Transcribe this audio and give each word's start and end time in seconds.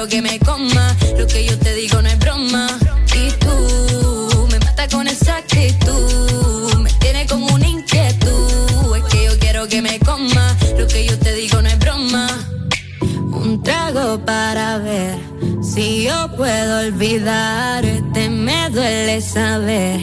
quiero 0.00 0.08
que 0.08 0.22
me 0.22 0.38
coma. 0.38 0.96
Lo 1.18 1.26
que 1.26 1.44
yo 1.44 1.58
te 1.58 1.74
digo 1.74 2.00
no 2.00 2.08
es 2.08 2.18
broma. 2.18 2.68
Y 3.14 3.30
tú 3.32 4.48
me 4.50 4.58
mata 4.58 4.88
con 4.88 5.06
esa 5.06 5.38
actitud. 5.38 6.74
Me 6.78 6.90
tiene 7.00 7.26
como 7.26 7.46
una 7.54 7.66
inquietud. 7.66 8.96
Es 8.96 9.04
que 9.04 9.24
yo 9.24 9.38
quiero 9.38 9.68
que 9.68 9.82
me 9.82 9.98
coma. 9.98 10.56
Lo 10.78 10.86
que 10.86 11.06
yo 11.06 11.18
te 11.18 11.34
digo 11.34 11.60
no 11.60 11.68
es 11.68 11.78
broma. 11.78 12.28
Un 13.32 13.62
trago 13.62 14.24
para 14.24 14.78
ver 14.78 15.18
si 15.62 16.04
yo 16.04 16.34
puedo 16.36 16.80
olvidarte. 16.80 18.30
Me 18.30 18.70
duele 18.70 19.20
saber 19.20 20.00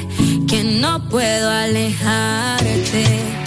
que 0.47 0.63
no 0.63 1.09
puedo 1.09 1.49
alejarte. 1.49 3.46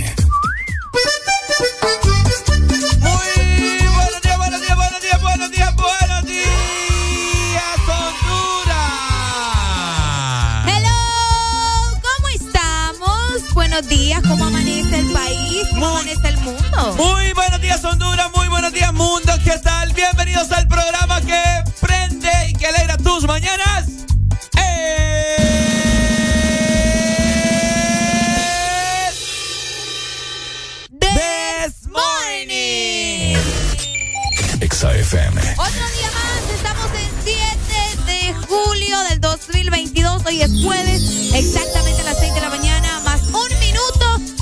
Buenos 13.81 13.99
días, 13.99 14.21
¿cómo 14.27 14.45
amanece 14.45 14.99
el 14.99 15.11
país? 15.11 15.63
¿Cómo 15.71 15.87
amanece 15.87 16.27
el 16.27 16.37
mundo? 16.37 16.95
Muy 16.97 17.33
buenos 17.33 17.59
días, 17.61 17.83
Honduras, 17.83 18.29
muy 18.35 18.47
buenos 18.47 18.71
días, 18.71 18.93
mundo. 18.93 19.33
¿Qué 19.43 19.57
tal? 19.57 19.91
Bienvenidos 19.93 20.51
al 20.51 20.67
programa 20.67 21.19
que 21.21 21.41
prende 21.79 22.29
y 22.49 22.53
que 22.53 22.67
alegra 22.67 22.97
tus 22.97 23.23
mañanas. 23.23 23.87
This 30.99 31.87
Morning. 31.89 33.35
Exa 34.61 34.93
FM. 34.93 35.41
Otro 35.57 35.71
día 35.71 36.11
más, 36.13 36.53
estamos 36.53 36.85
en 36.93 37.09
7 37.23 37.41
de 38.05 38.33
julio 38.47 38.99
del 39.09 39.19
2022. 39.21 40.23
Hoy 40.27 40.43
es 40.43 40.51
jueves, 40.63 41.31
exactamente 41.33 42.01
a 42.01 42.03
las 42.03 42.03
6 42.03 42.03
de 42.03 42.03
la 42.03 42.10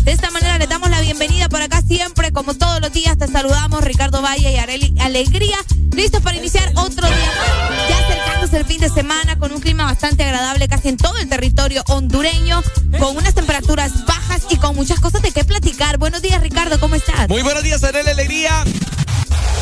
De 0.09 0.15
esta 0.15 0.31
manera 0.31 0.57
le 0.57 0.65
damos 0.65 0.89
la 0.89 1.01
bienvenida 1.01 1.49
por 1.49 1.61
acá 1.61 1.83
siempre, 1.87 2.31
como 2.31 2.55
todos 2.55 2.81
los 2.81 2.91
días. 2.91 3.15
Te 3.19 3.27
saludamos, 3.27 3.83
Ricardo 3.83 4.23
Valle 4.23 4.51
y 4.51 4.57
Areli 4.57 4.91
Alegría. 4.99 5.55
Listos 5.91 6.23
para 6.23 6.35
iniciar 6.35 6.67
otro 6.77 7.05
día 7.05 7.31
más. 7.37 7.89
Ya 7.89 7.99
acercándose 7.99 8.57
el 8.57 8.65
fin 8.65 8.81
de 8.81 8.89
semana 8.89 9.37
con 9.37 9.51
un 9.51 9.61
clima 9.61 9.83
bastante 9.83 10.23
agradable 10.23 10.67
casi 10.67 10.89
en 10.89 10.97
todo 10.97 11.15
el 11.17 11.29
territorio 11.29 11.83
hondureño, 11.89 12.63
con 12.97 13.17
unas 13.17 13.35
temperaturas 13.35 14.03
bajas 14.07 14.47
y 14.49 14.57
con 14.57 14.75
muchas 14.75 14.99
cosas 14.99 15.21
de 15.21 15.31
qué 15.31 15.43
platicar. 15.43 15.99
Buenos 15.99 16.23
días, 16.23 16.41
Ricardo, 16.41 16.79
¿cómo 16.79 16.95
estás? 16.95 17.29
Muy 17.29 17.43
buenos 17.43 17.61
días, 17.61 17.83
Arely 17.83 18.09
Alegría. 18.09 18.63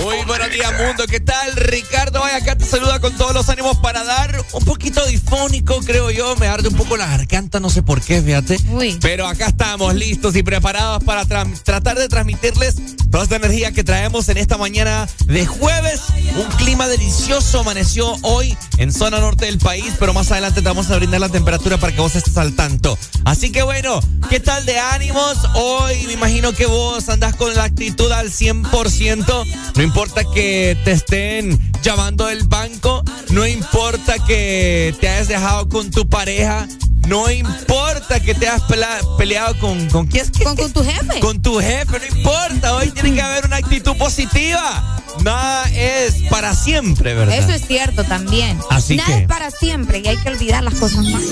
Muy 0.03 0.23
buenos 0.25 0.51
días, 0.51 0.71
mundo. 0.79 1.05
¿Qué 1.09 1.19
tal? 1.19 1.53
Ricardo, 1.55 2.19
vaya 2.19 2.37
acá 2.37 2.55
te 2.55 2.65
saluda 2.65 2.99
con 2.99 3.15
todos 3.17 3.33
los 3.33 3.49
ánimos 3.49 3.77
para 3.77 4.03
dar 4.03 4.43
un 4.53 4.63
poquito 4.63 5.03
difónico, 5.05 5.79
creo 5.81 6.11
yo. 6.11 6.35
Me 6.35 6.47
arde 6.47 6.69
un 6.69 6.75
poco 6.75 6.97
la 6.97 7.07
garganta, 7.07 7.59
no 7.59 7.69
sé 7.69 7.81
por 7.81 8.01
qué, 8.01 8.21
fíjate. 8.21 8.59
Uy. 8.69 8.97
Pero 9.01 9.27
acá 9.27 9.47
estamos 9.47 9.95
listos 9.95 10.35
y 10.35 10.43
preparados 10.43 11.03
para 11.03 11.25
tra- 11.25 11.51
tratar 11.63 11.97
de 11.97 12.07
transmitirles 12.07 12.75
toda 13.11 13.23
esta 13.23 13.37
energía 13.37 13.71
que 13.71 13.83
traemos 13.83 14.29
en 14.29 14.37
esta 14.37 14.57
mañana 14.57 15.07
de 15.25 15.45
jueves. 15.47 16.01
Un 16.35 16.45
clima 16.57 16.87
delicioso 16.87 17.61
amaneció 17.61 18.15
hoy 18.21 18.55
en 18.77 18.93
zona 18.93 19.19
norte 19.19 19.45
del 19.45 19.57
país, 19.57 19.93
pero 19.99 20.13
más 20.13 20.31
adelante 20.31 20.61
te 20.61 20.67
vamos 20.67 20.91
a 20.91 20.97
brindar 20.97 21.21
la 21.21 21.29
temperatura 21.29 21.77
para 21.79 21.91
que 21.93 21.99
vos 22.01 22.15
estés 22.15 22.37
al 22.37 22.53
tanto. 22.55 22.97
Así 23.25 23.51
que 23.51 23.63
bueno, 23.63 23.99
¿qué 24.29 24.39
tal 24.39 24.63
de 24.65 24.77
ánimos? 24.77 25.37
Hoy 25.55 26.03
me 26.05 26.13
imagino 26.13 26.53
que 26.53 26.67
vos 26.67 27.09
andás 27.09 27.35
con 27.35 27.55
la 27.55 27.63
actitud 27.63 28.11
al 28.11 28.29
100%. 28.31 29.25
No 29.75 29.83
importa 29.87 30.23
que 30.33 30.77
te 30.83 30.91
estén 30.91 31.57
llamando 31.81 32.25
del 32.27 32.43
banco, 32.47 33.03
no 33.29 33.47
importa 33.47 34.15
que 34.25 34.93
te 34.99 35.07
hayas 35.09 35.27
dejado 35.29 35.67
con 35.69 35.89
tu 35.91 36.07
pareja. 36.07 36.67
No 37.07 37.31
importa 37.31 38.19
que 38.19 38.35
te 38.35 38.49
hayas 38.49 38.63
peleado 39.17 39.57
con... 39.59 39.87
¿Con 39.89 40.07
quién 40.07 40.25
es 40.25 40.31
que? 40.31 40.43
¿Con, 40.43 40.57
con 40.57 40.73
tu 40.73 40.83
jefe? 40.83 41.19
Con 41.21 41.41
tu 41.41 41.57
jefe, 41.61 41.99
no 41.99 42.17
importa. 42.17 42.75
Hoy 42.75 42.91
tiene 42.91 43.13
que 43.13 43.21
haber 43.21 43.45
una 43.45 43.55
actitud 43.55 43.95
positiva. 43.95 44.99
Nada 45.23 45.63
es 45.73 46.15
para 46.29 46.53
siempre, 46.53 47.13
¿verdad? 47.13 47.37
Eso 47.37 47.53
es 47.53 47.65
cierto 47.65 48.03
también. 48.03 48.59
Así 48.69 48.97
Nada 48.97 49.07
que- 49.15 49.21
es 49.21 49.27
para 49.29 49.51
siempre 49.51 50.01
y 50.03 50.07
hay 50.09 50.17
que 50.17 50.27
olvidar 50.27 50.65
las 50.65 50.73
cosas 50.73 51.05
malas. 51.05 51.29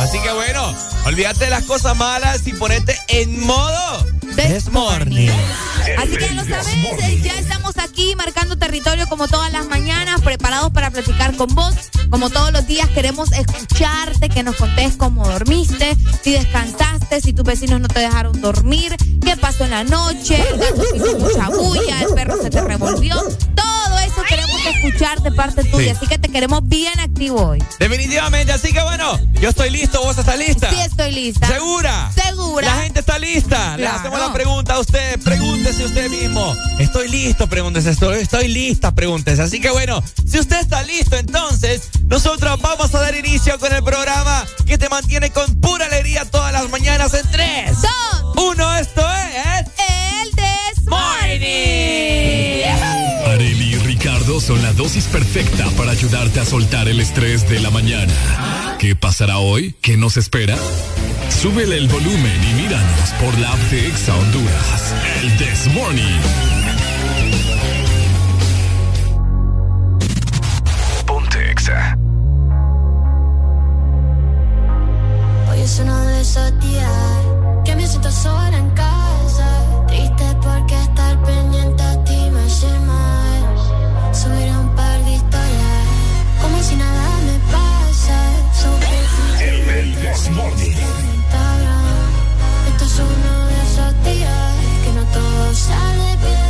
Así 0.00 0.18
que 0.20 0.32
bueno, 0.32 0.74
olvídate 1.04 1.44
de 1.44 1.50
las 1.50 1.64
cosas 1.64 1.94
malas 1.98 2.46
y 2.46 2.54
ponete 2.54 2.96
en 3.08 3.40
modo 3.44 4.06
This 4.36 4.70
Morning. 4.70 5.28
Así 5.98 6.12
que 6.16 6.26
ya 6.28 6.32
lo 6.34 6.44
sabes, 6.44 6.76
ya 7.18 7.34
estamos 7.38 7.76
aquí 7.78 8.14
marcando 8.16 8.56
territorio 8.56 9.06
como 9.08 9.26
todas 9.28 9.52
las 9.52 9.66
mañanas, 9.66 10.20
preparados 10.22 10.70
para 10.72 10.90
platicar 10.90 11.34
con 11.36 11.54
vos. 11.54 11.74
Como 12.10 12.28
todos 12.30 12.52
los 12.52 12.66
días 12.66 12.88
queremos 12.88 13.30
escucharte, 13.32 14.28
que 14.28 14.42
nos 14.42 14.56
contés 14.56 14.96
cómo 14.96 15.24
dormiste, 15.28 15.96
si 16.24 16.32
descansaste, 16.32 17.20
si 17.20 17.32
tus 17.32 17.44
vecinos 17.44 17.80
no 17.80 17.86
te 17.88 18.00
dejaron 18.00 18.40
dormir, 18.40 18.96
qué 19.24 19.36
pasó 19.36 19.64
en 19.64 19.70
la 19.70 19.84
noche, 19.84 20.42
el 20.50 20.58
gato 20.58 20.82
hizo 20.94 21.18
mucha 21.18 21.48
bulla, 21.50 22.02
el 22.02 22.14
perro 22.14 22.36
se 22.42 22.50
te 22.50 22.60
revolvió. 22.62 23.14
Todo 23.14 23.98
eso 24.00 24.22
queremos 24.28 24.60
escuchar 24.66 25.22
de 25.22 25.30
parte 25.32 25.62
tuya, 25.64 25.84
Sí. 25.94 25.96
así 25.98 26.06
que 26.08 26.18
te 26.18 26.28
queremos 26.30 26.60
bien 26.68 26.98
activo 26.98 27.46
hoy. 27.50 27.62
Definitivamente, 27.78 28.52
así 28.52 28.72
que 28.72 28.82
bueno, 28.82 29.18
yo 29.40 29.48
estoy 29.50 29.70
listo, 29.70 30.00
vos 30.02 30.18
estás 30.18 30.36
lista. 30.36 30.68
Sí 30.68 30.80
estoy 30.80 31.12
lista. 31.12 31.46
¿Segura? 31.46 32.10
Segura. 32.12 32.66
La 32.74 32.82
gente 32.82 33.00
está 33.00 33.18
lista. 33.20 33.76
Le 33.76 33.84
Claro. 33.84 33.98
hacemos 34.00 34.18
la 34.18 34.32
pregunta 34.32 34.74
a 34.74 34.80
usted. 34.80 35.20
Pregúntese 35.22 35.84
usted 35.84 36.10
mismo. 36.10 36.54
Estoy 36.80 36.99
estoy 37.00 37.18
listo, 37.18 37.46
pregúntese. 37.46 37.90
Estoy, 37.90 38.20
estoy 38.20 38.48
lista, 38.48 38.94
pregúntese. 38.94 39.40
Así 39.40 39.60
que 39.60 39.70
bueno, 39.70 40.02
si 40.26 40.38
usted 40.38 40.60
está 40.60 40.82
listo, 40.82 41.16
entonces 41.16 41.88
nosotros 42.06 42.60
vamos 42.60 42.94
a 42.94 43.00
dar 43.00 43.14
inicio 43.14 43.58
con 43.58 43.72
el 43.72 43.82
programa 43.82 44.44
que 44.66 44.76
te 44.76 44.88
mantiene 44.90 45.30
con 45.30 45.60
pura 45.60 45.86
alegría 45.86 46.26
todas 46.26 46.52
las 46.52 46.68
mañanas 46.68 47.14
en 47.14 47.30
3, 47.30 47.72
2, 48.34 48.46
1. 48.52 48.76
Esto 48.76 49.02
es. 49.10 49.66
El 50.22 50.30
Desmorning. 50.76 51.40
Areli 53.26 53.74
y 53.74 53.78
Ricardo 53.78 54.40
son 54.40 54.60
la 54.62 54.72
dosis 54.74 55.04
perfecta 55.04 55.66
para 55.78 55.92
ayudarte 55.92 56.40
a 56.40 56.44
soltar 56.44 56.88
el 56.88 57.00
estrés 57.00 57.48
de 57.48 57.60
la 57.60 57.70
mañana. 57.70 58.76
¿Qué 58.78 58.94
pasará 58.94 59.38
hoy? 59.38 59.74
¿Qué 59.80 59.96
nos 59.96 60.18
espera? 60.18 60.56
Súbele 61.30 61.78
el 61.78 61.88
volumen 61.88 62.44
y 62.50 62.62
míranos 62.62 63.10
por 63.20 63.38
la 63.38 63.52
app 63.52 63.60
de 63.70 63.86
Exa 63.88 64.14
Honduras. 64.14 64.94
El 65.22 65.36
This 65.38 65.72
Morning. 65.72 66.59
Hoy 75.50 75.60
es 75.60 75.78
uno 75.78 76.04
de 76.06 76.20
esos 76.20 76.60
días 76.60 76.90
que 77.64 77.76
me 77.76 77.86
siento 77.86 78.10
sola 78.10 78.58
en 78.58 78.70
casa. 78.70 79.46
Triste 79.86 80.24
porque 80.42 80.74
estar 80.74 81.22
pendiente 81.22 81.82
a 81.82 82.04
ti 82.04 82.30
me 82.32 82.40
hace 82.40 82.66
mal. 82.80 84.14
Subir 84.14 84.50
un 84.50 84.74
par 84.74 85.04
de 85.04 85.12
historias, 85.12 85.86
como 86.42 86.60
si 86.60 86.74
nada 86.74 87.08
me 87.26 87.38
pasa. 87.52 88.18
Sobre 88.52 88.86
el 89.48 89.66
del 89.66 90.06
Esto 92.68 92.84
es 92.84 92.98
uno 92.98 93.46
de 93.46 93.62
esos 93.62 94.04
días 94.04 94.56
que 94.82 94.92
no 94.92 95.04
todo 95.12 95.54
sale 95.54 96.16
bien. 96.16 96.49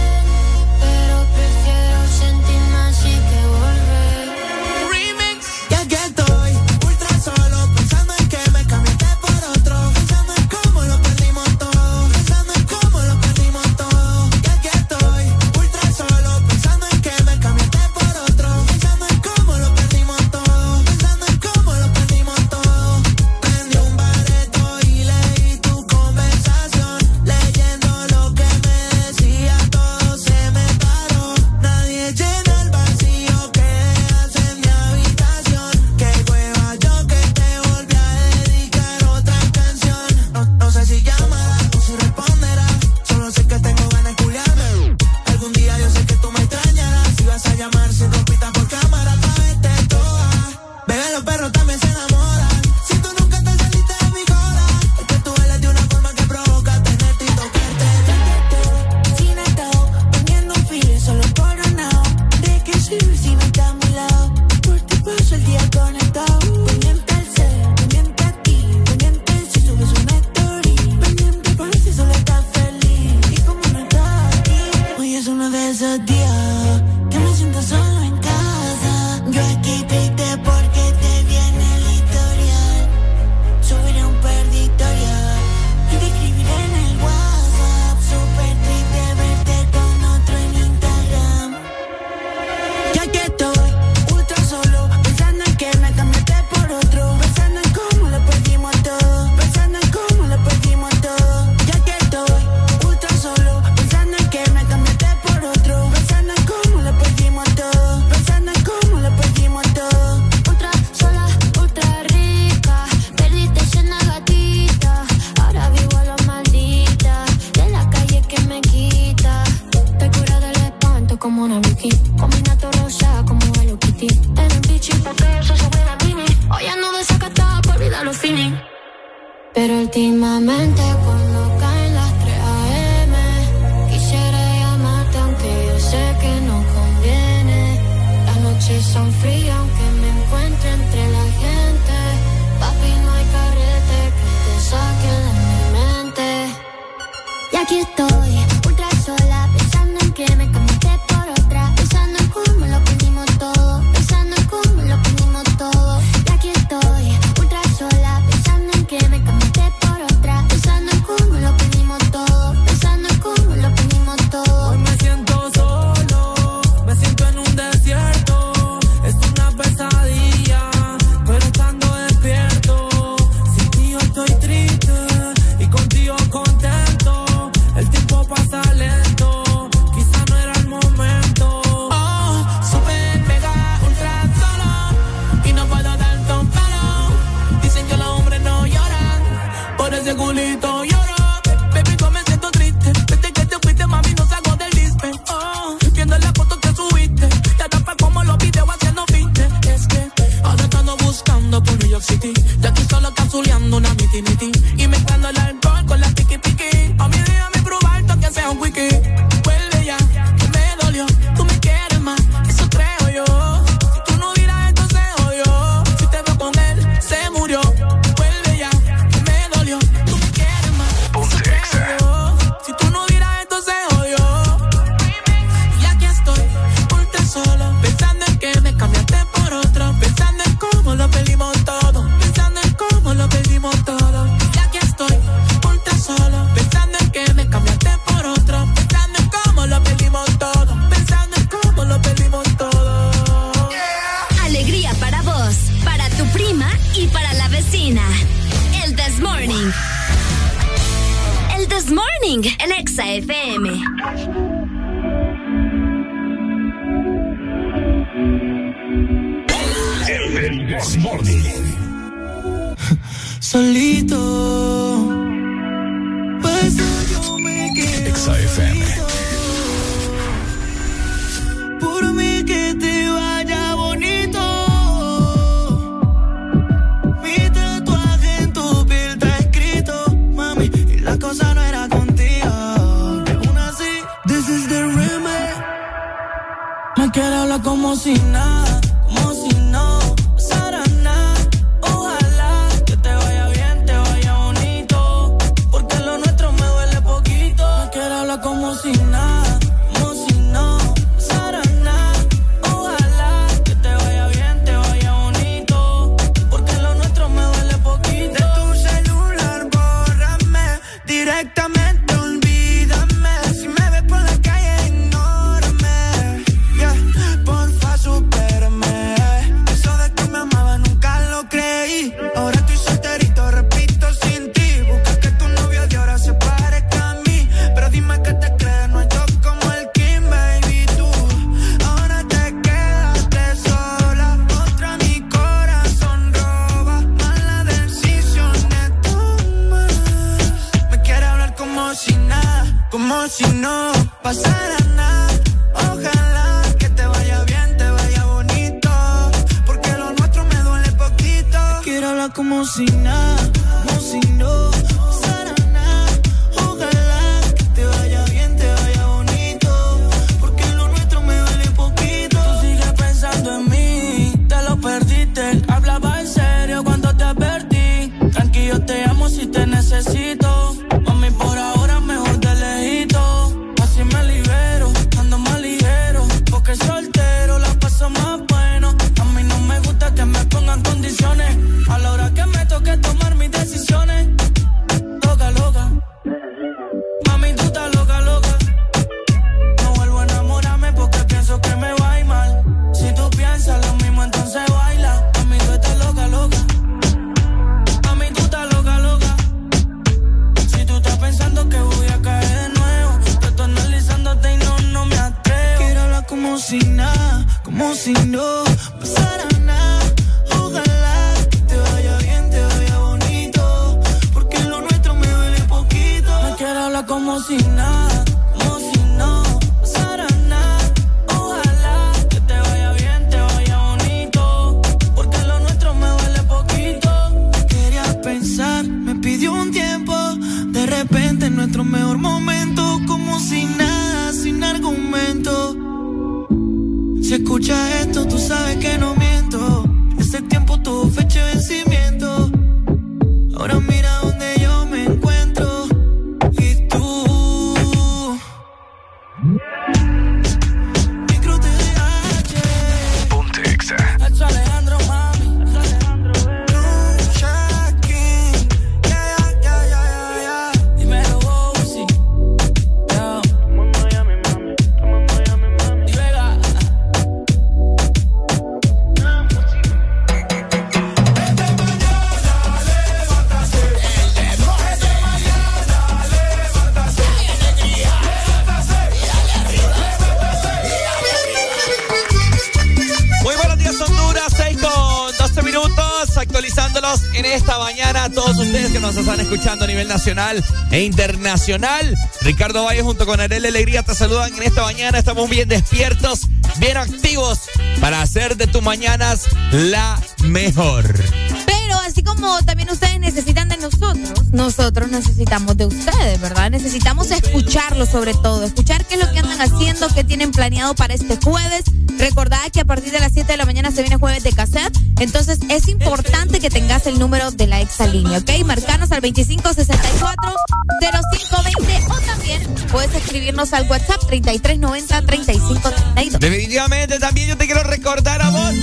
nacional 490.21 490.63
e 490.91 491.01
internacional. 491.01 492.15
Ricardo 492.43 492.85
Valle 492.85 493.01
junto 493.01 493.25
con 493.25 493.41
Arel 493.41 493.65
Alegría 493.65 494.03
te 494.03 494.15
saludan 494.15 494.55
en 494.55 494.65
esta 494.65 494.83
mañana. 494.83 495.19
Estamos 495.19 495.49
bien 495.49 495.67
despiertos, 495.67 496.43
bien 496.77 496.99
activos 496.99 497.61
para 498.03 498.21
hacer 498.21 498.59
de 498.59 498.67
tus 498.67 498.83
mañanas 498.83 499.47
la 499.73 500.21
mejor. 500.45 501.25
Pero 501.65 501.99
así 502.07 502.23
como 502.23 502.63
también 502.67 502.91
ustedes 502.91 503.19
necesitan 503.19 503.71
de 503.71 503.79
nosotros, 503.79 504.53
nosotros 504.53 505.09
necesitamos 505.09 505.79
de 505.79 505.87
ustedes, 505.87 506.39
¿verdad? 506.39 506.71
Necesitamos 506.71 507.31
escucharlo 507.31 508.05
sobre 508.05 508.35
todo, 508.35 508.65
escuchar 508.65 509.07
qué 509.07 509.15
es 509.15 509.21
lo 509.25 509.33
que 509.33 509.39
andan 509.39 509.59
haciendo, 509.63 510.07
qué 510.15 510.23
tienen 510.23 510.53
planeado 510.53 510.95
para 510.95 511.15
este 511.15 511.39
jueves. 511.43 511.85
Recordad 512.19 512.71
que 512.71 512.81
a 512.81 512.85
partir 512.85 513.11
de 513.11 513.21
las 513.21 513.33
7 513.33 513.51
de 513.51 513.57
la 513.57 513.65
mañana 513.65 513.91
se 513.91 514.03
viene 514.03 514.17
jueves 514.17 514.43
de 514.43 514.53
cassette 514.53 514.99
entonces 515.21 515.61
es 515.69 515.87
importante 515.89 516.61
que 516.61 516.71
tengas 516.71 517.07
el 517.07 517.19
número 517.19 517.51
de 517.51 517.67
la 517.67 517.81
exalínea, 517.81 518.39
¿ok? 518.39 518.65
Marcanos 518.65 519.13
al 519.13 519.21
2564-0520 519.23 522.07
o 522.09 522.19
también 522.21 522.67
puedes 522.91 523.15
escribirnos 523.15 523.75
al 523.75 523.87
WhatsApp 523.89 524.23
3390-3532. 524.23 526.39
Definitivamente 526.39 527.19
también 527.19 527.49
yo 527.49 527.59
te 527.59 527.67
quiero 527.67 527.83
recordar 527.83 528.41
a 528.41 528.49
vos 528.51 528.75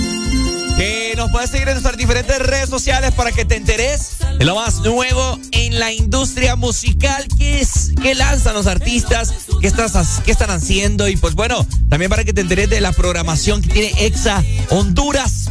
que 0.78 1.14
nos 1.16 1.32
puedes 1.32 1.50
seguir 1.50 1.66
en 1.66 1.74
nuestras 1.74 1.96
diferentes 1.96 2.38
redes 2.38 2.70
sociales 2.70 3.12
para 3.12 3.32
que 3.32 3.44
te 3.44 3.56
enteres 3.56 4.18
de 4.38 4.44
lo 4.44 4.54
más 4.54 4.76
nuevo 4.76 5.36
en 5.50 5.80
la 5.80 5.92
industria 5.92 6.54
musical, 6.54 7.26
que 7.36 7.60
es, 7.60 7.90
que 8.00 8.14
lanzan 8.14 8.54
los 8.54 8.68
artistas, 8.68 9.34
qué, 9.60 9.66
están 9.66 10.50
haciendo 10.50 11.08
y 11.08 11.16
pues 11.16 11.34
bueno, 11.34 11.66
también 11.88 12.08
para 12.08 12.22
que 12.22 12.32
te 12.32 12.42
enteres 12.42 12.70
de 12.70 12.80
la 12.80 12.92
programación 12.92 13.60
que 13.60 13.70
tiene 13.70 14.06
EXA 14.06 14.44
Honduras 14.70 15.47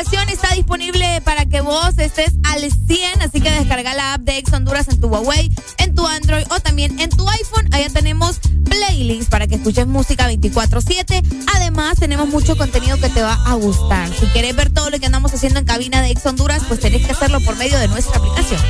está 0.00 0.54
disponible 0.54 1.22
para 1.24 1.46
que 1.46 1.62
vos 1.62 1.98
estés 1.98 2.32
al 2.44 2.60
100, 2.60 3.22
así 3.22 3.40
que 3.40 3.50
descarga 3.50 3.94
la 3.94 4.14
app 4.14 4.20
de 4.20 4.36
Ex 4.36 4.52
Honduras 4.52 4.88
en 4.88 5.00
tu 5.00 5.08
Huawei, 5.08 5.50
en 5.78 5.94
tu 5.94 6.06
Android 6.06 6.44
o 6.50 6.60
también 6.60 7.00
en 7.00 7.08
tu 7.08 7.26
iPhone. 7.28 7.66
Allá 7.72 7.88
tenemos 7.88 8.38
playlists 8.64 9.30
para 9.30 9.46
que 9.46 9.54
escuches 9.54 9.86
música 9.86 10.28
24/7. 10.28 11.22
Además, 11.54 11.98
tenemos 11.98 12.28
mucho 12.28 12.58
contenido 12.58 12.98
que 12.98 13.08
te 13.08 13.22
va 13.22 13.34
a 13.46 13.54
gustar. 13.54 14.10
Si 14.12 14.26
querés 14.26 14.54
ver 14.54 14.70
todo 14.70 14.90
lo 14.90 14.98
que 14.98 15.06
andamos 15.06 15.32
haciendo 15.32 15.60
en 15.60 15.64
cabina 15.64 16.02
de 16.02 16.10
Ex 16.10 16.26
Honduras, 16.26 16.62
pues 16.68 16.80
tenés 16.80 17.06
que 17.06 17.12
hacerlo 17.12 17.40
por 17.40 17.56
medio 17.56 17.78
de 17.78 17.88
nuestra 17.88 18.18
aplicación. 18.18 18.60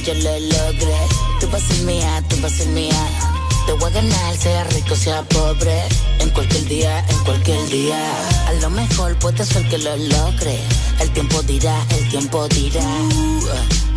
Que 0.00 0.02
yo 0.02 0.14
lo 0.14 0.38
logre. 0.38 0.96
Tú 1.40 1.48
vas 1.50 1.62
a 1.62 1.66
ser 1.66 1.84
mía, 1.84 2.22
tú 2.28 2.36
vas 2.40 2.52
a 2.52 2.56
ser 2.56 2.68
mía. 2.68 3.08
Te 3.66 3.72
voy 3.72 3.90
a 3.90 3.94
ganar, 3.94 4.36
sea 4.36 4.64
rico, 4.64 4.94
sea 4.94 5.22
pobre. 5.22 5.82
En 6.20 6.30
cualquier 6.30 6.64
día, 6.66 7.04
en 7.08 7.18
cualquier 7.24 7.66
día. 7.68 7.98
A 8.48 8.52
lo 8.54 8.70
mejor 8.70 9.16
puede 9.18 9.44
ser 9.44 9.68
que 9.68 9.78
lo 9.78 9.96
logre. 9.96 10.58
El 11.00 11.10
tiempo 11.10 11.42
dirá, 11.42 11.76
el 11.90 12.08
tiempo 12.08 12.48
dirá. 12.48 12.84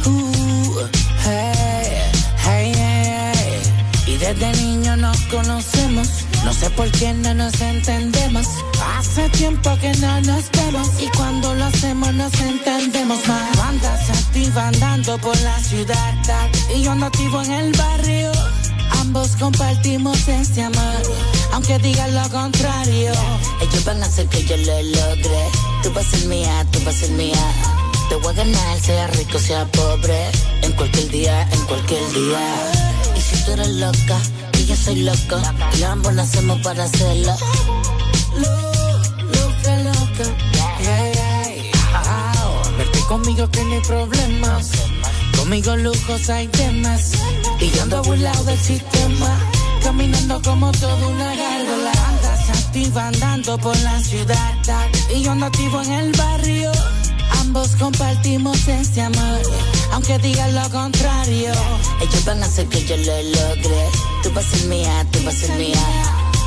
Uh, 0.06 0.10
uh, 0.10 0.90
hey, 1.26 2.12
hey, 2.46 2.74
hey. 2.76 3.62
Y 4.08 4.18
desde 4.18 4.52
niño 4.54 4.96
nos 4.98 5.20
conocemos. 5.24 6.08
No 6.44 6.54
sé 6.54 6.70
por 6.72 6.90
qué 6.92 7.14
no 7.14 7.34
nos 7.34 7.60
entendemos. 7.62 8.48
Hace 8.98 9.30
tiempo 9.30 9.78
que 9.82 9.94
no 9.96 10.22
nos 10.22 10.50
Y 11.00 11.08
cuando 11.18 11.56
lo 11.56 11.66
hacemos 11.66 12.14
nos 12.14 12.34
entendemos 12.42 13.28
más. 13.28 13.52
Tú 13.54 13.62
Andas 13.62 14.10
activa 14.10 14.68
andando 14.68 15.18
por 15.18 15.40
la 15.42 15.60
ciudad. 15.62 16.16
Y 16.76 16.84
yo 16.84 16.92
ando 16.92 17.08
activo 17.08 17.42
en 17.42 17.52
el 17.52 17.72
barrio. 17.76 18.32
Ambos 19.00 19.36
compartimos 19.38 20.28
este 20.28 20.62
amor, 20.62 21.02
aunque 21.54 21.80
digan 21.80 22.14
lo 22.14 22.30
contrario. 22.30 23.12
Ellos 23.62 23.84
van 23.84 24.04
a 24.04 24.06
hacer 24.06 24.28
que 24.28 24.46
yo 24.46 24.58
lo 24.58 24.82
logre. 24.84 25.50
Tú 25.82 25.92
vas 25.92 26.06
a 26.06 26.10
ser 26.12 26.28
mía, 26.28 26.66
tú 26.72 26.80
vas 26.86 26.96
a 26.96 27.00
ser 27.00 27.12
mía. 27.12 27.54
Te 28.10 28.16
voy 28.16 28.34
a 28.34 28.38
ganar, 28.38 28.80
sea 28.80 29.08
rico, 29.08 29.40
sea 29.40 29.66
pobre. 29.66 30.30
En 30.62 30.74
cualquier 30.74 31.10
día, 31.10 31.50
en 31.52 31.66
cualquier 31.66 32.08
día. 32.14 32.72
Y 33.18 33.22
si 33.22 33.44
tú 33.44 33.54
eres 33.54 33.70
loca, 33.70 34.20
y 34.60 34.66
yo 34.66 34.76
soy 34.76 34.98
loco, 34.98 35.42
y 35.80 35.84
ambos 35.84 36.14
nacemos 36.14 36.60
para 36.62 36.84
hacerlo. 36.84 37.36
Conmigo 43.10 43.50
que 43.50 43.64
no 43.64 43.74
hay 43.74 43.82
problemas. 43.82 44.70
Conmigo 45.36 45.76
lujos 45.78 46.30
hay 46.30 46.48
temas. 46.48 47.12
Y 47.60 47.72
yo 47.72 47.82
ando 47.82 48.04
burlado 48.04 48.44
del 48.44 48.60
sistema. 48.60 49.32
Caminando 49.84 50.40
como 50.44 50.72
toda 50.74 51.08
una 51.08 51.36
gárgola. 51.36 51.92
Andas 52.08 52.50
activa 52.50 53.08
andando 53.08 53.58
por 53.58 53.76
la 53.80 54.00
ciudad. 54.00 54.54
Y 55.14 55.24
yo 55.24 55.32
ando 55.32 55.48
activo 55.48 55.82
en 55.82 55.92
el 55.92 56.12
barrio. 56.12 56.72
Ambos 57.42 57.76
compartimos 57.78 58.68
este 58.68 59.02
amor. 59.02 59.42
Aunque 59.92 60.20
digan 60.20 60.54
lo 60.54 60.70
contrario. 60.70 61.52
Ellos 62.02 62.26
van 62.26 62.44
a 62.44 62.46
hacer 62.46 62.68
que 62.68 62.86
yo 62.86 62.96
lo 62.96 63.24
logre. 63.24 63.90
Tú 64.22 64.32
vas 64.34 64.46
a 64.46 64.50
ser 64.50 64.68
mía, 64.68 65.06
tú 65.12 65.20
vas 65.26 65.34
a 65.34 65.48
ser 65.48 65.58
mía. 65.58 65.88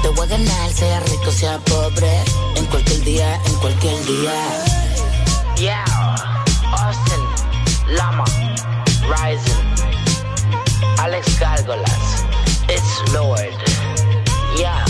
Te 0.03 0.09
voy 0.11 0.27
a 0.27 0.31
ganar, 0.31 0.73
sea 0.73 1.01
rico, 1.01 1.33
sea 1.33 1.59
pobre. 1.59 2.23
En 2.55 2.67
cualquier 2.67 3.03
día, 3.03 3.41
en 3.47 3.55
cualquier 3.57 4.05
día. 4.07 4.65
Yeah, 5.57 5.85
Lord. 13.13 13.53
Yeah. 14.57 14.85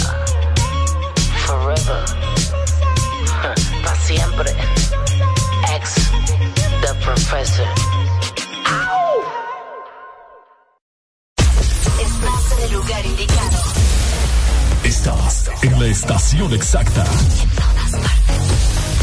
Forever. 1.47 2.05
Para 3.83 3.97
siempre. 3.97 4.51
Ex. 5.75 5.95
The 6.83 6.95
Professor. 7.03 7.67
Estás 12.01 12.53
en 12.53 12.65
el 12.65 12.73
lugar 12.73 13.07
indicado. 13.07 13.59
Estás 14.85 15.51
en 15.63 15.81
la 15.81 15.87
estación 15.87 16.53
exacta. 16.53 17.05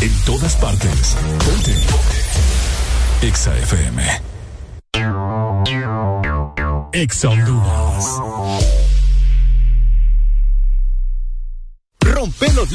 En 0.01 0.13
todas 0.25 0.55
partes. 0.55 1.17
Ponte. 1.45 1.75
Exa 3.21 3.57
FM. 3.57 4.21
Exa 6.93 7.29
Honduras. 7.29 7.88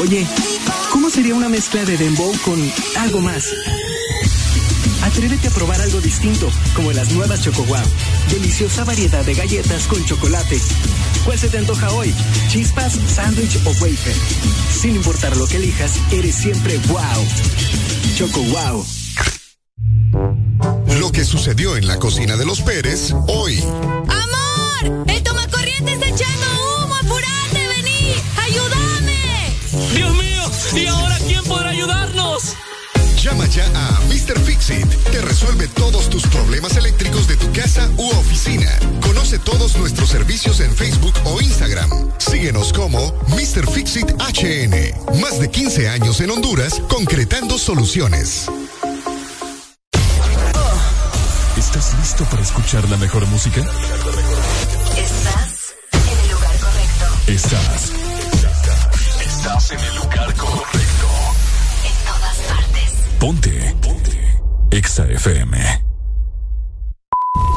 Oye, 0.00 0.26
¿cómo 0.90 1.10
sería 1.10 1.34
una 1.34 1.50
mezcla 1.50 1.84
de 1.84 1.98
dembow 1.98 2.32
con 2.42 2.58
algo 2.96 3.20
más? 3.20 3.52
Atrévete 5.02 5.48
a 5.48 5.50
probar 5.50 5.78
algo 5.82 6.00
distinto, 6.00 6.50
como 6.74 6.90
las 6.92 7.12
nuevas 7.12 7.42
Choco 7.42 7.64
Wow. 7.64 7.82
Deliciosa 8.30 8.84
variedad 8.84 9.22
de 9.26 9.34
galletas 9.34 9.86
con 9.86 10.02
chocolate. 10.06 10.58
¿Cuál 11.26 11.38
se 11.38 11.48
te 11.50 11.58
antoja 11.58 11.90
hoy? 11.90 12.14
¿Chispas, 12.48 12.94
sándwich 13.14 13.58
o 13.66 13.70
wafer? 13.72 14.16
Sin 14.72 14.96
importar 14.96 15.36
lo 15.36 15.46
que 15.46 15.58
elijas, 15.58 15.92
eres 16.10 16.34
siempre 16.34 16.78
wow. 16.88 17.26
Choco 18.16 18.40
Wow. 18.40 18.86
Lo 20.98 21.12
que 21.12 21.26
sucedió 21.26 21.76
en 21.76 21.86
la 21.86 21.98
cocina 21.98 22.38
de 22.38 22.46
los 22.46 22.62
Pérez 22.62 23.12
hoy. 23.26 23.60
¡Amor! 23.60 25.04
¡El 25.08 25.22
tomacorriente 25.22 25.92
está 25.92 26.08
echando 26.08 26.46
humo! 26.86 26.94
¡Apurate! 26.96 27.68
¡Vení! 27.68 28.14
¡Ayúdame! 28.38 28.89
¡Dios 29.72 30.16
mío! 30.16 30.42
¿Y 30.74 30.86
ahora 30.86 31.16
quién 31.26 31.44
podrá 31.44 31.70
ayudarnos? 31.70 32.56
Llama 33.22 33.46
ya 33.46 33.64
a 33.74 34.00
Mr. 34.08 34.40
Fixit. 34.40 34.86
Te 35.12 35.20
resuelve 35.20 35.68
todos 35.68 36.08
tus 36.10 36.26
problemas 36.26 36.76
eléctricos 36.76 37.28
de 37.28 37.36
tu 37.36 37.52
casa 37.52 37.88
u 37.96 38.08
oficina. 38.10 38.70
Conoce 39.02 39.38
todos 39.38 39.76
nuestros 39.76 40.08
servicios 40.08 40.60
en 40.60 40.74
Facebook 40.74 41.14
o 41.24 41.40
Instagram. 41.40 41.90
Síguenos 42.18 42.72
como 42.72 43.12
Mr. 43.28 43.70
Fixit 43.70 44.10
HN. 44.10 45.20
Más 45.20 45.38
de 45.38 45.50
15 45.50 45.88
años 45.88 46.20
en 46.20 46.30
Honduras 46.30 46.80
concretando 46.88 47.58
soluciones. 47.58 48.46
¿Estás 51.56 51.94
listo 51.98 52.24
para 52.24 52.42
escuchar 52.42 52.88
la 52.88 52.96
mejor 52.96 53.26
música? 53.26 53.60
Estás 54.96 55.74
en 55.92 56.18
el 56.24 56.30
lugar 56.30 56.58
correcto. 56.58 57.06
Estás. 57.28 57.99
Estás 59.60 59.78
en 59.78 59.90
el 59.90 59.96
lugar 59.96 60.34
correcto. 60.36 61.08
En 61.84 62.06
todas 62.06 62.36
partes. 62.48 62.92
Ponte. 63.18 63.76
Ponte. 63.82 64.40
Exa 64.70 65.04
FM. 65.06 65.82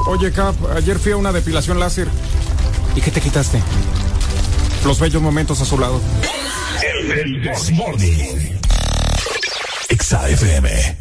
Oye, 0.08 0.32
Cap, 0.34 0.54
ayer 0.76 1.00
fui 1.00 1.14
a 1.14 1.18
una 1.18 1.32
depilación 1.32 1.80
láser. 1.80 2.10
¿Y 2.98 3.00
qué 3.00 3.10
te 3.10 3.22
quitaste? 3.22 3.62
Los 4.84 5.00
bellos 5.00 5.22
momentos 5.22 5.62
a 5.62 5.66
su 5.66 5.78
lado. 5.78 6.02
El 6.84 7.42
This 7.42 7.72
Morning. 7.72 8.58
Exa 9.88 10.28
FM. 10.28 10.98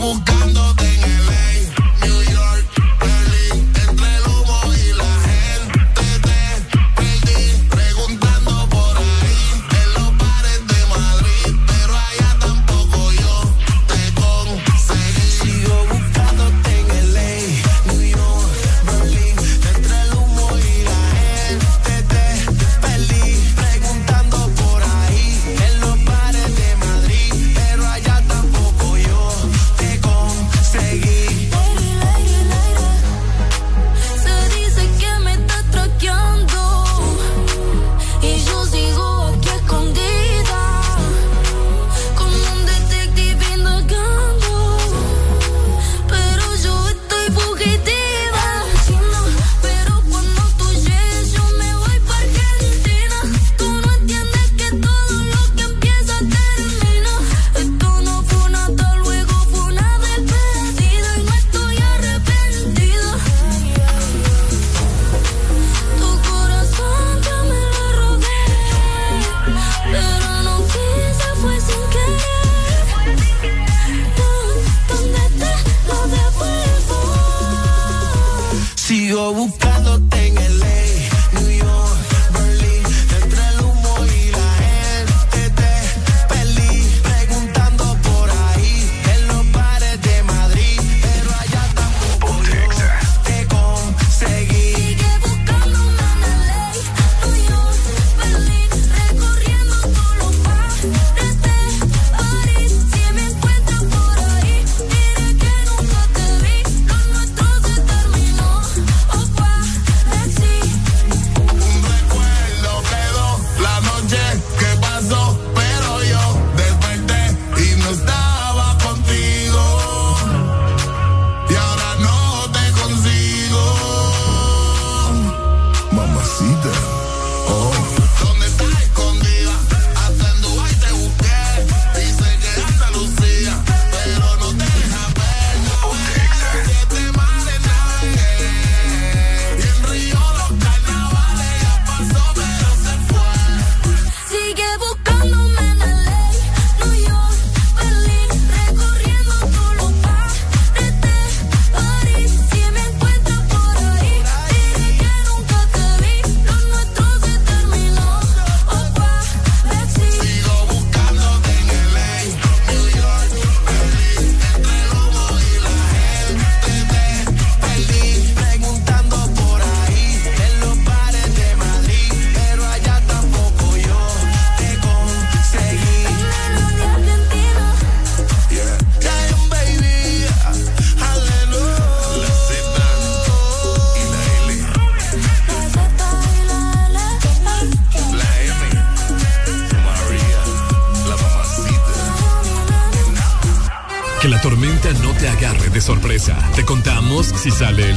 won't 0.00 0.29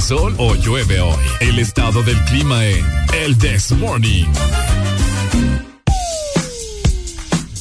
sol 0.04 0.36
o 0.38 0.54
llueve 0.56 1.00
hoy. 1.00 1.24
El 1.40 1.60
estado 1.60 2.04
del 2.04 2.20
clima 2.26 2.66
en 2.66 2.86
El 3.14 3.38
This 3.38 3.72
Morning. 3.72 4.26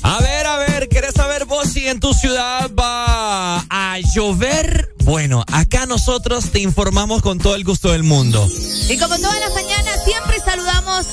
A 0.02 0.18
ver, 0.20 0.46
a 0.46 0.56
ver, 0.56 0.88
¿querés 0.88 1.14
saber 1.14 1.44
vos 1.44 1.68
si 1.68 1.86
en 1.86 2.00
tu 2.00 2.12
ciudad 2.12 2.70
va 2.74 3.64
a 3.70 3.98
llover? 4.14 4.92
Bueno, 5.04 5.44
acá 5.52 5.86
nosotros 5.86 6.50
te 6.50 6.60
informamos 6.60 7.22
con 7.22 7.38
todo 7.38 7.54
el 7.54 7.62
gusto 7.62 7.92
del 7.92 8.02
mundo. 8.02 8.48
Y 8.88 8.98
como 8.98 9.16
todas 9.16 9.40
las 9.40 9.54
mañanas, 9.54 9.71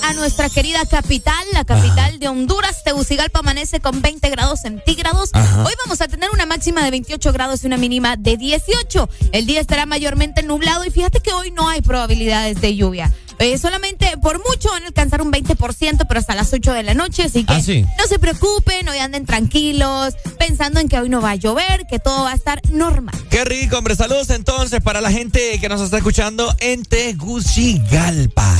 a 0.04 0.13
nuestra 0.13 0.49
querida 0.49 0.86
capital, 0.86 1.45
la 1.54 1.65
capital 1.65 2.19
de 2.19 2.28
Honduras. 2.28 2.84
Tegucigalpa 2.84 3.39
amanece 3.39 3.80
con 3.80 4.02
20 4.02 4.30
grados 4.30 4.62
centígrados. 4.62 5.32
Hoy 5.34 5.73
vamos 5.84 6.02
a 6.02 6.08
tener 6.08 6.30
una 6.32 6.45
máxima 6.45 6.84
de 6.84 6.91
28 6.91 7.34
grados 7.34 7.63
y 7.63 7.67
una 7.67 7.78
mínima 7.78 8.15
de 8.15 8.38
18. 8.38 9.10
El 9.32 9.45
día 9.45 9.62
estará 9.62 9.86
mayormente 9.86 10.43
nublado 10.43 10.86
y 10.86 10.91
fíjate 10.91 11.19
que 11.19 11.34
hoy 11.34 11.52
no 11.52 11.69
hay 11.69 11.82
probabilidades 11.82 12.62
de 12.62 12.75
lluvia. 12.75 13.12
Eh, 13.39 13.58
solamente 13.58 14.06
por 14.21 14.38
mucho 14.45 14.69
van 14.69 14.84
a 14.84 14.88
alcanzar 14.88 15.21
un 15.21 15.32
20%, 15.32 16.06
pero 16.08 16.19
hasta 16.19 16.36
las 16.36 16.52
8 16.54 16.73
de 16.73 16.84
la 16.84 16.93
noche, 16.93 17.23
así 17.23 17.45
que 17.45 17.54
Ah, 17.54 17.62
sí. 17.62 17.86
no 17.97 18.06
se 18.08 18.19
preocupen, 18.19 18.88
hoy 18.89 18.97
anden 18.99 19.25
tranquilos, 19.25 20.13
pensando 20.38 20.80
en 20.80 20.89
que 20.89 20.99
hoy 20.99 21.10
no 21.10 21.21
va 21.21 21.32
a 21.32 21.36
llover, 21.36 21.86
que 21.89 21.99
todo 21.99 22.23
va 22.25 22.32
a 22.32 22.36
estar 22.36 22.62
normal. 22.71 23.15
Qué 23.30 23.45
rico, 23.45 23.78
hombre. 23.78 23.95
Saludos 23.95 24.30
entonces 24.30 24.82
para 24.82 24.99
la 25.02 25.12
gente 25.12 25.58
que 25.60 25.69
nos 25.69 25.80
está 25.82 25.97
escuchando 25.97 26.54
en 26.60 26.84
Tegucigalpa. 26.84 28.58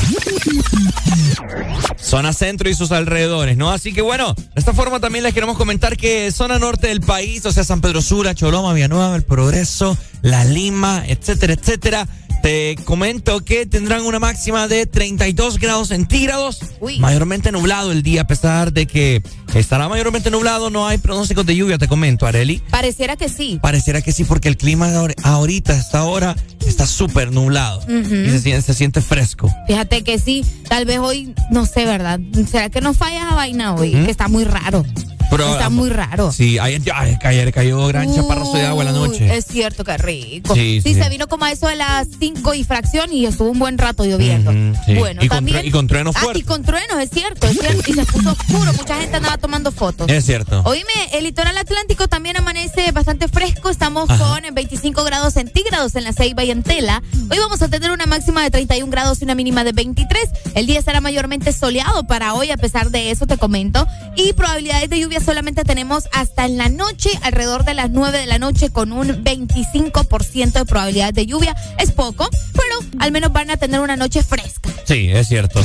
Zona 1.98 2.32
centro 2.32 2.68
y 2.70 2.74
sus 2.74 2.90
alrededores, 2.92 3.56
¿no? 3.56 3.70
Así 3.70 3.92
que 3.92 4.02
bueno, 4.02 4.34
de 4.34 4.44
esta 4.56 4.72
forma 4.72 5.00
también 5.00 5.22
les 5.24 5.34
queremos 5.34 5.56
comentar 5.56 5.96
que 5.96 6.32
zona 6.32 6.58
norte 6.58 6.88
del 6.88 7.00
país, 7.00 7.44
o 7.46 7.52
sea, 7.52 7.64
San 7.64 7.80
Pedro 7.80 8.00
Sula, 8.02 8.34
Choloma, 8.34 8.72
Villanueva, 8.72 9.14
El 9.14 9.22
Progreso, 9.22 9.96
La 10.22 10.44
Lima, 10.44 11.04
etcétera, 11.06 11.52
etcétera. 11.52 12.08
Te 12.42 12.76
comento 12.84 13.44
que 13.44 13.66
tendrán 13.66 14.06
una 14.06 14.18
máxima 14.18 14.66
de 14.66 14.86
32 14.86 15.58
grados 15.58 15.88
centígrados. 15.88 16.60
Mayormente 16.98 17.52
nublado 17.52 17.92
el 17.92 18.02
día, 18.02 18.22
a 18.22 18.26
pesar 18.26 18.72
de 18.72 18.86
que 18.86 19.22
estará 19.54 19.88
mayormente 19.88 20.30
nublado, 20.30 20.70
no 20.70 20.86
hay 20.86 20.98
pronósticos 20.98 21.44
de 21.44 21.56
lluvia, 21.56 21.76
te 21.76 21.86
comento, 21.86 22.26
Areli. 22.26 22.62
Pareciera 22.70 23.16
que 23.16 23.28
sí. 23.28 23.58
Pareciera 23.60 24.00
que 24.00 24.12
sí, 24.12 24.24
porque 24.24 24.48
el 24.48 24.56
clima 24.56 24.90
ahorita, 25.22 25.74
hasta 25.74 25.98
ahora, 25.98 26.34
está 26.66 26.86
súper 26.86 27.30
nublado. 27.30 27.82
Y 27.88 28.30
se 28.30 28.40
siente, 28.40 28.62
se 28.62 28.74
siente 28.74 29.00
fresco. 29.02 29.54
Fíjate 29.66 30.02
que 30.02 30.18
sí, 30.18 30.44
tal 30.68 30.86
vez 30.86 30.98
hoy, 30.98 31.34
no 31.50 31.66
sé, 31.66 31.84
¿verdad? 31.84 32.20
¿Será 32.50 32.70
que 32.70 32.80
no 32.80 32.94
falla 32.94 33.26
esa 33.26 33.34
vaina 33.34 33.74
hoy? 33.74 33.92
Que 33.92 34.10
está 34.10 34.28
muy 34.28 34.44
raro. 34.44 34.84
Pero, 35.30 35.52
está 35.52 35.70
muy 35.70 35.90
raro. 35.90 36.32
Sí, 36.32 36.58
ayer, 36.58 36.80
ay, 36.94 37.16
ayer 37.22 37.52
cayó 37.52 37.86
gran 37.86 38.12
chaparrazo 38.14 38.52
de 38.54 38.66
agua 38.66 38.84
en 38.84 38.92
la 38.92 38.98
noche. 38.98 39.36
Es 39.36 39.46
cierto, 39.46 39.84
qué 39.84 39.96
rico. 39.98 40.54
Sí, 40.54 40.80
Sí, 40.82 40.94
sí. 40.94 41.00
se 41.02 41.08
vino 41.08 41.28
como 41.28 41.44
a 41.44 41.52
eso 41.52 41.68
de 41.68 41.76
las 41.76 42.08
5 42.18 42.54
y 42.54 42.64
fracción 42.64 43.12
y 43.12 43.26
estuvo 43.26 43.50
un 43.50 43.58
buen 43.58 43.78
rato 43.78 44.04
lloviendo. 44.04 44.50
Ujú, 44.50 44.74
sí. 44.86 44.94
Bueno, 44.94 45.22
y, 45.22 45.28
con, 45.28 45.36
también. 45.38 45.58
tru- 45.58 45.66
y 45.66 45.70
con 45.70 45.86
truenos 45.86 46.16
Ah, 46.16 46.20
fuertes. 46.20 46.42
y 46.42 46.44
con 46.46 46.62
truenos, 46.62 46.98
es 47.00 47.10
cierto, 47.10 47.46
es 47.46 47.58
cierto. 47.58 47.90
Y 47.90 47.94
se 47.94 48.04
puso 48.06 48.32
oscuro, 48.32 48.72
mucha 48.72 48.96
gente 49.00 49.16
andaba 49.16 49.38
tomando 49.38 49.70
fotos. 49.72 50.10
Es 50.10 50.24
cierto. 50.26 50.62
Oíme, 50.64 50.84
el 51.12 51.24
litoral 51.24 51.56
atlántico 51.56 52.08
también 52.08 52.36
amanece 52.36 52.90
bastante 52.92 53.28
fresco. 53.28 53.70
Estamos 53.70 54.10
Ajá. 54.10 54.40
con 54.40 54.54
25 54.54 55.04
grados 55.04 55.34
centígrados 55.34 55.94
en 55.96 56.04
la 56.04 56.12
Ceiba 56.12 56.44
y 56.44 56.50
en 56.50 56.62
Tela. 56.62 57.02
Hoy 57.30 57.38
vamos 57.38 57.62
a 57.62 57.68
tener 57.68 57.90
una 57.90 58.06
máxima 58.06 58.42
de 58.42 58.50
31 58.50 58.90
grados 58.90 59.20
y 59.20 59.24
una 59.24 59.34
mínima 59.34 59.64
de 59.64 59.72
23. 59.72 60.28
El 60.54 60.66
día 60.66 60.82
será 60.82 61.00
mayormente 61.00 61.52
soleado 61.52 62.04
para 62.06 62.34
hoy, 62.34 62.50
a 62.50 62.56
pesar 62.56 62.90
de 62.90 63.10
eso 63.10 63.26
te 63.26 63.36
comento. 63.38 63.86
Y 64.16 64.32
probabilidades 64.32 64.90
de 64.90 64.98
lluvia 65.00 65.19
solamente 65.24 65.64
tenemos 65.64 66.04
hasta 66.12 66.46
en 66.46 66.56
la 66.56 66.68
noche, 66.68 67.10
alrededor 67.22 67.64
de 67.64 67.74
las 67.74 67.90
9 67.90 68.18
de 68.18 68.26
la 68.26 68.38
noche, 68.38 68.70
con 68.70 68.92
un 68.92 69.08
25% 69.08 70.52
de 70.52 70.64
probabilidades 70.64 71.14
de 71.14 71.26
lluvia. 71.26 71.54
Es 71.78 71.92
poco, 71.92 72.28
pero 72.52 72.90
al 72.98 73.12
menos 73.12 73.32
van 73.32 73.50
a 73.50 73.56
tener 73.56 73.80
una 73.80 73.96
noche 73.96 74.22
fresca. 74.22 74.70
Sí, 74.84 75.08
es 75.10 75.28
cierto. 75.28 75.62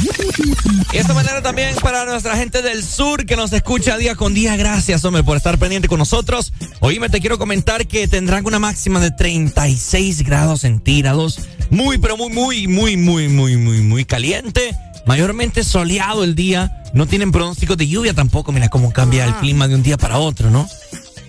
Y 0.92 0.94
de 0.94 1.00
esta 1.00 1.14
manera 1.14 1.42
también 1.42 1.76
para 1.82 2.06
nuestra 2.06 2.38
gente 2.38 2.62
del 2.62 2.84
sur 2.84 3.26
que 3.26 3.36
nos 3.36 3.52
escucha 3.54 3.98
día 3.98 4.16
con 4.16 4.34
día. 4.34 4.56
Gracias, 4.56 5.04
hombre, 5.04 5.24
por 5.24 5.38
estar 5.38 5.58
pendiente 5.58 5.88
con 5.88 6.00
nosotros. 6.00 6.54
Oíme, 6.80 7.10
te 7.10 7.20
quiero 7.20 7.38
comentar 7.38 7.88
que 7.88 8.08
tendrán 8.08 8.46
una 8.46 8.60
máxima 8.60 9.00
de 9.00 9.12
36 9.12 10.24
grados 10.24 10.62
centígrados. 10.62 11.40
Muy, 11.70 11.98
pero 11.98 12.18
muy, 12.18 12.30
muy, 12.30 12.68
muy, 12.68 12.98
muy, 12.98 13.28
muy, 13.28 13.58
muy, 13.58 13.82
muy 13.82 14.06
caliente. 14.06 14.76
Mayormente 15.06 15.64
soleado 15.64 16.24
el 16.24 16.36
día. 16.36 16.82
No 16.94 17.06
tienen 17.08 17.32
pronósticos 17.32 17.78
de 17.78 17.88
lluvia 17.88 18.14
tampoco. 18.14 18.52
Mira 18.52 18.70
cómo 18.70 18.92
cambia 18.94 19.26
el 19.26 19.32
Ah. 19.32 19.38
clima 19.40 19.68
de 19.68 19.76
un 19.76 19.84
día 19.84 19.98
para 19.98 20.18
otro, 20.20 20.50
¿no? 20.50 20.68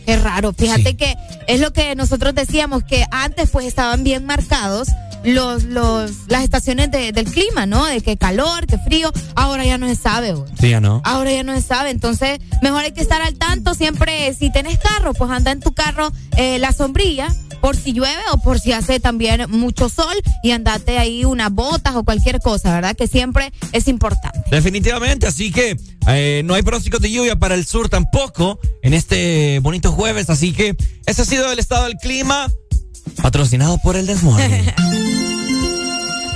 Es 0.06 0.22
raro. 0.22 0.52
Fíjate 0.52 0.96
que 0.96 1.16
es 1.48 1.60
lo 1.60 1.72
que 1.72 1.94
nosotros 1.96 2.34
decíamos 2.34 2.84
que 2.84 3.04
antes 3.10 3.50
pues 3.50 3.66
estaban 3.66 4.04
bien 4.04 4.24
marcados 4.24 4.88
los, 5.26 5.64
los, 5.64 6.12
las 6.28 6.42
estaciones 6.44 6.90
de- 6.90 7.12
del 7.12 7.26
clima, 7.30 7.66
¿no? 7.66 7.84
De 7.86 8.00
que 8.00 8.16
calor, 8.16 8.66
que 8.66 8.78
frío. 8.78 9.12
Ahora 9.34 9.64
ya 9.64 9.76
no 9.78 9.86
se 9.88 9.96
sabe, 9.96 10.32
güey. 10.32 10.50
Sí, 10.58 10.70
ya 10.70 10.80
no. 10.80 11.02
Ahora 11.04 11.32
ya 11.32 11.42
no 11.42 11.54
se 11.54 11.62
sabe, 11.62 11.90
entonces 11.90 12.38
mejor 12.62 12.84
hay 12.84 12.92
que 12.92 13.00
estar 13.02 13.20
al 13.22 13.34
tanto 13.34 13.74
siempre. 13.74 14.32
Si 14.34 14.50
tenés 14.50 14.78
carro, 14.78 15.12
pues 15.14 15.30
anda 15.30 15.50
en 15.50 15.60
tu 15.60 15.72
carro 15.74 16.10
eh, 16.36 16.58
la 16.58 16.72
sombrilla 16.72 17.28
por 17.60 17.74
si 17.76 17.92
llueve 17.94 18.22
o 18.32 18.36
por 18.38 18.60
si 18.60 18.72
hace 18.72 19.00
también 19.00 19.50
mucho 19.50 19.88
sol 19.88 20.14
y 20.42 20.50
andate 20.52 20.98
ahí 20.98 21.24
unas 21.24 21.50
botas 21.50 21.96
o 21.96 22.04
cualquier 22.04 22.38
cosa, 22.40 22.72
¿verdad? 22.74 22.94
Que 22.94 23.08
siempre 23.08 23.50
es 23.72 23.88
importante. 23.88 24.38
Definitivamente, 24.50 25.26
así 25.26 25.50
que 25.50 25.76
eh, 26.06 26.42
no 26.44 26.54
hay 26.54 26.62
pronósticos 26.62 27.00
de 27.00 27.10
lluvia 27.10 27.36
para 27.36 27.54
el 27.54 27.64
sur 27.66 27.88
tampoco 27.88 28.60
en 28.82 28.94
este 28.94 29.58
bonito 29.60 29.90
jueves, 29.90 30.28
así 30.30 30.52
que 30.52 30.76
ese 31.06 31.22
ha 31.22 31.24
sido 31.24 31.50
el 31.50 31.58
estado 31.58 31.84
del 31.86 31.96
clima 31.96 32.48
patrocinado 33.22 33.78
por 33.78 33.96
el 33.96 34.06
Desmorning. 34.06 34.72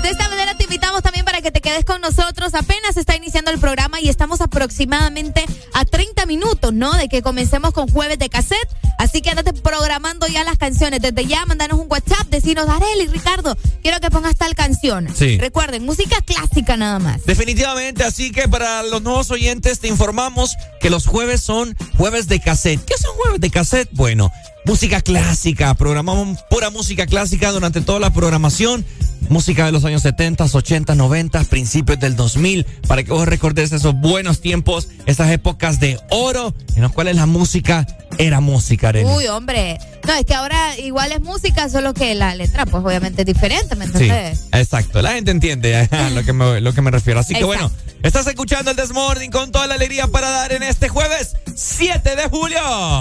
De 0.03 0.09
esta 0.09 0.31
manera 0.31 0.57
te 0.57 0.65
invitamos 0.65 1.03
también 1.03 1.27
para 1.27 1.43
que 1.43 1.51
te 1.51 1.61
quedes 1.61 1.85
con 1.85 2.01
nosotros. 2.01 2.55
Apenas 2.55 2.97
está 2.97 3.17
iniciando 3.17 3.51
el 3.51 3.59
programa 3.59 4.01
y 4.01 4.09
estamos 4.09 4.41
aproximadamente 4.41 5.45
a 5.75 5.85
30 5.85 6.25
minutos, 6.25 6.73
¿no? 6.73 6.95
De 6.95 7.09
que 7.09 7.21
comencemos 7.21 7.73
con 7.73 7.87
jueves 7.87 8.19
de 8.19 8.31
cassette. 8.31 8.69
Así 8.99 9.21
que 9.21 9.31
andate 9.31 9.53
programando 9.53 10.27
ya 10.27 10.43
las 10.43 10.57
canciones. 10.57 11.03
Desde 11.03 11.27
ya, 11.27 11.45
mandanos 11.45 11.79
un 11.79 11.87
WhatsApp, 11.91 12.29
decinos, 12.31 12.69
Areli, 12.69 13.09
Ricardo, 13.09 13.57
quiero 13.83 14.01
que 14.01 14.11
pongas 14.11 14.37
tal 14.37 14.55
canción. 14.55 15.09
Sí. 15.15 15.39
Recuerden, 15.39 15.85
música 15.85 16.17
clásica 16.23 16.77
nada 16.77 16.99
más. 16.99 17.25
Definitivamente, 17.25 18.05
así 18.05 18.31
que 18.31 18.49
para 18.49 18.83
los 18.83 19.03
nuevos 19.03 19.31
oyentes 19.31 19.81
te 19.81 19.89
informamos 19.89 20.57
que 20.81 20.89
los 20.89 21.07
jueves 21.07 21.43
son 21.43 21.77
jueves 21.99 22.27
de 22.27 22.41
cassette. 22.41 22.83
¿Qué 22.85 22.97
son 22.97 23.15
jueves 23.17 23.41
de 23.41 23.51
cassette? 23.51 23.89
Bueno, 23.93 24.33
música 24.65 25.01
clásica, 25.01 25.75
programamos 25.75 26.39
pura 26.49 26.71
música 26.71 27.07
clásica 27.07 27.51
durante 27.53 27.81
toda 27.81 27.99
la 28.01 28.11
programación. 28.11 28.85
Música 29.29 29.65
de 29.67 29.71
los 29.71 29.85
años 29.85 30.03
70, 30.03 30.45
80, 30.51 30.95
90, 30.97 31.45
principios 31.45 32.01
del 32.01 32.17
2000, 32.17 32.65
para 32.89 33.05
que 33.05 33.13
vos 33.13 33.29
recordes 33.29 33.71
esos 33.71 33.95
buenos 33.95 34.41
tiempos, 34.41 34.89
esas 35.07 35.31
épocas 35.31 35.79
de 35.79 36.01
oro 36.11 36.53
en 36.75 36.83
las 36.83 36.91
cuales 36.91 37.15
la 37.15 37.27
música 37.27 37.87
era 38.19 38.41
música, 38.41 38.89
Arely. 38.89 39.09
Uy, 39.09 39.29
hombre. 39.29 39.79
No, 40.05 40.15
es 40.15 40.25
que 40.25 40.35
ahora 40.35 40.77
igual 40.79 41.13
es 41.13 41.21
música, 41.21 41.69
solo 41.69 41.95
que 41.95 42.13
la 42.17 42.35
letra, 42.35 42.67
pues 42.67 42.83
obviamente 42.85 43.23
es 43.23 43.27
diferente, 43.27 43.77
¿me 43.77 43.85
Sí, 43.87 43.93
entiendes? 43.93 44.47
exacto. 44.53 45.01
La 45.01 45.13
gente 45.13 45.31
entiende 45.31 45.77
a 45.77 46.11
lo 46.11 46.25
que 46.25 46.33
me, 46.33 46.61
lo 46.61 46.73
que 46.73 46.83
me 46.83 46.91
refiero. 46.91 47.21
Así 47.21 47.35
que 47.35 47.41
Exacto. 47.41 47.69
bueno, 47.69 47.99
estás 48.03 48.27
escuchando 48.27 48.73
el 48.73 48.77
Desmorning 48.77 49.31
con 49.31 49.53
toda 49.53 49.69
la 49.69 49.75
alegría 49.75 50.09
para 50.09 50.29
dar 50.31 50.53
en 50.53 50.65
este 50.65 50.89
jueves 50.89 51.37
7 51.55 52.17
de 52.17 52.29
julio. 52.29 52.59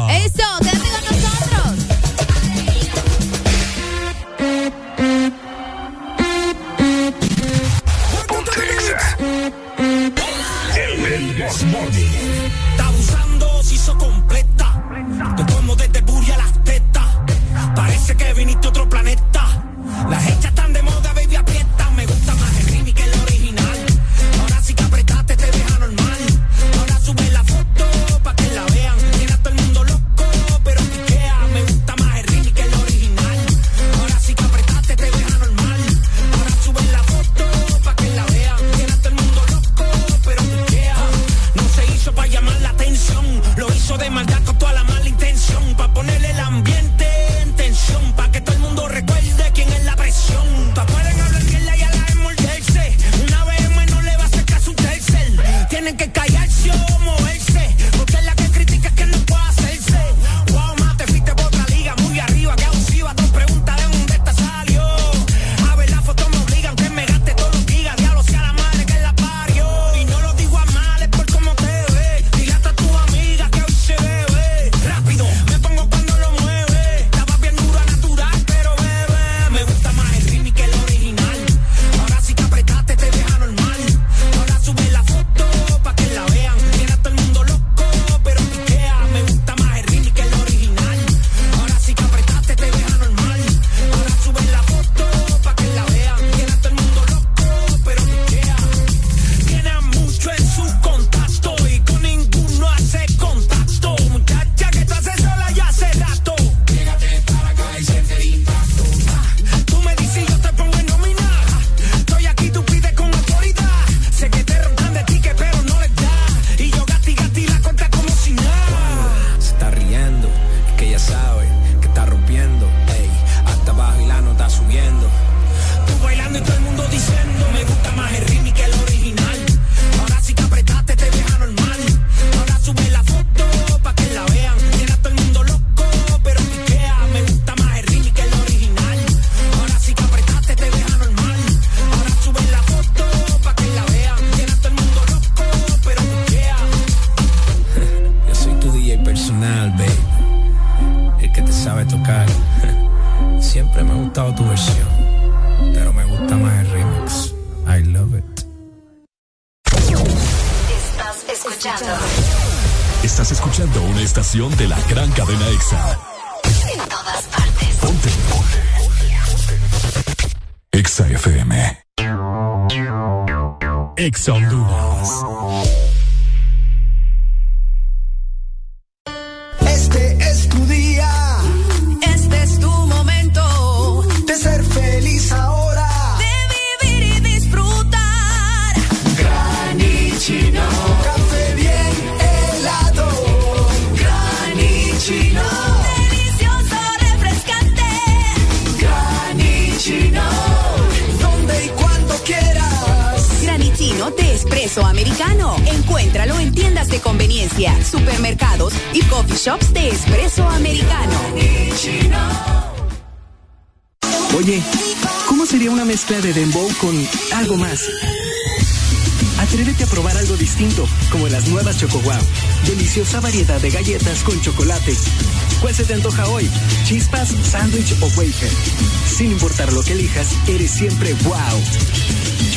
Eso, 0.10 0.43
quédate 0.60 0.78
con 0.78 1.17
nosotros. 1.17 1.59
Te 15.36 15.45
como 15.54 15.76
desde 15.76 16.02
Buria 16.02 16.38
las 16.38 16.63
tetas. 16.63 17.08
Parece 17.76 18.15
que 18.15 18.34
viniste 18.34 18.67
otro 18.67 18.89
planeta. 18.89 19.45
Las 20.10 20.28
hechas 20.28 20.54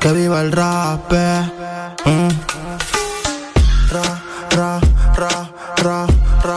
que 0.00 0.12
viva 0.12 0.40
el 0.40 0.52
rap. 0.52 1.12
eh. 1.12 1.42
Mm. 2.04 2.28
Ra, 3.92 4.02
ra, 4.56 4.80
ra, 5.16 5.28
ra, 5.82 6.06
ra, 6.42 6.56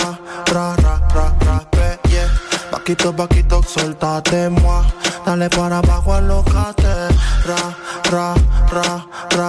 ra, 0.51 0.75
ra, 1.13 1.25
ra, 1.45 1.63
eh, 1.73 1.97
yeah. 2.09 2.27
Paquito, 2.71 3.13
paquito, 3.15 3.61
suéltate, 3.63 4.49
moi. 4.49 4.83
Dale 5.25 5.49
para 5.49 5.77
abajo, 5.77 6.13
alócate. 6.13 6.93
Ra, 7.45 7.61
ra, 8.11 8.33
ra, 8.71 8.81
ra, 8.81 9.05
ra, 9.37 9.48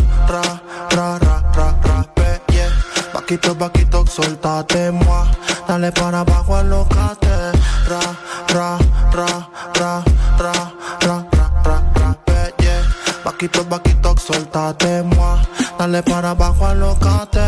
Paquito, 3.31 3.55
paquito, 3.55 4.05
suéltate, 4.07 4.91
moi. 4.91 5.25
Dale 5.65 5.89
para 5.93 6.19
abajo, 6.19 6.53
alócate. 6.53 7.29
Ra, 7.87 8.01
ra, 8.53 8.77
ra, 9.13 9.47
ra, 9.79 10.03
ra, 10.43 10.73
ra, 10.99 11.25
ra, 11.63 11.81
ra, 11.95 12.17
ra, 12.25 12.49
yeah. 12.59 12.83
Paquito, 13.23 13.63
paquito, 13.63 14.13
suéltate, 14.17 15.03
moi. 15.03 15.39
Dale 15.79 16.03
para 16.03 16.31
abajo, 16.31 16.65
alócate. 16.65 17.39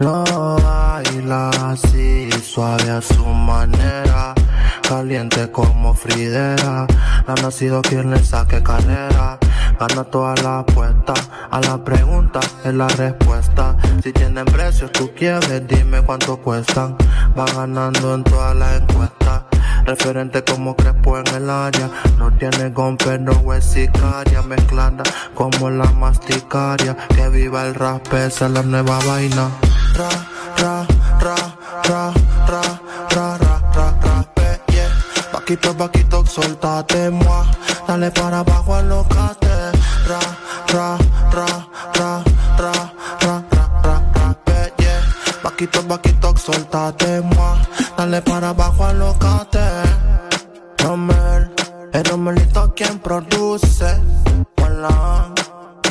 Lo 0.00 0.24
baila 0.24 1.50
así, 1.70 2.28
suave 2.42 2.90
a 2.90 3.00
su 3.00 3.24
manera. 3.24 4.34
Caliente 4.82 5.48
como 5.52 5.94
Fridera. 5.94 6.88
Ha 7.24 7.34
nacido 7.40 7.82
quien 7.82 8.10
le 8.10 8.18
saque 8.24 8.60
carrera. 8.64 9.38
Gana 9.78 10.02
toda 10.04 10.34
la 10.42 10.58
apuesta. 10.60 11.14
A 11.50 11.60
la 11.60 11.82
pregunta 11.84 12.40
es 12.64 12.74
la 12.74 12.88
respuesta. 12.88 13.76
Si 14.02 14.12
tienen 14.12 14.44
precios, 14.46 14.90
tú 14.90 15.10
quieres, 15.14 15.66
dime 15.68 16.02
cuánto 16.02 16.36
cuestan. 16.38 16.96
Va 17.38 17.44
ganando 17.46 18.14
en 18.14 18.24
todas 18.24 18.56
las 18.56 18.80
encuestas. 18.80 19.42
Referente 19.84 20.42
como 20.42 20.74
Crespo 20.74 21.18
en 21.18 21.26
el 21.28 21.48
área. 21.48 21.90
No 22.18 22.32
tiene 22.32 22.70
gon, 22.70 22.96
pero 22.96 23.54
es 23.54 23.64
sicaria. 23.64 24.42
Mezclada 24.42 25.04
como 25.34 25.70
la 25.70 25.90
masticaria. 25.92 26.96
Que 27.14 27.28
viva 27.28 27.64
el 27.64 27.74
rap, 27.74 28.12
esa 28.14 28.46
es 28.46 28.52
la 28.52 28.62
nueva 28.62 28.98
vaina. 29.06 29.48
Ra, 29.94 30.08
ra, 30.58 30.86
ra, 31.20 31.36
ra, 31.84 32.12
Paquito, 35.48 35.74
paquito, 35.74 36.26
suéltate, 36.26 37.08
moi. 37.08 37.46
Dale 37.86 38.10
para 38.10 38.40
abajo, 38.40 38.74
alócate. 38.74 39.72
Ra, 40.06 40.20
ra, 40.74 40.98
ra, 41.32 41.46
ra, 41.94 42.22
ra, 42.58 42.72
ra, 43.22 43.44
ra, 43.48 43.64
ra, 43.82 44.02
ra, 44.12 44.34
pe, 44.44 44.74
yeah. 44.76 45.00
Paquito, 45.42 45.82
paquito, 45.88 46.36
suéltate, 46.36 47.22
moi. 47.22 47.56
Dale 47.96 48.20
para 48.20 48.50
abajo, 48.50 48.84
alócate. 48.84 49.64
Romel, 50.84 51.50
el 51.94 52.04
Romelito 52.04 52.74
quien 52.76 52.98
produce. 52.98 54.02
Hola, 54.62 55.32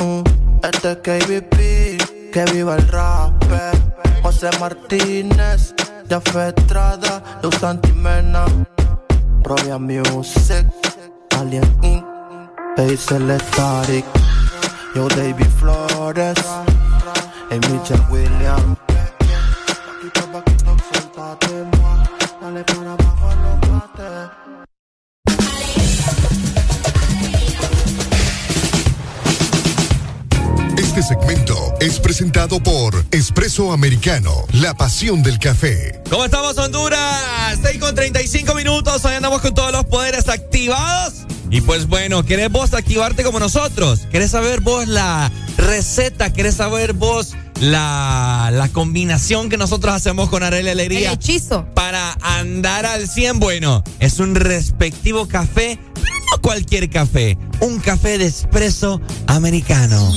mm, 0.00 0.22
este 0.62 0.92
es 0.92 0.98
KBP, 0.98 2.30
que 2.32 2.44
viva 2.52 2.76
el 2.76 2.86
rap. 2.86 3.42
José 4.22 4.50
Martínez, 4.60 5.74
Jafé 6.08 6.54
Estrada, 6.54 7.40
Luz 7.42 7.64
Antimena, 7.64 8.44
Provia 9.42 9.78
Music, 9.78 10.66
Alien 11.38 11.64
Inc., 11.82 12.04
Hazel 12.76 13.38
Static, 13.40 14.04
Yo 14.94 15.08
David 15.08 15.50
Flores, 15.58 16.38
y 17.50 17.54
Michelle 17.70 18.02
Williams. 18.10 18.76
Paquito, 18.86 20.26
paquito, 20.32 20.76
suéltate, 20.92 21.64
moi. 21.76 21.98
Dale 22.40 22.64
para 22.64 22.87
Este 30.98 31.14
segmento 31.14 31.74
es 31.78 32.00
presentado 32.00 32.60
por 32.60 33.04
Espresso 33.12 33.70
Americano, 33.70 34.32
la 34.54 34.74
pasión 34.74 35.22
del 35.22 35.38
café. 35.38 36.02
¿Cómo 36.10 36.24
estamos, 36.24 36.58
Honduras? 36.58 37.56
6 37.62 37.78
con 37.78 37.94
35 37.94 38.52
minutos. 38.56 39.04
Hoy 39.04 39.14
andamos 39.14 39.40
con 39.40 39.54
todos 39.54 39.70
los 39.70 39.84
poderes 39.84 40.28
activados. 40.28 41.24
Y 41.50 41.60
pues 41.60 41.86
bueno, 41.86 42.24
¿querés 42.24 42.50
vos 42.50 42.74
activarte 42.74 43.22
como 43.22 43.38
nosotros? 43.38 44.08
¿Querés 44.10 44.32
saber 44.32 44.60
vos 44.60 44.88
la 44.88 45.30
receta? 45.56 46.32
¿Querés 46.32 46.56
saber 46.56 46.94
vos 46.94 47.36
la, 47.60 48.50
la 48.52 48.68
combinación 48.68 49.48
que 49.48 49.56
nosotros 49.56 49.94
hacemos 49.94 50.28
con 50.28 50.42
Arely 50.42 50.68
Alegría? 50.68 51.10
El 51.10 51.14
hechizo. 51.14 51.66
Para 51.74 52.16
andar 52.20 52.86
al 52.86 53.08
100, 53.08 53.40
bueno, 53.40 53.82
es 53.98 54.20
un 54.20 54.34
respectivo 54.34 55.26
café, 55.28 55.78
pero 55.94 56.06
no 56.30 56.42
cualquier 56.42 56.88
café. 56.90 57.38
Un 57.60 57.78
café 57.80 58.18
de 58.18 58.26
espresso 58.26 59.00
americano. 59.26 60.12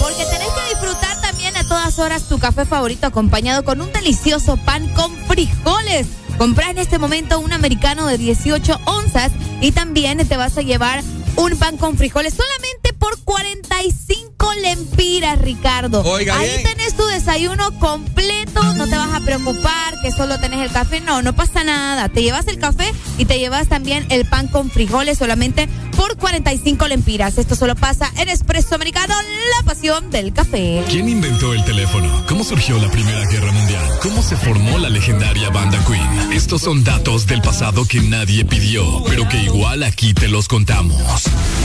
Porque 0.00 0.24
tenés 0.30 0.48
que 0.48 0.70
disfrutar 0.70 1.20
también 1.20 1.56
a 1.56 1.64
todas 1.64 1.98
horas 1.98 2.28
tu 2.28 2.38
café 2.38 2.64
favorito 2.64 3.06
acompañado 3.06 3.64
con 3.64 3.80
un 3.80 3.92
delicioso 3.92 4.56
pan 4.56 4.88
con 4.94 5.14
frijoles. 5.26 6.06
Comprá 6.38 6.70
en 6.70 6.78
este 6.78 6.98
momento 6.98 7.38
un 7.38 7.52
americano 7.52 8.06
de 8.06 8.18
18 8.18 8.80
onzas 8.86 9.32
y 9.60 9.72
también 9.72 10.18
te 10.26 10.36
vas 10.36 10.58
a 10.58 10.62
llevar 10.62 11.02
un 11.36 11.56
pan 11.56 11.76
con 11.76 11.96
frijoles 11.96 12.34
solamente 12.34 12.93
por 13.04 13.18
45 13.22 14.54
lempiras, 14.62 15.38
Ricardo. 15.38 16.00
Oiga 16.04 16.38
Ahí 16.38 16.48
bien. 16.48 16.62
tenés 16.62 16.96
tu 16.96 17.04
desayuno 17.04 17.78
completo, 17.78 18.62
no 18.76 18.86
te 18.86 18.96
vas 18.96 19.12
a 19.12 19.20
preocupar 19.20 20.00
que 20.00 20.10
solo 20.10 20.40
tenés 20.40 20.60
el 20.60 20.70
café. 20.72 21.00
No, 21.02 21.20
no 21.20 21.34
pasa 21.34 21.64
nada. 21.64 22.08
Te 22.08 22.22
llevas 22.22 22.46
el 22.48 22.58
café 22.58 22.94
y 23.18 23.26
te 23.26 23.38
llevas 23.38 23.68
también 23.68 24.06
el 24.08 24.24
pan 24.24 24.48
con 24.48 24.70
frijoles 24.70 25.18
solamente 25.18 25.68
por 25.98 26.16
45 26.16 26.88
lempiras. 26.88 27.36
Esto 27.36 27.56
solo 27.56 27.74
pasa 27.74 28.10
en 28.16 28.30
Espresso 28.30 28.74
Americano, 28.74 29.14
la 29.58 29.66
pasión 29.66 30.10
del 30.10 30.32
café. 30.32 30.82
¿Quién 30.88 31.06
inventó 31.06 31.52
el 31.52 31.62
teléfono? 31.64 32.24
¿Cómo 32.26 32.42
surgió 32.42 32.78
la 32.78 32.90
Primera 32.90 33.26
Guerra 33.26 33.52
Mundial? 33.52 33.84
¿Cómo 34.02 34.22
se 34.22 34.36
formó 34.36 34.78
la 34.78 34.88
legendaria 34.88 35.50
banda 35.50 35.78
Queen? 35.86 36.32
Estos 36.32 36.62
son 36.62 36.84
datos 36.84 37.26
del 37.26 37.42
pasado 37.42 37.84
que 37.86 38.00
nadie 38.00 38.46
pidió, 38.46 39.04
pero 39.06 39.28
que 39.28 39.42
igual 39.42 39.82
aquí 39.82 40.14
te 40.14 40.28
los 40.28 40.48
contamos. 40.48 41.24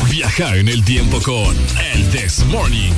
Viaja 0.10 0.58
en 0.58 0.68
el 0.68 0.84
tiempo 0.84 1.22
con 1.22 1.29
el 1.30 2.10
This 2.10 2.44
Morning. 2.48 2.92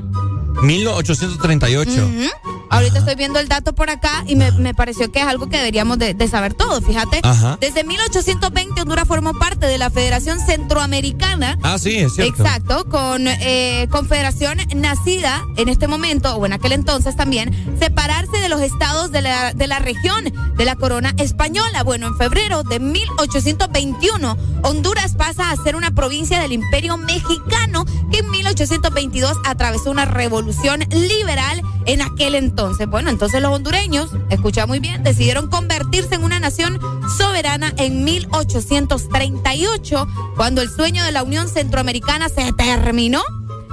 1838. 0.61 1.91
Ujú. 1.91 2.48
Ahorita 2.69 2.99
estoy 2.99 3.15
viendo 3.15 3.39
el 3.39 3.47
dato 3.47 3.73
por 3.73 3.89
acá 3.89 4.23
y 4.27 4.35
me, 4.35 4.51
me 4.51 4.73
pareció 4.73 5.11
que 5.11 5.19
es 5.19 5.25
algo 5.25 5.49
que 5.49 5.57
deberíamos 5.57 5.97
de, 5.97 6.13
de 6.13 6.27
saber 6.27 6.53
todos, 6.53 6.83
fíjate. 6.85 7.19
Ajá. 7.23 7.57
Desde 7.59 7.83
1820 7.83 8.81
Honduras 8.81 9.07
formó 9.07 9.33
parte 9.33 9.65
de 9.65 9.77
la 9.77 9.89
Federación 9.89 10.39
Centroamericana. 10.39 11.57
Ah, 11.63 11.77
sí, 11.79 11.97
es 11.97 12.13
cierto. 12.13 12.43
Exacto, 12.43 12.85
con 12.89 13.27
eh, 13.27 13.87
confederación 13.89 14.57
nacida 14.75 15.43
en 15.57 15.69
este 15.69 15.87
momento, 15.87 16.35
o 16.35 16.45
en 16.45 16.53
aquel 16.53 16.73
entonces 16.73 17.15
también, 17.15 17.77
separarse 17.79 18.37
de 18.37 18.49
los 18.49 18.61
estados 18.61 19.11
de 19.11 19.21
la, 19.21 19.53
de 19.53 19.67
la 19.67 19.79
región 19.79 20.25
de 20.55 20.65
la 20.65 20.75
corona 20.75 21.13
española. 21.17 21.83
Bueno, 21.83 22.07
en 22.07 22.17
febrero 22.17 22.63
de 22.63 22.79
1821, 22.79 24.37
Honduras 24.63 25.15
pasa 25.15 25.51
a 25.51 25.55
ser 25.57 25.75
una 25.75 25.91
provincia 25.91 26.39
del 26.39 26.51
imperio 26.51 26.97
mexicano 26.97 27.85
que 28.11 28.19
en 28.19 28.29
1822 28.29 29.37
atravesó 29.45 29.91
una 29.91 30.05
revolución 30.05 30.81
liberal 30.91 31.61
en 31.85 32.01
aquel 32.01 32.35
entonces. 32.35 32.58
Bueno, 32.89 33.09
entonces 33.09 33.41
los 33.41 33.53
hondureños, 33.53 34.09
escucha 34.29 34.67
muy 34.67 34.79
bien, 34.79 35.01
decidieron 35.01 35.47
convertirse 35.49 36.15
en 36.15 36.25
una 36.25 36.41
nación 36.41 36.77
soberana 37.17 37.73
en 37.77 38.03
1838, 38.03 40.07
cuando 40.35 40.61
el 40.61 40.69
sueño 40.69 41.01
de 41.05 41.13
la 41.13 41.23
Unión 41.23 41.47
Centroamericana 41.47 42.27
se 42.29 42.51
terminó. 42.53 43.21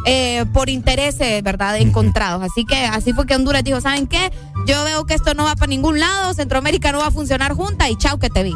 eh, 0.08 0.44
por 0.52 0.70
intereses, 0.70 1.42
¿verdad? 1.42 1.78
Encontrados. 1.78 2.40
Así 2.40 2.64
que 2.64 2.86
así 2.86 3.12
fue 3.12 3.26
que 3.26 3.34
Honduras 3.34 3.64
dijo, 3.64 3.80
¿saben 3.80 4.06
qué? 4.06 4.30
Yo 4.64 4.84
veo 4.84 5.04
que 5.04 5.14
esto 5.14 5.34
no 5.34 5.42
va 5.42 5.56
para 5.56 5.66
ningún 5.66 5.98
lado, 5.98 6.32
Centroamérica 6.32 6.92
no 6.92 6.98
va 6.98 7.08
a 7.08 7.10
funcionar 7.10 7.54
junta 7.54 7.90
y 7.90 7.96
chao 7.96 8.16
que 8.20 8.30
te 8.30 8.44
vi. 8.44 8.54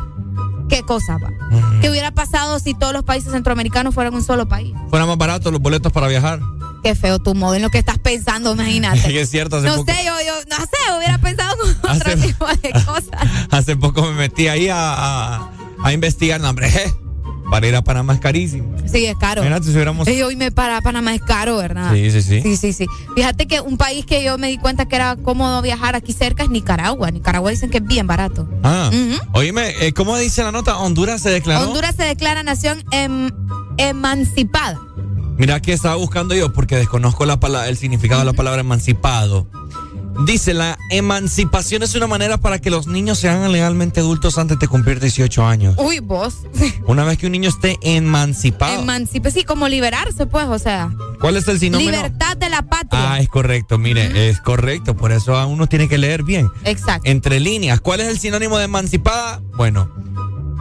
¿Qué 0.68 0.84
cosa 0.84 1.14
va? 1.14 1.28
¿Qué 1.80 1.90
hubiera 1.90 2.12
pasado 2.12 2.60
si 2.60 2.74
todos 2.74 2.92
los 2.92 3.02
países 3.02 3.32
centroamericanos 3.32 3.92
fueran 3.92 4.14
un 4.14 4.22
solo 4.22 4.46
país? 4.46 4.72
Fueran 4.90 5.08
más 5.08 5.18
baratos 5.18 5.52
los 5.52 5.60
boletos 5.60 5.90
para 5.90 6.06
viajar. 6.06 6.38
Qué 6.82 6.94
feo 6.94 7.18
tu 7.18 7.34
modo 7.34 7.54
en 7.54 7.62
lo 7.62 7.70
que 7.70 7.78
estás 7.78 7.98
pensando, 7.98 8.52
imagínate. 8.54 9.20
es 9.20 9.30
cierto, 9.30 9.56
hace 9.58 9.66
No 9.66 9.76
poco, 9.76 9.92
sé, 9.92 9.98
yo, 10.04 10.12
yo, 10.26 10.34
no 10.48 10.56
sé, 10.64 10.96
hubiera 10.96 11.18
pensado 11.18 11.56
con 11.58 11.70
otro 11.96 12.12
Hace- 12.12 12.16
tipo 12.16 12.46
de 12.46 12.70
cosas. 12.86 13.28
hace 13.50 13.76
poco 13.76 14.02
me 14.02 14.12
metí 14.12 14.48
ahí 14.48 14.68
a, 14.68 14.76
a, 15.36 15.50
a 15.82 15.92
investigar, 15.92 16.40
no, 16.40 16.48
hombre, 16.50 16.70
para 17.50 17.66
ir 17.66 17.74
a 17.74 17.82
Panamá 17.82 18.14
es 18.14 18.20
carísimo. 18.20 18.70
Sí, 18.90 19.06
es 19.06 19.16
caro. 19.18 19.42
Imagínate 19.42 19.66
si 19.66 19.72
hubiéramos... 19.72 20.06
Y 20.08 20.22
hoy 20.22 20.36
me 20.36 20.50
para 20.52 20.80
Panamá 20.80 21.14
es 21.14 21.20
caro, 21.22 21.56
¿verdad? 21.56 21.92
Sí, 21.92 22.10
sí, 22.12 22.22
sí. 22.22 22.40
Sí, 22.42 22.56
sí, 22.56 22.72
sí. 22.72 22.86
Fíjate 23.16 23.46
que 23.48 23.60
un 23.60 23.76
país 23.76 24.06
que 24.06 24.22
yo 24.22 24.38
me 24.38 24.48
di 24.48 24.56
cuenta 24.58 24.86
que 24.86 24.94
era 24.96 25.16
cómodo 25.16 25.60
viajar 25.60 25.96
aquí 25.96 26.12
cerca 26.12 26.44
es 26.44 26.50
Nicaragua. 26.50 27.10
Nicaragua 27.10 27.50
dicen 27.50 27.68
que 27.70 27.78
es 27.78 27.84
bien 27.86 28.06
barato. 28.06 28.48
Ah, 28.62 28.88
oíme, 29.32 29.74
eh, 29.84 29.92
¿cómo 29.92 30.16
dice 30.16 30.42
la 30.44 30.52
nota? 30.52 30.78
Honduras 30.78 31.22
se 31.22 31.30
declaró. 31.30 31.66
Honduras 31.66 31.94
se 31.96 32.04
declara 32.04 32.42
nación 32.44 32.84
em- 32.92 33.30
emancipada. 33.78 34.78
Mira 35.40 35.58
que 35.62 35.72
estaba 35.72 35.94
buscando 35.94 36.34
yo 36.34 36.52
porque 36.52 36.76
desconozco 36.76 37.24
la 37.24 37.40
pala- 37.40 37.66
el 37.70 37.78
significado 37.78 38.20
de 38.20 38.26
la 38.26 38.34
palabra 38.34 38.60
emancipado. 38.60 39.46
Dice, 40.26 40.52
la 40.52 40.76
emancipación 40.90 41.82
es 41.82 41.94
una 41.94 42.06
manera 42.06 42.36
para 42.36 42.58
que 42.58 42.68
los 42.68 42.86
niños 42.86 43.18
se 43.18 43.30
hagan 43.30 43.50
legalmente 43.50 44.00
adultos 44.00 44.36
antes 44.36 44.58
de 44.58 44.68
cumplir 44.68 45.00
18 45.00 45.46
años. 45.46 45.76
Uy, 45.78 46.00
vos. 46.00 46.40
Una 46.86 47.04
vez 47.04 47.16
que 47.16 47.24
un 47.24 47.32
niño 47.32 47.48
esté 47.48 47.78
emancipado. 47.80 48.82
Emancipe, 48.82 49.30
sí, 49.30 49.44
como 49.44 49.66
liberarse, 49.66 50.26
pues, 50.26 50.46
o 50.46 50.58
sea. 50.58 50.90
¿Cuál 51.22 51.38
es 51.38 51.48
el 51.48 51.58
sinónimo? 51.58 51.90
Libertad 51.90 52.36
de 52.36 52.50
la 52.50 52.60
patria. 52.60 53.12
Ah, 53.14 53.18
es 53.20 53.30
correcto, 53.30 53.78
mire, 53.78 54.28
es 54.28 54.42
correcto. 54.42 54.94
Por 54.94 55.10
eso 55.10 55.38
a 55.38 55.46
uno 55.46 55.68
tiene 55.68 55.88
que 55.88 55.96
leer 55.96 56.22
bien. 56.22 56.50
Exacto. 56.64 57.08
Entre 57.10 57.40
líneas, 57.40 57.80
¿cuál 57.80 58.00
es 58.00 58.08
el 58.08 58.18
sinónimo 58.18 58.58
de 58.58 58.64
emancipada? 58.64 59.40
Bueno, 59.56 59.90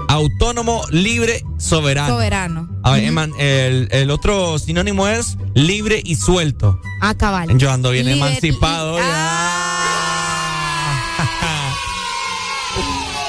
autónomo, 0.09 0.83
libre, 0.91 1.43
soberano. 1.57 2.13
Soberano. 2.15 2.69
A 2.83 2.91
ver, 2.91 3.03
eman- 3.05 3.33
el, 3.39 3.87
el 3.91 4.11
otro 4.11 4.59
sinónimo 4.59 5.07
es 5.07 5.37
libre 5.53 6.01
y 6.03 6.15
suelto. 6.15 6.79
Ah, 7.01 7.13
cabal. 7.15 7.57
Yo 7.57 7.71
ando 7.71 7.91
bien 7.91 8.07
Liber- 8.07 8.17
emancipado. 8.17 8.97
ya. 8.97 9.03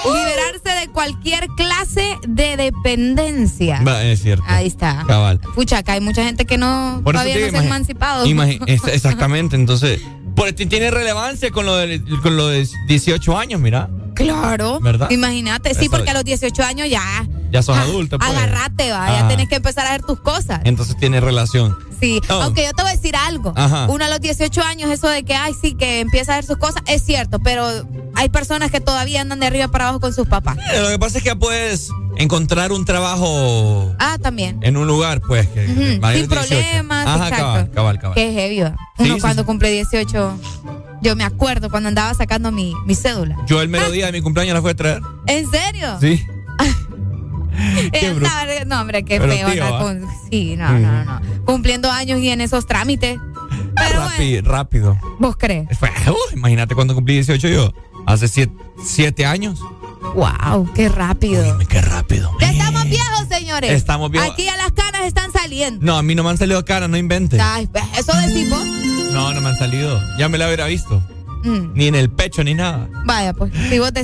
Liberarse 0.04 0.70
de 0.80 0.88
cualquier 0.92 1.46
clase 1.56 2.16
de 2.26 2.56
dependencia. 2.56 3.82
Es 4.02 4.22
cierto. 4.22 4.42
Ahí 4.46 4.66
está. 4.66 5.04
Cabal. 5.06 5.38
Pucha, 5.54 5.78
acá 5.78 5.92
hay 5.92 6.00
mucha 6.00 6.24
gente 6.24 6.44
que 6.46 6.56
no 6.58 7.00
Por 7.04 7.12
todavía 7.14 7.38
no 7.46 7.50
se 7.50 7.56
ha 7.58 7.64
emancipado. 7.64 8.24
exactamente, 8.66 9.56
entonces, 9.56 10.00
por, 10.34 10.50
ti- 10.52 10.66
tiene 10.66 10.90
relevancia 10.90 11.50
con 11.50 11.66
lo, 11.66 11.76
de, 11.76 12.02
con 12.22 12.36
lo 12.38 12.48
de 12.48 12.66
18 12.88 13.38
años, 13.38 13.60
mira. 13.60 13.90
Claro. 14.14 14.80
¿Verdad? 14.80 15.10
Imagínate. 15.10 15.74
Sí, 15.74 15.82
Eso- 15.86 15.90
porque 15.90 16.10
a 16.10 16.14
los 16.14 16.24
18 16.24 16.62
años 16.62 16.88
ya. 16.88 17.02
Ya 17.50 17.62
sos 17.62 17.76
ah, 17.76 17.82
adulto, 17.82 18.18
pues. 18.18 18.30
Agarrate, 18.30 18.92
va. 18.92 19.08
Ya 19.08 19.18
Ajá. 19.20 19.28
tenés 19.28 19.48
que 19.48 19.56
empezar 19.56 19.84
a 19.86 19.90
hacer 19.90 20.02
tus 20.02 20.20
cosas. 20.20 20.60
Entonces 20.64 20.96
tiene 20.96 21.20
relación. 21.20 21.76
Sí, 22.00 22.20
Oh. 22.30 22.34
aunque 22.34 22.64
yo 22.64 22.72
te 22.72 22.82
voy 22.82 22.92
a 22.92 22.94
decir 22.94 23.16
algo. 23.16 23.52
Ajá. 23.56 23.86
Uno 23.88 24.04
a 24.04 24.08
los 24.08 24.20
18 24.20 24.62
años, 24.62 24.88
eso 24.90 25.08
de 25.08 25.22
que, 25.24 25.34
ay, 25.34 25.52
sí, 25.60 25.74
que 25.74 26.00
empieza 26.00 26.32
a 26.32 26.38
hacer 26.38 26.46
sus 26.46 26.56
cosas, 26.58 26.82
es 26.86 27.02
cierto, 27.02 27.40
pero 27.40 27.66
hay 28.14 28.28
personas 28.28 28.70
que 28.70 28.80
todavía 28.80 29.20
andan 29.20 29.40
de 29.40 29.46
arriba 29.46 29.68
para 29.68 29.84
abajo 29.86 30.00
con 30.00 30.14
sus 30.14 30.26
papás. 30.28 30.56
Eh, 30.72 30.80
Lo 30.80 30.88
que 30.88 30.98
pasa 30.98 31.18
es 31.18 31.24
que 31.24 31.34
puedes 31.36 31.90
encontrar 32.16 32.70
un 32.72 32.84
trabajo 32.84 33.94
Ah, 33.98 34.16
también. 34.22 34.58
en 34.62 34.76
un 34.76 34.86
lugar, 34.86 35.20
pues, 35.20 35.48
que 35.48 35.66
que 35.66 35.98
mayor 36.00 36.20
Sin 36.22 36.28
de 36.30 36.36
18. 36.36 36.48
problemas, 36.48 37.06
Ajá, 37.06 37.16
exacto. 37.28 37.36
cabal, 37.44 37.70
cabal, 37.72 37.98
cabal. 37.98 38.14
Qué 38.14 38.32
heavy, 38.32 38.60
va. 38.60 38.76
Sí, 38.96 39.04
Uno 39.04 39.14
sí, 39.16 39.20
cuando 39.20 39.42
sí. 39.42 39.46
cumple 39.46 39.70
18, 39.70 40.38
yo 41.02 41.16
me 41.16 41.24
acuerdo 41.24 41.70
cuando 41.70 41.88
andaba 41.88 42.12
sacando 42.14 42.52
mi, 42.52 42.74
mi 42.86 42.94
cédula. 42.94 43.36
Yo 43.46 43.60
el 43.62 43.68
mediodía 43.68 44.06
de 44.06 44.12
mi 44.12 44.20
cumpleaños 44.20 44.54
la 44.54 44.62
fui 44.62 44.70
a 44.70 44.74
traer. 44.76 45.00
¿En 45.26 45.50
serio? 45.50 45.98
Sí. 46.00 46.24
No, 48.66 48.80
hombre, 48.80 49.04
qué 49.04 49.18
Pero 49.20 49.32
feo 49.32 49.50
tío, 49.50 49.64
¿ah? 49.64 49.78
con- 49.80 50.06
Sí, 50.30 50.56
no, 50.56 50.78
no, 50.78 51.04
no, 51.04 51.20
no. 51.20 51.44
Cumpliendo 51.44 51.90
años 51.90 52.20
y 52.20 52.30
en 52.30 52.40
esos 52.40 52.64
trámites. 52.66 53.18
Pero 53.76 54.00
bueno, 54.00 54.10
Rápido, 54.10 54.42
rápido. 54.50 54.98
¿vos 55.18 55.36
crees? 55.36 55.66
Uh, 55.82 56.36
imagínate 56.36 56.74
cuando 56.74 56.94
cumplí 56.94 57.14
18 57.14 57.48
yo. 57.48 57.74
Hace 58.06 58.48
7 58.82 59.26
años. 59.26 59.60
Wow, 60.14 60.72
qué 60.74 60.88
rápido. 60.88 61.42
Dime 61.42 61.66
qué 61.66 61.80
rápido. 61.82 62.30
Ya 62.40 62.50
estamos 62.50 62.84
viejos, 62.84 63.26
señores. 63.28 63.70
Estamos 63.72 64.10
viejos. 64.10 64.30
Aquí 64.30 64.44
ya 64.44 64.56
las 64.56 64.72
canas 64.72 65.02
están 65.02 65.30
saliendo. 65.32 65.84
No, 65.84 65.98
a 65.98 66.02
mí 66.02 66.14
no 66.14 66.22
me 66.22 66.30
han 66.30 66.38
salido 66.38 66.64
caras, 66.64 66.88
no 66.88 66.96
inventes. 66.96 67.40
Ay, 67.40 67.68
eso 67.98 68.12
decimos. 68.16 68.62
No, 69.12 69.32
no 69.32 69.40
me 69.40 69.48
han 69.50 69.58
salido. 69.58 70.00
Ya 70.18 70.28
me 70.28 70.38
la 70.38 70.46
hubiera 70.46 70.66
visto. 70.66 71.02
Mm, 71.42 71.72
Ni 71.74 71.86
en 71.86 71.94
el 71.94 72.10
pecho 72.10 72.44
ni 72.44 72.54
nada. 72.54 72.88
vaya, 73.06 73.32
pues. 73.32 73.50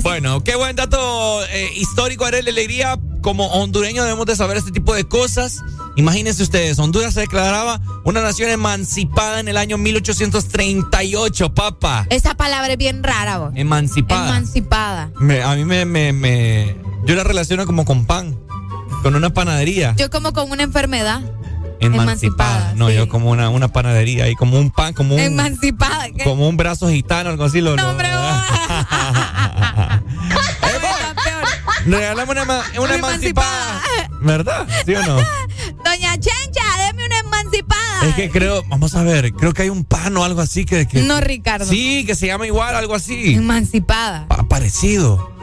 Bueno, 0.01 0.43
qué 0.43 0.55
buen 0.55 0.75
dato 0.75 1.43
eh, 1.45 1.69
histórico, 1.75 2.25
Arely 2.25 2.49
Alegría. 2.49 2.97
como 3.21 3.47
hondureños 3.47 4.05
debemos 4.05 4.25
de 4.25 4.35
saber 4.35 4.57
este 4.57 4.71
tipo 4.71 4.93
de 4.95 5.03
cosas. 5.03 5.61
Imagínense 5.97 6.41
ustedes, 6.43 6.79
Honduras 6.79 7.13
se 7.13 7.21
declaraba 7.21 7.79
una 8.05 8.21
nación 8.21 8.49
emancipada 8.51 9.39
en 9.39 9.47
el 9.49 9.57
año 9.57 9.77
1838, 9.77 11.53
papá. 11.53 12.05
Esa 12.09 12.35
palabra 12.35 12.71
es 12.73 12.77
bien 12.77 13.03
rara, 13.03 13.37
vos. 13.39 13.51
Emancipada. 13.55 14.29
Emancipada. 14.29 15.11
Me- 15.19 15.41
a 15.43 15.55
mí 15.55 15.65
me, 15.65 15.85
me, 15.85 16.13
me- 16.13 16.75
Yo 17.05 17.15
la 17.15 17.23
relaciono 17.23 17.65
como 17.65 17.85
con 17.85 18.05
pan. 18.05 18.35
Con 19.03 19.15
una 19.15 19.31
panadería. 19.31 19.95
Yo 19.97 20.09
como 20.09 20.33
con 20.33 20.49
una 20.51 20.63
enfermedad. 20.63 21.21
Emancipada. 21.79 22.73
No, 22.75 22.89
sí. 22.89 22.95
yo 22.95 23.07
como 23.07 23.29
una, 23.31 23.49
una 23.49 23.67
panadería 23.67 24.27
y 24.29 24.35
como 24.35 24.59
un 24.59 24.71
pan, 24.71 24.93
como 24.93 25.15
un. 25.15 25.19
Emancipada. 25.21 26.07
¿qué? 26.15 26.23
Como 26.23 26.47
un 26.47 26.57
brazo 26.57 26.89
gitano, 26.89 27.29
algo 27.29 27.43
así. 27.45 27.61
Lo, 27.61 27.75
No, 27.75 27.89
hombre, 27.89 28.07
Regálame 31.85 32.31
una, 32.31 32.43
una 32.79 32.95
emancipada. 32.95 33.81
¿Verdad? 34.19 34.67
¿Sí 34.85 34.93
o 34.95 35.01
no? 35.05 35.15
Doña 35.85 36.17
Chencha, 36.19 36.63
deme 36.85 37.05
una 37.05 37.19
emancipada. 37.19 38.07
Es 38.07 38.15
que 38.15 38.29
creo, 38.29 38.63
vamos 38.67 38.93
a 38.95 39.03
ver, 39.03 39.31
creo 39.33 39.53
que 39.53 39.61
hay 39.63 39.69
un 39.69 39.85
pan 39.85 40.15
o 40.17 40.23
algo 40.25 40.41
así 40.41 40.65
que. 40.65 40.85
que- 40.87 41.01
No, 41.03 41.21
Ricardo. 41.21 41.65
Sí, 41.65 42.05
que 42.05 42.15
se 42.15 42.27
llama 42.27 42.45
igual, 42.45 42.75
algo 42.75 42.93
así. 42.95 43.35
Emancipada. 43.35 44.27
Pa- 44.27 44.43
parecido. 44.47 45.36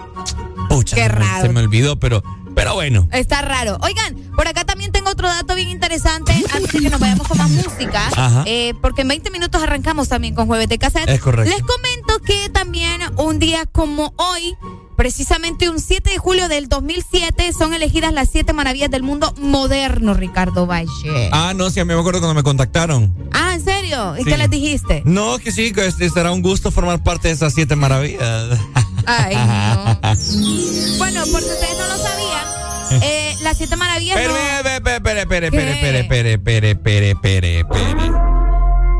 Pucha, 0.68 0.96
Qué 0.96 1.02
se 1.04 1.08
me- 1.08 1.14
raro. 1.14 1.42
Se 1.42 1.48
me 1.52 1.60
olvidó, 1.60 1.98
pero, 1.98 2.22
pero 2.54 2.74
bueno. 2.74 3.08
Está 3.12 3.42
raro. 3.42 3.78
Oigan, 3.82 4.14
por 4.36 4.48
acá 4.48 4.64
también 4.64 4.92
tengo 4.92 5.10
otro 5.10 5.28
dato 5.28 5.54
bien 5.54 5.68
interesante 5.70 6.32
antes 6.52 6.72
de 6.72 6.78
que 6.80 6.90
nos 6.90 7.00
vayamos 7.00 7.26
con 7.28 7.38
más 7.38 7.50
música. 7.50 8.02
Eh, 8.46 8.74
porque 8.80 9.02
en 9.02 9.08
20 9.08 9.30
minutos 9.30 9.62
arrancamos 9.62 10.08
también 10.08 10.34
con 10.34 10.46
Jueves 10.46 10.68
de 10.68 10.78
Cassette. 10.78 11.08
Es 11.08 11.20
correcto. 11.20 11.50
Les 11.54 11.62
comento 11.62 12.18
que 12.24 12.48
también 12.50 13.00
un 13.16 13.38
día 13.38 13.66
como 13.66 14.12
hoy, 14.16 14.56
precisamente 14.96 15.68
un 15.68 15.80
7 15.80 16.10
de 16.10 16.18
julio 16.18 16.48
del 16.48 16.68
2007, 16.68 17.52
son 17.52 17.74
elegidas 17.74 18.12
las 18.12 18.28
siete 18.30 18.52
maravillas 18.52 18.90
del 18.90 19.02
mundo 19.02 19.34
moderno, 19.40 20.14
Ricardo 20.14 20.66
Valle. 20.66 21.28
Ah, 21.32 21.52
no, 21.54 21.70
sí, 21.70 21.80
a 21.80 21.84
mí 21.84 21.92
me 21.94 22.00
acuerdo 22.00 22.20
cuando 22.20 22.34
me 22.34 22.42
contactaron. 22.42 23.14
Ah, 23.32 23.54
¿en 23.54 23.64
serio? 23.64 24.14
¿Y 24.16 24.24
Sí. 24.24 24.30
qué 24.30 24.38
les 24.38 24.50
dijiste? 24.50 25.02
No, 25.04 25.38
que 25.38 25.52
sí, 25.52 25.72
que 25.72 25.90
será 26.10 26.30
un 26.32 26.42
gusto 26.42 26.70
formar 26.70 27.02
parte 27.02 27.28
de 27.28 27.34
esas 27.34 27.52
siete 27.54 27.76
maravillas. 27.76 28.58
Ay, 29.06 29.36
no. 29.36 29.98
Bueno, 30.98 31.22
por 31.32 31.40
si 31.42 31.48
ustedes 31.50 31.76
no 31.78 31.86
lo 31.88 31.96
sabían, 31.98 33.02
eh, 33.02 33.34
las 33.42 33.56
siete 33.56 33.76
maravillas 33.76 34.16
Espere, 34.16 34.32
no... 34.32 34.68
espere, 34.68 34.96
espere, 34.96 35.20
espere, 35.20 35.46
espere, 35.46 36.00
espere, 36.00 36.32
espere, 36.34 36.70
espere, 36.70 37.10
espere, 37.10 37.58
espere. 37.60 38.12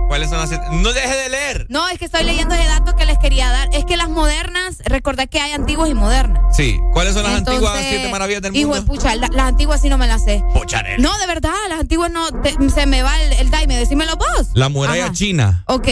¿Cuáles 0.08 0.28
son 0.28 0.38
las 0.38 0.48
siete? 0.48 0.64
No 0.70 0.92
deje 0.92 1.16
de 1.16 1.28
leer. 1.28 1.66
No, 1.70 1.88
es 1.88 1.98
que 1.98 2.04
estoy 2.04 2.22
leyendo 2.24 2.54
ese 2.54 2.66
dato 2.66 2.94
que 2.94 3.04
les 3.04 3.18
quería 3.18 3.50
dar. 3.50 3.68
Es 3.72 3.84
que 3.84 3.96
las 3.96 4.08
modernas, 4.08 4.78
recordad 4.84 5.28
que 5.28 5.40
hay 5.40 5.52
antiguas 5.52 5.88
y 5.90 5.94
modernas. 5.94 6.40
Sí, 6.56 6.78
¿cuáles 6.92 7.14
son 7.14 7.24
las 7.24 7.38
Entonces, 7.38 7.64
antiguas 7.64 7.86
siete 7.88 8.10
maravillas 8.10 8.42
del 8.42 8.54
Hijo 8.54 8.68
mundo? 8.68 8.82
de 8.82 8.86
pucha, 8.86 9.14
la- 9.16 9.28
las 9.28 9.46
antiguas 9.46 9.80
sí 9.80 9.88
no 9.88 9.98
me 9.98 10.06
las 10.06 10.22
sé. 10.24 10.42
Pocharel. 10.52 11.00
No, 11.02 11.16
de 11.18 11.26
verdad, 11.26 11.54
las 11.68 11.80
antiguas 11.80 12.10
no. 12.12 12.28
te- 12.42 12.54
se 12.70 12.86
me 12.86 13.02
va 13.02 13.20
el, 13.22 13.32
el 13.32 13.50
daime, 13.50 13.76
decímelo 13.76 14.14
vos. 14.16 14.48
La 14.54 14.68
muralla 14.68 15.04
Ajá. 15.06 15.12
china. 15.12 15.64
Ok. 15.66 15.88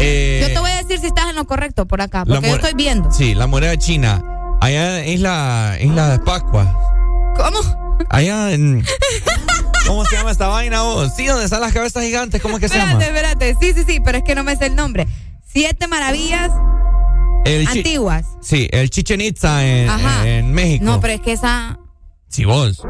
Eh, 0.00 0.38
Yo 0.46 0.54
te 0.54 0.58
voy 0.60 0.70
a 0.70 0.76
decir 0.82 0.98
si 1.00 1.06
estás 1.06 1.28
en 1.30 1.36
lo 1.36 1.44
correcto 1.46 1.86
por 1.86 2.00
acá, 2.00 2.24
la 2.26 2.36
porque 2.36 2.48
yo 2.50 2.54
estoy 2.56 2.74
viendo. 2.74 3.10
Sí, 3.10 3.34
la 3.34 3.46
muralla 3.46 3.76
china. 3.76 4.22
Allá 4.60 5.00
en 5.04 5.08
Isla, 5.10 5.76
Isla 5.80 6.08
de 6.10 6.18
Pascua. 6.20 6.64
¿Cómo? 7.36 7.58
Allá 8.10 8.52
en. 8.52 8.84
¿Cómo 9.86 10.04
se 10.04 10.16
llama 10.16 10.30
esta 10.30 10.48
vaina 10.48 10.82
vos? 10.82 11.12
Sí, 11.16 11.26
donde 11.26 11.44
están 11.44 11.60
las 11.60 11.72
cabezas 11.72 12.02
gigantes, 12.04 12.42
¿cómo 12.42 12.56
es 12.56 12.60
que 12.60 12.68
se 12.68 12.76
llama? 12.76 12.92
Espérate, 13.02 13.48
espérate. 13.50 13.56
Sí, 13.60 13.72
sí, 13.72 13.84
sí, 13.86 14.00
pero 14.04 14.18
es 14.18 14.24
que 14.24 14.34
no 14.34 14.44
me 14.44 14.54
sé 14.56 14.66
el 14.66 14.76
nombre. 14.76 15.06
Siete 15.46 15.88
maravillas 15.88 16.50
El 17.46 17.66
antiguas. 17.66 18.26
Sí, 18.42 18.68
el 18.70 18.90
Chichen 18.90 19.20
Itza 19.20 19.64
en, 19.66 19.88
en 20.26 20.52
México. 20.52 20.84
No, 20.84 21.00
pero 21.00 21.14
es 21.14 21.20
que 21.20 21.32
esa. 21.32 21.78
Sí, 22.28 22.44
vos. 22.44 22.82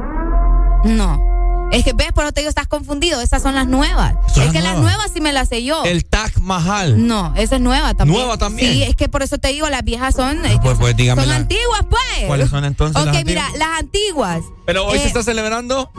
No. 0.85 1.23
Es 1.71 1.85
que 1.85 1.93
ves, 1.93 2.13
por 2.13 2.25
eso 2.25 2.33
te 2.33 2.41
digo, 2.41 2.49
estás 2.49 2.67
confundido. 2.67 3.21
Esas 3.21 3.43
son 3.43 3.55
las 3.55 3.67
nuevas. 3.67 4.15
Son 4.33 4.43
es 4.43 4.47
las 4.47 4.53
que 4.53 4.61
las 4.63 4.79
nuevas. 4.79 5.11
sí 5.13 5.21
me 5.21 5.33
las 5.33 5.49
sé 5.49 5.63
yo. 5.65 5.85
El 5.85 6.05
Taj 6.05 6.39
Mahal. 6.41 7.07
No, 7.07 7.35
esa 7.37 7.57
es 7.57 7.61
nueva 7.61 7.95
también. 7.95 8.19
¿Nueva 8.21 8.39
también? 8.39 8.73
Sí, 8.73 8.83
es 8.85 8.97
que 8.97 9.09
por 9.09 9.23
eso 9.23 9.39
te 9.39 9.49
digo, 9.49 9.69
las 9.69 9.85
viejas 9.85 10.15
son. 10.15 10.45
eh, 10.47 10.59
pues, 10.63 10.79
pues, 10.79 10.97
dígame 10.97 11.23
son 11.23 11.29
la- 11.31 11.37
antiguas, 11.37 11.81
pues. 11.91 12.27
¿Cuáles 12.27 12.49
son 12.51 12.65
entonces 12.65 13.01
Ok, 13.01 13.13
las 13.13 13.25
mira, 13.25 13.43
antiguas? 13.47 13.59
las 13.69 13.79
antiguas. 13.81 14.41
Pero 14.67 14.87
hoy 14.87 14.97
Eh, 14.99 15.01
se 15.03 15.07
está 15.09 15.23
celebrando. 15.23 15.91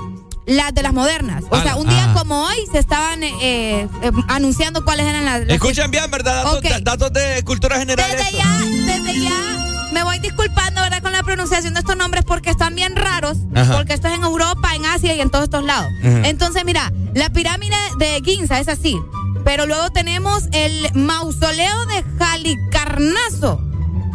Las 0.50 0.74
de 0.74 0.82
las 0.84 0.94
modernas. 0.94 1.44
O 1.52 1.56
Ah, 1.56 1.62
sea, 1.64 1.76
un 1.76 1.88
día 1.88 2.08
ah. 2.10 2.14
como 2.14 2.44
hoy 2.46 2.58
se 2.72 2.80
estaban 2.80 3.22
eh, 3.24 3.32
eh, 3.42 3.88
anunciando 4.28 4.84
cuáles 4.84 5.06
eran 5.06 5.24
las. 5.24 5.42
las- 5.42 5.50
Escuchen 5.50 5.92
bien, 5.92 6.10
¿verdad? 6.10 6.44
Datos, 6.82 7.14
de 7.14 7.44
cultura 7.44 7.78
general. 7.78 8.10
Desde 8.12 8.38
ya, 8.38 8.60
desde 8.86 9.22
ya 9.22 9.88
me 9.94 10.04
voy 10.04 10.18
disculpando, 10.20 10.82
¿verdad? 10.82 11.02
Con 11.04 11.12
la 11.12 11.22
pronunciación 11.24 11.74
de 11.76 11.82
estos 11.82 11.96
nombres 11.96 12.24
porque 12.26 12.50
están 12.50 12.74
bien 12.76 12.96
raros. 12.96 13.38
Ajá. 13.56 13.78
Porque 13.78 13.94
esto 13.94 14.08
es 14.08 14.16
en 14.16 14.24
Europa, 14.24 14.74
en 14.76 14.86
Asia 14.86 15.14
y 15.16 15.22
en 15.22 15.30
todos 15.30 15.44
estos 15.46 15.64
lados. 15.64 15.92
Entonces, 16.04 16.66
mira, 16.66 16.92
la 17.14 17.30
pirámide 17.30 17.76
de 18.00 18.20
Ginza 18.26 18.60
es 18.60 18.68
así. 18.70 19.00
Pero 19.46 19.66
luego 19.68 19.90
tenemos 19.92 20.44
el 20.52 20.90
mausoleo 20.96 21.86
de 21.86 22.04
Halicarnaso. 22.26 23.62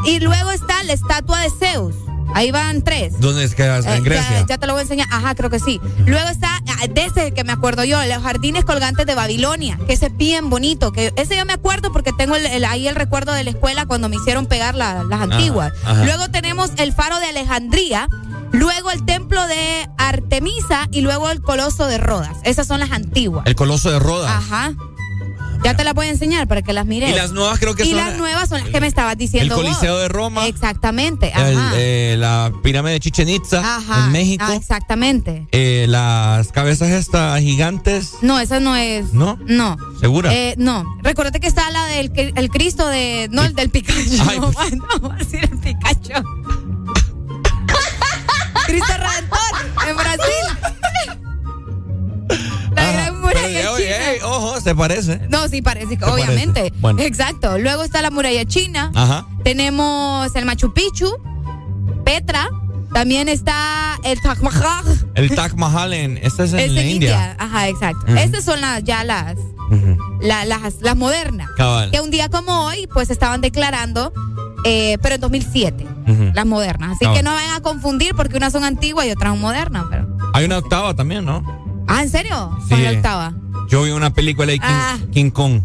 Y 0.07 0.21
luego 0.21 0.51
está 0.51 0.83
la 0.85 0.93
estatua 0.93 1.39
de 1.41 1.51
Zeus. 1.51 1.95
Ahí 2.35 2.51
van 2.51 2.83
tres. 2.83 3.21
¿Dónde 3.21 3.45
es 3.45 3.55
que 3.55 3.65
Eh, 3.65 3.81
en 3.85 4.03
Grecia? 4.05 4.41
Ya, 4.41 4.47
ya 4.47 4.59
te 4.59 4.67
lo 4.67 4.73
voy 4.73 4.81
a 4.81 4.83
enseñar. 4.83 5.09
Ajá, 5.11 5.35
creo 5.35 5.51
que 5.51 5.59
sí. 5.61 5.81
Luego 6.07 6.29
está, 6.29 6.61
ah, 6.69 6.87
de 6.89 7.05
ese 7.05 7.33
que 7.33 7.45
me 7.45 7.53
acuerdo 7.53 7.85
yo, 7.85 8.03
los 8.05 8.23
jardines 8.23 8.65
colgantes 8.65 9.07
de 9.07 9.15
Babilonia, 9.15 9.79
que 9.87 9.93
ese 9.95 10.07
es 10.07 10.17
bien 10.17 10.51
bonito. 10.51 10.93
que 10.93 11.13
Ese 11.17 11.37
yo 11.37 11.45
me 11.45 11.53
acuerdo 11.53 11.93
porque 11.93 12.13
tengo 12.13 12.35
el- 12.37 12.47
el- 12.47 12.65
ahí 12.65 12.89
el 12.89 12.95
recuerdo 12.95 13.33
de 13.33 13.45
la 13.45 13.51
escuela 13.51 13.87
cuando 13.87 14.09
me 14.09 14.17
hicieron 14.17 14.47
pegar 14.47 14.75
la- 14.75 15.05
las 15.05 15.21
antiguas. 15.21 15.73
ajá. 15.85 16.05
Luego 16.05 16.29
tenemos 16.31 16.71
el 16.79 16.93
faro 16.93 17.19
de 17.21 17.27
Alejandría. 17.27 18.09
Luego 18.53 18.91
el 18.93 19.05
templo 19.05 19.45
de 19.49 19.89
Artemisa 19.99 20.87
y 20.93 21.01
luego 21.01 21.31
el 21.31 21.41
coloso 21.43 21.87
de 21.87 21.99
Rodas. 21.99 22.37
Esas 22.45 22.67
son 22.69 22.79
las 22.81 22.93
antiguas. 22.93 23.45
El 23.47 23.57
coloso 23.57 23.91
de 23.91 23.99
Rodas. 23.99 24.31
Ajá. 24.31 24.73
Ya 25.63 25.75
te 25.75 25.85
las 25.85 25.95
voy 25.95 26.07
a 26.07 26.11
enseñar 26.11 26.47
para 26.49 26.63
que 26.63 26.73
las 26.73 26.85
mires. 26.87 27.11
Y 27.11 27.15
las 27.15 27.33
nuevas 27.33 27.59
creo 27.59 27.75
que 27.75 27.85
Y 27.85 27.91
son. 27.91 27.97
las 27.99 28.17
nuevas 28.19 28.49
son 28.49 28.61
las 28.61 28.69
que 28.69 28.81
me 28.81 28.87
estabas 28.87 29.17
diciendo. 29.17 29.55
El 29.55 29.63
Coliseo 29.63 29.93
vos. 29.95 30.03
de 30.03 30.09
Roma. 30.09 30.47
Exactamente. 30.47 31.33
el, 31.35 31.59
eh, 31.75 32.17
la 32.19 32.53
pirámide 32.63 32.95
de 32.95 33.01
Chichen 33.01 33.29
Itza 33.29 33.61
Ajá. 33.61 34.05
en 34.07 34.13
México. 34.13 34.45
Ah, 34.47 34.55
exactamente. 34.57 35.47
Eh, 35.53 35.87
las 35.89 36.49
cabezas 36.53 36.91
estas 36.91 37.41
gigantes. 37.41 38.15
No, 38.23 38.39
esa 38.41 38.61
no 38.61 38.77
es. 38.77 39.13
¿No? 39.13 39.39
No. 39.47 39.77
¿Segura? 40.01 40.35
Eh, 40.35 40.55
no. 40.59 40.85
Recuérdate 41.03 41.41
que 41.41 41.47
está 41.47 41.71
la 41.71 41.85
del 41.87 42.13
el 42.35 42.49
Cristo 42.51 42.87
de. 42.89 43.29
No, 43.31 43.45
el 43.45 43.55
del 43.55 43.71
Pikachu. 43.71 44.23
Ay, 44.29 44.41
pues. 44.53 44.73
no, 44.77 44.87
voy 45.01 45.13
a 45.13 45.17
decir 45.17 45.41
el 45.51 45.59
Pikachu. 45.59 46.13
Cristo 48.67 48.93
Redentor, 48.97 49.89
en 49.89 49.97
Brasil. 49.97 50.44
Muralla 53.49 53.73
oye, 53.73 53.85
china. 53.85 54.11
ey, 54.13 54.19
ojo, 54.23 54.61
se 54.61 54.75
parece. 54.75 55.21
No, 55.29 55.49
sí, 55.49 55.63
parece 55.63 55.99
obviamente. 56.05 56.73
Bueno. 56.81 57.01
Exacto. 57.03 57.59
Luego 57.59 57.83
está 57.83 58.03
la 58.03 58.11
muralla 58.11 58.45
china. 58.45 58.91
Ajá. 58.95 59.27
Tenemos 59.45 60.35
el 60.37 60.45
Machu 60.45 60.73
Picchu, 60.73 61.11
Petra. 62.05 62.49
También 62.93 63.29
está 63.29 63.99
el 64.05 64.21
Taj 64.21 64.41
Mahal. 64.41 64.85
El 65.15 65.35
Taj 65.35 65.55
Mahal 65.55 65.93
en. 65.95 66.17
Este 66.19 66.45
es 66.45 66.53
en, 66.53 66.61
Es 66.61 66.73
la 66.73 66.81
en 66.83 66.89
India. 66.91 67.11
India. 67.11 67.37
Ajá, 67.41 67.69
exacto. 67.69 68.05
Ujú. 68.07 68.17
Estas 68.17 68.45
son 68.45 68.61
las, 68.61 68.85
ya 68.85 69.03
las, 69.03 69.37
la- 70.21 70.45
las, 70.45 70.75
las 70.81 70.97
modernas. 70.97 71.49
Cabal. 71.57 71.91
Que 71.91 72.01
un 72.01 72.11
día 72.13 72.29
como 72.29 72.67
hoy, 72.67 72.87
pues 72.93 73.11
estaban 73.11 73.41
declarando, 73.41 74.13
eh, 74.65 74.97
pero 75.03 75.17
en 75.17 75.21
2007, 75.23 75.85
Ujú. 76.07 76.31
las 76.35 76.47
modernas. 76.47 76.91
Así 76.93 77.01
Cabal. 77.05 77.17
que 77.17 77.23
no 77.25 77.33
vayan 77.35 77.57
a 77.57 77.61
confundir 77.63 78.15
porque 78.15 78.37
unas 78.37 78.53
son 78.53 78.63
antiguas 78.63 79.07
y 79.07 79.11
otras 79.11 79.33
son 79.33 79.41
modernas. 79.41 79.87
Pero... 79.91 80.07
Hay 80.33 80.45
una 80.45 80.59
octava 80.59 80.95
también, 80.95 81.25
¿no? 81.25 81.43
Ah, 81.87 82.03
¿en 82.03 82.09
serio? 82.11 82.57
Sí. 82.63 82.69
¿Cuál 82.71 82.81
es 82.81 82.93
la 82.93 82.97
octava? 82.99 83.35
Yo 83.69 83.83
vi 83.83 83.91
una 83.91 84.13
película 84.13 84.47
de 84.47 84.59
King, 84.59 84.65
Ah. 84.69 84.99
King 85.13 85.31
Kong. 85.31 85.63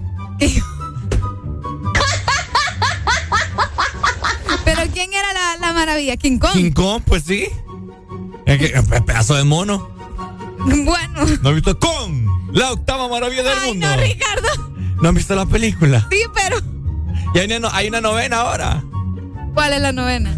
¿Pero 4.66 4.82
quién 4.94 5.12
era 5.14 5.34
la, 5.34 5.58
la 5.68 5.74
maravilla? 5.74 6.16
¿King 6.18 6.38
Kong? 6.38 6.54
King 6.54 6.72
Kong, 6.72 7.02
pues 7.06 7.24
sí. 7.24 7.48
Es 8.46 8.58
que, 8.58 8.66
eh, 8.68 9.02
pedazo 9.06 9.36
de 9.36 9.44
mono. 9.44 9.90
Bueno. 10.60 11.26
¿No 11.42 11.50
has 11.50 11.56
visto 11.56 11.78
Kong? 11.80 12.28
La 12.52 12.72
octava 12.72 13.08
maravilla 13.08 13.44
del 13.44 13.58
Ay, 13.60 13.70
mundo. 13.70 13.88
no, 13.88 13.96
Ricardo. 13.98 14.48
¿No 15.02 15.10
has 15.10 15.16
visto 15.16 15.36
la 15.36 15.46
película? 15.46 16.08
Sí, 16.12 16.18
pero... 16.36 16.58
Y 17.34 17.40
hay 17.40 17.46
una, 17.46 17.60
no- 17.60 17.70
hay 17.74 17.88
una 17.88 18.02
novena 18.02 18.38
ahora. 18.42 18.84
¿Cuál 19.54 19.74
es 19.74 19.82
la 19.82 19.92
novena? 19.92 20.38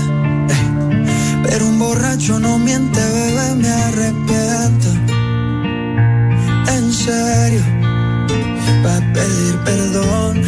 Era 1.53 1.65
un 1.65 1.77
borracho 1.79 2.39
no 2.39 2.57
miente, 2.57 2.99
bebé, 2.99 3.55
me 3.55 3.67
arrepiento. 3.67 4.89
En 6.75 6.93
serio, 6.93 7.63
para 8.83 9.13
pedir 9.13 9.55
perdón, 9.65 10.41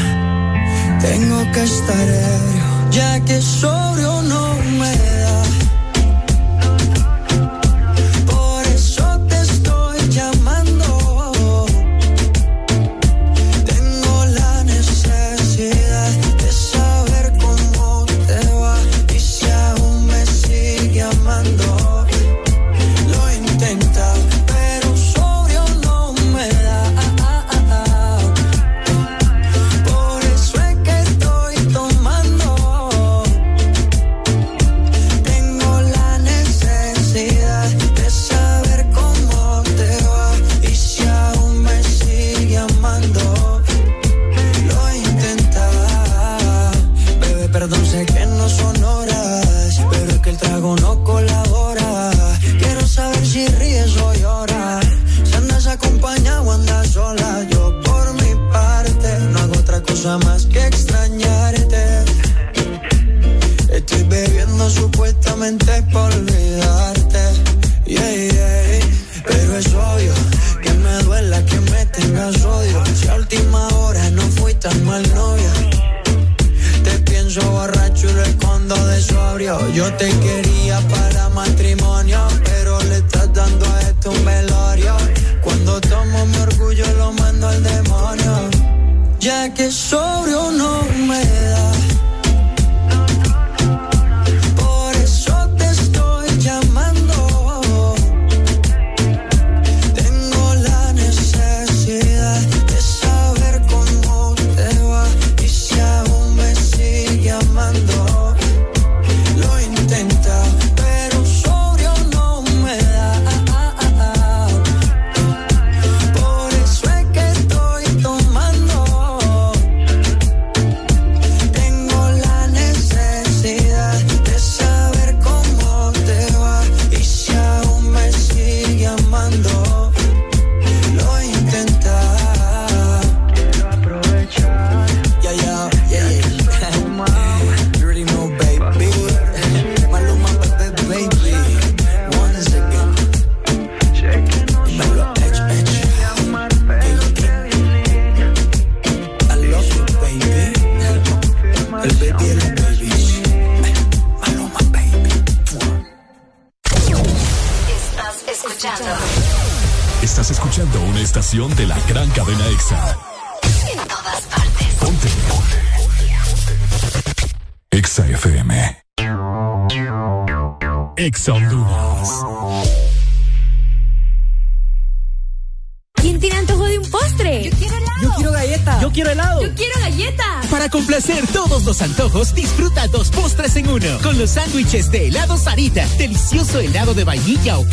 tengo 1.01 1.51
que 1.51 1.63
estar 1.63 2.07
ebrio, 2.07 2.65
ya 2.91 3.19
que 3.25 3.41
sobrio 3.41 4.21
no 4.21 4.55
me. 4.79 5.12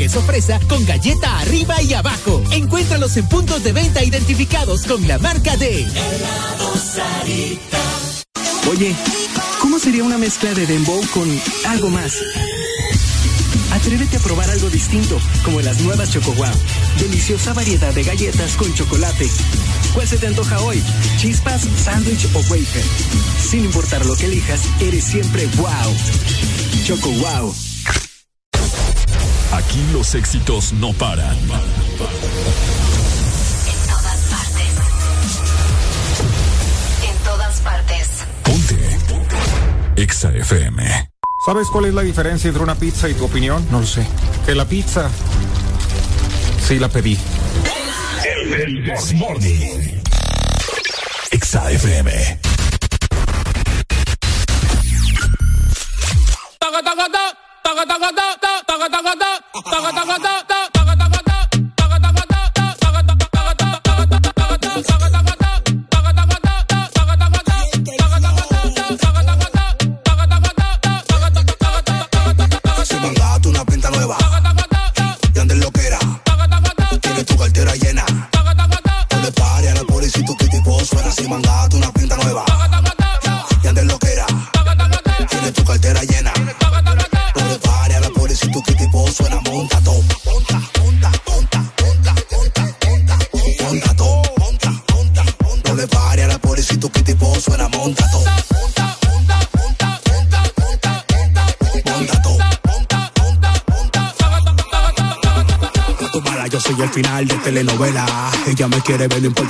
queso 0.01 0.23
fresa 0.23 0.59
con 0.67 0.83
galleta 0.87 1.41
arriba 1.41 1.83
y 1.83 1.93
abajo. 1.93 2.43
Encuéntralos 2.53 3.19
en 3.19 3.29
puntos 3.29 3.63
de 3.63 3.73
venta 3.73 4.03
identificados 4.03 4.87
con 4.87 5.07
la 5.07 5.19
marca 5.19 5.59
de 5.59 5.87
Oye, 8.71 8.97
¿cómo 9.61 9.79
sería 9.79 10.03
una 10.03 10.17
mezcla 10.17 10.55
de 10.55 10.67
dembow 10.67 11.03
con 11.13 11.29
algo 11.67 11.91
más? 11.91 12.15
Atrévete 13.73 14.17
a 14.17 14.21
probar 14.21 14.49
algo 14.49 14.71
distinto, 14.71 15.21
como 15.45 15.61
las 15.61 15.81
nuevas 15.83 16.11
Choco 16.11 16.33
wow, 16.33 16.49
deliciosa 16.99 17.53
variedad 17.53 17.93
de 17.93 18.03
galletas 18.03 18.57
con 18.57 18.73
chocolate. 18.73 19.29
¿Cuál 19.93 20.09
se 20.09 20.17
te 20.17 20.29
antoja 20.29 20.61
hoy? 20.61 20.83
¿Chispas, 21.19 21.69
sándwich 21.77 22.27
o 22.33 22.39
wafer? 22.49 22.85
Sin 23.51 23.67
importar 23.67 24.07
lo 24.07 24.17
que 24.17 24.25
elijas, 24.25 24.63
eres 24.81 25.05
siempre 25.05 25.47
wow. 25.59 25.95
Choco 26.87 27.11
wow 27.11 27.55
los 30.01 30.15
éxitos 30.15 30.73
no 30.73 30.95
paran. 30.95 31.37
En 31.37 31.47
todas 33.87 34.21
partes. 34.31 34.73
En 37.07 37.17
todas 37.23 37.61
partes. 37.61 38.09
Ponte. 38.43 38.79
Exa 39.97 40.33
FM. 40.35 41.11
¿Sabes 41.45 41.67
cuál 41.71 41.85
es 41.85 41.93
la 41.93 42.01
diferencia 42.01 42.49
entre 42.49 42.63
una 42.63 42.77
pizza 42.77 43.11
y 43.11 43.15
tu 43.15 43.27
opinión? 43.27 43.67
No 43.71 43.81
lo 43.81 43.87
sé. 43.87 44.07
Que 44.47 44.55
la 44.55 44.65
pizza. 44.65 45.11
Sí 46.67 46.79
la 46.79 46.89
pedí. 46.89 47.19
El, 48.25 48.55
el, 48.55 48.91
el 48.91 50.03
Exa 51.31 51.71
FM. 51.73 52.40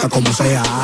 Cómo 0.08 0.32
sea. 0.32 0.79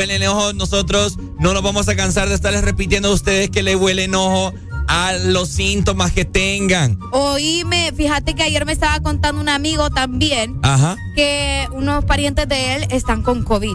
Ojo, 0.00 0.16
¿verdad? 0.16 0.18
Vuélenle 0.18 0.28
ojo. 0.28 0.52
Nosotros 0.54 1.18
no 1.38 1.52
nos 1.54 1.62
vamos 1.62 1.88
a 1.88 1.96
cansar 1.96 2.28
de 2.28 2.34
estarles 2.34 2.62
repitiendo 2.62 3.08
a 3.08 3.12
ustedes 3.12 3.50
que 3.50 3.62
le 3.62 3.74
vuelen 3.74 4.14
ojo 4.14 4.52
a 4.88 5.12
los 5.12 5.48
síntomas 5.48 6.12
que 6.12 6.24
tengan. 6.24 6.98
Oíme, 7.12 7.92
fíjate 7.96 8.34
que 8.34 8.42
ayer 8.42 8.66
me 8.66 8.72
estaba 8.72 8.98
contando 9.00 9.40
un 9.40 9.48
amigo 9.48 9.88
también 9.90 10.58
Ajá. 10.62 10.96
que 11.14 11.68
unos 11.72 12.04
parientes 12.04 12.48
de 12.48 12.74
él 12.74 12.86
están 12.90 13.22
con 13.22 13.44
COVID. 13.44 13.74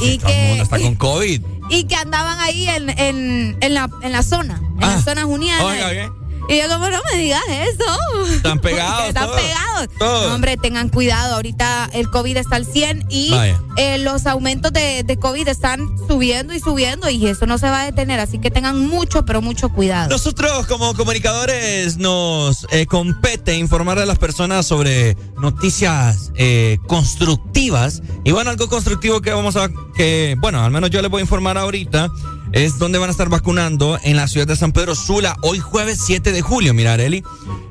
y 0.00 0.16
que- 0.18 0.24
todo 0.24 0.32
el 0.32 0.48
mundo 0.48 0.62
está 0.64 0.78
con 0.80 0.94
COVID. 0.96 1.42
Y 1.68 1.84
que 1.84 1.96
andaban 1.96 2.38
ahí 2.40 2.68
en, 2.68 2.88
en, 2.90 3.56
en, 3.60 3.74
la, 3.74 3.90
en 4.02 4.12
la 4.12 4.22
zona, 4.22 4.60
en 4.74 4.80
la 4.80 5.02
zona 5.02 5.24
juniana. 5.24 5.60
Ah. 5.62 5.66
Oiga, 5.66 5.90
bien. 5.90 6.10
Y 6.48 6.58
yo 6.58 6.68
como, 6.68 6.88
no 6.88 7.00
me 7.12 7.18
digas 7.18 7.42
eso. 7.48 8.32
Están 8.32 8.58
pegados. 8.60 9.08
Están 9.08 9.26
todos. 9.26 9.40
pegados. 9.40 9.88
Todos. 9.98 10.28
No, 10.28 10.34
hombre, 10.36 10.56
tengan 10.56 10.88
cuidado. 10.90 11.34
Ahorita 11.34 11.90
el 11.92 12.08
COVID 12.08 12.36
está 12.36 12.54
al 12.56 12.64
100 12.64 13.06
y 13.10 13.30
Vaya. 13.30 13.60
Eh, 13.76 13.98
los 13.98 14.26
aumentos 14.26 14.72
de, 14.72 15.02
de 15.02 15.16
COVID 15.18 15.48
están 15.48 15.80
subiendo 16.08 16.54
y 16.54 16.60
subiendo 16.60 17.10
y 17.10 17.26
eso 17.26 17.46
no 17.46 17.58
se 17.58 17.68
va 17.68 17.82
a 17.82 17.84
detener. 17.84 18.20
Así 18.20 18.38
que 18.38 18.50
tengan 18.50 18.86
mucho, 18.86 19.24
pero 19.24 19.42
mucho 19.42 19.68
cuidado. 19.68 20.08
Nosotros 20.08 20.66
como 20.66 20.94
comunicadores 20.94 21.96
nos 21.98 22.66
eh, 22.70 22.86
compete 22.86 23.56
informar 23.56 23.98
a 23.98 24.06
las 24.06 24.18
personas 24.18 24.66
sobre 24.66 25.16
noticias 25.40 26.32
eh, 26.36 26.78
constructivas. 26.86 28.02
Y 28.24 28.32
bueno, 28.32 28.50
algo 28.50 28.68
constructivo 28.68 29.20
que 29.20 29.32
vamos 29.32 29.56
a, 29.56 29.68
que 29.94 30.36
bueno, 30.38 30.64
al 30.64 30.70
menos 30.70 30.90
yo 30.90 31.02
les 31.02 31.10
voy 31.10 31.20
a 31.20 31.22
informar 31.22 31.58
ahorita, 31.58 32.10
es 32.52 32.78
donde 32.78 32.98
van 32.98 33.08
a 33.08 33.12
estar 33.12 33.28
vacunando 33.28 33.98
en 34.02 34.16
la 34.16 34.28
ciudad 34.28 34.46
de 34.46 34.56
San 34.56 34.72
Pedro 34.72 34.94
Sula 34.94 35.36
hoy 35.42 35.58
jueves 35.58 36.00
7 36.04 36.32
de 36.32 36.42
julio, 36.42 36.74
mira 36.74 36.94
Areli. 36.94 37.22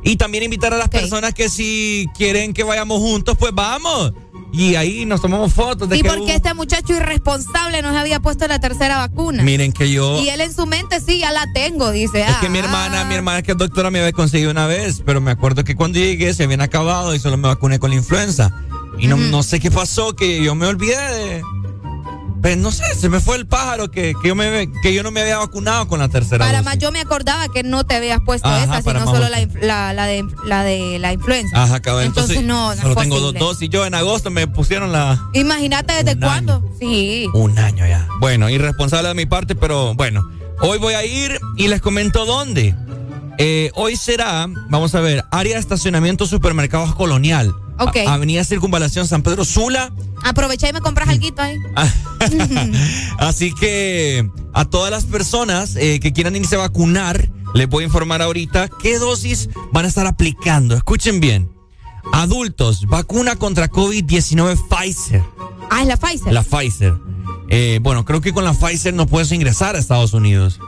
Y 0.04 0.18
también 0.18 0.44
invitar 0.44 0.74
a 0.74 0.78
las 0.78 0.90
personas 0.90 1.34
que 1.34 1.50
si 1.50 2.06
quieren 2.16 2.54
que 2.54 2.64
vayamos 2.64 3.00
juntos, 3.00 3.36
pues 3.40 3.52
vamos. 3.56 4.14
Y 4.58 4.76
ahí 4.76 5.06
nos 5.06 5.22
tomamos 5.22 5.54
fotos 5.54 5.90
de 5.90 5.98
Y 5.98 6.04
porque 6.04 6.22
hubo- 6.22 6.30
este 6.30 6.54
muchacho 6.54 6.94
irresponsable 6.94 7.82
no 7.82 7.92
se 7.92 7.98
había 7.98 8.20
puesto 8.22 8.48
la 8.48 8.60
tercera 8.60 8.98
vacuna. 8.98 9.44
Miren 9.44 9.72
que 9.74 9.92
yo... 9.92 10.22
Y 10.22 10.30
él 10.30 10.40
en 10.42 10.54
su 10.54 10.66
mente 10.66 11.02
sí, 11.02 11.20
ya 11.20 11.32
la 11.32 11.52
tengo, 11.54 11.92
dice. 11.92 12.22
Es 12.22 12.36
que 12.38 12.48
ah, 12.48 12.50
mi 12.50 12.60
hermana, 12.60 13.04
mi 13.06 13.16
hermana 13.16 13.42
que 13.42 13.52
es 13.52 13.58
doctora 13.58 13.92
me 13.92 14.00
había 14.00 14.14
conseguido 14.14 14.52
una 14.52 14.66
vez, 14.68 15.02
pero 15.06 15.20
me 15.20 15.32
acuerdo 15.32 15.64
que 15.64 15.76
cuando 15.76 16.00
llegué 16.00 16.34
se 16.34 16.44
habían 16.46 16.62
acabado 16.62 17.14
y 17.14 17.20
solo 17.20 17.38
me 17.38 17.48
vacuné 17.48 17.80
con 17.80 17.90
la 17.90 17.98
influenza. 17.98 18.52
Y 18.98 19.08
no, 19.08 19.18
no 19.18 19.44
sé 19.44 19.60
qué 19.60 19.70
pasó, 19.72 20.16
que 20.16 20.42
yo 20.42 20.56
me 20.56 20.68
olvidé 20.68 20.96
de... 20.96 21.44
Pues 22.46 22.58
no 22.58 22.70
sé, 22.72 22.84
se 22.94 23.10
me 23.10 23.20
fue 23.20 23.38
el 23.38 23.48
pájaro 23.48 23.90
que, 23.90 24.14
que, 24.22 24.28
yo, 24.28 24.36
me, 24.36 24.72
que 24.84 24.94
yo 24.94 25.02
no 25.02 25.10
me 25.10 25.22
había 25.22 25.40
vacunado 25.40 25.88
con 25.88 25.98
la 26.00 26.10
tercera 26.10 26.46
Para 26.46 26.60
dosis. 26.60 26.66
más, 26.66 26.78
yo 26.78 26.92
me 26.92 27.00
acordaba 27.00 27.48
que 27.50 27.64
no 27.64 27.88
te 27.88 27.96
habías 27.96 28.20
puesto 28.24 28.48
Ajá, 28.48 28.78
esa, 28.78 28.84
sino 28.84 29.04
solo 29.06 29.28
la, 29.30 29.48
la, 29.64 29.94
la 29.94 30.06
de, 30.06 30.24
la 30.46 30.64
de 30.64 31.00
la 31.00 31.12
influenza. 31.12 31.64
Ajá, 31.64 31.80
cabrón. 31.80 32.04
Entonces, 32.06 32.38
Entonces, 32.38 32.48
no, 32.48 32.76
no 32.76 32.82
solo 32.84 32.96
tengo 32.98 33.20
dos 33.20 33.34
dosis. 33.34 33.68
Yo 33.72 33.84
en 33.88 33.96
agosto 33.96 34.30
me 34.30 34.46
pusieron 34.46 34.92
la... 34.92 35.20
Imagínate 35.34 36.04
desde 36.04 36.20
cuándo. 36.20 36.64
Sí. 36.80 37.28
Un 37.34 37.58
año 37.58 37.84
ya. 37.88 38.08
Bueno, 38.20 38.48
irresponsable 38.48 39.08
de 39.08 39.16
mi 39.16 39.26
parte, 39.26 39.56
pero 39.56 39.96
bueno. 39.96 40.30
Hoy 40.62 40.78
voy 40.78 40.94
a 40.94 41.04
ir 41.04 41.40
y 41.58 41.68
les 41.68 41.82
comento 41.82 42.28
dónde. 42.28 42.76
Eh, 43.40 43.72
hoy 43.74 43.96
será, 43.96 44.46
vamos 44.70 44.94
a 44.94 45.02
ver, 45.02 45.26
área 45.32 45.56
de 45.56 45.60
estacionamiento 45.62 46.28
supermercados 46.28 46.94
colonial. 46.94 47.56
Ok. 47.80 47.98
A- 48.08 48.14
Avenida 48.14 48.44
Circunvalación 48.44 49.08
San 49.08 49.24
Pedro 49.24 49.46
Sula. 49.46 49.92
Aprovecha 50.24 50.70
y 50.70 50.74
me 50.74 50.80
compras 50.82 51.10
algo 51.10 51.26
ahí. 51.38 51.58
Así 53.20 53.54
que 53.54 54.30
a 54.54 54.66
todas 54.66 54.92
las 54.92 55.06
personas 55.06 55.76
eh, 55.76 56.00
que 56.00 56.14
quieran 56.14 56.36
irse 56.36 56.56
a 56.56 56.60
vacunar, 56.60 57.30
les 57.54 57.68
voy 57.68 57.84
a 57.84 57.88
informar 57.88 58.22
ahorita 58.22 58.70
qué 58.82 58.98
dosis 59.00 59.50
van 59.72 59.86
a 59.86 59.88
estar 59.88 60.08
aplicando. 60.08 60.76
Escuchen 60.76 61.20
bien. 61.20 61.52
Adultos, 62.14 62.86
vacuna 62.88 63.36
contra 63.36 63.70
COVID-19 63.70 64.58
Pfizer. 64.70 65.24
Ah, 65.72 65.82
es 65.82 65.88
la 65.88 65.98
Pfizer. 65.98 66.34
La 66.34 66.44
Pfizer. 66.44 66.94
Eh, 67.50 67.80
bueno, 67.82 68.06
creo 68.06 68.22
que 68.22 68.34
con 68.34 68.44
la 68.44 68.54
Pfizer 68.54 68.94
no 68.94 69.08
puedes 69.08 69.32
ingresar 69.32 69.76
a 69.76 69.80
Estados 69.80 70.14
Unidos. 70.14 70.60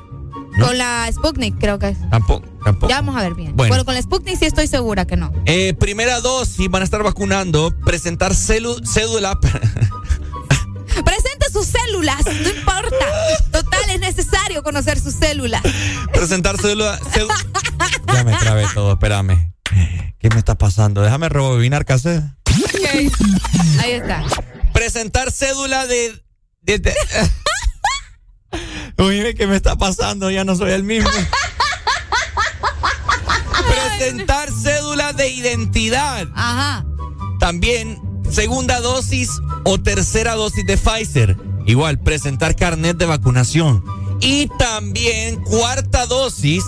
Con 0.60 0.76
la 0.80 1.08
Sputnik, 1.12 1.60
creo 1.60 1.78
que 1.78 1.90
es. 1.90 1.98
Tampoco, 2.10 2.48
tampoco. 2.64 2.90
Ya 2.90 2.96
vamos 3.02 3.16
a 3.16 3.22
ver 3.22 3.36
bien. 3.36 3.56
Bueno. 3.56 3.70
Bueno, 3.70 3.86
con 3.86 3.94
la 3.94 4.02
Sputnik 4.02 4.40
sí 4.40 4.46
estoy 4.46 4.66
segura 4.66 5.06
que 5.06 5.16
no. 5.16 5.32
Eh, 5.46 5.76
primera 5.80 6.20
dosis 6.22 6.68
van 6.70 6.82
a 6.82 6.86
estar 6.86 7.04
vacunando, 7.04 7.72
presentar 7.86 8.32
celu- 8.34 8.84
cédula. 8.84 9.40
Presente 11.06 11.37
su 11.64 11.72
cédula. 11.72 12.18
células, 12.18 12.26
no 12.26 12.50
importa. 12.50 13.06
Total, 13.52 13.90
es 13.90 14.00
necesario 14.00 14.64
conocer 14.64 15.00
sus 15.00 15.14
células. 15.16 15.62
Presentar 16.14 16.58
cédula. 16.58 17.00
cédula- 17.12 17.36
ya 18.14 18.24
me 18.24 18.36
trabé 18.38 18.66
todo, 18.74 18.94
espérame. 18.94 19.54
¿Qué 20.20 20.30
me 20.30 20.38
está 20.38 20.56
pasando? 20.56 21.02
Déjame 21.02 21.30
rebobinar 21.30 21.86
cassette. 21.86 22.24
Ok. 22.50 23.12
Ahí 23.80 23.92
está. 23.92 24.24
Presentar 24.74 25.32
cédula 25.32 25.86
de. 25.88 26.24
de, 26.62 26.80
de- 26.80 26.96
Oye, 29.04 29.36
¿qué 29.36 29.46
me 29.48 29.56
está 29.56 29.76
pasando? 29.76 30.32
Ya 30.32 30.44
no 30.44 30.56
soy 30.56 30.72
el 30.72 30.84
mismo. 30.84 31.10
Presentar 33.98 34.50
cédula 34.52 35.14
de 35.14 35.30
identidad. 35.30 36.28
Ajá. 36.36 36.86
También 37.40 38.00
segunda 38.30 38.80
dosis 38.82 39.42
o 39.64 39.78
tercera 39.78 40.36
dosis 40.36 40.66
de 40.66 40.78
Pfizer. 40.78 41.38
Igual, 41.66 42.00
presentar 42.00 42.56
carnet 42.56 42.98
de 42.98 43.06
vacunación. 43.06 43.84
Y 44.22 44.48
también 44.58 45.42
cuarta 45.44 46.06
dosis, 46.06 46.64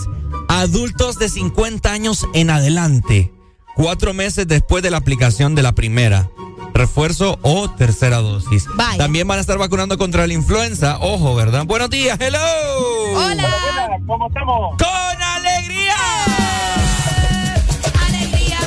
adultos 0.48 1.18
de 1.18 1.28
50 1.28 1.90
años 1.90 2.26
en 2.34 2.50
adelante. 2.50 3.32
Cuatro 3.74 4.12
meses 4.12 4.46
después 4.46 4.82
de 4.82 4.90
la 4.90 4.98
aplicación 4.98 5.54
de 5.54 5.62
la 5.62 5.72
primera. 5.72 6.28
Refuerzo 6.74 7.38
o 7.42 7.70
tercera 7.70 8.18
dosis. 8.18 8.66
Vaya. 8.74 8.98
También 8.98 9.26
van 9.26 9.38
a 9.38 9.40
estar 9.40 9.58
vacunando 9.58 9.98
contra 9.98 10.26
la 10.26 10.34
influenza. 10.34 10.98
Ojo, 11.00 11.34
¿verdad? 11.34 11.64
Buenos 11.64 11.90
días, 11.90 12.18
hello. 12.20 12.38
Hola. 13.16 13.48
¿Cómo 14.06 14.28
estamos? 14.28 14.76
¡Con 14.78 15.22
alegría! 15.22 15.94
Alegría. 18.06 18.58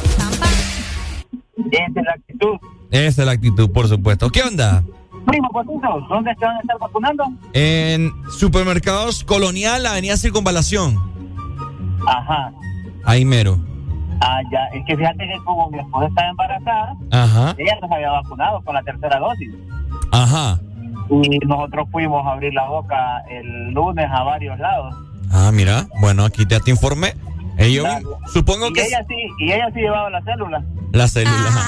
Esa 1.72 2.00
es 2.00 2.06
la 2.06 2.14
actitud. 2.14 2.58
Esa 2.94 3.24
es 3.24 3.26
la 3.26 3.32
actitud, 3.32 3.72
por 3.72 3.88
supuesto. 3.88 4.30
¿Qué 4.30 4.44
onda? 4.44 4.84
Primo, 5.26 5.50
Potito, 5.50 6.00
¿dónde 6.10 6.32
se 6.38 6.46
van 6.46 6.58
a 6.58 6.60
estar 6.60 6.78
vacunando? 6.80 7.24
En 7.54 8.12
supermercados 8.30 9.24
Colonial, 9.24 9.84
Avenida 9.88 10.16
Circunvalación. 10.16 10.96
Ajá. 12.08 12.52
Ahí 13.04 13.26
mero. 13.26 13.58
Ah, 14.22 14.42
ya. 14.52 14.66
Es 14.78 14.86
que 14.86 14.96
fíjate 14.96 15.18
que 15.18 15.38
como 15.44 15.72
mi 15.72 15.80
esposa 15.80 16.06
estaba 16.08 16.30
embarazada, 16.30 16.96
Ajá. 17.12 17.56
ella 17.58 17.78
nos 17.82 17.92
había 17.92 18.12
vacunado 18.12 18.62
con 18.62 18.76
la 18.76 18.84
tercera 18.84 19.18
dosis. 19.20 19.50
Ajá. 20.12 20.60
Y 21.10 21.40
nosotros 21.48 21.88
fuimos 21.92 22.24
a 22.28 22.34
abrir 22.34 22.54
la 22.54 22.68
boca 22.68 23.24
el 23.30 23.72
lunes 23.72 24.06
a 24.12 24.22
varios 24.24 24.60
lados. 24.60 24.94
Ah, 25.32 25.50
mira. 25.52 25.88
Bueno, 26.00 26.26
aquí 26.26 26.44
ya 26.48 26.60
te 26.60 26.70
informé. 26.70 27.16
Eh, 27.58 27.72
yo 27.72 27.84
Claro. 27.84 28.18
supongo 28.32 28.68
Y 28.70 28.74
que 28.74 28.86
ella 28.86 29.06
sí, 29.08 29.16
y 29.40 29.52
ella 29.52 29.68
sí 29.74 29.80
llevaba 29.82 30.10
la 30.10 30.22
célula. 30.24 30.64
la 30.92 31.08
célula. 31.08 31.66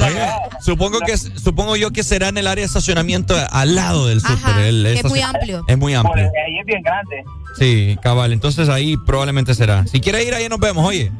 Oye, 0.00 0.14
llevaba. 0.14 0.48
supongo 0.60 1.00
que 1.00 1.16
supongo 1.16 1.76
yo 1.76 1.90
que 1.92 2.02
será 2.02 2.28
en 2.28 2.38
el 2.38 2.46
área 2.46 2.62
de 2.62 2.66
estacionamiento 2.66 3.34
al 3.50 3.74
lado 3.74 4.06
del 4.06 4.20
súper. 4.20 4.58
Es 4.86 5.04
muy 5.04 5.20
amplio. 5.22 5.64
Es 5.68 5.78
muy 5.78 5.94
Por- 5.94 6.06
amplio. 6.06 6.24
ahí 6.46 6.58
es 6.60 6.66
bien 6.66 6.82
grande. 6.82 7.24
Sí, 7.58 7.98
cabal. 8.02 8.32
Entonces 8.32 8.68
ahí 8.68 8.96
probablemente 8.98 9.52
será. 9.54 9.84
Si 9.86 10.00
quiere 10.00 10.22
ir, 10.22 10.32
ahí 10.34 10.48
nos 10.48 10.60
vemos, 10.60 10.86
oye. 10.86 11.10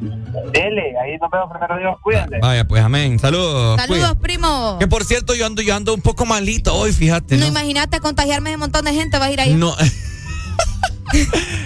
Dele, 0.53 0.93
ahí 1.03 1.17
nos 1.19 1.29
vemos 1.29 1.49
primero 1.51 1.77
Dios, 1.77 1.97
cuídense. 2.01 2.37
Vaya, 2.41 2.65
pues 2.65 2.81
amén. 2.83 3.19
Saludos. 3.19 3.79
Saludos, 3.81 4.15
primo. 4.21 4.77
Que 4.79 4.87
por 4.87 5.03
cierto, 5.03 5.35
yo 5.35 5.45
ando, 5.45 5.61
yo 5.61 5.75
ando 5.75 5.93
un 5.93 6.01
poco 6.01 6.25
malito 6.25 6.73
hoy, 6.75 6.93
fíjate. 6.93 7.35
No 7.35 7.41
¿no? 7.41 7.47
imagínate 7.47 7.99
contagiarme 7.99 8.51
de 8.51 8.55
un 8.55 8.61
montón 8.61 8.85
de 8.85 8.93
gente, 8.93 9.17
vas 9.17 9.27
a 9.27 9.31
ir 9.31 9.41
ahí. 9.41 9.53
No. 9.55 9.75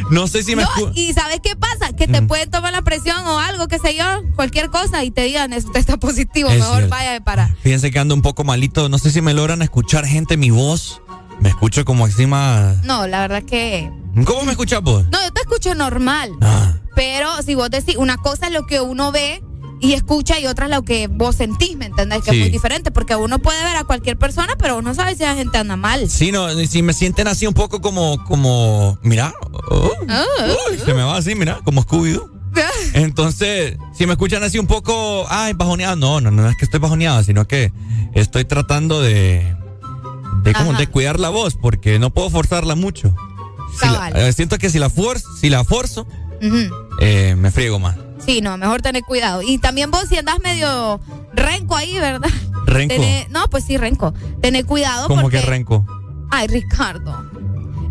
no 0.10 0.28
sé 0.28 0.44
si 0.44 0.56
me 0.56 0.64
No, 0.64 0.70
y 0.94 1.14
¿sabes 1.14 1.40
qué 1.42 1.56
pasa? 1.56 1.94
Que 1.96 2.08
te 2.08 2.22
pueden 2.22 2.50
tomar 2.52 2.72
la 2.74 2.82
presión 2.82 3.18
o 3.26 3.40
algo, 3.40 3.68
qué 3.68 3.80
sé 3.80 3.96
yo, 3.96 4.06
cualquier 4.36 4.70
cosa 4.70 5.04
y 5.04 5.12
te 5.12 5.22
digan, 5.24 5.54
usted 5.54 5.80
está 5.80 5.98
positivo, 5.98 6.50
Es 6.50 6.58
mejor 6.60 6.78
cierto. 6.78 6.90
vaya 6.96 7.12
de 7.12 7.22
para. 7.22 7.56
Fíjense 7.62 7.92
que 7.92 8.00
ando 8.00 8.16
un 8.16 8.22
poco 8.22 8.44
malito. 8.44 8.90
No 8.90 8.98
sé 8.98 9.12
si 9.12 9.22
me 9.22 9.34
logran 9.34 9.62
escuchar 9.62 10.06
gente 10.06 10.38
mi 10.38 10.50
voz. 10.50 11.02
Me 11.40 11.50
escucho 11.50 11.84
como 11.84 12.06
encima. 12.06 12.76
No, 12.84 13.08
la 13.08 13.22
verdad 13.22 13.44
que... 13.44 13.92
¿Cómo 14.26 14.44
me 14.44 14.52
escuchas 14.52 14.82
vos? 14.82 15.04
No, 15.12 15.22
yo 15.24 15.32
te 15.34 15.42
escucho 15.42 15.74
normal. 15.74 16.30
Ah. 16.42 16.74
Pero 16.96 17.30
si 17.42 17.56
vos 17.56 17.70
decís, 17.72 17.96
una 17.98 18.18
cosa 18.18 18.48
es 18.48 18.54
lo 18.54 18.68
que 18.68 18.80
uno 18.80 19.12
ve 19.12 19.44
y 19.84 19.94
escucha 19.94 20.40
y 20.40 20.48
otra 20.48 20.66
es 20.66 20.72
lo 20.72 20.82
que 20.84 21.08
vos 21.08 21.36
sentís, 21.36 21.76
¿me 21.78 21.86
entendés? 21.86 22.24
Que 22.24 22.32
Sí. 22.32 22.38
es 22.38 22.42
muy 22.44 22.50
diferente, 22.50 22.90
porque 22.90 23.16
uno 23.16 23.40
puede 23.40 23.62
ver 23.64 23.76
a 23.76 23.84
cualquier 23.84 24.18
persona, 24.18 24.56
pero 24.58 24.78
uno 24.78 24.94
sabe 24.96 25.14
si 25.16 25.24
la 25.24 25.36
gente 25.36 25.58
anda 25.58 25.76
mal. 25.76 26.10
Sí, 26.10 26.32
no, 26.32 26.50
si 26.66 26.82
me 26.82 26.94
sienten 26.94 27.28
así 27.28 27.46
un 27.48 27.54
poco 27.54 27.82
como, 27.82 28.24
como, 28.24 28.98
mira, 29.04 29.34
oh, 29.70 29.92
uy, 30.72 30.80
se 30.80 30.94
me 30.94 31.04
va 31.04 31.18
así, 31.18 31.36
mira, 31.36 31.60
como 31.66 31.84
Scooby-Doo. 31.84 32.30
Entonces, 32.94 33.78
si 33.94 34.06
me 34.06 34.14
escuchan 34.14 34.42
así 34.44 34.58
un 34.60 34.68
poco, 34.68 35.26
ay, 35.30 35.54
bajoneado, 35.54 35.96
no, 35.96 36.22
no, 36.22 36.32
no 36.32 36.48
es 36.50 36.56
que 36.56 36.66
estoy 36.66 36.80
bajoneado, 36.80 37.24
sino 37.24 37.46
que 37.46 37.74
estoy 38.14 38.46
tratando 38.46 39.02
de, 39.02 39.56
de 40.44 40.54
como 40.54 40.74
de 40.74 40.88
cuidar 40.88 41.20
la 41.20 41.30
voz, 41.30 41.56
porque 41.62 42.00
no 42.00 42.10
puedo 42.12 42.30
forzarla 42.30 42.76
mucho. 42.76 43.14
Si 43.80 43.86
la- 43.88 44.10
eh, 44.10 44.32
siento 44.34 44.58
que 44.60 44.70
si 44.70 44.80
la, 44.80 44.90
fuerzo, 44.90 45.28
si 45.42 45.50
la 45.50 45.64
forzo, 45.64 46.08
eh, 47.00 47.36
me 47.38 47.52
friego 47.52 47.80
más. 47.80 47.96
Sí, 48.26 48.42
no, 48.42 48.58
mejor 48.58 48.82
tener 48.82 49.04
cuidado. 49.04 49.42
Y 49.42 49.58
también 49.58 49.92
vos 49.92 50.06
si 50.10 50.18
andás 50.18 50.40
medio 50.44 51.00
renco 51.34 51.76
ahí, 51.76 51.98
¿verdad? 52.00 52.30
¿Renco? 52.66 52.96
Tené- 52.96 53.28
no, 53.30 53.50
pues 53.50 53.66
sí, 53.66 53.78
renco. 53.78 54.14
Tener 54.42 54.66
cuidado 54.66 55.08
Como 55.08 55.24
porque... 55.24 55.40
que 55.40 55.46
renco. 55.46 55.86
Ay, 56.32 56.48
Ricardo. 56.48 57.30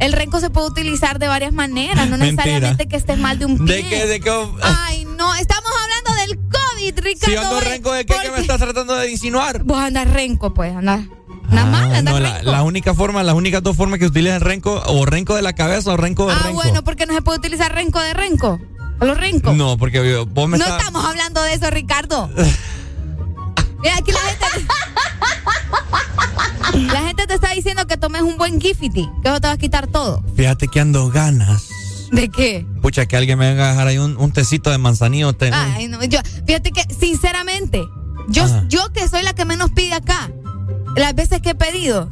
El 0.01 0.13
renco 0.15 0.41
se 0.41 0.51
puede 0.51 0.67
utilizar 0.69 1.19
de 1.21 1.29
varias 1.29 1.53
maneras, 1.53 2.09
no 2.09 2.17
Mentira. 2.17 2.33
necesariamente 2.45 2.89
que 2.89 2.97
estés 2.97 3.19
mal 3.19 3.39
de 3.39 3.47
un 3.47 3.65
pie. 3.65 3.77
¿De 3.77 3.89
qué? 3.89 4.07
¿De 4.07 4.21
qué? 4.21 4.31
Ay, 4.63 5.05
no, 5.05 5.33
estamos 5.37 5.71
hablando 5.81 6.21
del 6.23 6.39
COVID, 6.51 6.99
Ricardo. 7.05 7.31
Si 7.31 7.37
ando 7.37 7.61
renco, 7.61 7.93
¿de 7.93 8.05
qué, 8.05 8.15
¿Qué 8.21 8.31
me 8.33 8.39
estás 8.41 8.59
tratando 8.59 8.97
de 8.97 9.11
insinuar? 9.13 9.63
Vos 9.63 9.79
andas 9.79 10.11
renco, 10.11 10.53
pues, 10.55 10.75
andás. 10.75 11.03
Nada 11.51 11.71
más, 11.71 11.83
Ah, 11.83 11.99
andas 11.99 12.15
no, 12.15 12.19
la, 12.21 12.35
renco. 12.39 12.51
la 12.51 12.63
única 12.65 12.95
forma, 12.95 13.23
las 13.23 13.35
únicas 13.35 13.63
dos 13.63 13.77
formas 13.77 14.01
que 14.01 14.07
utilizan 14.07 14.41
renco, 14.41 14.83
o 14.87 15.05
renco 15.07 15.37
de 15.37 15.43
la 15.43 15.53
cabeza 15.53 15.93
o 15.93 15.97
renco 15.97 16.27
de 16.27 16.33
ah, 16.33 16.39
renco. 16.45 16.55
bueno, 16.63 16.83
porque 16.83 17.07
no 17.07 17.15
se 17.15 17.23
puede 17.23 17.39
utilizar 17.39 17.73
renco 17.73 18.01
de 18.01 18.15
renco. 18.15 18.59
A 19.03 19.05
los 19.05 19.19
renco. 19.19 19.53
No, 19.53 19.77
porque 19.77 20.17
vos 20.31 20.49
me 20.49 20.59
No 20.59 20.65
estás... 20.65 20.79
estamos 20.81 21.05
hablando 21.05 21.43
de 21.43 21.55
eso, 21.55 21.69
Ricardo. 21.71 22.31
Mira, 23.83 23.97
aquí 23.97 24.13
la 24.13 24.21
gente. 24.21 24.47
La 26.93 27.01
gente 27.03 27.27
te 27.27 27.35
está 27.35 27.51
diciendo 27.51 27.87
que 27.87 27.97
tomes 27.97 28.23
un 28.23 28.37
buen 28.39 28.61
Gifty, 28.61 28.91
que 28.91 29.29
eso 29.29 29.41
te 29.41 29.47
va 29.49 29.53
a 29.55 29.59
quitar 29.59 29.87
todo. 29.89 30.23
Fíjate 30.37 30.69
que 30.69 30.81
ando 30.81 31.11
ganas. 31.11 31.69
¿De 32.13 32.29
qué? 32.29 32.67
Pucha, 32.81 33.07
que 33.07 33.17
alguien 33.17 33.39
me 33.39 33.49
venga 33.51 33.67
a 33.69 33.71
dejar 33.73 33.87
ahí 33.89 33.99
un, 33.99 34.17
un 34.17 34.33
tecito 34.33 34.71
de 34.71 34.79
manzanillo. 34.79 35.33
te- 35.33 35.51
Ay, 35.53 35.89
no, 35.89 36.03
yo, 36.05 36.21
fíjate 36.47 36.71
que, 36.71 36.83
sinceramente, 36.95 37.83
yo, 38.29 38.45
Ajá. 38.45 38.65
yo 38.69 38.93
que 38.93 39.09
soy 39.09 39.23
la 39.23 39.33
que 39.35 39.45
menos 39.45 39.71
pide 39.73 39.95
acá, 39.95 40.31
las 40.97 41.15
veces 41.15 41.41
que 41.43 41.51
he 41.51 41.55
pedido, 41.55 42.09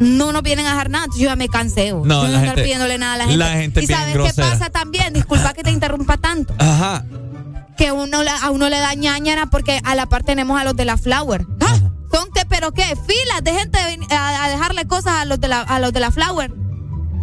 no 0.00 0.32
nos 0.32 0.42
vienen 0.42 0.66
a 0.66 0.70
dejar 0.70 0.90
nada. 0.90 1.06
Yo 1.16 1.26
ya 1.28 1.36
me 1.36 1.48
cansé. 1.48 1.92
vos. 1.92 2.06
No, 2.06 2.22
andar 2.22 2.44
gente- 2.46 2.62
pidiéndole 2.62 2.98
nada 2.98 3.14
a 3.14 3.18
la 3.18 3.24
gente. 3.24 3.36
la 3.38 3.50
gente 3.52 3.84
y 3.84 3.86
sabes 3.86 4.14
grosera. 4.14 4.46
qué 4.48 4.52
pasa 4.58 4.70
también, 4.70 5.12
disculpa 5.12 5.52
que 5.52 5.62
te 5.62 5.70
interrumpa 5.70 6.16
tanto, 6.16 6.54
Ajá. 6.58 7.04
que 7.76 7.92
uno 7.92 8.18
a 8.42 8.50
uno 8.50 8.68
le 8.68 8.78
da 8.80 8.92
ñañara 8.94 9.46
porque 9.46 9.80
a 9.84 9.94
la 9.94 10.06
par 10.06 10.22
tenemos 10.24 10.60
a 10.60 10.64
los 10.64 10.74
de 10.76 10.84
la 10.84 10.96
Flower. 10.96 11.46
¡Ah! 11.60 11.76
Son 12.12 12.28
que, 12.34 12.44
pero 12.48 12.72
qué, 12.72 12.82
filas 12.82 13.44
de 13.44 13.52
gente 13.54 13.78
a, 14.10 14.44
a 14.44 14.48
dejarle 14.48 14.84
cosas 14.86 15.14
a 15.20 15.24
los 15.24 15.38
de 15.40 15.46
la, 15.48 15.60
a 15.60 15.78
los 15.78 15.92
de 15.92 16.00
la 16.00 16.10
Flower. 16.10 16.52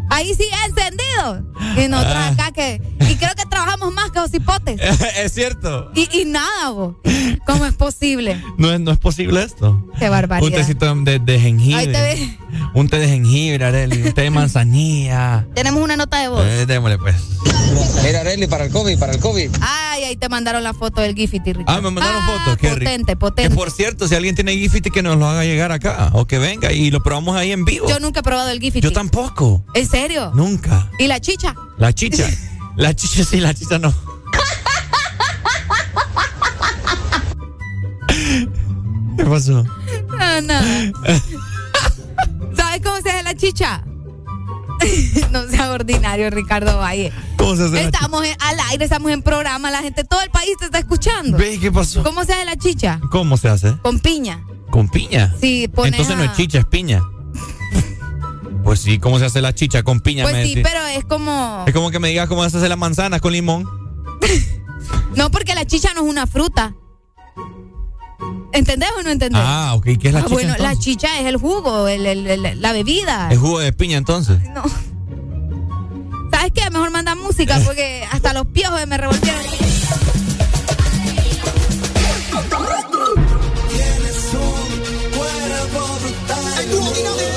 Ahí 0.10 0.34
sí 0.36 0.46
encendido. 0.66 1.44
Y 1.84 1.88
nosotros 1.88 2.16
Ah. 2.18 2.28
acá 2.30 2.52
que, 2.52 2.82
y 3.10 3.16
creo 3.16 3.36
que 3.36 3.46
trabajamos 3.46 3.94
más 3.94 4.12
que 4.12 4.20
los 4.20 4.34
hipotes. 4.34 4.80
es 5.18 5.34
cierto. 5.34 5.92
Y, 5.96 6.08
y 6.22 6.26
nada, 6.26 6.70
vos. 6.70 6.96
¿Cómo 7.46 7.66
es 7.66 7.74
posible? 7.74 8.42
No 8.58 8.72
es, 8.72 8.80
no 8.80 8.92
es 8.92 8.98
posible 8.98 9.44
esto. 9.44 9.84
Qué 10.00 10.10
barbaridad. 10.10 10.48
Un 10.48 10.54
tecito 10.54 10.96
de, 10.96 11.20
de 11.20 11.40
jengibre. 11.40 11.80
Ahí 11.80 11.86
te 11.88 12.02
ves. 12.02 12.30
Un 12.74 12.90
té 12.90 12.98
de 13.00 13.08
jengibre, 13.08 13.66
Areli. 13.66 14.02
Un 14.02 14.14
té 14.14 14.22
de 14.24 14.30
manzanilla. 14.30 15.46
Tenemos 15.54 15.84
una 15.84 15.98
nota 15.98 16.20
de 16.22 16.28
voz. 16.30 16.46
Eh, 16.46 16.66
démosle 16.66 16.98
pues. 16.98 17.16
Mira, 18.04 18.22
Arely, 18.22 18.48
para 18.48 18.66
el 18.66 18.72
COVID, 18.72 18.98
para 18.98 19.14
el 19.14 19.20
COVID. 19.20 19.52
Ay, 19.98 20.04
ahí 20.04 20.16
te 20.16 20.30
mandaron 20.30 20.64
la 20.64 20.76
foto 20.76 21.02
del 21.02 21.16
Gifty, 21.16 21.40
Ricardo. 21.40 21.64
Ah, 21.68 21.82
me 21.82 21.90
mandaron 21.90 22.22
fotos. 22.24 22.58
Qué 22.58 22.70
rico. 22.70 22.84
Potente, 22.86 23.12
Que 23.14 23.18
potente. 23.18 23.56
por 23.56 23.72
cierto, 23.72 24.08
si 24.08 24.14
alguien 24.14 24.36
tiene 24.36 24.56
Gifty, 24.56 24.92
que 24.92 25.02
nos 25.02 25.18
lo 25.18 25.28
haga 25.28 25.44
llegar 25.44 25.72
acá. 25.72 26.12
O 26.14 26.28
que 26.28 26.38
venga 26.38 26.72
y 26.72 26.92
lo 26.92 27.02
probamos 27.02 27.36
ahí 27.36 27.52
en 27.52 27.66
vivo. 27.66 27.90
Yo 27.90 28.00
nunca 28.00 28.20
he 28.20 28.24
probado 28.24 28.52
el 28.52 28.60
Gifty. 28.60 28.80
Yo 28.82 28.92
tampoco. 28.92 29.66
¿En 29.74 29.88
serio? 29.90 30.32
Nunca. 30.36 30.92
¿Y 31.00 31.08
la 31.08 31.20
chicha? 31.20 31.56
La 31.80 31.94
chicha. 31.94 32.30
La 32.78 32.96
chicha 32.96 33.24
sí, 33.24 33.40
la 33.40 33.56
chicha 33.56 33.80
no. 33.80 33.92
¿Qué 39.18 39.26
pasó? 39.26 39.64
No, 39.64 40.42
no. 40.42 40.60
¿Sabes 42.56 42.82
cómo 42.84 42.98
se 43.02 43.10
hace 43.10 43.24
la 43.24 43.36
chicha? 43.36 43.84
no 45.32 45.48
sea 45.48 45.72
ordinario, 45.72 46.30
Ricardo 46.30 46.78
Valle. 46.78 47.12
¿Cómo 47.38 47.56
se 47.56 47.64
hace 47.64 47.74
la 47.74 47.82
Estamos 47.82 48.24
en- 48.26 48.36
al 48.40 48.60
aire, 48.72 48.86
estamos 48.86 49.12
en 49.12 49.22
programa, 49.22 49.72
la 49.72 49.82
gente, 49.82 50.04
todo 50.04 50.22
el 50.22 50.30
país 50.30 50.52
te 50.60 50.66
está 50.66 50.80
escuchando. 50.80 51.38
Ve, 51.38 51.60
¿qué 51.60 51.72
pasó? 51.72 52.04
¿Cómo 52.04 52.24
se 52.24 52.34
hace 52.34 52.46
la 52.46 52.56
chicha? 52.56 53.00
¿Cómo 53.12 53.38
se 53.38 53.50
hace? 53.50 53.78
Con 53.82 54.00
piña. 54.00 54.44
¿Con 54.70 54.90
piña? 54.90 55.34
Sí, 55.40 55.68
pones 55.68 55.94
Entonces 55.94 56.18
no 56.18 56.24
es 56.24 56.34
chicha, 56.38 56.60
es 56.60 56.66
piña. 56.66 57.02
Pues 58.64 58.82
sí, 58.82 59.00
¿cómo 59.00 59.18
se 59.18 59.24
hace 59.24 59.40
la 59.40 59.56
chicha 59.56 59.82
con 59.84 60.02
piña? 60.02 60.24
Pues 60.24 60.36
me 60.36 60.44
sí, 60.44 60.56
decís? 60.56 60.70
pero 60.70 60.86
es 60.88 61.06
como... 61.06 61.64
Es 61.66 61.74
como 61.74 61.90
que 61.90 62.00
me 62.00 62.10
digas 62.10 62.28
cómo 62.28 62.48
se 62.50 62.58
hace 62.58 62.68
la 62.68 62.76
manzana 62.76 63.22
con 63.22 63.32
limón. 63.32 63.66
No, 65.16 65.32
porque 65.32 65.56
la 65.56 65.66
chicha 65.66 65.94
no 65.96 66.02
es 66.02 66.10
una 66.10 66.28
fruta. 66.28 66.76
¿Entendés 68.54 68.90
o 68.98 69.04
no 69.04 69.10
entendés? 69.10 69.42
Ah, 69.44 69.74
ok. 69.76 69.86
¿Qué 70.00 70.08
es 70.08 70.14
la 70.14 70.20
ah, 70.20 70.24
chicha? 70.24 70.34
Bueno, 70.34 70.56
la 70.60 70.76
chicha 70.78 71.20
es 71.20 71.26
el 71.26 71.38
jugo, 71.38 71.88
el, 71.88 72.62
la 72.62 72.74
bebida. 72.74 73.30
¿El 73.32 73.38
jugo 73.38 73.60
de 73.60 73.74
piña 73.74 73.98
entonces? 73.98 74.40
No. 74.50 74.64
¿Sabes 76.32 76.52
qué? 76.54 76.70
Mejor 76.70 76.92
manda 76.92 77.16
música 77.16 77.60
porque 77.66 78.08
hasta 78.12 78.34
los 78.34 78.48
piojos 78.48 78.86
me 78.88 78.98
revolvieron. 78.98 79.42
Tienes 83.70 84.34
un 84.34 85.12
cuerpo 85.18 85.80
brutal. 86.02 87.37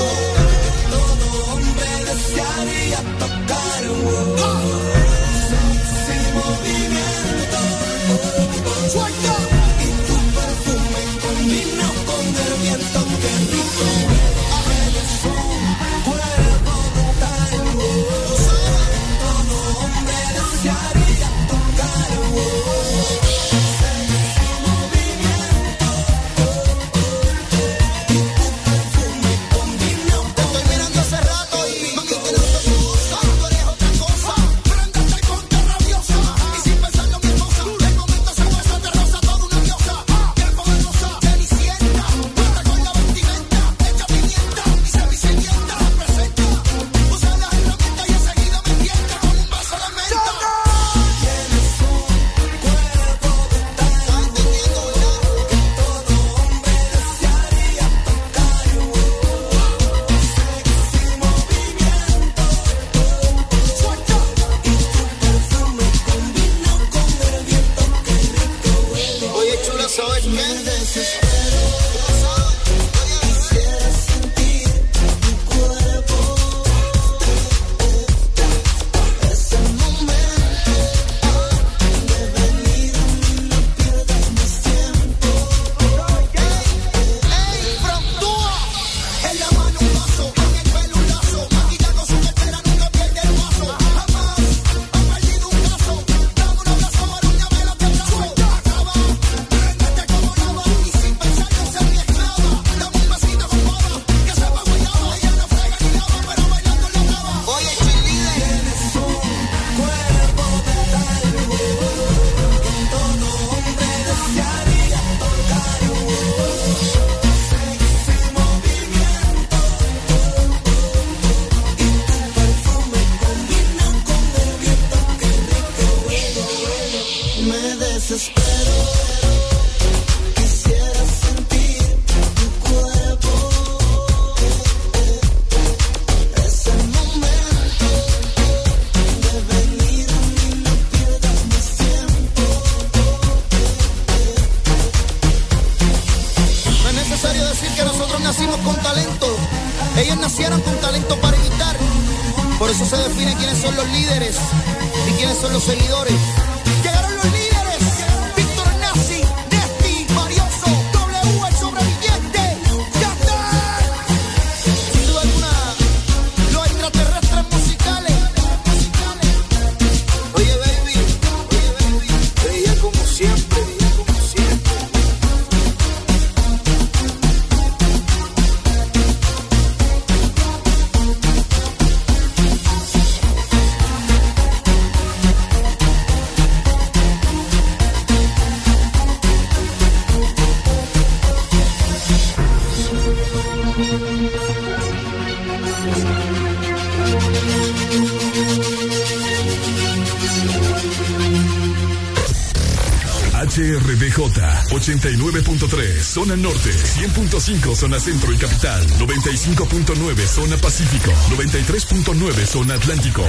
norte, 206.37 206.71
100.5 206.71 207.75
zona 207.75 207.99
centro 207.99 208.31
y 208.31 208.37
capital, 208.37 208.85
95.9 208.99 210.25
zona 210.27 210.57
pacífico, 210.57 211.11
93.9 211.29 212.45
zona 212.45 212.75
atlántico. 212.75 213.23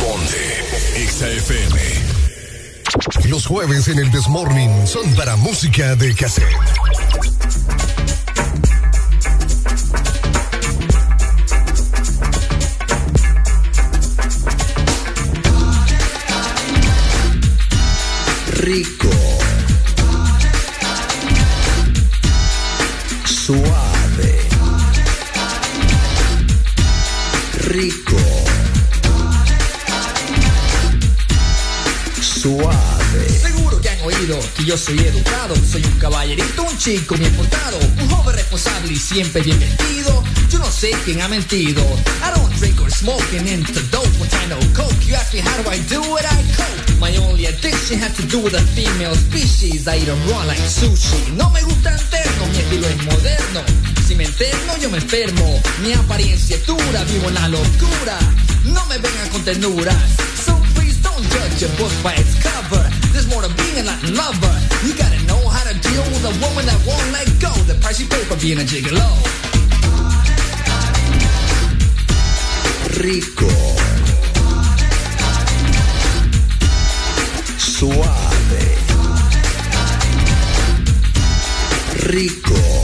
Ponte 0.00 1.06
XAFM. 1.08 2.14
Los 3.28 3.46
jueves 3.46 3.88
en 3.88 3.98
el 3.98 4.10
Desmorning 4.10 4.86
son 4.86 5.14
para 5.14 5.36
música 5.36 5.96
de 5.96 6.14
cassette. 6.14 6.83
rico, 27.64 28.16
suave. 32.20 33.28
Seguro 33.40 33.80
que 33.80 33.88
han 33.88 34.00
oído 34.02 34.38
que 34.56 34.64
yo 34.64 34.76
soy 34.76 34.98
educado, 34.98 35.54
soy 35.56 35.82
un 35.84 35.98
caballerito, 35.98 36.62
un 36.62 36.76
chico 36.78 37.14
bien 37.16 37.32
portado, 37.34 37.78
un 38.00 38.08
joven 38.08 38.36
responsable 38.36 38.92
y 38.92 38.98
siempre 38.98 39.42
bien 39.42 39.58
vestido. 39.58 40.22
Yo 40.50 40.58
no 40.58 40.70
sé 40.70 40.90
quién 41.04 41.22
ha 41.22 41.28
mentido. 41.28 41.82
I 42.22 42.36
don't 42.36 42.54
drink 42.58 42.80
or 42.80 42.90
smoke 42.90 43.24
and 43.38 43.48
into 43.48 43.80
dope 43.90 44.08
when 44.18 44.28
I 44.42 44.46
know 44.48 44.60
coke. 44.74 44.94
You 45.06 45.14
ask 45.14 45.32
me 45.32 45.40
how 45.40 45.62
do 45.62 45.70
I 45.70 45.78
do 45.88 46.00
it, 46.18 46.24
I 46.24 46.42
cope. 46.56 47.00
My 47.00 47.16
only 47.16 47.46
addiction 47.46 47.98
has 48.00 48.14
to 48.16 48.22
do 48.26 48.40
with 48.40 48.52
the 48.52 48.62
female 48.74 49.14
species. 49.14 49.88
I 49.88 49.98
eat 49.98 50.06
them 50.06 50.20
raw 50.28 50.44
like 50.44 50.60
sushi. 50.60 51.36
No 51.36 51.48
me 51.50 51.62
gusta 51.62 51.92
entero, 51.92 52.46
mi 52.52 52.58
estilo 52.58 52.86
es 52.88 53.04
moderno 53.04 53.93
si 54.06 54.14
me 54.14 54.24
enfermo, 54.24 54.76
yo 54.82 54.90
me 54.90 54.98
enfermo. 54.98 55.62
Mi 55.82 55.94
apariencia 55.94 56.56
es 56.56 56.66
dura, 56.66 57.04
vivo 57.04 57.28
en 57.28 57.34
la 57.34 57.48
locura. 57.48 58.18
No 58.66 58.84
me 58.84 58.98
vengan 58.98 59.28
con 59.30 59.42
tenuras. 59.42 59.96
So 60.44 60.60
please 60.74 61.00
don't 61.00 61.24
judge 61.32 61.64
a 61.64 61.68
book 61.78 61.90
by 62.02 62.12
its 62.12 62.34
cover. 62.42 62.84
There's 63.12 63.26
more 63.28 63.40
to 63.40 63.48
being 63.54 63.78
a 63.78 63.82
Latin 63.82 64.14
lover. 64.14 64.54
You 64.84 64.92
gotta 64.92 65.18
know 65.24 65.48
how 65.48 65.64
to 65.64 65.72
deal 65.80 66.02
with 66.12 66.22
a 66.22 66.34
woman 66.44 66.66
that 66.66 66.78
won't 66.84 67.12
let 67.12 67.28
go. 67.40 67.52
The 67.64 67.80
price 67.80 67.98
you 67.98 68.06
pay 68.06 68.24
for 68.24 68.36
being 68.36 68.58
a 68.58 68.64
gigolo. 68.64 69.08
Rico. 73.00 73.48
Suave. 77.56 78.84
Rico 82.12 82.83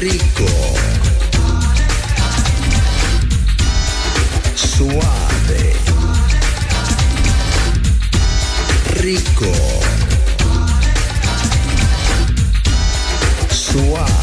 Rico. 0.00 0.46
Suave. 4.54 5.76
Rico. 8.94 9.52
Suave. 13.50 14.19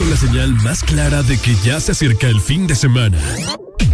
Son 0.00 0.08
la 0.08 0.16
señal 0.16 0.54
más 0.62 0.82
clara 0.82 1.22
de 1.22 1.36
que 1.36 1.54
ya 1.56 1.78
se 1.78 1.92
acerca 1.92 2.26
el 2.26 2.40
fin 2.40 2.66
de 2.66 2.74
semana. 2.74 3.18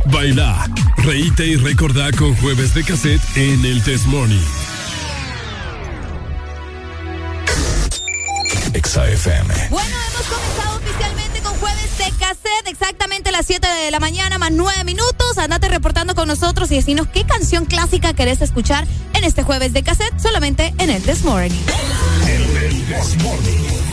Baila, 0.05 0.71
reíte 0.99 1.45
y 1.45 1.57
recordá 1.57 2.13
con 2.13 2.37
jueves 2.37 2.75
de 2.75 2.85
cassette 2.85 3.21
en 3.35 3.65
el 3.65 3.83
Test 3.83 4.07
Morning. 4.07 4.45
Exa 8.73 9.09
FM. 9.09 9.53
Bueno, 9.71 9.97
hemos 10.13 10.27
comenzado 10.29 10.77
oficialmente 10.77 11.41
con 11.41 11.55
jueves 11.55 11.99
de 11.99 12.05
cassette, 12.21 12.69
exactamente 12.69 13.31
a 13.31 13.33
las 13.33 13.47
7 13.47 13.67
de 13.67 13.91
la 13.91 13.99
mañana, 13.99 14.39
más 14.39 14.53
9 14.53 14.85
minutos. 14.85 15.39
Andate 15.39 15.69
reportando 15.69 16.15
con 16.15 16.29
nosotros 16.29 16.71
y 16.71 16.77
decinos 16.77 17.09
qué 17.09 17.25
canción 17.25 17.65
clásica 17.65 18.15
querés 18.15 18.43
escuchar 18.43 18.87
en 19.15 19.25
este 19.25 19.43
jueves 19.43 19.73
de 19.73 19.83
cassette, 19.83 20.17
solamente 20.21 20.73
en 20.79 20.91
el 20.91 21.03
This 21.03 21.25
Morning. 21.25 21.51
Been 22.25 22.95
on 22.95 23.03
strike. 23.03 23.86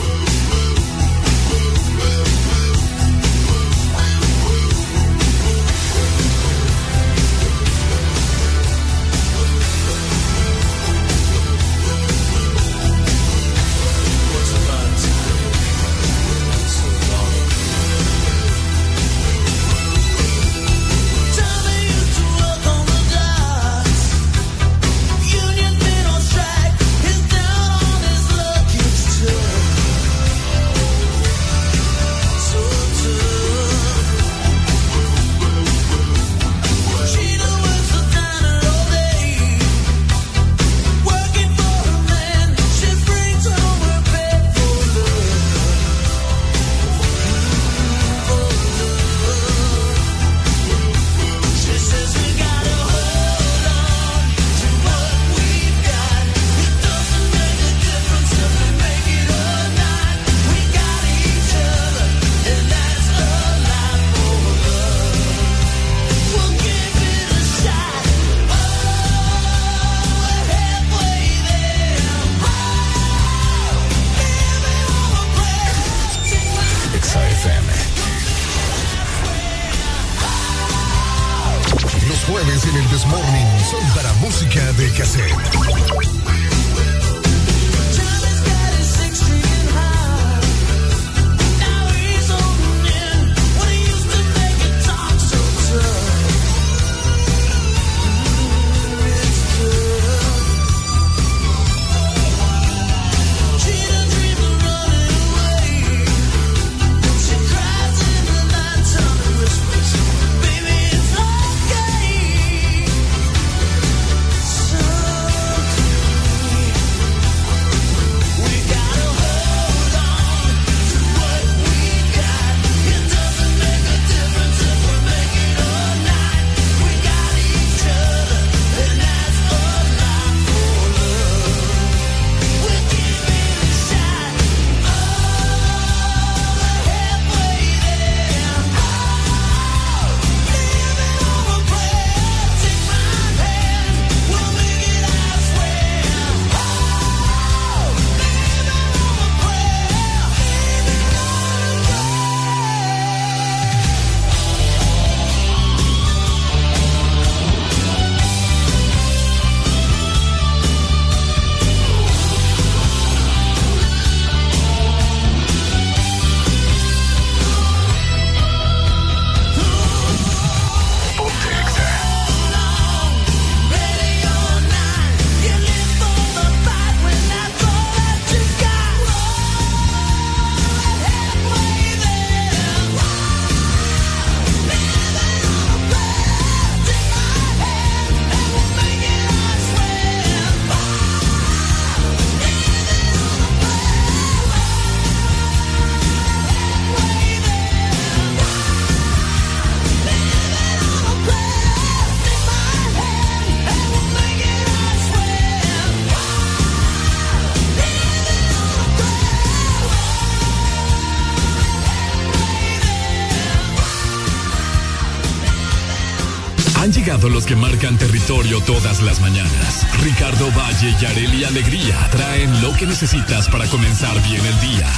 Todas 218.26 219.02
las 219.02 219.20
mañanas. 219.20 219.86
Ricardo 220.02 220.50
Valle 220.52 220.96
y 221.00 221.04
Areli 221.04 221.44
Alegría 221.44 222.08
traen 222.10 222.62
lo 222.62 222.72
que 222.74 222.86
necesitas 222.86 223.48
para 223.48 223.66
comenzar 223.66 224.20
bien 224.22 224.40
el 224.44 224.60
día. 224.60 224.90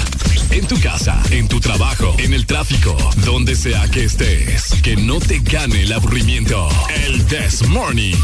En 0.50 0.66
tu 0.66 0.80
casa, 0.80 1.20
en 1.30 1.48
tu 1.48 1.58
trabajo, 1.58 2.14
en 2.18 2.32
el 2.32 2.46
tráfico, 2.46 2.96
donde 3.24 3.56
sea 3.56 3.88
que 3.88 4.04
estés. 4.04 4.80
Que 4.82 4.96
no 4.96 5.18
te 5.18 5.40
gane 5.40 5.82
el 5.82 5.92
aburrimiento. 5.92 6.68
El 7.04 7.26
This 7.26 7.66
Morning. 7.66 8.14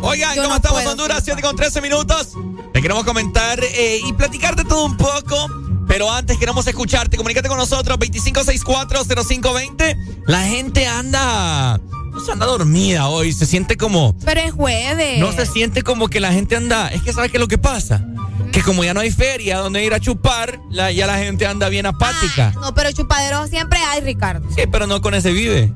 Oigan, 0.00 0.36
¿cómo 0.36 0.56
estamos 0.56 0.86
Honduras? 0.86 1.22
7 1.24 1.42
con 1.42 1.56
13 1.56 1.82
minutos. 1.82 2.28
Te 2.72 2.80
queremos 2.80 3.04
comentar 3.04 3.62
eh, 3.62 4.00
y 4.02 4.12
platicarte 4.14 4.64
todo 4.64 4.86
un 4.86 4.96
poco. 4.96 5.48
Pero 5.86 6.10
antes 6.10 6.38
queremos 6.38 6.66
escucharte. 6.66 7.16
Comunícate 7.16 7.48
con 7.48 7.58
nosotros, 7.58 7.98
2564-0520. 7.98 10.09
La 10.30 10.42
gente 10.44 10.86
anda. 10.86 11.80
No 12.12 12.20
se 12.20 12.30
anda 12.30 12.46
dormida 12.46 13.08
hoy. 13.08 13.32
Se 13.32 13.46
siente 13.46 13.76
como. 13.76 14.16
Pero 14.24 14.40
es 14.40 14.52
jueves. 14.52 15.18
No 15.18 15.32
se 15.32 15.44
siente 15.44 15.82
como 15.82 16.06
que 16.06 16.20
la 16.20 16.32
gente 16.32 16.54
anda. 16.54 16.86
Es 16.88 17.02
que 17.02 17.12
¿sabes 17.12 17.32
qué 17.32 17.36
es 17.38 17.40
lo 17.40 17.48
que 17.48 17.58
pasa? 17.58 18.04
Que 18.52 18.62
como 18.62 18.84
ya 18.84 18.94
no 18.94 19.00
hay 19.00 19.10
feria 19.10 19.58
donde 19.58 19.84
ir 19.84 19.92
a 19.92 19.98
chupar, 20.00 20.60
la- 20.70 20.92
ya 20.92 21.06
la 21.08 21.18
gente 21.18 21.46
anda 21.48 21.68
bien 21.68 21.86
apática. 21.86 22.52
No, 22.60 22.72
pero 22.74 22.92
chupaderos 22.92 23.50
siempre 23.50 23.78
hay, 23.80 24.00
Ricardo. 24.02 24.46
Sí, 24.54 24.62
pero 24.70 24.86
no 24.86 25.00
con 25.00 25.14
ese 25.14 25.32
vive. 25.32 25.72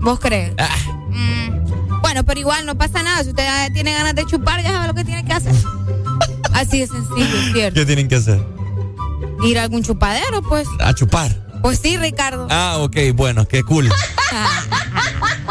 ¿Vos 0.00 0.18
crees? 0.18 0.52
Ah. 0.58 0.68
Mm, 1.10 2.00
Bueno, 2.00 2.24
pero 2.24 2.40
igual 2.40 2.66
no 2.66 2.76
pasa 2.76 3.02
nada. 3.04 3.22
Si 3.22 3.30
usted 3.30 3.44
tiene 3.72 3.92
ganas 3.92 4.16
de 4.16 4.26
chupar, 4.26 4.60
ya 4.62 4.70
sabe 4.72 4.88
lo 4.88 4.94
que 4.94 5.04
tiene 5.04 5.24
que 5.24 5.32
hacer. 5.32 5.54
Así 6.52 6.80
de 6.80 6.86
sencillo, 6.88 7.52
cierto. 7.52 7.78
¿Qué 7.80 7.86
tienen 7.86 8.08
que 8.08 8.16
hacer? 8.16 8.44
Ir 9.44 9.58
a 9.58 9.62
algún 9.62 9.82
chupadero, 9.84 10.42
pues. 10.42 10.66
A 10.80 10.92
chupar. 10.92 11.41
Pues 11.62 11.78
sí, 11.80 11.96
Ricardo. 11.96 12.46
Ah, 12.50 12.76
ok, 12.80 12.96
bueno, 13.14 13.46
qué 13.46 13.62
cool. 13.62 13.88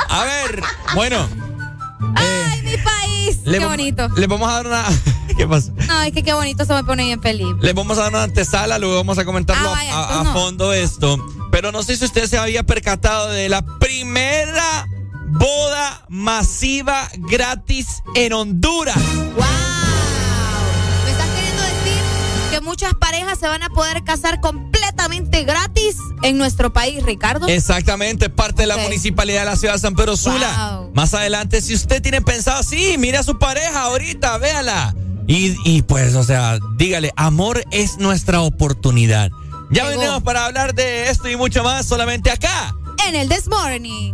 A 0.09 0.23
ver, 0.25 0.61
bueno. 0.93 1.27
¡Ay, 2.15 2.61
mi 2.63 2.77
país! 2.77 3.37
¡Qué 3.45 3.59
bonito! 3.59 4.09
Le 4.15 4.27
vamos 4.27 4.49
a 4.49 4.53
dar 4.55 4.67
una. 4.67 4.83
¿Qué 5.37 5.47
pasa? 5.47 5.71
No, 5.87 6.01
es 6.01 6.11
que 6.13 6.23
qué 6.23 6.33
bonito 6.33 6.65
se 6.65 6.73
me 6.73 6.83
pone 6.83 7.05
bien 7.05 7.21
feliz. 7.21 7.47
Les 7.61 7.73
vamos 7.73 7.97
a 7.97 8.01
dar 8.03 8.09
una 8.11 8.23
antesala, 8.23 8.77
luego 8.77 8.95
vamos 8.95 9.17
a 9.17 9.25
comentarlo 9.25 9.69
Ah, 9.69 9.71
a- 9.71 9.75
vaya, 9.75 9.91
a, 9.97 10.01
entonces 10.01 10.19
a 10.19 10.23
no. 10.25 10.33
fondo 10.33 10.73
esto. 10.73 11.25
Pero 11.51 11.71
no 11.71 11.83
sé 11.83 11.95
si 11.97 12.05
usted 12.05 12.27
se 12.27 12.37
había 12.37 12.63
percatado 12.63 13.29
de 13.29 13.47
la 13.49 13.61
primera 13.79 14.87
boda 15.27 16.05
masiva 16.09 17.09
gratis 17.17 18.03
en 18.15 18.33
Honduras. 18.33 18.97
¿Me 18.97 19.01
estás 19.03 19.35
queriendo 19.35 19.39
decir 19.39 19.70
que 22.51 22.59
muchas 22.61 22.93
parejas 22.95 23.39
se 23.39 23.47
van 23.47 23.63
a 23.63 23.69
poder 23.69 24.03
casar 24.03 24.41
completamente 24.41 25.45
gratis 25.45 25.95
en 26.21 26.37
nuestro 26.37 26.73
país, 26.73 27.01
Ricardo? 27.01 27.47
Exactamente, 27.47 28.29
parte 28.29 28.63
de 28.63 28.67
la 28.67 28.77
municipalidad 28.77 29.39
de 29.39 29.45
la 29.45 29.55
ciudad 29.55 29.75
de 29.75 29.79
San 29.79 29.95
Pedro 29.95 30.17
Sula. 30.17 30.79
Wow. 30.79 30.91
Más 30.93 31.13
adelante, 31.13 31.61
si 31.61 31.73
usted 31.73 32.01
tiene 32.01 32.21
pensado, 32.21 32.61
sí, 32.61 32.95
mire 32.99 33.17
a 33.17 33.23
su 33.23 33.39
pareja 33.39 33.83
ahorita, 33.83 34.37
véala. 34.37 34.93
Y, 35.27 35.55
y 35.63 35.81
pues, 35.83 36.13
o 36.15 36.25
sea, 36.25 36.59
dígale, 36.75 37.13
amor 37.15 37.63
es 37.71 37.99
nuestra 37.99 38.41
oportunidad. 38.41 39.31
Ya 39.71 39.85
Llegó. 39.85 40.01
venimos 40.01 40.23
para 40.23 40.45
hablar 40.45 40.75
de 40.75 41.09
esto 41.09 41.29
y 41.29 41.37
mucho 41.37 41.63
más 41.63 41.85
solamente 41.85 42.31
acá. 42.31 42.75
En 43.07 43.15
el 43.15 43.29
This 43.29 43.47
Morning. 43.47 44.13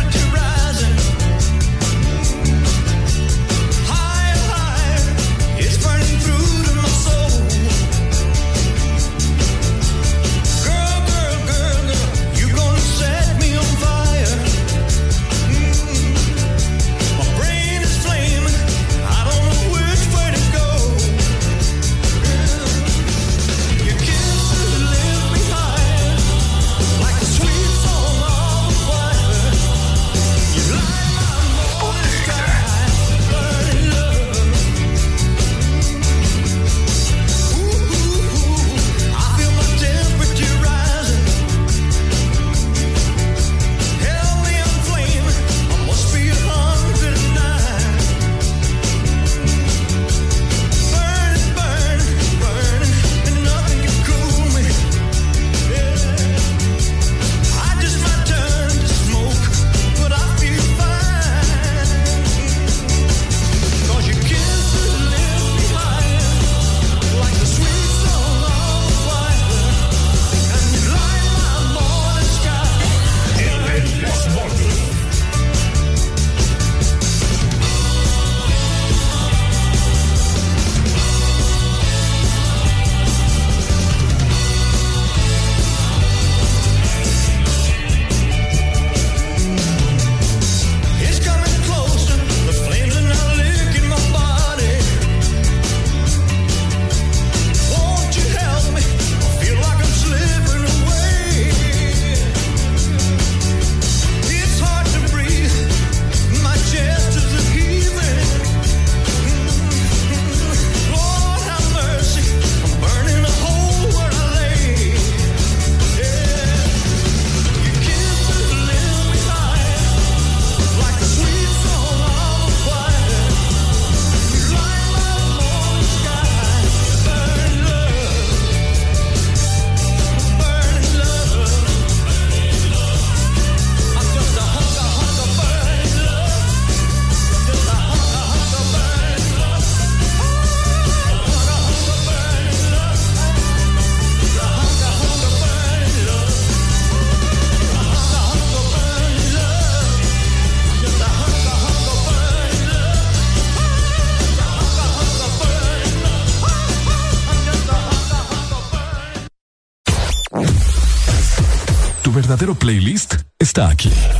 destaque. 163.61 164.10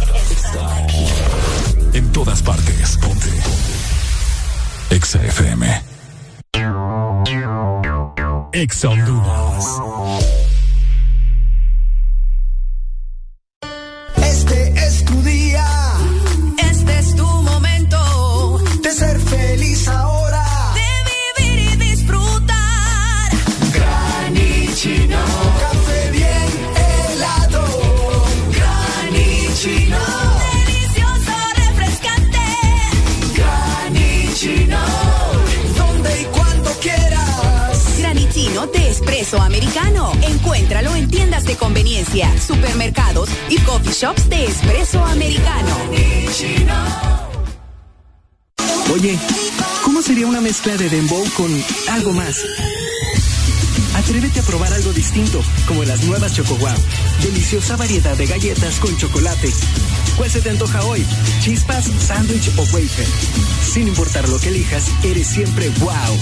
elijas, 64.52 64.92
eres 65.04 65.28
siempre 65.28 65.70
wow. 65.80 66.20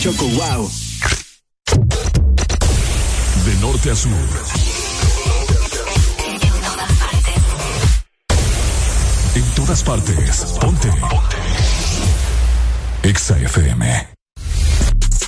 Choco 0.00 0.26
wow. 0.28 0.70
De 3.44 3.54
norte 3.60 3.90
a 3.90 3.96
sur. 3.96 4.12
En 9.34 9.42
todas 9.54 9.82
partes. 9.82 10.44
Ponte. 10.60 10.90
Exa 13.02 13.38
FM. 13.38 14.08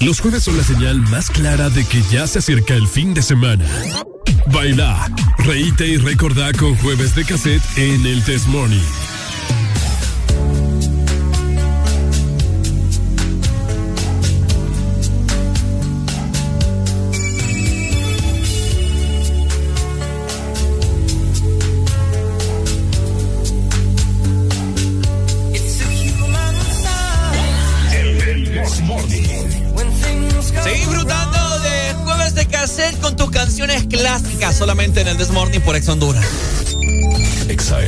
Los 0.01 0.21
jueves 0.21 0.45
son 0.45 0.57
la 0.57 0.65
señal 0.65 1.01
más 1.11 1.31
clara 1.31 1.69
de 1.69 1.85
que 1.85 2.03
ya 2.11 2.27
se 2.27 2.39
acerca 2.39 2.75
el 2.75 2.89
fin 2.89 3.13
de 3.13 3.23
semana. 3.23 3.65
Baila, 4.47 5.11
reíte 5.39 5.87
y 5.87 5.97
recordá 5.99 6.53
con 6.53 6.77
jueves 6.77 7.15
de 7.15 7.25
cassette 7.25 7.63
en 7.77 8.07
el 8.07 8.23
Test 8.25 8.47
Morning. 8.47 9.06
por 35.67 35.75
Ex 35.75 35.89
Honduras. 35.89 36.25
Exa 37.49 37.83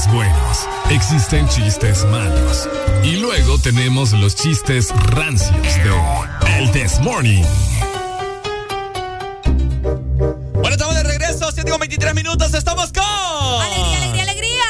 chistes 0.00 0.14
buenos, 0.14 0.68
existen 0.90 1.48
chistes 1.48 2.04
malos. 2.06 2.68
Y 3.04 3.16
luego 3.16 3.58
tenemos 3.58 4.12
los 4.12 4.34
chistes 4.34 4.88
rancios 4.90 5.50
de 5.62 6.58
El 6.58 6.70
This 6.72 7.00
Morning. 7.00 7.42
Bueno, 10.54 10.70
estamos 10.70 10.94
de 10.94 11.02
regreso, 11.02 11.50
7 11.52 11.70
con 11.70 11.80
23 11.80 12.14
minutos, 12.14 12.54
estamos 12.54 12.92
con... 12.92 13.02
¡Alegría, 13.04 13.98
alegría, 13.98 14.22
alegría! 14.22 14.64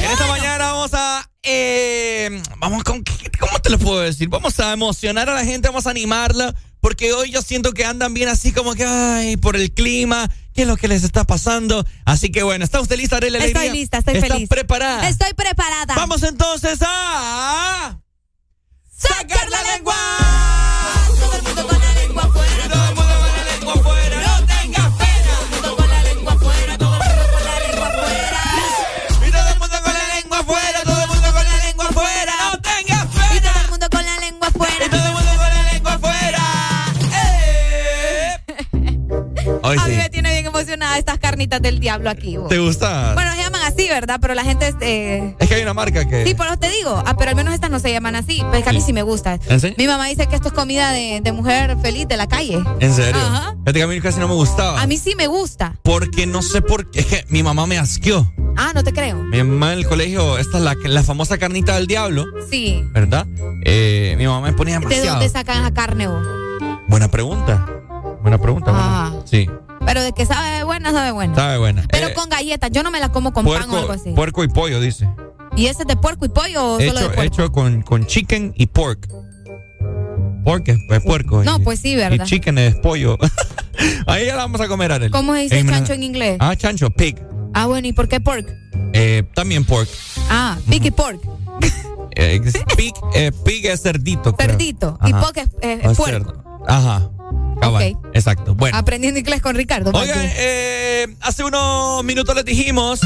En 0.00 0.10
esta 0.10 0.26
mañana 0.26 0.72
vamos 0.72 0.90
a... 0.94 1.30
eh, 1.42 2.42
vamos 2.58 2.84
con... 2.84 3.02
¿Cómo 3.40 3.58
te 3.60 3.70
lo 3.70 3.78
puedo 3.78 4.00
decir? 4.00 4.28
Vamos 4.28 4.60
a 4.60 4.72
emocionar 4.72 5.30
a 5.30 5.34
la 5.34 5.44
gente, 5.44 5.68
vamos 5.68 5.86
a 5.86 5.90
animarla, 5.90 6.54
porque 6.80 7.12
hoy 7.12 7.30
yo 7.30 7.42
siento 7.42 7.72
que 7.72 7.84
andan 7.84 8.12
bien 8.12 8.28
así 8.28 8.52
como 8.52 8.74
que, 8.74 8.84
ay, 8.84 9.36
por 9.36 9.56
el 9.56 9.72
clima, 9.72 10.28
qué 10.52 10.62
es 10.62 10.68
lo 10.68 10.76
que 10.76 10.88
les 10.88 11.04
está 11.04 11.24
pasando. 11.24 11.84
Así 12.12 12.30
que 12.30 12.42
bueno, 12.42 12.62
¿está 12.62 12.78
usted 12.78 12.98
lista, 12.98 13.16
Arely? 13.16 13.38
Estoy 13.38 13.70
lista, 13.70 13.98
estoy 13.98 14.16
¿Está 14.16 14.34
feliz. 14.34 14.46
preparada? 14.46 15.08
Estoy 15.08 15.32
preparada. 15.32 15.94
Vamos 15.96 16.22
entonces 16.22 16.78
a... 16.82 18.01
diablo 41.92 42.10
aquí. 42.10 42.36
vos. 42.36 42.48
¿Te 42.48 42.58
gusta? 42.58 43.12
Bueno, 43.14 43.30
se 43.32 43.42
llaman 43.42 43.62
así, 43.62 43.88
¿verdad? 43.88 44.18
Pero 44.20 44.34
la 44.34 44.44
gente... 44.44 44.74
eh, 44.80 45.36
es 45.38 45.48
que 45.48 45.54
hay 45.56 45.62
una 45.62 45.74
marca 45.74 46.06
que... 46.08 46.24
Sí, 46.26 46.34
por 46.34 46.46
eso 46.46 46.56
te 46.56 46.70
digo. 46.70 47.02
Ah, 47.06 47.16
pero 47.16 47.30
al 47.30 47.36
menos 47.36 47.52
estas 47.54 47.70
no 47.70 47.78
se 47.78 47.92
llaman 47.92 48.16
así. 48.16 48.42
Pues 48.50 48.62
que 48.64 48.70
a 48.70 48.72
mí 48.72 48.80
sí 48.80 48.92
me 48.92 49.02
gusta. 49.02 49.38
¿En 49.48 49.60
serio? 49.60 49.76
Mi 49.78 49.86
mamá 49.86 50.06
dice 50.06 50.26
que 50.26 50.34
esto 50.36 50.48
es 50.48 50.54
comida 50.54 50.90
de, 50.92 51.20
de 51.22 51.32
mujer 51.32 51.76
feliz 51.82 52.08
de 52.08 52.16
la 52.16 52.26
calle. 52.26 52.62
¿En 52.80 52.94
serio? 52.94 53.20
Ajá. 53.20 53.50
Fíjate 53.60 53.72
que 53.74 53.82
a 53.82 53.86
mí 53.86 54.00
casi 54.00 54.18
no 54.20 54.28
me 54.28 54.34
gustaba. 54.34 54.80
A 54.80 54.86
mí 54.86 54.96
sí 54.96 55.14
me 55.16 55.26
gusta. 55.26 55.76
Porque 55.82 56.26
no 56.26 56.42
sé 56.42 56.62
por 56.62 56.90
qué. 56.90 57.00
Es 57.00 57.06
que 57.06 57.24
mi 57.28 57.42
mamá 57.42 57.66
me 57.66 57.78
asqueó. 57.78 58.32
Ah, 58.56 58.72
no 58.74 58.82
te 58.84 58.92
creo. 58.92 59.16
Mi 59.16 59.38
mamá 59.42 59.72
en 59.72 59.78
el 59.80 59.86
colegio, 59.86 60.38
esta 60.38 60.58
es 60.58 60.64
la, 60.64 60.74
la 60.84 61.02
famosa 61.02 61.38
carnita 61.38 61.74
del 61.76 61.86
diablo, 61.86 62.26
Sí. 62.50 62.82
¿verdad? 62.92 63.26
Eh, 63.64 64.14
mi 64.18 64.26
mamá 64.26 64.40
me 64.48 64.52
ponía 64.52 64.74
¿De 64.78 64.80
demasiado. 64.80 65.10
dónde 65.18 65.28
sacan 65.30 65.62
esa 65.62 65.72
carne 65.72 66.06
vos? 66.08 66.26
Buena 66.88 67.08
pregunta. 67.08 67.66
Buena 68.22 68.38
pregunta. 68.38 68.70
Ah. 68.74 69.08
buena. 69.10 69.26
Sí, 69.26 69.48
Pero 69.92 70.04
de 70.04 70.12
que 70.12 70.24
sabe 70.24 70.64
buena, 70.64 70.90
sabe 70.90 71.10
buena. 71.10 71.34
sabe 71.34 71.58
buena. 71.58 71.84
Pero 71.90 72.08
Eh, 72.08 72.14
con 72.14 72.30
galletas. 72.30 72.70
Yo 72.72 72.82
no 72.82 72.90
me 72.90 72.98
la 72.98 73.10
como 73.10 73.34
con 73.34 73.44
pan 73.44 73.52
o 73.54 73.56
algo 73.56 73.72
puerco, 73.72 73.92
así. 73.92 74.12
puerco 74.12 74.42
y 74.42 74.48
pollo, 74.48 74.80
dice. 74.80 75.06
¿Y 75.54 75.66
ese 75.66 75.82
es 75.82 75.86
de 75.88 75.96
puerco 75.96 76.24
y 76.24 76.30
pollo 76.30 76.64
o 76.64 76.80
solo 76.80 76.80
de 76.80 76.86
Hecho, 76.88 77.12
puerco? 77.12 77.22
hecho 77.22 77.52
con, 77.52 77.82
con 77.82 78.06
chicken 78.06 78.54
y 78.56 78.66
pork. 78.68 79.06
Pork 80.46 80.66
es, 80.68 80.78
es 80.88 81.02
puerco. 81.04 81.44
No, 81.44 81.58
y- 81.58 81.62
pues 81.62 81.80
sí, 81.80 81.90
Y 81.90 81.96
¿verdad? 81.96 82.24
chicken 82.24 82.56
es 82.56 82.74
pollo. 82.76 83.18
Ahí 84.06 84.24
ya 84.24 84.34
la 84.36 84.42
vamos 84.44 84.62
a 84.62 84.68
comer, 84.68 84.92
Arely. 84.92 85.10
¿Cómo 85.10 85.34
se 85.34 85.40
dice 85.40 85.62
chancho 85.66 85.92
en 85.92 86.02
inglés? 86.04 86.38
Ah, 86.40 86.56
chancho, 86.56 86.88
pig. 86.88 87.22
Ah, 87.52 87.66
bueno, 87.66 87.86
¿y 87.86 87.92
por 87.92 88.08
qué 88.08 88.18
pork? 88.18 88.46
Eh, 88.94 89.24
también 89.34 89.66
pork. 89.66 89.90
Ah, 90.30 90.56
pig 90.70 90.86
y 90.86 90.90
pork. 90.90 91.20
Eh, 92.14 92.42
pig, 92.76 92.92
eh, 93.14 93.32
pig 93.44 93.64
es 93.66 93.80
cerdito. 93.82 94.34
creo. 94.36 94.50
Cerdito. 94.50 94.98
Y 95.02 95.12
Ajá. 95.12 95.20
pork 95.20 95.36
es, 95.38 95.48
es- 95.62 95.80
es 95.84 95.86
O 95.92 95.94
puerco. 96.02 96.30
cerdo. 96.30 96.44
Ajá. 96.68 97.10
Cabal. 97.62 97.92
Ok. 97.96 98.06
Exacto. 98.14 98.54
Bueno. 98.54 98.76
Aprendiendo 98.76 99.18
inglés 99.20 99.40
con 99.42 99.54
Ricardo. 99.56 99.90
Oigan, 99.94 100.18
eh, 100.36 101.06
hace 101.20 101.44
unos 101.44 102.02
minutos 102.04 102.34
les 102.34 102.44
dijimos 102.44 103.00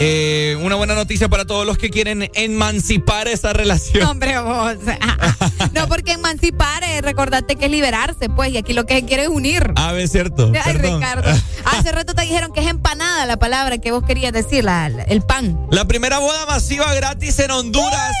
eh, 0.00 0.56
una 0.62 0.76
buena 0.76 0.94
noticia 0.94 1.28
para 1.28 1.44
todos 1.44 1.66
los 1.66 1.76
que 1.76 1.90
quieren 1.90 2.30
emancipar 2.34 3.26
esa 3.26 3.52
relación. 3.52 4.04
Hombre, 4.08 4.38
vos. 4.40 4.76
no, 5.74 5.88
porque 5.88 6.12
emancipar, 6.12 6.84
eh, 6.84 7.00
recordate 7.00 7.56
que 7.56 7.64
es 7.64 7.70
liberarse, 7.70 8.28
pues, 8.28 8.52
y 8.52 8.58
aquí 8.58 8.74
lo 8.74 8.86
que 8.86 8.94
se 8.94 9.04
quiere 9.04 9.24
es 9.24 9.28
unir. 9.28 9.72
A 9.74 9.90
ver, 9.92 10.06
cierto. 10.08 10.52
Ay, 10.54 10.74
perdón. 10.74 11.00
Ricardo. 11.00 11.30
Hace 11.64 11.90
rato 11.90 12.14
te 12.14 12.22
dijeron 12.22 12.52
que 12.52 12.60
es 12.60 12.68
empanada 12.68 13.26
la 13.26 13.38
palabra 13.38 13.78
que 13.78 13.90
vos 13.90 14.04
querías 14.04 14.32
decir, 14.32 14.62
la- 14.64 14.86
el 14.86 15.22
pan. 15.22 15.58
La 15.72 15.86
primera 15.86 16.18
boda 16.20 16.46
masiva 16.46 16.94
gratis 16.94 17.38
en 17.40 17.50
Honduras, 17.50 18.14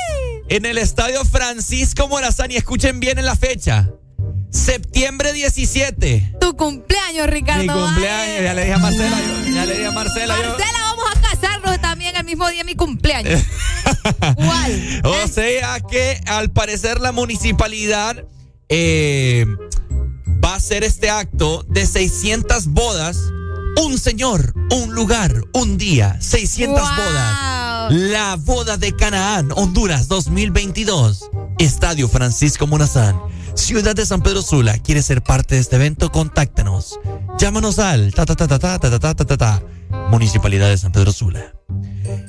en 0.48 0.66
el 0.66 0.78
estadio 0.78 1.24
Francisco 1.24 2.08
Morazán. 2.08 2.50
Y 2.50 2.56
escuchen 2.56 2.98
bien 2.98 3.18
en 3.20 3.24
la 3.24 3.36
fecha. 3.36 3.88
Septiembre 4.50 5.32
17. 5.32 6.32
Tu 6.40 6.56
cumpleaños, 6.56 7.28
Ricardo. 7.28 7.62
Mi 7.62 7.68
cumpleaños. 7.68 8.42
Ya 8.44 8.54
le 8.54 8.62
dije 8.62 8.74
a 8.74 8.78
Marcela. 8.78 9.16
yo- 9.20 9.54
ya 9.54 9.66
le 9.66 9.72
dije 9.74 9.86
a 9.86 9.90
Marcela. 9.92 10.36
yo- 10.36 10.48
Marcela, 10.48 10.78
vamos 10.80 11.04
a 11.14 11.20
casarnos 11.20 11.80
también 11.80 12.16
el 12.16 12.24
mismo 12.24 12.48
día 12.48 12.58
de 12.60 12.64
mi 12.64 12.74
cumpleaños. 12.74 13.42
¿Cuál? 14.36 15.00
O 15.04 15.28
sea 15.28 15.80
que 15.80 16.20
al 16.26 16.50
parecer 16.50 17.00
la 17.00 17.12
municipalidad 17.12 18.24
eh, 18.68 19.44
va 20.44 20.52
a 20.54 20.56
hacer 20.56 20.84
este 20.84 21.10
acto 21.10 21.64
de 21.68 21.86
600 21.86 22.66
bodas. 22.68 23.18
Un 23.80 23.98
señor, 23.98 24.54
un 24.70 24.94
lugar, 24.94 25.32
un 25.54 25.78
día, 25.78 26.16
600 26.20 26.80
Wow. 26.82 26.90
bodas. 26.96 27.92
La 27.92 28.36
boda 28.36 28.76
de 28.76 28.94
Canaán, 28.94 29.48
Honduras 29.54 30.08
2022. 30.08 31.30
Estadio 31.58 32.08
Francisco 32.08 32.66
Morazán. 32.66 33.16
Ciudad 33.54 33.94
de 33.94 34.04
San 34.06 34.22
Pedro 34.22 34.42
Sula. 34.42 34.78
¿Quieres 34.78 35.06
ser 35.06 35.22
parte 35.22 35.54
de 35.56 35.60
este 35.60 35.76
evento? 35.76 36.10
Contáctanos. 36.12 36.98
Llámanos 37.38 37.78
al 37.78 38.12
ta 38.14 38.26
ta 38.26 38.34
ta 38.36 38.46
ta 38.46 38.58
ta 38.58 38.78
ta 38.78 38.90
ta 38.90 38.98
ta 38.98 39.14
ta 39.14 39.24
ta 39.24 39.36
ta. 39.36 39.62
Municipalidad 40.10 40.68
de 40.68 40.78
San 40.78 40.92
Pedro 40.92 41.12
Sula. 41.12 41.54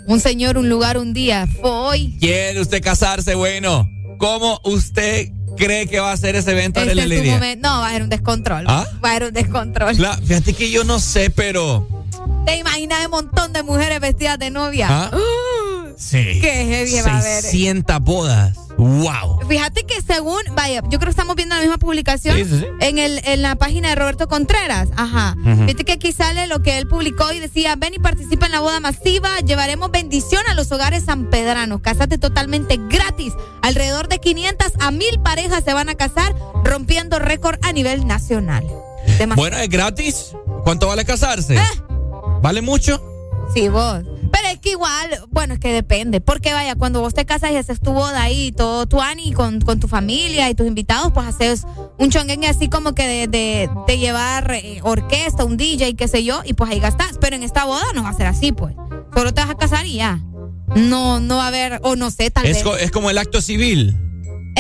Un 0.08 0.20
señor, 0.20 0.58
un 0.58 0.70
lugar, 0.70 0.98
un 0.98 1.14
día. 1.14 1.46
Fue 1.62 1.70
hoy. 1.70 2.18
¿Quiere 2.20 2.62
usted 2.62 2.82
casarse? 2.82 3.36
Bueno, 3.36 3.88
¿cómo 4.20 4.62
usted 4.66 5.30
cree 5.58 5.88
que 5.88 6.00
va 6.00 6.12
a 6.12 6.18
ser 6.18 6.36
ese 6.36 6.52
evento 6.52 6.80
Este 6.80 6.94
de 6.94 7.08
la 7.08 7.34
momento. 7.34 7.68
No, 7.68 7.80
va 7.80 7.88
a 7.88 7.92
ser 7.92 8.04
un 8.04 8.10
descontrol. 8.10 8.66
¿Ah? 8.68 8.86
Va 9.04 9.10
a 9.10 9.14
ser 9.14 9.24
un 9.24 9.34
descontrol. 9.34 9.98
La- 9.98 10.16
fíjate 10.18 10.54
que 10.54 10.70
yo 10.70 10.84
no 10.84 11.00
sé, 11.00 11.32
pero. 11.32 11.88
¿Te 12.46 12.58
imaginas 12.58 13.04
un 13.06 13.12
montón 13.12 13.52
de 13.54 13.64
mujeres 13.64 14.00
vestidas 14.00 14.38
de 14.38 14.52
novia? 14.52 14.88
¿Ah? 14.90 15.12
¡Uh! 15.14 15.69
Sí. 16.00 16.40
Qué 16.40 16.66
heavy 16.66 17.02
va 17.02 17.16
a 17.16 17.20
haber. 17.20 17.42
600 17.42 18.00
bodas. 18.02 18.58
¡Wow! 18.78 19.46
Fíjate 19.50 19.86
que 19.86 20.02
según, 20.02 20.40
vaya, 20.56 20.82
yo 20.84 21.00
creo 21.00 21.02
que 21.02 21.10
estamos 21.10 21.36
viendo 21.36 21.54
la 21.56 21.62
misma 21.62 21.78
publicación 21.78 22.38
Sí, 22.38 22.46
sí, 22.46 22.60
sí. 22.60 22.66
En, 22.80 22.98
el, 22.98 23.20
en 23.26 23.42
la 23.42 23.56
página 23.56 23.90
de 23.90 23.96
Roberto 23.96 24.30
Contreras. 24.30 24.88
Ajá. 24.96 25.36
Fíjate 25.44 25.84
que 25.84 25.92
aquí 25.92 26.14
sale 26.14 26.48
lo 26.48 26.64
que 26.64 26.78
él 26.78 26.88
publicó 26.88 27.34
y 27.34 27.40
decía, 27.40 27.76
ven 27.76 27.96
y 27.96 28.00
participa 28.00 28.46
en 28.46 28.54
la 28.54 28.62
boda 28.62 28.80
masiva, 28.80 29.38
llevaremos 29.40 29.92
bendición 29.92 30.42
a 30.48 30.54
los 30.54 30.72
hogares 30.72 31.04
sanpedranos, 31.04 31.82
cásate 31.82 32.18
totalmente 32.18 32.80
gratis. 32.90 33.34
Alrededor 33.62 34.08
de 34.08 34.20
500 34.20 34.72
a 34.80 34.92
1000 34.92 35.20
parejas 35.20 35.66
se 35.66 35.74
van 35.74 35.90
a 35.90 35.96
casar, 35.96 36.34
rompiendo 36.64 37.20
récord 37.20 37.60
a 37.64 37.74
nivel 37.74 38.08
nacional. 38.08 38.64
Demasiado. 39.18 39.36
Bueno, 39.36 39.58
es 39.58 39.70
gratis. 39.70 40.32
¿Cuánto 40.64 40.88
vale 40.88 41.04
casarse? 41.04 41.56
Eh. 41.58 41.62
¿Vale 42.42 42.62
mucho? 42.62 43.09
Sí, 43.54 43.68
vos. 43.68 44.04
Pero 44.32 44.48
es 44.54 44.60
que 44.60 44.72
igual, 44.72 45.10
bueno, 45.32 45.56
es 45.56 45.60
que 45.60 45.74
depende. 45.74 46.22
Porque 46.22 46.54
vaya, 46.54 46.76
cuando 46.76 47.02
vos 47.02 47.14
te 47.16 47.26
casas 47.26 47.52
y 47.52 47.56
haces 47.56 47.80
tu 47.82 47.92
boda 47.94 48.22
ahí, 48.22 48.52
todo 48.52 48.86
tu 48.86 49.02
ani 49.02 49.32
con, 49.34 49.60
con 49.62 49.80
tu 49.80 49.88
familia 49.88 50.50
y 50.50 50.56
tus 50.56 50.68
invitados, 50.68 51.12
pues 51.14 51.26
haces 51.28 51.66
un 51.98 52.12
chonguengue 52.12 52.48
así 52.48 52.70
como 52.70 52.94
que 52.94 53.08
de, 53.08 53.28
de, 53.28 53.70
de 53.88 53.98
llevar 53.98 54.52
eh, 54.54 54.80
orquesta, 54.84 55.46
un 55.46 55.58
DJ, 55.58 55.96
qué 55.96 56.08
sé 56.08 56.24
yo, 56.24 56.42
y 56.46 56.54
pues 56.54 56.70
ahí 56.70 56.80
gastas. 56.80 57.18
Pero 57.20 57.36
en 57.36 57.44
esta 57.44 57.66
boda 57.66 57.84
no 57.96 58.04
va 58.04 58.10
a 58.10 58.14
ser 58.14 58.28
así, 58.28 58.52
pues. 58.52 58.76
Solo 59.16 59.34
te 59.34 59.42
vas 59.42 59.50
a 59.50 59.56
casar 59.56 59.86
y 59.88 59.96
ya. 59.96 60.20
No, 60.76 61.20
no 61.20 61.38
va 61.38 61.46
a 61.46 61.48
haber, 61.48 61.80
o 61.84 61.96
no 61.96 62.12
sé, 62.12 62.30
tal 62.30 62.46
Es, 62.46 62.58
vez. 62.58 62.64
co- 62.64 62.78
es 62.78 62.92
como 62.92 63.10
el 63.10 63.18
acto 63.18 63.42
civil. 63.42 63.96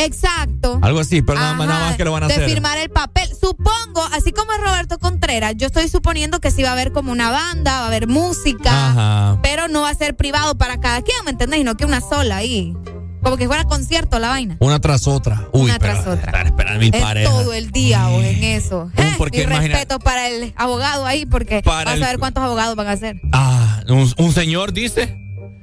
Exacto. 0.05 0.79
Algo 0.81 0.99
así, 0.99 1.21
pero 1.21 1.39
nada 1.39 1.53
nada 1.55 1.79
más 1.87 1.97
que 1.97 2.03
lo 2.05 2.11
van 2.11 2.23
a 2.23 2.27
de 2.27 2.33
hacer. 2.35 2.49
firmar 2.49 2.77
el 2.77 2.89
papel. 2.89 3.29
Supongo, 3.39 4.03
así 4.13 4.31
como 4.31 4.51
es 4.53 4.59
Roberto 4.59 4.97
Contreras, 4.99 5.53
yo 5.57 5.67
estoy 5.67 5.87
suponiendo 5.89 6.39
que 6.39 6.51
sí 6.51 6.63
va 6.63 6.69
a 6.69 6.73
haber 6.73 6.91
como 6.91 7.11
una 7.11 7.31
banda, 7.31 7.79
va 7.79 7.83
a 7.85 7.87
haber 7.87 8.07
música, 8.07 8.89
Ajá. 8.89 9.39
pero 9.41 9.67
no 9.67 9.81
va 9.81 9.89
a 9.89 9.95
ser 9.95 10.15
privado 10.15 10.57
para 10.57 10.79
cada 10.79 11.01
quien, 11.01 11.17
¿me 11.25 11.31
entendés? 11.31 11.59
Sino 11.59 11.75
que 11.75 11.85
una 11.85 12.01
sola 12.01 12.37
ahí. 12.37 12.75
Como 13.21 13.35
que 13.35 13.47
fuera 13.47 13.65
concierto 13.65 14.17
la 14.17 14.29
vaina. 14.29 14.55
Una 14.61 14.79
tras 14.79 15.05
otra. 15.05 15.49
Uy, 15.51 15.63
Una 15.65 15.77
pero 15.77 15.93
tras 15.95 16.07
otra. 16.07 16.25
Estar 16.27 16.45
esperando 16.45 16.79
mi 16.79 16.89
Es 16.93 17.01
pareja. 17.03 17.29
todo 17.29 17.51
el 17.53 17.69
día 17.71 18.07
o 18.07 18.21
en 18.21 18.43
eso. 18.45 18.89
Eh, 18.95 19.13
porque 19.17 19.39
mi 19.39 19.43
imagina- 19.43 19.73
respeto 19.73 19.99
para 19.99 20.29
el 20.29 20.53
abogado 20.55 21.05
ahí, 21.05 21.25
porque 21.25 21.61
Para 21.61 21.83
vas 21.91 21.95
el- 21.95 22.03
a 22.03 22.07
ver 22.07 22.19
cuántos 22.19 22.41
abogados 22.43 22.77
van 22.77 22.87
a 22.87 22.95
ser. 22.95 23.19
Ah, 23.33 23.81
un, 23.89 24.09
un 24.17 24.31
señor 24.33 24.71
dice. 24.71 25.17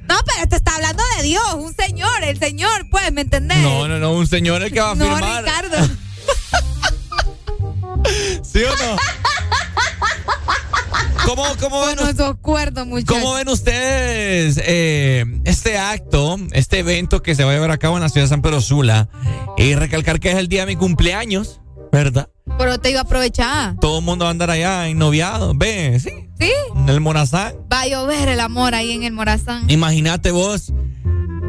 No, 0.08 0.14
pero 0.24 0.42
este 0.42 0.56
está 0.56 0.74
hablando 0.76 1.02
de 1.16 1.22
Dios, 1.24 1.54
un 1.54 1.74
señor, 1.74 2.22
el 2.24 2.38
señor, 2.38 2.88
pues, 2.90 3.10
¿me 3.12 3.22
entendés? 3.22 3.58
No, 3.58 3.88
no, 3.88 3.98
no, 3.98 4.12
un 4.12 4.26
señor 4.26 4.62
el 4.62 4.72
que 4.72 4.80
va 4.80 4.92
a 4.92 4.94
No, 4.94 5.04
firmar. 5.04 5.44
Ricardo. 5.44 5.76
¿Sí 8.42 8.62
o 8.62 8.70
no? 8.70 8.96
¿Cómo, 11.24 11.44
cómo 11.58 11.80
ven, 11.86 11.98
muchachos. 12.84 13.16
cómo 13.20 13.34
ven 13.34 13.48
ustedes 13.48 14.60
eh, 14.64 15.24
este 15.44 15.76
acto, 15.76 16.38
este 16.52 16.78
evento 16.78 17.20
que 17.20 17.34
se 17.34 17.42
va 17.42 17.50
a 17.50 17.54
llevar 17.54 17.72
a 17.72 17.78
cabo 17.78 17.96
en 17.96 18.02
la 18.02 18.08
ciudad 18.08 18.26
de 18.26 18.28
San 18.28 18.42
Pedro 18.42 18.60
Sula? 18.60 19.08
Y 19.56 19.74
recalcar 19.74 20.20
que 20.20 20.30
es 20.30 20.36
el 20.36 20.46
día 20.48 20.60
de 20.60 20.66
mi 20.66 20.76
cumpleaños. 20.76 21.60
¿Verdad? 21.92 22.28
Pero 22.58 22.78
te 22.78 22.90
iba 22.90 23.00
a 23.00 23.02
aprovechar. 23.02 23.76
Todo 23.80 23.98
el 23.98 24.04
mundo 24.04 24.24
va 24.24 24.30
a 24.30 24.32
andar 24.32 24.50
allá 24.50 24.88
en 24.88 24.98
noviado. 24.98 25.52
Ve, 25.54 25.98
sí. 26.00 26.10
¿Sí? 26.38 26.52
En 26.74 26.88
el 26.88 27.00
Morazán. 27.00 27.54
Va 27.72 27.82
a 27.82 27.86
llover 27.88 28.28
el 28.28 28.40
amor 28.40 28.74
ahí 28.74 28.92
en 28.92 29.02
el 29.02 29.12
Morazán. 29.12 29.68
Imagínate 29.68 30.30
vos. 30.30 30.72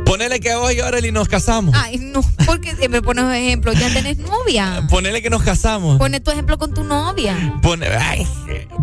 Ponele 0.06 0.40
que 0.40 0.56
vos 0.56 0.72
y 0.74 0.80
Arely 0.80 1.12
nos 1.12 1.28
casamos. 1.28 1.76
Ay, 1.78 1.98
no. 1.98 2.22
Porque 2.46 2.74
siempre 2.78 3.02
pones 3.02 3.26
ejemplo. 3.36 3.74
Ya 3.74 3.94
tenés 3.94 4.18
novia. 4.20 4.88
Ponele 4.90 5.22
que 5.22 5.30
nos 5.30 5.44
casamos. 5.44 5.98
Pone 5.98 6.22
tu 6.22 6.32
ejemplo 6.32 6.58
con 6.58 6.74
tu 6.74 6.86
novia. 6.86 7.60
Pone, 7.62 7.88
ay, 7.88 8.26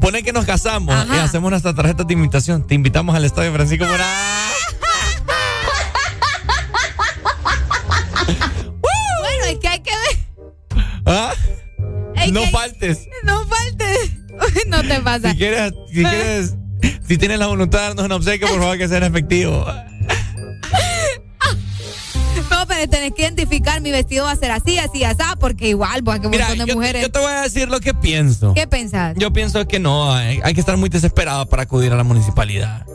pone 0.02 0.22
que 0.22 0.35
nos 0.35 0.44
casamos 0.44 0.94
Ajá. 0.94 1.16
y 1.16 1.18
hacemos 1.18 1.51
nuestra 1.51 1.74
tarjeta 1.74 2.05
de 2.05 2.12
invitación. 2.12 2.66
Te 2.66 2.74
invitamos 2.74 3.16
al 3.16 3.24
estadio 3.24 3.52
Francisco 3.55 3.86
Morán. 3.86 4.51
¿Ah? 11.06 11.32
No 12.32 12.40
que- 12.43 12.48
faltes. 12.48 13.09
No 13.24 13.44
faltes. 13.47 14.10
no 14.68 14.82
te 14.82 15.01
pasa. 15.01 15.31
Si 15.31 15.36
quieres, 15.36 15.72
si 15.93 16.02
quieres, 16.02 16.55
si 17.06 17.18
tienes 17.18 17.39
la 17.39 17.47
voluntad 17.47 17.78
de 17.81 17.85
darnos 17.89 18.05
un 18.06 18.12
obsequio, 18.12 18.48
por 18.48 18.59
favor 18.60 18.78
que 18.78 18.89
sea 18.89 18.98
efectivo. 19.06 19.66
No, 22.51 22.66
pero 22.68 22.89
tenés 22.89 23.12
que 23.14 23.22
identificar 23.22 23.81
mi 23.81 23.90
vestido 23.90 24.24
va 24.24 24.32
a 24.32 24.36
ser 24.36 24.51
así, 24.51 24.78
así, 24.78 25.02
así, 25.05 25.22
porque 25.40 25.68
igual, 25.68 26.02
porque 26.05 26.26
un 26.26 26.31
Mira, 26.31 26.48
montón 26.48 26.66
de 26.66 26.72
yo, 26.72 26.76
mujeres. 26.78 27.02
yo 27.02 27.10
te 27.10 27.18
voy 27.18 27.32
a 27.32 27.43
decir 27.43 27.68
lo 27.68 27.81
que 27.81 27.94
pienso. 27.94 28.55
¿Qué 28.55 28.66
pensás? 28.66 29.14
Yo 29.18 29.32
pienso 29.32 29.66
que 29.66 29.78
no, 29.78 30.12
hay, 30.12 30.40
hay 30.43 30.55
que 30.55 30.60
estar 30.60 30.76
muy 30.76 30.89
desesperado 30.89 31.47
para 31.48 31.62
acudir 31.64 31.93
a 31.93 31.97
la 31.97 32.05
municipalidad. 32.05 32.86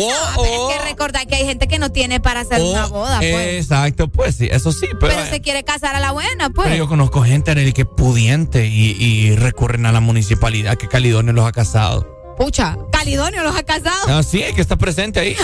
O, 0.00 0.10
No, 0.36 0.42
pero 0.42 0.70
es 0.70 0.76
que 0.78 0.84
recordar 0.88 1.26
que 1.26 1.34
hay 1.36 1.44
gente 1.46 1.66
que 1.68 1.78
no 1.78 1.90
tiene 1.90 2.20
para 2.20 2.40
hacer 2.40 2.60
o- 2.60 2.70
una 2.70 2.86
boda, 2.86 3.18
pues. 3.18 3.62
Exacto, 3.64 4.08
pues 4.08 4.36
sí, 4.36 4.48
eso 4.50 4.72
sí, 4.72 4.86
pero, 5.00 5.14
pero 5.14 5.26
se 5.26 5.40
quiere 5.40 5.64
casar 5.64 5.96
a 5.96 6.00
la 6.00 6.12
buena, 6.12 6.50
pues. 6.50 6.66
pero 6.68 6.76
yo 6.76 6.88
conozco 6.88 7.22
gente 7.22 7.50
Arely, 7.50 7.72
que 7.72 7.82
es 7.82 7.88
pudiente 7.96 8.66
y, 8.66 8.90
y 8.98 9.36
recurren 9.36 9.86
a 9.86 9.92
la 9.92 10.00
municipalidad 10.00 10.76
que 10.76 10.88
Calidonio 10.88 11.32
los 11.32 11.46
ha 11.46 11.52
casado. 11.52 12.16
Pucha, 12.38 12.76
Calidonio 12.92 13.42
los 13.42 13.56
ha 13.56 13.64
casado. 13.64 14.16
Así 14.16 14.40
es 14.42 14.52
que 14.54 14.60
está 14.60 14.76
presente 14.76 15.18
ahí, 15.20 15.36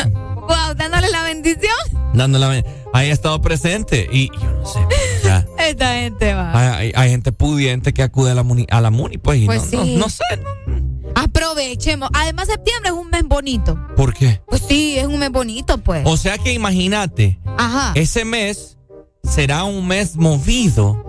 Wow, 0.47 0.75
dándole 0.77 1.09
la 1.11 1.23
bendición. 1.25 1.75
dándole, 2.13 2.65
ahí 2.93 3.11
ha 3.11 3.13
estado 3.13 3.41
presente 3.41 4.09
y 4.13 4.29
yo 4.29 4.45
no 4.61 4.67
sé, 4.67 4.79
sea, 5.23 5.47
Esta 5.59 5.95
gente 5.95 6.35
va. 6.35 6.53
hay, 6.53 6.69
hay- 6.89 6.93
hay 6.95 7.11
gente 7.11 7.33
pudiente 7.33 7.93
que 7.95 8.03
acude 8.03 8.31
a 8.31 8.35
la 8.35 8.43
muni, 8.45 8.67
a 8.71 8.81
la 8.81 8.91
muni 8.91 9.17
pues, 9.19 9.41
y 9.41 9.47
Pues 9.47 9.73
no, 9.73 9.85
sí. 9.85 9.95
no, 9.95 10.01
no 10.01 10.09
sé, 10.09 10.23
Aprovechemos. 11.25 12.09
Además, 12.13 12.47
septiembre 12.49 12.91
es 12.91 12.97
un 12.97 13.11
mes 13.11 13.23
bonito. 13.25 13.79
¿por 13.97 14.13
qué? 14.15 14.41
Pues 14.47 14.63
sí, 14.69 14.99
es 14.99 15.07
un 15.07 15.19
mes 15.19 15.31
bonito, 15.31 15.79
pues. 15.79 16.03
O 16.05 16.17
sea 16.17 16.39
que 16.39 16.53
imagínate, 16.53 17.39
Ajá. 17.59 17.93
ese 17.95 18.25
mes 18.25 18.77
será 19.23 19.65
un 19.65 19.87
mes 19.87 20.17
movido 20.17 21.03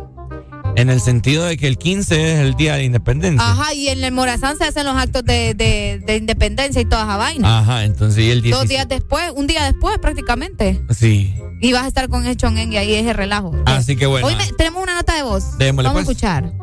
en 0.78 0.90
el 0.90 1.00
sentido 1.02 1.46
de 1.46 1.58
que 1.58 1.68
el 1.68 1.78
15 1.78 2.34
es 2.34 2.40
el 2.40 2.56
día 2.56 2.76
de 2.76 2.84
independencia. 2.84 3.46
Ajá, 3.50 3.74
y 3.74 3.88
en 3.90 4.04
el 4.04 4.12
Morazán 4.12 4.58
se 4.58 4.66
hacen 4.66 4.86
los 4.86 4.96
actos 4.96 5.24
de, 5.24 5.54
de, 5.54 6.02
de 6.06 6.18
independencia 6.18 6.82
y 6.82 6.86
toda 6.86 7.04
esa 7.04 7.18
vaina. 7.18 7.60
Ajá, 7.60 7.84
entonces 7.86 8.24
y 8.24 8.30
el 8.32 8.40
Dos 8.42 8.68
16. 8.68 8.70
días 8.70 8.88
después, 8.90 9.32
un 9.36 9.48
día 9.48 9.64
después 9.66 9.98
prácticamente. 10.00 10.82
Sí. 10.94 11.34
Y 11.62 11.72
vas 11.72 11.84
a 11.84 11.88
estar 11.88 12.10
con 12.10 12.26
el 12.26 12.36
chongen 12.36 12.74
y 12.74 12.78
ahí 12.78 12.94
ese 12.94 13.14
relajo. 13.14 13.54
Así 13.66 13.96
que 13.96 14.06
bueno. 14.06 14.28
Hoy 14.28 14.36
me- 14.36 14.52
tenemos 14.54 14.84
una 14.84 14.96
nota 14.96 15.16
de 15.16 15.24
voz. 15.24 15.58
Démosle, 15.58 15.88
Vamos 15.90 16.04
pues. 16.06 16.24
a 16.24 16.40
escuchar. 16.40 16.54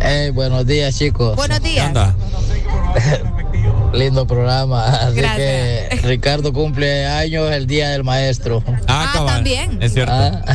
Hey, 0.00 0.30
buenos 0.30 0.66
días, 0.66 0.96
chicos. 0.98 1.36
Buenos 1.36 1.62
días. 1.62 1.90
Lindo 3.92 4.26
programa. 4.26 4.86
Así 4.88 5.16
Gracias. 5.16 5.38
que 5.38 6.00
Ricardo 6.02 6.52
cumple 6.52 7.06
años 7.06 7.50
el 7.52 7.66
día 7.66 7.90
del 7.90 8.02
maestro. 8.04 8.62
Ah, 8.88 9.10
cabal. 9.14 9.34
también. 9.36 9.80
Es 9.82 9.94
cierto. 9.94 10.12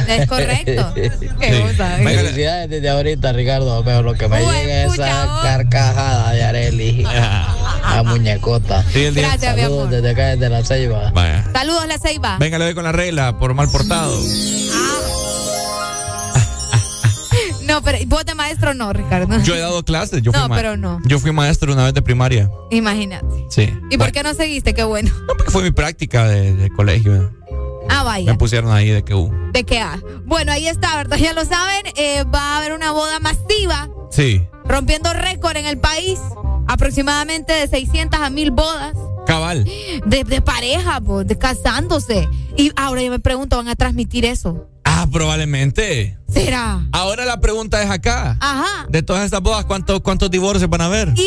Es 0.08 0.28
correcto. 0.28 0.91
Qué 0.96 1.10
Sí. 1.20 1.62
cosa. 1.62 1.98
Felicidades 2.04 2.70
desde 2.70 2.90
ahorita, 2.90 3.32
Ricardo. 3.32 3.82
Pero 3.86 4.04
lo 4.04 4.14
que 4.14 4.28
me 4.28 4.41
Buen 4.44 4.56
llega 4.56 4.84
es 4.84 4.94
esa 4.94 5.40
carcajada 5.41 6.32
de 6.34 6.44
Areli. 6.44 7.04
La 7.90 8.04
muñecota. 8.06 8.84
Sí, 8.94 9.06
el 9.06 9.16
día- 9.16 9.30
Gracias, 9.30 9.56
mi 9.56 9.62
Saludos 9.62 9.80
amor. 9.88 9.94
desde 9.96 10.10
acá, 10.12 10.26
desde 10.28 10.50
la 10.50 10.64
Ceiba. 10.64 11.12
Vaya. 11.12 11.46
Saludos, 11.52 11.88
La 11.88 11.98
Ceiba. 11.98 12.38
Venga, 12.40 12.58
le 12.60 12.66
doy 12.66 12.74
con 12.76 12.84
la 12.84 12.91
regla 12.91 13.40
por 13.40 13.54
mal 13.54 13.70
portado. 13.72 14.14
No, 17.80 17.84
pero 17.85 17.97
vos 18.07 18.26
de 18.26 18.35
maestro 18.35 18.73
no, 18.73 18.91
Ricardo. 18.91 19.39
Yo 19.43 19.56
he 19.56 19.60
dado 19.60 19.84
clases. 19.84 20.22
Yo 20.22 20.31
fui 20.34 20.41
No, 20.41 20.49
ma- 20.49 20.56
pero 20.56 20.76
no. 20.77 20.99
Yo 21.06 21.18
fui 21.19 21.31
maestro 21.31 21.72
una 21.73 21.85
vez 21.85 21.93
de 21.93 22.01
primaria. 22.01 22.49
Imagínate. 22.72 23.26
Sí. 23.49 23.73
¿Y 23.89 23.97
por 23.97 24.11
qué 24.11 24.22
no 24.23 24.34
seguiste? 24.34 24.73
Qué 24.73 24.84
bueno. 24.84 25.10
No, 25.27 25.34
porque 25.38 25.51
fue 25.51 25.64
mi 25.64 25.72
práctica 25.72 26.27
de, 26.27 26.53
de 26.56 26.69
colegio. 26.72 27.31
Ah, 27.89 27.99
Me 27.99 28.03
vaya. 28.06 28.38
pusieron 28.38 28.72
ahí 28.72 28.89
de 28.89 29.03
que 29.03 29.15
uh. 29.15 29.31
¿De 29.53 29.64
qué? 29.64 29.80
ah? 29.80 29.99
Bueno, 30.26 30.51
ahí 30.51 30.68
está, 30.68 30.95
¿verdad? 30.97 31.18
Ya 31.18 31.34
lo 31.34 31.43
saben. 31.45 31.84
eh, 31.95 32.23
va 32.26 32.39
a 32.56 32.57
haber 32.60 32.73
una 32.73 32.91
boda 32.91 33.19
masiva, 33.19 33.89
Sí. 34.11 34.43
rompiendo 34.65 35.11
récord 35.14 35.56
en 35.57 35.65
el 35.65 35.77
país. 35.80 36.19
Aproximadamente 36.68 37.51
de 37.53 37.68
600 37.68 38.19
a 38.22 38.30
1000 38.30 38.51
bodas 38.51 38.93
Cabal. 39.26 39.64
de, 40.06 40.23
de 40.23 40.41
pareja, 40.41 41.01
pues, 41.01 41.26
de 41.27 41.35
casándose. 41.38 42.30
Y 42.57 42.72
ahora 42.76 43.01
yo 43.01 43.10
me 43.10 43.19
pregunto, 43.19 43.57
¿van 43.57 43.69
a 43.69 43.76
transmitir 43.76 44.23
eso? 44.26 44.68
Ah, 45.02 45.08
probablemente. 45.10 46.18
¿Será? 46.28 46.86
Ahora 46.92 47.24
la 47.24 47.40
pregunta 47.40 47.82
es 47.82 47.90
acá. 47.90 48.36
Ajá. 48.42 48.86
De 48.90 49.02
todas 49.02 49.24
estas 49.24 49.40
bodas, 49.40 49.64
¿cuántos, 49.64 50.02
cuántos 50.02 50.30
divorcios 50.30 50.70
van 50.70 50.82
a 50.82 50.86
haber? 50.88 51.14
Y, 51.16 51.22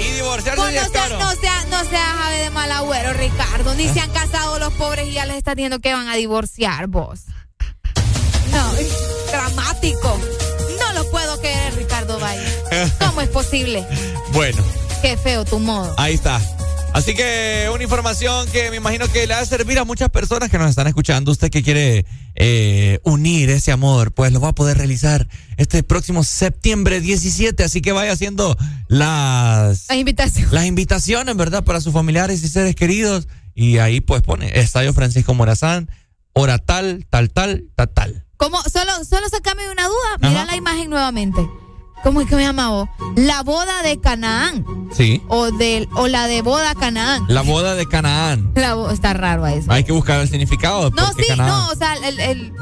Y 0.00 0.10
divorciarse 0.16 0.60
pues, 0.60 0.74
no 0.74 0.80
es 0.82 0.90
sea, 0.92 1.08
no 1.18 1.30
sea, 1.40 1.64
no 1.70 1.84
sea 1.88 2.04
jave 2.18 2.38
de 2.40 2.50
mal 2.50 2.70
agüero, 2.72 3.14
Ricardo. 3.14 3.74
Ni 3.74 3.88
se 3.88 4.00
han 4.00 4.10
casado 4.10 4.58
los 4.58 4.70
pobres 4.74 5.08
y 5.08 5.12
ya 5.12 5.24
les 5.24 5.36
está 5.38 5.54
diciendo 5.54 5.80
que 5.80 5.94
van 5.94 6.08
a 6.08 6.14
divorciar 6.14 6.88
vos. 6.88 7.20
No, 8.52 8.72
es 8.74 8.92
dramático. 9.32 10.20
No 10.78 10.92
lo 10.92 11.10
puedo 11.10 11.40
creer, 11.40 11.74
Ricardo 11.74 12.20
Valle. 12.20 12.44
¿Cómo 13.00 13.22
es 13.22 13.28
posible? 13.30 13.86
Bueno, 14.34 14.62
Qué 15.00 15.16
feo 15.16 15.46
tu 15.46 15.58
modo. 15.58 15.94
ahí 15.96 16.12
está. 16.14 16.38
Así 16.96 17.14
que 17.14 17.68
una 17.74 17.84
información 17.84 18.48
que 18.48 18.70
me 18.70 18.76
imagino 18.78 19.06
que 19.08 19.26
le 19.26 19.34
va 19.34 19.40
a 19.40 19.44
servir 19.44 19.78
a 19.78 19.84
muchas 19.84 20.08
personas 20.08 20.48
que 20.50 20.56
nos 20.56 20.70
están 20.70 20.86
escuchando. 20.86 21.30
Usted 21.30 21.50
que 21.50 21.62
quiere 21.62 22.06
eh, 22.36 23.00
unir 23.04 23.50
ese 23.50 23.70
amor, 23.70 24.12
pues 24.12 24.32
lo 24.32 24.40
va 24.40 24.48
a 24.48 24.54
poder 24.54 24.78
realizar 24.78 25.28
este 25.58 25.82
próximo 25.82 26.24
septiembre 26.24 27.02
17. 27.02 27.62
Así 27.64 27.82
que 27.82 27.92
vaya 27.92 28.12
haciendo 28.12 28.56
las, 28.88 29.84
La 29.90 29.96
invitación. 29.96 30.48
las 30.52 30.64
invitaciones, 30.64 31.36
¿verdad? 31.36 31.64
Para 31.64 31.82
sus 31.82 31.92
familiares 31.92 32.42
y 32.42 32.48
seres 32.48 32.74
queridos. 32.74 33.28
Y 33.54 33.76
ahí 33.76 34.00
pues 34.00 34.22
pone 34.22 34.58
Estadio 34.58 34.94
Francisco 34.94 35.34
Morazán, 35.34 35.90
hora 36.32 36.56
tal, 36.56 37.06
tal, 37.10 37.28
tal, 37.30 37.64
tal, 37.74 37.88
tal. 37.90 38.24
¿Cómo? 38.38 38.58
Solo, 38.62 39.04
solo 39.04 39.28
sacame 39.28 39.70
una 39.70 39.86
duda. 39.86 40.16
Mira 40.22 40.42
Ajá. 40.44 40.50
la 40.52 40.56
imagen 40.56 40.88
nuevamente. 40.88 41.46
¿Cómo 42.06 42.20
es 42.20 42.28
que 42.28 42.36
me 42.36 42.42
llama 42.42 42.68
vos? 42.70 42.88
La 43.16 43.42
boda 43.42 43.82
de 43.82 43.98
Canaán. 43.98 44.64
Sí. 44.96 45.20
O, 45.26 45.50
del, 45.50 45.88
o 45.96 46.06
la 46.06 46.28
de 46.28 46.40
boda 46.40 46.72
Canaán. 46.76 47.24
La 47.26 47.42
boda 47.42 47.74
de 47.74 47.84
Canaán. 47.88 48.52
La 48.54 48.76
está 48.92 49.12
raro 49.12 49.44
eso. 49.48 49.72
Hay 49.72 49.82
que 49.82 49.90
buscar 49.90 50.20
el 50.20 50.28
significado. 50.28 50.90
No, 50.90 51.04
sí, 51.14 51.24
Canaán- 51.26 51.48
no, 51.48 51.68
o 51.68 51.74
sea, 51.74 51.94
el, 51.94 52.20
el- 52.20 52.52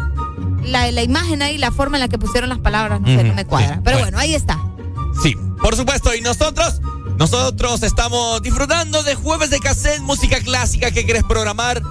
la, 0.62 0.90
la 0.90 1.02
imagen 1.02 1.42
ahí, 1.42 1.58
la 1.58 1.70
forma 1.72 1.98
en 1.98 2.00
la 2.00 2.08
que 2.08 2.16
pusieron 2.16 2.48
las 2.48 2.58
palabras, 2.60 3.02
no 3.02 3.06
sé, 3.06 3.22
no 3.22 3.34
me 3.34 3.44
cuadra. 3.44 3.74
sí, 3.74 3.80
Pero 3.84 3.98
bueno. 3.98 4.16
bueno, 4.16 4.18
ahí 4.18 4.34
está. 4.34 4.58
Sí, 5.22 5.36
por 5.60 5.76
supuesto. 5.76 6.14
Y 6.14 6.22
nosotros, 6.22 6.80
nosotros 7.18 7.82
estamos 7.82 8.40
disfrutando 8.40 9.02
de 9.02 9.14
jueves 9.14 9.50
de 9.50 9.60
cassette, 9.60 10.00
música 10.00 10.40
clásica 10.40 10.90
que 10.90 11.04
quieres 11.04 11.22
programar. 11.22 11.82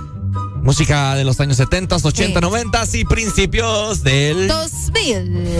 Música 0.63 1.13
de 1.13 1.23
los 1.23 1.39
años 1.39 1.57
70, 1.57 1.97
80, 1.97 2.41
90 2.41 2.83
y 2.93 3.05
principios 3.05 4.01
del... 4.01 4.47
2000. 4.47 5.59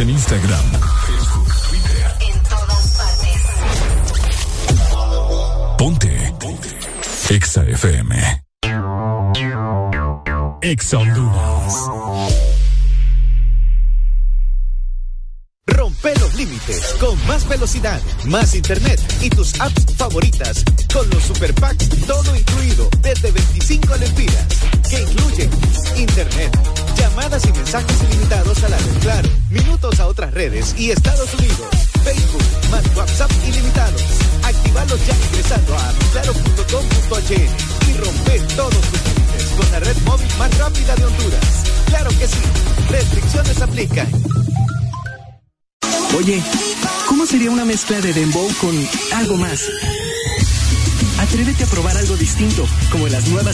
en 0.00 0.10
Instagram. 0.10 0.75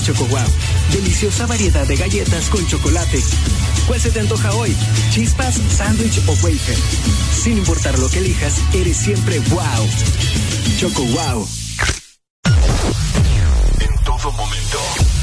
Choco 0.00 0.24
wow. 0.26 0.40
Deliciosa 0.90 1.46
variedad 1.46 1.86
de 1.86 1.96
galletas 1.96 2.48
con 2.48 2.66
chocolate. 2.66 3.22
¿Cuál 3.86 4.00
se 4.00 4.10
te 4.10 4.20
antoja 4.20 4.52
hoy? 4.52 4.74
¿Chispas, 5.10 5.60
sándwich 5.76 6.18
o 6.26 6.32
wafer? 6.42 6.78
Sin 7.42 7.58
importar 7.58 7.98
lo 7.98 8.08
que 8.08 8.18
elijas, 8.18 8.54
eres 8.72 8.96
siempre 8.96 9.38
wow. 9.50 9.88
Choco 10.78 11.02
wow. 11.04 11.48
En 13.80 14.04
todo 14.04 14.32
momento, 14.32 14.78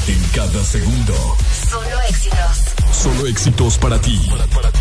en 0.06 0.22
cada 0.34 0.64
segundo. 0.64 1.36
Solo 1.68 2.00
éxitos. 2.08 3.02
Solo 3.02 3.26
éxitos 3.26 3.78
para 3.78 4.00
ti. 4.00 4.20
Para, 4.30 4.46
para 4.46 4.70
ti. 4.72 4.80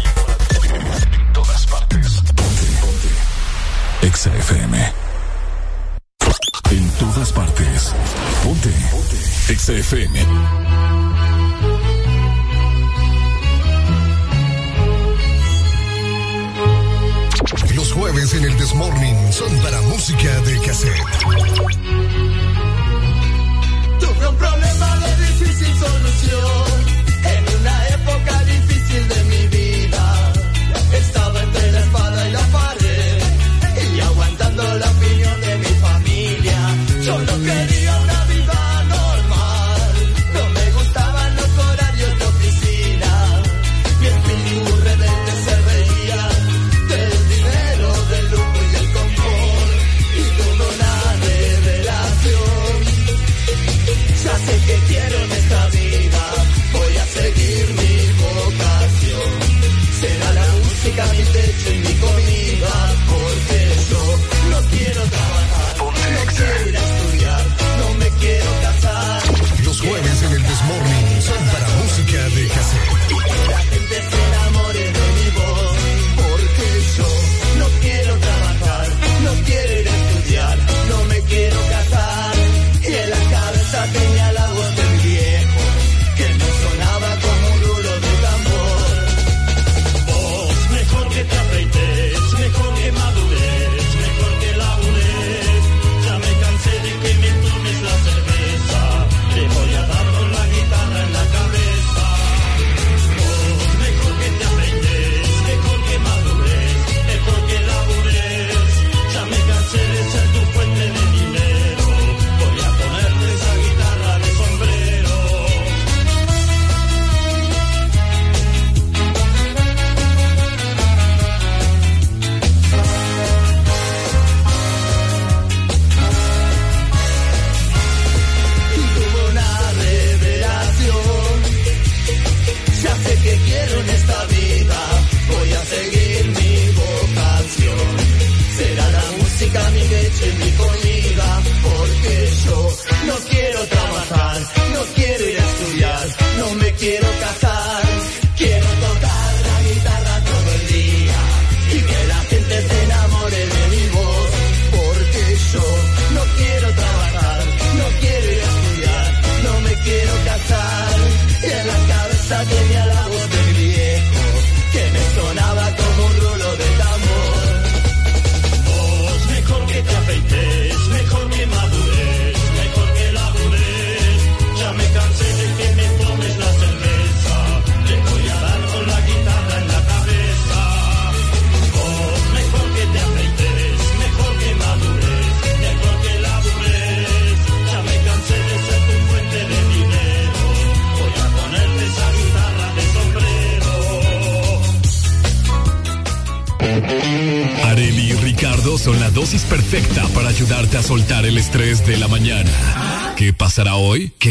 En 1.14 1.34
todas 1.34 1.66
partes. 1.66 2.22
Ponte, 2.36 2.66
ponte. 2.82 4.38
FM. 4.38 4.94
En 6.72 6.90
todas 6.92 7.32
partes. 7.34 7.94
Ponte. 8.44 8.74
XFM. 9.50 10.14
Los 17.74 17.92
jueves 17.94 18.36
en 18.36 18.44
el 18.46 18.56
Desmorning 18.60 19.34
son 19.34 19.52
para 19.62 19.82
música 19.82 20.40
de 20.42 20.60
cassette. 20.60 20.94
Tuve 24.00 24.28
un 24.28 24.36
problema 24.36 24.98
de 24.98 25.26
difícil 25.26 25.74
solución 25.80 26.66
en 27.26 27.60
una 27.60 27.88
época 27.88 28.44
difícil 28.44 29.08
de 29.08 29.24
mi 29.24 29.38
vida. 29.38 29.49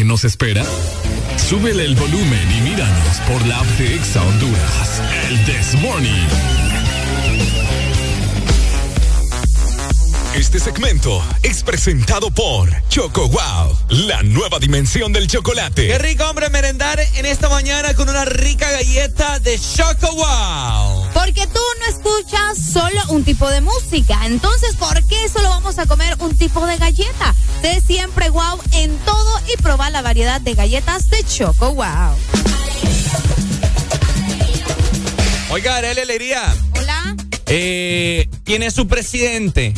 nos 0.09 0.25
espera? 0.25 0.65
Súbele 1.37 1.85
el 1.85 1.95
volumen 1.95 2.51
y 2.57 2.61
míranos 2.61 3.17
por 3.27 3.45
la 3.45 3.59
app 3.59 3.67
de 3.77 4.19
Honduras. 4.19 5.01
El 5.29 5.45
This 5.45 5.75
Morning. 5.81 6.27
Este 10.33 10.59
segmento 10.59 11.23
es 11.43 11.63
presentado 11.63 12.31
por 12.31 12.69
Choco 12.87 13.27
Wow, 13.27 13.77
la 13.89 14.23
nueva 14.23 14.57
dimensión 14.57 15.11
del 15.11 15.27
chocolate. 15.27 15.87
Qué 15.87 15.97
rico, 15.97 16.23
hombre, 16.23 16.49
merendar 16.49 16.99
en 17.15 17.25
esta 17.25 17.49
mañana 17.49 17.93
con 17.93 18.09
una 18.09 18.25
rica 18.25 18.71
galleta 18.71 19.39
de 19.39 19.59
Choco 19.59 20.15
Wow. 20.15 21.09
Porque 21.13 21.45
tú 21.47 21.59
no 21.79 21.85
escuchas 21.87 22.57
solo 22.71 23.01
un 23.09 23.23
tipo 23.23 23.49
de 23.49 23.61
música. 23.61 24.25
Entonces, 24.25 24.75
¿por 24.75 25.03
qué 25.07 25.27
solo 25.27 25.49
vamos 25.49 25.77
a 25.77 25.85
comer 25.85 26.15
un 26.19 26.35
tipo 26.37 26.65
de 26.65 26.77
galleta? 26.77 27.35
De 27.61 27.81
siempre 27.81 28.29
wow 28.29 28.59
en 28.71 28.97
todo 28.99 29.18
y 29.53 29.61
probar 29.61 29.91
la 29.91 30.01
variedad 30.01 30.39
de 30.41 30.53
galletas 30.53 31.09
de 31.09 31.23
Choco 31.23 31.73
Wow. 31.73 31.85
Oiga, 35.51 35.77
Arely 35.77 36.01
Alegría. 36.01 36.43
Hola. 36.77 37.15
Eh, 37.47 38.29
¿Quién 38.43 38.61
es 38.63 38.75
su 38.75 38.87
presidente 38.87 39.73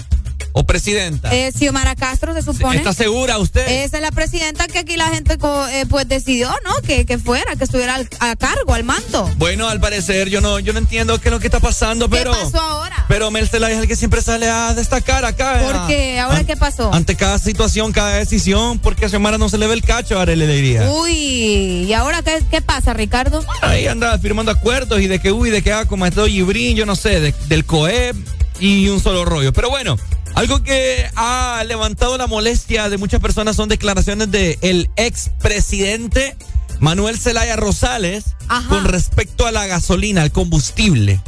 o 0.51 0.65
presidenta? 0.65 1.33
Eh, 1.33 1.51
Xiomara 1.57 1.95
Castro 1.95 2.33
se 2.33 2.41
supone. 2.41 2.75
¿Está 2.77 2.93
segura 2.93 3.37
usted? 3.37 3.65
Esa 3.85 3.97
es 3.97 4.01
la 4.03 4.11
presidenta 4.11 4.67
que 4.67 4.79
aquí 4.79 4.97
la 4.97 5.07
gente 5.09 5.37
eh, 5.71 5.85
pues 5.89 6.07
decidió, 6.09 6.49
¿no? 6.65 6.73
Que, 6.85 7.05
que 7.05 7.17
fuera, 7.17 7.55
que 7.55 7.63
estuviera 7.63 7.95
al- 7.95 8.09
a 8.19 8.35
cargo, 8.35 8.73
al 8.73 8.83
mando. 8.83 9.31
Bueno, 9.37 9.69
al 9.69 9.79
parecer 9.79 10.27
yo 10.29 10.41
no, 10.41 10.59
yo 10.59 10.73
no 10.73 10.79
entiendo 10.79 11.19
qué 11.21 11.29
es 11.29 11.31
lo 11.31 11.39
que 11.39 11.47
está 11.47 11.61
pasando, 11.61 12.09
pero. 12.09 12.33
¿Qué 12.33 12.39
pasó 12.39 12.59
ahora? 12.59 12.80
Pero 13.11 13.29
Mel 13.29 13.49
Zelaya 13.49 13.75
es 13.75 13.81
el 13.81 13.89
que 13.89 13.97
siempre 13.97 14.21
sale 14.21 14.47
a 14.47 14.73
destacar 14.73 15.25
acá. 15.25 15.59
¿Por 15.65 15.75
a- 15.75 15.85
qué? 15.85 16.17
¿Ahora 16.17 16.45
qué 16.45 16.55
pasó? 16.55 16.93
Ante 16.93 17.15
cada 17.17 17.37
situación, 17.39 17.91
cada 17.91 18.13
decisión, 18.15 18.79
porque 18.79 19.03
a 19.05 19.09
Xiomara 19.09 19.37
no 19.37 19.49
se 19.49 19.57
le 19.57 19.67
ve 19.67 19.73
el 19.73 19.81
cacho, 19.83 20.17
Arely 20.17 20.45
Alegría. 20.45 20.89
Uy, 20.89 21.11
¿y 21.11 21.91
ahora 21.93 22.21
qué, 22.21 22.41
qué 22.49 22.61
pasa, 22.61 22.93
Ricardo? 22.93 23.43
Ahí 23.61 23.85
anda 23.85 24.17
firmando 24.17 24.49
acuerdos 24.53 25.01
y 25.01 25.07
de 25.07 25.19
que, 25.19 25.33
uy, 25.33 25.49
de 25.49 25.61
que 25.61 25.73
haga 25.73 25.85
como 25.87 26.05
esto 26.05 26.25
Gibrín, 26.25 26.77
yo 26.77 26.85
no 26.85 26.95
sé, 26.95 27.19
de- 27.19 27.35
del 27.49 27.65
COEP 27.65 28.15
y 28.61 28.87
un 28.87 29.01
solo 29.01 29.25
rollo. 29.25 29.51
Pero 29.51 29.69
bueno, 29.69 29.97
algo 30.35 30.63
que 30.63 31.05
ha 31.17 31.61
levantado 31.67 32.17
la 32.17 32.27
molestia 32.27 32.87
de 32.87 32.97
muchas 32.97 33.19
personas 33.19 33.57
son 33.57 33.67
declaraciones 33.67 34.31
del 34.31 34.57
el 34.61 34.89
expresidente 34.95 36.37
Manuel 36.79 37.19
Zelaya 37.19 37.57
Rosales 37.57 38.23
con 38.69 38.85
respecto 38.85 39.45
a 39.47 39.51
la 39.51 39.67
gasolina, 39.67 40.21
al 40.21 40.31
combustible. 40.31 41.19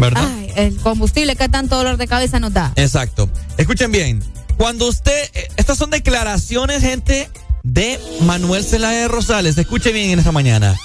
¿Verdad? 0.00 0.28
Ay, 0.34 0.52
el 0.56 0.76
combustible, 0.76 1.36
¿qué 1.36 1.48
tanto 1.48 1.76
dolor 1.76 1.96
de 1.96 2.08
cabeza 2.08 2.40
nos 2.40 2.52
da? 2.52 2.72
Exacto. 2.76 3.30
Escuchen 3.58 3.92
bien. 3.92 4.22
Cuando 4.56 4.88
usted, 4.88 5.30
eh, 5.34 5.48
estas 5.56 5.78
son 5.78 5.90
declaraciones, 5.90 6.82
gente, 6.82 7.28
de 7.62 8.00
Manuel 8.22 8.64
Zelaya 8.64 9.08
Rosales. 9.08 9.56
Escuche 9.58 9.92
bien 9.92 10.10
en 10.10 10.18
esta 10.18 10.32
mañana. 10.32 10.76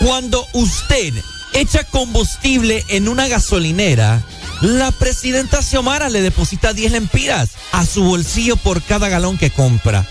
Cuando 0.00 0.46
usted 0.52 1.12
echa 1.52 1.84
combustible 1.84 2.84
en 2.88 3.08
una 3.08 3.28
gasolinera, 3.28 4.22
la 4.60 4.92
presidenta 4.92 5.62
Xiomara 5.62 6.08
le 6.08 6.22
deposita 6.22 6.72
10 6.72 6.92
lempiras 6.92 7.50
a 7.72 7.84
su 7.84 8.04
bolsillo 8.04 8.56
por 8.56 8.82
cada 8.82 9.08
galón 9.08 9.38
que 9.38 9.50
compra. 9.50 10.06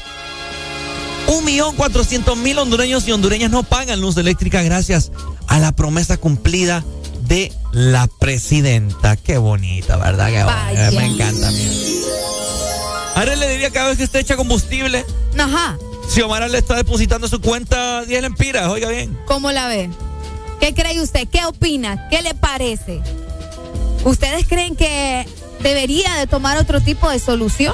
Un 1.27 1.45
millón 1.45 1.75
cuatrocientos 1.75 2.37
mil 2.37 2.59
hondureños 2.59 3.07
y 3.07 3.11
hondureñas 3.11 3.49
no 3.49 3.63
pagan 3.63 4.01
luz 4.01 4.17
eléctrica 4.17 4.61
gracias 4.61 5.11
a 5.47 5.59
la 5.59 5.71
promesa 5.71 6.17
cumplida 6.17 6.83
de 7.33 7.51
la 7.71 8.05
presidenta. 8.05 9.15
Qué 9.15 9.39
bonita, 9.39 9.97
¿verdad? 9.97 10.27
Qué 10.27 10.43
bonita. 10.43 10.91
Me 10.91 11.05
encanta 11.07 11.47
a 11.47 11.51
mí. 11.51 12.01
Ahora 13.15 13.35
le 13.35 13.49
diría 13.49 13.71
cada 13.71 13.89
vez 13.89 13.97
que 13.97 14.03
usted 14.03 14.19
echa 14.19 14.35
combustible, 14.35 15.03
Ajá, 15.37 15.79
Xiomara 16.09 16.47
le 16.47 16.59
está 16.59 16.75
depositando 16.75 17.27
su 17.27 17.41
cuenta 17.41 18.05
10 18.05 18.21
lempiras, 18.21 18.67
oiga 18.67 18.89
bien. 18.89 19.17
¿cómo 19.25 19.51
la 19.51 19.67
ve? 19.67 19.89
¿Qué 20.59 20.75
cree 20.75 21.01
usted? 21.01 21.27
¿Qué 21.27 21.43
opina? 21.45 22.07
¿Qué 22.09 22.21
le 22.21 22.35
parece? 22.35 23.01
¿Ustedes 24.03 24.45
creen 24.47 24.75
que 24.75 25.25
debería 25.61 26.13
de 26.15 26.27
tomar 26.27 26.57
otro 26.57 26.81
tipo 26.81 27.09
de 27.09 27.17
solución? 27.17 27.73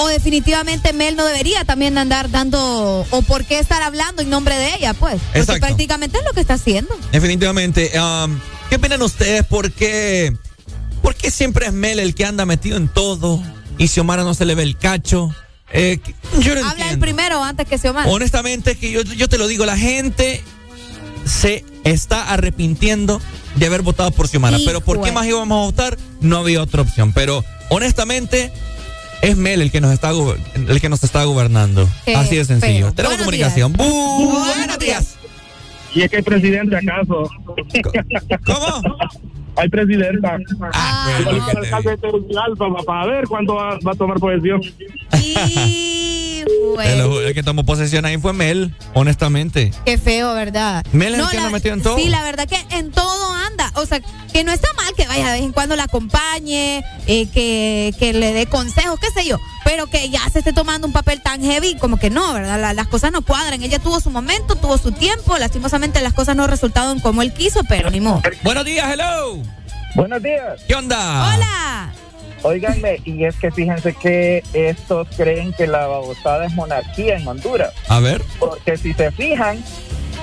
¿O 0.00 0.06
definitivamente 0.06 0.92
Mel 0.92 1.16
no 1.16 1.24
debería 1.24 1.64
también 1.64 1.98
andar 1.98 2.30
dando, 2.30 3.04
o 3.10 3.22
por 3.22 3.44
qué 3.44 3.58
estar 3.58 3.82
hablando 3.82 4.22
en 4.22 4.30
nombre 4.30 4.56
de 4.56 4.76
ella, 4.76 4.94
pues? 4.94 5.20
Porque 5.20 5.40
Exacto. 5.40 5.66
prácticamente 5.66 6.18
es 6.18 6.24
lo 6.24 6.32
que 6.32 6.40
está 6.40 6.54
haciendo. 6.54 6.96
Definitivamente. 7.10 7.90
um, 7.98 8.38
¿Qué 8.70 8.76
opinan 8.76 9.02
ustedes? 9.02 9.44
¿Por 9.44 9.72
qué, 9.72 10.36
por 11.02 11.16
qué 11.16 11.30
siempre 11.32 11.66
es 11.66 11.72
Mel 11.72 11.98
el 11.98 12.14
que 12.14 12.24
anda 12.24 12.46
metido 12.46 12.76
en 12.76 12.88
todo 12.88 13.42
y 13.76 13.88
Xiomara 13.88 14.22
no 14.22 14.34
se 14.34 14.44
le 14.44 14.54
ve 14.54 14.62
el 14.62 14.76
cacho? 14.78 15.34
Eh, 15.72 16.00
yo 16.38 16.54
no 16.54 16.66
Habla 16.68 16.90
el 16.90 16.98
primero 16.98 17.42
antes 17.42 17.66
que 17.66 17.76
se 17.76 17.90
Omar. 17.90 18.06
Honestamente, 18.08 18.76
que 18.76 18.90
yo, 18.92 19.02
yo 19.02 19.28
te 19.28 19.36
lo 19.36 19.48
digo, 19.48 19.66
la 19.66 19.76
gente 19.76 20.42
se 21.24 21.64
está 21.84 22.30
arrepintiendo 22.32 23.20
de 23.56 23.66
haber 23.66 23.82
votado 23.82 24.10
por 24.12 24.28
Xiomara. 24.28 24.58
Pero 24.64 24.80
¿por 24.80 25.00
qué 25.00 25.08
Hijo. 25.08 25.14
más 25.14 25.26
íbamos 25.26 25.56
a 25.56 25.64
votar? 25.64 25.98
No 26.20 26.38
había 26.38 26.62
otra 26.62 26.82
opción. 26.82 27.12
Pero 27.12 27.44
honestamente, 27.68 28.52
es 29.22 29.36
Mel 29.36 29.62
el 29.62 29.70
que 29.70 29.80
nos 29.80 29.92
está, 29.92 30.10
el 30.54 30.80
que 30.80 30.88
nos 30.88 31.02
está 31.04 31.24
gobernando. 31.24 31.88
Qué 32.04 32.14
Así 32.14 32.36
de 32.36 32.44
sencillo. 32.44 32.86
feo. 32.86 32.92
Tenemos 32.94 33.18
Buenos 33.18 33.24
comunicación. 33.24 33.72
días. 33.72 33.88
Bu- 33.88 34.54
Buenos 34.56 34.78
días. 34.78 35.14
¿Y 35.94 36.02
es 36.02 36.10
que 36.10 36.16
hay 36.18 36.22
presidente 36.22 36.76
acaso? 36.76 37.28
¿Cómo? 38.44 38.98
Hay 39.56 39.68
presidenta. 39.70 40.38
Ah, 40.72 41.10
Igual 41.20 41.44
que 41.46 41.50
el 41.50 41.56
alcalde 41.64 41.90
de 41.90 41.96
Tegucigalpa, 41.96 42.68
va- 42.68 42.82
para 42.84 43.06
ver 43.06 43.24
cuándo 43.26 43.54
va, 43.56 43.76
va 43.84 43.90
a 43.90 43.94
tomar 43.96 44.20
posesión. 44.20 44.60
El, 46.42 47.26
el 47.26 47.34
que 47.34 47.42
tomó 47.42 47.64
posesión 47.64 48.04
ahí 48.04 48.18
fue 48.18 48.32
Mel, 48.32 48.74
honestamente. 48.94 49.72
Qué 49.84 49.98
feo, 49.98 50.34
¿verdad? 50.34 50.84
Mel 50.92 51.14
es 51.14 51.20
el 51.20 51.28
que 51.28 51.36
anda 51.38 51.50
metido 51.50 51.74
en 51.74 51.82
todo. 51.82 51.96
Sí, 51.98 52.08
la 52.08 52.22
verdad 52.22 52.46
que 52.48 52.64
en 52.76 52.90
todo 52.90 53.32
anda. 53.34 53.70
O 53.74 53.86
sea, 53.86 54.00
que 54.32 54.44
no 54.44 54.52
está 54.52 54.68
mal 54.74 54.92
que 54.94 55.06
vaya 55.06 55.26
de 55.26 55.32
vez 55.32 55.42
en 55.42 55.52
cuando 55.52 55.76
la 55.76 55.84
acompañe, 55.84 56.84
eh, 57.06 57.28
que, 57.32 57.94
que 57.98 58.12
le 58.12 58.32
dé 58.32 58.46
consejos, 58.46 58.98
qué 59.00 59.10
sé 59.10 59.26
yo. 59.26 59.38
Pero 59.64 59.86
que 59.88 60.08
ya 60.10 60.20
se 60.30 60.38
esté 60.38 60.52
tomando 60.52 60.86
un 60.86 60.92
papel 60.92 61.20
tan 61.22 61.42
heavy, 61.42 61.76
como 61.76 61.98
que 61.98 62.10
no, 62.10 62.32
¿verdad? 62.32 62.60
La- 62.60 62.72
las 62.72 62.88
cosas 62.88 63.12
no 63.12 63.22
cuadran. 63.22 63.62
Ella 63.62 63.78
tuvo 63.78 64.00
su 64.00 64.10
momento, 64.10 64.54
tuvo 64.56 64.78
su 64.78 64.92
tiempo. 64.92 65.36
Lastimosamente 65.38 66.00
las 66.00 66.14
cosas 66.14 66.36
no 66.36 66.46
resultaron 66.46 67.00
como 67.00 67.22
él 67.22 67.32
quiso, 67.32 67.60
pero 67.68 67.90
ni 67.90 68.00
modo. 68.00 68.22
Buenos 68.42 68.64
días, 68.64 68.90
hello. 68.92 69.42
Buenos 69.94 70.22
días. 70.22 70.60
¿Qué 70.66 70.74
onda? 70.74 71.34
Hola. 71.34 71.92
Óiganme, 72.42 73.00
y 73.04 73.24
es 73.24 73.36
que 73.36 73.50
fíjense 73.50 73.94
que 73.94 74.42
estos 74.52 75.08
creen 75.16 75.52
que 75.52 75.66
la 75.66 75.86
babosada 75.86 76.46
es 76.46 76.52
monarquía 76.54 77.16
en 77.16 77.26
Honduras. 77.26 77.72
A 77.88 78.00
ver. 78.00 78.22
Porque 78.38 78.76
si 78.76 78.92
se 78.94 79.10
fijan, 79.10 79.58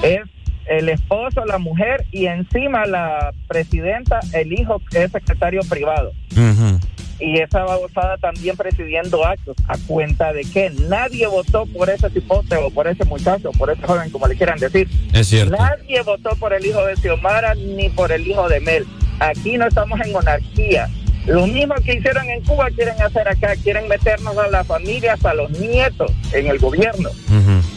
es 0.02 0.22
el 0.68 0.90
esposo, 0.90 1.46
la 1.46 1.58
mujer 1.58 2.06
y 2.12 2.26
encima 2.26 2.86
la 2.86 3.34
presidenta, 3.48 4.20
el 4.34 4.54
hijo 4.54 4.82
es 4.92 5.12
secretario 5.12 5.62
privado. 5.70 6.14
Y 7.18 7.40
esa 7.40 7.64
babosada 7.64 8.18
también 8.18 8.58
presidiendo 8.58 9.26
actos 9.26 9.56
a 9.68 9.78
cuenta 9.88 10.34
de 10.34 10.42
que 10.42 10.70
nadie 10.90 11.28
votó 11.28 11.66
por 11.66 11.90
ese 11.90 12.10
tipote 12.10 12.58
o 12.58 12.70
por 12.70 12.88
ese 12.88 13.06
muchacho, 13.06 13.52
por 13.52 13.70
ese 13.70 13.82
joven, 13.84 14.10
como 14.10 14.28
le 14.28 14.36
quieran 14.36 14.60
decir. 14.60 14.90
Es 15.14 15.28
cierto. 15.28 15.56
Nadie 15.56 16.02
votó 16.02 16.36
por 16.36 16.54
el 16.54 16.66
hijo 16.66 16.84
de 16.86 16.96
Xiomara 16.98 17.56
ni 17.56 17.90
por 17.90 18.12
el 18.12 18.28
hijo 18.28 18.50
de 18.50 18.60
Mel. 18.60 18.86
Aquí 19.20 19.58
no 19.58 19.66
estamos 19.66 20.00
en 20.02 20.12
monarquía. 20.12 20.90
Lo 21.28 21.48
mismo 21.48 21.74
que 21.84 21.96
hicieron 21.96 22.30
en 22.30 22.42
Cuba 22.44 22.70
quieren 22.70 23.02
hacer 23.02 23.28
acá, 23.28 23.56
quieren 23.56 23.88
meternos 23.88 24.38
a 24.38 24.48
las 24.48 24.68
familias, 24.68 25.24
a 25.26 25.34
los 25.34 25.50
nietos 25.52 26.12
en 26.34 26.48
el 26.48 26.60
gobierno, 26.60 27.10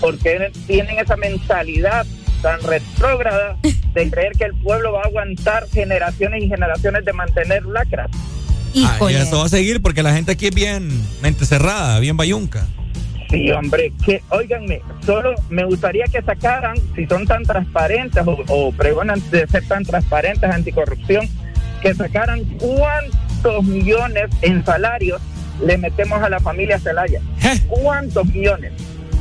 porque 0.01 0.51
tienen 0.67 0.99
esa 0.99 1.17
mentalidad 1.17 2.07
tan 2.43 2.61
retrógrada 2.63 3.57
de 3.95 4.11
creer 4.11 4.33
que 4.33 4.45
el 4.45 4.55
pueblo 4.55 4.93
va 4.93 5.03
a 5.03 5.07
aguantar 5.07 5.67
generaciones 5.71 6.45
y 6.45 6.49
generaciones 6.49 7.05
de 7.05 7.13
mantener 7.13 7.65
lacras. 7.65 8.11
Ah, 8.77 8.99
y 9.11 9.15
eso 9.15 9.39
va 9.39 9.47
a 9.47 9.49
seguir 9.49 9.81
porque 9.81 10.03
la 10.03 10.13
gente 10.13 10.33
aquí 10.33 10.49
es 10.49 10.55
bien 10.55 10.91
mente 11.23 11.47
cerrada, 11.47 11.99
bien 12.01 12.17
bayunca. 12.17 12.67
Sí, 13.31 13.51
hombre, 13.51 13.93
que, 14.05 14.23
óiganme, 14.31 14.81
solo 15.05 15.35
me 15.51 15.65
gustaría 15.65 16.05
que 16.05 16.23
sacaran, 16.23 16.77
si 16.95 17.07
son 17.07 17.27
tan 17.27 17.43
transparentes 17.45 18.23
o, 18.27 18.39
o 18.49 18.73
pregonan 18.73 19.23
de 19.31 19.47
ser 19.47 19.67
tan 19.67 19.85
transparentes 19.85 20.49
anticorrupción, 20.51 21.29
que 21.83 21.95
sacaran 21.95 22.45
cuántos 23.43 23.65
millones 23.65 24.25
en 24.43 24.65
salarios 24.65 25.21
le 25.65 25.77
metemos 25.79 26.23
a 26.23 26.29
la 26.29 26.41
familia 26.41 26.79
Celaya. 26.79 27.21
¿Cuántos 27.69 28.27
millones? 28.27 28.73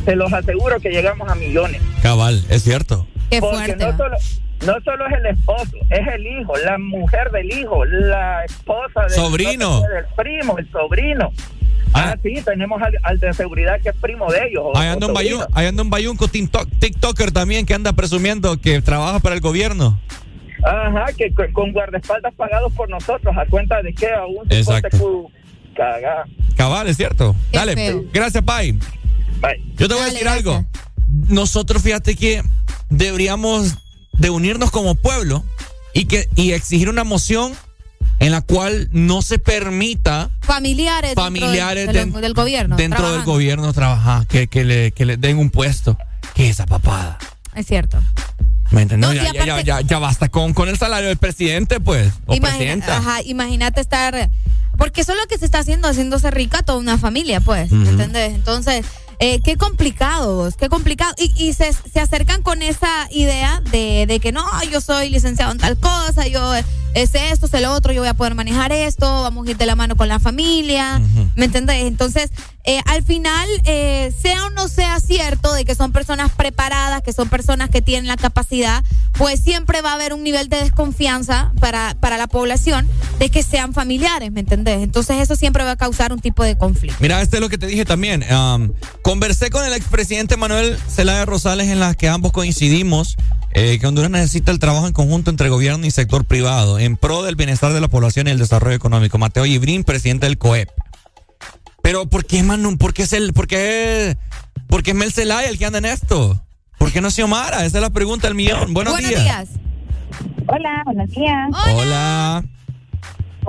Se 0.05 0.15
los 0.15 0.31
aseguro 0.31 0.79
que 0.79 0.89
llegamos 0.89 1.29
a 1.29 1.35
millones. 1.35 1.81
Cabal, 2.01 2.43
es 2.49 2.63
cierto. 2.63 3.07
Qué 3.29 3.39
Porque 3.39 3.57
fuerte. 3.57 3.85
no 3.85 3.97
solo, 3.97 4.17
no 4.65 4.73
solo 4.85 5.07
es 5.07 5.13
el 5.19 5.25
esposo, 5.27 5.77
es 5.89 6.07
el 6.15 6.25
hijo, 6.27 6.53
la 6.57 6.77
mujer 6.77 7.31
del 7.31 7.51
hijo, 7.51 7.83
la 7.85 8.45
esposa 8.45 9.01
del 9.01 9.11
Sobrino. 9.11 9.81
del 9.81 10.05
primo, 10.15 10.57
el 10.57 10.71
sobrino. 10.71 11.31
Ah, 11.93 12.15
sí, 12.21 12.35
tenemos 12.45 12.81
al, 12.81 12.93
al 13.03 13.19
de 13.19 13.33
seguridad 13.33 13.79
que 13.81 13.89
es 13.89 13.95
primo 13.95 14.31
de 14.31 14.39
ellos. 14.49 14.63
Ahí 14.75 14.87
anda 14.87 15.07
un, 15.07 15.13
sobrino. 15.15 15.39
bayu- 15.39 15.47
ahí 15.53 15.65
anda 15.67 15.83
un 15.83 15.89
bayunco 15.89 16.27
TikTok- 16.27 16.69
TikToker 16.79 17.31
también 17.31 17.65
que 17.65 17.73
anda 17.73 17.93
presumiendo 17.93 18.59
que 18.59 18.81
trabaja 18.81 19.19
para 19.19 19.35
el 19.35 19.41
gobierno. 19.41 19.99
Ajá, 20.67 21.05
que 21.17 21.33
con, 21.33 21.51
con 21.53 21.71
guardaespaldas 21.73 22.33
pagados 22.35 22.73
por 22.73 22.89
nosotros, 22.89 23.35
a 23.37 23.45
cuenta 23.49 23.81
de 23.81 23.93
que 23.93 24.07
aún 24.11 24.47
se 24.49 24.59
Exacto. 24.59 25.29
cagá. 25.75 26.25
Cabal, 26.55 26.87
es 26.87 26.97
cierto. 26.97 27.35
Qué 27.51 27.57
Dale, 27.57 27.75
feo. 27.75 28.03
gracias, 28.13 28.43
Pai. 28.43 28.77
Yo 29.77 29.87
te 29.87 29.93
voy 29.93 30.03
a 30.03 30.05
decir 30.11 30.27
algo. 30.27 30.65
Nosotros, 31.29 31.81
fíjate 31.83 32.15
que 32.15 32.41
deberíamos 32.89 33.75
de 34.13 34.29
unirnos 34.29 34.71
como 34.71 34.95
pueblo 34.95 35.43
y 35.93 36.05
que 36.05 36.27
y 36.35 36.51
exigir 36.53 36.89
una 36.89 37.03
moción 37.03 37.53
en 38.19 38.31
la 38.31 38.41
cual 38.41 38.89
no 38.91 39.21
se 39.21 39.37
permita 39.37 40.31
Familiares, 40.41 41.09
dentro 41.11 41.23
Familiares 41.23 41.85
del, 41.85 41.93
de 41.95 42.05
los- 42.05 42.13
den- 42.13 42.21
del 42.21 42.33
gobierno. 42.33 42.75
dentro 42.75 43.11
del 43.11 43.23
gobierno 43.23 43.71
trabajar, 43.73 44.25
que, 44.25 44.47
que, 44.47 44.63
le, 44.63 44.91
que 44.91 45.05
le 45.05 45.17
den 45.17 45.37
un 45.37 45.51
puesto. 45.51 45.97
¿Qué 46.33 46.45
es 46.45 46.51
esa 46.51 46.65
papada? 46.65 47.19
Es 47.55 47.67
cierto. 47.67 47.99
¿Me 48.71 48.81
entiendes? 48.81 49.13
ya, 49.15 49.31
ya, 49.33 49.45
ya, 49.45 49.61
ya, 49.61 49.81
ya 49.81 49.99
basta 49.99 50.29
con, 50.29 50.53
con 50.53 50.67
el 50.69 50.77
salario 50.77 51.07
del 51.09 51.17
presidente, 51.17 51.79
pues. 51.79 52.11
O 52.25 52.35
Imagina- 52.35 52.97
ajá, 52.97 53.21
imagínate 53.23 53.81
estar. 53.81 54.29
Porque 54.77 55.01
eso 55.01 55.13
es 55.13 55.17
lo 55.19 55.25
que 55.27 55.37
se 55.37 55.45
está 55.45 55.59
haciendo, 55.59 55.87
haciéndose 55.87 56.29
rica 56.29 56.61
toda 56.61 56.77
una 56.77 56.97
familia, 56.97 57.39
pues. 57.39 57.71
Ujú. 57.71 57.81
¿Entendés? 57.89 58.33
Entonces, 58.35 58.85
eh, 59.19 59.41
qué 59.41 59.55
complicado, 59.57 60.49
qué 60.57 60.69
complicado. 60.69 61.13
Y, 61.17 61.31
y 61.43 61.53
se, 61.53 61.71
se 61.73 61.99
acercan 61.99 62.41
con 62.41 62.61
esa 62.61 63.07
idea 63.11 63.61
de, 63.71 64.05
de 64.07 64.19
que 64.19 64.31
no, 64.31 64.45
yo 64.71 64.81
soy 64.81 65.09
licenciado 65.09 65.51
en 65.51 65.57
tal 65.57 65.77
cosa, 65.77 66.27
yo 66.27 66.55
eh, 66.55 66.63
es 66.93 67.13
esto, 67.13 67.45
es 67.45 67.61
lo 67.61 67.73
otro, 67.73 67.93
yo 67.93 68.01
voy 68.01 68.09
a 68.09 68.15
poder 68.15 68.33
manejar 68.33 68.71
esto, 68.71 69.05
vamos 69.21 69.47
a 69.47 69.51
ir 69.51 69.57
de 69.57 69.65
la 69.65 69.75
mano 69.75 69.95
con 69.95 70.07
la 70.07 70.19
familia. 70.19 70.99
¿Me 71.35 71.45
entendés? 71.45 71.83
Entonces, 71.83 72.31
eh, 72.63 72.81
al 72.85 73.03
final, 73.03 73.47
eh, 73.65 74.11
sea 74.19 74.45
o 74.47 74.49
no 74.49 74.67
sea 74.67 74.99
cierto 74.99 75.53
de 75.53 75.63
que 75.63 75.75
son 75.75 75.91
personas 75.91 76.31
preparadas, 76.31 77.03
que 77.03 77.13
son 77.13 77.29
personas 77.29 77.69
que 77.69 77.81
tienen 77.81 78.07
la 78.07 78.17
capacidad, 78.17 78.83
pues 79.13 79.41
siempre 79.41 79.81
va 79.81 79.91
a 79.91 79.93
haber 79.93 80.13
un 80.13 80.23
nivel 80.23 80.49
de 80.49 80.57
desconfianza 80.57 81.51
para, 81.59 81.95
para 81.99 82.17
la 82.17 82.27
población 82.27 82.87
de 83.19 83.29
que 83.29 83.43
sean 83.43 83.73
familiares, 83.73 84.31
¿me 84.31 84.39
entendés? 84.39 84.81
Entonces 84.81 85.21
eso 85.21 85.35
siempre 85.35 85.63
va 85.63 85.71
a 85.71 85.75
causar 85.75 86.11
un 86.11 86.19
tipo 86.19 86.43
de 86.43 86.57
conflicto. 86.57 86.97
Mira, 86.99 87.21
este 87.21 87.37
es 87.37 87.41
lo 87.41 87.49
que 87.49 87.57
te 87.57 87.67
dije 87.67 87.85
también. 87.85 88.23
Am, 88.31 88.73
conversé 89.07 89.49
con 89.49 89.63
el 89.63 89.71
expresidente 89.71 90.35
Manuel 90.35 90.77
Zelaya 90.89 91.23
Rosales 91.25 91.69
en 91.69 91.79
las 91.79 91.95
que 91.95 92.09
ambos 92.09 92.33
coincidimos 92.33 93.15
eh, 93.53 93.79
que 93.79 93.87
Honduras 93.87 94.11
necesita 94.11 94.51
el 94.51 94.59
trabajo 94.59 94.85
en 94.85 94.91
conjunto 94.91 95.31
entre 95.31 95.47
gobierno 95.47 95.85
y 95.85 95.91
sector 95.91 96.25
privado 96.25 96.77
en 96.77 96.97
pro 96.97 97.23
del 97.23 97.37
bienestar 97.37 97.71
de 97.71 97.79
la 97.79 97.87
población 97.87 98.27
y 98.27 98.31
el 98.31 98.37
desarrollo 98.37 98.75
económico. 98.75 99.17
Mateo 99.17 99.45
Ibrín, 99.45 99.85
presidente 99.85 100.25
del 100.25 100.37
COEP. 100.37 100.67
Pero 101.81 102.05
¿por 102.07 102.25
qué 102.25 102.43
Manu? 102.43 102.77
¿Por 102.77 102.93
qué 102.93 103.03
es 103.03 103.13
el, 103.13 103.31
por 103.31 103.47
qué, 103.47 104.17
por 104.67 104.83
qué 104.83 104.91
es 104.91 104.97
Mel 104.97 105.13
Zelaya 105.13 105.47
el 105.47 105.57
que 105.57 105.65
anda 105.65 105.77
en 105.77 105.85
esto? 105.85 106.43
¿Por 106.77 106.91
qué 106.91 106.99
no 106.99 107.09
Xiomara? 107.09 107.63
Esa 107.63 107.77
es 107.77 107.81
la 107.81 107.91
pregunta 107.91 108.27
del 108.27 108.35
millón. 108.35 108.73
Buenos, 108.73 108.97
días. 108.97 109.47
Hola, 110.47 110.81
buenos 110.83 111.09
días. 111.11 111.49
Hola. 111.65 112.43
¿Cómo 112.43 112.56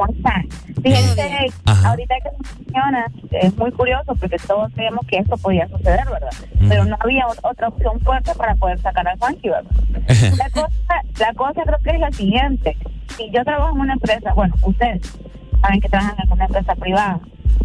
están? 0.06 0.46
Fíjense, 0.82 1.46
ahorita 1.84 2.14
que 2.22 2.30
menciona, 2.58 3.06
es 3.32 3.56
muy 3.56 3.70
curioso 3.72 4.14
porque 4.18 4.36
todos 4.46 4.70
sabemos 4.74 5.06
que 5.06 5.18
esto 5.18 5.36
podía 5.38 5.66
suceder, 5.68 6.04
¿verdad? 6.10 6.30
Pero 6.68 6.84
no 6.84 6.96
había 7.00 7.26
ot- 7.26 7.40
otra 7.42 7.68
opción 7.68 8.00
fuerte 8.00 8.32
para 8.36 8.54
poder 8.54 8.80
sacar 8.80 9.06
al 9.08 9.18
funky, 9.18 9.48
¿verdad? 9.48 9.70
la, 10.38 10.50
cosa, 10.50 11.02
la 11.18 11.32
cosa 11.34 11.62
creo 11.64 11.78
que 11.82 11.90
es 11.90 12.00
la 12.00 12.12
siguiente. 12.12 12.76
Si 13.16 13.30
yo 13.30 13.42
trabajo 13.44 13.74
en 13.74 13.80
una 13.80 13.92
empresa, 13.94 14.32
bueno, 14.34 14.54
ustedes 14.62 15.00
saben 15.60 15.80
que 15.80 15.88
trabajan 15.88 16.16
en 16.24 16.32
una 16.32 16.44
empresa 16.44 16.74
privada. 16.76 17.20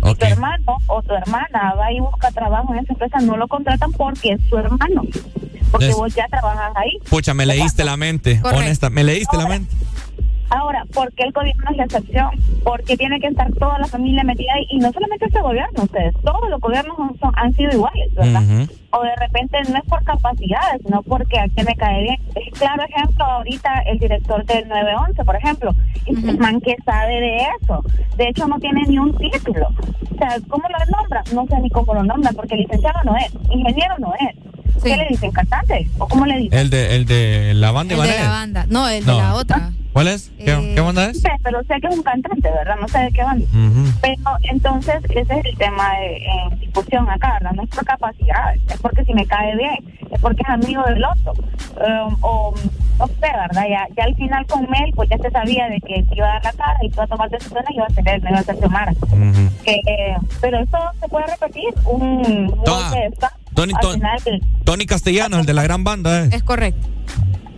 Y 0.05 0.15
tu 0.15 0.25
hermano 0.25 0.77
o 0.87 1.01
tu 1.03 1.13
hermana 1.13 1.75
va 1.77 1.91
y 1.91 1.99
busca 1.99 2.31
trabajo 2.31 2.73
en 2.73 2.79
esa 2.79 2.93
empresa, 2.93 3.19
no 3.19 3.37
lo 3.37 3.47
contratan 3.47 3.91
porque 3.93 4.33
es 4.33 4.41
su 4.49 4.57
hermano. 4.57 5.03
Porque 5.71 5.89
Es- 5.89 5.95
vos 5.95 6.13
ya 6.13 6.27
trabajas 6.27 6.71
ahí. 6.75 6.97
Pucha, 7.09 7.33
me 7.33 7.45
leíste 7.45 7.83
la 7.83 7.95
mente. 7.97 8.39
Correcto. 8.41 8.59
Honesta, 8.65 8.89
me 8.89 9.03
leíste 9.03 9.37
la 9.37 9.47
mente. 9.47 9.75
Ahora, 10.49 10.83
¿por 10.93 11.11
qué 11.13 11.23
el 11.23 11.31
gobierno 11.31 11.63
es 11.71 11.77
la 11.77 11.83
excepción? 11.85 12.29
Porque 12.63 12.95
tiene 12.97 13.19
que 13.19 13.27
estar 13.27 13.51
toda 13.53 13.79
la 13.79 13.87
familia 13.87 14.23
metida 14.23 14.53
ahí. 14.53 14.65
Y 14.69 14.77
no 14.79 14.91
solamente 14.91 15.25
este 15.25 15.41
gobierno, 15.41 15.83
ustedes, 15.83 16.13
todos 16.23 16.49
los 16.49 16.59
gobiernos 16.61 16.95
son- 16.97 17.17
son- 17.19 17.33
han 17.35 17.53
sido 17.53 17.71
iguales, 17.71 18.13
¿verdad? 18.13 18.41
O 18.91 19.01
de 19.01 19.15
repente 19.15 19.57
no 19.71 19.77
es 19.77 19.83
por 19.85 20.03
capacidades, 20.03 20.81
sino 20.85 21.01
porque 21.03 21.39
a 21.39 21.47
quien 21.49 21.65
me 21.65 21.75
cae 21.75 22.03
bien. 22.03 22.17
Es 22.35 22.59
claro 22.59 22.83
ejemplo 22.83 23.25
ahorita 23.25 23.79
el 23.87 23.97
director 23.97 24.45
del 24.45 24.67
911, 24.67 25.23
por 25.25 25.35
ejemplo. 25.35 25.71
Es 26.05 26.23
el 26.23 26.37
man 26.37 26.61
que 26.61 26.75
sabe 26.85 27.19
de 27.19 27.37
eso. 27.61 27.83
De 28.17 28.27
hecho, 28.29 28.47
no 28.47 28.59
tiene 28.59 28.83
ni 28.87 28.99
un 28.99 29.15
título. 29.17 29.67
O 30.13 30.15
sea, 30.17 30.37
¿cómo 30.47 30.65
lo 30.69 30.97
nombra? 30.97 31.23
No 31.33 31.47
sé 31.47 31.59
ni 31.59 31.69
cómo 31.71 31.93
lo 31.95 32.03
nombra, 32.03 32.31
porque 32.35 32.55
licenciado 32.55 32.99
no 33.03 33.15
es, 33.17 33.33
ingeniero 33.49 33.95
no 33.97 34.13
es. 34.15 34.35
¿Qué 34.81 34.97
le 34.97 35.07
dicen? 35.09 35.31
¿Cantante? 35.31 35.87
¿O 35.97 36.07
cómo 36.07 36.25
le 36.25 36.37
dicen? 36.37 36.57
El 36.59 36.69
de, 36.69 36.95
el 36.95 37.05
de 37.05 37.53
la 37.55 37.71
banda 37.71 37.93
El 37.95 38.01
de 38.01 38.07
Ibanet. 38.07 38.23
la 38.23 38.29
banda. 38.29 38.65
No, 38.69 38.87
el 38.87 39.05
No. 39.05 39.15
de 39.15 39.21
la 39.21 39.35
otra. 39.35 39.71
¿Cuál 39.93 40.07
es? 40.07 40.31
¿Qué, 40.39 40.71
qué 40.73 40.81
banda 40.81 41.05
es? 41.11 41.21
Sí, 41.21 41.27
pero 41.43 41.61
sé 41.65 41.75
que 41.79 41.87
es 41.87 41.95
un 41.95 42.01
cantante, 42.01 42.49
¿verdad? 42.49 42.75
No 42.81 42.87
sé 42.87 42.97
de 42.99 43.11
qué 43.11 43.23
banda. 43.23 43.45
Ujú. 43.45 43.91
Pero 44.01 44.37
entonces 44.51 44.95
ese 45.09 45.21
es 45.21 45.45
el 45.45 45.57
tema 45.57 45.93
de, 45.99 46.17
en 46.17 46.59
discusión 46.59 47.07
acá, 47.09 47.33
¿verdad? 47.33 47.51
No 47.51 47.63
es 47.63 47.69
por 47.69 47.85
capacidad, 47.85 48.55
es 48.55 48.81
porque 48.81 49.05
si 49.05 49.13
me 49.13 49.25
cae 49.27 49.55
bien, 49.55 49.75
es 50.11 50.19
porque 50.19 50.41
es 50.41 50.49
amigo 50.49 50.81
del 50.85 51.03
otro. 51.05 51.33
Um, 51.75 52.15
o 52.21 52.53
no 52.97 53.07
sé, 53.07 53.13
¿verdad? 53.21 53.65
Ya, 53.69 53.87
ya 53.95 54.03
al 54.05 54.15
final 54.15 54.45
con 54.47 54.61
Mel, 54.69 54.91
pues 54.95 55.09
ya 55.09 55.17
se 55.19 55.29
sabía 55.29 55.67
de 55.69 55.79
que 55.81 56.03
iba 56.15 56.27
a 56.27 56.33
dar 56.33 56.43
la 56.45 56.51
cara 56.53 56.77
y 56.81 56.87
iba 56.87 57.03
a 57.03 57.07
tomar 57.07 57.29
decisiones 57.29 57.65
y 57.69 57.75
iba 57.75 57.85
a 57.85 57.89
ser 57.91 58.09
él, 58.09 58.23
no 58.23 58.29
iba 58.31 58.39
a 58.39 58.43
ser 58.43 58.57
Xiomara. 58.57 58.93
Que, 59.63 59.73
eh, 59.75 60.15
pero 60.41 60.59
eso 60.59 60.77
se 60.99 61.07
puede 61.07 61.27
repetir, 61.27 61.69
un, 61.85 62.01
un 62.01 62.47
golpe 62.47 62.97
de 62.99 63.05
estado. 63.07 63.33
Tony, 63.53 63.73
Al 63.75 63.81
Tony, 63.81 63.93
final, 63.95 64.41
Tony 64.63 64.85
Castellanos, 64.85 65.39
el 65.41 65.45
de 65.45 65.53
la 65.53 65.63
gran 65.63 65.83
banda. 65.83 66.25
¿eh? 66.25 66.29
Es 66.31 66.43
correcto. 66.43 66.87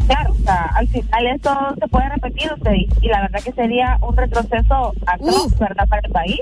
Claro, 0.07 0.33
o 0.33 0.43
sea, 0.43 0.71
al 0.75 0.87
final 0.87 1.27
esto 1.33 1.51
se 1.79 1.87
puede 1.87 2.09
repetir 2.09 2.51
usted 2.53 2.73
y, 2.73 2.87
y 3.01 3.07
la 3.07 3.21
verdad 3.21 3.39
que 3.43 3.51
sería 3.53 3.97
un 4.01 4.15
retroceso 4.15 4.93
atroz, 5.07 5.57
¿verdad? 5.57 5.87
Para 5.87 6.01
el 6.05 6.11
país, 6.11 6.41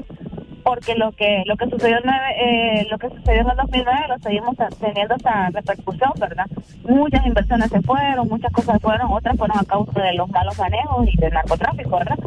porque 0.64 0.96
lo 0.96 1.12
que 1.12 1.44
lo 1.46 1.56
que 1.58 1.70
sucedió 1.70 1.98
en 1.98 2.04
nueve- 2.06 2.36
eh, 2.40 2.88
lo 2.90 2.98
que 2.98 3.10
sucedió 3.10 3.42
en 3.42 3.50
el 3.52 3.58
2009 3.58 4.00
lo 4.10 4.20
seguimos 4.20 4.56
teniendo 4.80 5.16
esta 5.16 5.50
repercusión, 5.52 6.12
¿verdad? 6.20 6.46
Muchas 6.88 7.26
inversiones 7.26 7.70
se 7.70 7.82
fueron, 7.82 8.28
muchas 8.28 8.52
cosas 8.52 8.82
fueron, 8.82 9.12
otras 9.12 9.38
fueron 9.38 9.58
a 9.60 9.64
causa 9.64 10.02
de 10.02 10.14
los 10.14 10.30
malos 10.30 10.58
manejos 10.58 11.08
y 11.12 11.18
del 11.18 11.34
narcotráfico, 11.34 11.98
¿verdad? 11.98 12.18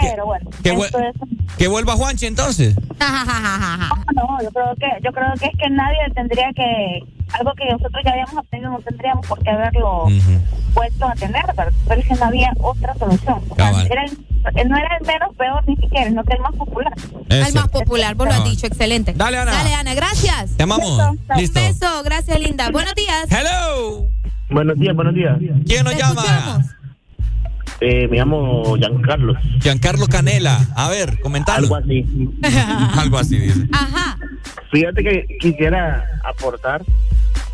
Pero 0.00 0.26
bueno, 0.26 0.50
Que, 0.62 0.70
esto 0.70 0.98
vuel- 0.98 1.10
es 1.10 1.56
que 1.56 1.68
vuelva 1.68 1.92
Juanchi 1.94 2.26
entonces. 2.26 2.76
no, 4.14 4.38
yo 4.42 4.50
creo 4.50 4.74
que 4.76 4.88
yo 5.02 5.12
creo 5.12 5.32
que 5.38 5.46
es 5.46 5.56
que 5.56 5.70
nadie 5.70 5.98
tendría 6.14 6.52
que 6.52 7.00
algo 7.38 7.52
que 7.54 7.64
nosotros 7.70 8.02
ya 8.04 8.10
habíamos 8.12 8.34
obtenido 8.36 8.70
no 8.70 8.78
tendríamos 8.80 9.26
por 9.26 9.38
qué 9.42 9.50
haberlo 9.50 10.06
puesto 10.72 11.06
a 11.06 11.12
tener, 11.14 11.44
¿verdad? 11.46 11.72
pero 11.88 12.00
es 12.00 12.06
que 12.08 12.14
no 12.14 12.24
había 12.24 12.52
otra 12.60 12.94
solución. 12.94 13.40
O 13.48 13.54
sea, 13.54 13.70
era 13.84 14.04
el- 14.04 14.68
no 14.68 14.76
era 14.76 14.96
el 15.00 15.06
menos 15.06 15.34
peor 15.36 15.62
ni 15.66 15.74
siquiera, 15.76 16.04
que 16.04 16.34
el 16.34 16.40
más 16.40 16.54
popular. 16.54 16.92
El 17.30 17.54
más 17.54 17.68
popular, 17.68 18.14
vos 18.14 18.26
lo 18.26 18.34
has 18.34 18.44
dicho, 18.44 18.66
excelente. 18.66 19.14
Dale, 19.16 19.38
Ana. 19.38 19.52
Dale, 19.52 19.74
Ana, 19.74 19.94
gracias. 19.94 20.56
Te 20.56 20.62
amamos. 20.64 20.98
Un 20.98 21.52
beso, 21.52 22.02
gracias, 22.04 22.38
linda. 22.40 22.70
Buenos 22.70 22.94
días. 22.94 23.26
Hello. 23.30 24.06
Buenos 24.50 24.78
días, 24.78 24.94
buenos 24.94 25.14
días. 25.14 25.36
¿Quién 25.66 25.84
nos 25.84 25.96
llama? 25.96 26.62
Eh, 27.80 28.06
me 28.08 28.18
llamo 28.18 28.76
Giancarlo. 28.76 29.34
Giancarlo 29.60 30.06
Canela. 30.06 30.60
A 30.76 30.88
ver, 30.88 31.18
comentalo. 31.20 31.64
Algo 31.64 31.76
así. 31.76 32.04
Algo 32.98 33.18
así 33.18 33.38
dice. 33.38 33.66
Ajá. 33.72 34.16
Fíjate 34.70 35.02
que 35.02 35.26
quisiera 35.40 36.04
aportar 36.24 36.82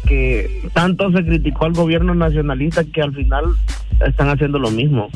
que 0.07 0.69
tanto 0.73 1.11
se 1.13 1.25
criticó 1.25 1.67
al 1.67 1.73
gobierno 1.73 2.15
nacionalista 2.15 2.85
que 2.85 3.03
al 3.03 3.15
final 3.15 3.45
están 4.07 4.29
haciendo 4.29 4.59
lo 4.59 4.71
mismo. 4.71 5.09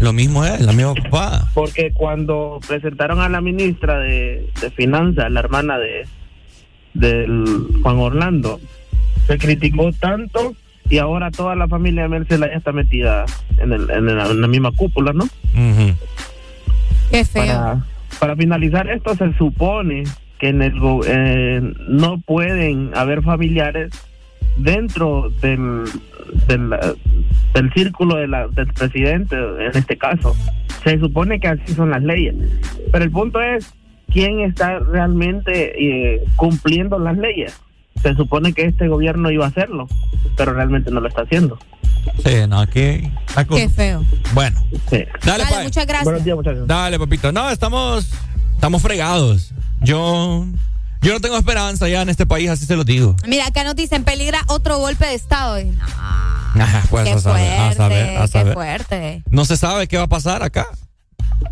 Lo 0.00 0.12
mismo 0.12 0.44
es, 0.44 0.60
la 0.60 0.72
misma 0.72 0.94
papá. 0.94 1.48
Porque 1.54 1.92
cuando 1.92 2.58
presentaron 2.66 3.20
a 3.20 3.28
la 3.28 3.40
ministra 3.40 3.98
de, 3.98 4.48
de 4.60 4.70
Finanzas, 4.70 5.30
la 5.30 5.40
hermana 5.40 5.78
de 5.78 6.06
del 6.94 7.44
Juan 7.82 7.98
Orlando, 7.98 8.60
se 9.28 9.38
criticó 9.38 9.92
tanto 9.92 10.54
y 10.88 10.98
ahora 10.98 11.30
toda 11.30 11.54
la 11.54 11.68
familia 11.68 12.02
de 12.02 12.08
Mercedes 12.08 12.50
ya 12.50 12.56
está 12.56 12.72
metida 12.72 13.26
en, 13.58 13.72
el- 13.72 13.88
en 13.90 14.06
la, 14.16 14.26
en 14.26 14.40
la 14.40 14.48
misma 14.48 14.72
cúpula, 14.72 15.12
¿no? 15.12 15.24
Qué 17.10 17.24
feo. 17.24 17.44
Para, 17.44 17.84
para 18.18 18.36
finalizar 18.36 18.88
esto, 18.90 19.14
se 19.14 19.32
supone 19.34 20.02
que 20.40 20.48
en 20.48 20.62
el 20.62 20.72
eh, 21.06 21.60
no 21.88 22.18
pueden 22.20 22.90
haber 22.96 23.22
familiares 23.22 23.92
dentro 24.56 25.30
del, 25.42 25.84
del, 26.48 26.72
eh, 26.72 26.94
del 27.54 27.72
círculo 27.72 28.16
de 28.16 28.26
la- 28.28 28.48
del 28.48 28.66
presidente, 28.72 29.36
en 29.36 29.76
este 29.76 29.96
caso. 29.96 30.34
Se 30.84 30.98
supone 30.98 31.38
que 31.40 31.48
así 31.48 31.74
son 31.74 31.90
las 31.90 32.02
leyes. 32.02 32.34
Pero 32.90 33.04
el 33.04 33.10
punto 33.10 33.40
es, 33.40 33.72
¿quién 34.10 34.40
está 34.40 34.78
realmente 34.78 35.72
eh, 36.14 36.24
cumpliendo 36.36 36.98
las 36.98 37.16
leyes? 37.18 37.60
Se 38.02 38.14
supone 38.14 38.54
que 38.54 38.64
este 38.64 38.88
gobierno 38.88 39.30
iba 39.30 39.44
a 39.44 39.48
hacerlo, 39.48 39.86
pero 40.36 40.54
realmente 40.54 40.90
no 40.90 41.00
lo 41.00 41.08
está 41.08 41.22
haciendo. 41.22 41.58
Sí, 42.24 42.32
no, 42.48 42.60
aquí. 42.60 43.02
Qué 43.54 43.68
feo. 43.68 44.02
Bueno. 44.32 44.58
Sí. 44.88 45.04
Dale, 45.26 45.44
Dale, 45.44 45.56
pa- 45.56 45.62
muchas 45.64 45.86
gracias. 45.86 46.04
Buenos 46.04 46.24
días, 46.24 46.36
muchachos. 46.36 46.66
Dale, 46.66 46.98
papito. 46.98 47.30
No, 47.30 47.50
estamos, 47.50 48.10
estamos 48.54 48.80
fregados. 48.80 49.52
Yo, 49.82 50.46
yo 51.02 51.12
no 51.12 51.20
tengo 51.20 51.36
esperanza 51.36 51.88
ya 51.88 52.02
en 52.02 52.08
este 52.08 52.26
país, 52.26 52.50
así 52.50 52.66
se 52.66 52.76
lo 52.76 52.84
digo. 52.84 53.16
Mira, 53.26 53.46
acá 53.46 53.64
nos 53.64 53.76
dicen 53.76 54.04
peligra 54.04 54.40
otro 54.48 54.78
golpe 54.78 55.06
de 55.06 55.14
Estado. 55.14 55.60
Y, 55.60 55.64
no, 55.64 56.64
Ajá, 56.64 56.82
pues 56.90 57.04
qué 57.04 57.12
a 57.12 57.18
saber, 57.18 57.60
a 57.60 57.72
saber, 57.74 58.16
a 58.18 58.22
qué 58.22 58.28
saber. 58.28 58.54
fuerte. 58.54 59.22
No 59.30 59.44
se 59.44 59.56
sabe 59.56 59.88
qué 59.88 59.96
va 59.96 60.04
a 60.04 60.08
pasar 60.08 60.42
acá. 60.42 60.66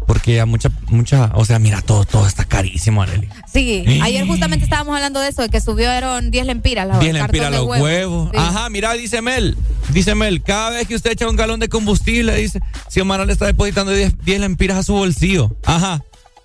Porque 0.07 0.35
ya 0.35 0.47
mucha, 0.47 0.71
mucha, 0.89 1.31
o 1.35 1.45
sea, 1.45 1.59
mira, 1.59 1.81
todo, 1.81 2.05
todo 2.05 2.27
está 2.27 2.45
carísimo, 2.45 3.03
Arely. 3.03 3.29
Sí, 3.51 3.85
ayer 4.03 4.27
justamente 4.27 4.65
estábamos 4.65 4.95
hablando 4.95 5.21
de 5.21 5.29
eso, 5.29 5.43
de 5.43 5.49
que 5.49 5.61
subieron 5.61 6.31
10 6.31 6.47
lempiras. 6.47 6.87
La, 6.87 6.99
10 6.99 7.11
el 7.15 7.23
lempiras 7.23 7.51
los 7.53 7.67
huevos. 7.67 8.31
Sí. 8.31 8.37
Ajá, 8.39 8.69
mira, 8.69 8.93
dice 8.95 9.23
Mel. 9.23 9.57
Dice 9.91 10.15
Mel, 10.15 10.43
cada 10.43 10.71
vez 10.71 10.89
que 10.89 10.95
usted 10.95 11.13
echa 11.13 11.29
un 11.29 11.37
galón 11.37 11.61
de 11.61 11.69
combustible, 11.69 12.35
dice, 12.37 12.61
si 12.89 13.01
Omar 13.01 13.27
le 13.27 13.33
está 13.33 13.47
depositando 13.47 13.93
10, 13.93 14.25
10 14.25 14.41
lempiras 14.41 14.79
a 14.79 14.83
su 14.83 14.93
bolsillo. 14.93 15.57
Ajá. 15.65 16.03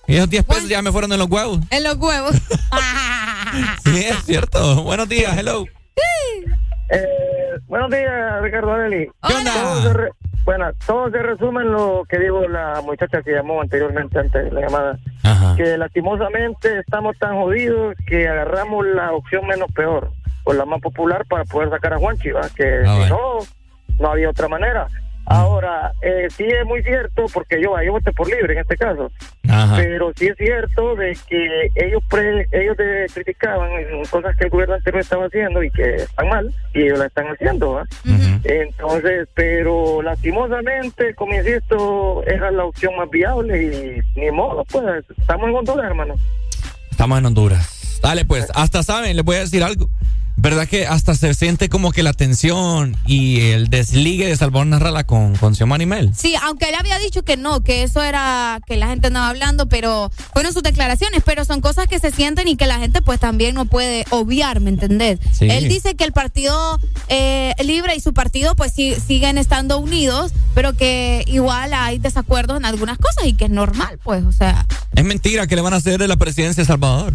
Y 0.07 0.15
esos 0.15 0.30
10 0.30 0.43
pesos 0.43 0.69
ya 0.69 0.81
me 0.81 0.91
fueron 0.91 1.11
en 1.13 1.19
los 1.19 1.30
huevos. 1.30 1.59
En 1.69 1.84
los 1.84 1.95
huevos. 1.97 2.34
Sí, 3.85 4.05
es 4.05 4.23
cierto. 4.25 4.81
Buenos 4.84 5.07
días, 5.07 5.38
hello. 5.38 5.65
Eh, 6.89 7.05
Buenos 7.67 7.91
días, 7.91 8.41
Ricardo 8.41 8.71
Areli. 8.73 9.07
¿Qué 9.27 9.34
onda? 9.34 9.53
Todo 9.53 9.81
se 9.84 9.93
re- 9.93 10.09
bueno, 10.45 10.65
todo 10.88 11.11
se 11.11 11.19
resume 11.19 11.61
en 11.61 11.71
lo 11.71 12.03
que 12.09 12.17
dijo 12.17 12.47
la 12.47 12.81
muchacha 12.84 13.21
que 13.21 13.31
llamó 13.31 13.61
anteriormente 13.61 14.17
antes 14.19 14.45
de 14.45 14.51
la 14.51 14.61
llamada. 14.61 14.97
Que 15.55 15.77
lastimosamente 15.77 16.80
estamos 16.80 17.15
tan 17.19 17.35
jodidos 17.35 17.95
que 18.07 18.27
agarramos 18.27 18.85
la 18.88 19.11
opción 19.11 19.45
menos 19.45 19.71
peor, 19.71 20.11
o 20.45 20.53
la 20.53 20.65
más 20.65 20.81
popular 20.81 21.25
para 21.30 21.45
poder 21.45 21.69
sacar 21.69 21.93
a 21.93 21.97
Juanchi, 21.99 22.31
¿va? 22.31 22.49
que 22.55 22.81
Ah, 22.85 22.93
si 22.93 22.97
bueno. 23.01 23.17
no, 23.19 23.39
no 23.99 24.11
había 24.11 24.30
otra 24.31 24.47
manera. 24.47 24.88
Ahora, 25.25 25.93
eh, 26.01 26.27
sí 26.35 26.43
es 26.43 26.65
muy 26.65 26.83
cierto, 26.83 27.25
porque 27.33 27.61
yo, 27.61 27.75
yo 27.81 27.93
voté 27.93 28.11
por 28.11 28.27
libre 28.29 28.53
en 28.53 28.59
este 28.59 28.75
caso, 28.75 29.09
Ajá. 29.49 29.75
pero 29.77 30.11
sí 30.17 30.27
es 30.27 30.35
cierto 30.37 30.95
de 30.95 31.17
que 31.27 31.71
ellos 31.75 32.03
pre- 32.09 32.47
ellos 32.51 32.75
de- 32.75 33.07
criticaban 33.13 33.69
cosas 34.09 34.35
que 34.37 34.43
el 34.45 34.49
gobierno 34.49 34.75
anterior 34.75 35.01
estaba 35.01 35.25
haciendo 35.25 35.63
y 35.63 35.71
que 35.71 35.95
están 35.95 36.27
mal, 36.27 36.53
y 36.73 36.81
ellos 36.83 36.99
la 36.99 37.05
están 37.05 37.27
haciendo, 37.27 37.71
¿va? 37.73 37.85
Entonces, 38.43 39.27
pero 39.33 40.01
lastimosamente, 40.01 41.15
como 41.15 41.33
insisto, 41.33 42.23
era 42.27 42.51
la 42.51 42.65
opción 42.65 42.95
más 42.97 43.09
viable 43.09 44.01
y 44.15 44.19
ni 44.19 44.29
modo, 44.31 44.65
pues, 44.65 45.05
estamos 45.17 45.47
en 45.49 45.55
Honduras, 45.55 45.85
hermano. 45.85 46.15
Estamos 46.91 47.17
en 47.19 47.25
Honduras. 47.27 47.99
Dale, 48.03 48.25
pues, 48.25 48.51
hasta 48.53 48.83
saben, 48.83 49.15
les 49.15 49.23
voy 49.23 49.37
a 49.37 49.39
decir 49.39 49.63
algo. 49.63 49.87
¿Verdad 50.35 50.68
que 50.68 50.88
hasta 50.88 51.14
se 51.15 51.34
siente 51.34 51.69
como 51.69 51.91
que 51.91 52.03
la 52.03 52.14
tensión 52.14 52.97
y 53.05 53.51
el 53.51 53.69
desligue 53.69 54.27
de 54.27 54.35
Salvador 54.35 54.68
Narrala 54.68 55.03
con, 55.03 55.35
con 55.35 55.55
Xiomara 55.55 55.84
y 55.84 55.85
Mel? 55.85 56.11
Sí, 56.15 56.34
aunque 56.41 56.69
él 56.69 56.76
había 56.76 56.97
dicho 56.99 57.23
que 57.23 57.38
no, 57.38 57.61
que 57.61 57.84
eso 57.84 58.01
era 58.01 58.60
que 58.65 58.76
la 58.76 58.88
gente 58.88 59.07
andaba 59.07 59.30
hablando, 59.30 59.68
pero 59.69 60.11
fueron 60.34 60.51
sus 60.51 60.64
declaraciones, 60.64 61.22
pero 61.23 61.45
son 61.45 61.61
cosas 61.61 61.88
que 61.88 61.99
se 61.99 62.11
sienten 62.11 62.47
y 62.47 62.55
que 62.55 62.65
la 62.65 62.80
gente 62.80 63.01
pues 63.01 63.19
también 63.19 63.53
no 63.55 63.65
puede 63.65 64.05
obviar, 64.10 64.60
¿me 64.60 64.72
entendés? 64.72 65.19
Sí. 65.31 65.47
Él 65.49 65.69
dice 65.69 65.95
que 65.95 66.03
el 66.03 66.11
partido 66.11 66.80
eh, 67.10 67.53
libre 67.64 67.95
y 67.95 67.99
su 67.99 68.14
partido 68.14 68.55
pues 68.55 68.73
sí, 68.73 68.95
siguen 69.05 69.38
estando 69.38 69.77
unidos, 69.77 70.34
pero 70.55 70.73
que 70.73 71.23
igual 71.27 71.73
hay 71.73 71.99
desacuerdos 71.99 72.57
en 72.57 72.65
algunas 72.65 72.97
cosas 72.97 73.26
y 73.26 73.34
que 73.34 73.45
es 73.45 73.51
normal, 73.51 73.99
pues, 74.03 74.23
o 74.26 74.31
sea. 74.31 74.65
Es 74.95 75.03
mentira 75.03 75.47
que 75.47 75.55
le 75.55 75.61
van 75.61 75.73
a 75.73 75.77
hacer 75.77 75.99
de 75.99 76.07
la 76.07 76.18
presidencia 76.18 76.64
de 76.64 76.68
Salvador. 76.68 77.14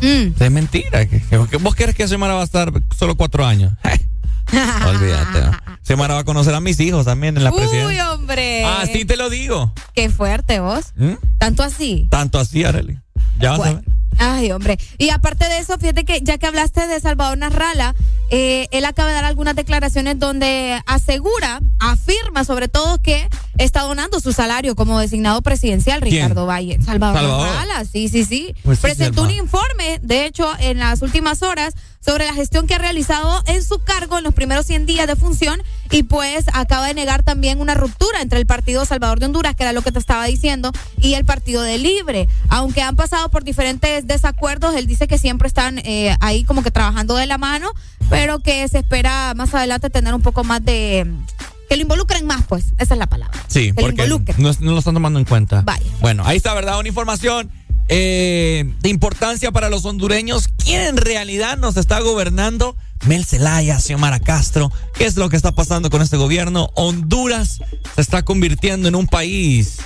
Mm. 0.00 0.42
Es 0.42 0.50
mentira. 0.50 1.06
que- 1.06 1.22
¿Vos 1.60 1.74
querés 1.74 1.94
que 1.94 2.06
Xiomara 2.08 2.34
va 2.34 2.40
a 2.42 2.44
estar 2.44 2.72
solo 2.96 3.16
cuatro 3.16 3.44
años? 3.46 3.72
Olvídate. 4.86 5.40
¿no? 5.40 5.76
Xiomara 5.82 6.14
va 6.14 6.20
a 6.20 6.24
conocer 6.24 6.54
a 6.54 6.60
mis 6.60 6.78
hijos 6.80 7.04
también 7.04 7.36
en 7.36 7.44
la 7.44 7.50
Uy, 7.52 7.58
presidencia. 7.58 8.12
hombre. 8.12 8.64
Así 8.64 9.04
te 9.04 9.16
lo 9.16 9.28
digo. 9.30 9.72
Qué 9.94 10.08
fuerte 10.10 10.60
vos. 10.60 10.92
¿Mm? 10.96 11.14
Tanto 11.38 11.62
así. 11.62 12.06
Tanto 12.10 12.38
así, 12.38 12.64
Arely. 12.64 12.98
Ya 13.38 13.50
vas 13.52 13.60
a 13.60 13.72
ver. 13.74 13.84
Ay, 14.18 14.50
hombre. 14.52 14.78
Y 14.98 15.10
aparte 15.10 15.48
de 15.48 15.58
eso, 15.58 15.78
fíjate 15.78 16.04
que 16.04 16.20
ya 16.22 16.38
que 16.38 16.46
hablaste 16.46 16.86
de 16.86 17.00
Salvador 17.00 17.38
Narrala, 17.38 17.94
eh, 18.30 18.68
él 18.70 18.84
acaba 18.84 19.08
de 19.08 19.14
dar 19.14 19.24
algunas 19.24 19.54
declaraciones 19.54 20.18
donde 20.18 20.80
asegura, 20.86 21.60
afirma 21.78 22.44
sobre 22.44 22.68
todo 22.68 23.00
que 23.00 23.28
está 23.58 23.82
donando 23.82 24.20
su 24.20 24.32
salario 24.32 24.74
como 24.74 24.98
designado 24.98 25.42
presidencial, 25.42 26.00
¿Quién? 26.00 26.14
Ricardo 26.14 26.46
Valle. 26.46 26.80
Salvador, 26.82 27.20
Salvador. 27.20 27.48
Narrala, 27.48 27.84
sí, 27.84 28.08
sí, 28.08 28.24
sí. 28.24 28.54
Pues 28.62 28.78
sí, 28.78 28.82
Presentó 28.82 29.22
un 29.22 29.30
informe, 29.30 30.00
de 30.02 30.26
hecho, 30.26 30.50
en 30.58 30.78
las 30.78 31.02
últimas 31.02 31.42
horas 31.42 31.74
sobre 32.06 32.24
la 32.24 32.34
gestión 32.34 32.66
que 32.66 32.74
ha 32.74 32.78
realizado 32.78 33.42
en 33.46 33.64
su 33.64 33.80
cargo 33.80 34.18
en 34.18 34.24
los 34.24 34.32
primeros 34.32 34.66
100 34.66 34.86
días 34.86 35.08
de 35.08 35.16
función 35.16 35.60
y 35.90 36.04
pues 36.04 36.44
acaba 36.52 36.86
de 36.86 36.94
negar 36.94 37.24
también 37.24 37.60
una 37.60 37.74
ruptura 37.74 38.22
entre 38.22 38.38
el 38.38 38.46
Partido 38.46 38.84
Salvador 38.84 39.18
de 39.18 39.26
Honduras, 39.26 39.56
que 39.56 39.64
era 39.64 39.72
lo 39.72 39.82
que 39.82 39.90
te 39.90 39.98
estaba 39.98 40.24
diciendo, 40.26 40.70
y 40.98 41.14
el 41.14 41.24
Partido 41.24 41.62
de 41.62 41.78
Libre. 41.78 42.28
Aunque 42.48 42.82
han 42.82 42.96
pasado 42.96 43.28
por 43.28 43.44
diferentes 43.44 44.05
desacuerdos, 44.06 44.74
él 44.74 44.86
dice 44.86 45.06
que 45.06 45.18
siempre 45.18 45.48
están 45.48 45.78
eh, 45.78 46.16
ahí 46.20 46.44
como 46.44 46.62
que 46.62 46.70
trabajando 46.70 47.16
de 47.16 47.26
la 47.26 47.38
mano, 47.38 47.70
pero 48.10 48.40
que 48.40 48.66
se 48.68 48.78
espera 48.78 49.34
más 49.34 49.54
adelante 49.54 49.90
tener 49.90 50.14
un 50.14 50.22
poco 50.22 50.44
más 50.44 50.64
de... 50.64 51.06
que 51.68 51.76
lo 51.76 51.82
involucren 51.82 52.26
más, 52.26 52.44
pues, 52.46 52.66
esa 52.78 52.94
es 52.94 52.98
la 52.98 53.06
palabra. 53.06 53.38
Sí, 53.48 53.72
Que 53.72 53.74
porque 53.74 54.06
no 54.06 54.72
lo 54.72 54.78
están 54.78 54.94
tomando 54.94 55.18
en 55.18 55.24
cuenta. 55.24 55.62
Vaya. 55.62 55.90
Bueno, 56.00 56.22
ahí 56.26 56.36
está, 56.36 56.54
¿verdad? 56.54 56.78
Una 56.78 56.88
información 56.88 57.50
eh, 57.88 58.72
de 58.80 58.88
importancia 58.88 59.52
para 59.52 59.70
los 59.70 59.84
hondureños. 59.84 60.48
¿Quién 60.62 60.82
en 60.82 60.96
realidad 60.96 61.56
nos 61.56 61.76
está 61.76 62.00
gobernando? 62.00 62.76
Mel 63.06 63.24
Zelaya, 63.24 63.78
Xiomara 63.78 64.18
Castro. 64.20 64.72
¿Qué 64.94 65.04
es 65.04 65.16
lo 65.16 65.28
que 65.28 65.36
está 65.36 65.52
pasando 65.52 65.90
con 65.90 66.02
este 66.02 66.16
gobierno? 66.16 66.70
Honduras 66.74 67.60
se 67.94 68.00
está 68.00 68.24
convirtiendo 68.24 68.88
en 68.88 68.94
un 68.94 69.06
país 69.06 69.78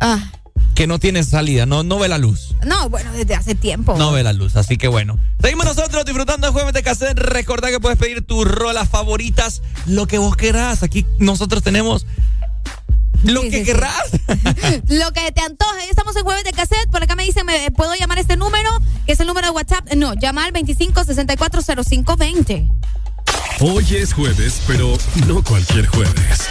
Ah, 0.00 0.30
que 0.74 0.86
no 0.86 0.98
tiene 0.98 1.22
salida, 1.24 1.66
no, 1.66 1.82
no 1.82 1.98
ve 1.98 2.08
la 2.08 2.18
luz. 2.18 2.54
no, 2.64 2.88
bueno, 2.88 3.12
desde 3.12 3.34
hace 3.34 3.54
tiempo. 3.54 3.96
No 3.98 4.12
ve 4.12 4.22
la 4.22 4.32
luz, 4.32 4.56
así 4.56 4.76
que 4.76 4.88
bueno. 4.88 5.18
Seguimos 5.40 5.66
nosotros 5.66 6.04
disfrutando 6.04 6.46
de 6.46 6.52
Jueves 6.52 6.72
de 6.72 6.82
Cassette. 6.82 7.18
Recordá 7.18 7.70
que 7.70 7.80
puedes 7.80 7.98
pedir 7.98 8.22
tus 8.22 8.46
rolas 8.46 8.88
favoritas, 8.88 9.62
lo 9.86 10.06
que 10.06 10.18
vos 10.18 10.36
querás. 10.36 10.82
Aquí 10.82 11.06
nosotros 11.18 11.62
tenemos 11.62 12.06
lo 13.24 13.42
que 13.42 13.64
querrás. 13.64 14.10
Lo 14.88 15.12
que 15.12 15.32
te 15.32 15.42
antoje. 15.42 15.90
Estamos 15.90 16.14
en 16.16 16.22
jueves 16.22 16.44
de 16.44 16.52
cassette. 16.52 16.88
Por 16.90 17.02
acá 17.02 17.16
me 17.16 17.24
dicen, 17.24 17.44
¿me 17.46 17.70
puedo 17.72 17.94
llamar 17.94 18.18
este 18.18 18.36
número? 18.36 18.70
Que 19.06 19.12
es 19.12 19.20
el 19.20 19.26
número 19.26 19.48
de 19.48 19.52
WhatsApp. 19.52 19.92
No, 19.94 20.14
llama 20.14 20.44
al 20.44 20.52
25640520. 20.52 22.70
Hoy 23.60 23.96
es 23.96 24.12
jueves, 24.12 24.62
pero 24.66 24.96
no 25.26 25.42
cualquier 25.42 25.86
jueves. 25.88 26.48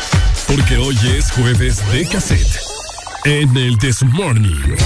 Porque 0.47 0.77
hoy 0.77 0.97
es 1.17 1.31
jueves 1.31 1.81
de 1.91 2.07
cassette. 2.07 2.76
En 3.25 3.57
el 3.57 3.77
This 3.77 4.03
Morning. 4.03 4.77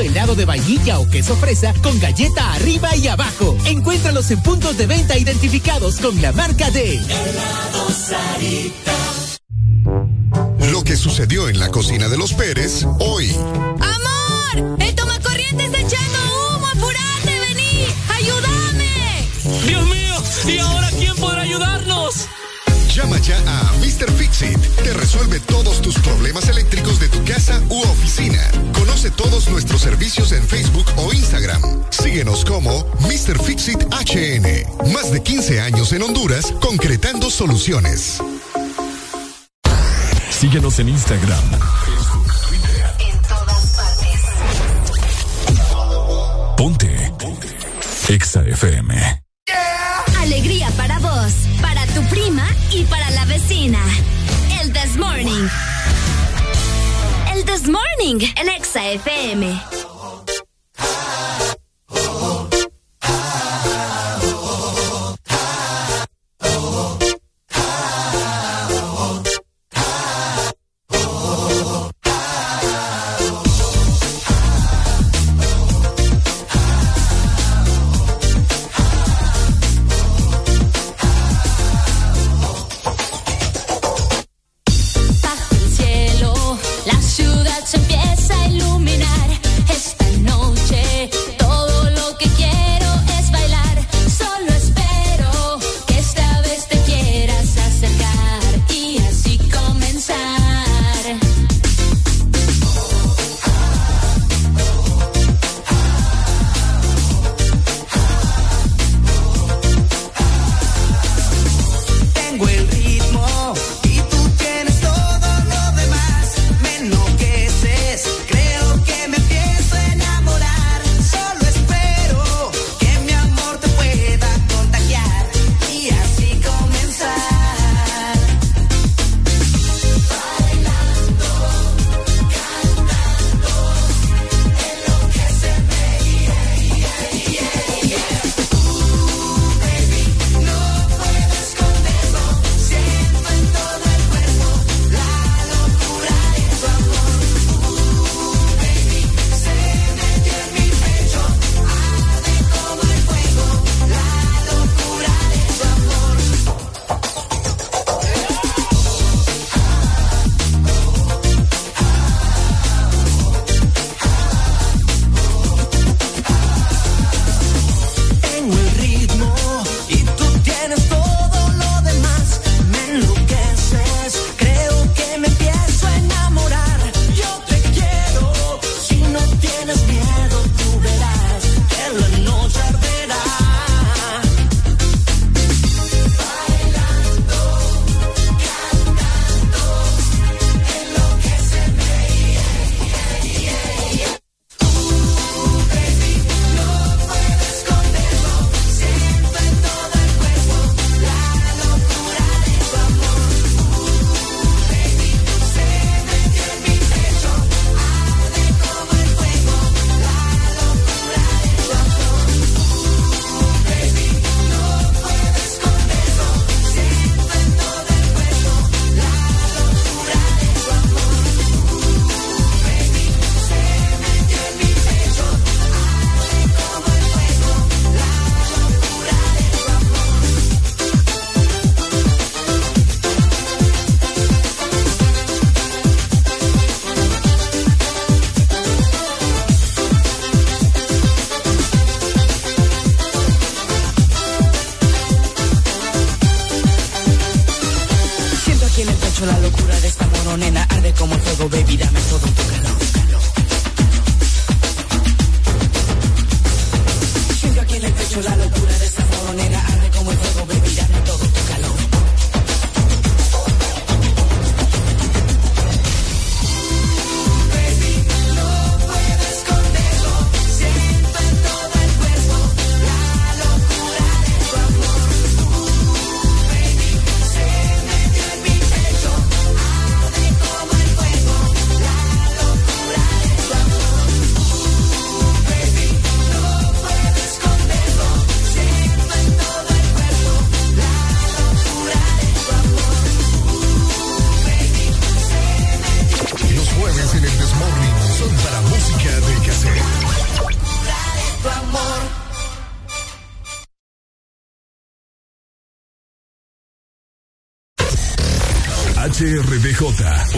helado 0.00 0.34
de 0.34 0.44
vainilla 0.44 0.98
o 0.98 1.08
queso 1.08 1.36
fresa 1.36 1.74
con 1.82 1.98
galleta 2.00 2.54
arriba 2.54 2.96
y 2.96 3.08
abajo. 3.08 3.56
Encuéntralos 3.66 4.30
en 4.30 4.42
puntos 4.42 4.76
de 4.76 4.86
venta 4.86 5.16
identificados 5.16 5.96
con 6.00 6.20
la 6.20 6.32
marca 6.32 6.70
de 6.70 6.96
Helado 6.96 7.90
Sarita. 7.90 8.92
Lo 10.70 10.82
que 10.82 10.96
sucedió 10.96 11.48
en 11.48 11.58
la 11.58 11.68
cocina 11.68 12.08
de 12.08 12.18
los 12.18 12.32
Pérez, 12.32 12.86
Síguenos 40.30 40.78
en 40.78 40.88
Instagram 40.88 41.44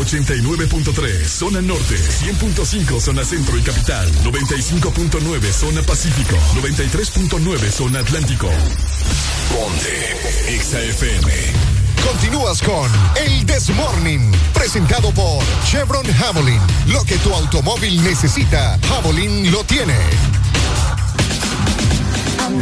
89.3 0.06 1.26
Zona 1.26 1.60
Norte 1.60 1.96
100.5 1.96 3.00
Zona 3.00 3.24
Centro 3.24 3.58
y 3.58 3.62
Capital 3.62 4.08
95.9 4.22 5.52
Zona 5.52 5.82
Pacífico 5.82 6.36
93.9 6.62 7.70
Zona 7.70 7.98
Atlántico 7.98 8.48
Ponte 9.50 10.62
XAFM 10.62 11.76
Continúas 12.06 12.62
con 12.62 12.88
El 13.16 13.44
Desmorning, 13.46 14.30
presentado 14.54 15.10
por 15.10 15.42
Chevron 15.64 16.06
Javelin. 16.06 16.60
Lo 16.86 17.02
que 17.04 17.16
tu 17.16 17.34
automóvil 17.34 18.00
necesita, 18.04 18.78
Javelin 18.88 19.50
lo 19.50 19.64
tiene. 19.64 19.96
Lo 22.48 22.56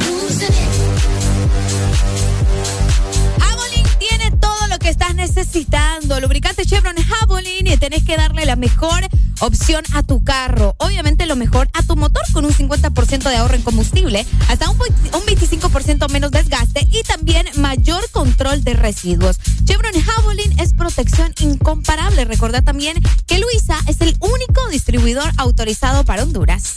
que 4.85 4.91
estás 4.91 5.15
necesitando. 5.15 6.21
Lubricante 6.21 6.67
Chevron 6.67 6.95
Javelin 6.97 7.67
y 7.67 7.77
tenés 7.79 8.05
que 8.05 8.19
darle 8.19 8.45
la 8.45 8.55
mejor 8.55 9.01
opción 9.41 9.83
a 9.95 10.03
tu 10.03 10.23
carro. 10.23 10.77
Obviamente 10.77 11.25
lo 11.25 11.37
mejor 11.37 11.71
a 11.73 11.83
tu 11.83 11.97
motor 11.97 12.23
con 12.35 12.45
un 12.45 12.53
50% 12.53 13.31
de 13.31 13.37
ahorro 13.37 13.55
en 13.55 13.63
combustible, 13.63 14.27
hasta 14.51 14.69
un, 14.69 14.79
un 14.79 15.23
25% 15.23 16.11
menos 16.11 16.33
desgaste 16.33 16.87
y 16.93 17.03
también 17.03 17.47
mayor 17.57 18.11
control 18.11 18.63
de 18.63 18.75
residuos. 18.75 19.39
Chevron 19.65 19.95
Javelin 19.99 20.61
es 20.61 20.75
protección 20.75 21.33
incomparable. 21.41 22.27
Recordá 22.27 22.61
también 22.61 23.03
que 23.27 23.39
Luisa 23.39 23.79
es 23.87 24.03
el 24.03 24.15
único 24.21 24.69
distribuidor 24.69 25.33
autorizado 25.39 26.05
para 26.05 26.25
Honduras. 26.25 26.75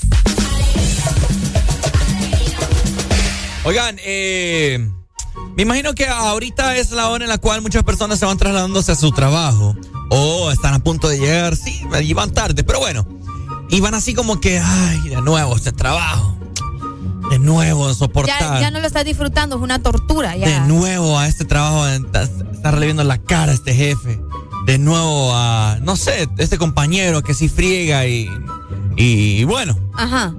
Oigan, 3.66 3.98
eh, 4.02 4.97
me 5.56 5.64
imagino 5.64 5.94
que 5.94 6.08
ahorita 6.08 6.76
es 6.78 6.92
la 6.92 7.10
hora 7.10 7.24
en 7.26 7.30
la 7.30 7.38
cual 7.38 7.62
muchas 7.62 7.84
personas 7.84 8.20
se 8.20 8.26
van 8.26 8.38
trasladándose 8.38 8.92
a 8.92 8.96
su 8.96 9.12
trabajo 9.12 9.76
o 10.10 10.52
están 10.52 10.74
a 10.74 10.80
punto 10.80 11.08
de 11.10 11.20
llegar, 11.20 11.56
sí, 11.56 11.82
y 12.02 12.14
van 12.14 12.32
tarde, 12.32 12.64
pero 12.64 12.80
bueno, 12.80 13.08
y 13.70 13.82
van 13.82 13.94
así 13.96 14.14
como 14.14 14.40
que, 14.40 14.60
ay, 14.60 15.10
de 15.10 15.22
nuevo 15.22 15.56
este 15.56 15.72
trabajo, 15.72 16.38
de 17.30 17.40
nuevo 17.40 17.94
soportar, 17.94 18.40
Ya, 18.40 18.62
ya 18.62 18.72
no 18.72 18.80
lo 18.80 18.88
estás 18.88 19.04
disfrutando, 19.04 19.58
es 19.58 19.62
una 19.62 19.80
tortura. 19.82 20.36
Ya. 20.38 20.48
de 20.48 20.68
nuevo 20.68 21.18
a 21.20 21.28
este 21.28 21.44
trabajo, 21.44 21.86
estarle 21.88 22.86
viendo 22.86 23.04
la 23.04 23.18
cara 23.18 23.52
a 23.52 23.56
este 23.56 23.74
jefe, 23.74 24.22
de 24.66 24.78
nuevo 24.78 25.34
a, 25.34 25.78
no 25.82 25.96
sé, 25.96 26.30
este 26.38 26.58
compañero 26.58 27.24
que 27.24 27.34
sí 27.34 27.50
friega 27.50 28.06
y, 28.06 28.30
y 28.96 29.44
bueno, 29.44 29.78
Ajá. 29.96 30.34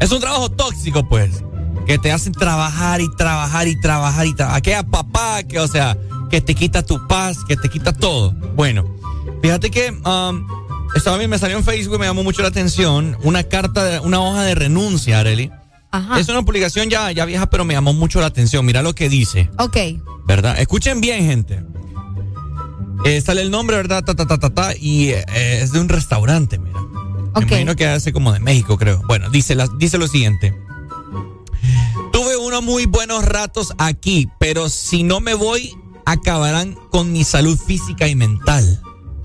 es 0.00 0.10
un 0.12 0.20
trabajo 0.20 0.50
tóxico, 0.50 1.08
pues. 1.08 1.42
Que 1.86 1.98
te 1.98 2.10
hacen 2.12 2.32
trabajar 2.32 3.00
y 3.00 3.08
trabajar 3.16 3.68
y 3.68 3.80
trabajar 3.80 4.26
y 4.26 4.34
trabajar. 4.34 4.58
Aquella 4.58 4.82
papá 4.82 5.42
que, 5.44 5.60
o 5.60 5.68
sea, 5.68 5.96
que 6.30 6.40
te 6.40 6.54
quita 6.54 6.82
tu 6.84 7.06
paz, 7.06 7.38
que 7.46 7.56
te 7.56 7.68
quita 7.68 7.92
todo. 7.92 8.32
Bueno, 8.56 8.84
fíjate 9.42 9.70
que 9.70 9.90
um, 9.92 10.46
esto 10.96 11.14
a 11.14 11.18
mí 11.18 11.28
me 11.28 11.38
salió 11.38 11.56
en 11.56 11.64
Facebook 11.64 11.94
y 11.96 11.98
me 11.98 12.06
llamó 12.06 12.24
mucho 12.24 12.42
la 12.42 12.48
atención. 12.48 13.16
Una 13.22 13.44
carta, 13.44 13.84
de, 13.84 14.00
una 14.00 14.20
hoja 14.20 14.42
de 14.42 14.54
renuncia, 14.56 15.20
Arely. 15.20 15.50
Ajá. 15.92 16.18
Es 16.18 16.28
una 16.28 16.42
publicación 16.42 16.90
ya, 16.90 17.12
ya 17.12 17.24
vieja, 17.24 17.48
pero 17.48 17.64
me 17.64 17.74
llamó 17.74 17.92
mucho 17.92 18.20
la 18.20 18.26
atención. 18.26 18.66
Mira 18.66 18.82
lo 18.82 18.94
que 18.94 19.08
dice, 19.08 19.48
Ok. 19.58 19.76
¿verdad? 20.26 20.58
Escuchen 20.58 21.00
bien, 21.00 21.24
gente. 21.24 21.64
Eh, 23.04 23.20
sale 23.20 23.42
el 23.42 23.50
nombre, 23.52 23.76
¿verdad? 23.76 24.02
Ta, 24.04 24.14
ta, 24.14 24.26
ta, 24.26 24.38
ta, 24.38 24.50
ta, 24.50 24.72
y 24.76 25.10
eh, 25.10 25.24
es 25.62 25.70
de 25.72 25.80
un 25.80 25.88
restaurante, 25.88 26.58
mira. 26.58 26.80
Me 27.36 27.42
imagino 27.42 27.76
que 27.76 27.86
hace 27.86 28.12
como 28.12 28.32
de 28.32 28.40
México, 28.40 28.76
creo. 28.78 29.02
Bueno, 29.06 29.30
dice, 29.30 29.54
la- 29.54 29.68
dice 29.78 29.98
lo 29.98 30.08
siguiente. 30.08 30.54
Tuve 32.12 32.36
unos 32.36 32.62
muy 32.62 32.86
buenos 32.86 33.24
ratos 33.24 33.72
aquí, 33.78 34.28
pero 34.38 34.68
si 34.68 35.02
no 35.02 35.20
me 35.20 35.34
voy, 35.34 35.76
acabarán 36.04 36.76
con 36.90 37.12
mi 37.12 37.24
salud 37.24 37.58
física 37.58 38.08
y 38.08 38.14
mental. 38.14 38.82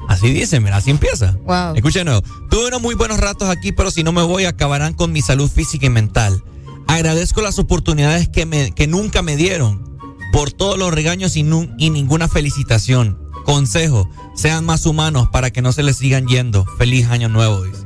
Así 0.07 0.31
dice, 0.33 0.59
mira, 0.59 0.77
así 0.77 0.91
empieza. 0.91 1.37
Wow. 1.45 1.75
Escuchen, 1.75 2.05
no. 2.05 2.21
Tuve 2.49 2.67
unos 2.67 2.81
muy 2.81 2.95
buenos 2.95 3.19
ratos 3.19 3.49
aquí, 3.49 3.71
pero 3.71 3.91
si 3.91 4.03
no 4.03 4.11
me 4.11 4.23
voy, 4.23 4.45
acabarán 4.45 4.93
con 4.93 5.11
mi 5.11 5.21
salud 5.21 5.49
física 5.49 5.85
y 5.85 5.89
mental. 5.89 6.43
Agradezco 6.87 7.41
las 7.41 7.59
oportunidades 7.59 8.27
que, 8.27 8.45
me, 8.45 8.71
que 8.71 8.87
nunca 8.87 9.21
me 9.21 9.37
dieron, 9.37 9.97
por 10.31 10.51
todos 10.51 10.77
los 10.77 10.93
regaños 10.93 11.35
y, 11.37 11.43
ninguna 11.43 12.27
felicitación. 12.27 13.17
Consejo, 13.45 14.09
sean 14.35 14.65
más 14.65 14.85
humanos 14.85 15.29
para 15.31 15.51
que 15.51 15.61
no 15.61 15.71
se 15.71 15.83
les 15.83 15.97
sigan 15.97 16.27
yendo. 16.27 16.65
Feliz 16.77 17.07
año 17.07 17.29
nuevo, 17.29 17.63
dice. 17.63 17.85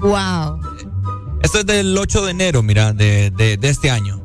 Wow. 0.00 0.60
Esto 1.42 1.60
es 1.60 1.66
del 1.66 1.96
8 1.96 2.24
de 2.24 2.30
enero, 2.30 2.62
mira, 2.62 2.92
de, 2.92 3.30
de, 3.30 3.56
de 3.56 3.68
este 3.68 3.90
año. 3.90 4.22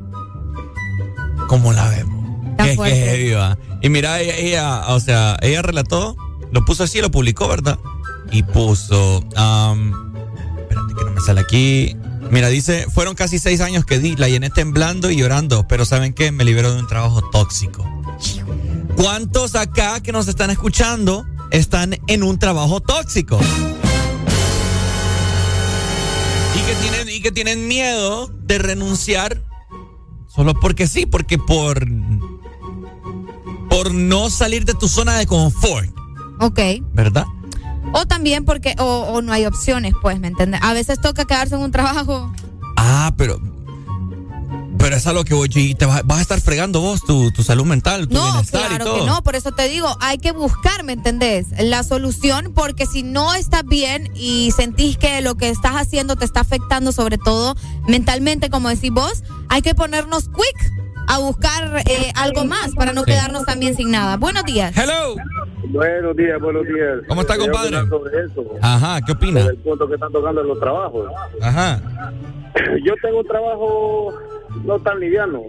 ¿Cómo 1.47 1.73
la 1.73 1.87
vemos? 1.89 2.23
Heavy, 2.59 3.31
va. 3.31 3.57
Y 3.81 3.89
mira, 3.89 4.19
ella, 4.21 4.37
ella, 4.37 4.87
o 4.87 4.99
sea, 4.99 5.37
ella 5.41 5.61
relató, 5.61 6.15
lo 6.51 6.63
puso 6.65 6.83
así, 6.83 7.01
lo 7.01 7.11
publicó, 7.11 7.47
¿verdad? 7.47 7.77
Y 8.31 8.43
puso, 8.43 9.23
am, 9.35 10.13
espérate 10.57 10.93
que 10.95 11.03
no 11.03 11.11
me 11.11 11.21
sale 11.21 11.41
aquí. 11.41 11.95
Mira, 12.31 12.47
dice, 12.47 12.87
fueron 12.89 13.15
casi 13.15 13.39
seis 13.39 13.61
años 13.61 13.85
que 13.85 13.99
di, 13.99 14.15
la 14.15 14.29
llené 14.29 14.49
temblando 14.49 15.11
y 15.11 15.17
llorando, 15.17 15.67
pero 15.67 15.85
¿saben 15.85 16.13
qué? 16.13 16.31
Me 16.31 16.45
liberó 16.45 16.73
de 16.73 16.79
un 16.79 16.87
trabajo 16.87 17.21
tóxico. 17.29 17.85
¿Cuántos 18.95 19.55
acá 19.55 20.01
que 20.01 20.11
nos 20.11 20.27
están 20.27 20.49
escuchando 20.49 21.25
están 21.51 21.99
en 22.07 22.23
un 22.23 22.39
trabajo 22.39 22.79
tóxico? 22.79 23.39
Y 26.55 26.59
que 26.65 26.75
tienen, 26.75 27.09
y 27.09 27.21
que 27.21 27.31
tienen 27.31 27.67
miedo 27.67 28.27
de 28.27 28.57
renunciar 28.59 29.41
solo 30.27 30.53
porque 30.59 30.87
sí, 30.87 31.05
porque 31.05 31.37
por, 31.37 31.85
por 33.69 33.93
no 33.93 34.29
salir 34.29 34.65
de 34.65 34.73
tu 34.73 34.87
zona 34.87 35.17
de 35.17 35.25
confort, 35.27 35.89
Ok. 36.39 36.59
¿verdad? 36.93 37.25
O 37.93 38.05
también 38.07 38.43
porque, 38.43 38.75
o, 38.79 38.83
o 38.85 39.21
no 39.21 39.31
hay 39.33 39.45
opciones, 39.45 39.93
pues, 40.01 40.19
¿me 40.19 40.27
entiendes? 40.27 40.59
A 40.63 40.73
veces 40.73 40.99
toca 40.99 41.25
quedarse 41.25 41.53
en 41.55 41.61
un 41.61 41.71
trabajo. 41.71 42.33
Ah, 42.75 43.13
pero. 43.17 43.39
Pero 44.83 44.97
es 44.97 45.07
a 45.07 45.13
lo 45.13 45.23
que 45.23 45.33
voy 45.33 45.47
y 45.55 45.75
te 45.75 45.85
vas, 45.85 46.05
vas 46.05 46.17
a 46.19 46.21
estar 46.21 46.41
fregando 46.41 46.81
vos 46.81 46.99
tu, 47.05 47.31
tu 47.31 47.41
salud 47.41 47.63
mental, 47.63 48.09
tu 48.09 48.15
No, 48.15 48.25
bienestar 48.25 48.63
y 48.65 48.67
claro 48.67 48.83
todo. 48.85 48.95
que 48.99 49.05
no, 49.05 49.23
por 49.23 49.37
eso 49.37 49.53
te 49.53 49.69
digo, 49.69 49.87
hay 50.01 50.17
que 50.17 50.33
buscar, 50.33 50.83
¿me 50.83 50.91
entendés? 50.91 51.47
La 51.57 51.83
solución, 51.83 52.51
porque 52.53 52.85
si 52.85 53.01
no 53.01 53.33
estás 53.33 53.63
bien 53.65 54.09
y 54.13 54.51
sentís 54.51 54.97
que 54.97 55.21
lo 55.21 55.35
que 55.35 55.47
estás 55.47 55.75
haciendo 55.75 56.17
te 56.17 56.25
está 56.25 56.41
afectando, 56.41 56.91
sobre 56.91 57.17
todo 57.17 57.55
mentalmente, 57.87 58.49
como 58.49 58.67
decís 58.67 58.91
vos, 58.91 59.23
hay 59.47 59.61
que 59.61 59.73
ponernos 59.73 60.25
quick 60.27 60.71
a 61.07 61.17
buscar 61.19 61.81
eh, 61.85 62.11
algo 62.15 62.43
más 62.43 62.71
para 62.75 62.91
no 62.91 63.03
Sí. 63.05 63.11
quedarnos 63.11 63.45
también 63.45 63.77
sin 63.77 63.89
nada. 63.89 64.17
Buenos 64.17 64.43
días. 64.43 64.75
Hello. 64.77 65.15
Buenos 65.69 66.15
días, 66.17 66.41
buenos 66.41 66.63
días. 66.65 66.99
¿Cómo 67.07 67.21
está, 67.21 67.35
Quería 67.37 67.51
compadre? 67.53 67.87
Sobre 67.89 68.25
eso, 68.25 68.43
Ajá, 68.61 68.99
¿qué 69.01 69.13
opina? 69.13 69.39
sobre 69.43 69.53
el 69.55 69.61
punto 69.61 69.87
que 69.87 69.93
están 69.93 70.11
tocando 70.11 70.41
en 70.41 70.47
los 70.49 70.59
trabajos. 70.59 71.07
Ajá. 71.41 71.81
Yo 72.85 72.93
tengo 73.01 73.19
un 73.19 73.27
trabajo 73.27 74.13
no 74.63 74.79
tan 74.79 74.99
liviano. 74.99 75.43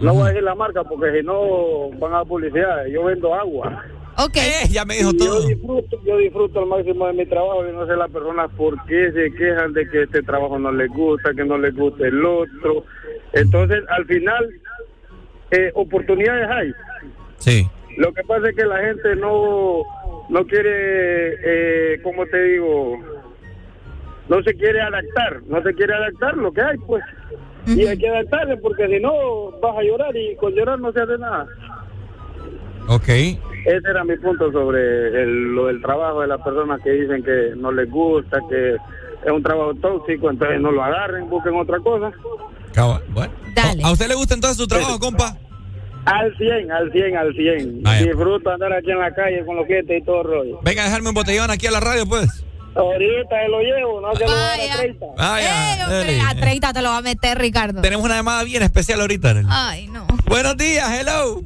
No 0.00 0.14
voy 0.14 0.24
a 0.24 0.28
decir 0.28 0.42
la 0.42 0.54
marca 0.54 0.82
porque 0.84 1.20
si 1.20 1.26
no 1.26 1.90
van 1.98 2.14
a 2.14 2.24
publicidad. 2.24 2.86
Yo 2.86 3.04
vendo 3.04 3.34
agua. 3.34 3.84
Ok. 4.18 4.36
Eh, 4.36 4.68
ya 4.70 4.84
me 4.84 4.94
dijo 4.96 5.10
Y 5.12 5.16
todo. 5.16 5.42
Yo 5.42 5.48
disfruto, 5.48 6.00
yo 6.04 6.18
disfruto 6.18 6.60
al 6.60 6.66
máximo 6.66 7.06
de 7.06 7.12
mi 7.14 7.26
trabajo 7.26 7.68
y 7.68 7.72
no 7.72 7.86
sé 7.86 7.96
las 7.96 8.10
personas 8.10 8.50
por 8.56 8.82
qué 8.86 9.12
se 9.12 9.32
quejan 9.32 9.72
de 9.72 9.88
que 9.88 10.02
este 10.02 10.22
trabajo 10.22 10.58
no 10.58 10.72
les 10.72 10.88
gusta, 10.90 11.34
que 11.34 11.44
no 11.44 11.58
les 11.58 11.74
gusta 11.74 12.06
el 12.06 12.24
otro. 12.24 12.84
Entonces, 13.32 13.82
al 13.88 14.04
final, 14.06 14.50
eh, 15.50 15.70
oportunidades 15.74 16.48
hay. 16.50 16.72
Sí. 17.38 17.68
Lo 17.96 18.12
que 18.12 18.22
pasa 18.24 18.48
es 18.48 18.56
que 18.56 18.64
la 18.64 18.78
gente 18.78 19.16
no 19.16 19.82
no 20.28 20.46
quiere, 20.46 21.34
eh, 21.44 22.00
como 22.02 22.26
te 22.26 22.42
digo, 22.42 22.98
no 24.28 24.42
se 24.42 24.54
quiere 24.54 24.80
adaptar, 24.80 25.42
no 25.46 25.62
se 25.62 25.74
quiere 25.74 25.94
adaptar 25.94 26.36
lo 26.36 26.52
que 26.52 26.62
hay, 26.62 26.78
pues. 26.78 27.04
Y 27.66 27.86
hay 27.86 27.98
que 27.98 28.08
adaptarse 28.08 28.56
porque 28.58 28.86
si 28.88 29.00
no 29.00 29.50
vas 29.60 29.78
a 29.78 29.82
llorar 29.82 30.14
y 30.16 30.36
con 30.36 30.52
llorar 30.52 30.78
no 30.78 30.92
se 30.92 31.00
hace 31.00 31.18
nada. 31.18 31.46
Ok. 32.88 33.08
Ese 33.08 33.88
era 33.88 34.04
mi 34.04 34.16
punto 34.18 34.52
sobre 34.52 35.22
el, 35.22 35.54
lo 35.54 35.66
del 35.66 35.80
trabajo 35.80 36.20
de 36.20 36.28
las 36.28 36.40
personas 36.42 36.80
que 36.82 36.90
dicen 36.90 37.22
que 37.22 37.54
no 37.56 37.72
les 37.72 37.90
gusta, 37.90 38.38
que 38.50 38.74
es 38.74 39.32
un 39.32 39.42
trabajo 39.42 39.74
tóxico, 39.74 40.30
entonces 40.30 40.60
no 40.60 40.70
lo 40.70 40.84
agarren, 40.84 41.30
busquen 41.30 41.54
otra 41.56 41.78
cosa. 41.78 42.12
¿A 42.76 43.92
usted 43.92 44.08
le 44.08 44.14
gusta 44.14 44.34
entonces 44.34 44.58
su 44.58 44.66
trabajo, 44.66 44.98
compa? 44.98 45.38
Al 46.04 46.36
100, 46.36 46.70
al 46.70 46.92
100, 46.92 47.16
al 47.16 47.34
100. 47.34 47.82
Vaya. 47.82 48.04
Disfruto 48.04 48.50
andar 48.50 48.72
aquí 48.74 48.90
en 48.90 48.98
la 48.98 49.14
calle 49.14 49.44
con 49.46 49.56
los 49.56 49.64
clientes 49.64 50.02
y 50.02 50.04
todo 50.04 50.20
el 50.20 50.26
rollo. 50.26 50.60
Venga 50.62 50.82
a 50.82 50.84
dejarme 50.84 51.08
un 51.08 51.14
botellón 51.14 51.50
aquí 51.50 51.66
a 51.66 51.70
la 51.70 51.80
radio, 51.80 52.04
pues. 52.06 52.44
Ahorita 52.76 53.36
se 53.42 53.48
lo 53.48 53.60
llevo, 53.60 54.00
no 54.00 54.14
se 54.14 54.24
lo 54.24 54.30
a 54.30 54.34
dar 54.34 54.60
a 54.60 54.76
30. 54.76 55.06
Vaya. 55.16 55.74
Ey, 55.74 55.82
hombre, 55.82 55.98
Dele. 56.12 56.20
a 56.22 56.34
30 56.34 56.72
te 56.72 56.82
lo 56.82 56.88
va 56.90 56.96
a 56.98 57.02
meter, 57.02 57.38
Ricardo. 57.38 57.80
Tenemos 57.82 58.04
una 58.04 58.16
llamada 58.16 58.42
bien 58.44 58.62
especial 58.62 59.00
ahorita. 59.00 59.30
Arely. 59.30 59.48
Ay, 59.50 59.86
no. 59.88 60.06
Buenos 60.26 60.56
días, 60.56 60.90
hello. 60.90 61.42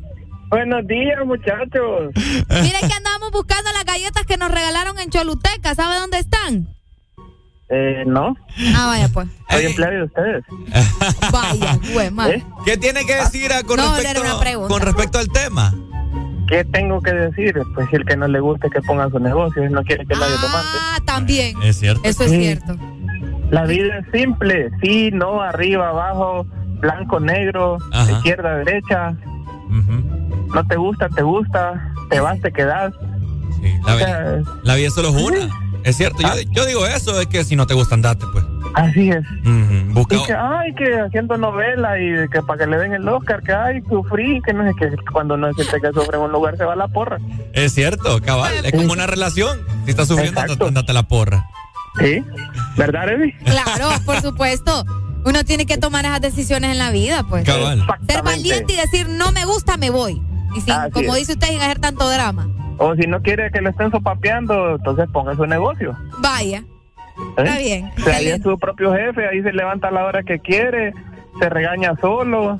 Buenos 0.49 0.87
días, 0.87 1.19
muchachos. 1.27 2.13
Mire 2.15 2.79
que 2.81 2.95
andamos 2.95 3.31
buscando 3.33 3.71
las 3.73 3.85
galletas 3.85 4.25
que 4.25 4.37
nos 4.39 4.51
regalaron 4.51 4.99
en 4.99 5.11
Choluteca. 5.11 5.75
¿Sabe 5.75 5.97
dónde 5.97 6.19
están? 6.19 6.69
Eh, 7.71 8.05
no. 8.07 8.35
Ah, 8.75 8.87
vaya 8.87 9.09
pues. 9.13 9.29
Soy 9.51 9.67
empleado 9.67 9.95
de 9.95 10.03
ustedes. 10.05 10.45
Vaya, 11.31 11.79
güey, 11.93 12.11
madre. 12.11 12.43
¿Qué 12.65 12.79
tiene 12.79 13.05
que 13.05 13.15
decir 13.17 13.53
ah, 13.53 13.63
con, 13.63 13.77
No, 13.77 13.95
respecto, 13.95 14.23
era 14.23 14.33
una 14.33 14.41
pregunta. 14.41 14.69
con 14.73 14.83
respecto 14.83 15.19
al 15.19 15.29
tema? 15.29 15.75
¿Qué 16.49 16.65
tengo 16.65 17.01
que 17.03 17.13
decir? 17.13 17.55
Pues 17.75 17.89
si 17.91 17.97
el 17.97 18.05
que 18.05 18.17
no 18.17 18.27
le 18.29 18.41
gusta 18.41 18.69
que 18.71 18.81
ponga 18.83 19.09
su 19.11 19.19
negocio 19.19 19.65
y 19.65 19.69
no 19.71 19.83
quiere 19.85 20.07
que 20.07 20.15
nadie 20.15 20.35
lo 20.41 20.49
mande. 20.49 20.79
Ah, 20.81 20.99
también. 21.05 21.55
Es 21.63 21.79
cierto. 21.79 22.01
Eso 22.05 22.25
es 22.25 22.31
Sí. 22.31 22.41
cierto. 22.43 22.77
La 23.51 23.65
vida 23.65 23.99
es 23.99 24.07
simple, 24.21 24.71
sí, 24.83 25.11
no, 25.13 25.41
arriba, 25.41 25.89
abajo, 25.89 26.47
blanco, 26.81 27.19
negro, 27.21 27.79
Ajá. 27.93 28.13
izquierda, 28.13 28.57
derecha. 28.59 29.17
No 30.55 30.65
te 30.67 30.77
gusta, 30.77 31.09
te 31.09 31.23
gusta, 31.23 31.93
te 32.11 32.21
vas, 32.21 32.41
te 32.41 32.53
quedas. 32.53 32.93
La, 33.87 33.95
O 33.95 33.99
sea, 33.99 34.19
vida, 34.21 34.43
la 34.63 34.75
vida 34.77 34.91
solo 34.91 35.09
es 35.09 35.15
una. 35.23 35.49
Es 35.85 35.97
cierto. 35.97 36.19
Yo, 36.23 36.29
yo 36.53 36.67
digo 36.67 36.87
eso, 36.87 37.21
es 37.21 37.27
que 37.27 37.45
si 37.45 37.57
no 37.57 37.67
te 37.67 37.75
gusta, 37.75 37.95
andate, 37.95 38.25
pues. 38.33 38.45
Así 38.75 39.11
es. 39.11 39.25
Y 39.45 40.05
que, 40.27 40.35
ay, 40.35 40.75
que 40.75 41.01
haciendo 41.01 41.37
novela 41.37 41.99
y 42.01 42.29
que 42.29 42.43
para 42.43 42.65
que 42.65 42.71
le 42.71 42.79
den 42.79 42.95
el 42.95 43.09
Oscar, 43.09 43.43
que 43.43 43.53
ay, 43.53 43.83
sufrí, 43.89 44.41
que 44.43 44.53
no 44.53 44.65
sé 44.65 44.73
qué, 44.79 44.91
cuando 45.13 45.37
no 45.37 45.53
se 45.55 45.65
te 45.65 45.81
que 45.81 45.93
sufre 45.93 46.17
en 46.17 46.25
un 46.25 46.33
lugar 46.33 46.57
se 46.57 46.65
va 46.65 46.77
la 46.77 46.89
porra. 46.89 47.19
Es 47.53 47.75
cierto, 47.75 48.21
cabal. 48.21 48.53
Es 48.65 48.73
como 48.73 48.93
una 48.93 49.07
relación. 49.07 49.59
Si 49.85 49.91
estás 49.91 50.09
sufriendo, 50.09 50.41
andate, 50.41 50.93
la 50.93 51.03
porra. 51.05 51.47
Sí, 51.99 52.23
¿verdad, 52.77 53.09
Eddie? 53.09 53.37
Claro, 53.45 53.89
por 54.05 54.21
supuesto. 54.21 54.85
Uno 55.25 55.45
tiene 55.45 55.67
que 55.67 55.79
tomar 55.79 56.05
esas 56.05 56.21
decisiones 56.21 56.71
en 56.71 56.79
la 56.79 56.91
vida, 56.91 57.25
pues. 57.29 57.45
Cabal. 57.45 57.85
Ser 58.09 58.23
valiente 58.23 58.73
y 58.73 58.77
decir, 58.77 59.09
no 59.09 59.33
me 59.33 59.45
gusta, 59.45 59.77
me 59.77 59.91
voy. 59.91 60.23
Y 60.57 60.61
sin, 60.61 60.73
Así 60.73 60.91
como 60.93 61.15
es. 61.15 61.21
dice 61.21 61.33
usted, 61.33 61.49
sin 61.49 61.61
hacer 61.61 61.81
tanto 61.81 62.09
drama. 62.09 62.49
O 62.79 62.95
si 62.95 63.07
no 63.09 63.21
quiere 63.21 63.51
que 63.51 63.61
lo 63.61 63.71
estén 63.71 63.91
sopapeando, 63.91 64.77
entonces 64.77 65.07
ponga 65.13 65.35
su 65.35 65.45
negocio. 65.47 65.97
Vaya. 66.21 66.63
¿Eh? 67.37 67.43
Está 67.45 67.59
bien. 67.59 67.91
O 67.99 68.03
sea, 68.05 68.17
ahí 68.17 68.29
es 68.29 68.43
su 68.43 68.59
propio 68.59 68.93
jefe, 68.95 69.27
ahí 69.29 69.43
se 69.43 69.53
levanta 69.53 69.89
a 69.89 69.91
la 69.91 70.05
hora 70.05 70.23
que 70.23 70.39
quiere, 70.39 70.93
se 71.41 71.49
regaña 71.49 71.95
solo, 72.01 72.59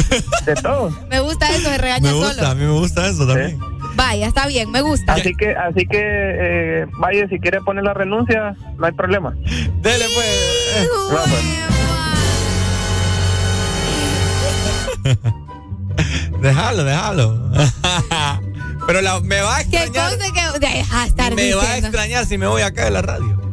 de 0.46 0.54
todo. 0.56 0.90
Me 1.10 1.20
gusta 1.20 1.48
eso, 1.50 1.68
se 1.70 1.78
regaña 1.78 2.10
Me 2.10 2.12
gusta, 2.16 2.30
a 2.30 2.34
solo. 2.46 2.54
mí 2.54 2.64
me 2.66 2.72
gusta 2.72 3.06
eso 3.08 3.26
también. 3.26 3.58
Vaya, 3.94 4.26
está 4.26 4.46
bien, 4.46 4.70
me 4.70 4.80
gusta. 4.80 5.12
Así 5.14 5.34
que, 5.34 5.50
así 5.54 5.86
que, 5.86 5.98
eh, 6.00 6.86
vaya, 6.98 7.28
si 7.28 7.38
quiere 7.38 7.60
poner 7.60 7.84
la 7.84 7.92
renuncia, 7.94 8.54
no 8.78 8.86
hay 8.86 8.92
problema. 8.92 9.34
Dele, 9.82 10.06
pues. 10.14 10.88
Pues. 11.10 11.44
Déjalo, 16.40 16.84
déjalo. 16.84 17.50
Pero 18.86 19.00
la- 19.00 19.20
me 19.20 19.40
va 19.40 19.58
a 19.58 19.64
¿Qué 19.64 19.76
extrañar. 19.84 20.18
cosa 20.18 20.32
que 20.32 20.58
deja 20.66 21.00
de 21.02 21.06
estar 21.08 21.34
Me 21.34 21.54
va 21.54 21.60
a 21.62 21.64
diciendo? 21.66 21.86
extrañar 21.88 22.26
si 22.26 22.38
me 22.38 22.46
voy 22.46 22.62
acá 22.62 22.84
de 22.86 22.90
la 22.90 23.02
radio. 23.02 23.51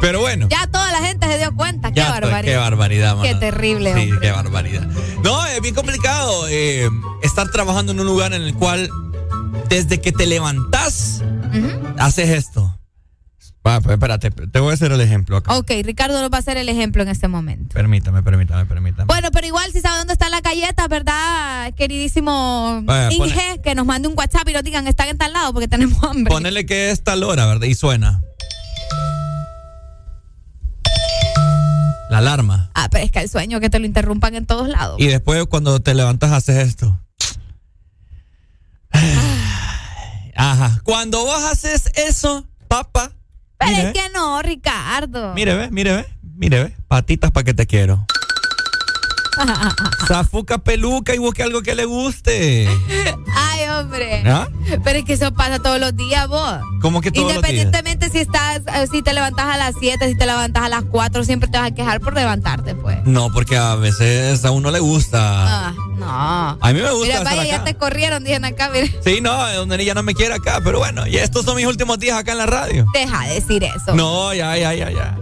Pero 0.00 0.20
bueno. 0.20 0.48
Ya 0.50 0.66
toda 0.66 0.90
la 0.92 0.98
gente 1.06 1.26
se 1.26 1.38
dio 1.38 1.54
cuenta. 1.54 1.90
Qué 1.90 1.96
Ya, 2.00 2.10
barbaridad. 2.10 2.52
Qué 2.52 2.56
barbaridad, 2.56 3.16
mano. 3.16 3.22
Qué 3.22 3.34
terrible, 3.34 3.94
Sí, 3.94 4.00
hombre. 4.10 4.18
qué 4.20 4.30
barbaridad. 4.32 4.86
No, 5.22 5.44
es 5.46 5.60
bien 5.60 5.74
complicado 5.74 6.46
eh, 6.48 6.88
estar 7.22 7.48
trabajando 7.50 7.92
en 7.92 8.00
un 8.00 8.06
lugar 8.06 8.32
en 8.32 8.42
el 8.42 8.54
cual 8.54 8.90
desde 9.68 10.00
que 10.00 10.12
te 10.12 10.26
levantás 10.26 11.22
haces 11.98 12.30
esto. 12.30 12.78
Va, 13.64 13.80
pues, 13.80 13.94
espérate, 13.94 14.30
te 14.32 14.58
voy 14.58 14.72
a 14.72 14.74
hacer 14.74 14.90
el 14.90 15.00
ejemplo 15.00 15.36
acá. 15.36 15.54
Ok, 15.56 15.70
Ricardo 15.84 16.20
nos 16.20 16.32
va 16.32 16.38
a 16.38 16.40
hacer 16.40 16.56
el 16.56 16.68
ejemplo 16.68 17.00
en 17.04 17.08
este 17.08 17.28
momento. 17.28 17.72
Permítame, 17.74 18.20
permítame, 18.24 18.66
permítame. 18.66 19.04
Bueno, 19.06 19.28
pero 19.30 19.46
igual 19.46 19.70
si 19.72 19.80
sabe 19.80 19.98
dónde 19.98 20.14
están 20.14 20.32
las 20.32 20.42
galletas, 20.42 20.88
¿verdad, 20.88 21.72
queridísimo 21.74 22.80
Vaya, 22.82 23.16
pone- 23.16 23.30
Inge? 23.30 23.60
Que 23.62 23.76
nos 23.76 23.86
mande 23.86 24.08
un 24.08 24.14
WhatsApp 24.18 24.48
y 24.48 24.52
nos 24.52 24.64
digan 24.64 24.88
están 24.88 25.08
en 25.10 25.16
tal 25.18 25.32
lado 25.32 25.52
porque 25.52 25.68
tenemos 25.68 26.02
hambre. 26.02 26.32
Ponele 26.32 26.66
que 26.66 26.90
es 26.90 27.04
tal 27.04 27.22
hora, 27.22 27.46
¿verdad? 27.46 27.66
Y 27.68 27.74
suena. 27.76 28.20
La 32.12 32.18
alarma. 32.18 32.70
Ah, 32.74 32.88
pero 32.90 33.06
es 33.06 33.10
que 33.10 33.20
el 33.20 33.30
sueño 33.30 33.58
que 33.58 33.70
te 33.70 33.78
lo 33.78 33.86
interrumpan 33.86 34.34
en 34.34 34.44
todos 34.44 34.68
lados. 34.68 35.00
Y 35.00 35.06
después 35.06 35.46
cuando 35.46 35.80
te 35.80 35.94
levantas 35.94 36.30
haces 36.30 36.58
esto. 36.58 37.00
Ajá. 40.36 40.78
Cuando 40.84 41.24
vos 41.24 41.42
haces 41.44 41.90
eso, 41.94 42.46
papá. 42.68 43.12
Pero 43.56 43.70
mire, 43.70 43.86
es 43.86 43.92
que 43.94 44.10
no, 44.12 44.42
Ricardo. 44.42 45.32
Mire, 45.32 45.54
ve, 45.54 45.70
mire, 45.70 45.92
ve, 45.96 46.06
mire, 46.34 46.64
ve. 46.64 46.76
Patitas 46.86 47.30
para 47.30 47.44
que 47.44 47.54
te 47.54 47.66
quiero. 47.66 48.04
Zafuca 50.06 50.58
peluca 50.58 51.14
y 51.14 51.18
busque 51.18 51.42
algo 51.42 51.62
que 51.62 51.74
le 51.74 51.84
guste. 51.84 52.68
Ay, 53.34 53.68
hombre. 53.68 54.22
¿Ah? 54.26 54.48
Pero 54.84 54.98
es 54.98 55.04
que 55.04 55.14
eso 55.14 55.32
pasa 55.32 55.58
todos 55.58 55.80
los 55.80 55.96
días, 55.96 56.28
vos. 56.28 56.58
¿Cómo 56.80 57.00
que 57.00 57.10
todos 57.10 57.34
los 57.34 57.42
días? 57.42 57.52
Independientemente 57.64 58.10
si 58.10 58.18
estás, 58.18 58.62
eh, 58.74 58.86
si 58.90 59.02
te 59.02 59.12
levantas 59.12 59.46
a 59.46 59.56
las 59.56 59.74
7, 59.78 60.08
si 60.08 60.16
te 60.16 60.26
levantas 60.26 60.64
a 60.64 60.68
las 60.68 60.84
4, 60.84 61.24
siempre 61.24 61.48
te 61.48 61.58
vas 61.58 61.68
a 61.68 61.74
quejar 61.74 62.00
por 62.00 62.14
levantarte, 62.14 62.74
pues. 62.74 62.98
No, 63.04 63.32
porque 63.32 63.56
a 63.56 63.74
veces 63.76 64.44
a 64.44 64.50
uno 64.50 64.70
le 64.70 64.80
gusta. 64.80 65.68
Ah, 65.68 65.74
no. 65.96 66.58
A 66.60 66.72
mí 66.72 66.80
me 66.80 66.90
gusta 66.90 67.20
Mira, 67.20 67.24
vaya, 67.24 67.44
ya 67.44 67.64
te 67.64 67.74
corrieron, 67.74 68.24
dicen 68.24 68.44
acá, 68.44 68.70
mira. 68.72 68.88
Sí, 69.04 69.20
no, 69.20 69.52
donde 69.54 69.82
ella 69.82 69.94
no 69.94 70.02
me 70.02 70.14
quiere 70.14 70.34
acá, 70.34 70.60
pero 70.62 70.78
bueno, 70.78 71.06
y 71.06 71.16
estos 71.16 71.44
son 71.44 71.56
mis 71.56 71.66
últimos 71.66 71.98
días 71.98 72.18
acá 72.18 72.32
en 72.32 72.38
la 72.38 72.46
radio. 72.46 72.86
Deja 72.92 73.26
de 73.26 73.34
decir 73.34 73.64
eso. 73.64 73.94
No, 73.94 74.34
ya, 74.34 74.56
ya, 74.56 74.74
ya, 74.74 74.90
ya. 74.90 75.16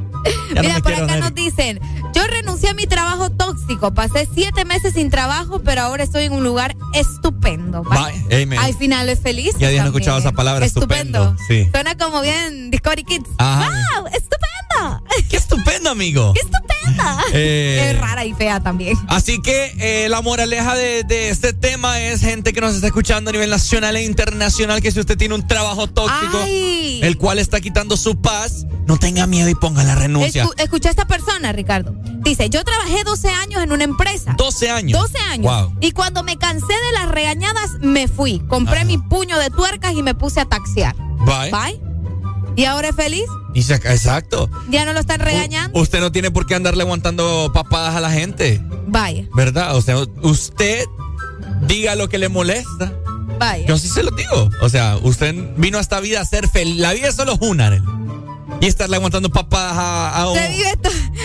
No 0.55 0.61
Mira, 0.63 0.81
por 0.81 0.93
acá 0.93 1.07
ver. 1.07 1.21
nos 1.21 1.35
dicen, 1.35 1.81
yo 2.15 2.27
renuncié 2.27 2.71
a 2.71 2.75
mi 2.75 2.87
trabajo 2.87 3.31
tóxico, 3.31 3.95
pasé 3.95 4.29
siete 4.35 4.65
meses 4.65 4.95
sin 4.95 5.11
trabajo, 5.11 5.61
pero 5.61 5.83
ahora 5.83 6.03
estoy 6.05 6.25
en 6.25 6.33
un 6.33 6.43
lugar 6.45 6.77
estupendo. 6.95 7.83
¿va? 7.85 8.11
Bye, 8.29 8.43
amen. 8.43 8.59
Hay 8.59 8.73
finales 8.73 9.21
felices. 9.21 9.55
Ya 9.59 9.67
también. 9.69 9.87
escuchaba 9.87 10.19
esa 10.19 10.33
palabra, 10.33 10.65
estupendo. 10.67 11.37
Sí. 11.49 11.69
Suena 11.73 11.97
como 11.97 12.21
bien 12.21 12.71
Discovery 12.71 13.05
Kids. 13.05 13.29
Ajá. 13.39 13.71
¡Wow! 13.97 14.07
¡Estupendo! 14.09 15.05
¡Qué 15.29 15.37
estupendo, 15.37 15.91
amigo! 15.91 16.33
¡Qué 16.35 16.41
estupenda! 16.41 17.19
Eh, 17.33 17.91
Es 17.93 18.01
rara 18.01 18.25
y 18.25 18.33
fea 18.35 18.61
también. 18.61 18.97
Así 19.09 19.41
que 19.43 19.75
eh, 19.79 20.09
la 20.09 20.21
moraleja 20.23 20.75
de, 20.75 21.05
de 21.05 21.31
este 21.31 21.53
tema 21.53 22.01
es 22.01 22.21
gente 22.21 22.53
que 22.53 22.61
nos 22.61 22.75
está 22.75 22.89
escuchando 22.89 23.31
a 23.31 23.33
nivel 23.33 23.51
nacional 23.51 23.97
e 23.97 24.03
internacional 24.05 24.81
que 24.83 24.91
si 24.91 25.01
usted 25.01 25.17
tiene 25.17 25.35
un 25.35 25.47
trabajo 25.47 25.87
tóxico, 25.87 26.39
Ay. 26.43 27.01
el 27.03 27.17
cual 27.19 27.39
está 27.39 27.61
quitando 27.61 27.97
su 27.97 28.21
paz, 28.21 28.67
no 28.87 28.97
tenga 28.99 29.27
miedo 29.27 29.49
y 29.49 29.55
ponga 29.55 29.85
la 29.85 29.95
renuncia. 29.95 30.10
Escu- 30.45 30.55
escucha 30.59 30.89
a 30.89 30.91
esta 30.91 31.07
persona, 31.07 31.53
Ricardo. 31.53 31.95
Dice, 32.23 32.51
yo 32.51 32.65
trabajé 32.65 33.03
12 33.05 33.29
años 33.29 33.63
en 33.63 33.73
una 33.73 33.85
empresa. 33.85 34.35
12 34.37 34.71
años. 34.71 35.01
12 35.01 35.19
años. 35.31 35.47
Wow. 35.71 35.77
Y 35.81 35.93
cuando 35.93 36.23
me 36.23 36.37
cansé 36.37 36.67
de 36.73 36.93
las 36.99 37.09
regañadas, 37.11 37.73
me 37.81 38.09
fui. 38.09 38.41
Compré 38.49 38.85
mi 38.85 38.99
puño 38.99 39.39
de 39.39 39.51
tuercas 39.51 39.95
y 39.95 40.03
me 40.03 40.15
puse 40.15 40.41
a 40.41 40.45
taxiar. 40.45 40.95
Bye. 41.25 41.51
Bye. 41.51 41.81
¿Y 42.57 42.65
ahora 42.65 42.89
es 42.89 42.97
feliz? 42.97 43.25
Y 43.55 43.63
se- 43.63 43.75
exacto. 43.75 44.51
¿Ya 44.69 44.85
no 44.85 44.93
lo 44.93 45.01
están 45.01 45.21
regañando? 45.21 45.79
Usted 45.81 46.01
no 46.01 46.13
tiene 46.13 46.31
por 46.31 46.47
qué 46.47 46.55
andarle 46.57 46.83
aguantando 46.83 47.51
papadas 47.55 47.95
a 47.97 48.01
la 48.01 48.11
gente, 48.11 48.61
Vaya, 48.87 49.25
¿verdad? 49.35 49.77
O 49.77 49.83
sea, 49.83 49.97
usted 50.23 50.85
diga 51.63 51.95
lo 51.95 52.09
que 52.09 52.19
le 52.19 52.29
molesta. 52.29 52.93
vaya. 53.39 53.67
Yo 53.67 53.79
sí 53.79 53.89
se 53.89 54.03
lo 54.03 54.11
digo. 54.11 54.51
O 54.61 54.69
sea, 54.69 54.99
usted 55.03 55.35
vino 55.57 55.79
a 55.79 55.81
esta 55.81 56.01
vida 56.01 56.21
a 56.21 56.25
ser 56.25 56.49
feliz. 56.49 56.77
La 56.79 56.93
vida 56.93 57.09
es 57.09 57.15
solo 57.15 57.37
una. 57.41 57.69
Arely. 57.69 57.83
Y 58.61 58.67
estarle 58.67 58.97
aguantando 58.97 59.31
papadas 59.31 59.75
a, 59.77 60.17
a 60.23 60.29
un, 60.31 60.39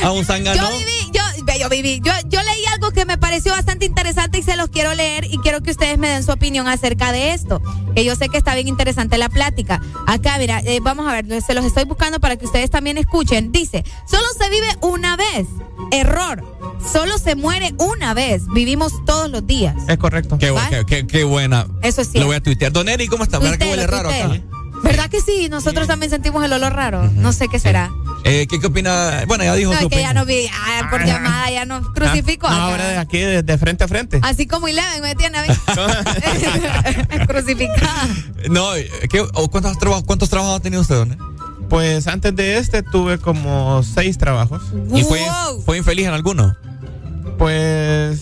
a 0.03 0.11
un 0.11 0.25
zángano. 0.25 0.69
Yo 0.69 0.77
viví, 0.77 1.11
yo, 1.13 1.21
yo 1.59 1.69
viví, 1.69 1.99
yo, 2.03 2.11
yo 2.29 2.41
leí 2.41 2.65
algo 2.73 2.91
que 2.91 3.05
me 3.05 3.17
pareció 3.17 3.51
bastante 3.51 3.85
interesante 3.85 4.37
y 4.37 4.43
se 4.43 4.55
los 4.55 4.69
quiero 4.69 4.93
leer 4.93 5.25
y 5.29 5.37
quiero 5.39 5.61
que 5.61 5.71
ustedes 5.71 5.97
me 5.97 6.07
den 6.09 6.23
su 6.23 6.31
opinión 6.31 6.67
acerca 6.67 7.11
de 7.11 7.33
esto. 7.33 7.61
Que 7.93 8.03
yo 8.05 8.15
sé 8.15 8.29
que 8.29 8.37
está 8.37 8.55
bien 8.55 8.67
interesante 8.67 9.17
la 9.17 9.29
plática. 9.29 9.81
Acá, 10.07 10.37
mira, 10.37 10.61
eh, 10.65 10.79
vamos 10.81 11.07
a 11.07 11.21
ver, 11.21 11.41
se 11.41 11.53
los 11.53 11.65
estoy 11.65 11.83
buscando 11.85 12.19
para 12.19 12.37
que 12.37 12.45
ustedes 12.45 12.69
también 12.69 12.97
escuchen. 12.97 13.51
Dice, 13.51 13.83
solo 14.09 14.25
se 14.39 14.49
vive 14.49 14.67
una 14.81 15.17
vez. 15.17 15.47
Error. 15.91 16.43
solo 16.91 17.17
se 17.17 17.35
muere 17.35 17.73
una 17.77 18.13
vez. 18.13 18.43
Vivimos 18.53 18.93
todos 19.05 19.29
los 19.29 19.45
días. 19.45 19.75
Es 19.87 19.97
correcto. 19.97 20.37
Qué, 20.37 20.53
qué- 20.69 20.85
qué- 20.85 21.07
qué 21.07 21.23
buena. 21.23 21.67
Eso 21.81 22.01
es 22.01 22.13
Lo 22.13 22.25
voy 22.27 22.35
a 22.37 22.43
tuitear. 22.43 22.71
Don 22.71 22.87
Eri, 22.89 23.07
¿cómo 23.07 23.23
está? 23.23 23.39
¿Verdad 23.39 23.57
que 23.57 23.69
huele 23.69 23.87
raro 23.87 24.09
acá? 24.09 24.41
¿Verdad 24.85 25.09
que 25.09 25.19
sí? 25.19 25.49
Nosotros 25.49 25.87
también 25.87 26.11
sentimos 26.11 26.45
el 26.45 26.53
olor 26.53 26.73
raro. 26.73 27.09
No 27.15 27.33
sé 27.33 27.47
qué 27.47 27.59
será. 27.59 27.91
Eh, 28.23 28.45
¿qué, 28.47 28.59
¿Qué 28.59 28.67
opina? 28.67 29.23
Bueno, 29.27 29.43
ya 29.43 29.55
dijo 29.55 29.73
No, 29.73 29.79
su 29.79 29.87
es 29.87 29.93
que 29.93 29.99
ya 29.99 30.13
nos 30.13 30.27
vi 30.27 30.47
ah, 30.53 30.87
por 30.91 31.03
llamada, 31.03 31.49
ya 31.49 31.65
nos 31.65 31.89
crucificó. 31.89 32.47
No, 32.47 32.55
ahora 32.55 32.87
de 32.87 32.97
aquí, 32.97 33.19
de, 33.19 33.41
de 33.41 33.57
frente 33.57 33.83
a 33.83 33.87
frente. 33.87 34.19
Así 34.21 34.45
como 34.45 34.67
Eleven 34.67 35.01
me 35.01 35.15
tiene 35.15 35.39
a 35.39 35.41
mí. 35.41 35.47
Crucificada. 37.27 38.07
No, 38.49 38.69
¿qué, 39.09 39.21
o 39.33 39.49
cuántos, 39.49 39.77
trabajos, 39.79 40.05
¿cuántos 40.05 40.29
trabajos 40.29 40.59
ha 40.59 40.59
tenido 40.61 40.81
usted, 40.81 40.95
don? 40.95 41.17
Pues 41.69 42.05
antes 42.07 42.35
de 42.35 42.57
este 42.57 42.83
tuve 42.83 43.17
como 43.17 43.81
seis 43.81 44.19
trabajos. 44.19 44.61
¿Y 44.93 45.03
fue, 45.03 45.19
fue 45.65 45.77
infeliz 45.77 46.05
en 46.05 46.13
alguno? 46.13 46.55
Pues. 47.39 48.21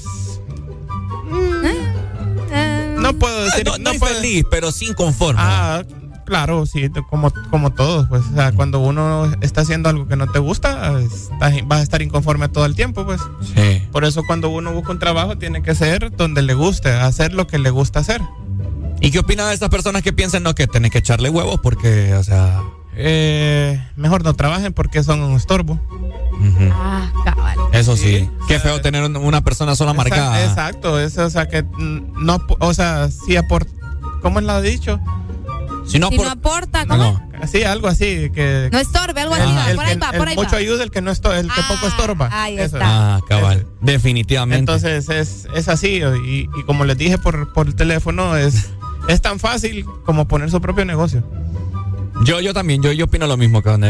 No 2.97 3.13
puedo 3.13 3.43
decir. 3.43 3.65
no, 3.65 3.77
no 3.79 3.93
infeliz, 3.93 4.45
pero 4.49 4.71
sin 4.71 4.93
conforme. 4.93 5.41
Ah, 5.43 5.83
claro, 6.25 6.65
sí, 6.65 6.89
como, 7.09 7.31
como 7.49 7.71
todos. 7.71 8.07
Pues, 8.09 8.21
o 8.31 8.35
sea, 8.35 8.51
cuando 8.51 8.79
uno 8.79 9.31
está 9.41 9.61
haciendo 9.61 9.89
algo 9.89 10.07
que 10.07 10.15
no 10.15 10.27
te 10.27 10.39
gusta, 10.39 10.99
estás- 10.99 11.67
vas 11.67 11.79
a 11.79 11.83
estar 11.83 12.01
inconforme 12.01 12.49
todo 12.49 12.65
el 12.65 12.75
tiempo, 12.75 13.05
pues. 13.05 13.21
Sí. 13.55 13.83
Por 13.91 14.05
eso 14.05 14.23
cuando 14.25 14.49
uno 14.49 14.73
busca 14.73 14.91
un 14.91 14.99
trabajo 14.99 15.37
tiene 15.37 15.61
que 15.61 15.75
ser 15.75 16.15
donde 16.15 16.41
le 16.41 16.53
guste, 16.53 16.91
hacer 16.91 17.33
lo 17.33 17.47
que 17.47 17.59
le 17.59 17.69
gusta 17.69 17.99
hacer. 17.99 18.21
¿Y 19.01 19.11
qué 19.11 19.19
opina 19.19 19.47
de 19.47 19.53
esas 19.55 19.69
personas 19.69 20.01
que 20.01 20.13
piensan 20.13 20.43
no 20.43 20.55
que 20.55 20.65
tenés 20.67 20.91
que 20.91 20.99
echarle 20.99 21.29
huevos 21.29 21.59
porque, 21.61 22.13
o 22.15 22.23
sea, 22.23 22.61
Eh, 22.95 23.81
mejor 23.95 24.23
no 24.23 24.35
trabajen 24.35 24.71
porque 24.71 25.01
son 25.03 25.21
un 25.21 25.35
estorbo. 25.35 25.79
Ah, 26.73 27.11
cabal. 27.25 27.57
eso 27.71 27.95
sí. 27.97 28.29
Qué 28.47 28.59
feo 28.59 28.81
tener 28.81 29.03
un- 29.03 29.17
una 29.17 29.41
persona 29.43 29.75
sola 29.75 29.91
amargada. 29.91 30.43
Exacto, 30.45 30.99
eso, 30.99 31.25
o 31.25 31.29
sea, 31.29 31.47
que 31.47 31.65
no, 31.77 32.39
o 32.59 32.73
sea, 32.73 33.09
sí 33.09 33.35
aport, 33.35 33.67
¿cómo 34.21 34.39
es 34.39 34.45
lo 34.45 34.61
dicho? 34.61 34.99
Si 35.85 35.99
no, 35.99 36.09
Si 36.09 36.17
no 36.17 36.29
aporta, 36.29 36.85
¿cómo? 36.85 37.21
Sí, 37.51 37.63
algo 37.63 37.87
así, 37.87 38.29
que 38.33 38.69
No 38.71 38.79
estorbe, 38.79 39.19
algo 39.21 39.35
así. 39.35 39.43
por 39.75 39.85
ahí 39.85 39.93
que- 39.93 39.99
va, 39.99 40.11
por 40.13 40.27
ahí 40.29 40.35
mucho 40.35 40.51
va. 40.53 40.57
ayuda, 40.57 40.83
el 40.83 40.91
que 40.91 41.01
no 41.01 41.11
esto, 41.11 41.33
el 41.33 41.47
que 41.51 41.61
poco 41.67 41.87
estorba. 41.87 42.29
ahí 42.31 42.55
Eso. 42.55 42.77
está. 42.77 43.15
Ah, 43.15 43.21
cabal. 43.27 43.65
Definitivamente. 43.81 44.59
Entonces 44.59 45.09
es, 45.09 45.47
es 45.53 45.67
así 45.67 46.01
y, 46.25 46.49
y 46.57 46.63
como 46.65 46.85
les 46.85 46.97
dije 46.97 47.17
por, 47.17 47.51
por 47.53 47.67
el 47.67 47.75
teléfono 47.75 48.37
es 48.37 48.69
es 49.09 49.21
tan 49.21 49.39
fácil 49.39 49.85
como 50.05 50.27
poner 50.29 50.49
su 50.49 50.61
propio 50.61 50.85
negocio. 50.85 51.23
yo, 52.23 52.39
yo 52.39 52.53
también, 52.53 52.81
yo, 52.81 52.91
yo 52.93 53.05
opino 53.05 53.27
lo 53.27 53.35
mismo 53.35 53.61
que 53.61 53.69
Don 53.69 53.83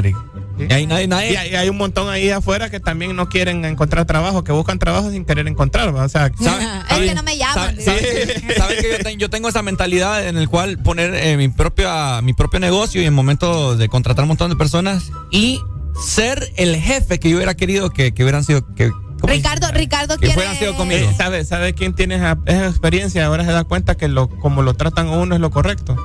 Y 0.58 0.72
ahí 0.72 0.86
nadie, 0.88 1.08
nadie. 1.08 1.34
Y 1.34 1.36
hay, 1.36 1.50
y 1.52 1.56
hay 1.56 1.70
un 1.70 1.78
montón 1.78 2.10
ahí 2.10 2.30
afuera 2.30 2.70
que 2.70 2.80
también 2.80 3.16
no 3.16 3.28
quieren 3.30 3.66
encontrar 3.66 4.06
trabajo, 4.06 4.44
que 4.44 4.52
buscan 4.52 4.78
trabajo 4.80 5.10
sin 5.12 5.26
querer 5.26 5.48
encontrar, 5.48 5.96
¿va? 5.96 6.04
o 6.06 6.10
sea, 6.10 6.28
Es 6.90 7.00
que 7.00 7.16
no 7.16 7.24
me 7.24 7.38
llaman. 7.38 7.76
¿Sabe 7.82 8.02
que 8.82 8.90
yo, 8.98 9.04
ten- 9.04 9.20
yo 9.20 9.30
tengo 9.30 9.50
esa 9.50 9.62
mentalidad 9.64 10.28
en 10.28 10.38
el 10.38 10.48
cual 10.50 10.78
poner 10.80 11.16
eh, 11.16 11.38
mi 11.38 11.48
propia 11.50 12.22
mi 12.22 12.34
propio 12.34 12.60
negocio 12.60 13.02
y 13.02 13.06
en 13.06 13.14
momento 13.14 13.76
de 13.76 13.90
contratar 13.90 14.24
un 14.24 14.30
montón 14.30 14.50
de 14.50 14.56
personas 14.56 15.12
y 15.32 15.60
ser 16.06 16.52
el 16.58 16.76
jefe 16.76 17.20
que 17.20 17.30
yo 17.30 17.38
hubiera 17.38 17.56
querido 17.56 17.90
que, 17.90 18.14
que 18.14 18.24
hubieran 18.24 18.44
sido 18.44 18.66
que 18.76 18.90
¿cómo 18.90 19.34
Ricardo, 19.34 19.68
Ricardo 19.72 20.16
Que 20.18 20.28
quiere. 20.28 20.34
fueran 20.36 20.56
sido 20.58 20.76
conmigo. 20.76 21.10
Eh, 21.10 21.14
¿sabe, 21.18 21.46
¿Sabe 21.46 21.74
quién 21.74 21.94
tiene 21.96 22.16
esa, 22.16 22.38
esa 22.46 22.68
experiencia? 22.68 23.26
Ahora 23.26 23.46
se 23.46 23.52
da 23.52 23.64
cuenta 23.64 23.96
que 23.96 24.08
lo, 24.08 24.28
como 24.30 24.62
lo 24.64 24.74
tratan 24.76 25.08
a 25.08 25.12
uno 25.12 25.36
es 25.36 25.42
lo 25.42 25.50
correcto. 25.50 25.96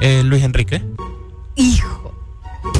Eh, 0.00 0.22
Luis 0.24 0.42
Enrique. 0.42 0.82
Hijo. 1.56 2.07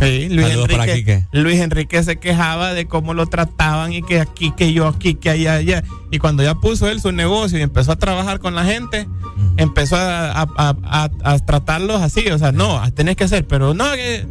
Sí, 0.00 0.28
Luis 0.28 0.48
Saludos 0.48 0.68
para 0.68 0.84
Enrique, 0.84 1.24
Luis 1.32 1.60
Enrique 1.60 2.02
se 2.02 2.16
quejaba 2.18 2.72
de 2.74 2.86
cómo 2.86 3.14
lo 3.14 3.26
trataban 3.26 3.92
y 3.92 4.02
que 4.02 4.20
aquí, 4.20 4.52
que 4.56 4.72
yo 4.72 4.86
aquí, 4.86 5.14
que 5.14 5.30
allá, 5.30 5.54
allá. 5.54 5.82
Y 6.10 6.18
cuando 6.18 6.42
ya 6.42 6.54
puso 6.54 6.88
él 6.88 7.00
su 7.00 7.10
negocio 7.12 7.58
y 7.58 7.62
empezó 7.62 7.92
a 7.92 7.96
trabajar 7.96 8.38
con 8.38 8.54
la 8.54 8.64
gente, 8.64 9.08
empezó 9.56 9.96
a, 9.96 10.30
a- 10.30 10.46
a- 10.56 10.76
a- 10.84 11.10
a 11.32 11.38
tratarlos 11.40 12.00
así. 12.00 12.28
O 12.30 12.38
sea, 12.38 12.52
no, 12.52 12.80
tenés 12.92 13.16
que 13.16 13.24
hacer, 13.24 13.46
pero 13.46 13.74
no. 13.74 13.92
Que, 13.92 14.26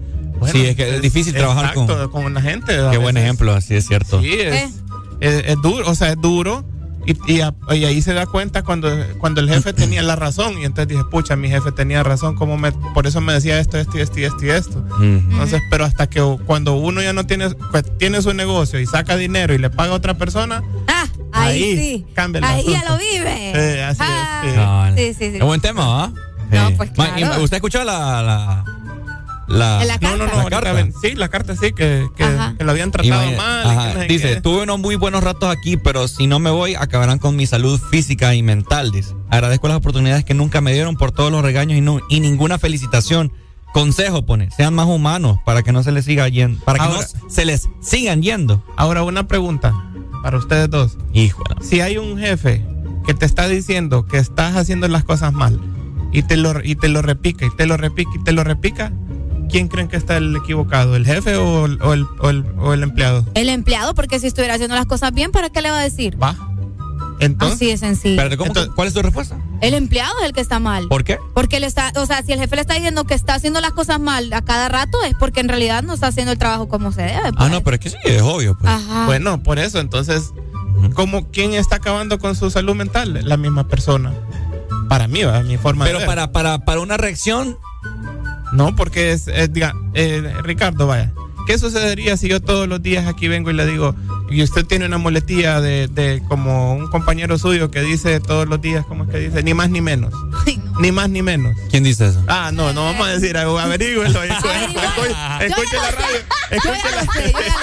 Sí, 0.51 0.67
es 0.67 0.75
que 0.75 0.95
es 0.97 1.01
difícil 1.01 1.33
trabajar 1.33 1.73
con- 1.73 1.85
exacto, 1.85 2.11
con 2.11 2.31
la 2.33 2.41
gente. 2.41 2.77
Qué 2.91 2.97
buen 2.99 3.17
ejemplo, 3.17 3.53
así 3.55 3.73
es 3.75 3.87
cierto. 3.87 4.21
Sí, 4.21 4.33
es, 4.33 4.53
Eh. 4.53 4.69
es- 5.19 5.43
es 5.47 5.55
duro, 5.63 5.89
o 5.89 5.95
sea, 5.95 6.11
es 6.11 6.21
duro. 6.21 6.63
Y, 7.07 7.33
y 7.35 7.41
a- 7.41 7.53
y 7.73 7.85
ahí 7.85 8.01
se 8.01 8.13
da 8.13 8.25
cuenta 8.25 8.63
cuando, 8.63 8.89
cuando 9.19 9.39
el 9.41 9.49
jefe 9.49 9.71
tenía 9.73 10.03
la 10.03 10.15
razón. 10.17 10.59
Y 10.59 10.65
entonces 10.65 10.89
dije, 10.89 11.03
pucha, 11.09 11.35
mi 11.37 11.47
jefe 11.49 11.71
tenía 11.71 12.03
razón, 12.03 12.35
como 12.35 12.57
me, 12.57 12.71
por 12.73 13.07
eso 13.07 13.21
me 13.21 13.31
decía 13.33 13.59
esto, 13.59 13.77
esto 13.77 13.97
y 13.97 14.01
esto 14.01 14.19
y 14.19 14.23
esto 14.25 14.45
y 14.45 14.49
esto. 14.49 14.85
Entonces, 15.01 15.61
pero 15.71 15.85
hasta 15.85 16.07
que 16.07 16.21
cuando 16.45 16.75
uno 16.75 17.01
ya 17.01 17.13
no 17.13 17.25
tiene, 17.25 17.49
pues, 17.71 17.85
tiene 17.97 18.21
su 18.21 18.33
negocio 18.33 18.79
y 18.79 18.85
saca 18.85 19.15
dinero 19.15 19.53
y 19.53 19.57
le 19.57 19.69
paga 19.69 19.93
a 19.93 19.95
otra 19.95 20.15
persona, 20.15 20.61
Ah, 20.87 21.07
ahí, 21.31 21.63
Ahí 21.63 21.77
sí. 21.77 22.05
cambia 22.13 22.39
el 22.39 22.43
ahí 22.45 22.65
ya 22.69 22.83
lo 22.89 22.97
vive. 22.97 23.51
Eh, 23.55 23.83
así 23.83 24.01
es, 24.01 24.55
Ah, 24.57 24.91
sí. 24.95 25.03
Sí, 25.03 25.13
sí, 25.13 25.31
sí. 25.31 25.37
Qué 25.37 25.43
buen 25.43 25.61
tema, 25.61 25.87
¿va? 25.87 26.11
No, 26.51 26.67
Sí. 26.69 26.73
pues, 26.77 26.91
claro. 26.91 27.41
¿Usted 27.43 27.57
escuchó 27.57 27.83
la 27.83 28.21
la 28.21 28.65
la, 29.47 29.83
la 29.85 29.97
no, 29.99 30.17
no, 30.17 30.25
no, 30.27 30.43
la 30.43 30.49
carta? 30.49 30.73
ven- 30.73 30.93
sí, 31.01 31.15
la 31.15 31.29
carta 31.29 31.55
sí, 31.55 31.71
que, 31.73 32.07
que, 32.15 32.25
que 32.57 32.63
lo 32.63 32.71
habían 32.71 32.91
tratado 32.91 33.21
Imagina- 33.23 33.37
mal. 33.93 34.03
y 34.03 34.07
que 34.07 34.13
Dice, 34.13 34.41
tuve 34.41 34.63
unos 34.63 34.79
muy 34.79 34.95
buenos 34.95 35.23
ratos 35.23 35.49
aquí, 35.55 35.77
pero 35.77 36.07
si 36.07 36.27
no 36.27 36.39
me 36.39 36.49
voy, 36.49 36.75
acabarán 36.75 37.19
con 37.19 37.35
mi 37.35 37.45
salud 37.47 37.79
física 37.91 38.35
y 38.35 38.43
mental. 38.43 38.91
Dice. 38.91 39.13
Agradezco 39.29 39.67
las 39.67 39.77
oportunidades 39.77 40.25
que 40.25 40.33
nunca 40.33 40.61
me 40.61 40.73
dieron 40.73 40.95
por 40.95 41.11
todos 41.11 41.31
los 41.31 41.41
regaños 41.41 41.77
y, 41.77 41.81
no, 41.81 41.99
y 42.09 42.19
ninguna 42.19 42.59
felicitación. 42.59 43.31
Consejo 43.73 44.25
pone, 44.25 44.49
sean 44.51 44.73
más 44.73 44.87
humanos 44.87 45.37
para 45.45 45.61
que 45.61 45.71
no 45.71 45.83
se 45.83 45.91
les 45.91 46.05
siga 46.05 46.27
yendo, 46.29 46.63
para 46.63 46.79
que 46.79 46.85
Ahora- 46.85 47.07
no 47.23 47.29
se 47.29 47.45
les 47.45 47.69
sigan 47.81 48.21
yendo. 48.21 48.63
Ahora, 48.75 49.03
una 49.03 49.27
pregunta 49.27 49.73
para 50.23 50.37
ustedes 50.37 50.69
dos. 50.69 50.97
Híjole. 51.13 51.55
si 51.61 51.81
hay 51.81 51.97
un 51.97 52.17
jefe 52.17 52.65
que 53.05 53.13
te 53.13 53.25
está 53.25 53.47
diciendo 53.47 54.05
que 54.05 54.17
estás 54.17 54.55
haciendo 54.55 54.87
las 54.87 55.03
cosas 55.03 55.31
mal 55.33 55.59
y 56.11 56.23
te 56.23 56.37
lo 56.37 56.63
y 56.63 56.75
te 56.75 56.87
lo 56.87 57.01
repica 57.01 57.45
y 57.45 57.49
te 57.55 57.65
lo 57.67 57.77
repica 57.77 58.09
y 58.15 58.23
te 58.23 58.31
lo 58.31 58.43
repica, 58.43 58.91
¿quién 59.49 59.67
creen 59.67 59.87
que 59.87 59.97
está 59.97 60.17
el 60.17 60.35
equivocado? 60.35 60.95
¿El 60.95 61.05
jefe 61.05 61.35
o 61.35 61.65
el, 61.65 61.81
o 61.81 61.93
el, 61.93 62.05
o 62.19 62.29
el- 62.29 62.45
o 62.59 62.73
el 62.73 62.83
empleado? 62.83 63.25
El 63.33 63.49
empleado, 63.49 63.93
porque 63.95 64.19
si 64.19 64.27
estuviera 64.27 64.55
haciendo 64.55 64.75
las 64.75 64.85
cosas 64.85 65.13
bien, 65.13 65.31
¿para 65.31 65.49
qué 65.49 65.61
le 65.61 65.71
va 65.71 65.79
a 65.79 65.83
decir? 65.83 66.21
Va. 66.21 66.35
Entonces, 67.19 67.55
Así 67.55 67.65
de 67.67 67.77
sencillo. 67.77 68.21
Espérate, 68.21 68.37
¿cómo- 68.37 68.75
¿cuál 68.75 68.87
es 68.87 68.93
tu 68.93 69.01
respuesta? 69.01 69.37
El 69.61 69.73
empleado 69.73 70.13
es 70.19 70.25
el 70.27 70.33
que 70.33 70.41
está 70.41 70.59
mal. 70.59 70.87
¿Por 70.87 71.03
qué? 71.03 71.17
Porque 71.33 71.59
le 71.59 71.65
está, 71.65 71.91
o 71.95 72.05
sea, 72.05 72.21
si 72.21 72.31
el 72.31 72.39
jefe 72.39 72.55
le 72.55 72.61
está 72.61 72.75
diciendo 72.75 73.05
que 73.05 73.15
está 73.15 73.33
haciendo 73.33 73.59
las 73.59 73.71
cosas 73.71 73.99
mal 73.99 74.31
a 74.33 74.43
cada 74.43 74.69
rato, 74.69 75.01
es 75.03 75.15
porque 75.19 75.39
en 75.39 75.49
realidad 75.49 75.81
no 75.81 75.93
está 75.95 76.07
haciendo 76.07 76.31
el 76.31 76.37
trabajo 76.37 76.67
como 76.67 76.91
se 76.91 77.01
debe. 77.01 77.15
Ah, 77.29 77.31
pues. 77.35 77.49
no, 77.51 77.63
pero 77.63 77.73
es 77.75 77.79
que 77.79 77.89
sí, 77.89 77.97
es 78.05 78.21
obvio. 78.21 78.55
Pues. 78.55 78.71
Ajá. 78.71 79.07
bueno, 79.07 79.41
por 79.41 79.57
eso, 79.57 79.79
entonces, 79.79 80.31
¿cómo, 80.93 81.31
¿quién 81.31 81.53
está 81.55 81.77
acabando 81.77 82.19
con 82.19 82.35
su 82.35 82.51
salud 82.51 82.75
mental? 82.75 83.19
La 83.23 83.35
misma 83.37 83.67
persona. 83.67 84.13
Para 84.87 85.07
mí, 85.07 85.23
va, 85.23 85.41
mi 85.41 85.57
forma 85.57 85.85
Pero 85.85 85.97
de 85.97 86.05
ver. 86.05 86.07
para, 86.07 86.31
para, 86.31 86.59
para 86.59 86.79
una 86.81 86.97
reacción, 86.97 87.57
No, 88.53 88.75
porque 88.75 89.11
es, 89.11 89.27
es, 89.27 89.51
diga, 89.53 89.73
eh, 89.93 90.33
Ricardo, 90.43 90.87
vaya. 90.87 91.11
¿Qué 91.47 91.57
sucedería 91.57 92.17
si 92.17 92.27
yo 92.27 92.41
todos 92.41 92.67
los 92.67 92.81
días 92.81 93.07
aquí 93.07 93.29
vengo 93.29 93.49
y 93.49 93.53
le 93.53 93.65
digo, 93.65 93.95
y 94.29 94.43
usted 94.43 94.65
tiene 94.65 94.85
una 94.85 94.97
muletilla 94.97 95.61
de, 95.61 95.87
de 95.87 96.21
como 96.27 96.73
un 96.73 96.87
compañero 96.89 97.37
suyo 97.37 97.71
que 97.71 97.79
dice 97.81 98.19
todos 98.19 98.49
los 98.49 98.59
días, 98.61 98.85
¿cómo 98.85 99.05
es 99.05 99.09
que 99.09 99.19
dice? 99.19 99.43
Ni 99.43 99.53
más 99.53 99.69
ni 99.69 99.79
menos. 99.79 100.13
Ni 100.81 100.91
más 100.91 101.09
ni 101.09 101.21
menos. 101.21 101.55
¿quién 101.71 101.85
dice 101.85 102.07
eso? 102.07 102.21
Ah, 102.27 102.51
no, 102.53 102.73
no 102.73 102.83
vamos 102.83 103.07
a 103.07 103.11
decir, 103.11 103.37
averígüelo. 103.37 104.21
escu- 104.25 104.27
escu- 104.27 105.41
Escuche 105.45 105.77
la 105.77 105.91
radio. 105.91 106.17
Yo 106.51 106.57
Escuche 106.57 106.79
ya 106.83 106.95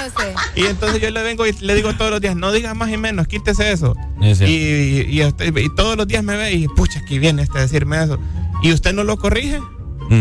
la 0.02 0.10
sé. 0.10 0.34
Y 0.62 0.64
entonces 0.66 1.02
yo 1.02 1.10
le 1.10 1.22
vengo 1.22 1.46
y 1.46 1.52
le 1.52 1.74
digo 1.74 1.92
todos 1.94 2.10
los 2.10 2.20
días, 2.22 2.36
no 2.36 2.52
digas 2.52 2.74
más 2.74 2.90
y 2.90 2.96
menos, 2.96 3.28
quítese 3.28 3.70
eso. 3.70 3.94
Sí, 4.22 4.34
sí. 4.34 4.44
Y, 4.44 5.12
y, 5.12 5.20
y 5.20 5.24
usted- 5.26 5.54
y 5.54 5.74
todos 5.74 5.96
los 5.98 6.06
días 6.06 6.24
me 6.24 6.36
ve 6.38 6.52
y, 6.54 6.68
pucha, 6.68 7.00
aquí 7.00 7.18
viene 7.18 7.42
este 7.42 7.58
a 7.58 7.62
decirme 7.62 8.02
eso. 8.02 8.18
¿Y 8.62 8.72
usted 8.72 8.94
no 8.94 9.04
lo 9.04 9.18
corrige? 9.18 9.60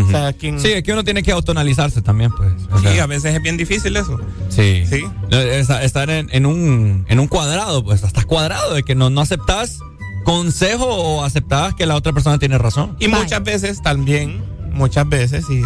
Ujú. 0.00 0.08
O 0.08 0.10
sea, 0.10 0.32
¿quién- 0.32 0.58
Sí, 0.60 0.72
es 0.72 0.82
que 0.82 0.92
uno 0.92 1.04
tiene 1.04 1.22
que 1.22 1.32
autonalizarse 1.32 2.02
también, 2.02 2.30
pues. 2.32 2.52
O 2.72 2.78
Sí, 2.78 2.88
sea, 2.88 3.04
a 3.04 3.06
veces 3.06 3.34
es 3.34 3.42
bien 3.42 3.56
difícil 3.56 3.96
eso. 3.96 4.20
Sí. 4.48 4.84
Sí. 4.88 5.02
Esta- 5.30 5.82
Estar 5.82 6.10
en, 6.10 6.28
en 6.32 6.46
un, 6.46 7.04
en 7.08 7.20
un 7.20 7.26
cuadrado, 7.28 7.84
pues 7.84 8.02
estás 8.02 8.24
cuadrado 8.26 8.74
de 8.74 8.82
que 8.82 8.94
no, 8.94 9.10
no 9.10 9.20
aceptas 9.20 9.78
consejo 10.24 10.86
o 10.86 11.24
aceptas 11.24 11.74
que 11.74 11.86
la 11.86 11.94
otra 11.96 12.12
persona 12.12 12.38
tiene 12.38 12.58
razón. 12.58 12.96
Y 12.98 13.08
muchas 13.08 13.42
veces 13.44 13.82
también, 13.82 14.42
muchas 14.72 15.08
veces, 15.08 15.44
y, 15.50 15.58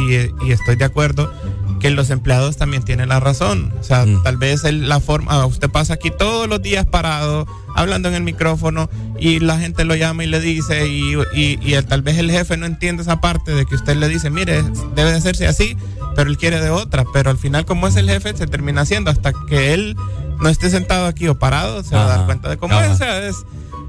y- 0.00 0.30
y 0.46 0.52
estoy 0.52 0.76
de 0.76 0.84
acuerdo, 0.84 1.32
que 1.80 1.90
los 1.90 2.10
empleados 2.10 2.56
también 2.56 2.82
tienen 2.82 3.08
la 3.10 3.20
razón. 3.20 3.72
O 3.80 3.82
sea, 3.82 4.04
Mm. 4.06 4.22
tal 4.22 4.36
vez 4.36 4.64
el- 4.64 4.88
la 4.88 5.00
forma, 5.00 5.32
ah, 5.32 5.46
usted 5.46 5.70
pasa 5.70 5.94
aquí 5.94 6.10
todos 6.10 6.48
los 6.48 6.62
días 6.62 6.86
parado, 6.86 7.46
hablando 7.74 8.08
en 8.08 8.14
el 8.14 8.22
micrófono, 8.22 8.88
y 9.18 9.40
la 9.40 9.58
gente 9.58 9.84
lo 9.84 9.94
llama 9.94 10.24
y 10.24 10.26
le 10.26 10.40
dice, 10.40 10.86
y, 10.88 11.14
y- 11.34 11.58
y 11.62 11.74
el- 11.74 11.84
tal 11.84 12.02
vez 12.02 12.18
el 12.18 12.30
jefe 12.30 12.56
no 12.56 12.66
entiende 12.66 13.02
esa 13.02 13.20
parte 13.20 13.52
de 13.52 13.66
que 13.66 13.74
usted 13.74 13.96
le 13.96 14.08
dice, 14.08 14.30
mire, 14.30 14.62
debe 14.94 15.10
de 15.10 15.16
hacerse 15.18 15.46
así, 15.46 15.76
pero 16.14 16.30
él 16.30 16.38
quiere 16.38 16.60
de 16.60 16.70
otra. 16.70 17.04
Pero 17.12 17.30
al 17.30 17.38
final, 17.38 17.64
como 17.66 17.86
es 17.88 17.96
el 17.96 18.08
jefe, 18.08 18.34
se 18.36 18.46
termina 18.46 18.82
haciendo 18.82 19.10
hasta 19.10 19.32
que 19.48 19.74
él 19.74 19.96
no 20.40 20.48
esté 20.48 20.70
sentado 20.70 21.06
aquí 21.06 21.28
o 21.28 21.38
parado, 21.38 21.82
se 21.82 21.94
va 21.94 22.04
a 22.04 22.08
dar 22.08 22.16
Ajá. 22.18 22.26
cuenta 22.26 22.48
de 22.48 22.56
cómo 22.56 22.74
Ajá. 22.74 22.86
es. 22.86 22.92
O 22.92 22.96
sea, 22.96 23.26
es, 23.26 23.36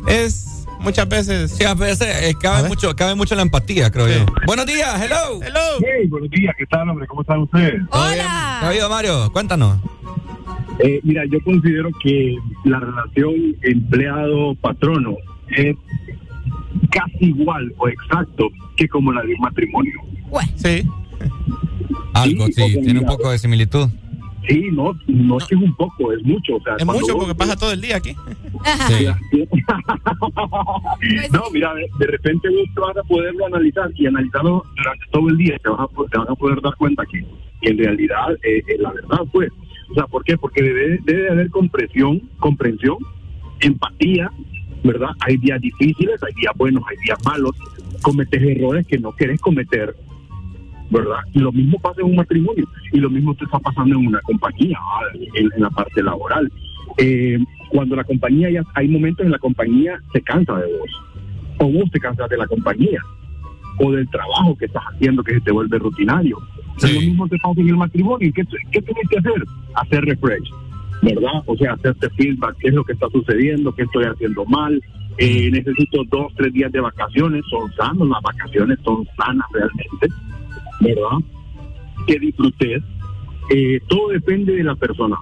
es 0.07 0.45
muchas 0.79 1.07
veces. 1.07 1.51
Sí, 1.51 1.63
a 1.63 1.73
veces 1.73 2.07
eh, 2.23 2.35
cabe, 2.39 2.67
mucho, 2.67 2.95
cabe 2.95 3.15
mucho 3.15 3.35
la 3.35 3.41
empatía, 3.41 3.91
creo 3.91 4.07
yo. 4.07 4.25
Buenos 4.45 4.65
días, 4.65 5.01
hello. 5.01 5.41
Hello. 5.41 5.59
Hey, 5.79 6.07
buenos 6.07 6.29
días, 6.29 6.55
¿qué 6.57 6.65
tal, 6.65 6.89
hombre? 6.89 7.07
¿Cómo 7.07 7.21
están 7.21 7.39
ustedes? 7.39 7.81
¿Todo 7.89 8.07
bien? 8.07 8.17
¿Qué 8.17 8.23
ha 8.23 8.67
habido, 8.67 8.89
Mario? 8.89 9.31
Cuéntanos. 9.31 9.77
Eh, 10.79 10.99
mira, 11.03 11.23
yo 11.25 11.39
considero 11.43 11.89
que 12.03 12.35
la 12.65 12.79
relación 12.79 13.55
empleado-patrono 13.63 15.17
es 15.49 15.75
casi 16.91 17.25
igual 17.25 17.73
o 17.77 17.87
exacto 17.87 18.49
que 18.75 18.87
como 18.87 19.11
la 19.11 19.21
de 19.23 19.33
un 19.33 19.39
matrimonio. 19.39 19.99
Sí. 20.55 20.83
Algo, 22.13 22.45
sí, 22.47 22.53
porque 22.57 22.77
tiene 22.83 22.99
un 22.99 23.05
poco 23.05 23.31
de 23.31 23.39
similitud. 23.39 23.89
Sí, 24.47 24.69
no, 24.71 24.93
no 25.07 25.37
es 25.37 25.45
que 25.45 25.55
es 25.55 25.61
un 25.61 25.75
poco, 25.75 26.11
es 26.13 26.23
mucho. 26.23 26.55
O 26.55 26.61
sea, 26.61 26.75
Es 26.77 26.85
mucho 26.85 27.13
vos- 27.13 27.25
porque 27.25 27.35
pasa 27.35 27.55
todo 27.55 27.71
el 27.73 27.81
día 27.81 27.97
aquí. 27.97 28.15
No, 31.31 31.43
mira, 31.51 31.73
de, 31.73 31.87
de 31.99 32.07
repente 32.07 32.49
vos 32.49 32.67
te 32.73 32.79
vas 32.81 32.97
a 32.97 33.03
poderlo 33.03 33.45
analizar 33.45 33.89
y 33.95 34.05
analizarlo 34.07 34.63
durante 34.75 35.05
todo 35.11 35.29
el 35.29 35.37
día 35.37 35.57
te 35.59 35.69
vas 35.69 35.79
a, 35.81 35.87
te 36.09 36.17
vas 36.17 36.29
a 36.29 36.35
poder 36.35 36.61
dar 36.61 36.75
cuenta 36.75 37.05
que, 37.05 37.23
que 37.61 37.69
en 37.69 37.77
realidad 37.77 38.31
eh, 38.43 38.61
eh, 38.67 38.77
la 38.79 38.91
verdad 38.91 39.19
pues, 39.31 39.49
o 39.89 39.93
sea, 39.93 40.05
¿por 40.07 40.23
qué? 40.23 40.37
Porque 40.37 40.61
debe, 40.63 40.99
debe 41.03 41.21
de 41.23 41.29
haber 41.29 41.49
comprensión, 41.49 42.21
comprensión, 42.39 42.97
empatía, 43.61 44.31
¿verdad? 44.83 45.09
Hay 45.21 45.37
días 45.37 45.61
difíciles, 45.61 46.21
hay 46.23 46.33
días 46.33 46.53
buenos, 46.57 46.83
hay 46.89 46.97
días 47.05 47.17
malos, 47.25 47.55
cometes 48.01 48.41
errores 48.41 48.85
que 48.87 48.97
no 48.97 49.11
quieres 49.13 49.39
cometer, 49.39 49.95
¿verdad? 50.89 51.19
Y 51.33 51.39
lo 51.39 51.51
mismo 51.51 51.79
pasa 51.79 52.01
en 52.01 52.07
un 52.07 52.15
matrimonio 52.15 52.67
y 52.91 52.99
lo 52.99 53.09
mismo 53.09 53.35
te 53.35 53.45
está 53.45 53.59
pasando 53.59 53.95
en 53.95 54.07
una 54.07 54.21
compañía, 54.21 54.77
ah, 54.79 55.01
en, 55.13 55.49
en 55.55 55.61
la 55.61 55.69
parte 55.69 56.01
laboral. 56.01 56.51
Eh, 56.97 57.37
cuando 57.69 57.95
la 57.95 58.03
compañía 58.03 58.49
ya 58.49 58.63
hay 58.73 58.87
momentos 58.87 59.25
en 59.25 59.31
la 59.31 59.39
compañía 59.39 59.99
se 60.13 60.21
cansa 60.21 60.55
de 60.55 60.71
vos 60.71 60.89
o 61.59 61.71
vos 61.71 61.91
te 61.91 61.99
cansas 61.99 62.29
de 62.29 62.37
la 62.37 62.47
compañía 62.47 63.01
o 63.79 63.91
del 63.91 64.09
trabajo 64.09 64.57
que 64.57 64.65
estás 64.65 64.83
haciendo 64.93 65.23
que 65.23 65.35
se 65.35 65.41
te 65.41 65.51
vuelve 65.51 65.77
rutinario. 65.77 66.37
Lo 66.81 66.87
mismo 66.87 67.27
te 67.27 67.37
pasa 67.37 67.61
en 67.61 67.69
el 67.69 67.77
matrimonio. 67.77 68.31
¿Qué, 68.33 68.43
qué 68.71 68.81
tienes 68.81 69.09
que 69.09 69.19
hacer? 69.19 69.43
Hacer 69.75 70.05
refresh, 70.05 70.49
¿verdad? 71.01 71.43
O 71.45 71.55
sea, 71.57 71.73
hacerte 71.73 72.09
feedback, 72.11 72.55
qué 72.59 72.69
es 72.69 72.73
lo 72.73 72.83
que 72.83 72.93
está 72.93 73.07
sucediendo, 73.09 73.73
qué 73.73 73.83
estoy 73.83 74.05
haciendo 74.05 74.45
mal. 74.45 74.81
Eh, 75.19 75.49
necesito 75.51 76.03
dos, 76.09 76.31
tres 76.35 76.53
días 76.53 76.71
de 76.71 76.79
vacaciones, 76.79 77.43
son 77.49 77.71
sanos, 77.73 78.07
las 78.07 78.21
vacaciones 78.21 78.77
son 78.83 79.07
sanas 79.17 79.47
realmente, 79.51 80.07
¿verdad? 80.79 81.17
Que 82.05 82.19
disfrutes. 82.19 82.83
Eh, 83.49 83.79
todo 83.87 84.09
depende 84.09 84.55
de 84.55 84.63
la 84.63 84.75
persona. 84.75 85.15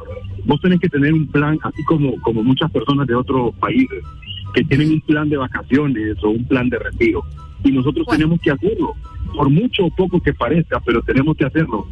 Vos 0.45 0.59
tenés 0.61 0.80
que 0.80 0.90
tener 0.90 1.14
un 1.14 1.27
plan, 1.27 1.59
así 1.64 1.84
como, 1.84 2.19
como 2.22 2.43
muchas 2.43 2.72
personas 2.72 3.08
de 3.08 3.16
otros 3.16 3.56
países, 3.56 4.03
que 4.53 4.64
tienen 4.64 4.92
un 4.92 5.01
plan 5.01 5.30
de 5.30 5.38
vacaciones 5.38 6.17
o 6.24 6.30
un 6.30 6.45
plan 6.45 6.69
de 6.69 6.80
retiro. 6.80 7.24
Y 7.64 7.72
nosotros 7.72 8.08
tenemos 8.08 8.40
que 8.42 8.51
hacerlo, 8.51 8.93
por 9.35 9.50
mucho 9.50 9.85
o 9.85 9.95
poco 9.95 10.22
que 10.22 10.34
parezca, 10.34 10.80
pero 10.80 11.01
tenemos 11.01 11.35
que 11.35 11.45
hacerlo. 11.45 11.88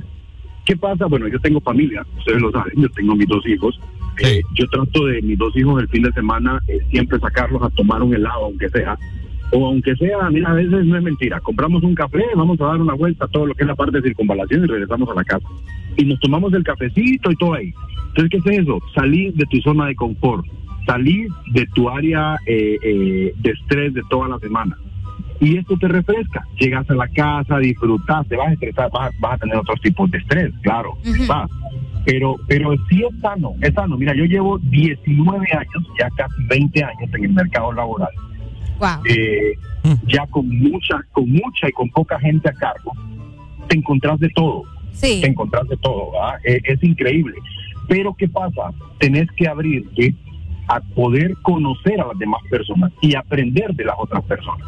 ¿Qué 0.65 0.77
pasa? 0.77 1.07
Bueno, 1.07 1.27
yo 1.27 1.39
tengo 1.39 1.59
familia, 1.59 2.05
ustedes 2.17 2.41
lo 2.41 2.51
saben, 2.51 2.73
yo 2.77 2.89
tengo 2.89 3.15
mis 3.15 3.27
dos 3.27 3.45
hijos. 3.47 3.79
Eh, 4.23 4.41
yo 4.53 4.67
trato 4.67 5.07
de 5.07 5.21
mis 5.23 5.37
dos 5.37 5.55
hijos 5.57 5.81
el 5.81 5.89
fin 5.89 6.03
de 6.03 6.11
semana 6.13 6.61
eh, 6.67 6.77
siempre 6.91 7.19
sacarlos 7.19 7.63
a 7.63 7.69
tomar 7.71 8.01
un 8.01 8.13
helado, 8.13 8.45
aunque 8.45 8.69
sea. 8.69 8.97
O 9.55 9.65
aunque 9.67 9.95
sea, 9.95 10.29
mira, 10.31 10.49
a 10.51 10.53
veces 10.53 10.85
no 10.85 10.97
es 10.97 11.03
mentira. 11.03 11.39
Compramos 11.39 11.83
un 11.83 11.93
café, 11.95 12.23
vamos 12.35 12.59
a 12.61 12.65
dar 12.65 12.81
una 12.81 12.93
vuelta 12.95 13.25
a 13.25 13.27
todo 13.27 13.45
lo 13.45 13.53
que 13.53 13.63
es 13.63 13.67
la 13.67 13.75
parte 13.75 13.97
de 13.97 14.07
circunvalación 14.07 14.63
y 14.63 14.67
regresamos 14.67 15.09
a 15.09 15.13
la 15.15 15.23
casa. 15.23 15.47
Y 15.97 16.05
nos 16.05 16.19
tomamos 16.19 16.53
el 16.53 16.63
cafecito 16.63 17.31
y 17.31 17.35
todo 17.35 17.53
ahí. 17.53 17.71
Entonces, 18.15 18.29
¿qué 18.43 18.51
es 18.51 18.59
eso? 18.59 18.79
Salir 18.95 19.33
de 19.35 19.45
tu 19.45 19.57
zona 19.61 19.85
de 19.87 19.95
confort, 19.95 20.45
salir 20.85 21.27
de 21.51 21.65
tu 21.75 21.89
área 21.89 22.35
eh, 22.47 22.77
eh, 22.83 23.33
de 23.37 23.49
estrés 23.51 23.93
de 23.93 24.01
toda 24.09 24.27
la 24.27 24.39
semana. 24.39 24.75
Y 25.39 25.57
esto 25.57 25.75
te 25.77 25.87
refresca. 25.87 26.45
Llegas 26.59 26.89
a 26.89 26.95
la 26.95 27.07
casa, 27.09 27.57
disfrutas, 27.59 28.27
te 28.27 28.35
vas 28.37 28.47
a 28.49 28.53
estresar, 28.53 28.89
vas, 28.91 29.11
a- 29.11 29.15
vas 29.19 29.33
a 29.33 29.37
tener 29.39 29.57
otros 29.57 29.79
tipos 29.81 30.09
de 30.09 30.17
estrés, 30.19 30.51
claro. 30.61 30.93
vas. 31.27 31.49
Pero, 32.05 32.35
pero 32.47 32.73
sí 32.89 33.01
es 33.03 33.19
sano, 33.21 33.53
es 33.61 33.73
sano. 33.73 33.97
Mira, 33.97 34.13
yo 34.15 34.25
llevo 34.25 34.57
19 34.59 35.47
años, 35.53 35.87
ya 35.99 36.09
casi 36.17 36.43
20 36.49 36.83
años 36.83 37.09
en 37.13 37.23
el 37.25 37.33
mercado 37.33 37.71
laboral. 37.71 38.09
Eh, 39.05 39.57
ya 40.07 40.25
con 40.27 40.47
mucha, 40.49 41.01
con 41.11 41.29
mucha 41.29 41.69
y 41.69 41.71
con 41.71 41.89
poca 41.89 42.19
gente 42.19 42.49
a 42.49 42.53
cargo, 42.53 42.93
te 43.67 43.77
encontrás 43.77 44.19
de 44.19 44.29
todo. 44.29 44.63
Te 45.21 45.27
encontrás 45.27 45.67
de 45.67 45.77
todo. 45.77 46.11
Eh, 46.43 46.61
es 46.63 46.83
increíble. 46.83 47.35
Pero 47.87 48.13
¿qué 48.13 48.27
pasa? 48.27 48.71
Tenés 48.99 49.29
que 49.35 49.47
abrirte 49.47 50.15
a 50.67 50.79
poder 50.79 51.35
conocer 51.41 51.99
a 51.99 52.07
las 52.07 52.17
demás 52.17 52.41
personas 52.49 52.91
y 53.01 53.15
aprender 53.15 53.73
de 53.75 53.85
las 53.85 53.95
otras 53.97 54.23
personas. 54.23 54.67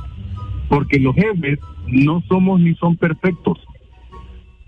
Porque 0.68 1.00
los 1.00 1.16
jefes 1.16 1.60
no 1.88 2.22
somos 2.28 2.60
ni 2.60 2.76
son 2.76 2.98
perfectos. 2.98 3.60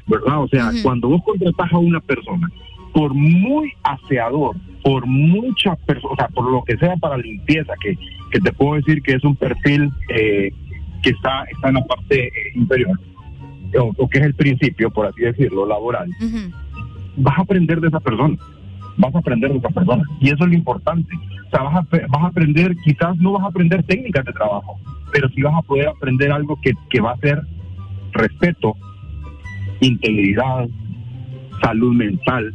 ¿Verdad? 0.05 0.43
O 0.43 0.47
sea, 0.47 0.71
cuando 0.83 1.09
vos 1.09 1.21
contratas 1.25 1.73
a 1.73 1.77
una 1.77 1.99
persona, 1.99 2.49
por 2.93 3.13
muy 3.13 3.71
aseador, 3.83 4.55
por 4.83 5.05
muchas 5.05 5.77
personas, 5.79 6.13
o 6.13 6.15
sea, 6.15 6.27
por 6.29 6.51
lo 6.51 6.63
que 6.63 6.77
sea 6.77 6.95
para 6.97 7.17
limpieza, 7.17 7.73
que, 7.81 7.97
que 8.31 8.39
te 8.39 8.51
puedo 8.53 8.75
decir 8.75 9.01
que 9.01 9.13
es 9.13 9.23
un 9.23 9.35
perfil 9.35 9.91
eh, 10.09 10.51
que 11.01 11.09
está, 11.09 11.43
está 11.43 11.69
en 11.69 11.75
la 11.75 11.85
parte 11.85 12.27
eh, 12.27 12.31
inferior, 12.55 12.99
o, 13.79 13.93
o 13.97 14.09
que 14.09 14.19
es 14.19 14.25
el 14.25 14.33
principio, 14.33 14.89
por 14.89 15.05
así 15.05 15.21
decirlo, 15.21 15.65
laboral, 15.65 16.09
vas 17.17 17.37
a 17.37 17.41
aprender 17.41 17.81
de 17.81 17.87
esa 17.87 17.99
persona. 17.99 18.37
Vas 18.97 19.13
a 19.13 19.19
aprender 19.19 19.51
de 19.51 19.57
esa 19.57 19.69
persona. 19.69 20.03
Y 20.19 20.27
eso 20.27 20.43
es 20.43 20.49
lo 20.49 20.55
importante. 20.55 21.13
O 21.47 21.49
sea, 21.49 21.63
vas 21.63 21.75
a, 21.75 21.87
vas 22.07 22.23
a 22.23 22.27
aprender, 22.27 22.75
quizás 22.83 23.17
no 23.17 23.33
vas 23.33 23.43
a 23.43 23.47
aprender 23.47 23.83
técnicas 23.83 24.25
de 24.25 24.33
trabajo, 24.33 24.79
pero 25.11 25.29
sí 25.29 25.41
vas 25.41 25.53
a 25.55 25.61
poder 25.61 25.87
aprender 25.87 26.31
algo 26.31 26.59
que, 26.61 26.71
que 26.89 26.99
va 26.99 27.11
a 27.11 27.17
ser 27.17 27.41
respeto, 28.13 28.75
integridad, 29.81 30.67
salud 31.61 31.93
mental. 31.93 32.53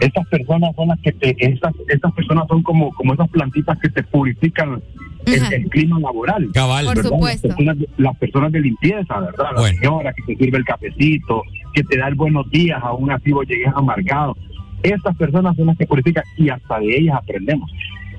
Estas 0.00 0.26
personas 0.28 0.74
son 0.76 0.88
las 0.88 1.00
que 1.00 1.12
te, 1.12 1.34
estas, 1.38 1.72
estas 1.88 2.12
personas 2.12 2.44
son 2.48 2.62
como, 2.62 2.92
como 2.94 3.14
esas 3.14 3.28
plantitas 3.30 3.78
que 3.78 3.88
te 3.88 4.02
purifican 4.02 4.82
el, 5.24 5.52
el 5.52 5.68
clima 5.70 5.98
laboral. 6.00 6.48
Cabal. 6.52 6.84
Por 6.86 7.02
supuesto. 7.02 7.48
Las 7.48 7.56
personas, 7.56 7.78
de- 7.78 7.88
las 7.96 8.16
personas 8.18 8.52
de 8.52 8.60
limpieza, 8.60 9.20
¿verdad? 9.20 9.46
La 9.56 9.62
señora 9.68 10.12
que 10.12 10.22
te 10.34 10.36
sirve 10.44 10.58
el 10.58 10.64
cafecito, 10.64 11.42
que 11.72 11.82
te 11.82 11.96
da 11.98 12.08
el 12.08 12.14
buenos 12.14 12.48
días, 12.50 12.78
aún 12.82 13.10
así 13.10 13.32
vos 13.32 13.46
llegues 13.48 13.72
amargado. 13.74 14.36
Estas 14.82 15.16
personas 15.16 15.56
son 15.56 15.66
las 15.66 15.78
que 15.78 15.86
purifican 15.86 16.24
y 16.36 16.48
hasta 16.50 16.78
de 16.78 16.96
ellas 16.98 17.16
aprendemos. 17.16 17.70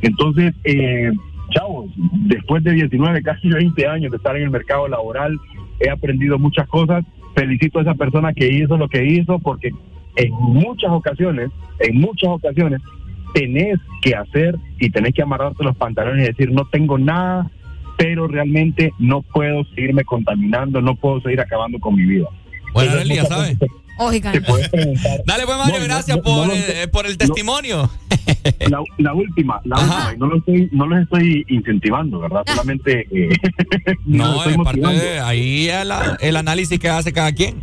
Entonces, 0.02 0.54
eh, 0.64 1.12
chavos, 1.52 1.92
después 2.26 2.64
de 2.64 2.74
19, 2.74 3.22
casi 3.24 3.50
20 3.50 3.88
años 3.88 4.12
de 4.12 4.18
estar 4.18 4.36
en 4.36 4.44
el 4.44 4.50
mercado 4.50 4.88
laboral, 4.88 5.38
he 5.80 5.90
aprendido 5.90 6.40
muchas 6.40 6.68
cosas. 6.68 7.06
Felicito 7.36 7.78
a 7.80 7.84
esa 7.84 7.94
persona 7.94 8.34
que 8.34 8.52
hizo 8.52 8.78
lo 8.78 8.88
que 8.90 9.06
hizo 9.06 9.38
porque 9.40 9.70
en 10.18 10.34
muchas 10.34 10.92
ocasiones, 10.92 11.50
en 11.80 12.00
muchas 12.00 12.30
ocasiones, 12.30 12.82
tenés 13.34 13.80
que 14.02 14.16
hacer 14.16 14.58
y 14.80 14.90
tenés 14.90 15.14
que 15.14 15.22
amarrarte 15.22 15.64
los 15.64 15.78
pantalones 15.78 16.24
y 16.26 16.28
decir, 16.32 16.52
no 16.52 16.66
tengo 16.72 16.98
nada, 16.98 17.50
pero 17.98 18.28
realmente 18.28 18.92
no 19.00 19.22
puedo 19.22 19.64
seguirme 19.76 20.04
contaminando, 20.04 20.82
no 20.82 20.96
puedo 20.96 21.22
seguir 21.22 21.40
acabando 21.40 21.80
con 21.80 21.96
mi 21.96 22.04
vida. 22.04 22.28
Bueno, 22.74 22.92
Entonces, 22.92 23.00
Arely, 23.00 23.16
ya 23.16 23.22
muchas 23.24 23.38
sabe. 23.38 23.54
veces 23.54 23.70
Oigan. 24.00 24.34
te 24.34 24.42
puedes 24.42 24.70
preguntar. 24.70 25.22
Dale, 25.26 25.46
pues, 25.46 25.58
Mario, 25.58 25.80
No, 25.80 25.86
gracias 25.86 26.18
no, 26.18 26.24
por, 26.24 26.48
no, 26.48 26.54
eh, 26.54 26.88
por 26.92 27.06
el 27.08 27.18
testimonio. 27.18 27.90
La, 28.70 28.82
la 28.98 29.14
última, 29.14 29.62
la 29.64 29.78
última, 29.78 30.14
y 30.14 30.18
no 30.18 30.28
lo 30.28 30.38
estoy, 30.38 30.70
no 30.72 30.86
los 30.86 31.02
estoy 31.02 31.46
incentivando, 31.50 32.20
¿verdad? 32.20 32.44
Solamente 32.46 33.08
eh, 33.12 33.30
No, 34.06 34.34
los 34.36 34.48
es 34.48 34.58
parte 34.58 34.80
de 34.82 35.20
ahí 35.20 35.70
el, 35.70 35.92
el 36.20 36.36
análisis 36.36 36.78
que 36.78 36.90
hace 36.90 37.12
cada 37.14 37.32
quien. 37.32 37.62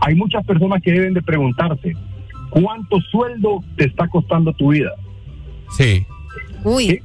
Hay 0.00 0.14
muchas 0.14 0.44
personas 0.44 0.82
que 0.82 0.92
deben 0.92 1.14
de 1.14 1.22
preguntarse, 1.22 1.92
¿cuánto 2.50 3.00
sueldo 3.10 3.62
te 3.76 3.84
está 3.86 4.06
costando 4.08 4.52
tu 4.52 4.70
vida? 4.72 4.90
Sí. 5.70 6.04
Uy. 6.64 7.00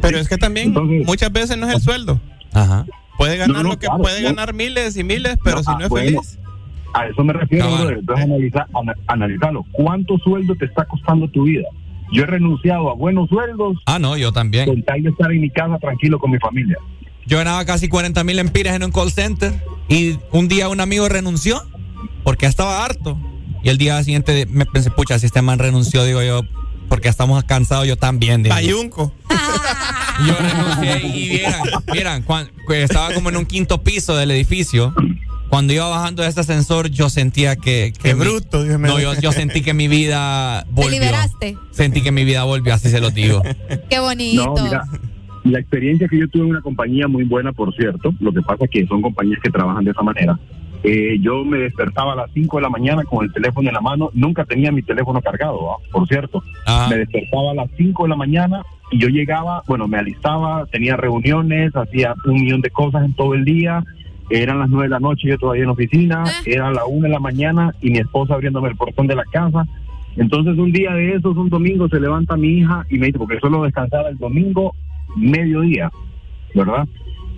Pero 0.00 0.18
es 0.18 0.28
que 0.28 0.36
también 0.38 0.74
muchas 1.06 1.32
veces 1.32 1.56
no 1.58 1.68
es 1.68 1.74
el 1.76 1.80
sueldo. 1.80 2.20
Ajá. 2.52 2.86
Puede 3.18 3.36
ganar 3.38 3.56
No, 3.56 3.62
no, 3.62 3.68
lo 3.70 3.78
que 3.78 3.86
claro, 3.86 4.02
puede 4.02 4.20
no. 4.22 4.28
ganar 4.28 4.54
miles 4.54 4.96
y 4.96 5.04
miles, 5.04 5.38
pero 5.42 5.62
si 5.62 5.70
no 5.72 5.80
es 5.80 5.88
bueno, 5.88 6.22
feliz. 6.22 6.38
A 6.94 7.06
eso 7.06 7.24
me 7.24 7.32
refiero. 7.32 7.90
Entonces, 7.90 8.24
analiza, 8.24 8.66
ana- 8.74 8.94
analizarlo. 9.06 9.64
¿Cuánto 9.72 10.18
sueldo 10.18 10.54
te 10.54 10.66
está 10.66 10.84
costando 10.84 11.28
tu 11.28 11.44
vida? 11.44 11.66
Yo 12.12 12.22
he 12.22 12.26
renunciado 12.26 12.90
a 12.90 12.94
buenos 12.94 13.28
sueldos. 13.28 13.78
Ah, 13.86 13.98
no, 13.98 14.16
yo 14.16 14.32
también. 14.32 14.66
Con 14.66 14.82
tal 14.82 15.02
de 15.02 15.10
estar 15.10 15.30
en 15.32 15.40
mi 15.40 15.50
casa 15.50 15.78
tranquilo 15.78 16.18
con 16.18 16.30
mi 16.30 16.38
familia. 16.38 16.76
Yo 17.26 17.38
ganaba 17.38 17.64
casi 17.64 17.88
40 17.88 18.22
mil 18.24 18.38
empiras 18.38 18.74
en 18.76 18.84
un 18.84 18.92
call 18.92 19.10
center 19.12 19.62
y 19.88 20.18
un 20.32 20.48
día 20.48 20.68
un 20.68 20.80
amigo 20.80 21.08
renunció 21.08 21.62
porque 22.24 22.46
estaba 22.46 22.84
harto. 22.84 23.18
Y 23.62 23.68
el 23.68 23.78
día 23.78 24.02
siguiente 24.04 24.46
me 24.48 24.64
pensé, 24.66 24.90
pucha, 24.90 25.18
si 25.18 25.26
este 25.26 25.42
man 25.42 25.58
renunció, 25.58 26.04
digo 26.04 26.22
yo, 26.22 26.42
porque 26.88 27.08
estamos 27.08 27.42
cansados, 27.44 27.86
yo 27.86 27.96
también. 27.96 28.42
digo. 28.44 28.54
Payunco. 28.54 29.12
Yo 30.26 30.34
renuncié 30.38 31.06
y 31.08 31.28
vieran, 31.28 31.62
vieran, 31.92 32.22
cuan- 32.22 32.50
que 32.68 32.82
estaba 32.84 33.12
como 33.12 33.28
en 33.28 33.36
un 33.36 33.44
quinto 33.46 33.82
piso 33.82 34.16
del 34.16 34.30
edificio. 34.30 34.94
Cuando 35.48 35.72
iba 35.72 35.86
bajando 35.88 36.22
de 36.22 36.28
ese 36.28 36.40
ascensor, 36.40 36.88
yo 36.88 37.08
sentía 37.10 37.54
que. 37.56 37.92
que 37.92 38.10
Qué 38.10 38.14
mi- 38.14 38.20
bruto, 38.20 38.64
Dios 38.64 38.78
mío. 38.78 38.92
No, 38.92 38.98
yo, 39.00 39.14
yo 39.20 39.32
sentí 39.32 39.62
que 39.62 39.74
mi 39.74 39.88
vida 39.88 40.64
Te 40.64 40.70
volvió. 40.72 40.90
liberaste. 40.92 41.58
Sentí 41.70 42.02
que 42.02 42.12
mi 42.12 42.24
vida 42.24 42.44
volvió, 42.44 42.72
así 42.74 42.88
se 42.90 43.00
lo 43.00 43.10
digo. 43.10 43.42
Qué 43.90 43.98
bonito. 44.00 44.54
No, 44.56 44.64
mira, 44.64 44.84
la 45.50 45.60
experiencia 45.60 46.08
que 46.08 46.18
yo 46.18 46.28
tuve 46.28 46.44
en 46.44 46.50
una 46.50 46.60
compañía 46.60 47.08
muy 47.08 47.24
buena, 47.24 47.52
por 47.52 47.74
cierto, 47.74 48.12
lo 48.20 48.32
que 48.32 48.42
pasa 48.42 48.64
es 48.64 48.70
que 48.70 48.86
son 48.86 49.02
compañías 49.02 49.40
que 49.42 49.50
trabajan 49.50 49.84
de 49.84 49.90
esa 49.90 50.02
manera. 50.02 50.38
Eh, 50.82 51.18
yo 51.20 51.44
me 51.44 51.58
despertaba 51.58 52.12
a 52.12 52.16
las 52.16 52.30
5 52.32 52.58
de 52.58 52.62
la 52.62 52.68
mañana 52.68 53.02
con 53.04 53.24
el 53.24 53.32
teléfono 53.32 53.68
en 53.68 53.74
la 53.74 53.80
mano. 53.80 54.10
Nunca 54.14 54.44
tenía 54.44 54.70
mi 54.70 54.82
teléfono 54.82 55.20
cargado, 55.20 55.72
¿ah? 55.72 55.78
por 55.90 56.06
cierto. 56.06 56.42
Me 56.88 56.98
despertaba 56.98 57.50
a 57.50 57.54
las 57.54 57.70
5 57.76 58.04
de 58.04 58.08
la 58.08 58.16
mañana 58.16 58.62
y 58.90 58.98
yo 58.98 59.08
llegaba, 59.08 59.62
bueno, 59.66 59.88
me 59.88 59.98
alistaba, 59.98 60.66
tenía 60.66 60.96
reuniones, 60.96 61.74
hacía 61.74 62.14
un 62.24 62.34
millón 62.34 62.60
de 62.60 62.70
cosas 62.70 63.04
en 63.04 63.14
todo 63.14 63.34
el 63.34 63.44
día. 63.44 63.82
Eran 64.30 64.58
las 64.58 64.68
9 64.68 64.84
de 64.84 64.90
la 64.90 65.00
noche, 65.00 65.28
yo 65.28 65.38
todavía 65.38 65.64
en 65.64 65.70
oficina. 65.70 66.24
Era 66.44 66.70
la 66.70 66.84
1 66.84 67.02
de 67.02 67.12
la 67.12 67.20
mañana 67.20 67.74
y 67.80 67.90
mi 67.90 67.98
esposa 67.98 68.34
abriéndome 68.34 68.68
el 68.68 68.76
portón 68.76 69.06
de 69.06 69.16
la 69.16 69.24
casa. 69.24 69.66
Entonces 70.16 70.56
un 70.56 70.72
día 70.72 70.92
de 70.92 71.14
esos, 71.14 71.36
un 71.36 71.50
domingo, 71.50 71.88
se 71.88 72.00
levanta 72.00 72.36
mi 72.36 72.58
hija 72.58 72.86
y 72.90 72.98
me 72.98 73.06
dice, 73.06 73.18
porque 73.18 73.40
solo 73.40 73.64
descansaba 73.64 74.08
el 74.08 74.18
domingo 74.18 74.74
mediodía, 75.16 75.90
¿verdad? 76.54 76.86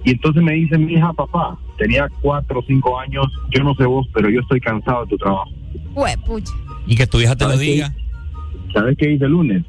Y 0.04 0.10
entonces 0.10 0.42
me 0.42 0.52
dice 0.52 0.76
mi 0.78 0.94
hija, 0.94 1.12
papá, 1.12 1.58
tenía 1.76 2.08
cuatro 2.20 2.60
o 2.60 2.64
cinco 2.66 2.98
años, 2.98 3.26
yo 3.50 3.62
no 3.62 3.74
sé 3.74 3.84
vos, 3.84 4.06
pero 4.12 4.28
yo 4.28 4.40
estoy 4.40 4.60
cansado 4.60 5.04
de 5.04 5.10
tu 5.10 5.18
trabajo. 5.18 5.50
pucha. 6.26 6.52
Y 6.86 6.96
que 6.96 7.06
tu 7.06 7.20
hija 7.20 7.36
te 7.36 7.44
lo 7.44 7.56
diga. 7.56 7.92
¿Sabes 8.72 8.96
qué 8.98 9.12
hice 9.12 9.24
el 9.24 9.32
lunes? 9.32 9.64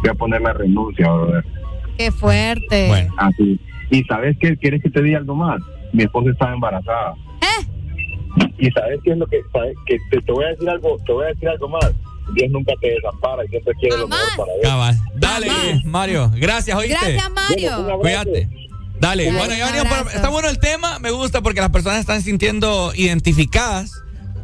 Voy 0.00 0.10
a 0.10 0.14
poner 0.14 0.40
la 0.40 0.52
renuncia, 0.52 1.10
brother. 1.10 1.44
Qué 1.96 2.10
fuerte. 2.10 3.08
Así. 3.16 3.60
¿Y 3.90 4.02
sabes 4.04 4.36
qué? 4.40 4.56
¿Quieres 4.56 4.82
que 4.82 4.90
te 4.90 5.02
diga 5.02 5.18
algo 5.18 5.34
más? 5.34 5.60
Mi 5.92 6.04
esposa 6.04 6.30
estaba 6.30 6.54
embarazada. 6.54 7.14
¿Y 8.58 8.70
sabes 8.70 9.00
qué 9.02 9.12
es 9.12 9.18
lo 9.18 9.26
que, 9.26 9.40
sabes? 9.52 9.74
que 9.86 9.96
te, 10.10 10.20
te 10.20 10.32
voy 10.32 10.44
a 10.44 10.48
decir 10.48 10.68
algo, 10.68 10.96
te 11.04 11.12
voy 11.12 11.24
a 11.24 11.28
decir 11.28 11.48
algo 11.48 11.68
más? 11.68 11.92
Dios 12.34 12.50
nunca 12.50 12.72
te 12.80 12.90
desampara 12.90 13.44
y 13.44 13.48
siempre 13.48 13.74
quiere 13.80 13.98
lo 13.98 14.08
mejor 14.08 14.36
para 14.36 14.52
él. 14.52 14.60
Cabal. 14.62 14.98
Dale, 15.16 15.82
Mario. 15.84 16.30
Gracias, 16.34 16.76
¿oíste? 16.76 16.94
Gracias, 16.94 17.30
Mario. 17.30 17.98
Cuídate. 18.00 18.48
Dale, 19.00 19.24
Dale, 19.24 19.32
bueno, 19.32 19.54
ya 19.54 19.72
venimos 19.72 20.14
está 20.14 20.28
bueno 20.28 20.50
el 20.50 20.58
tema, 20.58 20.98
me 20.98 21.10
gusta 21.10 21.40
porque 21.40 21.60
las 21.60 21.70
personas 21.70 22.00
están 22.00 22.20
sintiendo 22.22 22.92
identificadas. 22.94 24.02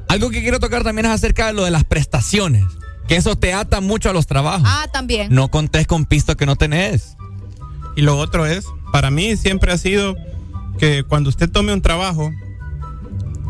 Algo 0.08 0.30
que 0.30 0.40
quiero 0.40 0.58
tocar 0.60 0.82
también 0.82 1.04
es 1.04 1.12
acerca 1.12 1.48
de 1.48 1.52
lo 1.52 1.64
de 1.64 1.70
las 1.70 1.84
prestaciones, 1.84 2.64
que 3.06 3.16
eso 3.16 3.36
te 3.36 3.52
ata 3.52 3.82
mucho 3.82 4.08
a 4.08 4.14
los 4.14 4.26
trabajos. 4.26 4.62
Ah, 4.64 4.86
también. 4.90 5.28
No 5.30 5.50
contés 5.50 5.86
con 5.86 6.06
pisto 6.06 6.38
que 6.38 6.46
no 6.46 6.56
tenés. 6.56 7.16
Y 7.96 8.02
lo 8.02 8.16
otro 8.16 8.46
es, 8.46 8.66
para 8.92 9.10
mí 9.10 9.36
siempre 9.36 9.72
ha 9.72 9.78
sido 9.78 10.16
que 10.78 11.02
cuando 11.04 11.28
usted 11.28 11.50
tome 11.50 11.74
un 11.74 11.82
trabajo, 11.82 12.32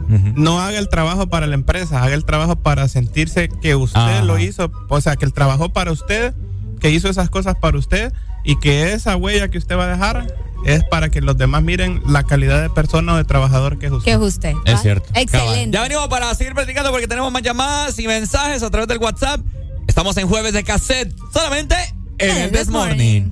no 0.08 0.60
haga 0.60 0.78
el 0.78 0.88
trabajo 0.88 1.26
para 1.26 1.46
la 1.46 1.54
empresa, 1.54 2.02
haga 2.02 2.14
el 2.14 2.24
trabajo 2.24 2.56
para 2.56 2.88
sentirse 2.88 3.48
que 3.48 3.74
usted 3.74 4.00
Ajá. 4.00 4.22
lo 4.22 4.38
hizo, 4.38 4.70
o 4.88 5.00
sea, 5.00 5.16
que 5.16 5.24
el 5.24 5.32
trabajó 5.32 5.72
para 5.72 5.92
usted, 5.92 6.34
que 6.80 6.90
hizo 6.90 7.08
esas 7.08 7.30
cosas 7.30 7.56
para 7.60 7.78
usted 7.78 8.12
y 8.44 8.58
que 8.58 8.92
esa 8.92 9.16
huella 9.16 9.48
que 9.48 9.58
usted 9.58 9.76
va 9.76 9.84
a 9.84 9.88
dejar 9.88 10.34
es 10.64 10.84
para 10.84 11.10
que 11.10 11.20
los 11.20 11.36
demás 11.36 11.62
miren 11.62 12.02
la 12.06 12.24
calidad 12.24 12.62
de 12.62 12.70
persona 12.70 13.14
o 13.14 13.16
de 13.16 13.24
trabajador 13.24 13.78
que 13.78 13.86
es 13.86 13.92
usted. 13.92 14.04
Que 14.04 14.12
es 14.12 14.18
usted. 14.18 14.54
Es 14.64 14.82
cierto. 14.82 15.08
Excelente. 15.14 15.30
Cabal. 15.38 15.70
Ya 15.70 15.82
venimos 15.82 16.08
para 16.08 16.34
seguir 16.34 16.54
platicando 16.54 16.90
porque 16.90 17.08
tenemos 17.08 17.32
más 17.32 17.42
llamadas 17.42 17.98
y 17.98 18.06
mensajes 18.06 18.62
a 18.62 18.70
través 18.70 18.88
del 18.88 18.98
WhatsApp. 18.98 19.40
Estamos 19.86 20.16
en 20.16 20.28
jueves 20.28 20.52
de 20.52 20.64
cassette, 20.64 21.14
solamente 21.32 21.76
en 22.18 22.36
el 22.36 22.52
This 22.52 22.68
Morning. 22.68 23.30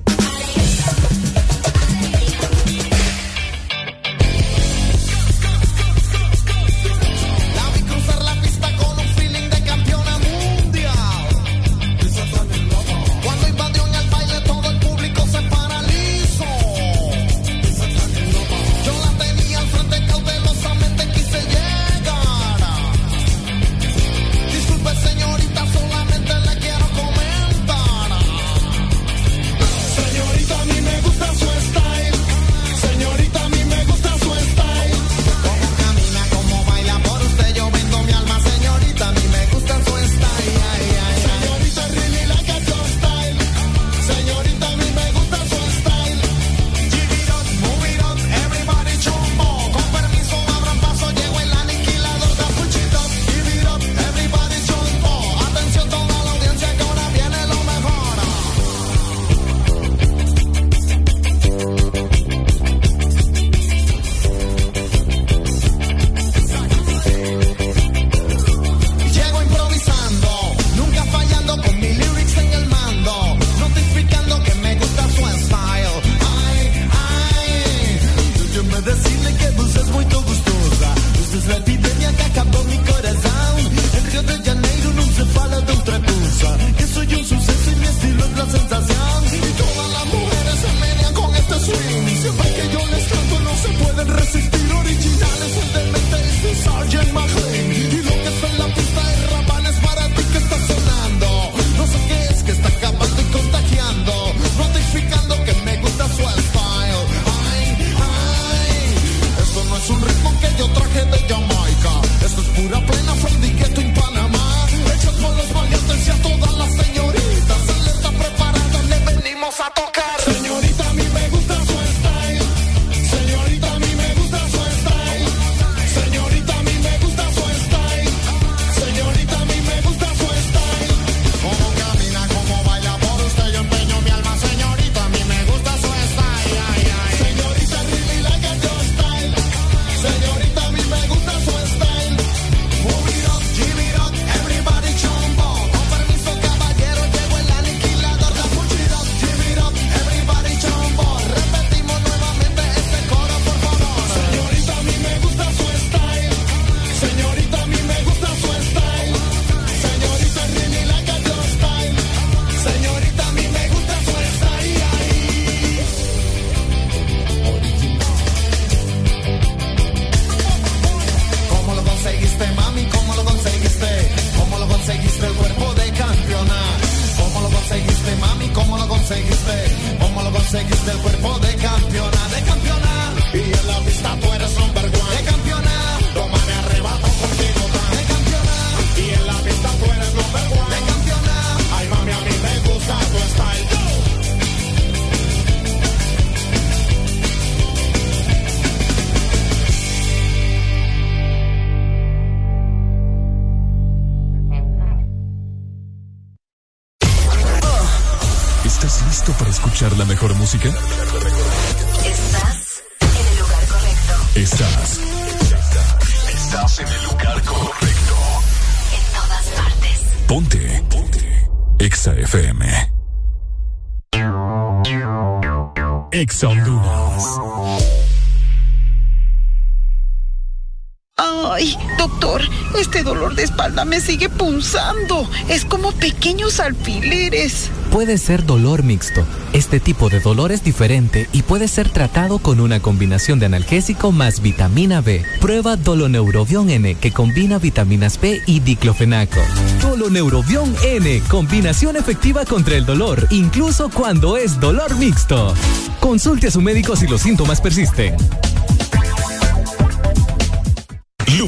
Alfileres. 236.65 237.71
Puede 237.91 238.19
ser 238.19 238.45
dolor 238.45 238.83
mixto. 238.83 239.25
Este 239.53 239.79
tipo 239.79 240.09
de 240.09 240.19
dolor 240.19 240.51
es 240.51 240.65
diferente 240.65 241.29
y 241.33 241.43
puede 241.43 241.69
ser 241.69 241.91
tratado 241.91 242.39
con 242.39 242.59
una 242.59 242.81
combinación 242.81 243.39
de 243.39 243.47
analgésico 243.47 244.11
más 244.11 244.41
vitamina 244.41 245.01
B. 245.01 245.23
Prueba 245.41 245.77
Doloneurobión 245.77 246.71
N 246.71 246.97
que 246.97 247.13
combina 247.13 247.59
vitaminas 247.59 248.21
B 248.21 248.43
y 248.47 248.61
diclofenaco. 248.61 249.41
Doloneurobión 249.81 250.75
N, 250.83 251.23
combinación 251.29 251.97
efectiva 251.97 252.45
contra 252.45 252.77
el 252.77 252.87
dolor, 252.87 253.29
incluso 253.31 253.91
cuando 253.91 254.37
es 254.37 254.59
dolor 254.59 254.97
mixto. 254.97 255.55
Consulte 256.01 256.49
a 256.49 256.51
su 256.51 256.61
médico 256.61 256.97
si 256.97 257.07
los 257.07 257.21
síntomas 257.21 257.61
persisten. 257.61 258.17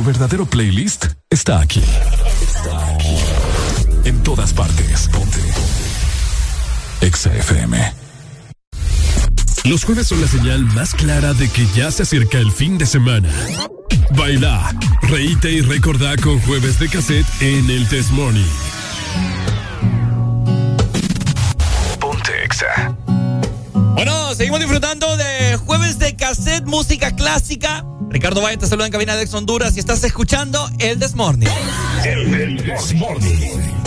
Tu 0.00 0.06
verdadero 0.06 0.46
playlist 0.46 1.08
está 1.28 1.60
aquí. 1.60 1.82
Está 2.40 2.94
aquí. 2.94 3.18
En 4.04 4.22
todas 4.22 4.54
partes. 4.54 5.10
Ponte. 5.12 5.40
Exa 7.02 7.36
FM. 7.36 7.92
Los 9.64 9.84
jueves 9.84 10.06
son 10.06 10.22
la 10.22 10.26
señal 10.26 10.64
más 10.64 10.94
clara 10.94 11.34
de 11.34 11.50
que 11.50 11.66
ya 11.76 11.90
se 11.90 12.04
acerca 12.04 12.38
el 12.38 12.50
fin 12.50 12.78
de 12.78 12.86
semana. 12.86 13.28
Baila, 14.12 14.74
reíte 15.02 15.50
y 15.50 15.60
recordá 15.60 16.16
con 16.16 16.40
jueves 16.40 16.78
de 16.78 16.88
cassette 16.88 17.26
en 17.42 17.68
el 17.68 17.86
Test 17.86 18.10
Morning. 18.12 18.50
Ponte 22.00 22.42
Exa. 22.42 22.96
Bueno, 23.74 24.34
seguimos 24.34 24.60
disfrutando 24.60 25.14
de 25.18 25.58
jueves 25.58 25.98
de 25.98 26.16
cassette, 26.16 26.64
música 26.64 27.14
clásica. 27.14 27.84
Ricardo 28.20 28.42
Valle 28.42 28.58
te 28.58 28.66
saluda 28.66 28.84
en 28.84 28.92
cabina 28.92 29.16
de 29.16 29.22
Ex 29.22 29.32
Honduras 29.32 29.74
y 29.78 29.80
estás 29.80 30.04
escuchando 30.04 30.68
El 30.78 30.98
Desmorning. 30.98 31.48
El 32.04 32.58
Desmorning. 32.58 33.79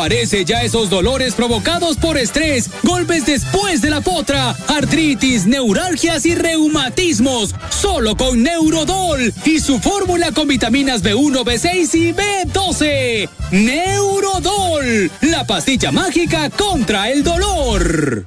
Desaparece 0.00 0.46
ya 0.46 0.62
esos 0.62 0.88
dolores 0.88 1.34
provocados 1.34 1.98
por 1.98 2.16
estrés, 2.16 2.70
golpes 2.82 3.26
después 3.26 3.82
de 3.82 3.90
la 3.90 4.00
potra, 4.00 4.56
artritis, 4.68 5.44
neuralgias 5.44 6.24
y 6.24 6.34
reumatismos. 6.34 7.54
Solo 7.68 8.16
con 8.16 8.42
Neurodol 8.42 9.30
y 9.44 9.60
su 9.60 9.78
fórmula 9.78 10.32
con 10.32 10.48
vitaminas 10.48 11.02
B1, 11.04 11.44
B6 11.44 11.94
y 11.96 12.14
B12. 12.14 13.28
Neurodol, 13.50 15.10
la 15.20 15.46
pastilla 15.46 15.92
mágica 15.92 16.48
contra 16.48 17.10
el 17.10 17.22
dolor. 17.22 18.24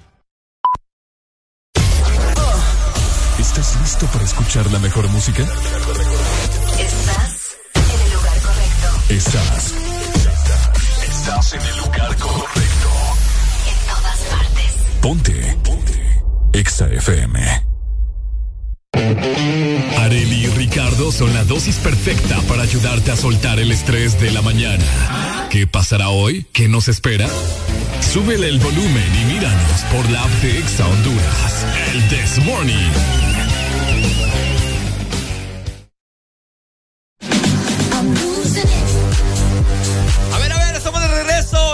¿Estás 3.39 3.77
listo 3.81 4.05
para 4.13 4.23
escuchar 4.25 4.71
la 4.71 4.77
mejor 4.77 5.07
música? 5.07 5.41
Estás 6.79 7.57
en 7.73 8.05
el 8.05 8.13
lugar 8.13 8.41
correcto. 8.41 9.01
Estás. 9.09 9.72
Estás 11.23 11.53
en 11.53 11.61
el 11.61 11.77
lugar 11.77 12.17
correcto. 12.17 12.89
En 13.65 13.87
todas 13.87 14.19
partes. 14.29 14.73
Ponte. 15.01 15.57
Ponte. 15.63 16.21
Exa 16.51 16.89
FM. 16.89 17.39
Areli 19.99 20.43
y 20.43 20.47
Ricardo 20.47 21.13
son 21.13 21.33
la 21.33 21.45
dosis 21.45 21.77
perfecta 21.77 22.41
para 22.49 22.63
ayudarte 22.63 23.11
a 23.11 23.15
soltar 23.15 23.61
el 23.61 23.71
estrés 23.71 24.19
de 24.19 24.31
la 24.31 24.41
mañana. 24.41 24.83
¿Qué 25.49 25.65
pasará 25.65 26.09
hoy? 26.09 26.45
¿Qué 26.51 26.67
nos 26.67 26.89
espera? 26.89 27.29
Súbele 28.01 28.49
el 28.49 28.59
volumen 28.59 29.15
y 29.21 29.33
míranos 29.33 29.81
por 29.93 30.09
la 30.09 30.23
app 30.23 30.41
de 30.41 30.59
Exa 30.59 30.85
Honduras. 30.85 31.65
El 31.93 32.05
This 32.09 32.43
Morning. 32.43 33.32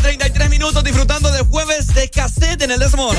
con 0.00 0.02
33 0.02 0.50
minutos 0.50 0.84
disfrutando 0.84 1.30
de 1.30 1.40
jueves 1.40 1.88
de 1.94 2.08
cassette 2.08 2.62
en 2.62 2.70
el 2.70 2.80
Desmond. 2.80 3.18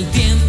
el 0.00 0.06
tiempo, 0.12 0.39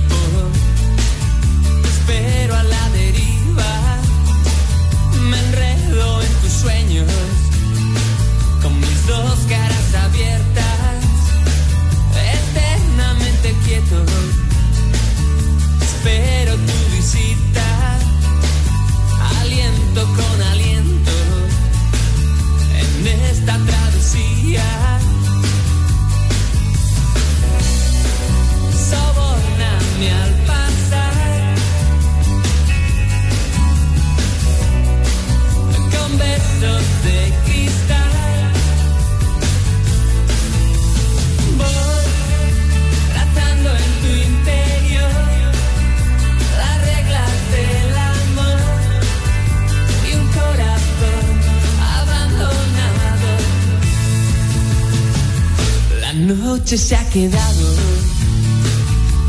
noche 56.36 56.78
se 56.78 56.96
ha 56.96 57.10
quedado. 57.10 57.66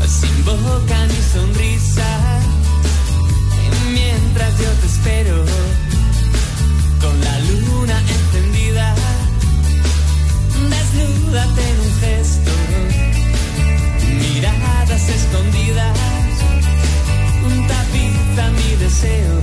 Sin 0.07 0.45
boca 0.45 1.07
ni 1.07 1.21
sonrisa. 1.33 2.05
Mientras 3.91 4.51
yo 4.59 4.69
te 4.81 4.85
espero, 4.87 5.45
con 7.01 7.21
la 7.21 7.39
luna 7.39 7.99
encendida, 7.99 8.95
desnúdate 10.69 11.61
en 11.69 11.79
un 11.79 11.93
gesto, 12.01 12.51
miradas 14.19 15.09
escondidas, 15.09 15.97
un 17.45 17.67
tapiza 17.67 18.51
mi 18.51 18.75
deseo, 18.77 19.41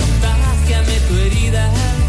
contágiame 0.00 1.00
tu 1.08 1.14
herida. 1.16 2.03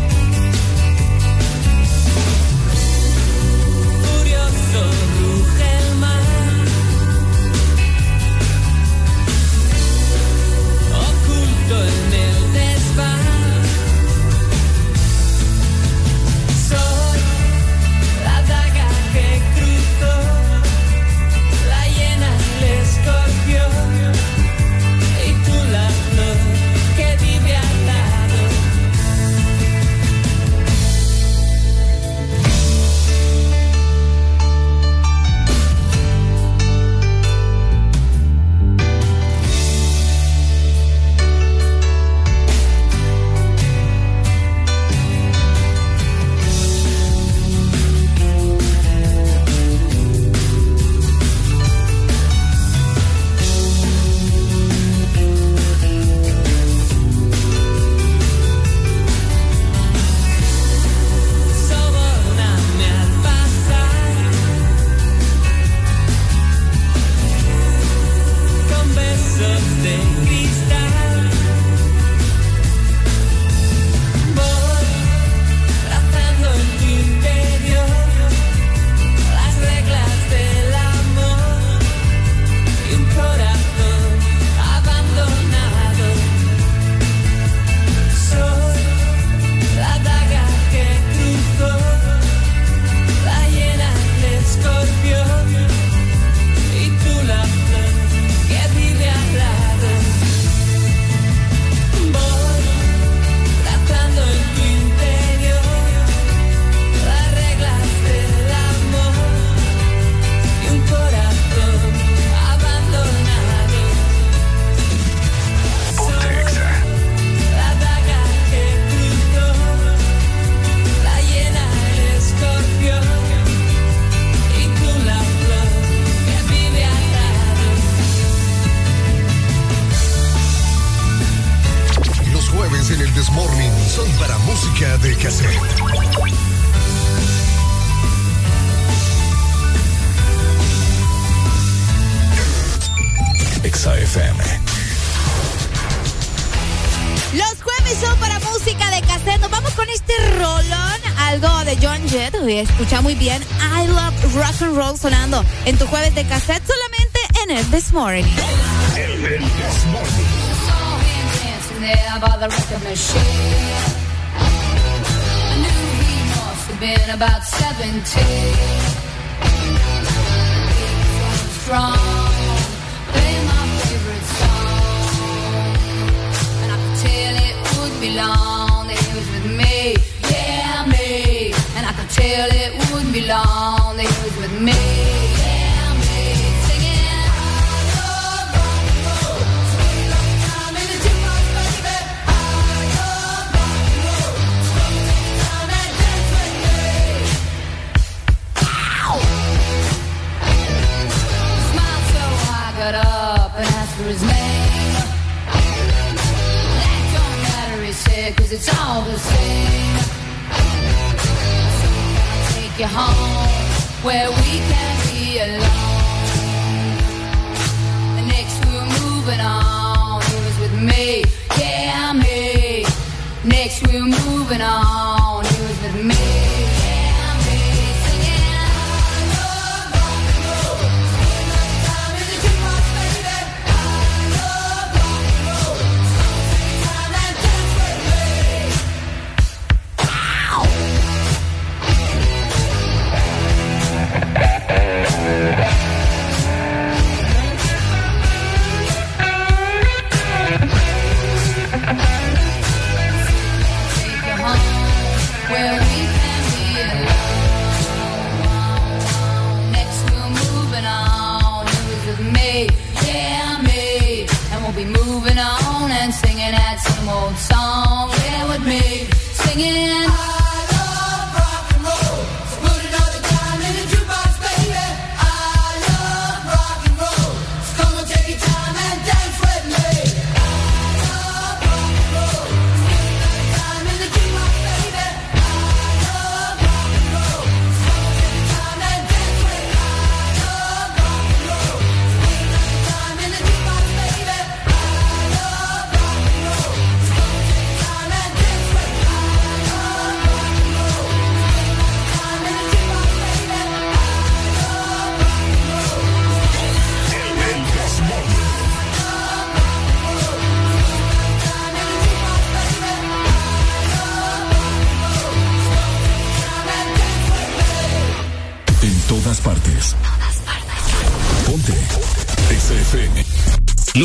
into 167.96 168.25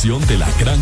De 0.00 0.38
la 0.38 0.48
gran 0.58 0.79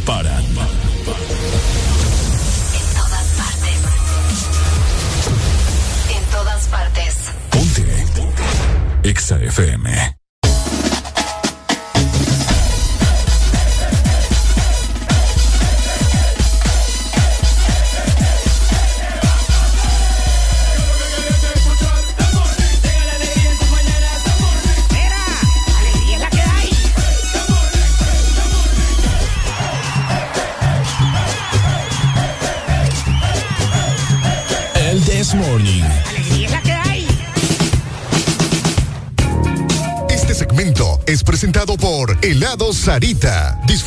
éxitos 0.00 0.35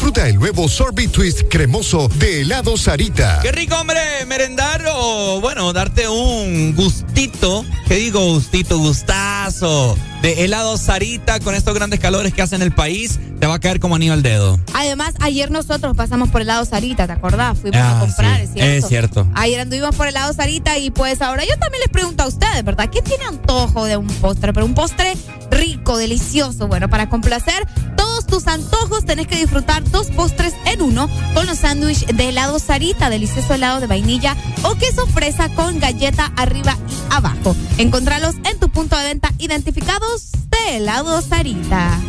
Disfruta 0.10 0.28
el 0.28 0.38
nuevo 0.40 0.68
sorbet 0.68 1.12
twist 1.12 1.42
cremoso 1.52 2.08
de 2.16 2.42
Helado 2.42 2.78
Sarita. 2.78 3.38
Qué 3.44 3.52
rico, 3.52 3.76
hombre, 3.76 4.00
merendar 4.26 4.84
o, 4.92 5.40
bueno, 5.40 5.72
darte 5.72 6.08
un 6.08 6.74
gustito. 6.76 7.64
¿Qué 7.88 7.94
digo 7.94 8.20
gustito? 8.34 8.80
Gustazo. 8.80 9.96
De 10.24 10.44
helado 10.44 10.78
Sarita 10.78 11.40
con 11.40 11.54
estos 11.56 11.74
grandes 11.76 12.00
calores 12.00 12.34
que 12.34 12.42
hacen 12.42 12.64
el 12.64 12.72
país. 12.74 13.20
Te 13.40 13.46
va 13.46 13.54
a 13.54 13.60
caer 13.60 13.80
como 13.80 13.96
anillo 13.96 14.14
al 14.14 14.24
dedo. 14.24 14.60
Además, 14.74 15.14
ayer 15.22 15.50
nosotros 15.52 15.96
pasamos 15.96 16.30
por 16.30 16.42
el 16.42 16.48
lado 16.48 16.66
Sarita, 16.66 17.06
¿te 17.06 17.14
acordás? 17.14 17.60
Fuimos 17.60 17.80
Ah, 17.80 17.98
a 17.98 18.00
comprar, 18.02 18.38
sí, 18.40 18.44
es 18.46 18.52
cierto. 18.54 18.66
es 18.78 18.88
cierto. 18.88 19.28
Ayer 19.36 19.60
anduvimos 19.62 19.96
por 19.96 20.08
el 20.08 20.16
lado 20.16 20.34
Sarita 20.34 20.78
y 20.80 20.90
pues 20.90 21.22
ahora 21.22 21.44
yo 21.46 21.56
también 21.60 21.82
les 21.82 21.90
pregunto 21.90 22.24
a 22.24 22.28
ustedes, 22.28 22.66
¿verdad? 22.66 22.90
¿Quién 22.92 23.04
tiene 23.06 23.26
antojo 23.26 23.86
de 23.86 23.96
un 23.96 24.08
postre? 24.08 24.52
Pero 24.54 24.66
un 24.66 24.74
postre 24.74 25.14
rico, 25.52 25.98
delicioso. 25.98 26.68
Bueno, 26.68 26.90
para 26.90 27.10
complacer 27.10 27.66
todos 27.96 28.26
tus 28.28 28.46
antojos 28.48 28.89
tenés 29.10 29.26
que 29.26 29.38
disfrutar 29.38 29.84
dos 29.90 30.12
postres 30.12 30.54
en 30.66 30.84
uno 30.84 31.10
con 31.34 31.48
los 31.48 31.58
sándwiches 31.58 32.16
de 32.16 32.30
helado 32.30 32.60
Sarita, 32.60 33.10
delicioso 33.10 33.56
helado 33.56 33.80
de 33.80 33.88
vainilla 33.88 34.38
o 34.62 34.76
queso 34.76 35.08
fresa 35.08 35.50
con 35.56 35.80
galleta 35.80 36.32
arriba 36.36 36.78
y 36.88 37.16
abajo. 37.16 37.56
Encontralos 37.80 38.36
en 38.44 38.60
tu 38.60 38.70
punto 38.70 38.96
de 38.96 39.06
venta 39.06 39.34
identificados 39.40 40.30
de 40.52 40.78
helado 40.78 41.24
Sarita. 41.24 42.00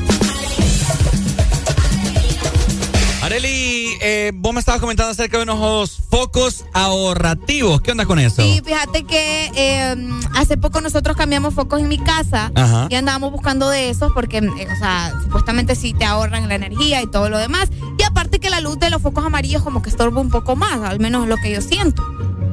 Areli, 3.22 3.96
eh, 4.00 4.32
vos 4.34 4.52
me 4.52 4.60
estabas 4.60 4.80
comentando 4.80 5.12
acerca 5.12 5.36
de 5.36 5.44
unos 5.44 6.02
focos 6.10 6.64
ahorrativos. 6.72 7.80
¿Qué 7.82 7.92
onda 7.92 8.06
con 8.06 8.18
eso? 8.18 8.42
Sí, 8.42 8.62
fíjate 8.64 9.04
que 9.04 9.50
eh, 9.54 9.94
hace 10.34 10.56
poco 10.56 10.80
nosotros 10.80 11.16
cambiamos 11.16 11.54
focos 11.54 11.80
en 11.80 11.88
mi 11.88 11.98
casa 11.98 12.50
Ajá. 12.54 12.88
y 12.88 12.94
andábamos 12.94 13.32
buscando 13.32 13.68
de 13.68 13.90
esos 13.90 14.10
porque, 14.12 14.38
eh, 14.38 14.68
o 14.72 14.78
sea, 14.78 15.12
supuestamente 15.50 15.74
sí 15.74 15.94
te 15.94 16.04
ahorran 16.04 16.48
la 16.48 16.54
energía 16.54 17.02
y 17.02 17.06
todo 17.08 17.28
lo 17.28 17.38
demás. 17.38 17.68
Y 17.98 18.02
aparte 18.04 18.38
que 18.38 18.50
la 18.50 18.60
luz 18.60 18.78
de 18.78 18.88
los 18.90 19.02
focos 19.02 19.24
amarillos 19.24 19.62
como 19.62 19.82
que 19.82 19.90
estorba 19.90 20.20
un 20.20 20.30
poco 20.30 20.54
más, 20.54 20.80
al 20.88 21.00
menos 21.00 21.24
es 21.24 21.28
lo 21.28 21.36
que 21.38 21.50
yo 21.52 21.60
siento. 21.60 22.04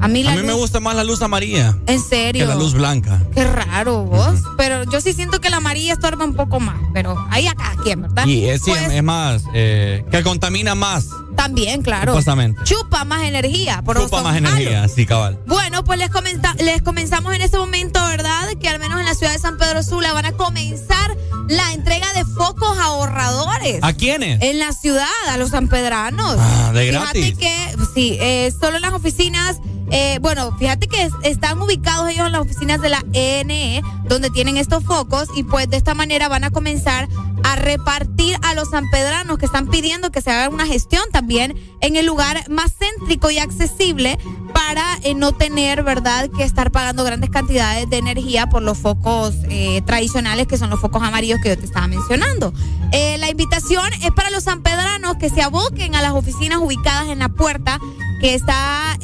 A 0.02 0.08
mí 0.08 0.24
la 0.24 0.32
A 0.32 0.36
mí 0.36 0.42
me 0.42 0.48
luz- 0.54 0.58
gusta 0.62 0.80
más 0.80 0.96
la 0.96 1.04
luz 1.04 1.22
amarilla 1.22 1.76
En 1.88 2.00
serio. 2.00 2.44
que 2.46 2.48
la 2.48 2.56
luz 2.56 2.74
blanca. 2.74 3.22
Qué 3.34 3.44
raro 3.44 4.04
vos. 4.04 4.40
Pero 4.58 4.84
yo 4.92 5.00
sí 5.02 5.14
siento 5.14 5.40
que 5.42 5.50
la 5.52 5.58
amarilla 5.58 5.94
estorba 5.94 6.26
un 6.26 6.34
poco 6.36 6.60
más. 6.60 6.78
Pero 6.94 7.16
ahí 7.30 7.48
a 7.48 7.54
cada 7.56 7.76
quien, 7.84 8.02
¿verdad? 8.04 8.26
Y 8.26 8.46
es, 8.46 8.62
Pues, 8.66 8.92
es 8.92 9.04
más, 9.04 9.44
eh, 9.54 10.04
que 10.12 10.24
contamina 10.24 10.74
más. 10.76 11.08
También, 11.38 11.82
claro. 11.82 12.12
Supuestamente. 12.12 12.62
Chupa 12.66 13.06
más 13.06 13.22
energía. 13.24 13.82
Por 13.86 13.98
Chupa 14.04 14.22
más 14.22 14.34
malos. 14.42 14.50
energía, 14.60 14.88
sí, 14.90 15.06
cabal. 15.06 15.40
Bueno, 15.48 15.84
pues 15.86 15.98
les, 16.00 16.10
comenta- 16.10 16.54
les 16.56 16.82
comenzamos 16.82 17.34
en 17.34 17.42
este 17.42 17.58
momento, 17.58 18.04
¿verdad? 18.06 18.50
Que 18.60 18.68
al 18.68 18.80
menos 18.80 19.00
en 19.00 19.06
la 19.06 19.14
ciudad 19.16 19.32
de 19.32 19.40
San 19.40 19.58
Pedro 19.58 19.82
Sula 19.84 20.12
van 20.14 20.26
a 20.26 20.32
comenzar 20.34 21.16
la 21.48 21.72
entrega 21.74 22.12
de 22.14 22.26
focos 22.26 22.78
ahorradores. 22.80 23.80
¿A 23.82 23.94
quiénes? 23.94 24.42
En 24.42 24.60
la 24.60 24.74
ciudad, 24.74 25.08
a 25.30 25.38
los 25.38 25.52
sanpedranos. 25.52 26.36
Ah, 26.40 26.72
de 26.74 26.90
Fíjate 26.90 27.20
gratis. 27.22 27.38
que, 27.38 27.76
sí, 27.94 28.18
eh, 28.20 28.52
solo 28.60 28.76
en 28.78 28.82
las 28.82 28.92
oficinas, 28.94 29.58
eh, 29.92 30.18
bueno, 30.22 30.54
fíjate 30.58 30.88
que 30.88 31.04
es- 31.04 31.14
están 31.24 31.62
ubicados 31.62 32.10
ellos 32.10 32.26
en 32.26 32.34
las 32.34 32.42
oficinas 32.42 32.82
de 32.82 32.90
la 32.90 33.02
ENE, 33.14 33.82
donde 34.06 34.30
tienen 34.30 34.58
estos 34.58 34.84
focos, 34.84 35.30
y 35.36 35.44
pues 35.44 35.70
de 35.70 35.78
esta 35.78 35.94
manera 35.94 36.28
van 36.28 36.44
a 36.44 36.50
comenzar 36.52 37.08
a 37.48 37.56
repartir 37.56 38.38
a 38.44 38.54
los 38.54 38.72
sanpedranos 38.72 39.38
que 39.38 39.46
están 39.46 39.68
pidiendo 39.68 40.12
que 40.12 40.22
se 40.22 40.32
haga 40.32 40.50
una 40.50 40.66
gestión 40.66 41.04
también 41.14 41.56
en 41.80 41.96
el 41.96 42.06
lugar 42.06 42.50
más 42.50 42.74
céntrico 42.78 43.32
y 43.32 43.38
accesible 43.38 44.20
para 44.54 44.84
eh, 45.04 45.14
no 45.14 45.32
tener, 45.32 45.82
¿verdad?, 45.84 46.30
que 46.36 46.44
estar 46.44 46.72
pagando 46.72 47.06
grandes 47.06 47.30
cantidades 47.30 47.90
de 47.90 47.98
energía 47.98 48.48
por 48.48 48.64
los 48.64 48.78
focos 48.78 49.34
eh, 49.50 49.82
tradicionales, 49.84 50.48
que 50.48 50.58
son 50.58 50.70
los 50.70 50.82
focos 50.82 51.02
amarillos 51.02 51.40
que 51.42 51.50
yo 51.50 51.58
te 51.58 51.64
estaba 51.64 51.88
mencionando. 51.88 52.54
Eh, 52.92 53.18
la 53.18 53.30
invitación 53.30 53.94
es 54.04 54.12
para 54.12 54.30
los 54.30 54.44
sanpedranos 54.44 55.16
que 55.16 55.30
se 55.30 55.42
aboquen 55.42 55.96
a 55.96 56.02
las 56.02 56.12
oficinas 56.12 56.60
ubicadas 56.60 57.08
en 57.08 57.20
la 57.20 57.30
puerta 57.30 57.80
que 58.20 58.34
está 58.34 58.98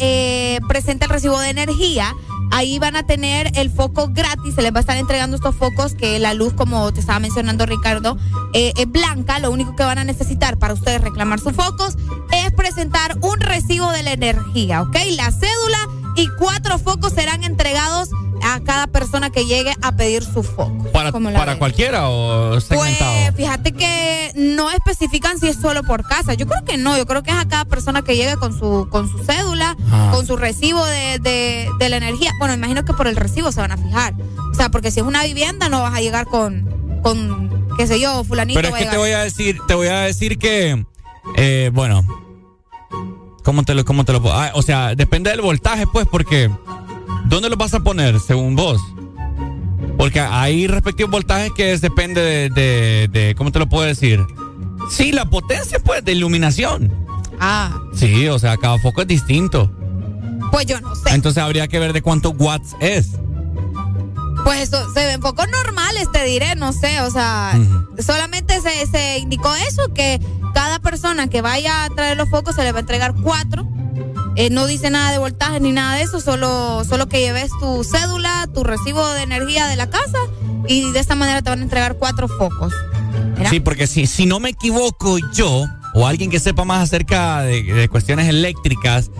presente 0.67 1.05
el 1.05 1.11
recibo 1.11 1.39
de 1.39 1.49
energía. 1.49 2.13
Ahí 2.55 2.77
van 2.77 2.95
a 2.95 3.01
tener 3.01 3.51
el 3.55 3.71
foco 3.71 4.09
gratis, 4.11 4.53
se 4.53 4.61
les 4.61 4.71
va 4.71 4.77
a 4.77 4.81
estar 4.81 4.95
entregando 4.95 5.35
estos 5.35 5.55
focos 5.55 5.95
que 5.95 6.19
la 6.19 6.35
luz, 6.35 6.53
como 6.53 6.93
te 6.93 6.99
estaba 6.99 7.17
mencionando 7.17 7.65
Ricardo, 7.65 8.15
eh, 8.53 8.73
es 8.77 8.91
blanca. 8.91 9.39
Lo 9.39 9.49
único 9.49 9.75
que 9.75 9.81
van 9.81 9.97
a 9.97 10.03
necesitar 10.03 10.59
para 10.59 10.75
ustedes 10.75 11.01
reclamar 11.01 11.39
sus 11.39 11.53
focos 11.53 11.97
es 12.31 12.53
presentar 12.53 13.17
un 13.21 13.39
recibo 13.39 13.89
de 13.91 14.03
la 14.03 14.11
energía, 14.11 14.83
¿ok? 14.83 14.95
La 15.15 15.31
cédula 15.31 15.89
y 16.15 16.27
cuatro 16.37 16.77
focos 16.79 17.13
serán 17.13 17.43
entregados 17.43 18.09
a 18.45 18.59
cada 18.61 18.87
persona 18.87 19.29
que 19.29 19.45
llegue 19.45 19.73
a 19.81 19.93
pedir 19.95 20.21
su 20.23 20.43
foco. 20.43 20.83
¿Para, 20.91 21.11
¿Cómo 21.13 21.31
la 21.31 21.39
para 21.39 21.57
cualquiera 21.57 22.09
o 22.09 22.59
segmentado? 22.59 23.11
Pues 23.13 23.35
fíjate 23.37 23.71
que 23.71 24.31
no 24.35 24.69
especifican 24.71 25.39
si 25.39 25.47
es 25.47 25.55
solo 25.55 25.81
por 25.83 26.05
casa. 26.05 26.33
Yo 26.33 26.45
creo 26.45 26.65
que 26.65 26.75
no. 26.77 26.97
Yo 26.97 27.05
creo 27.05 27.23
que 27.23 27.31
es 27.31 27.37
a 27.37 27.47
cada 27.47 27.63
persona 27.65 28.01
que 28.01 28.17
llegue 28.17 28.35
con 28.35 28.57
su 28.57 28.87
con 28.89 29.09
su 29.09 29.19
cédula, 29.23 29.77
Ah. 29.91 30.11
con 30.13 30.27
su 30.27 30.35
recibo 30.35 30.85
de, 30.85 31.19
de, 31.19 31.69
de 31.79 31.89
la 31.89 31.97
energía. 31.97 32.31
Bueno, 32.39 32.53
imagino 32.53 32.83
que 32.83 32.91
por 32.93 33.07
el 33.07 33.15
recibo 33.15 33.51
se 33.53 33.61
van 33.61 33.71
a 33.71 33.77
fijar. 33.77 34.13
O 34.51 34.55
sea, 34.55 34.69
porque 34.69 34.91
si 34.91 34.99
es 34.99 35.05
una 35.05 35.23
vivienda 35.23 35.69
no 35.69 35.81
vas 35.81 35.95
a 35.95 36.01
llegar 36.01 36.25
con, 36.25 36.99
con 37.01 37.65
qué 37.77 37.87
sé 37.87 37.99
yo, 37.99 38.23
fulanito. 38.25 38.59
Pero 38.61 38.75
es 38.75 38.83
que 38.83 38.89
te 38.89 38.97
voy 38.97 39.11
a 39.11 39.19
decir, 39.19 39.57
te 39.67 39.73
voy 39.73 39.87
a 39.87 40.01
decir 40.01 40.37
que, 40.37 40.85
eh, 41.37 41.71
bueno, 41.73 42.03
¿cómo 43.43 43.63
te 43.63 43.73
lo, 43.75 43.85
cómo 43.85 44.03
te 44.05 44.13
lo 44.13 44.21
puedo? 44.21 44.35
ah, 44.35 44.51
o 44.55 44.61
sea, 44.61 44.95
depende 44.95 45.29
del 45.29 45.41
voltaje, 45.41 45.85
pues, 45.91 46.07
porque 46.09 46.49
¿dónde 47.25 47.49
lo 47.49 47.55
vas 47.57 47.73
a 47.73 47.79
poner 47.81 48.19
según 48.19 48.55
vos? 48.55 48.81
Porque 49.97 50.19
hay 50.19 50.67
respectivos 50.67 51.11
voltajes 51.11 51.51
que 51.55 51.77
depende 51.77 52.21
de, 52.21 52.49
de, 52.49 53.07
de- 53.11 53.35
¿cómo 53.35 53.51
te 53.51 53.59
lo 53.59 53.67
puedo 53.67 53.85
decir? 53.85 54.19
Sí, 54.89 55.11
la 55.11 55.29
potencia, 55.29 55.79
pues, 55.79 56.03
de 56.03 56.11
iluminación. 56.13 56.91
Ah, 57.39 57.79
Sí, 57.93 58.27
o 58.27 58.39
sea, 58.39 58.57
cada 58.57 58.77
foco 58.79 59.01
es 59.01 59.07
distinto. 59.07 59.71
pues 60.51 60.65
yo 60.65 60.79
no 60.81 60.95
sé. 60.95 61.11
Entonces 61.13 61.41
habría 61.43 61.67
que 61.67 61.79
ver 61.79 61.93
de 61.93 62.01
cuántos 62.01 62.33
watts 62.37 62.75
es. 62.79 63.09
Pues 64.43 64.61
eso, 64.61 64.93
se 64.93 65.05
ven 65.05 65.21
poco 65.21 65.45
normales, 65.47 66.11
te 66.11 66.23
diré, 66.25 66.55
no 66.55 66.73
sé, 66.73 67.01
o 67.01 67.09
sea, 67.09 67.57
solamente 68.05 68.59
se, 68.61 68.85
se 68.87 69.19
indicó 69.19 69.53
eso, 69.55 69.93
que 69.93 70.19
cada 70.53 70.79
persona 70.79 71.27
que 71.27 71.41
vaya 71.41 71.85
a 71.85 71.89
traer 71.89 72.17
los 72.17 72.29
focos 72.29 72.55
se 72.55 72.63
le 72.63 72.71
va 72.71 72.79
a 72.79 72.81
entregar 72.81 73.13
cuatro 73.21 73.67
Eh, 74.35 74.49
no 74.49 74.65
dice 74.65 74.89
nada 74.89 75.11
de 75.11 75.19
voltaje 75.19 75.59
ni 75.59 75.71
nada 75.71 75.95
de 75.95 76.03
eso, 76.03 76.19
solo, 76.19 76.83
solo 76.85 77.07
que 77.07 77.19
lleves 77.19 77.51
tu 77.59 77.83
cédula, 77.83 78.47
tu 78.51 78.63
recibo 78.63 79.07
de 79.09 79.21
energía 79.21 79.67
de 79.67 79.75
la 79.75 79.89
casa 79.89 80.17
y 80.67 80.91
de 80.91 80.99
esta 80.99 81.13
manera 81.13 81.41
te 81.43 81.51
van 81.51 81.59
a 81.59 81.63
entregar 81.63 81.97
cuatro 81.97 82.27
focos. 82.27 82.73
¿Verdad? 83.35 83.51
Sí, 83.51 83.59
porque 83.59 83.85
si, 83.85 84.07
si 84.07 84.25
no 84.25 84.39
me 84.39 84.49
equivoco 84.49 85.19
yo, 85.33 85.67
o 85.93 86.07
alguien 86.07 86.31
que 86.31 86.39
sepa 86.39 86.65
más 86.65 86.81
acerca 86.81 87.41
de, 87.41 87.61
de 87.61 87.87
cuestiones 87.89 88.27
eléctricas, 88.27 89.11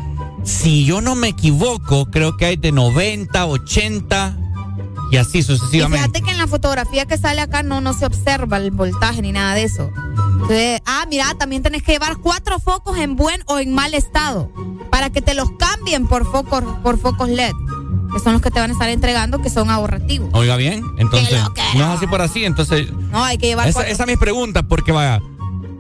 si 0.44 0.84
yo 0.84 1.00
no 1.00 1.14
me 1.14 1.28
equivoco, 1.28 2.08
creo 2.10 2.36
que 2.36 2.46
hay 2.46 2.56
de 2.56 2.72
90, 2.72 3.46
80 3.46 4.38
y 5.14 5.18
así 5.18 5.38
Y 5.40 5.44
sucesivamente. 5.44 6.00
fíjate 6.00 6.22
que 6.22 6.32
en 6.32 6.38
la 6.38 6.48
fotografía 6.48 7.06
que 7.06 7.18
sale 7.18 7.40
acá 7.42 7.62
no, 7.62 7.82
no 7.82 7.94
se 7.94 8.06
observa 8.06 8.58
el 8.58 8.72
voltaje 8.72 9.22
ni 9.22 9.32
nada 9.32 9.54
de 9.54 9.64
eso. 9.64 9.92
Entonces, 10.34 10.82
ah, 10.86 11.06
mira, 11.08 11.34
también 11.36 11.62
tenés 11.62 11.84
que 11.84 11.92
llevar 11.94 12.18
cuatro 12.18 12.60
focos 12.60 12.98
en 12.98 13.16
buen 13.16 13.44
o 13.46 13.60
en 13.60 13.74
mal 13.74 13.94
estado 13.94 14.52
para 14.90 15.10
que 15.12 15.22
te 15.22 15.36
los 15.36 15.52
cambien 15.52 16.08
por 16.08 16.30
focos, 16.30 16.64
por 16.82 16.98
focos 17.00 17.30
LED, 17.30 17.54
que 18.12 18.20
son 18.20 18.34
los 18.34 18.42
que 18.42 18.50
te 18.52 18.60
van 18.60 18.72
a 18.72 18.74
estar 18.74 18.90
entregando, 18.90 19.42
que 19.42 19.50
son 19.50 19.70
ahorrativos. 19.70 20.30
Oiga 20.34 20.56
bien, 20.58 20.84
entonces 20.98 21.40
no 21.76 21.84
es 21.84 21.98
así 21.98 22.08
por 22.08 22.22
así, 22.22 22.44
entonces 22.46 22.92
No, 22.92 23.24
hay 23.24 23.38
que 23.38 23.48
llevar 23.48 23.68
esa, 23.68 23.88
esa 23.88 24.04
es 24.04 24.10
mi 24.10 24.18
pregunta, 24.18 24.64
porque 24.64 24.92
vaya, 24.92 25.22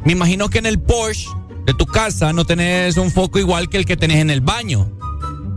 me 0.05 0.11
imagino 0.13 0.47
que 0.49 0.59
en 0.59 0.67
el 0.67 0.79
Porsche 0.79 1.27
de 1.65 1.73
tu 1.73 1.85
casa 1.87 2.33
no 2.33 2.45
tenés 2.45 2.97
un 2.97 3.11
foco 3.11 3.39
igual 3.39 3.67
que 3.69 3.77
el 3.77 3.85
que 3.85 3.97
tenés 3.97 4.17
en 4.17 4.29
el 4.29 4.41
baño. 4.41 4.91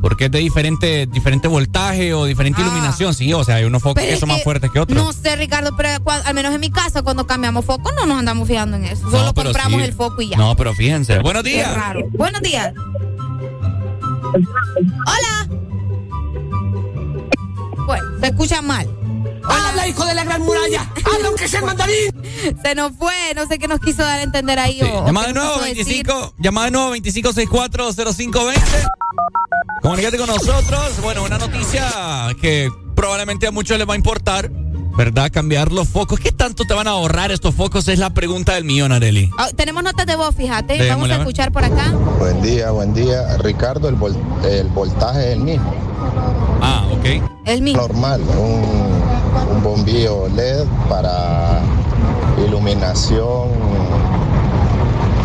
Porque 0.03 0.27
es 0.27 0.31
de 0.31 0.39
diferente, 0.39 1.07
diferente 1.07 1.49
voltaje 1.49 2.13
o 2.15 2.25
diferente 2.27 2.61
iluminación, 2.61 3.15
sí, 3.15 3.33
o 3.33 3.43
sea, 3.45 3.57
hay 3.57 3.65
unos 3.65 3.83
focos 3.83 4.03
Ah. 4.03 4.07
Que 4.07 4.17
son 4.17 4.29
más 4.29 4.43
fuertes 4.45 4.71
que 4.71 4.79
otros. 4.79 4.97
No 4.97 5.13
sé, 5.13 5.35
Ricardo, 5.37 5.75
pero 5.77 5.89
al 6.25 6.35
menos 6.35 6.55
en 6.55 6.61
mi 6.61 6.71
casa, 6.71 7.03
cuando 7.03 7.27
cambiamos 7.27 7.65
foco, 7.65 7.91
no 7.93 8.07
nos 8.07 8.19
andamos 8.19 8.47
fijando 8.47 8.77
en 8.77 8.85
eso. 8.85 9.11
Solo 9.11 9.25
No, 9.27 9.35
compramos 9.35 9.81
sí. 9.81 9.87
el 9.87 9.93
foco 9.95 10.23
y 10.23 10.29
ya. 10.31 10.37
No, 10.37 10.55
pero 10.57 10.75
fíjense. 10.75 11.19
Buenos 11.21 11.43
Qué 11.43 11.51
días. 11.51 11.75
raro. 11.75 12.01
Buenos 12.13 12.41
días. 12.43 12.73
Hola. 15.07 15.49
Bueno, 17.87 18.05
se 18.21 18.27
escucha 18.27 18.63
mal. 18.63 18.89
¡Habla, 19.49 19.89
hijo 19.89 20.05
de 20.05 20.15
la 20.15 20.25
gran 20.25 20.43
muralla! 20.43 20.91
¡Habla 21.15 21.29
aunque 21.29 21.49
sea 21.49 21.61
el 21.61 21.67
mandarín! 21.67 22.11
Se 22.63 22.75
nos 22.75 22.93
fue, 22.97 23.15
no 23.35 23.47
sé 23.47 23.59
qué 23.59 23.69
nos 23.69 23.81
quiso 23.81 24.03
dar 24.03 24.19
a 24.21 24.23
entender 24.23 24.59
ahí. 24.59 24.81
o 24.83 25.07
Llamada 25.07 25.29
de 25.29 25.33
nuevo, 25.35 25.53
quiso 25.55 25.65
decir. 25.67 26.07
25, 26.07 26.35
llamada 26.39 26.65
de 26.67 26.71
nuevo, 26.73 26.91
25640520. 26.97 28.55
Comunícate 29.83 30.19
con 30.19 30.27
nosotros. 30.29 31.01
Bueno, 31.03 31.23
una 31.25 31.39
noticia 31.39 31.85
que 32.41 32.71
probablemente 32.95 33.47
a 33.47 33.51
muchos 33.53 33.79
les 33.79 33.89
va 33.89 33.93
a 33.93 33.97
importar, 33.97 34.51
¿verdad? 34.97 35.31
Cambiar 35.33 35.71
los 35.71 35.87
focos. 35.89 36.19
¿Qué 36.19 36.33
tanto 36.33 36.65
te 36.65 36.75
van 36.75 36.87
a 36.89 36.91
ahorrar 36.93 37.31
estos 37.31 37.55
focos? 37.55 37.87
Es 37.89 37.99
la 37.99 38.11
pregunta 38.13 38.55
del 38.55 38.65
millón, 38.65 38.91
Areli. 38.93 39.31
Ah, 39.39 39.49
tenemos 39.55 39.83
notas 39.85 40.07
de 40.07 40.17
voz, 40.17 40.35
fíjate. 40.35 40.89
Vamos 40.89 41.09
a 41.11 41.15
a 41.15 41.19
ver. 41.19 41.21
escuchar 41.27 41.53
por 41.53 41.63
acá. 41.65 41.93
Buen 42.19 42.43
día, 42.43 42.71
buen 42.73 42.95
día. 42.95 43.37
Ricardo, 43.39 43.89
el, 43.89 43.97
vol- 43.97 44.17
el 44.45 44.67
voltaje 44.69 45.27
es 45.29 45.33
el 45.35 45.41
mismo. 45.41 45.73
Ah, 46.63 46.85
ok. 46.91 47.05
El 47.45 47.63
mismo. 47.63 47.83
Normal, 47.83 48.21
un, 48.23 48.96
un 49.51 49.63
bombillo 49.63 50.29
LED 50.29 50.65
para 50.89 51.61
iluminación 52.45 53.49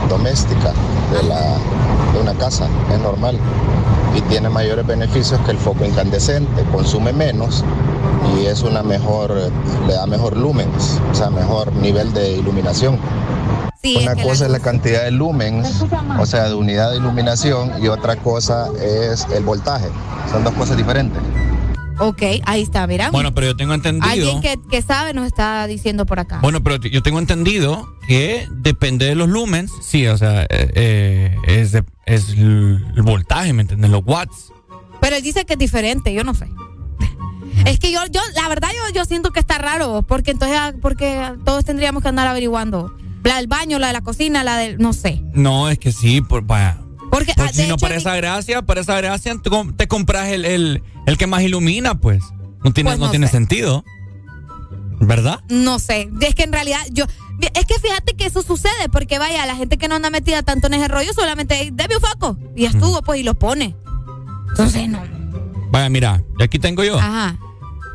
doméstica 0.09 0.73
de, 1.11 1.23
la, 1.27 1.41
de 2.13 2.19
una 2.21 2.33
casa, 2.33 2.67
es 2.93 2.99
normal. 2.99 3.37
Y 4.15 4.21
tiene 4.23 4.49
mayores 4.49 4.85
beneficios 4.85 5.39
que 5.41 5.51
el 5.51 5.57
foco 5.57 5.85
incandescente, 5.85 6.63
consume 6.71 7.13
menos 7.13 7.63
y 8.37 8.45
es 8.45 8.61
una 8.61 8.83
mejor, 8.83 9.33
le 9.87 9.93
da 9.93 10.05
mejor 10.05 10.35
lumens, 10.35 10.99
o 11.11 11.15
sea, 11.15 11.29
mejor 11.29 11.73
nivel 11.73 12.13
de 12.13 12.33
iluminación. 12.33 12.99
Una 13.83 14.15
cosa 14.15 14.45
es 14.45 14.51
la 14.51 14.59
cantidad 14.59 15.03
de 15.03 15.11
lumens, 15.11 15.83
o 16.19 16.25
sea, 16.25 16.49
de 16.49 16.53
unidad 16.53 16.91
de 16.91 16.97
iluminación, 16.97 17.71
y 17.81 17.87
otra 17.87 18.15
cosa 18.15 18.67
es 18.79 19.25
el 19.33 19.43
voltaje. 19.43 19.87
Son 20.31 20.43
dos 20.43 20.53
cosas 20.53 20.77
diferentes. 20.77 21.19
Ok, 22.01 22.21
ahí 22.45 22.61
está, 22.63 22.85
mira. 22.87 23.11
Bueno, 23.11 23.33
pero 23.33 23.47
yo 23.47 23.55
tengo 23.55 23.73
entendido. 23.73 24.09
Alguien 24.11 24.41
que, 24.41 24.57
que 24.69 24.81
sabe 24.81 25.13
nos 25.13 25.27
está 25.27 25.67
diciendo 25.67 26.05
por 26.05 26.19
acá. 26.19 26.39
Bueno, 26.41 26.63
pero 26.63 26.77
yo 26.77 27.03
tengo 27.03 27.19
entendido 27.19 27.87
que 28.07 28.47
depende 28.51 29.05
de 29.05 29.15
los 29.15 29.29
lumens. 29.29 29.71
Sí, 29.81 30.07
o 30.07 30.17
sea, 30.17 30.43
eh, 30.43 30.47
eh, 30.75 31.35
es, 31.47 31.71
de- 31.71 31.83
es 32.05 32.29
el 32.29 32.83
voltaje, 33.03 33.53
¿me 33.53 33.61
entiendes? 33.61 33.91
Los 33.91 34.01
watts. 34.05 34.51
Pero 34.99 35.15
él 35.15 35.23
dice 35.23 35.45
que 35.45 35.53
es 35.53 35.59
diferente, 35.59 36.13
yo 36.13 36.23
no 36.23 36.33
sé. 36.33 36.47
Es 37.65 37.79
que 37.79 37.91
yo, 37.91 37.99
yo, 38.09 38.21
la 38.35 38.47
verdad, 38.49 38.69
yo, 38.75 38.93
yo 38.95 39.05
siento 39.05 39.29
que 39.31 39.39
está 39.39 39.57
raro, 39.59 40.01
porque 40.07 40.31
entonces, 40.31 40.57
ah, 40.59 40.73
porque 40.81 41.33
todos 41.45 41.63
tendríamos 41.65 42.01
que 42.01 42.09
andar 42.09 42.27
averiguando. 42.27 42.95
La 43.23 43.37
del 43.37 43.45
baño, 43.47 43.77
la 43.77 43.87
de 43.87 43.93
la 43.93 44.01
cocina, 44.01 44.43
la 44.43 44.57
del, 44.57 44.79
no 44.79 44.93
sé. 44.93 45.21
No, 45.33 45.69
es 45.69 45.77
que 45.77 45.91
sí, 45.91 46.21
por, 46.21 46.41
vaya. 46.43 46.77
Porque, 47.11 47.33
ah, 47.37 47.49
si 47.53 47.67
no, 47.67 47.77
para 47.77 47.95
esa 47.95 48.15
gracia, 48.15 48.61
para 48.63 48.81
esa 48.81 48.95
gracia, 48.95 49.35
te 49.75 49.87
compras 49.87 50.29
el, 50.29 50.45
el, 50.45 50.81
el 51.05 51.17
que 51.17 51.27
más 51.27 51.41
ilumina, 51.41 51.95
pues. 51.95 52.23
No 52.63 52.71
tiene, 52.71 52.91
Pues 52.91 52.99
no 52.99 53.05
no 53.05 53.11
tiene 53.11 53.27
sentido. 53.27 53.83
¿Verdad? 54.99 55.39
No 55.49 55.79
sé, 55.79 56.09
es 56.21 56.35
que 56.35 56.43
en 56.43 56.53
realidad 56.53 56.79
yo, 56.91 57.05
es 57.55 57.65
que 57.65 57.79
fíjate 57.79 58.15
que 58.15 58.27
eso 58.27 58.43
sucede, 58.43 58.87
porque 58.91 59.17
vaya, 59.17 59.45
la 59.47 59.55
gente 59.55 59.79
que 59.79 59.87
no 59.87 59.95
anda 59.95 60.11
metida 60.11 60.43
tanto 60.43 60.67
en 60.67 60.75
ese 60.75 60.87
rollo 60.87 61.11
solamente 61.13 61.69
debe 61.73 61.95
un 61.95 62.01
foco 62.01 62.37
y 62.55 62.65
estuvo, 62.65 63.01
pues, 63.01 63.19
y 63.19 63.23
lo 63.23 63.33
pone. 63.33 63.75
Entonces, 64.49 64.87
no. 64.87 65.01
Vaya, 65.71 65.89
mira, 65.89 66.23
aquí 66.39 66.59
tengo 66.59 66.83
yo. 66.83 66.99
Ajá. 66.99 67.37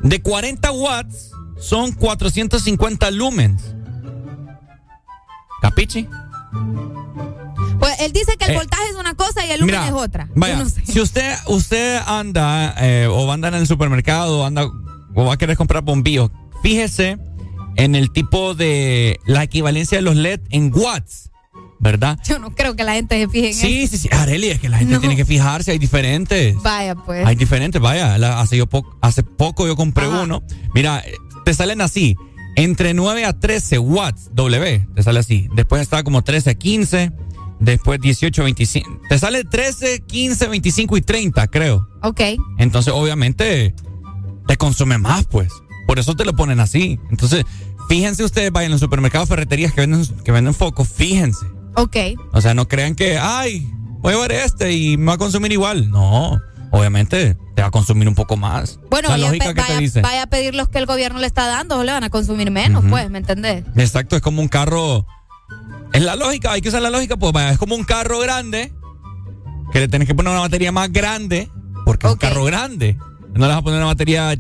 De 0.03 0.21
40 0.21 0.73
watts 0.73 1.31
son 1.61 1.93
450 1.93 3.11
lumens. 3.13 3.75
¿Capichi? 5.63 6.09
Pues 7.79 7.95
él 8.01 8.13
dice 8.13 8.37
que 8.39 8.47
el 8.47 8.53
Eh, 8.53 8.57
voltaje 8.57 8.83
es 8.91 8.97
una 8.97 9.15
cosa 9.15 9.45
y 9.47 9.51
el 9.51 9.61
lumen 9.61 9.75
Mira, 9.77 9.87
es 9.89 9.93
otra. 9.93 10.29
Vaya, 10.35 10.59
Yo 10.59 10.65
no 10.65 10.71
sé. 10.71 10.85
si 10.87 11.01
usted, 11.01 11.35
usted 11.49 12.01
anda 12.07 12.75
eh, 12.79 13.07
o 13.11 13.27
va 13.27 13.33
a 13.33 13.35
andar 13.35 13.55
en 13.55 13.61
el 13.61 13.67
supermercado 13.67 14.45
anda, 14.47 14.65
o 15.15 15.25
va 15.25 15.35
a 15.35 15.37
querer 15.37 15.57
comprar 15.57 15.83
bombillos, 15.83 16.31
fíjese 16.63 17.19
en 17.77 17.95
el 17.95 18.11
tipo 18.13 18.55
de 18.55 19.21
la 19.27 19.43
equivalencia 19.43 19.99
de 19.99 20.03
los 20.03 20.17
LED 20.17 20.41
en 20.51 20.73
watts, 20.75 21.31
¿verdad? 21.79 22.19
Yo 22.27 22.39
no 22.39 22.55
creo 22.55 22.75
que 22.75 22.85
la 22.85 22.95
gente 22.95 23.21
se 23.21 23.29
fije 23.29 23.49
en 23.49 23.55
Sí, 23.55 23.83
eso. 23.83 23.93
sí, 23.93 23.99
sí. 23.99 24.09
Areli, 24.13 24.49
es 24.49 24.61
que 24.61 24.69
la 24.71 24.79
gente 24.79 24.95
No. 24.95 25.01
tiene 25.01 25.15
que 25.17 25.27
fijarse, 25.27 25.73
hay 25.73 25.79
diferentes. 25.79 26.57
Vaya, 26.63 26.95
pues. 26.95 27.27
Hay 27.27 27.37
diferentes, 27.37 27.81
vaya. 27.81 28.17
la- 28.17 28.41
hace, 28.41 28.57
yo 28.57 28.67
po- 28.67 28.97
hace 29.03 29.23
poco 29.23 29.67
yo 29.67 29.77
compré 29.77 30.09
uno. 30.09 30.43
Mira, 30.75 31.03
te 31.45 31.53
salen 31.53 31.81
así. 31.83 32.17
Entre 32.59 32.95
9 32.95 33.27
a 33.27 33.39
13 33.39 33.79
watts 33.79 34.31
W. 34.33 34.89
Te 34.95 35.03
sale 35.03 35.19
así. 35.21 35.47
Después 35.55 35.83
está 35.83 36.03
como 36.03 36.23
13 36.25 36.49
a 36.51 36.55
15. 36.55 37.13
Después 37.61 38.01
18 38.01 38.43
a 38.43 38.45
25. 38.45 39.01
Te 39.09 39.19
sale 39.19 39.45
13, 39.45 40.01
15, 40.07 40.49
25 40.49 40.97
y 40.97 41.03
30, 41.03 41.47
creo. 41.49 41.89
Ok. 42.03 42.21
Entonces, 42.59 42.93
obviamente, 42.95 43.75
te 44.47 44.57
consume 44.57 44.99
más, 44.99 45.27
pues. 45.27 45.53
Por 45.87 45.99
eso 45.99 46.15
te 46.15 46.25
lo 46.25 46.35
ponen 46.35 46.61
así. 46.61 46.99
Entonces, 47.11 47.45
fíjense 47.89 48.25
ustedes, 48.25 48.53
vayan 48.53 48.67
en 48.67 48.73
los 48.73 48.81
supermercados, 48.81 49.29
ferreterías 49.29 49.73
que 49.73 49.83
venden, 49.83 50.05
que 50.23 50.33
venden 50.33 50.55
focos, 50.55 50.89
fíjense. 50.89 51.47
Ok. 51.77 51.97
O 52.33 52.41
sea, 52.41 52.55
no 52.55 52.69
crean 52.69 52.95
que, 52.95 53.19
ay, 53.19 53.71
voy 54.01 54.15
a 54.15 54.19
ver 54.19 54.33
este 54.33 54.73
y 54.73 54.97
me 54.97 55.07
va 55.07 55.13
a 55.15 55.19
consumir 55.19 55.53
igual. 55.53 55.91
No, 55.91 56.41
obviamente 56.71 57.37
te 57.55 57.63
va 57.63 57.69
a 57.69 57.71
consumir 57.71 58.09
un 58.09 58.15
poco 58.15 58.37
más. 58.37 58.79
Bueno, 58.91 59.09
la 59.09 59.19
lógica 59.19 59.55
que 59.55 59.61
vaya, 59.61 59.77
te 59.77 59.81
dice. 59.81 60.01
vaya 60.03 60.25
a 60.25 60.27
pedir 60.27 60.55
los 60.55 60.69
que 60.69 60.79
el 60.79 60.87
gobierno 60.87 61.19
le 61.21 61.27
está 61.27 61.47
dando, 61.47 61.79
o 61.79 61.85
le 61.85 61.93
van 61.93 62.05
a 62.05 62.11
consumir 62.11 62.51
menos, 62.51 62.85
pues, 62.89 63.11
¿me 63.11 63.19
entendés? 63.19 63.65
Exacto, 63.77 64.17
es 64.17 64.23
como 64.23 64.43
un 64.43 64.49
carro. 64.49 65.07
Es 65.97 66.03
la 66.03 66.15
lógica, 66.17 66.53
hay 66.53 66.61
que 66.61 66.69
usar 66.69 66.83
la 66.83 66.91
lógica, 66.91 67.17
pues 67.17 67.33
vaya, 67.33 67.51
es 67.51 67.59
como 67.59 67.75
un 67.75 67.85
carro 67.85 68.19
grande 68.21 68.73
que 69.73 69.81
le 69.81 69.89
tenés 69.89 70.07
que 70.07 70.15
poner 70.15 70.31
una 70.33 70.41
batería 70.43 70.71
más 70.73 70.93
grande 70.93 71.51
porque 71.85 72.07
es 72.07 72.13
un 72.13 72.19
carro 72.19 72.45
grande. 72.45 72.97
No 73.35 73.41
le 73.47 73.49
vas 73.49 73.57
a 73.59 73.63
poner 73.63 73.79
una 73.79 73.87
batería 73.87 74.35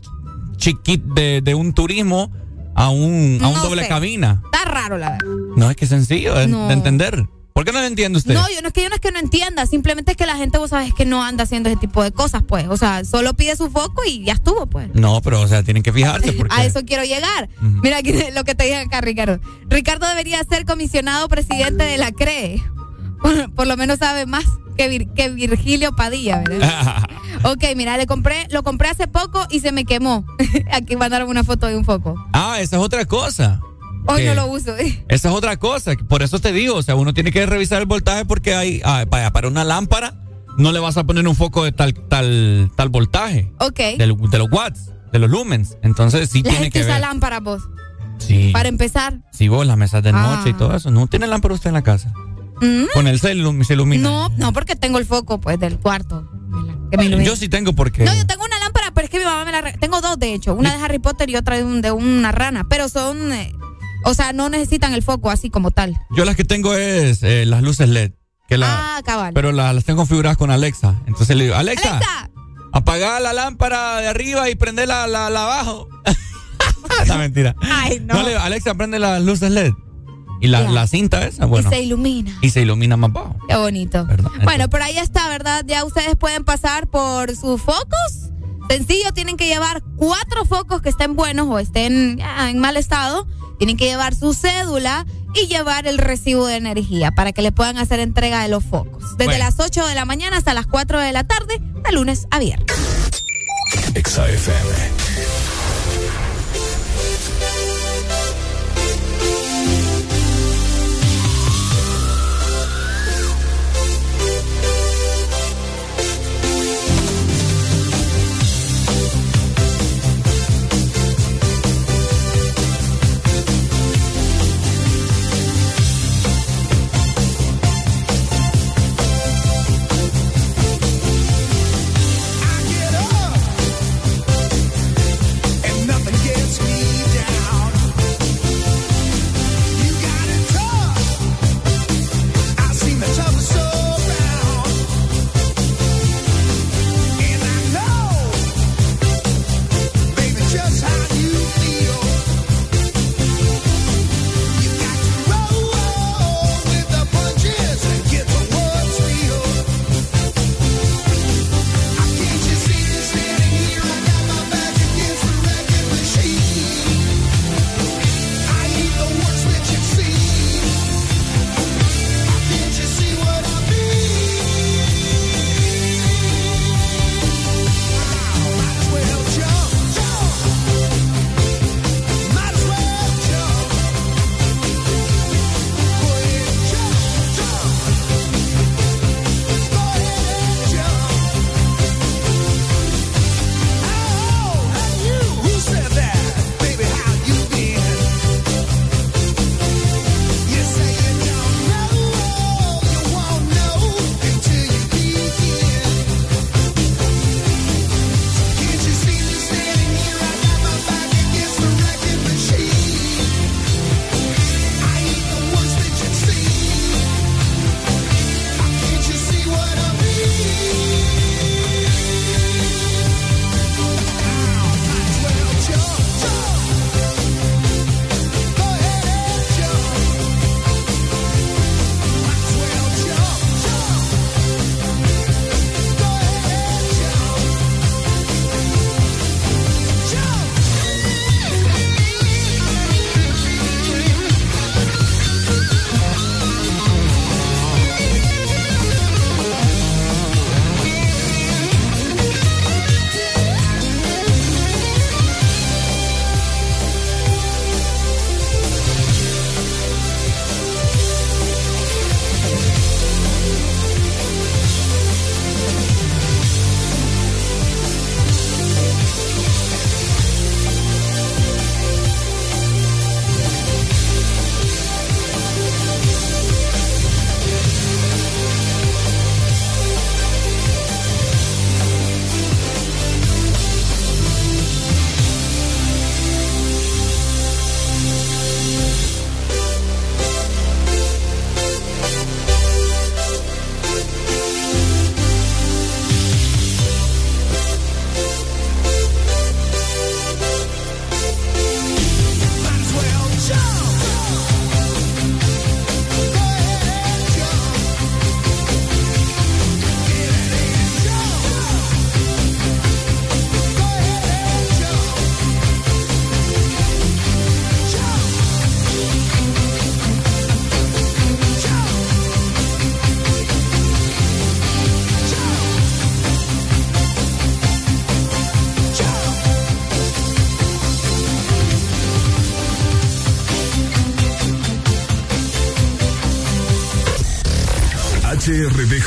chiquita 0.56 1.14
de, 1.14 1.40
de 1.42 1.54
un 1.54 1.72
turismo 1.72 2.30
a 2.74 2.90
un, 2.90 3.38
a 3.42 3.48
un 3.48 3.54
No 3.54 3.62
doble 3.62 3.82
sé. 3.82 3.88
cabina. 3.88 4.42
Está 4.52 4.70
raro, 4.70 4.98
la 4.98 5.12
verdad. 5.12 5.26
No, 5.56 5.70
es 5.70 5.76
que 5.76 5.84
es 5.84 5.88
sencillo 5.90 6.34
No. 6.46 6.68
de 6.68 6.74
entender. 6.74 7.26
¿Por 7.56 7.64
qué 7.64 7.72
no 7.72 7.80
lo 7.80 7.86
entiende 7.86 8.18
usted? 8.18 8.34
No, 8.34 8.46
yo 8.54 8.60
no 8.60 8.68
es 8.68 8.74
que 8.74 8.82
yo 8.82 8.90
no 8.90 8.96
es 8.96 9.00
que 9.00 9.10
no 9.12 9.18
entienda, 9.18 9.64
simplemente 9.64 10.10
es 10.10 10.16
que 10.18 10.26
la 10.26 10.36
gente, 10.36 10.58
vos 10.58 10.68
sabes, 10.68 10.92
que 10.92 11.06
no 11.06 11.22
anda 11.24 11.44
haciendo 11.44 11.70
ese 11.70 11.78
tipo 11.78 12.02
de 12.02 12.12
cosas, 12.12 12.42
pues. 12.46 12.66
O 12.68 12.76
sea, 12.76 13.02
solo 13.06 13.32
pide 13.32 13.56
su 13.56 13.70
foco 13.70 14.02
y 14.06 14.22
ya 14.24 14.34
estuvo, 14.34 14.66
pues. 14.66 14.90
No, 14.92 15.22
pero 15.22 15.40
o 15.40 15.48
sea, 15.48 15.62
tienen 15.62 15.82
que 15.82 15.90
fijarse 15.90 16.32
porque... 16.36 16.54
A 16.54 16.66
eso 16.66 16.80
quiero 16.84 17.02
llegar. 17.04 17.48
Mira 17.62 17.96
aquí 17.96 18.12
lo 18.34 18.44
que 18.44 18.54
te 18.54 18.64
dije 18.64 18.76
acá, 18.76 19.00
Ricardo. 19.00 19.40
Ricardo 19.70 20.06
debería 20.06 20.44
ser 20.44 20.66
comisionado 20.66 21.28
presidente 21.28 21.84
de 21.84 21.96
la 21.96 22.12
CRE. 22.12 22.62
Por, 23.22 23.50
por 23.54 23.66
lo 23.66 23.78
menos 23.78 24.00
sabe 24.00 24.26
más 24.26 24.44
que, 24.76 24.90
Vir- 24.90 25.14
que 25.14 25.30
Virgilio 25.30 25.96
Padilla, 25.96 26.42
¿verdad? 26.46 27.04
ok, 27.44 27.64
mira, 27.74 27.96
le 27.96 28.06
compré, 28.06 28.46
lo 28.50 28.64
compré 28.64 28.90
hace 28.90 29.08
poco 29.08 29.46
y 29.48 29.60
se 29.60 29.72
me 29.72 29.86
quemó. 29.86 30.26
aquí 30.72 30.94
mandaron 30.96 31.30
una 31.30 31.42
foto 31.42 31.66
de 31.68 31.74
un 31.78 31.86
foco. 31.86 32.22
Ah, 32.34 32.60
esa 32.60 32.76
es 32.76 32.82
otra 32.82 33.06
cosa. 33.06 33.62
Hoy 34.06 34.24
no 34.24 34.34
lo 34.34 34.46
uso. 34.46 34.74
Esa 35.08 35.28
es 35.28 35.34
otra 35.34 35.56
cosa. 35.56 35.92
Por 36.08 36.22
eso 36.22 36.38
te 36.38 36.52
digo, 36.52 36.74
o 36.76 36.82
sea, 36.82 36.94
uno 36.94 37.12
tiene 37.14 37.32
que 37.32 37.44
revisar 37.46 37.80
el 37.80 37.86
voltaje 37.86 38.24
porque 38.24 38.54
hay 38.54 38.80
ah, 38.84 39.04
para, 39.08 39.30
para 39.32 39.48
una 39.48 39.64
lámpara 39.64 40.14
no 40.58 40.72
le 40.72 40.80
vas 40.80 40.96
a 40.96 41.04
poner 41.04 41.28
un 41.28 41.34
foco 41.36 41.64
de 41.64 41.72
tal 41.72 41.92
tal 41.92 42.70
tal 42.76 42.88
voltaje 42.88 43.52
ok. 43.60 43.78
de, 43.98 44.06
los 44.06 44.50
watts, 44.50 44.90
de 45.12 45.18
los 45.18 45.28
lumens. 45.30 45.76
Entonces 45.82 46.30
sí 46.30 46.38
la 46.42 46.50
tiene 46.50 46.64
gente 46.64 46.78
que 46.78 46.84
usa 46.84 46.94
ver. 46.94 47.02
lámparas, 47.02 47.42
vos. 47.42 47.62
Sí. 48.18 48.50
Para 48.52 48.68
empezar. 48.70 49.18
Sí, 49.32 49.48
vos 49.48 49.66
las 49.66 49.76
mesas 49.76 50.02
de 50.02 50.10
Ah. 50.14 50.36
noche 50.38 50.50
y 50.50 50.52
todo 50.54 50.74
eso. 50.74 50.90
No 50.90 51.06
tiene 51.08 51.26
lámpara 51.26 51.52
usted 51.54 51.68
en 51.68 51.74
la 51.74 51.82
casa. 51.82 52.12
¿Mm? 52.62 52.84
Con 52.94 53.06
el 53.06 53.20
cel 53.20 53.44
se 53.66 53.74
ilumina. 53.74 54.02
No, 54.02 54.28
no, 54.38 54.52
porque 54.54 54.76
tengo 54.76 54.96
el 54.98 55.04
foco, 55.04 55.38
pues, 55.38 55.60
del 55.60 55.78
cuarto. 55.78 56.26
Que 56.90 56.96
me 56.96 57.04
ilumina. 57.04 57.28
Yo 57.28 57.36
sí 57.36 57.50
tengo 57.50 57.74
porque. 57.74 58.04
No, 58.04 58.14
yo 58.14 58.26
tengo 58.26 58.42
una 58.44 58.58
lámpara, 58.58 58.92
pero 58.94 59.04
es 59.04 59.10
que 59.10 59.18
mi 59.18 59.24
mamá 59.26 59.44
me 59.44 59.52
la... 59.52 59.72
Tengo 59.74 60.00
dos, 60.00 60.18
de 60.18 60.32
hecho. 60.32 60.54
Una 60.54 60.74
de 60.74 60.82
Harry 60.82 60.98
Potter 60.98 61.28
y 61.28 61.36
otra 61.36 61.56
de, 61.56 61.64
un- 61.64 61.82
de 61.82 61.92
una 61.92 62.32
rana. 62.32 62.64
Pero 62.66 62.88
son... 62.88 63.30
eh, 63.32 63.52
o 64.06 64.14
sea, 64.14 64.32
no 64.32 64.48
necesitan 64.48 64.94
el 64.94 65.02
foco 65.02 65.30
así 65.30 65.50
como 65.50 65.72
tal. 65.72 65.98
Yo 66.16 66.24
las 66.24 66.36
que 66.36 66.44
tengo 66.44 66.74
es 66.74 67.24
eh, 67.24 67.44
las 67.44 67.62
luces 67.62 67.88
LED. 67.88 68.12
Que 68.48 68.56
la, 68.56 68.96
ah, 68.98 69.02
cabal. 69.02 69.34
Pero 69.34 69.50
la- 69.50 69.72
las 69.72 69.84
tengo 69.84 69.98
configuradas 69.98 70.38
con 70.38 70.52
Alexa. 70.52 70.94
Entonces 71.08 71.36
le 71.36 71.44
digo, 71.44 71.56
Alexa, 71.56 72.00
apaga 72.72 73.18
la 73.18 73.32
lámpara 73.32 73.96
de 74.00 74.06
arriba 74.06 74.48
y 74.48 74.54
prende 74.54 74.86
la, 74.86 75.08
la, 75.08 75.28
la 75.28 75.42
abajo. 75.42 75.88
Esa 77.02 77.18
mentira. 77.18 77.56
Ay, 77.60 77.98
no. 77.98 78.22
le 78.22 78.28
digo, 78.28 78.40
Alexa, 78.40 78.74
prende 78.76 79.00
las 79.00 79.20
luces 79.20 79.50
LED. 79.50 79.72
Y 80.40 80.46
la, 80.46 80.60
la 80.70 80.86
cinta 80.86 81.26
esa, 81.26 81.46
bueno. 81.46 81.68
Y 81.70 81.72
se 81.74 81.82
ilumina. 81.82 82.38
Y 82.42 82.50
se 82.50 82.60
ilumina 82.60 82.96
más 82.96 83.12
bajo. 83.12 83.34
Qué 83.48 83.56
bonito. 83.56 84.06
Bueno, 84.44 84.68
por 84.68 84.82
ahí 84.82 84.98
está, 84.98 85.28
¿verdad? 85.28 85.64
Ya 85.66 85.84
ustedes 85.84 86.14
pueden 86.14 86.44
pasar 86.44 86.86
por 86.88 87.34
sus 87.34 87.60
focos. 87.60 88.30
Sencillo, 88.68 89.12
tienen 89.14 89.36
que 89.36 89.46
llevar 89.46 89.82
cuatro 89.96 90.44
focos 90.44 90.82
que 90.82 90.90
estén 90.90 91.16
buenos 91.16 91.48
o 91.48 91.58
estén 91.58 92.18
ya, 92.18 92.50
en 92.50 92.58
mal 92.60 92.76
estado. 92.76 93.26
Tienen 93.58 93.76
que 93.76 93.86
llevar 93.86 94.14
su 94.14 94.34
cédula 94.34 95.06
y 95.34 95.46
llevar 95.46 95.86
el 95.86 95.98
recibo 95.98 96.46
de 96.46 96.56
energía 96.56 97.10
para 97.10 97.32
que 97.32 97.42
le 97.42 97.52
puedan 97.52 97.78
hacer 97.78 98.00
entrega 98.00 98.42
de 98.42 98.48
los 98.48 98.64
focos. 98.64 99.16
Desde 99.16 99.24
Bueno. 99.32 99.44
las 99.44 99.58
8 99.60 99.86
de 99.86 99.94
la 99.94 100.04
mañana 100.04 100.36
hasta 100.38 100.54
las 100.54 100.66
4 100.66 101.00
de 101.00 101.12
la 101.12 101.24
tarde, 101.24 101.60
de 101.60 101.92
lunes 101.92 102.26
a 102.30 102.38
viernes. 102.38 102.66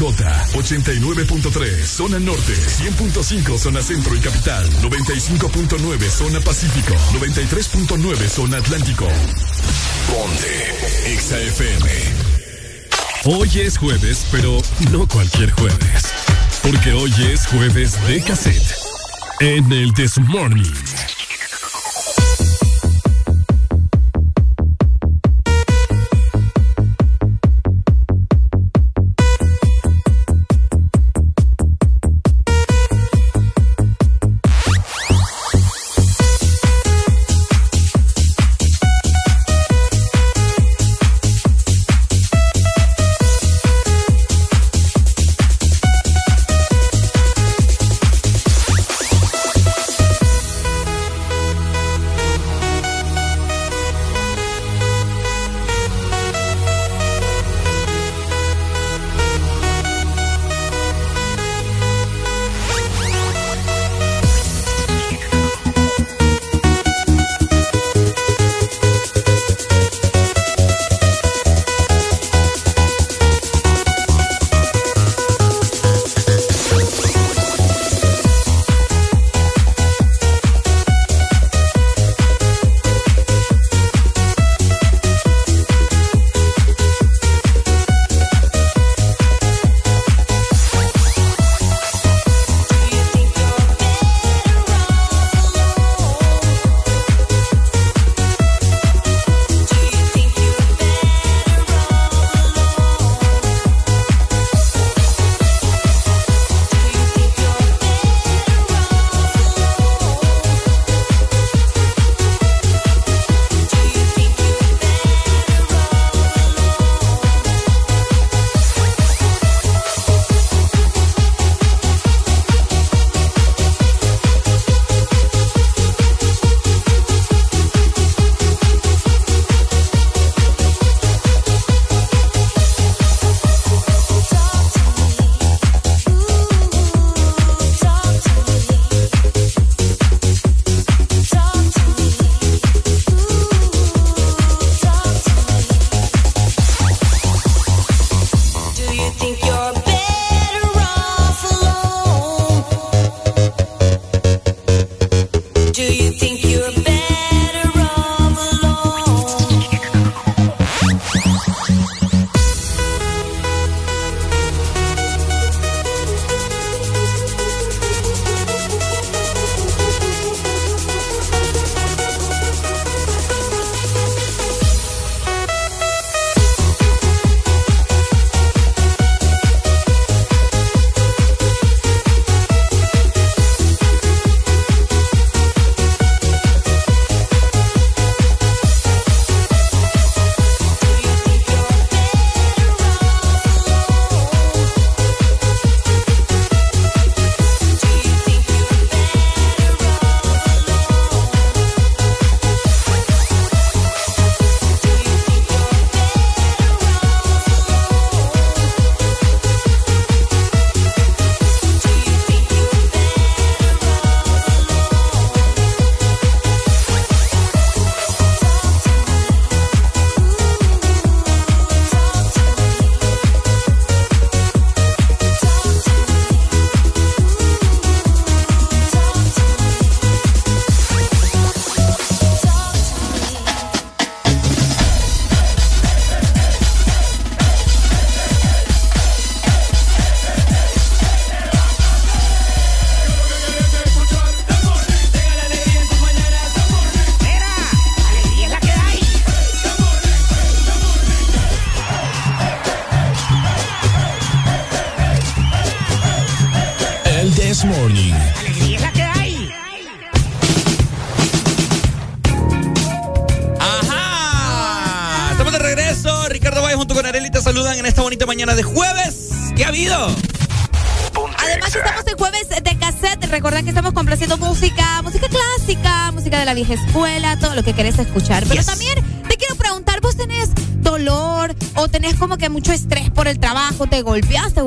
89.3 0.05 1.85
Zona 1.85 2.19
Norte 2.19 2.53
100.5 2.53 3.57
Zona 3.57 3.81
Centro 3.81 4.15
y 4.15 4.19
Capital 4.19 4.65
95.9 4.81 6.09
Zona 6.09 6.39
Pacífico 6.39 6.93
93.9 7.13 8.27
Zona 8.29 8.57
Atlántico 8.57 9.07
Ponte 10.07 11.17
XAFM 11.17 12.39
Hoy 13.25 13.49
es 13.59 13.77
jueves, 13.77 14.25
pero 14.31 14.61
no 14.91 15.05
cualquier 15.05 15.51
jueves. 15.51 16.13
Porque 16.63 16.93
hoy 16.93 17.11
es 17.33 17.45
jueves 17.47 17.97
de 18.07 18.21
cassette. 18.21 18.75
En 19.41 19.69
el 19.73 19.93
This 19.93 20.17
Morning. 20.19 20.88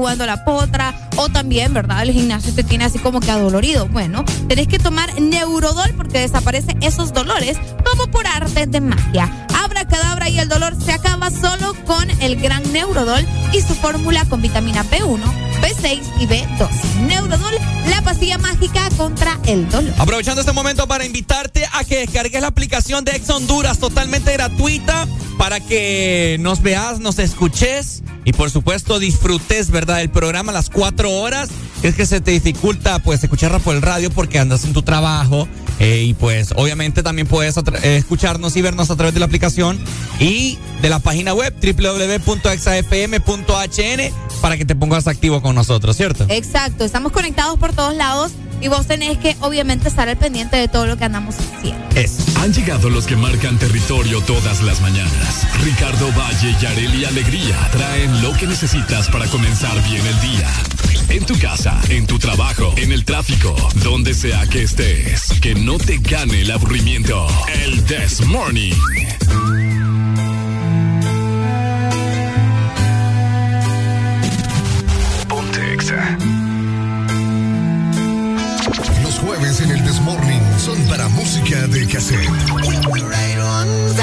Jugando 0.03 0.27
la 0.27 0.45
potra 0.45 0.93
o 1.15 1.29
también, 1.29 1.73
¿verdad? 1.73 2.03
El 2.03 2.11
gimnasio 2.11 2.53
te 2.53 2.65
tiene 2.65 2.85
así 2.85 2.99
como 2.99 3.21
que 3.21 3.31
adolorido. 3.31 3.87
Bueno, 3.87 4.25
tenés 4.49 4.67
que 4.67 4.81
tomar 4.81 5.21
Neurodol 5.21 5.93
porque 5.97 6.19
desaparecen 6.19 6.83
esos 6.83 7.13
dolores 7.13 7.57
como 7.89 8.11
por 8.11 8.27
arte 8.27 8.67
de 8.67 8.81
magia. 8.81 9.47
Abra 9.63 9.87
cadabra 9.87 10.29
y 10.29 10.41
el 10.41 10.49
dolor 10.49 10.75
se 10.85 10.91
acaba 10.91 11.31
solo 11.31 11.77
con 11.87 12.11
el 12.21 12.35
gran 12.35 12.65
Neurodol 12.73 13.25
y 13.53 13.61
su 13.61 13.77
fórmula 13.77 14.25
con 14.25 14.43
vitamina 14.43 14.85
B1, 14.87 15.21
B6 15.61 16.01
y 16.19 16.27
B12. 16.27 16.71
Neurodol, 17.07 17.55
la 17.89 18.03
pastilla 18.03 18.39
mágica 18.39 18.89
contra 18.97 19.39
el 19.45 19.71
dolor. 19.71 19.95
Aprovechando 19.99 20.41
este 20.41 20.53
momento 20.53 20.89
para 20.89 21.05
invitarte 21.05 21.65
a 21.73 21.85
que 21.85 21.99
descargues 21.99 22.41
la 22.41 22.49
aplicación 22.49 23.05
de 23.05 23.13
Ex 23.13 23.31
Honduras 23.31 23.79
totalmente 23.79 24.33
gratuita 24.33 25.07
para 25.39 25.61
que 25.61 26.39
nos 26.41 26.61
veas, 26.61 26.99
nos 26.99 27.21
escuches 27.21 28.02
y 28.33 28.35
por 28.35 28.51
supuesto 28.51 28.99
disfrutes, 28.99 29.71
¿verdad? 29.71 30.01
El 30.01 30.09
programa 30.09 30.53
a 30.53 30.55
las 30.55 30.71
cuatro 30.71 31.11
horas. 31.11 31.51
Es 31.83 31.95
que 31.95 32.07
se 32.07 32.21
te 32.21 32.31
dificulta 32.31 33.01
pues 33.01 33.23
escucharla 33.23 33.59
por 33.59 33.75
el 33.75 33.83
radio 33.83 34.09
porque 34.11 34.39
andas 34.39 34.65
en 34.65 34.73
tu 34.73 34.83
trabajo 34.83 35.49
eh, 35.81 36.05
y 36.07 36.15
pues 36.15 36.53
obviamente 36.55 37.03
también 37.03 37.27
puedes 37.27 37.57
eh, 37.57 37.97
escucharnos 37.97 38.57
y 38.57 38.63
vernos 38.63 38.91
a 38.91 38.97
través 38.97 39.13
de 39.15 39.21
la 39.21 39.27
aplicación 39.27 39.81
y 40.21 40.59
de 40.81 40.89
la 40.89 41.01
página 41.01 41.35
web 41.35 41.53
www.exafm.hn 41.61 42.23
para 44.41 44.57
que 44.57 44.65
te 44.65 44.77
pongas 44.77 45.09
activo 45.09 45.43
con 45.43 45.57
nosotros, 45.57 45.97
¿cierto? 45.97 46.25
Exacto, 46.29 46.85
estamos 46.85 47.11
conectados 47.11 47.59
por 47.59 47.73
todos 47.73 47.97
lados 47.97 48.31
y 48.63 48.69
vos 48.69 48.87
tenés 48.87 49.19
que 49.19 49.37
obviamente 49.41 49.89
estar 49.89 50.09
al 50.09 50.17
pendiente 50.17 50.57
de 50.57 50.69
todo 50.69 50.87
lo 50.87 50.97
que 50.97 51.05
andamos 51.05 51.35
haciendo. 51.37 51.83
Han 52.41 52.53
llegado 52.53 52.89
los 52.89 53.07
que 53.07 53.17
marcan 53.17 53.59
territorio 53.59 54.21
todas 54.23 54.63
las 54.63 54.81
mañanas. 54.81 55.47
Ricardo 55.63 56.11
Valle 56.13 56.57
y 56.61 56.67
Areli 56.67 57.05
Alegría 57.05 57.57
traen 57.73 58.23
lo 58.23 58.33
que 58.35 58.47
necesitas 58.47 59.09
para 59.09 59.27
comenzar 59.27 59.75
bien 59.89 60.05
el 60.07 60.21
día. 60.21 60.49
En 61.09 61.27
tu 61.27 61.39
casa, 61.39 61.79
en 61.89 62.07
tu 62.07 62.19
trabajo, 62.19 62.73
en 62.77 62.93
el 62.93 63.05
tráfico, 63.05 63.55
donde 63.83 64.15
sea 64.15 64.47
que 64.47 64.63
estés. 64.63 65.29
Que 65.41 65.55
no 65.55 65.77
te 65.79 65.99
gane 65.99 66.41
el 66.41 66.51
aburrimiento. 66.51 67.27
El 67.65 67.85
This 67.85 68.25
Morning. 68.27 68.73
De 81.85 81.91
cassette. 81.91 84.02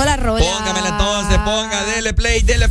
Tengo 0.00 0.04
la 0.04 0.16
rola. 0.16 0.44
Póngamela 0.44 0.88
entonces, 0.88 1.38
ponga, 1.38 1.84
dele 1.84 2.14
play, 2.14 2.42
dele 2.42 2.68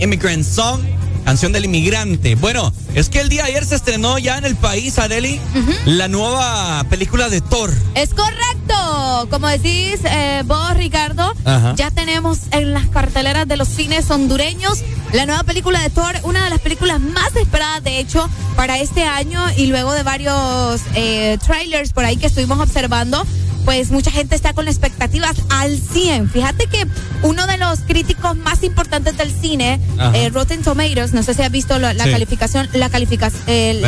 Immigrant 0.00 0.44
Song, 0.44 0.80
canción 1.24 1.52
del 1.52 1.64
inmigrante. 1.66 2.34
Bueno, 2.34 2.72
es 2.94 3.08
que 3.08 3.20
el 3.20 3.28
día 3.28 3.44
de 3.44 3.50
ayer 3.50 3.64
se 3.64 3.76
estrenó 3.76 4.18
ya 4.18 4.38
en 4.38 4.44
el 4.44 4.56
país, 4.56 4.98
Areli, 4.98 5.40
la 5.84 6.08
nueva 6.08 6.84
película 6.90 7.28
de 7.28 7.40
Thor. 7.40 7.70
Es 7.94 8.10
correcto. 8.14 9.28
Como 9.30 9.48
decís 9.48 10.00
eh, 10.04 10.42
vos, 10.46 10.74
Ricardo, 10.76 11.34
Ajá. 11.44 11.74
ya 11.76 11.90
tenemos 11.90 12.38
en 12.52 12.72
las 12.72 12.86
carteleras 12.88 13.46
de 13.46 13.56
los 13.56 13.68
cines 13.68 14.10
hondureños 14.10 14.82
la 15.12 15.26
nueva 15.26 15.42
película 15.42 15.80
de 15.82 15.90
Thor, 15.90 16.14
una 16.22 16.44
de 16.44 16.50
las 16.50 16.60
películas 16.60 17.00
más 17.00 17.34
esperadas, 17.34 17.82
de 17.82 17.98
hecho, 17.98 18.28
para 18.56 18.78
este 18.78 19.02
año 19.04 19.42
y 19.56 19.66
luego 19.66 19.92
de 19.92 20.04
varios 20.04 20.80
eh, 20.94 21.36
trailers 21.44 21.92
por 21.92 22.04
ahí 22.04 22.16
que 22.16 22.26
estuvimos 22.26 22.60
observando. 22.60 23.26
Pues 23.70 23.92
mucha 23.92 24.10
gente 24.10 24.34
está 24.34 24.52
con 24.52 24.66
expectativas 24.66 25.36
al 25.48 25.78
100. 25.78 26.28
Fíjate 26.30 26.66
que 26.66 26.88
uno 27.22 27.46
de 27.46 27.56
los 27.56 27.78
críticos 27.86 28.36
más 28.36 28.64
importantes 28.64 29.16
del 29.16 29.30
cine, 29.32 29.78
eh, 30.12 30.28
Rotten 30.30 30.60
Tomatoes, 30.62 31.12
no 31.12 31.22
sé 31.22 31.34
si 31.34 31.42
has 31.42 31.52
visto 31.52 31.78
la, 31.78 31.94
la 31.94 32.02
Sí. 32.02 32.10
calificación, 32.10 32.68
la 32.72 32.90
calificación, 32.90 33.40
el, 33.46 33.84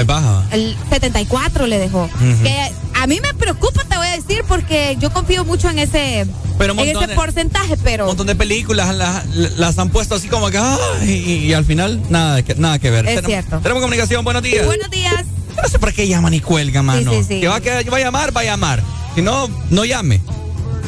el 0.52 0.76
74 0.88 1.66
le 1.66 1.80
dejó. 1.80 2.08
Que 2.44 2.70
a 2.94 3.06
mí 3.08 3.18
me 3.20 3.34
preocupa, 3.34 3.82
te 3.82 3.96
voy 3.96 4.06
a 4.06 4.12
decir, 4.12 4.44
porque 4.46 4.96
yo 5.00 5.12
confío 5.12 5.44
mucho 5.44 5.68
en 5.68 5.80
ese, 5.80 6.26
Pero 6.58 6.74
en 6.74 6.78
ese 6.78 7.06
de- 7.08 7.14
porcentaje, 7.16 7.76
pero 7.82 8.04
Un 8.04 8.10
montón 8.10 8.28
de 8.28 8.36
películas 8.36 8.94
las, 8.94 9.26
las 9.34 9.76
han 9.80 9.90
puesto 9.90 10.14
así 10.14 10.28
como 10.28 10.48
que 10.50 10.58
¡ay! 10.58 11.10
y, 11.10 11.32
y 11.48 11.54
al 11.54 11.64
final 11.64 12.00
nada, 12.08 12.40
que- 12.44 12.54
nada 12.54 12.78
que 12.78 12.88
ver. 12.92 13.04
Es 13.04 13.16
Tenemos- 13.16 13.26
cierto. 13.26 13.58
Tenemos 13.58 13.82
comunicación, 13.82 14.22
buenos 14.24 14.44
días. 14.44 14.64
buenos 14.64 14.90
días. 14.92 15.24
Yo 15.56 15.60
no 15.60 15.68
sé 15.68 15.80
por 15.80 15.92
qué 15.92 16.06
llaman 16.06 16.32
y 16.34 16.40
cuelga, 16.40 16.82
mano. 16.84 17.10
sí, 17.12 17.24
sí. 17.26 17.40
Que 17.40 17.48
va 17.48 17.56
a, 17.56 17.60
quedar- 17.60 17.92
va 17.92 17.96
a 17.96 18.00
llamar, 18.00 18.34
va 18.36 18.42
a 18.42 18.44
llamar. 18.44 18.80
Si 19.14 19.22
no, 19.22 19.48
no 19.70 19.84
llame. 19.84 20.20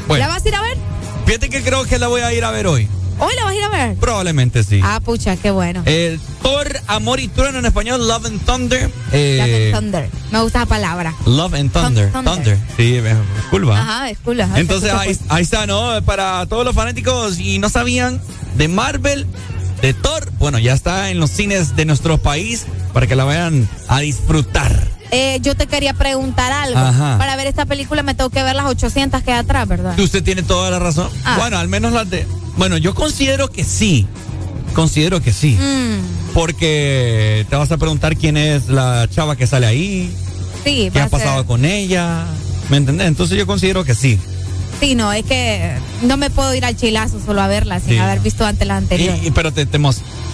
Bueno, 0.07 0.27
¿La 0.27 0.33
vas 0.33 0.45
a 0.45 0.49
ir 0.49 0.55
a 0.55 0.61
ver? 0.63 0.79
fíjate 1.27 1.49
que 1.49 1.63
creo 1.63 1.85
que 1.85 1.99
la 1.99 2.09
voy 2.09 2.21
a 2.21 2.33
ir 2.33 2.45
a 2.45 2.51
ver 2.51 2.67
hoy. 2.67 2.89
¿Hoy 3.19 3.33
la 3.37 3.45
vas 3.45 3.53
a 3.53 3.57
ir 3.57 3.65
a 3.65 3.69
ver? 3.69 3.97
Probablemente 3.97 4.65
sí. 4.65 4.81
Ah, 4.83 5.01
pucha, 5.03 5.37
qué 5.37 5.51
bueno. 5.51 5.83
Eh, 5.87 6.19
Thor, 6.43 6.81
Amor 6.89 7.21
y 7.21 7.29
Trueno 7.29 7.59
en 7.59 7.67
español, 7.67 8.07
Love 8.07 8.27
and 8.27 8.45
Thunder. 8.45 8.91
Eh, 9.13 9.39
Love 9.39 9.77
and 9.77 9.85
Thunder. 9.85 10.11
Me 10.33 10.41
gusta 10.43 10.61
la 10.61 10.67
palabra. 10.67 11.15
Love 11.25 11.55
and 11.55 11.73
Thunder. 11.73 12.11
Thunder. 12.11 12.35
Thunder. 12.35 12.59
Sí, 12.77 12.97
es. 12.97 13.17
Ajá, 13.71 14.11
es 14.11 14.19
Entonces 14.57 14.93
ahí, 14.93 15.17
ahí 15.29 15.43
está, 15.43 15.67
¿no? 15.67 16.03
Para 16.05 16.45
todos 16.47 16.65
los 16.65 16.75
fanáticos 16.75 17.39
y 17.39 17.59
no 17.59 17.69
sabían 17.69 18.21
de 18.57 18.69
Marvel, 18.69 19.27
de 19.81 19.95
Thor, 19.95 20.33
bueno, 20.39 20.59
ya 20.59 20.73
está 20.73 21.11
en 21.11 21.21
los 21.21 21.31
cines 21.31 21.77
de 21.77 21.85
nuestro 21.85 22.19
país 22.19 22.67
para 22.93 23.07
que 23.07 23.15
la 23.17 23.25
vayan 23.25 23.69
a 23.89 24.01
disfrutar. 24.01 24.74
Eh, 25.17 25.39
yo 25.43 25.55
te 25.55 25.67
quería 25.69 25.95
preguntar 25.95 26.51
algo. 26.53 26.79
Ajá. 26.79 27.19
Para 27.19 27.37
ver 27.37 27.47
esta 27.47 27.67
película 27.67 28.03
me 28.03 28.15
tengo 28.15 28.31
que 28.31 28.43
ver 28.43 28.57
las 28.57 28.67
800 28.67 29.23
que 29.23 29.33
hay 29.33 29.39
atrás, 29.39 29.69
¿verdad? 29.69 29.99
Usted 29.99 30.23
tiene 30.25 30.43
toda 30.43 30.71
la 30.71 30.79
razón. 30.81 31.09
Ah. 31.25 31.37
Bueno, 31.39 31.57
al 31.59 31.69
menos 31.69 31.93
las 31.93 32.11
de... 32.11 32.27
Bueno, 32.57 32.77
yo 32.79 32.95
considero 32.95 33.49
que 33.51 33.63
sí. 33.65 34.07
Considero 34.75 35.21
que 35.23 35.33
sí. 35.33 35.57
Mm, 35.61 36.33
Porque 36.35 37.47
te 37.49 37.57
vas 37.57 37.71
a 37.71 37.77
preguntar 37.77 38.17
quién 38.17 38.37
es 38.37 38.69
la 38.69 39.09
chava 39.09 39.37
que 39.37 39.47
sale 39.47 39.67
ahí, 39.67 40.13
sí, 40.65 40.91
qué 40.93 40.99
ha 40.99 41.03
ser- 41.05 41.11
pasado 41.11 41.47
con 41.47 41.65
ella. 41.65 42.25
¿Me 42.71 42.77
entendés? 42.79 43.07
Entonces 43.07 43.39
yo 43.39 43.47
considero 43.47 43.85
que 43.85 43.95
sí. 43.95 44.19
Sí, 44.81 44.97
no, 44.97 45.13
es 45.13 45.25
que 45.25 45.77
no 46.03 46.17
me 46.17 46.31
puedo 46.31 46.53
ir 46.55 46.65
al 46.65 46.77
chilazo 46.77 47.21
solo 47.25 47.41
a 47.41 47.47
verla 47.47 47.79
sin 47.79 47.91
Sí. 47.91 47.99
haber 47.99 48.19
visto 48.21 48.45
antes 48.45 48.67
la 48.67 48.77
anterior. 48.79 49.17
Y- 49.23 49.29
y- 49.29 49.31
pero 49.31 49.53
te, 49.53 49.65
te 49.67 49.79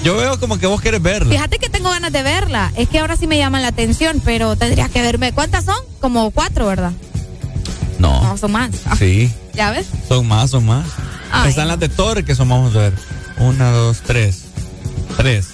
Yo 0.05 0.17
veo 0.17 0.41
como 0.41 0.59
que 0.59 0.67
vos 0.67 0.81
quieres 0.81 1.03
verla. 1.03 1.31
Fíjate 1.33 1.59
que 1.59 1.69
tengo 1.69 1.91
ganas 1.91 2.13
de 2.13 2.23
verla. 2.23 2.73
Es 2.77 2.89
que 2.89 2.99
ahora 2.99 3.17
sí 3.17 3.27
me 3.27 3.37
llaman 3.39 3.63
la 3.63 3.69
atención, 3.69 4.21
pero 4.25 4.57
tendría 4.57 4.89
que 4.89 5.03
verme. 5.03 5.33
¿Cuántas 5.33 5.65
son? 5.67 5.77
Como 6.01 6.31
cuatro, 6.31 6.67
¿verdad? 6.67 6.93
No. 7.99 8.23
No, 8.23 8.37
son 8.39 8.53
más. 8.53 8.71
Ah, 8.87 8.97
Sí. 8.97 9.31
¿Ya 9.53 9.71
ves? 9.73 9.87
Son 10.09 10.27
más, 10.27 10.51
son 10.51 10.65
más. 10.65 10.87
Ay, 11.33 11.51
Están 11.51 11.69
las 11.69 11.79
de 11.79 11.89
Thor 11.89 12.25
que 12.25 12.35
son, 12.35 12.49
vamos 12.49 12.75
a 12.75 12.79
ver. 12.79 12.95
Una, 13.39 13.71
dos, 13.73 13.99
tres. 14.07 14.45
Tres. 15.17 15.49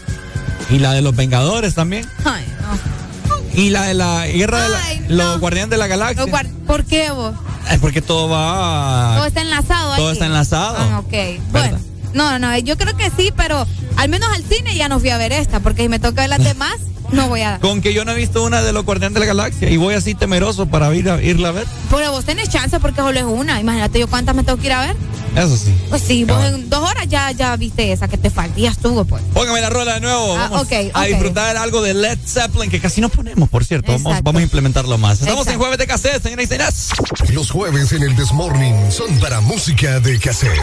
Y 0.70 0.78
la 0.78 0.92
de 0.92 1.02
los 1.02 1.16
Vengadores 1.16 1.75
también. 1.75 2.07
Ay, 2.25 2.44
no. 2.60 3.60
Y 3.60 3.70
la 3.70 3.83
de 3.84 3.94
la 3.94 4.26
guerra 4.26 4.62
de 4.62 4.68
la- 4.68 5.25
los 5.25 5.41
Guardianes 5.41 5.70
de 5.70 5.76
la 5.78 5.86
Galaxia. 5.86 6.25
¿Por 6.66 6.84
qué 6.84 7.10
vos? 7.10 7.34
Es 7.70 7.78
porque 7.81 8.00
todo 8.02 8.28
va. 8.28 9.15
Todo 9.16 9.26
está 9.26 9.41
enlazado. 9.41 9.97
Todo 9.97 10.12
está 10.12 10.26
enlazado. 10.26 10.76
Ah, 10.78 10.99
ok. 11.00 11.41
Bueno, 11.50 11.78
no, 12.15 12.39
no, 12.39 12.57
yo 12.58 12.76
creo 12.76 12.97
que 12.97 13.10
sí, 13.10 13.33
pero 13.36 13.66
al 13.97 14.08
menos 14.08 14.28
al 14.33 14.44
cine 14.44 14.76
ya 14.76 14.89
no 14.89 15.00
fui 15.00 15.10
a 15.10 15.18
ver 15.18 15.33
esta, 15.33 15.60
porque 15.60 15.83
si 15.83 15.89
me 15.89 15.99
toca 15.99 16.23
ver 16.23 16.31
las 16.31 16.44
demás, 16.44 16.76
no 17.12 17.28
voy 17.28 17.42
a. 17.42 17.58
Con 17.60 17.81
que 17.81 17.94
yo 17.94 18.05
no 18.05 18.12
he 18.12 18.16
visto 18.16 18.42
una 18.44 18.62
de 18.62 18.73
los 18.73 18.84
Guardianes 18.84 19.15
de 19.15 19.20
la 19.20 19.26
Galaxia 19.26 19.70
y 19.70 19.76
voy 19.76 19.94
así 19.94 20.15
temeroso 20.15 20.66
para 20.66 20.92
ir 20.94 21.08
a, 21.08 21.23
irla 21.23 21.49
a 21.49 21.52
ver. 21.52 21.66
Pero 21.91 22.10
vos 22.12 22.25
tenés 22.25 22.49
chance 22.49 22.78
porque 22.81 23.00
solo 23.00 23.18
es 23.18 23.25
una. 23.25 23.60
Imagínate 23.60 24.00
yo 24.00 24.08
cuántas 24.08 24.34
me 24.34 24.42
tengo 24.44 24.58
que 24.58 24.66
ir 24.66 24.73
a 24.73 24.86
ver. 24.86 24.97
Eso 25.36 25.57
sí. 25.57 25.75
Pues 25.91 26.02
sí, 26.02 26.25
vos 26.25 26.36
Cabal. 26.39 26.55
en 26.55 26.70
dos 26.70 26.83
horas 26.83 27.07
ya, 27.08 27.31
ya 27.31 27.55
viste 27.57 27.92
esa 27.92 28.08
que 28.08 28.16
te 28.16 28.31
falta. 28.31 28.58
Ya 28.58 28.70
estuvo, 28.70 29.05
pues. 29.05 29.23
Póngame 29.34 29.60
la 29.60 29.68
rola 29.68 29.94
de 29.94 30.00
nuevo. 30.00 30.34
Ah, 30.34 30.49
Vamos 30.50 30.62
ok, 30.62 30.73
a 30.94 31.05
disfrutar 31.05 31.57
algo 31.58 31.83
de 31.83 31.92
Led 31.94 32.18
Zeppelin, 32.26 32.70
que 32.70 32.81
casi 32.81 33.00
no 33.00 33.08
ponemos, 33.10 33.49
por 33.49 33.65
cierto. 33.65 33.92
Vamos, 33.92 34.23
vamos 34.23 34.41
a 34.41 34.42
implementarlo 34.42 34.97
más. 34.99 35.20
Estamos 35.20 35.47
en 35.49 35.58
jueves 35.58 35.78
de 35.78 35.86
cassette, 35.86 36.23
señoras 36.23 36.44
y 36.44 36.49
señores. 36.49 36.91
Los 37.33 37.50
jueves 37.50 37.92
en 37.92 38.02
el 38.02 38.16
Desmorning 38.16 38.91
son 38.91 39.18
para 39.18 39.41
música 39.41 40.00
de 40.00 40.18
cassette. 40.18 40.58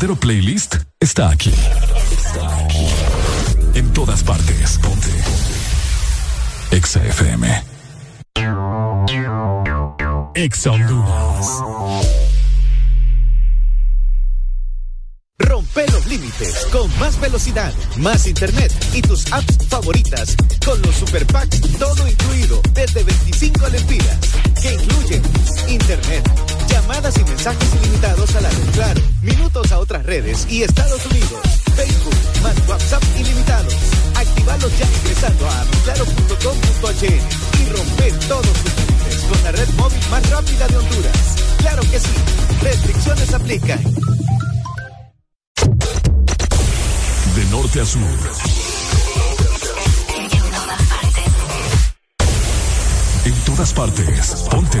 Verdadero 0.00 0.16
playlist 0.16 0.76
está 0.98 1.28
aquí. 1.28 1.52
En 3.74 3.92
todas 3.92 4.22
partes. 4.22 4.78
Ponte. 4.78 5.10
Exa 6.70 7.04
FM. 7.04 7.64
Exa. 10.34 10.70
Rompe 15.38 15.86
los 15.90 16.06
límites 16.06 16.66
con 16.72 16.98
más 16.98 17.20
velocidad, 17.20 17.72
más 17.96 18.26
internet 18.26 18.72
y 18.94 19.02
tus 19.02 19.30
apps 19.32 19.66
favoritas 19.68 20.36
con 20.64 20.80
los 20.82 20.94
super 20.94 21.26
packs 21.26 21.60
todo 21.78 22.08
incluido 22.08 22.60
desde 22.72 23.02
25 23.02 23.68
lempiras 23.68 24.18
que 24.62 24.74
incluyen 24.74 25.22
internet, 25.68 26.30
llamadas 26.70 27.18
y 27.18 27.24
mensajes 27.24 27.74
ilimitados 27.74 28.34
a 28.36 28.40
la 28.40 28.50
red 28.50 28.70
Claro, 28.72 29.00
minutos 29.22 29.72
a 29.72 29.78
otras 29.78 30.04
redes 30.06 30.46
y 30.48 30.62
Estados 30.62 31.04
Unidos, 31.06 31.40
Facebook, 31.76 32.14
más 32.42 32.56
WhatsApp 32.68 33.02
ilimitados. 33.18 33.74
Actívalos 34.14 34.78
ya 34.78 34.86
ingresando 34.86 35.48
a 35.48 35.64
claro.com.hn 35.84 37.04
y 37.04 37.68
rompe 37.70 38.12
todos 38.28 38.52
tus 38.52 38.76
límites 38.76 39.24
con 39.28 39.42
la 39.44 39.52
red 39.52 39.68
móvil 39.76 40.00
más 40.10 40.30
rápida 40.30 40.68
de 40.68 40.76
Honduras. 40.76 41.16
Claro 41.58 41.82
que 41.82 42.00
sí, 42.00 42.14
restricciones 42.62 43.34
aplican. 43.34 43.82
De 47.34 47.44
norte 47.50 47.80
a 47.80 47.86
sur. 47.86 48.00
En 53.24 53.34
todas 53.44 53.72
partes. 53.72 54.46
Ponte. 54.50 54.80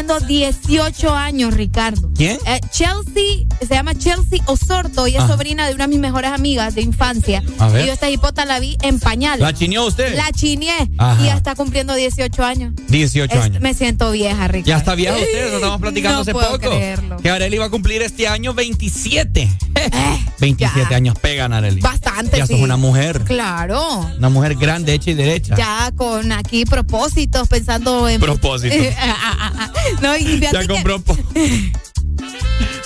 Cumpliendo 0.00 0.26
18 0.26 1.14
años, 1.14 1.52
Ricardo. 1.54 2.10
¿Quién? 2.14 2.38
Eh, 2.46 2.60
Chelsea, 2.70 3.46
se 3.60 3.66
llama 3.74 3.94
Chelsea 3.94 4.40
Osorto 4.46 5.06
y 5.06 5.16
es 5.16 5.22
Ah. 5.22 5.28
sobrina 5.28 5.68
de 5.68 5.74
una 5.74 5.84
de 5.84 5.88
mis 5.88 6.00
mejores 6.00 6.30
amigas 6.32 6.74
de 6.74 6.80
infancia. 6.82 7.42
A 7.58 7.68
ver. 7.68 7.84
Y 7.84 7.86
yo 7.88 7.92
esta 7.92 8.08
hipota 8.08 8.44
la 8.46 8.60
vi 8.60 8.78
en 8.82 8.98
pañales. 8.98 9.40
¿La 9.40 9.52
chineó 9.52 9.86
usted? 9.86 10.14
La 10.16 10.32
chineé 10.32 10.90
Ajá. 10.96 11.22
y 11.22 11.26
ya 11.26 11.34
está 11.36 11.54
cumpliendo 11.54 11.94
18 11.94 12.42
años. 12.44 12.72
18 12.88 13.34
Es- 13.36 13.44
años. 13.44 13.60
me 13.60 13.74
siento 13.74 14.10
vieja, 14.10 14.48
Ricardo. 14.48 14.68
Ya 14.68 14.78
está 14.78 14.94
vieja 14.94 15.16
usted, 15.16 15.46
eso 15.48 15.56
estamos 15.56 15.80
platicando 15.80 16.16
No 16.16 16.22
hace 16.22 16.32
puedo 16.32 16.50
poco. 16.52 16.70
creerlo. 16.70 17.16
Que 17.18 17.30
Arely 17.30 17.58
va 17.58 17.66
a 17.66 17.70
cumplir 17.70 18.00
este 18.02 18.26
año 18.26 18.54
27. 18.54 19.48
27 20.40 20.94
años 20.94 21.18
pegan, 21.18 21.52
Arely. 21.52 21.80
Bastante, 21.80 22.38
Ya 22.38 22.46
sos 22.46 22.56
sí. 22.56 22.62
una 22.62 22.76
mujer. 22.76 23.22
Claro. 23.24 24.10
Una 24.18 24.28
mujer 24.28 24.54
grande, 24.56 24.94
hecha 24.94 25.10
y 25.10 25.14
derecha. 25.14 25.54
Ya 25.56 25.92
con 25.96 26.32
aquí 26.32 26.64
propósitos, 26.64 27.48
pensando 27.48 28.08
en... 28.08 28.20
Propósitos. 28.20 28.78
no, 30.00 30.16
y 30.16 30.40
Ya 30.40 30.66
compró. 30.66 31.02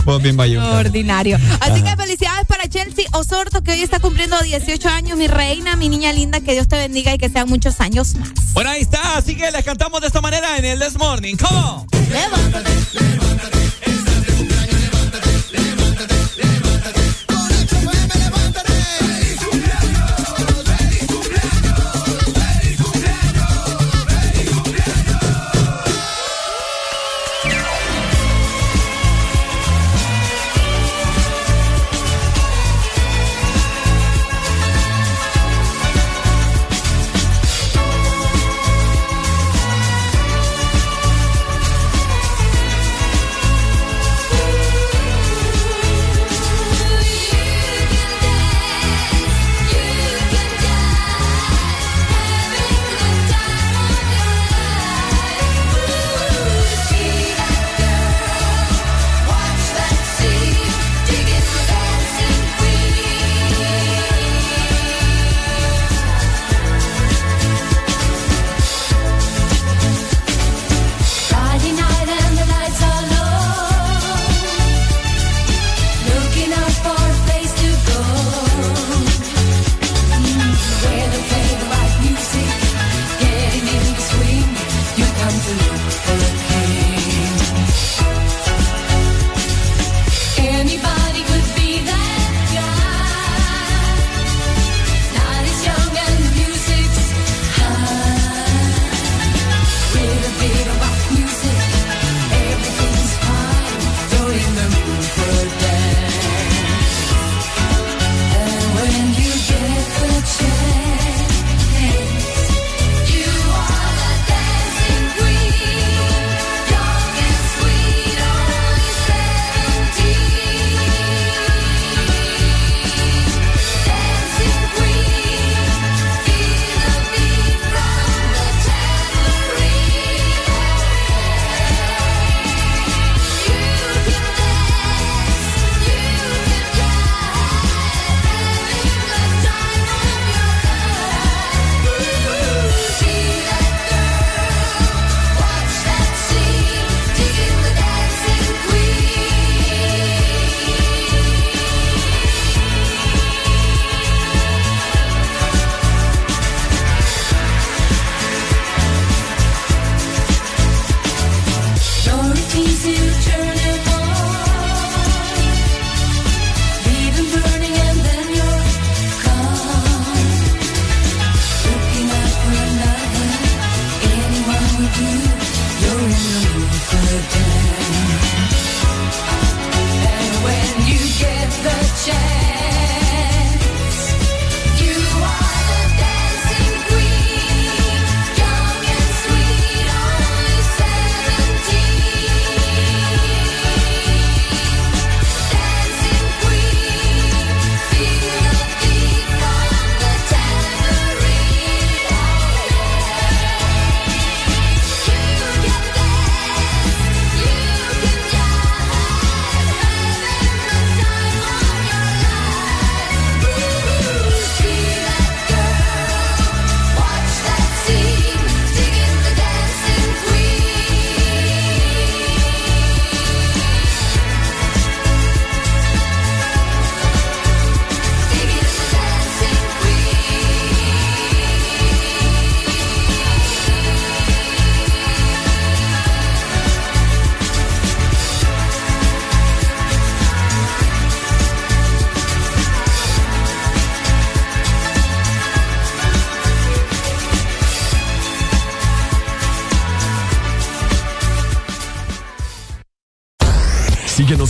Vos 0.04 0.22
bien. 0.22 0.38
Ordinario. 0.38 1.38
Así 1.60 1.80
Ajá. 1.80 1.96
que 1.96 2.02
felicidades 2.02 2.46
para 2.46 2.68
Chelsea 2.68 3.06
Osorto, 3.12 3.62
que 3.62 3.72
hoy 3.72 3.80
está 3.80 4.00
cumpliendo 4.00 4.38
18 4.38 4.88
años, 4.90 5.16
mi 5.16 5.28
reina, 5.28 5.76
mi 5.76 5.88
niña 5.88 6.12
linda, 6.12 6.40
que 6.40 6.52
Dios 6.52 6.68
te 6.68 6.76
bendiga 6.76 7.14
y 7.14 7.18
que 7.18 7.30
sean 7.30 7.48
muchos 7.48 7.80
años 7.80 8.14
más. 8.16 8.30
Bueno, 8.52 8.70
ahí 8.70 8.82
está. 8.82 9.16
Así 9.16 9.34
que 9.34 9.50
les 9.50 9.64
cantamos 9.64 10.02
de 10.02 10.08
esta 10.08 10.20
manera 10.20 10.58
en 10.58 10.64
el 10.66 10.78
This 10.78 10.98
Morning. 10.98 11.36
¿Cómo? 11.36 11.86
Feliz 11.90 13.23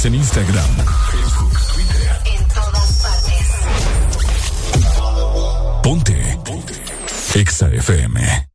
Síguenos 0.05 0.07
en 0.07 0.15
Instagram, 0.15 0.71
Facebook, 1.11 1.53
Twitter. 1.73 2.21
En 2.27 2.49
todas 2.49 3.03
partes. 3.03 3.47
Ponte. 5.83 6.39
Ponte. 6.45 6.75
Exa 7.35 7.69
FM. 7.69 8.49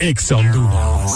Exa 0.00 0.36
Honduras. 0.36 1.12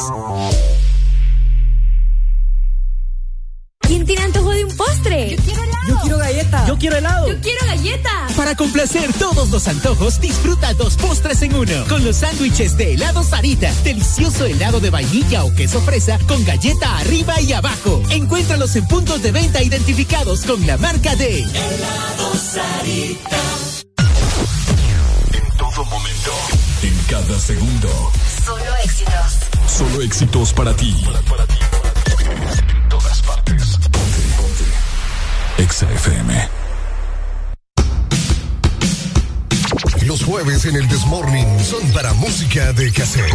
¿Quién 3.80 4.06
tiene 4.06 4.22
antojo 4.22 4.50
de 4.50 4.64
un 4.64 4.76
postre? 4.76 5.36
Yo 5.36 5.42
quiero 5.42 5.62
helado. 5.64 5.88
Yo 5.88 5.96
quiero 6.00 6.18
galleta. 6.18 6.66
Yo 6.66 6.78
quiero 6.78 6.96
helado. 6.96 7.28
Yo 7.28 7.40
quiero 7.40 7.66
galleta. 7.66 8.28
Para 8.36 8.54
complacer 8.54 9.12
todos 9.14 9.50
los 9.50 9.68
antojos, 9.68 10.20
disfruta 10.20 10.72
dos 10.74 10.96
postres 10.96 11.42
en 11.42 11.54
uno. 11.54 11.84
Con 11.88 12.04
los 12.04 12.16
sándwiches 12.16 12.76
de 12.76 12.94
helado 12.94 13.22
Sarita. 13.22 13.72
Delicioso 13.84 14.46
helado 14.46 14.80
de 14.80 14.90
vainilla 14.90 15.44
o 15.44 15.52
queso 15.54 15.80
fresa 15.82 16.18
con 16.26 16.44
galleta 16.44 16.98
arriba 16.98 17.40
y 17.40 17.52
abajo. 17.52 17.91
Encuéntralos 18.62 18.76
en 18.76 18.86
puntos 18.86 19.22
de 19.22 19.32
venta 19.32 19.60
identificados 19.60 20.42
con 20.42 20.64
la 20.64 20.76
marca 20.76 21.16
de 21.16 21.40
Helado 21.40 22.34
Sarita. 22.36 23.40
En 25.32 25.56
todo 25.56 25.84
momento. 25.86 26.30
En 26.82 26.96
cada 27.08 27.40
segundo. 27.40 27.88
Solo 28.44 28.76
éxitos. 28.84 29.38
Solo 29.66 30.02
éxitos 30.02 30.52
para 30.52 30.76
ti. 30.76 30.94
En 32.68 32.88
todas 32.88 33.20
partes. 33.22 33.78
Ponte. 33.90 34.20
Ponte. 34.36 35.62
Exa 35.62 35.90
FM. 35.90 36.48
Los 40.06 40.22
jueves 40.22 40.66
en 40.66 40.76
el 40.76 40.86
Desmorning 40.86 41.64
son 41.64 41.90
para 41.90 42.12
música 42.12 42.72
de 42.72 42.92
cassette. 42.92 43.32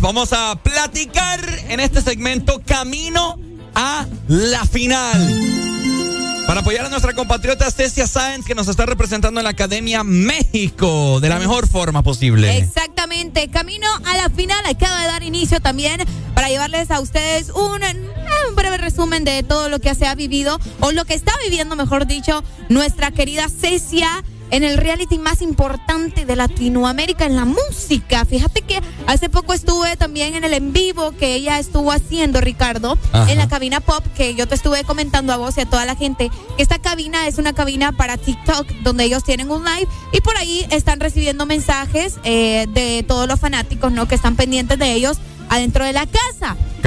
Vamos 0.00 0.32
a 0.32 0.56
platicar 0.62 1.40
en 1.68 1.78
este 1.78 2.00
segmento 2.00 2.62
Camino 2.64 3.38
a 3.74 4.06
la 4.28 4.64
final. 4.64 5.20
para 6.46 6.60
apoyar 6.60 6.86
a 6.86 6.88
nuestra 6.88 7.12
compatriota 7.12 7.70
Cecia 7.70 8.06
Sáenz 8.06 8.46
que 8.46 8.54
nos 8.54 8.66
está 8.68 8.86
representando 8.86 9.38
en 9.38 9.44
la 9.44 9.50
Academia 9.50 10.04
México 10.04 11.20
de 11.20 11.28
la 11.28 11.38
mejor 11.38 11.68
forma 11.68 12.02
posible. 12.02 12.56
Exactamente. 12.56 13.48
Camino 13.48 13.86
a 14.06 14.16
la 14.16 14.30
final. 14.30 14.64
Acaba 14.64 15.02
de 15.02 15.06
dar 15.06 15.22
inicio 15.22 15.60
también 15.60 16.00
para 16.34 16.48
llevarles 16.48 16.90
a 16.90 17.00
ustedes 17.00 17.50
un, 17.50 17.82
un 17.82 18.56
breve 18.56 18.78
resumen 18.78 19.24
de 19.24 19.42
todo 19.42 19.68
lo 19.68 19.80
que 19.80 19.94
se 19.94 20.06
ha 20.06 20.14
vivido 20.14 20.58
o 20.80 20.92
lo 20.92 21.04
que 21.04 21.12
está 21.12 21.32
viviendo, 21.44 21.76
mejor 21.76 22.06
dicho, 22.06 22.42
nuestra 22.70 23.10
querida 23.10 23.48
Cecia 23.50 24.24
en 24.50 24.64
el 24.64 24.76
reality 24.76 25.18
más 25.18 25.42
importante 25.42 26.24
de 26.24 26.36
Latinoamérica 26.36 27.26
en 27.26 27.36
la 27.36 27.44
música. 27.44 28.24
Fíjate 28.24 28.62
que 28.62 28.80
hace 29.06 29.28
poco 29.28 29.52
estuve 29.52 29.96
también 29.96 30.34
en 30.34 30.44
el 30.44 30.54
en 30.54 30.72
vivo 30.72 31.12
que 31.12 31.34
ella 31.34 31.58
estuvo 31.58 31.92
haciendo, 31.92 32.40
Ricardo, 32.40 32.98
Ajá. 33.12 33.30
en 33.30 33.38
la 33.38 33.48
cabina 33.48 33.80
pop, 33.80 34.04
que 34.16 34.34
yo 34.34 34.46
te 34.46 34.54
estuve 34.54 34.84
comentando 34.84 35.32
a 35.32 35.36
vos 35.36 35.56
y 35.56 35.60
a 35.60 35.66
toda 35.66 35.84
la 35.84 35.96
gente, 35.96 36.30
que 36.56 36.62
esta 36.62 36.78
cabina 36.78 37.26
es 37.26 37.38
una 37.38 37.52
cabina 37.52 37.92
para 37.92 38.16
TikTok, 38.16 38.66
donde 38.82 39.04
ellos 39.04 39.24
tienen 39.24 39.50
un 39.50 39.64
live 39.64 39.88
y 40.12 40.20
por 40.20 40.36
ahí 40.36 40.66
están 40.70 41.00
recibiendo 41.00 41.46
mensajes 41.46 42.16
eh, 42.24 42.66
de 42.70 43.04
todos 43.06 43.26
los 43.28 43.40
fanáticos, 43.40 43.92
¿no? 43.92 44.06
Que 44.08 44.14
están 44.14 44.36
pendientes 44.36 44.78
de 44.78 44.92
ellos 44.92 45.18
adentro 45.48 45.84
de 45.84 45.92
la 45.92 46.06
casa. 46.06 46.35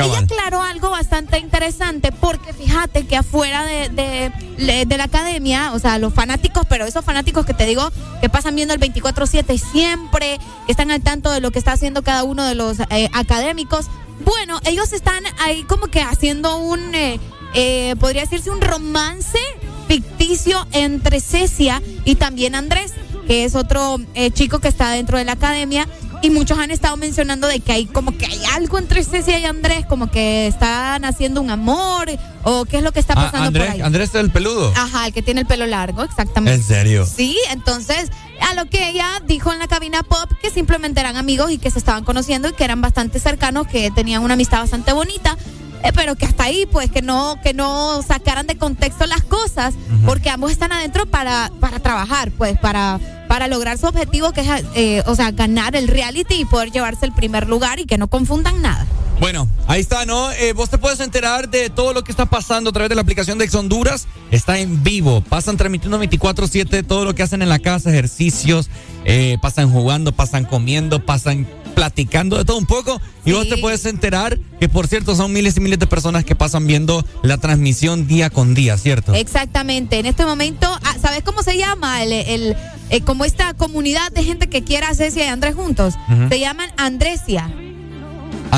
Ella 0.05 0.19
aclaró 0.19 0.61
algo 0.61 0.89
bastante 0.89 1.39
interesante 1.39 2.11
porque 2.11 2.53
fíjate 2.53 3.05
que 3.05 3.17
afuera 3.17 3.65
de, 3.65 3.89
de, 3.89 4.97
la 4.97 5.03
academia, 5.03 5.73
o 5.73 5.79
sea, 5.79 5.97
los 5.99 6.13
fanáticos, 6.13 6.65
pero 6.69 6.85
esos 6.85 7.03
fanáticos 7.03 7.45
que 7.45 7.53
te 7.53 7.65
digo 7.65 7.91
que 8.21 8.29
pasan 8.29 8.55
viendo 8.55 8.73
el 8.73 8.79
24/7 8.79 9.57
siempre, 9.57 10.39
están 10.67 10.91
al 10.91 11.01
tanto 11.01 11.31
de 11.31 11.41
lo 11.41 11.51
que 11.51 11.59
está 11.59 11.73
haciendo 11.73 12.03
cada 12.03 12.23
uno 12.23 12.43
de 12.43 12.55
los 12.55 12.79
eh, 12.89 13.09
académicos, 13.13 13.87
bueno, 14.23 14.59
ellos 14.65 14.91
están 14.93 15.23
ahí 15.39 15.63
como 15.63 15.87
que 15.87 16.01
haciendo 16.01 16.57
un, 16.57 16.93
eh, 16.93 17.19
eh, 17.53 17.95
podría 17.99 18.21
decirse 18.23 18.51
un 18.51 18.61
romance 18.61 19.39
ficticio 19.87 20.67
entre 20.71 21.19
Cecia 21.19 21.81
y 22.05 22.15
también 22.15 22.55
Andrés, 22.55 22.93
que 23.27 23.45
es 23.45 23.55
otro 23.55 23.97
chico 24.33 24.59
que 24.59 24.67
está 24.67 24.91
dentro 24.91 25.17
de 25.17 25.25
la 25.25 25.33
academia. 25.33 25.87
Y 26.21 26.29
muchos 26.31 26.59
han 26.59 26.69
estado 26.69 26.97
mencionando 26.97 27.47
de 27.47 27.61
que 27.61 27.71
hay 27.71 27.85
como 27.85 28.17
que 28.17 28.25
hay 28.25 28.41
algo 28.53 28.77
entre 28.77 29.03
Cecia 29.05 29.39
y 29.39 29.45
Andrés, 29.45 29.85
como 29.85 30.11
que 30.11 30.47
están 30.47 31.05
haciendo 31.05 31.39
un 31.39 31.49
amor 31.49 32.09
o 32.43 32.65
qué 32.65 32.77
es 32.79 32.83
lo 32.83 32.91
que 32.91 32.99
está 32.99 33.13
Ah, 33.13 33.25
pasando 33.25 33.47
Andrés, 33.47 33.65
por 33.67 33.75
ahí. 33.75 33.81
Andrés 33.81 34.13
el 34.15 34.29
peludo. 34.29 34.73
Ajá, 34.75 35.07
el 35.07 35.13
que 35.13 35.21
tiene 35.21 35.41
el 35.41 35.47
pelo 35.47 35.65
largo, 35.65 36.03
exactamente. 36.03 36.55
¿En 36.59 36.63
serio? 36.63 37.05
Sí, 37.05 37.37
entonces, 37.51 38.11
a 38.49 38.53
lo 38.53 38.65
que 38.65 38.89
ella 38.89 39.07
dijo 39.27 39.53
en 39.53 39.59
la 39.59 39.67
cabina 39.69 40.03
pop, 40.03 40.29
que 40.41 40.49
simplemente 40.51 40.99
eran 40.99 41.15
amigos 41.15 41.51
y 41.51 41.57
que 41.57 41.71
se 41.71 41.79
estaban 41.79 42.03
conociendo 42.03 42.49
y 42.49 42.53
que 42.53 42.65
eran 42.65 42.81
bastante 42.81 43.19
cercanos, 43.21 43.67
que 43.67 43.89
tenían 43.91 44.21
una 44.21 44.33
amistad 44.33 44.59
bastante 44.59 44.91
bonita. 44.91 45.37
eh, 45.83 45.93
pero 45.95 46.15
que 46.15 46.25
hasta 46.25 46.43
ahí, 46.43 46.65
pues, 46.69 46.91
que 46.91 47.01
no, 47.01 47.39
que 47.41 47.53
no 47.53 48.01
sacaran 48.01 48.45
de 48.45 48.57
contexto 48.57 49.05
las 49.05 49.23
cosas, 49.23 49.73
porque 50.05 50.29
ambos 50.29 50.51
están 50.51 50.73
adentro 50.73 51.05
para, 51.05 51.49
para 51.61 51.79
trabajar, 51.79 52.31
pues, 52.31 52.59
para, 52.59 52.99
para 53.29 53.47
lograr 53.47 53.77
su 53.77 53.85
objetivo, 53.85 54.31
que 54.31 54.41
es, 54.41 54.47
eh, 54.73 55.03
o 55.05 55.15
sea, 55.15 55.29
ganar 55.29 55.75
el 55.75 55.87
reality 55.87 56.33
y 56.33 56.45
poder 56.45 56.71
llevarse 56.71 57.05
el 57.05 57.13
primer 57.13 57.47
lugar 57.47 57.79
y 57.79 57.85
que 57.85 57.99
no 57.99 58.07
confundan 58.07 58.59
nada. 58.63 58.87
Bueno, 59.19 59.47
ahí 59.67 59.81
está, 59.81 60.07
¿no? 60.07 60.31
Eh, 60.31 60.53
vos 60.53 60.71
te 60.71 60.79
puedes 60.79 60.99
enterar 60.99 61.47
de 61.47 61.69
todo 61.69 61.93
lo 61.93 62.03
que 62.03 62.11
está 62.11 62.25
pasando 62.25 62.71
a 62.71 62.73
través 62.73 62.89
de 62.89 62.95
la 62.95 63.01
aplicación 63.01 63.37
de 63.37 63.45
Ex 63.45 63.53
Honduras. 63.53 64.07
Está 64.31 64.57
en 64.57 64.83
vivo. 64.83 65.21
Pasan 65.21 65.57
transmitiendo 65.57 66.01
24-7 66.01 66.83
todo 66.87 67.05
lo 67.05 67.13
que 67.13 67.21
hacen 67.21 67.43
en 67.43 67.49
la 67.49 67.59
casa, 67.59 67.91
ejercicios, 67.91 68.67
eh, 69.05 69.37
pasan 69.43 69.71
jugando, 69.71 70.11
pasan 70.11 70.45
comiendo, 70.45 71.05
pasan 71.05 71.45
platicando 71.75 72.37
de 72.37 72.45
todo 72.45 72.57
un 72.57 72.65
poco. 72.65 72.99
Y 73.25 73.33
vos 73.33 73.47
te 73.47 73.57
puedes 73.57 73.85
enterar 73.85 74.39
que, 74.59 74.67
por 74.69 74.87
cierto, 74.87 75.15
son 75.15 75.31
miles 75.31 75.55
y 75.57 75.59
miles 75.59 75.77
de 75.77 75.85
personas 75.85 76.25
que 76.25 76.35
pasan 76.35 76.65
viendo 76.65 77.05
la 77.21 77.37
transmisión 77.37 78.07
día 78.07 78.29
con 78.29 78.55
día, 78.55 78.77
¿cierto? 78.77 79.13
Exactamente. 79.13 79.99
En 79.99 80.07
este 80.07 80.25
momento, 80.25 80.67
ah, 80.83 80.95
¿sabes 80.99 81.23
cómo 81.23 81.43
se 81.43 81.57
llama? 81.57 82.03
El, 82.03 82.11
el, 82.11 82.57
eh, 82.89 83.01
como 83.01 83.25
esta 83.25 83.53
comunidad 83.53 84.11
de 84.11 84.23
gente 84.23 84.47
que 84.47 84.63
quiere 84.63 84.85
a 84.85 84.93
Cecia 84.93 85.25
y 85.25 85.27
Andrés 85.27 85.55
juntos. 85.55 85.95
Ujú. 86.11 86.29
Se 86.29 86.39
llaman 86.39 86.69
Andresia. 86.77 87.51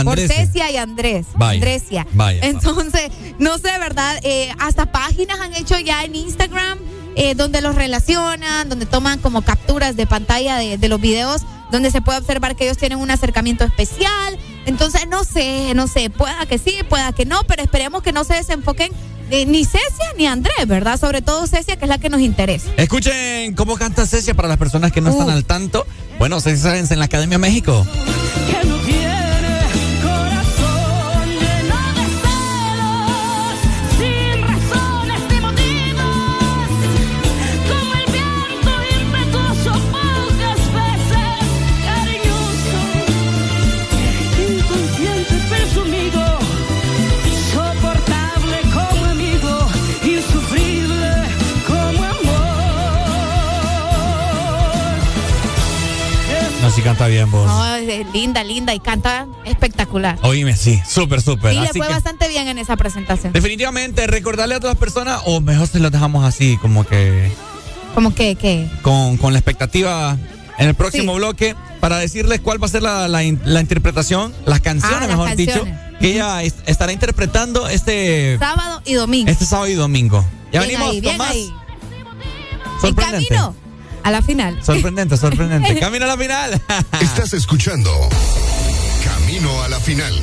Por 0.04 0.20
Cecia 0.20 0.72
y 0.72 0.78
Andrés. 0.78 1.28
Vaya, 1.36 1.54
Andresia. 1.56 2.08
vaya. 2.14 2.40
Entonces, 2.44 3.12
no 3.40 3.58
sé, 3.58 3.78
¿verdad? 3.78 4.20
Eh, 4.24 4.50
hasta 4.60 4.92
páginas 4.92 5.40
han 5.40 5.54
hecho 5.54 5.78
ya 5.80 6.04
en 6.06 6.16
Instagram 6.16 6.80
eh, 7.16 7.36
donde 7.36 7.62
los 7.62 7.76
relacionan, 7.76 8.70
donde 8.70 8.86
toman 8.86 9.20
como 9.20 9.42
capturas 9.42 9.98
de 9.98 10.08
pantalla 10.08 10.58
de, 10.58 10.78
de 10.78 10.88
los 10.88 11.02
videos, 11.02 11.42
donde 11.70 11.92
se 11.92 12.02
puede 12.02 12.20
observar 12.20 12.56
que 12.56 12.64
ellos 12.66 12.78
tienen 12.78 13.00
un 13.00 13.12
acercamiento 13.12 13.66
especial. 13.66 14.38
Entonces, 14.66 15.08
no 15.10 15.26
sé, 15.26 15.74
no 15.74 15.88
sé, 15.88 16.10
pueda 16.10 16.46
que 16.46 16.58
sí, 16.58 16.76
pueda 16.88 17.12
que 17.12 17.26
no, 17.26 17.44
pero 17.44 17.64
esperemos 17.64 18.02
que 18.02 18.14
no 18.14 18.24
se 18.24 18.36
desenfoquen 18.36 18.92
eh, 19.32 19.46
ni 19.46 19.66
Cecia 19.66 20.14
ni 20.18 20.28
Andrés, 20.28 20.68
¿verdad? 20.68 21.00
Sobre 21.00 21.22
todo 21.22 21.48
Cecia, 21.48 21.76
que 21.78 21.86
es 21.86 21.90
la 21.90 21.98
que 21.98 22.10
nos 22.10 22.22
interesa. 22.22 22.70
Escuchen 22.78 23.56
cómo 23.56 23.78
canta 23.78 24.06
Cecia 24.06 24.34
para 24.34 24.48
las 24.48 24.58
personas 24.58 24.92
que 24.92 25.02
no 25.02 25.10
están 25.10 25.30
al 25.30 25.46
tanto. 25.46 25.88
Bueno, 26.20 26.40
Cecia 26.40 26.72
Sáenz 26.72 26.92
en 26.92 27.00
la 27.00 27.06
Academia 27.06 27.38
México. 27.38 27.86
Canta 56.92 57.08
bien 57.08 57.32
vos. 57.32 57.46
No, 57.48 57.76
es 57.76 58.06
linda, 58.14 58.44
linda 58.44 58.74
y 58.74 58.80
canta 58.80 59.28
espectacular. 59.46 60.18
Oíme, 60.24 60.56
sí, 60.56 60.82
súper, 60.88 61.22
súper. 61.22 61.54
Sí, 61.54 61.60
le 61.60 61.68
fue 61.70 61.88
que- 61.88 61.94
bastante 61.94 62.28
bien 62.28 62.48
en 62.48 62.58
esa 62.58 62.76
presentación. 62.78 63.34
Definitivamente, 63.34 64.08
recordarle 64.08 64.56
a 64.56 64.60
todas 64.60 64.76
las 64.76 64.80
personas, 64.80 65.22
o 65.26 65.40
mejor 65.42 65.68
se 65.68 65.80
los 65.80 65.92
dejamos 65.92 66.26
así, 66.26 66.58
como 66.62 66.84
que 66.86 67.32
Como 67.96 68.14
que, 68.14 68.36
que. 68.36 68.70
con, 68.82 69.18
con 69.18 69.34
la 69.34 69.40
expectativa 69.40 70.18
en 70.58 70.68
el 70.68 70.76
próximo 70.76 71.16
bloque, 71.16 71.56
para 71.80 71.98
decirles 71.98 72.40
cuál 72.42 72.62
va 72.62 72.68
a 72.68 72.70
ser 72.70 72.84
la, 72.84 73.08
la 73.08 73.22
la 73.46 73.62
interpretación, 73.62 74.34
las 74.46 74.60
canciones, 74.60 74.98
Ah, 74.98 75.00
las 75.02 75.10
mejor 75.10 75.28
canciones. 75.30 75.64
dicho, 75.64 75.98
que 76.00 76.12
ella 76.14 76.44
es- 76.44 76.56
estará 76.68 76.92
interpretando 76.92 77.68
este, 77.70 78.38
Sábado 78.38 78.82
y 78.86 78.94
domingo. 78.94 79.32
este 79.32 79.46
sábado 79.46 79.68
y 79.70 79.74
domingo. 79.76 80.24
Ya 80.52 80.60
Bien 80.62 80.80
venimos 80.80 80.90
ahí, 80.90 80.96
con 80.98 81.02
bien 81.04 81.18
más. 81.18 81.32
ahí. 81.32 81.54
En 82.76 82.82
Sorprendente. 82.82 83.28
camino 83.36 83.56
a 84.04 84.12
la 84.12 84.22
final. 84.22 84.64
Sorprendente, 84.64 85.18
sorprendente. 85.18 85.80
Camino 85.80 86.06
a 86.06 86.10
la 86.10 86.18
final. 86.18 86.62
Estás 87.02 87.34
escuchando 87.34 87.92
Camino 89.04 89.62
a 89.64 89.70
la 89.70 89.80
final. 89.80 90.14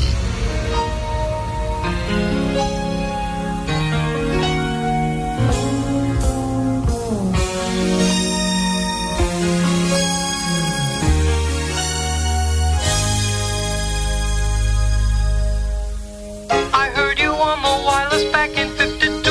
I 16.72 16.90
heard 16.94 17.18
you 17.18 17.30
on 17.32 17.62
the 17.62 17.84
wireless 17.86 18.24
back 18.32 18.50
in 18.56 18.68
52. 18.70 19.30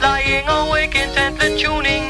Lying 0.00 0.46
awake 0.48 0.94
intently 0.94 1.58
tuning 1.60 2.09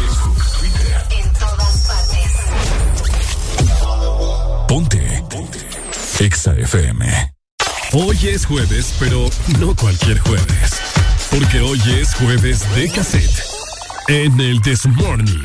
Ponte. 4.71 5.21
Ponte. 5.29 5.59
Exa 6.21 6.53
FM. 6.53 7.03
Hoy 7.91 8.17
es 8.29 8.45
jueves, 8.45 8.93
pero 8.99 9.29
no 9.59 9.75
cualquier 9.75 10.17
jueves. 10.19 10.79
Porque 11.29 11.59
hoy 11.59 11.81
es 11.99 12.15
jueves 12.15 12.63
de 12.73 12.89
cassette. 12.89 13.43
En 14.07 14.39
el 14.39 14.61
This 14.61 14.85
Morning. 14.85 15.41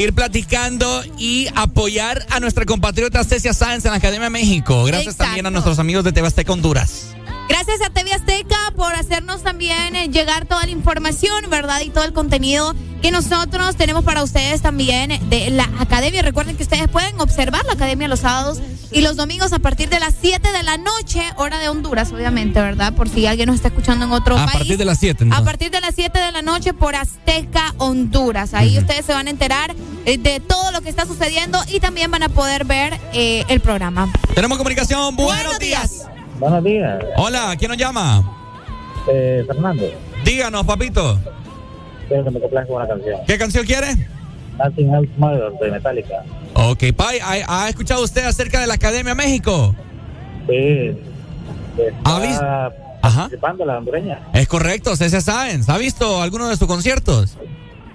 Seguir 0.00 0.14
platicando 0.14 1.02
y 1.18 1.46
apoyar 1.54 2.24
a 2.30 2.40
nuestra 2.40 2.64
compatriota 2.64 3.22
Cecia 3.22 3.52
Sáenz 3.52 3.84
en 3.84 3.90
la 3.90 3.98
Academia 3.98 4.30
México. 4.30 4.84
Gracias 4.84 5.14
también 5.14 5.44
a 5.44 5.50
nuestros 5.50 5.78
amigos 5.78 6.04
de 6.04 6.12
Tebasteca 6.12 6.54
Honduras. 6.54 7.08
Gracias 7.50 7.82
a 7.82 7.90
TV 7.90 8.14
Azteca 8.14 8.56
por 8.74 8.94
hacernos 8.94 9.42
también 9.42 9.94
eh, 9.96 10.08
llegar 10.08 10.46
toda 10.46 10.64
la 10.64 10.70
información, 10.70 11.44
¿verdad? 11.50 11.82
Y 11.82 11.90
todo 11.90 12.04
el 12.04 12.14
contenido 12.14 12.74
que 13.02 13.10
nosotros 13.10 13.76
tenemos 13.76 14.02
para 14.02 14.22
ustedes 14.22 14.62
también 14.62 15.20
de 15.28 15.50
la 15.50 15.68
academia. 15.78 16.22
Recuerden 16.22 16.56
que 16.56 16.62
ustedes 16.62 16.88
pueden 16.88 17.20
observar 17.20 17.66
la 17.66 17.74
academia 17.74 18.08
los 18.08 18.20
sábados 18.20 18.62
y 18.92 19.00
los 19.02 19.16
domingos 19.16 19.52
a 19.52 19.58
partir 19.58 19.88
de 19.88 20.00
las 20.00 20.14
7 20.20 20.50
de 20.52 20.62
la 20.62 20.76
noche, 20.76 21.22
hora 21.36 21.58
de 21.58 21.68
Honduras, 21.68 22.12
obviamente, 22.12 22.60
¿verdad? 22.60 22.92
Por 22.94 23.08
si 23.08 23.26
alguien 23.26 23.46
nos 23.46 23.56
está 23.56 23.68
escuchando 23.68 24.04
en 24.06 24.12
otro 24.12 24.36
A 24.36 24.46
país. 24.46 24.58
partir 24.58 24.76
de 24.78 24.84
las 24.84 24.98
7, 24.98 25.24
¿no? 25.26 25.36
A 25.36 25.44
partir 25.44 25.70
de 25.70 25.80
las 25.80 25.94
7 25.94 26.18
de 26.18 26.32
la 26.32 26.42
noche 26.42 26.74
por 26.74 26.96
Azteca 26.96 27.74
Honduras. 27.78 28.54
Ahí 28.54 28.78
ustedes 28.78 29.04
se 29.04 29.12
van 29.12 29.26
a 29.26 29.30
enterar 29.30 29.74
eh, 30.06 30.18
de 30.18 30.40
todo 30.40 30.72
lo 30.72 30.80
que 30.80 30.88
está 30.88 31.06
sucediendo 31.06 31.58
y 31.68 31.80
también 31.80 32.10
van 32.10 32.22
a 32.22 32.28
poder 32.28 32.64
ver 32.64 32.98
eh, 33.12 33.44
el 33.48 33.60
programa. 33.60 34.12
Tenemos 34.34 34.58
comunicación, 34.58 35.14
buenos, 35.16 35.58
días. 35.58 36.06
Buenos 36.38 36.64
días. 36.64 37.04
Hola, 37.16 37.54
¿quién 37.58 37.70
nos 37.70 37.78
llama? 37.78 38.36
Eh, 39.08 39.44
Fernando. 39.46 39.84
Díganos, 40.24 40.66
papito. 40.66 41.18
Quiero 42.08 42.24
que 42.24 42.30
me 42.30 42.40
complazca 42.40 42.66
con 42.68 42.76
una 42.76 42.88
canción. 42.88 43.20
¿Qué 43.26 43.38
canción 43.38 43.64
quiere? 43.64 43.94
Nothing 44.58 44.94
Else 44.94 45.10
Matters 45.16 45.58
de 45.60 45.70
Metallica. 45.70 46.22
Ok, 46.62 46.84
Pai, 46.94 47.18
¿ha, 47.20 47.64
ha 47.64 47.68
escuchado 47.68 48.02
usted 48.04 48.24
acerca 48.26 48.60
de 48.60 48.66
la 48.66 48.74
Academia 48.74 49.14
México? 49.14 49.74
Sí. 50.48 50.92
¿Ha 52.04 52.20
visto? 52.20 52.34
Está 52.44 52.72
participando 53.02 53.64
la 53.64 53.78
hondureña. 53.78 54.18
Es 54.34 54.46
correcto, 54.46 54.94
Cecia 54.94 55.20
Sáenz. 55.22 55.68
¿Ha 55.70 55.78
visto 55.78 56.20
alguno 56.20 56.48
de 56.48 56.56
sus 56.56 56.68
conciertos? 56.68 57.38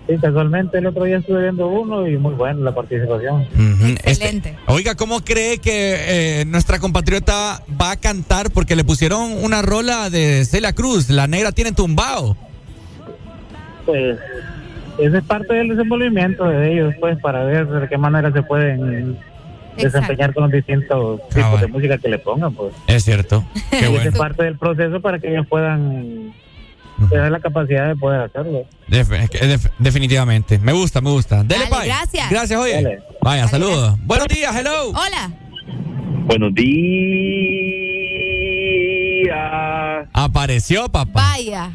Sí, 0.08 0.16
casualmente 0.22 0.78
el 0.80 0.86
otro 0.88 1.04
día 1.04 1.18
estuve 1.18 1.44
viendo 1.44 1.68
uno 1.68 2.08
y 2.08 2.18
muy 2.18 2.34
buena 2.34 2.60
la 2.62 2.74
participación. 2.74 3.42
Ujú, 3.42 3.96
este- 4.04 4.56
oiga, 4.68 4.96
¿cómo 4.96 5.22
cree 5.24 5.58
que 5.60 6.42
eh, 6.42 6.46
nuestra 6.46 6.80
compatriota 6.80 7.62
va 7.80 7.92
a 7.92 7.96
cantar? 7.98 8.52
Porque 8.52 8.76
le 8.76 8.84
pusieron 8.84 9.32
una 9.44 9.62
rola 9.62 10.10
de 10.10 10.46
Celia 10.46 10.74
Cruz, 10.74 11.10
La 11.10 11.28
Negra 11.28 11.52
tiene 11.52 11.72
tumbao. 11.72 12.36
Pues 13.86 14.18
esa 15.00 15.18
es 15.18 15.24
parte 15.24 15.54
del 15.54 15.70
desenvolvimiento 15.70 16.46
de 16.46 16.74
ellos, 16.74 16.94
pues, 17.00 17.18
para 17.20 17.44
ver 17.44 17.68
de 17.68 17.88
qué 17.88 17.98
manera 17.98 18.32
se 18.32 18.42
pueden 18.44 19.18
desempeñar 19.78 20.34
con 20.34 20.44
los 20.44 20.52
distintos 20.54 21.20
tipos 21.30 21.60
de 21.62 21.68
música 21.68 21.98
que 21.98 22.10
le 22.10 22.18
pongan, 22.20 22.54
pues. 22.54 22.74
Es 22.88 23.04
cierto. 23.04 23.44
Qué 23.72 23.88
bueno. 23.88 24.10
es 24.10 24.18
parte 24.18 24.44
del 24.44 24.58
proceso 24.58 25.02
para 25.02 25.20
que 25.20 25.30
ellos 25.32 25.46
puedan 25.48 26.34
tener 27.10 27.30
la 27.30 27.40
capacidad 27.42 27.88
de 27.90 27.96
poder 27.98 28.22
hacerlo. 28.22 28.64
Def- 28.88 29.10
def- 29.10 29.70
definitivamente. 29.80 30.60
Me 30.60 30.72
gusta, 30.72 31.02
me 31.02 31.10
gusta. 31.10 31.44
Dele, 31.44 31.66
Pai. 31.70 31.88
gracias. 31.88 32.30
Gracias, 32.30 32.58
oye. 32.60 32.74
Dale. 32.82 33.00
Vaya, 33.22 33.48
saludos. 33.50 33.98
Buenos 34.04 34.28
días, 34.30 34.56
hello. 34.56 34.90
Hola. 34.92 35.30
Buenos 36.28 36.54
días. 39.26 40.08
Apareció, 40.14 40.88
papá. 40.90 41.22
Vaya. 41.36 41.72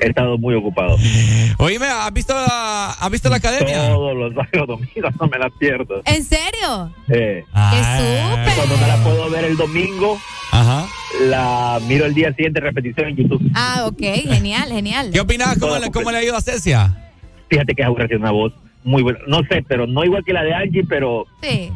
He 0.00 0.08
estado 0.08 0.38
muy 0.38 0.54
ocupado. 0.54 0.96
Oíme, 1.58 1.86
¿has 1.86 2.12
visto 2.12 2.34
la, 2.34 2.90
¿has 2.92 3.10
visto 3.10 3.28
la 3.28 3.36
academia? 3.36 3.88
Todos 3.90 4.16
los 4.16 4.34
sábados 4.34 4.66
domingos 4.68 5.14
no 5.20 5.26
me 5.28 5.38
la 5.38 5.50
pierdo. 5.50 6.02
¿En 6.06 6.24
serio? 6.24 6.92
Eh, 7.08 7.44
¡Qué 7.46 8.54
Cuando 8.56 8.76
no 8.76 8.86
la 8.86 8.96
puedo 9.02 9.30
ver 9.30 9.44
el 9.44 9.56
domingo, 9.56 10.18
Ajá. 10.52 10.86
la 11.22 11.78
miro 11.86 12.06
el 12.06 12.14
día 12.14 12.32
siguiente 12.34 12.60
repetición 12.60 13.08
en 13.08 13.16
YouTube. 13.16 13.50
Ah, 13.54 13.84
ok, 13.86 14.00
genial, 14.00 14.70
genial. 14.70 15.10
¿Qué 15.12 15.20
opinas? 15.20 15.58
¿Cómo, 15.58 15.76
le, 15.78 15.90
¿Cómo 15.90 16.10
le 16.10 16.18
ha 16.18 16.24
ido 16.24 16.36
a 16.36 16.40
Cecia? 16.40 16.96
Fíjate 17.48 17.74
que 17.74 17.84
tiene 17.84 18.16
una 18.16 18.30
voz 18.30 18.52
muy 18.84 19.02
buena. 19.02 19.18
No 19.26 19.42
sé, 19.50 19.64
pero 19.68 19.86
no 19.86 20.04
igual 20.04 20.24
que 20.24 20.32
la 20.32 20.42
de 20.44 20.54
Angie, 20.54 20.84
pero, 20.88 21.26
Sí. 21.42 21.70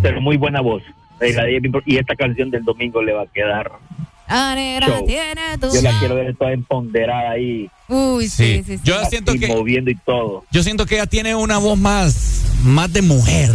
pero 0.00 0.20
muy 0.20 0.36
buena 0.36 0.60
voz. 0.60 0.82
Eh, 1.20 1.60
y 1.86 1.96
esta 1.98 2.16
canción 2.16 2.50
del 2.50 2.64
domingo 2.64 3.02
le 3.02 3.12
va 3.12 3.22
a 3.22 3.26
quedar. 3.26 3.70
Negra, 4.54 4.86
Show. 4.88 5.06
tiene 5.06 5.58
tu 5.60 5.74
Yo 5.74 5.82
la 5.82 5.98
quiero 5.98 6.14
ver 6.16 6.34
toda 6.36 6.52
empoderada 6.52 7.30
ahí. 7.32 7.68
Uy, 7.88 8.28
sí, 8.28 8.44
Sí. 8.58 8.62
sí, 8.66 8.76
sí. 8.78 8.80
Yo 8.84 8.98
así 8.98 9.10
siento 9.10 9.34
que 9.34 9.46
moviendo 9.48 9.90
y 9.90 9.94
todo. 9.96 10.44
yo 10.50 10.62
siento 10.62 10.86
que 10.86 10.94
ella 10.96 11.06
tiene 11.06 11.34
una 11.34 11.58
voz 11.58 11.78
más 11.78 12.42
más 12.64 12.92
de 12.92 13.02
mujer. 13.02 13.50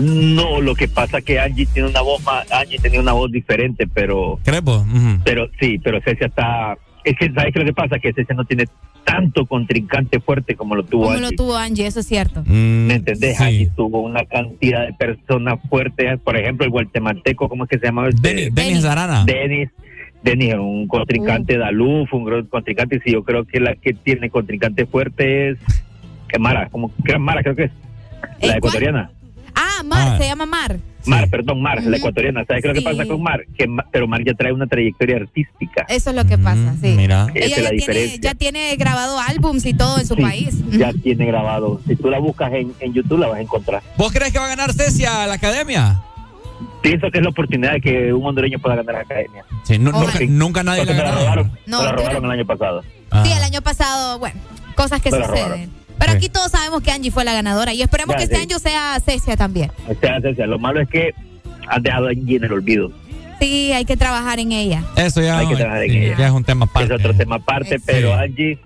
No, 0.00 0.60
lo 0.60 0.74
que 0.74 0.88
pasa 0.88 1.20
que 1.20 1.38
Angie 1.38 1.66
tiene 1.66 1.88
una 1.88 2.00
voz 2.00 2.22
más, 2.24 2.50
Angie 2.50 2.78
tenía 2.78 3.00
una 3.00 3.12
voz 3.12 3.30
diferente, 3.30 3.86
pero. 3.86 4.32
Ujú. 4.34 5.20
pero 5.24 5.48
sí, 5.60 5.78
pero 5.82 6.00
Cecia 6.04 6.26
está 6.26 6.76
es 7.04 7.16
que 7.18 7.30
sabes 7.32 7.52
qué 7.52 7.60
lo 7.60 7.66
que 7.66 7.72
pasa 7.74 7.98
que 7.98 8.12
Cecia 8.12 8.34
no 8.34 8.44
tiene 8.44 8.64
tanto 9.04 9.44
contrincante 9.46 10.18
fuerte 10.20 10.56
como 10.56 10.74
lo 10.74 10.84
tuvo 10.84 11.04
Como 11.04 11.18
lo 11.18 11.26
Angie. 11.26 11.36
tuvo 11.36 11.54
Angie, 11.56 11.86
eso 11.86 12.00
es 12.00 12.06
cierto. 12.06 12.42
¿Me 12.46 12.94
entendés? 12.94 13.38
Angie 13.40 13.70
tuvo 13.76 14.00
una 14.00 14.24
cantidad 14.24 14.86
de 14.86 14.94
personas 14.94 15.58
fuertes, 15.68 16.18
por 16.24 16.36
ejemplo, 16.38 16.64
el 16.64 16.70
guatemalteco, 16.72 17.48
¿cómo 17.48 17.64
es 17.64 17.70
que 17.70 17.78
se 17.78 17.86
llama? 17.86 18.08
Este? 18.08 18.20
Denis, 18.30 18.54
Denis 18.54 18.84
Arana. 18.86 19.24
Denis, 19.26 19.68
Denis 20.24 20.48
era 20.50 20.60
un 20.62 20.88
contrincante 20.88 21.58
de 21.58 21.64
Aluf, 21.64 22.12
un 22.14 22.24
gran 22.24 22.46
contrincante, 22.46 22.96
y 22.96 23.00
sí, 23.00 23.12
yo 23.12 23.22
creo 23.22 23.44
que 23.44 23.60
la 23.60 23.76
que 23.76 23.92
tiene 23.92 24.30
contrincante 24.30 24.86
fuerte 24.86 25.50
es 25.50 25.58
Mara, 26.40 26.68
como 26.70 26.90
que 27.04 27.16
Mara 27.18 27.42
creo 27.42 27.54
que 27.54 27.64
es, 27.64 27.70
la 28.40 28.56
ecuatoriana. 28.56 29.10
Ah, 29.54 29.82
Mar, 29.84 30.08
Ah. 30.14 30.18
se 30.18 30.24
llama 30.26 30.46
Mar. 30.46 30.78
Mar, 31.06 31.28
perdón, 31.30 31.60
Mar, 31.62 31.80
la 31.84 31.96
ecuatoriana. 31.98 32.44
¿Sabes 32.46 32.62
qué 32.62 32.68
es 32.70 32.74
lo 32.74 32.82
que 32.82 32.88
Sí. 32.90 32.96
pasa 32.96 33.06
con 33.08 33.22
Mar? 33.22 33.44
Que, 33.56 33.66
pero 33.92 34.08
Mar 34.08 34.22
ya 34.24 34.32
trae 34.32 34.50
una 34.52 34.66
trayectoria 34.66 35.16
artística. 35.16 35.84
Eso 35.88 36.10
es 36.10 36.16
lo 36.16 36.24
que 36.24 36.38
pasa, 36.38 36.74
sí. 36.80 36.94
Mira. 36.96 37.26
Esa 37.34 37.38
Ella 37.38 37.44
es 37.44 37.50
ya 37.50 37.62
la 37.62 37.68
tiene, 37.68 37.76
diferencia. 37.76 38.20
ya 38.22 38.34
tiene 38.34 38.74
grabado 38.76 39.18
álbums 39.20 39.66
y 39.66 39.74
todo 39.74 39.98
en 40.00 40.06
su 40.06 40.14
Sí, 40.16 40.22
país. 40.22 40.64
Ya 40.70 40.92
tiene 41.02 41.26
grabado. 41.26 41.80
Si 41.86 41.94
tú 41.94 42.08
la 42.08 42.18
buscas 42.18 42.52
en, 42.54 42.72
en 42.80 42.94
YouTube, 42.94 43.18
la 43.18 43.28
vas 43.28 43.38
a 43.38 43.42
encontrar. 43.42 43.82
¿Vos 43.98 44.12
crees 44.12 44.32
que 44.32 44.38
va 44.38 44.46
a 44.46 44.48
ganar 44.48 44.72
Cecia 44.72 45.22
a 45.24 45.26
la 45.26 45.34
academia? 45.34 46.00
Pienso 46.84 47.10
que 47.10 47.16
es 47.16 47.24
la 47.24 47.30
oportunidad 47.30 47.72
de 47.72 47.80
que 47.80 48.12
un 48.12 48.26
hondureño 48.26 48.58
pueda 48.58 48.76
ganar 48.76 48.94
la 48.96 49.00
academia. 49.00 49.42
Sí, 49.62 49.78
nu- 49.78 49.90
nunca, 49.90 50.18
nunca 50.28 50.62
nadie 50.62 50.84
la 50.84 50.92
ganado. 50.92 51.18
robaron, 51.18 51.52
No, 51.66 51.82
la 51.82 51.90
pero- 51.92 52.02
robaron 52.02 52.24
el 52.26 52.30
año 52.32 52.44
pasado. 52.46 52.82
Sí, 53.24 53.32
el 53.32 53.42
año 53.42 53.62
pasado, 53.62 54.18
bueno, 54.18 54.38
cosas 54.74 55.00
que 55.00 55.10
la 55.10 55.26
suceden. 55.26 55.70
Pero 55.98 56.10
Sí. 56.12 56.18
aquí 56.18 56.28
todos 56.28 56.50
sabemos 56.52 56.82
que 56.82 56.90
Angie 56.90 57.10
fue 57.10 57.24
la 57.24 57.32
ganadora 57.32 57.72
y 57.72 57.80
esperemos 57.80 58.12
Ya, 58.14 58.18
que 58.18 58.24
este 58.24 58.36
sí. 58.36 58.42
año 58.42 58.58
sea 58.58 59.00
Cecia 59.00 59.34
también. 59.36 59.72
O 59.88 59.94
sea, 59.98 60.20
Cecia, 60.20 60.46
lo 60.46 60.58
malo 60.58 60.80
es 60.82 60.88
que 60.90 61.14
has 61.68 61.82
dejado 61.82 62.08
a 62.08 62.10
Angie 62.10 62.36
en 62.36 62.44
el 62.44 62.52
olvido. 62.52 62.90
Sí, 63.40 63.72
hay 63.72 63.86
que 63.86 63.96
trabajar 63.96 64.38
en 64.38 64.52
ella. 64.52 64.82
Eso 64.96 65.22
ya, 65.22 65.38
Hay 65.38 65.48
que 65.48 65.56
trabajar 65.56 65.84
en 65.84 65.90
ella. 65.90 66.16
ya 66.18 66.26
es 66.26 66.32
un 66.32 66.44
tema 66.44 66.66
aparte. 66.66 66.92
Es 66.94 67.00
otro 67.00 67.14
tema 67.14 67.36
aparte, 67.36 67.80
pero 67.86 68.12
Angie, 68.14 68.58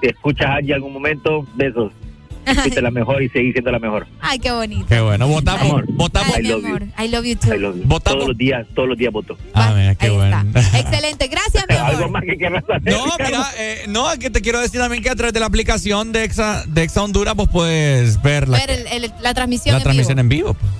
si 0.00 0.08
escuchas 0.08 0.48
a 0.48 0.54
Angie 0.56 0.70
en 0.70 0.74
algún 0.74 0.92
momento, 0.92 1.46
besos. 1.54 1.92
Fuiste 2.62 2.82
la 2.82 2.90
mejor 2.90 3.22
y 3.22 3.28
seguís 3.28 3.52
siendo 3.52 3.70
la 3.70 3.78
mejor. 3.78 4.06
Ay, 4.20 4.38
qué 4.38 4.50
bonito. 4.50 4.86
Qué 4.88 5.00
bueno. 5.00 5.26
Votamos. 5.28 5.62
Amor, 5.62 5.84
votamos. 5.90 6.34
Ay, 6.36 6.42
mi 6.42 6.50
amor. 6.52 6.82
I 6.98 7.08
love 7.08 7.24
you 7.24 7.36
too. 7.36 7.54
I 7.54 7.58
love 7.58 7.76
you. 7.76 7.98
Todos 8.00 8.28
los 8.28 8.36
días, 8.38 8.66
todos 8.74 8.88
los 8.88 8.98
días 8.98 9.12
voto. 9.12 9.36
Ah, 9.54 9.72
mira, 9.76 9.94
qué 9.94 10.10
bueno. 10.10 10.44
Excelente, 10.54 11.28
gracias, 11.28 11.64
mi 11.68 11.74
amor. 11.76 11.94
Algo 11.94 12.08
más 12.10 12.22
que 12.24 12.36
quieras 12.36 12.64
saber. 12.66 12.92
No, 12.92 13.04
mira, 13.24 13.44
eh, 13.58 13.84
no, 13.88 14.06
que 14.18 14.30
te 14.30 14.40
quiero 14.40 14.60
decir 14.60 14.80
también 14.80 15.02
que 15.02 15.10
a 15.10 15.14
través 15.16 15.32
de 15.32 15.40
la 15.40 15.46
aplicación 15.46 16.12
de 16.12 16.24
Exa, 16.24 16.64
de 16.66 16.82
Exa 16.82 17.02
Honduras 17.02 17.34
vos 17.34 17.48
puedes 17.48 18.20
ver 18.22 18.48
la, 18.48 18.58
Ver 18.58 18.70
el- 18.70 18.86
el- 19.04 19.12
la 19.22 19.34
transmisión 19.34 19.72
la 19.74 19.78
en 19.78 19.82
transmisión 19.84 20.16
vivo. 20.16 20.20
en 20.20 20.28
vivo. 20.28 20.54
pues. 20.54 20.72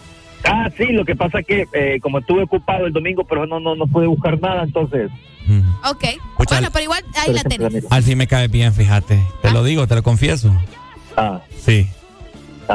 Ah, 0.45 0.71
sí, 0.77 0.85
lo 0.87 1.05
que 1.05 1.15
pasa 1.15 1.41
es 1.41 1.47
que 1.47 1.67
eh, 1.75 2.01
como 2.01 2.19
estuve 2.21 2.43
ocupado 2.45 2.87
el 2.87 2.93
domingo, 2.95 3.25
pero 3.25 3.47
no, 3.47 3.61
no, 3.61 3.75
no 3.77 3.87
pude 3.87 4.07
buscar 4.07 4.41
nada, 4.41 4.63
entonces. 4.63 5.11
Ok. 5.85 6.05
Pucha, 6.37 6.55
bueno, 6.57 6.69
pero 6.73 6.85
igual 6.85 7.03
ahí 7.17 7.33
la 7.35 7.43
tenés. 7.43 7.85
Al 7.91 8.03
fin 8.05 8.17
me 8.17 8.27
cae 8.29 8.47
bien, 8.49 8.73
fíjate. 8.73 9.21
Te 9.43 9.51
lo 9.51 9.65
digo, 9.65 9.87
te 9.89 9.97
lo 9.97 10.03
confieso. 10.03 10.55
Ah. 11.17 11.43
Sí. 11.59 11.89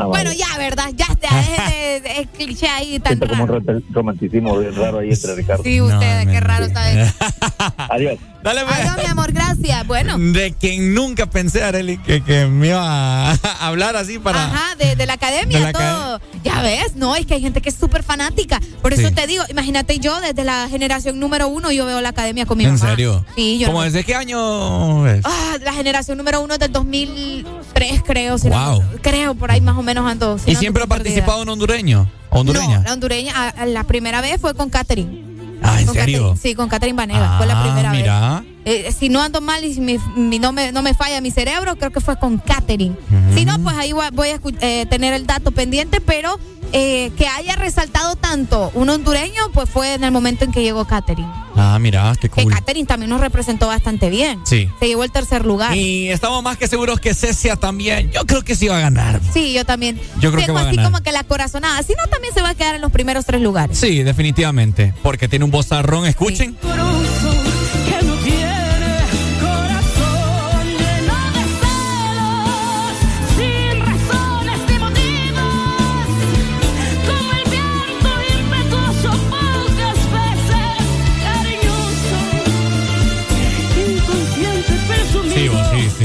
Bueno, 0.04 0.32
ya, 0.34 0.58
¿verdad? 0.58 0.90
Ya, 0.96 1.08
ya, 1.22 1.42
de- 1.70 2.22
es 2.22 2.28
cliché 2.36 2.68
ahí 2.68 3.00
tan 3.00 3.18
Siento 3.18 3.28
como 3.28 3.44
un 3.44 3.50
raro. 3.50 3.62
ro- 3.66 3.82
romanticismo 3.92 4.58
bien 4.60 4.76
raro 4.76 5.00
ahí 5.00 5.10
entre 5.12 5.36
Ricardo. 5.36 5.64
Sí, 5.64 5.82
ustedes, 5.82 6.28
qué 6.28 6.40
raro 6.40 6.66
está 6.66 6.92
eso. 6.92 7.14
Adiós. 7.90 8.20
Dale, 8.44 8.62
pues. 8.64 8.78
Adiós, 8.80 8.98
mi 8.98 9.06
amor, 9.10 9.32
gracias. 9.32 9.88
Bueno. 9.88 10.18
De 10.20 10.54
quien 10.54 10.94
nunca 10.94 11.26
pensé, 11.26 11.64
Areli, 11.64 11.98
que, 11.98 12.22
que 12.24 12.46
me 12.46 12.68
iba 12.68 13.32
a 13.32 13.32
hablar 13.68 13.96
así 13.96 14.20
para. 14.20 14.46
Ajá, 14.46 14.76
de, 14.76 14.96
de 14.96 15.06
la 15.08 15.14
academia, 15.14 15.58
De 15.58 15.64
la 15.66 15.74
todo. 15.74 16.22
Ya 16.44 16.62
ves, 16.62 16.96
no, 16.96 17.16
es 17.16 17.26
que 17.26 17.34
hay 17.34 17.42
gente 17.42 17.60
que 17.62 17.70
es 17.70 17.76
súper 17.76 18.04
fanática. 18.04 18.60
Por 18.84 18.94
eso 18.94 19.08
Sí. 19.10 19.16
te 19.16 19.26
digo, 19.26 19.44
imagínate 19.50 19.98
yo, 20.00 20.20
desde 20.22 20.44
la 20.44 20.68
generación 20.70 21.20
número 21.20 21.48
uno, 21.48 21.72
yo 21.72 21.86
veo 21.88 22.02
la 22.02 22.10
academia 22.10 22.46
con 22.46 22.58
mi 22.60 22.66
¿En 22.66 22.74
mamá. 22.76 22.88
serio? 22.90 23.26
Sí, 23.36 23.58
yo. 23.58 23.68
¿Cómo 23.68 23.80
no- 23.80 23.86
desde 23.86 24.04
qué 24.04 24.14
año 24.14 25.08
es? 25.08 25.22
Ah, 25.26 25.58
la 25.64 25.74
generación 25.74 26.18
número 26.20 26.40
uno 26.42 26.54
es 26.54 26.60
del 26.60 26.72
2003, 26.72 28.04
creo. 28.06 28.38
si 28.38 28.50
no- 28.50 28.56
Wow. 28.80 28.84
creo, 29.02 29.34
por 29.34 29.50
ahí 29.50 29.62
más 29.62 29.76
o 29.76 29.82
menos 29.82 29.85
ando. 29.90 30.38
si 30.38 30.52
¿Y 30.52 30.56
siempre 30.56 30.82
ha 30.82 30.86
ando 30.86 30.96
participado 30.96 31.44
en 31.44 31.50
hondureño? 31.50 32.10
¿Hondureña? 32.30 32.80
No, 32.80 32.84
la 32.84 32.94
hondureña, 32.94 33.34
a- 33.36 33.50
a 33.50 33.66
la 33.66 33.84
primera 33.86 34.22
vez 34.22 34.40
fue 34.42 34.54
con 34.54 34.70
Catherine. 34.70 35.24
ah, 35.64 35.80
¿en 35.82 35.88
serio? 35.88 35.94
Catherine, 36.22 36.38
sí, 36.38 36.54
con 36.56 36.68
Catherine 36.70 36.98
Vanega. 36.98 37.38
fue 37.38 37.46
la 37.48 37.60
Ah, 37.60 37.64
primera 37.64 37.92
mira. 37.92 38.40
vez. 38.42 38.50
Eh, 38.88 38.92
si 38.92 39.10
no 39.10 39.22
ando 39.22 39.42
mal 39.42 39.64
y 39.64 39.74
si 39.74 39.80
mi- 39.82 40.00
mi- 40.16 40.40
no, 40.40 40.52
me, 40.52 40.72
no 40.72 40.82
me 40.82 40.94
falla 40.94 41.22
mi 41.22 41.32
cerebro, 41.32 41.76
creo 41.76 41.92
que 41.92 42.02
fue 42.02 42.18
con 42.18 42.38
Catherine. 42.40 42.96
Si 43.36 43.46
no, 43.46 43.58
pues 43.60 43.76
ahí 43.78 43.92
voy, 43.94 44.30
a 44.30 44.40
eh, 44.62 44.86
tener 44.88 45.14
el 45.14 45.26
dato 45.28 45.52
pendiente, 45.52 46.02
pero 46.02 46.40
eh, 46.78 47.12
que 47.18 47.26
haya 47.28 47.56
resaltado 47.56 48.16
tanto 48.18 48.70
un 48.74 48.90
hondureño, 48.90 49.50
pues 49.54 49.70
fue 49.70 49.94
en 49.94 50.04
el 50.04 50.12
momento 50.12 50.44
en 50.44 50.52
que 50.52 50.62
llegó 50.62 50.86
Catherine. 50.86 51.32
Ah, 51.56 51.80
mira, 51.80 52.14
qué 52.20 52.30
cool. 52.30 52.44
Que 52.44 52.50
Catherine 52.50 52.86
también 52.86 53.10
nos 53.10 53.22
representó 53.22 53.68
bastante 53.68 54.10
bien. 54.10 54.42
Sí. 54.44 54.70
Se 54.80 54.88
llevó 54.88 55.06
el 55.06 55.12
tercer 55.12 55.46
lugar. 55.46 55.76
Y 55.76 56.10
estamos 56.10 56.44
más 56.44 56.58
que 56.58 56.68
seguros 56.68 57.00
que 57.00 57.14
Cecia 57.14 57.56
también. 57.56 58.12
Yo 58.12 58.26
creo 58.26 58.44
que 58.44 58.56
sí 58.56 58.68
va 58.68 58.78
a 58.78 58.82
ganar. 58.82 59.22
Sí, 59.34 59.54
yo 59.54 59.64
también. 59.64 60.00
Yo 60.20 60.34
creo 60.34 60.46
que 60.46 60.52
va 60.52 60.62
a 60.62 60.68
así 60.68 60.76
ganar. 60.76 60.92
como 60.92 61.02
que 61.04 61.14
la 61.14 61.24
corazonada. 61.24 61.82
Si 61.84 61.94
no, 61.94 62.06
también 62.10 62.34
se 62.34 62.42
va 62.42 62.50
a 62.50 62.56
quedar 62.56 62.76
en 62.76 62.82
los 62.82 62.92
primeros 62.92 63.26
tres 63.26 63.42
lugares. 63.42 63.78
Sí, 63.78 64.04
definitivamente. 64.04 64.94
Porque 65.02 65.30
tiene 65.30 65.46
un 65.46 65.52
vozarrón, 65.52 66.06
escuchen. 66.06 66.56
que 66.56 67.65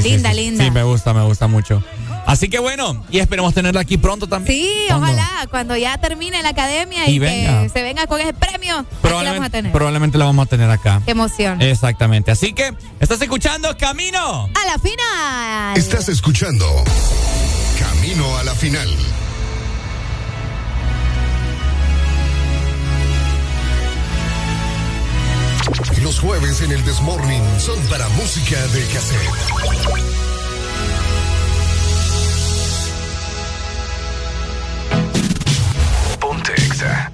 sí, 0.01 0.09
Linda, 0.09 0.29
sí. 0.31 0.35
linda. 0.37 0.63
Sí, 0.63 0.71
me 0.71 0.83
gusta, 0.83 1.13
me 1.13 1.23
gusta 1.23 1.47
mucho. 1.47 1.83
Así 2.25 2.49
que 2.49 2.59
bueno, 2.59 3.03
y 3.09 3.17
esperemos 3.19 3.53
tenerla 3.53 3.81
aquí 3.81 3.97
pronto 3.97 4.27
también. 4.27 4.55
Sí, 4.57 4.69
¿Cuándo? 4.87 5.05
ojalá, 5.07 5.47
cuando 5.49 5.75
ya 5.75 5.97
termine 5.97 6.41
la 6.43 6.49
academia 6.49 7.07
y, 7.09 7.15
Y 7.15 7.19
que 7.19 7.25
venga. 7.25 7.69
se 7.69 7.81
venga 7.81 8.05
con 8.07 8.21
ese 8.21 8.33
premio, 8.33 8.77
aquí 8.77 8.77
la 8.77 8.83
vamos 8.83 8.85
a 8.95 9.01
Probablemente, 9.01 9.49
tener. 9.57 9.71
probablemente 9.71 10.17
la 10.19 10.25
vamos 10.25 10.45
a 10.45 10.49
tener 10.49 10.69
acá. 10.69 11.01
Qué 11.03 11.11
emoción. 11.11 11.61
Exactamente. 11.61 12.29
Así 12.31 12.53
que, 12.53 12.73
¿estás 12.99 13.21
escuchando 13.21 13.75
Camino? 13.77 14.45
A 14.53 14.65
la 14.67 14.77
final. 14.77 15.77
Estás 15.77 16.09
escuchando 16.09 16.65
Camino 17.79 18.37
a 18.37 18.43
la 18.43 18.53
final. 18.53 18.87
Los 26.01 26.19
jueves 26.19 26.61
en 26.61 26.71
el 26.71 26.83
Desmorning 26.83 27.43
son 27.59 27.79
para 27.87 28.07
música 28.09 28.57
de 28.67 28.85
cassette. 28.87 29.29
Ponte 36.19 36.53
Exa. 36.53 37.11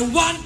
I 0.00 0.02
want 0.14 0.39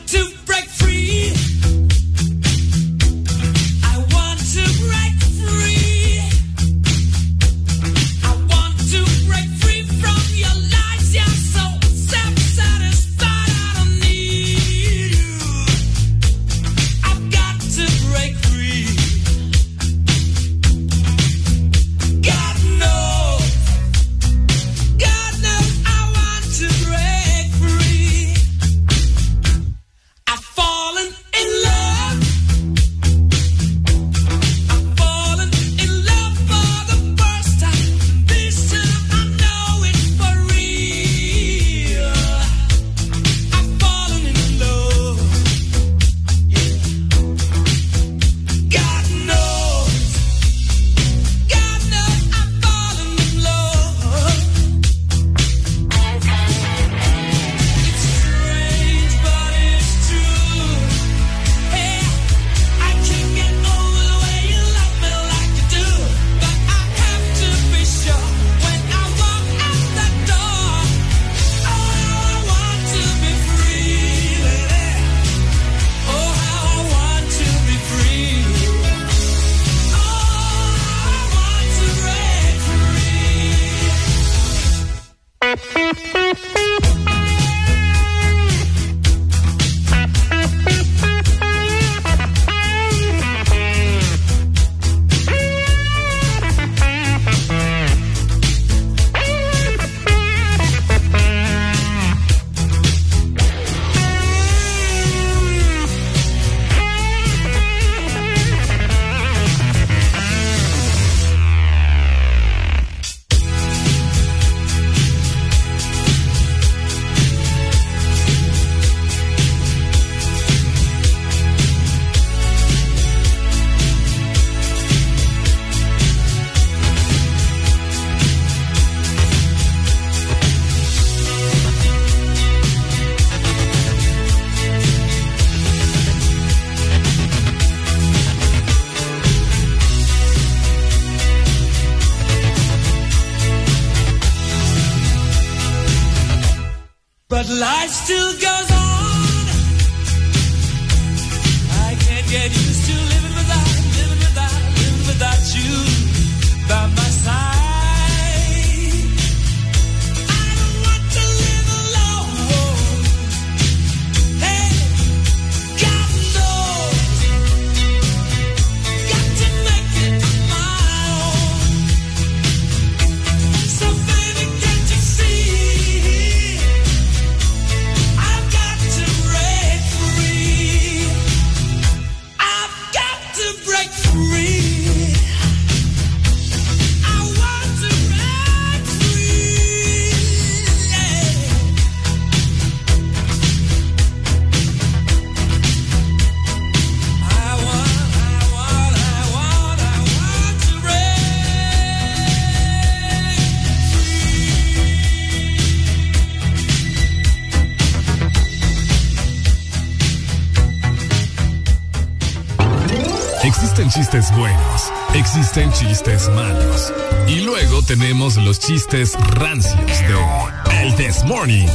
existen 215.57 215.89
chistes 215.89 216.29
malos. 216.31 216.93
Y 217.29 217.41
luego 217.43 217.81
tenemos 217.83 218.37
los 218.37 218.59
chistes 218.59 219.13
rancios 219.35 220.01
de 220.01 220.83
El 220.83 220.97
This 220.97 221.23
Morning. 221.23 221.69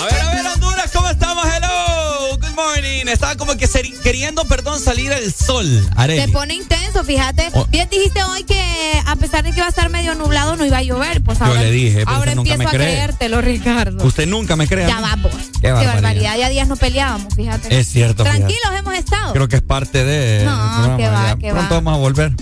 A 0.00 0.04
ver, 0.04 0.20
a 0.20 0.34
ver, 0.34 0.46
Honduras, 0.46 0.90
¿cómo 0.92 1.08
estamos? 1.08 1.44
Hello, 1.46 2.36
good 2.40 2.54
morning. 2.56 3.06
Estaba 3.06 3.36
como 3.36 3.56
que 3.56 3.68
queriendo, 4.02 4.44
perdón, 4.46 4.80
salir 4.80 5.12
el 5.12 5.32
sol, 5.32 5.88
Arely. 5.94 6.22
Se 6.22 6.28
pone 6.28 6.54
intenso, 6.54 7.04
fíjate. 7.04 7.50
Oh. 7.52 7.66
Bien 7.66 7.88
dijiste 7.88 8.24
hoy 8.24 8.42
que 8.42 8.60
a 9.06 9.14
pesar 9.14 9.44
de 9.44 9.52
que 9.52 9.58
iba 9.58 9.66
a 9.66 9.70
estar 9.70 9.90
medio 9.90 10.16
nublado, 10.16 10.56
no 10.56 10.66
iba 10.66 10.78
a 10.78 10.82
llover. 10.82 11.22
Pues 11.22 11.38
Yo 11.38 11.44
ahora, 11.44 11.62
le 11.62 11.70
dije, 11.70 11.98
pero 11.98 12.10
ahora 12.10 12.32
usted 12.32 12.34
nunca 12.34 12.54
empiezo 12.54 12.58
me 12.58 12.64
a 12.64 12.70
cree. 12.70 12.94
creértelo, 12.96 13.40
Ricardo. 13.42 14.04
Usted 14.04 14.26
nunca 14.26 14.56
me 14.56 14.66
crea. 14.66 14.88
Ya 14.88 15.00
vamos. 15.00 15.47
Qué 15.74 15.80
Qué 15.80 15.86
barbaridad. 15.86 16.02
barbaridad. 16.02 16.38
Ya 16.38 16.48
días 16.48 16.68
no 16.68 16.76
peleábamos, 16.76 17.34
fíjate. 17.34 17.78
Es 17.78 17.88
cierto, 17.88 18.24
fíjate. 18.24 18.38
Tranquilos 18.40 18.78
hemos 18.78 18.94
estado. 18.94 19.32
Creo 19.32 19.48
que 19.48 19.56
es 19.56 19.62
parte 19.62 20.04
de. 20.04 20.44
No, 20.44 20.96
que 20.96 21.08
va, 21.08 21.28
ya. 21.28 21.36
que 21.36 21.50
Pronto 21.50 21.74
va. 21.74 21.80
vamos 21.80 21.94
a 21.94 21.96
volver. 21.98 22.32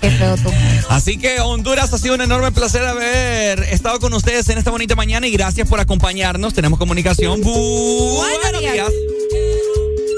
Qué 0.00 0.10
feo 0.10 0.36
tú. 0.36 0.50
Así 0.88 1.18
que 1.18 1.40
Honduras 1.40 1.92
ha 1.92 1.98
sido 1.98 2.14
un 2.14 2.20
enorme 2.20 2.50
placer 2.50 2.84
haber 2.84 3.60
estado 3.64 4.00
con 4.00 4.12
ustedes 4.12 4.48
en 4.48 4.58
esta 4.58 4.70
bonita 4.72 4.94
mañana 4.96 5.26
y 5.26 5.30
gracias 5.30 5.68
por 5.68 5.78
acompañarnos. 5.80 6.52
Tenemos 6.54 6.78
comunicación. 6.78 7.40
Bu- 7.42 8.24
Buenos 8.42 8.60
días. 8.60 8.88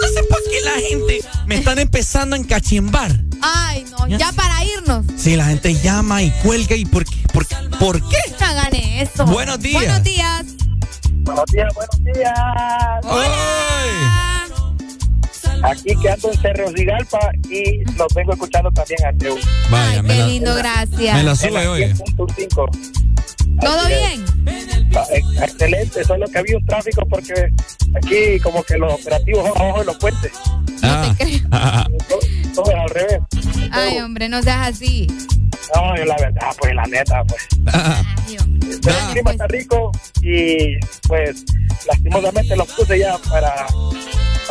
No 0.02 0.08
sé 0.08 0.22
por 0.24 0.42
qué 0.44 0.60
la 0.64 0.88
gente 0.88 1.20
me 1.46 1.56
están 1.56 1.78
empezando 1.78 2.36
a 2.36 2.38
encachimbar. 2.38 3.20
Ay, 3.42 3.84
no, 3.98 4.06
ya 4.18 4.32
para 4.32 4.64
irnos. 4.64 5.04
Sí, 5.16 5.36
la 5.36 5.46
gente 5.46 5.74
llama 5.80 6.22
y 6.22 6.30
cuelga 6.42 6.74
y 6.76 6.84
por 6.86 7.04
qué, 7.04 7.16
por, 7.32 7.46
por 7.78 8.08
qué. 8.08 8.16
No 8.38 8.46
hagan 8.46 8.74
eso. 8.74 9.24
Buenos 9.26 9.60
días. 9.60 9.74
Buenos 9.82 10.02
días. 10.02 10.29
Buenos 11.30 11.44
días, 11.52 11.74
buenos 11.74 12.04
días. 12.04 12.32
Aquí 15.62 15.94
que 16.02 16.10
ando 16.10 16.32
en 16.32 16.40
Cerro 16.40 16.70
Cigalpa 16.76 17.20
y 17.48 17.84
los 17.96 18.12
vengo 18.14 18.32
escuchando 18.32 18.70
también 18.72 19.04
a 19.06 19.12
Teu. 19.16 19.36
Vaya, 19.70 20.02
Qué 20.02 20.22
lindo, 20.26 20.54
gracias. 20.56 21.16
me 21.16 21.22
la 21.22 21.36
sube, 21.36 21.68
oye. 21.68 21.94
100.5. 21.94 22.70
¿Todo 23.60 23.86
bien? 23.86 24.24
Ah, 24.96 25.04
ex- 25.12 25.42
Excelente, 25.42 26.02
solo 26.04 26.26
que 26.26 26.38
había 26.38 26.56
un 26.56 26.66
tráfico 26.66 27.06
porque 27.08 27.34
aquí 27.94 28.40
como 28.42 28.62
que 28.64 28.76
los 28.78 28.94
operativos 28.94 29.46
son 29.48 29.58
abajo 29.62 29.78
de 29.80 29.84
los 29.84 29.96
puentes. 29.98 30.32
Ah, 30.82 31.14
ah, 31.52 31.86
Todo, 32.08 32.18
todo 32.54 32.70
es 32.72 32.76
al 32.78 32.88
revés. 32.90 33.18
Ay, 33.70 33.98
hombre, 34.00 34.28
no 34.28 34.42
seas 34.42 34.68
así. 34.68 35.06
No, 35.74 35.96
yo 35.96 36.04
la 36.04 36.16
verdad, 36.16 36.48
pues 36.58 36.74
la 36.74 36.82
neta, 36.84 37.22
pues. 37.24 37.46
ah. 37.72 38.02
Pero 38.82 38.98
el 38.98 39.12
clima 39.12 39.30
está 39.32 39.46
rico 39.48 39.90
y 40.22 40.76
pues 41.08 41.44
lastimosamente 41.86 42.56
los 42.56 42.68
puse 42.68 42.98
ya 42.98 43.18
para, 43.28 43.66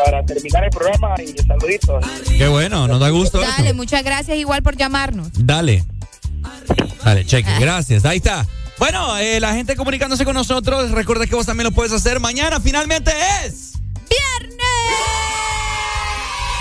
para 0.03 0.23
terminar 0.25 0.63
el 0.65 0.69
programa 0.69 1.15
y 1.21 1.27
saluditos. 1.41 2.05
Qué 2.27 2.47
bueno, 2.47 2.87
nos 2.87 2.99
da 2.99 3.09
gusto. 3.09 3.41
eso. 3.41 3.51
Dale, 3.57 3.73
muchas 3.73 4.03
gracias 4.03 4.37
igual 4.37 4.61
por 4.61 4.75
llamarnos. 4.77 5.29
Dale. 5.33 5.83
Dale, 7.03 7.25
cheque, 7.25 7.49
Ah. 7.49 7.59
gracias. 7.59 8.05
Ahí 8.05 8.17
está. 8.17 8.45
Bueno, 8.77 9.17
eh, 9.17 9.39
la 9.39 9.53
gente 9.53 9.75
comunicándose 9.75 10.25
con 10.25 10.33
nosotros, 10.35 10.91
recuerda 10.91 11.25
que 11.25 11.35
vos 11.35 11.45
también 11.45 11.65
lo 11.65 11.71
puedes 11.71 11.91
hacer. 11.93 12.19
Mañana 12.19 12.59
finalmente 12.59 13.11
es 13.45 13.73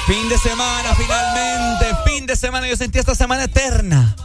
fin 0.06 0.28
de 0.28 0.38
semana, 0.38 0.94
finalmente. 0.94 1.86
Fin 2.06 2.26
de 2.26 2.34
semana. 2.36 2.66
Yo 2.66 2.76
sentí 2.76 2.98
esta 2.98 3.14
semana 3.14 3.44
eterna. 3.44 4.16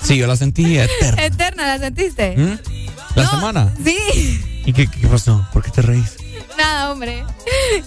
Sí, 0.00 0.16
yo 0.16 0.26
la 0.26 0.36
sentí 0.36 0.78
eterna. 0.78 1.24
Eterna, 1.24 1.66
¿la 1.66 1.78
sentiste? 1.78 2.36
¿Mm? 2.36 2.58
¿La 3.14 3.30
semana? 3.30 3.74
Sí. 3.84 4.62
¿Y 4.64 4.72
qué, 4.72 4.86
qué 4.86 5.06
pasó? 5.06 5.46
¿Por 5.52 5.62
qué 5.62 5.70
te 5.70 5.82
reís? 5.82 6.16
Nada, 6.56 6.92
hombre. 6.92 7.24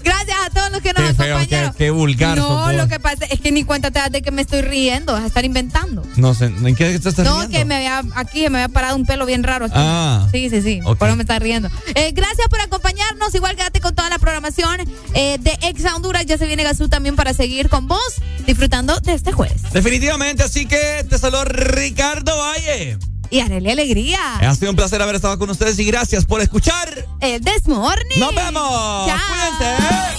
Gracias 0.03 0.37
a 0.45 0.49
todos 0.49 0.71
los 0.71 0.81
que 0.81 0.93
nos 0.93 1.03
Qué 1.03 1.13
feo, 1.13 1.35
acompañaron. 1.37 1.71
qué, 1.73 1.77
qué 1.77 1.89
vulgar. 1.91 2.37
no, 2.37 2.71
lo 2.73 2.87
que 2.87 2.99
pasa 2.99 3.25
es 3.25 3.39
que 3.39 3.51
ni 3.51 3.63
cuenta 3.63 3.91
te 3.91 3.99
das 3.99 4.11
de 4.11 4.21
que 4.21 4.31
me 4.31 4.41
estoy 4.41 4.61
riendo, 4.61 5.13
vas 5.13 5.23
a 5.23 5.27
estar 5.27 5.45
inventando. 5.45 6.03
No 6.15 6.33
sé, 6.33 6.45
¿en 6.45 6.75
qué 6.75 6.93
estás 6.93 7.17
no, 7.19 7.23
riendo? 7.23 7.49
que 7.49 7.65
me 7.65 7.75
había, 7.75 8.03
aquí 8.15 8.49
me 8.49 8.61
había 8.61 8.69
parado 8.73 8.95
un 8.95 9.05
pelo 9.05 9.25
bien 9.25 9.43
raro 9.43 9.65
aquí. 9.65 9.75
Ah. 9.77 10.27
Sí, 10.31 10.49
sí, 10.49 10.61
sí. 10.61 10.79
Ok. 10.83 10.97
Por 10.97 11.07
eso 11.07 11.15
me 11.15 11.23
está 11.23 11.39
riendo. 11.39 11.69
Eh, 11.95 12.11
gracias 12.13 12.47
por 12.49 12.59
acompañarnos. 12.59 13.33
Igual 13.35 13.55
quédate 13.55 13.79
con 13.81 13.95
toda 13.95 14.09
la 14.09 14.19
programación 14.19 14.81
eh, 15.13 15.37
de 15.39 15.57
Exa 15.63 15.95
Honduras. 15.95 16.25
Ya 16.25 16.37
se 16.37 16.47
viene 16.47 16.63
Gazú 16.63 16.89
también 16.89 17.15
para 17.15 17.33
seguir 17.33 17.69
con 17.69 17.87
vos, 17.87 17.99
disfrutando 18.45 18.99
de 18.99 19.13
este 19.13 19.31
jueves. 19.31 19.61
Definitivamente, 19.71 20.43
así 20.43 20.65
que 20.65 21.05
te 21.09 21.17
saludo 21.17 21.45
Ricardo 21.45 22.37
Valle. 22.37 22.97
Y 23.35 23.41
Arely 23.41 23.69
Alegría. 23.69 24.37
Ha 24.37 24.55
sido 24.55 24.69
un 24.69 24.77
placer 24.77 25.01
haber 25.01 25.15
estado 25.15 25.37
con 25.37 25.49
ustedes 25.49 25.77
y 25.77 25.83
gracias 25.83 26.23
por 26.23 26.39
escuchar. 26.39 27.05
El 27.19 27.43
This 27.43 27.67
Morning. 27.67 28.17
Nos 28.17 28.33
vemos. 28.33 29.07
Chao. 29.07 29.19
Cuídense. 29.27 30.15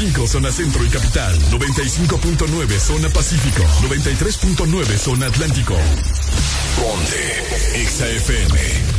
95.5 0.00 0.26
zona 0.26 0.50
centro 0.50 0.82
y 0.82 0.88
capital, 0.88 1.38
95.9 1.50 2.78
zona 2.78 3.10
pacífico, 3.10 3.62
93.9 3.82 4.96
zona 4.96 5.26
atlántico. 5.26 5.76
Ponte 6.76 7.84
XAFM. 7.86 8.89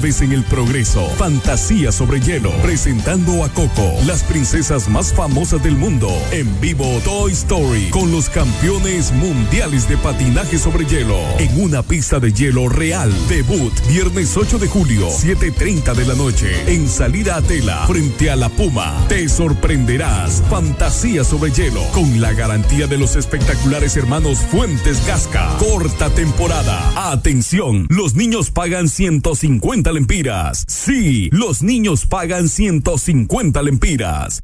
Vez 0.00 0.22
en 0.22 0.32
el 0.32 0.42
progreso, 0.42 1.08
Fantasía 1.16 1.92
sobre 1.92 2.20
hielo, 2.20 2.50
presentando 2.62 3.44
a 3.44 3.48
Coco, 3.48 3.94
las 4.06 4.24
princesas 4.24 4.88
más 4.88 5.12
famosas 5.14 5.62
del 5.62 5.76
mundo. 5.76 6.10
En 6.32 6.60
vivo 6.60 7.00
Toy 7.04 7.32
Story, 7.32 7.90
con 7.90 8.10
los 8.10 8.28
campeones 8.28 9.12
mundiales 9.12 9.88
de 9.88 9.96
patinaje 9.96 10.58
sobre 10.58 10.84
hielo, 10.84 11.18
en 11.38 11.62
una 11.62 11.82
pista 11.82 12.18
de 12.18 12.32
hielo 12.32 12.68
real. 12.68 13.12
Debut, 13.28 13.72
viernes 13.88 14.36
8 14.36 14.58
de 14.58 14.66
julio, 14.66 15.08
7.30 15.08 15.94
de 15.94 16.04
la 16.04 16.14
noche, 16.14 16.48
en 16.66 16.88
salida 16.88 17.36
a 17.36 17.42
tela, 17.42 17.86
frente 17.86 18.30
a 18.30 18.36
la 18.36 18.48
Puma. 18.48 19.06
Te 19.08 19.28
sorprenderás. 19.28 20.42
Fantasía 20.50 21.22
sobre 21.22 21.52
hielo, 21.52 21.82
con 21.92 22.20
la 22.20 22.32
garantía 22.32 22.88
de 22.88 22.98
los 22.98 23.14
espectaculares 23.14 23.96
hermanos 23.96 24.38
Fuentes 24.38 25.06
Gasca. 25.06 25.56
Corta 25.58 26.10
temporada. 26.10 27.12
Atención, 27.12 27.86
los 27.88 28.16
niños 28.16 28.50
pagan 28.50 28.88
150 28.88 29.83
lempiras. 29.92 30.64
Sí, 30.68 31.28
los 31.32 31.62
niños 31.62 32.06
pagan 32.06 32.48
150 32.48 33.62
lempiras. 33.62 34.43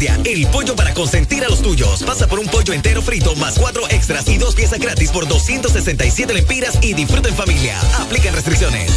El 0.00 0.46
pollo 0.46 0.74
para 0.74 0.94
consentir 0.94 1.44
a 1.44 1.48
los 1.48 1.60
tuyos. 1.60 2.02
Pasa 2.04 2.26
por 2.26 2.38
un 2.38 2.46
pollo 2.46 2.72
entero 2.72 3.02
frito 3.02 3.36
más 3.36 3.58
cuatro 3.58 3.82
extras 3.90 4.26
y 4.28 4.38
dos 4.38 4.54
piezas 4.54 4.78
gratis 4.78 5.10
por 5.10 5.28
267 5.28 6.32
lempiras 6.32 6.78
y 6.80 6.94
disfruta 6.94 7.28
en 7.28 7.34
familia. 7.34 7.78
Aplican 7.98 8.34
restricciones. 8.34 8.90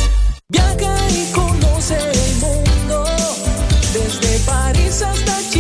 Viaja 0.47 0.95
y 1.09 1.29
conoce 1.33 1.97
el 1.97 2.35
mundo, 2.37 3.05
desde 3.91 4.39
París 4.45 5.01
hasta 5.01 5.39
China, 5.49 5.52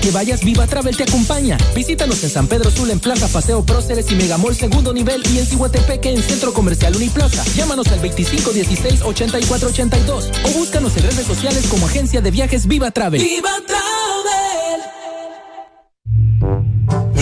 que 0.00 0.10
vayas, 0.12 0.42
Viva 0.42 0.66
Travel 0.66 0.96
te 0.96 1.02
acompaña. 1.02 1.58
Visítanos 1.74 2.24
en 2.24 2.30
San 2.30 2.46
Pedro 2.46 2.70
Sula, 2.70 2.94
en 2.94 3.00
Plaza 3.00 3.28
Paseo 3.28 3.62
Próceres 3.64 4.10
y 4.10 4.14
Megamall 4.14 4.56
Segundo 4.56 4.94
Nivel 4.94 5.22
y 5.32 5.38
en 5.38 5.44
Cihuatepeque, 5.46 6.10
en 6.10 6.22
Centro 6.22 6.54
Comercial 6.54 6.96
Uniplaza. 6.96 7.44
Llámanos 7.54 7.88
al 7.88 8.00
2516-8482 8.02 10.30
o 10.44 10.48
búscanos 10.58 10.96
en 10.96 11.02
redes 11.02 11.26
sociales 11.26 11.66
como 11.68 11.86
Agencia 11.86 12.22
de 12.22 12.30
Viajes 12.30 12.66
Viva 12.66 12.90
Travel. 12.90 13.20
Viva 13.20 13.50
Travel. 13.66 14.80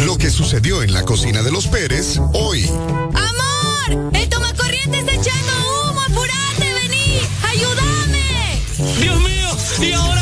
Lo 0.06 0.16
que 0.16 0.30
sucedió 0.30 0.84
en 0.84 0.92
la 0.92 1.02
cocina 1.02 1.42
de 1.42 1.50
los 1.50 1.66
Pérez 1.66 2.20
hoy. 2.32 2.64
¡Amor! 2.68 4.12
¡El 4.12 4.28
tomacorriente 4.28 4.98
está 4.98 5.14
echando 5.14 5.52
humo! 5.90 6.00
¡Apurate, 6.02 6.72
vení! 6.82 7.18
¡Ayúdame! 7.42 8.62
¡Dios 9.00 9.20
mío! 9.20 9.48
¿Y 9.80 9.92
ahora? 9.92 10.17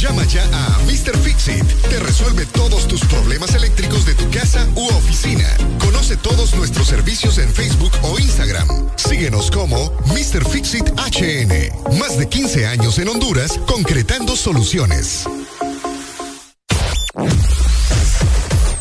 Llama 0.00 0.24
ya 0.24 0.42
a 0.44 0.78
Mr. 0.86 1.14
Fixit. 1.18 1.62
Te 1.90 1.98
resuelve 1.98 2.46
todos 2.46 2.88
tus 2.88 3.04
problemas 3.04 3.54
eléctricos 3.54 4.06
de 4.06 4.14
tu 4.14 4.30
casa 4.30 4.66
u 4.74 4.86
oficina. 4.86 5.46
Conoce 5.78 6.16
todos 6.16 6.54
nuestros 6.54 6.86
servicios 6.86 7.36
en 7.36 7.52
Facebook 7.52 7.92
o 8.02 8.18
Instagram. 8.18 8.66
Síguenos 8.96 9.50
como 9.50 9.92
Mr. 10.06 10.48
Fixit 10.48 10.88
HN. 10.88 11.98
Más 11.98 12.16
de 12.16 12.26
15 12.26 12.66
años 12.66 12.98
en 12.98 13.08
Honduras 13.08 13.60
concretando 13.66 14.36
soluciones. 14.36 15.24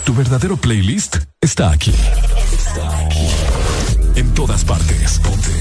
Tu 0.06 0.14
verdadero 0.14 0.56
playlist 0.56 1.18
está 1.42 1.72
aquí. 1.72 1.94
En 4.16 4.34
todas 4.34 4.64
partes. 4.64 5.20
Ponte. 5.20 5.52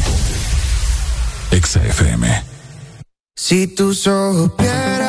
Exa 1.51 1.85
FM. 1.85 2.45
Si 3.35 3.67
tus 3.67 4.07
ojos 4.07 4.53
vieran 4.57 5.08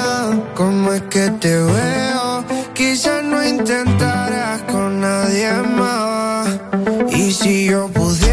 cómo 0.60 0.92
es 0.92 1.04
que 1.04 1.30
te 1.40 1.56
veo, 1.56 2.44
quizás 2.74 3.24
no 3.24 3.42
intentaras 3.42 4.62
con 4.64 5.00
nadie 5.00 5.54
más. 5.54 6.50
Y 7.14 7.32
si 7.32 7.68
yo 7.68 7.88
pudiera, 7.88 8.29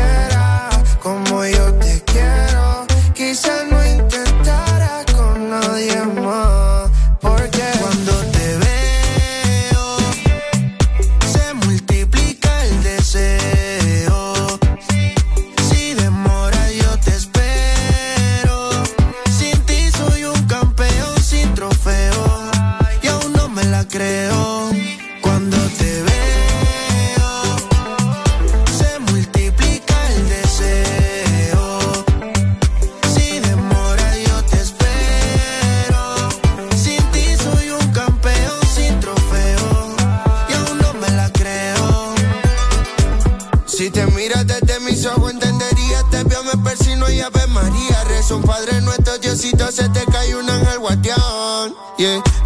Padre 48.57 48.81
nuestro, 48.81 49.18
Diosito, 49.18 49.70
se 49.70 49.86
te 49.91 50.02
cae 50.07 50.35
un 50.35 50.49
ángel 50.49 50.78
guateón. 50.78 51.76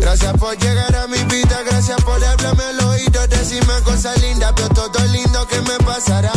Gracias 0.00 0.32
por 0.38 0.58
llegar 0.58 0.96
a 0.96 1.06
mi 1.06 1.18
vida, 1.32 1.60
gracias 1.64 2.02
por 2.02 2.14
hablarme 2.24 2.64
al 2.64 2.84
oído, 2.84 3.28
decirme 3.28 3.74
cosas 3.84 4.20
lindas, 4.20 4.52
veo 4.56 4.68
todo 4.70 5.04
lindo 5.04 5.46
que 5.46 5.60
me 5.60 5.78
pasará. 5.86 6.32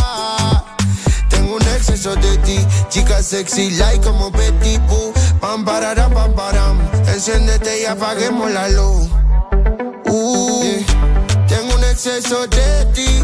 Tengo 1.27 1.55
un 1.55 1.61
exceso 1.63 2.15
de 2.17 2.37
ti, 2.45 2.59
chica 2.89 3.23
sexy, 3.23 3.71
like 3.71 4.05
como 4.05 4.29
Betty 4.29 4.77
Boo. 4.87 5.11
Pam, 5.41 5.65
pararam, 5.65 6.13
pam, 6.13 6.35
param. 6.35 6.79
Enciéndete 7.07 7.81
y 7.81 7.85
apaguemos 7.85 8.51
la 8.51 8.69
luz. 8.69 9.09
Uh. 10.05 10.83
Tengo 11.47 11.73
un 11.73 11.83
exceso 11.85 12.45
de 12.45 12.85
ti, 12.93 13.23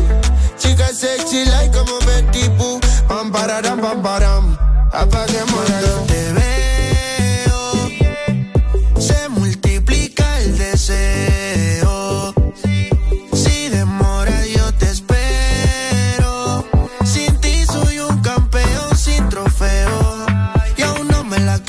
chica 0.57 0.87
sexy, 0.87 1.45
like 1.45 1.77
como 1.77 1.99
Betty 1.99 2.47
Boo. 2.57 2.79
Pam, 3.07 3.31
pararam, 3.31 3.79
pam, 3.79 4.01
param. 4.01 4.57
Apaguemos 4.91 5.69
la 5.69 5.81
luz. 5.81 6.38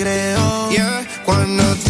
Creo. 0.00 0.70
Yeah, 0.70 1.06
cuando 1.26 1.62
te 1.76 1.89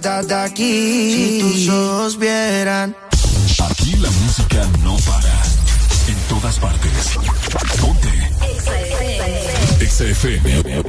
de 0.00 0.34
aquí. 0.34 1.12
Si 1.12 1.40
tus 1.40 1.68
ojos 1.68 2.18
vieran. 2.18 2.96
Aquí 3.70 3.96
la 3.96 4.10
música 4.10 4.66
no 4.82 4.96
para. 4.98 5.42
En 6.08 6.16
todas 6.28 6.58
partes. 6.58 7.18
Ponte. 7.80 8.08
XFM. 9.86 10.82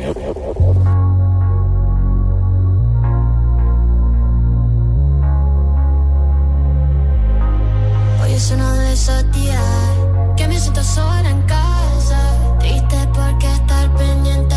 Hoy 8.23 8.33
es 8.33 8.51
uno 8.51 8.73
de 8.75 8.93
esos 8.93 9.31
días 9.33 9.61
que 10.37 10.47
me 10.47 10.57
siento 10.57 10.83
sola 10.83 11.29
en 11.29 11.41
casa. 11.43 12.57
Triste 12.59 13.09
porque 13.13 13.51
estar 13.51 13.93
pendiente 13.95 14.50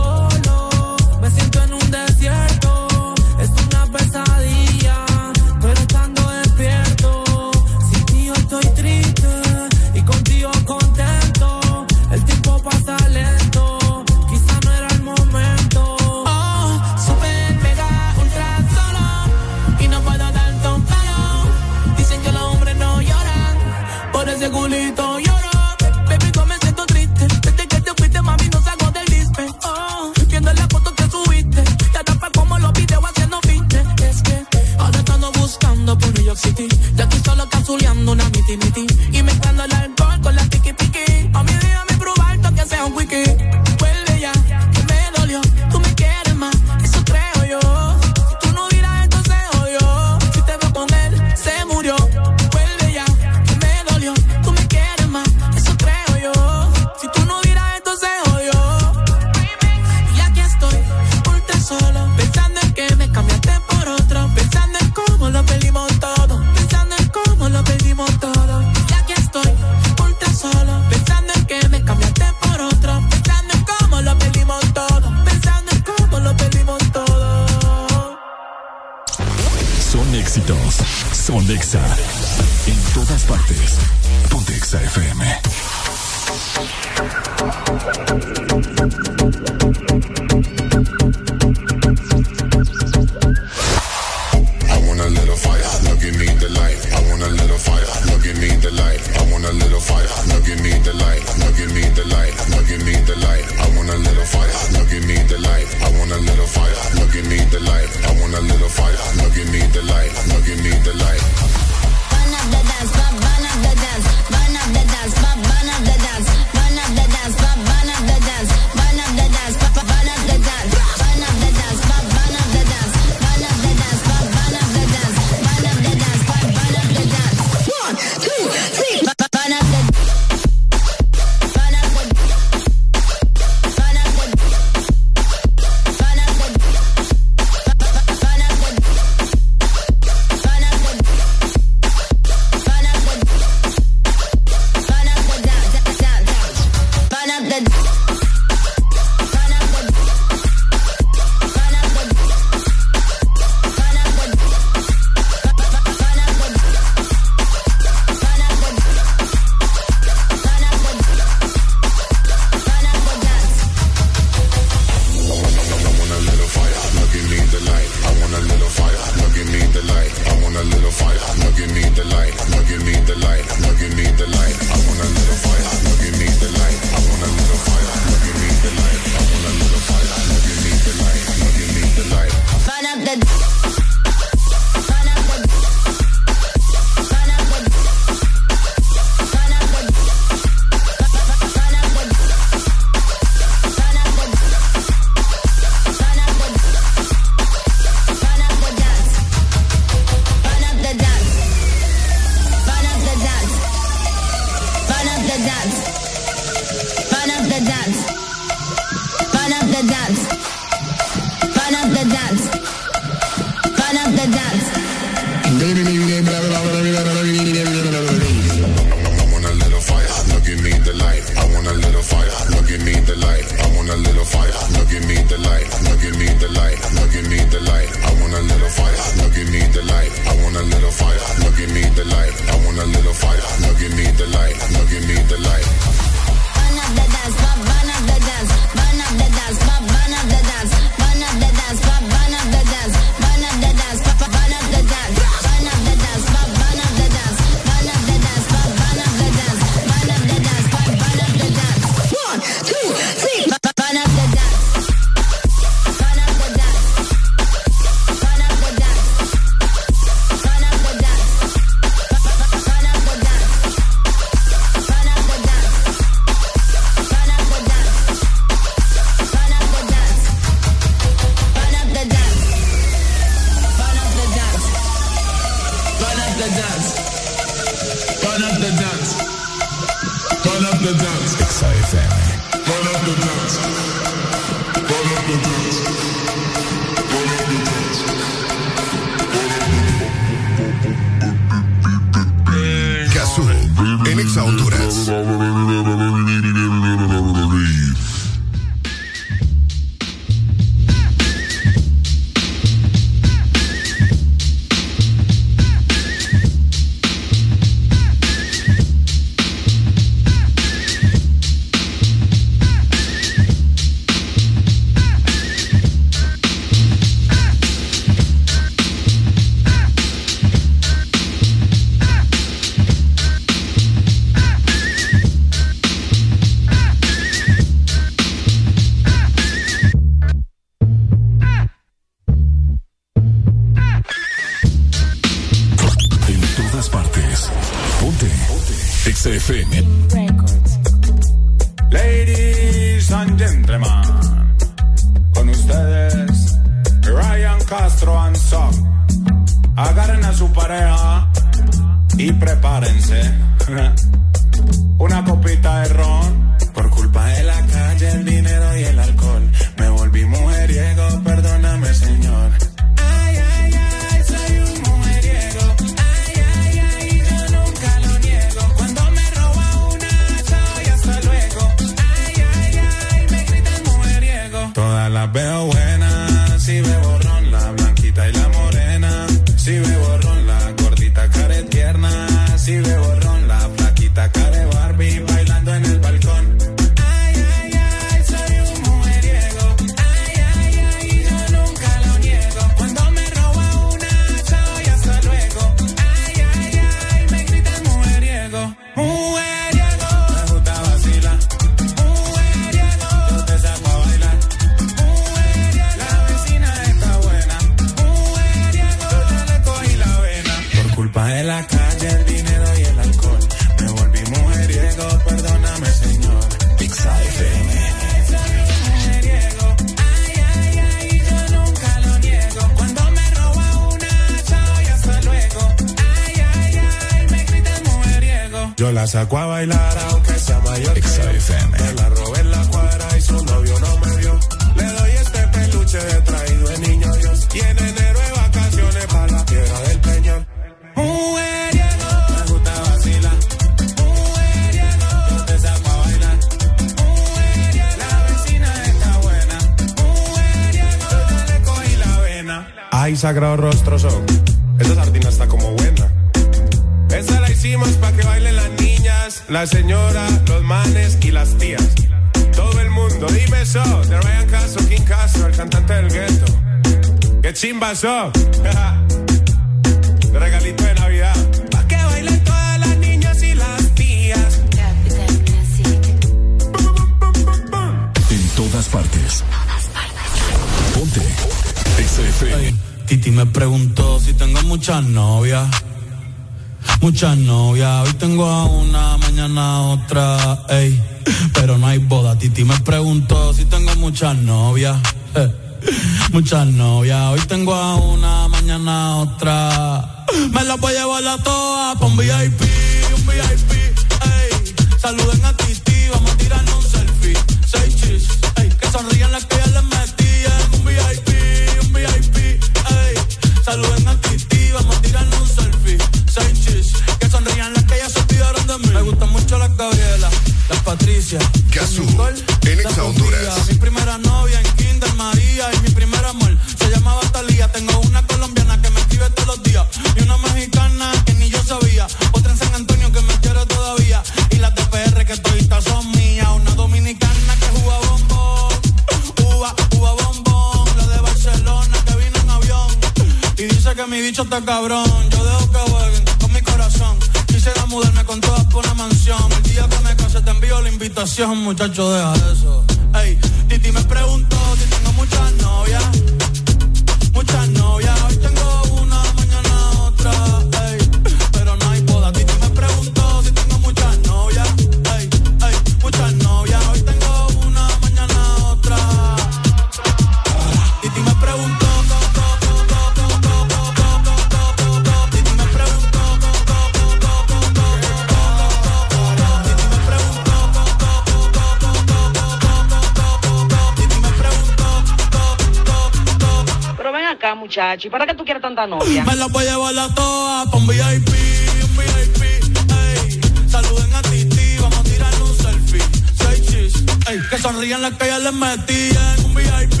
¿Para 588.10 588.26
qué 588.26 588.34
tú 588.34 588.44
quieres 588.44 588.60
tanta 588.60 588.88
novia? 588.88 589.24
Me 589.24 589.36
la 589.36 589.46
voy 589.46 589.64
a 589.66 589.70
llevar 589.70 589.96
a 589.96 590.12
toa 590.14 590.64
pa' 590.68 590.76
un 590.76 590.86
VIP, 590.88 590.98
un 590.98 591.96
VIP, 591.96 592.42
ey. 592.42 593.40
Saluden 593.68 594.12
a 594.12 594.22
Titi, 594.22 594.78
vamos 594.80 594.98
a 594.98 595.02
tirar 595.04 595.32
un 595.40 595.56
selfie. 595.56 596.02
Seis 596.34 596.66
chis, 596.66 597.04
ey. 597.28 597.38
Que 597.48 597.56
sonrían 597.56 598.02
las 598.02 598.14
que 598.14 598.26
ya 598.26 598.38
les 598.40 598.52
metían. 598.52 599.44
Un 599.44 599.54
VIP, 599.54 600.00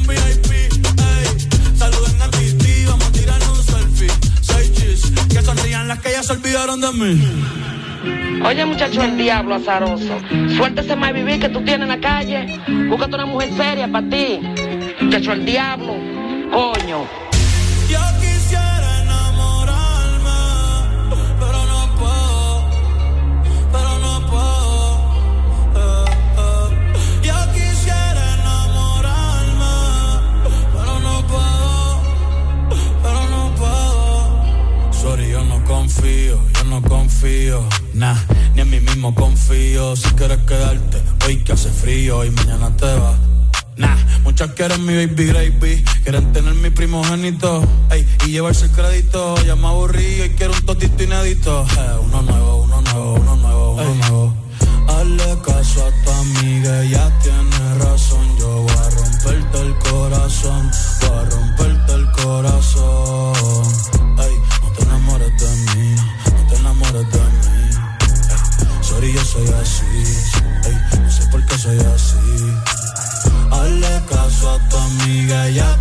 un 0.00 0.06
VIP, 0.08 0.50
ey. 0.50 1.78
Saluden 1.78 2.22
a 2.22 2.28
Titi, 2.28 2.84
vamos 2.86 3.06
a 3.06 3.12
tirar 3.12 3.40
un 3.48 3.62
selfie. 3.62 4.10
Seis 4.40 4.72
chis, 4.74 5.12
que 5.28 5.40
sonrían 5.40 5.86
las 5.86 6.00
que 6.00 6.10
ya 6.10 6.24
se 6.24 6.32
olvidaron 6.32 6.80
de 6.80 6.92
mí. 6.92 7.22
Oye, 8.44 8.64
muchacho, 8.64 9.00
el 9.00 9.16
diablo 9.16 9.54
azaroso. 9.54 10.18
Suéltese 10.56 10.96
más 10.96 11.12
vivir 11.12 11.38
que 11.38 11.48
tú 11.48 11.62
tienes 11.62 11.82
en 11.82 11.88
la 11.88 12.00
calle. 12.00 12.58
Búscate 12.88 13.14
una 13.14 13.26
mujer 13.26 13.50
seria 13.56 13.86
para 13.86 14.08
ti. 14.10 14.40
Muchacho, 15.00 15.32
el 15.32 15.44
diablo. 15.46 15.94
Coño. 16.50 17.27
confío, 35.98 36.40
yo 36.54 36.64
no 36.64 36.82
confío, 36.82 37.68
nah, 37.94 38.14
ni 38.54 38.60
en 38.60 38.70
mí 38.70 38.80
mismo 38.80 39.14
confío. 39.14 39.96
Si 39.96 40.08
quieres 40.10 40.38
quedarte, 40.46 41.02
hoy 41.26 41.42
que 41.42 41.52
hace 41.52 41.70
frío 41.70 42.24
y 42.24 42.30
mañana 42.30 42.70
te 42.76 42.86
vas. 42.86 43.18
Nah, 43.76 43.96
muchas 44.22 44.50
quieren 44.52 44.84
mi 44.86 44.94
baby 44.94 45.26
gravy, 45.26 45.84
quieren 46.04 46.32
tener 46.32 46.54
mi 46.54 46.70
primogénito, 46.70 47.64
ey, 47.90 48.06
y 48.26 48.30
llevarse 48.30 48.66
el 48.66 48.72
crédito. 48.72 49.34
Ya 49.44 49.56
me 49.56 49.66
aburrí 49.66 50.22
y 50.22 50.28
quiero 50.36 50.52
un 50.52 50.66
totito 50.66 51.02
inédito. 51.02 51.66
Eh, 51.76 51.98
uno 52.04 52.22
nuevo, 52.22 52.62
uno 52.62 52.80
nuevo, 52.80 53.14
uno 53.14 53.36
nuevo, 53.36 53.72
uno 53.72 53.94
nuevo. 53.94 54.34
Hazle 54.88 55.38
caso 55.44 55.86
a 55.86 56.04
tu 56.04 56.10
amiga, 56.10 56.84
ya 56.84 57.18
tiene 57.20 57.74
razón. 57.84 58.24
Yo 58.38 58.62
voy 58.62 58.72
a 58.72 58.90
romperte 58.90 59.60
el 59.60 59.74
corazón 59.78 60.57
diga 75.28 75.77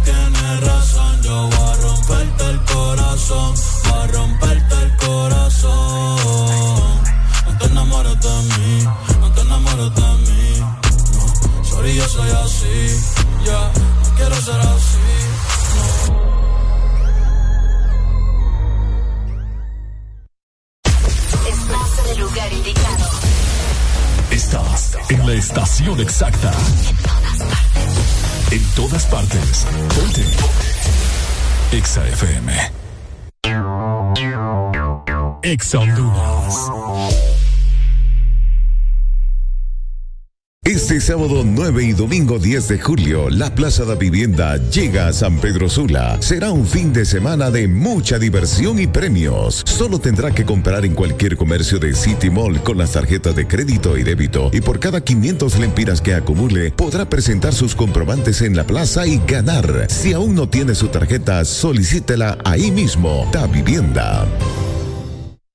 Exondunas. 35.47 36.69
Este 40.65 40.99
sábado 40.99 41.43
9 41.45 41.85
y 41.85 41.93
domingo 41.93 42.37
10 42.37 42.67
de 42.67 42.79
julio, 42.81 43.29
la 43.29 43.55
Plaza 43.55 43.85
de 43.85 43.95
Vivienda 43.95 44.57
llega 44.57 45.07
a 45.07 45.13
San 45.13 45.37
Pedro 45.39 45.69
Sula. 45.69 46.17
Será 46.19 46.51
un 46.51 46.67
fin 46.67 46.91
de 46.91 47.05
semana 47.05 47.49
de 47.49 47.69
mucha 47.69 48.19
diversión 48.19 48.77
y 48.77 48.87
premios. 48.87 49.63
Solo 49.65 49.99
tendrá 49.99 50.31
que 50.31 50.43
comprar 50.43 50.83
en 50.83 50.93
cualquier 50.93 51.37
comercio 51.37 51.79
de 51.79 51.95
City 51.95 52.29
Mall 52.29 52.61
con 52.61 52.77
las 52.77 52.91
tarjetas 52.91 53.33
de 53.33 53.47
crédito 53.47 53.97
y 53.97 54.03
débito 54.03 54.49
y 54.51 54.59
por 54.59 54.81
cada 54.81 54.99
500 54.99 55.59
lempiras 55.59 56.01
que 56.01 56.13
acumule 56.13 56.71
podrá 56.71 57.07
presentar 57.07 57.53
sus 57.53 57.73
comprobantes 57.73 58.41
en 58.41 58.57
la 58.57 58.65
plaza 58.65 59.07
y 59.07 59.21
ganar. 59.25 59.87
Si 59.89 60.11
aún 60.11 60.35
no 60.35 60.49
tiene 60.49 60.75
su 60.75 60.89
tarjeta, 60.89 61.45
solicítela 61.45 62.37
ahí 62.43 62.69
mismo. 62.69 63.29
Da 63.31 63.47
Vivienda. 63.47 64.27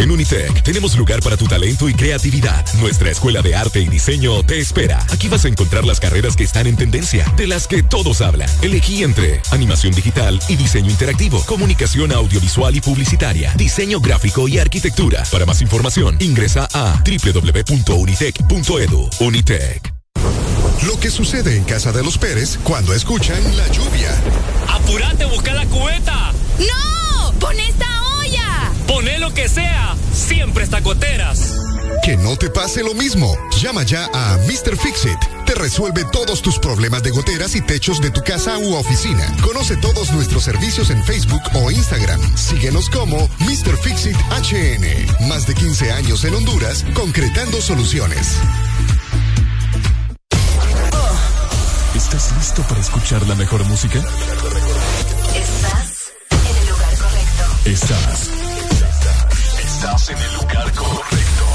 En 0.00 0.10
Unitec 0.10 0.62
tenemos 0.62 0.96
lugar 0.96 1.20
para 1.20 1.36
tu 1.36 1.46
talento 1.46 1.86
y 1.86 1.92
creatividad. 1.92 2.64
Nuestra 2.76 3.10
escuela 3.10 3.42
de 3.42 3.54
arte 3.54 3.80
y 3.80 3.86
diseño 3.86 4.42
te 4.42 4.58
espera. 4.58 5.04
Aquí 5.10 5.28
vas 5.28 5.44
a 5.44 5.48
encontrar 5.48 5.84
las 5.84 6.00
carreras 6.00 6.36
que 6.36 6.44
están 6.44 6.66
en 6.66 6.74
tendencia, 6.74 7.30
de 7.36 7.46
las 7.46 7.66
que 7.66 7.82
todos 7.82 8.22
hablan. 8.22 8.48
Elegí 8.62 9.02
entre 9.02 9.42
animación 9.50 9.92
digital 9.92 10.40
y 10.48 10.56
diseño 10.56 10.90
interactivo, 10.90 11.44
comunicación 11.44 12.12
audiovisual 12.12 12.74
y 12.74 12.80
publicitaria, 12.80 13.52
diseño 13.56 14.00
gráfico 14.00 14.48
y 14.48 14.58
arquitectura. 14.58 15.22
Para 15.30 15.44
más 15.44 15.60
información, 15.60 16.16
ingresa 16.18 16.66
a 16.72 17.02
www.unitec.edu. 17.04 19.10
Unitec. 19.20 19.92
Lo 20.86 20.98
que 20.98 21.10
sucede 21.10 21.58
en 21.58 21.64
casa 21.64 21.92
de 21.92 22.02
los 22.02 22.16
Pérez 22.16 22.58
cuando 22.64 22.94
escuchan 22.94 23.42
la 23.54 23.68
lluvia. 23.68 24.18
¡Apúrate, 24.66 25.26
busca 25.26 25.52
la 25.52 25.66
cubeta! 25.66 26.32
¡No! 26.58 27.32
¡Pon 27.38 27.60
esta! 27.60 27.89
Poné 29.00 29.18
lo 29.18 29.32
que 29.32 29.48
sea, 29.48 29.96
siempre 30.12 30.62
está 30.62 30.80
goteras. 30.80 31.54
Que 32.04 32.18
no 32.18 32.36
te 32.36 32.50
pase 32.50 32.82
lo 32.82 32.92
mismo. 32.92 33.34
Llama 33.58 33.82
ya 33.82 34.04
a 34.12 34.36
Mr. 34.46 34.76
Fixit. 34.76 35.18
Te 35.46 35.54
resuelve 35.54 36.04
todos 36.12 36.42
tus 36.42 36.58
problemas 36.58 37.02
de 37.02 37.08
goteras 37.08 37.54
y 37.54 37.62
techos 37.62 38.02
de 38.02 38.10
tu 38.10 38.20
casa 38.20 38.58
u 38.58 38.74
oficina. 38.74 39.26
Conoce 39.42 39.78
todos 39.78 40.12
nuestros 40.12 40.44
servicios 40.44 40.90
en 40.90 41.02
Facebook 41.02 41.40
o 41.54 41.70
Instagram. 41.70 42.20
Síguenos 42.36 42.90
como 42.90 43.16
Mr. 43.38 43.78
Fixit 43.78 44.16
HN. 44.42 45.26
Más 45.28 45.46
de 45.46 45.54
15 45.54 45.92
años 45.92 46.22
en 46.24 46.34
Honduras, 46.34 46.84
concretando 46.92 47.62
soluciones. 47.62 48.36
¿Estás 51.94 52.34
listo 52.36 52.62
para 52.64 52.82
escuchar 52.82 53.26
la 53.26 53.34
mejor 53.34 53.64
música? 53.64 54.00
Estás 55.34 56.12
en 56.32 56.56
el 56.58 56.68
lugar 56.68 56.98
correcto. 56.98 57.44
Estás. 57.64 58.39
Estás 59.82 60.10
en 60.10 60.18
el 60.18 60.34
lugar 60.34 60.70
correcto. 60.74 61.46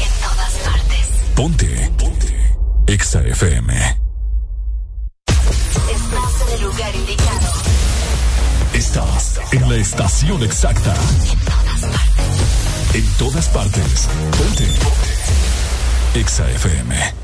En 0.00 0.12
todas 0.22 0.52
partes. 0.64 1.08
Ponte. 1.34 1.90
Ponte. 1.98 2.56
Exa 2.86 3.20
FM. 3.22 3.98
Estás 5.26 6.40
en 6.46 6.54
el 6.54 6.62
lugar 6.62 6.94
indicado. 6.94 7.52
Estás 8.72 9.40
en 9.50 9.68
la 9.68 9.74
estación 9.74 10.40
exacta. 10.44 10.94
En 12.94 13.04
todas 13.18 13.48
partes. 13.48 14.06
Ponte. 14.38 14.64
Ponte. 14.64 16.20
Exa 16.20 16.48
FM. 16.52 17.14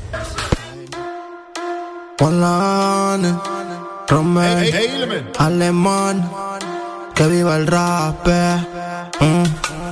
Polane, 2.17 3.39
Romeo, 4.09 5.31
Alemán, 5.39 6.29
que 7.13 7.25
viva 7.27 7.55
el 7.55 7.67
rap. 7.67 8.27
eh. 8.27 8.67
Mm. 9.21 9.84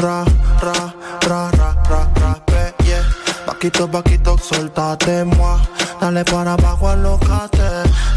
Ra, 0.00 0.24
ra, 0.62 0.94
ra, 1.26 1.50
ra, 1.50 2.08
ra, 2.20 2.40
eh, 2.52 2.72
yeah. 2.84 3.02
Paquito, 3.46 3.88
paquito, 3.88 4.36
soltate, 4.38 5.24
moi. 5.24 5.58
Dale 6.00 6.24
para 6.24 6.52
abajo, 6.52 6.88
alocate. 6.88 7.68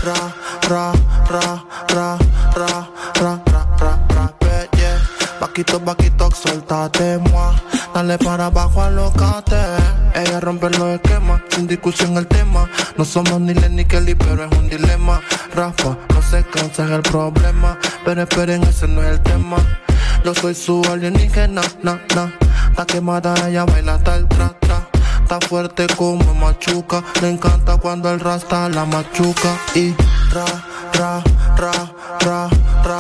Ra, 0.03 0.33
ra, 0.69 0.91
ra, 1.29 1.63
ra, 1.89 2.17
ra, 2.55 2.89
ra, 3.15 3.41
ra, 3.79 3.99
ra, 4.09 4.33
eh, 4.41 4.67
yeah. 4.77 4.99
Paquito, 5.39 5.79
paquito, 5.79 6.29
soltate, 6.31 7.17
moi. 7.17 7.53
Dale 7.93 8.17
para 8.17 8.45
abajo, 8.47 8.81
alocate. 8.81 9.57
Ella 10.13 10.39
rompe 10.39 10.69
los 10.69 10.89
esquemas, 10.95 11.41
sin 11.49 11.67
discusión 11.67 12.17
el 12.17 12.27
tema. 12.27 12.69
No 12.97 13.05
somos 13.05 13.39
ni 13.41 13.53
Len 13.53 13.75
ni 13.75 13.85
Kelly, 13.85 14.15
pero 14.15 14.45
es 14.45 14.57
un 14.57 14.69
dilema. 14.69 15.21
Rafa, 15.55 15.97
no 16.13 16.21
se 16.21 16.43
cansa 16.43 16.85
es 16.85 16.91
el 16.91 17.01
problema. 17.01 17.77
Pero 18.05 18.21
esperen, 18.21 18.63
ese 18.63 18.87
no 18.87 19.01
es 19.01 19.09
el 19.11 19.21
tema. 19.21 19.57
Yo 20.23 20.35
soy 20.35 20.53
su 20.53 20.81
alienígena, 20.89 21.61
na, 21.81 21.99
na. 22.15 22.31
Está 22.69 22.85
quemada, 22.85 23.33
ella 23.47 23.65
baila 23.65 23.95
hasta 23.95 24.15
el 24.15 24.27
tra, 24.27 24.49
tra. 24.59 24.87
Está 25.21 25.39
fuerte 25.47 25.87
como 25.97 26.33
machuca. 26.35 27.03
Le 27.21 27.29
encanta 27.31 27.77
cuando 27.77 28.11
el 28.11 28.19
rasta 28.19 28.69
la 28.69 28.85
machuca. 28.85 29.57
Y 29.73 29.95
ra, 30.31 30.45
ra, 30.93 31.23
ra, 31.57 31.71
ra, 32.19 32.49
ra, 32.83 32.97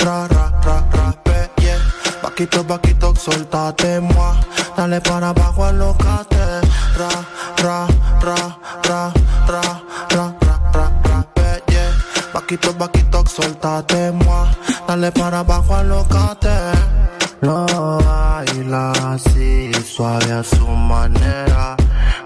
ra, 0.00 0.28
ra, 0.28 0.50
ra, 0.64 0.84
ra, 0.92 1.12
pe, 1.22 1.50
yeah. 1.62 1.78
Paquito, 2.20 2.66
paquito, 2.66 3.14
soltate, 3.14 4.00
moi. 4.00 4.34
Dale 4.76 5.00
para 5.00 5.28
abajo, 5.28 5.64
alocate. 5.64 6.36
Ra, 6.98 7.08
ra, 7.62 7.86
ra, 8.20 8.58
ra, 8.88 9.12
Paquito, 12.54 12.78
paquito, 12.78 13.24
soltate, 13.26 14.12
moi. 14.12 14.46
Dale 14.86 15.10
para 15.10 15.40
abajo, 15.40 15.74
alocate. 15.74 16.54
Lo 17.40 17.66
baila 17.66 18.92
así, 19.12 19.72
suave 19.84 20.30
a 20.30 20.44
su 20.44 20.64
manera. 20.68 21.74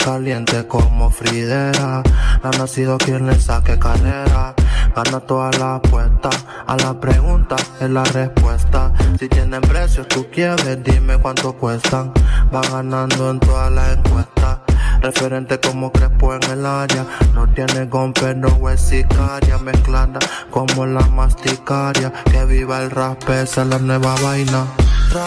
Caliente 0.05 0.67
como 0.67 1.09
Fridera. 1.09 2.03
Ha 2.43 2.51
nacido 2.59 2.99
quien 2.99 3.27
le 3.27 3.41
saque 3.41 3.79
carrera. 3.79 4.55
Gana 4.95 5.21
todas 5.21 5.59
las 5.59 5.79
apuestas. 5.79 6.45
A 6.67 6.77
la 6.77 6.93
pregunta 7.01 7.57
es 7.81 7.89
la 7.89 8.05
respuesta. 8.05 8.93
Si 9.19 9.31
tienen 9.31 9.63
precios, 9.63 10.09
tú 10.09 10.27
quieres, 10.31 10.85
dime 10.85 11.17
cuánto 11.17 11.55
cuestan. 11.55 12.13
Va 12.55 12.61
ganando 12.71 13.31
en 13.31 13.41
todas 13.41 13.73
las 13.73 13.97
encuestas. 13.97 14.59
Referente 15.01 15.61
como 15.61 15.93
Crespo 15.93 16.35
en 16.35 16.43
el 16.51 16.67
área. 16.67 17.05
No 17.35 17.47
tiene 17.55 17.87
gompe, 17.87 18.35
no 18.35 18.69
es 18.69 18.81
sicaria. 18.81 19.59
Mezclada 19.59 20.19
como 20.51 20.87
la 20.87 21.03
masticaria. 21.09 22.13
Que 22.31 22.45
viva 22.45 22.83
el 22.83 22.91
rap, 22.91 23.23
esa 23.31 23.63
es 23.63 23.69
la 23.69 23.79
nueva 23.79 24.15
vaina. 24.23 24.67
Ra, 25.13 25.25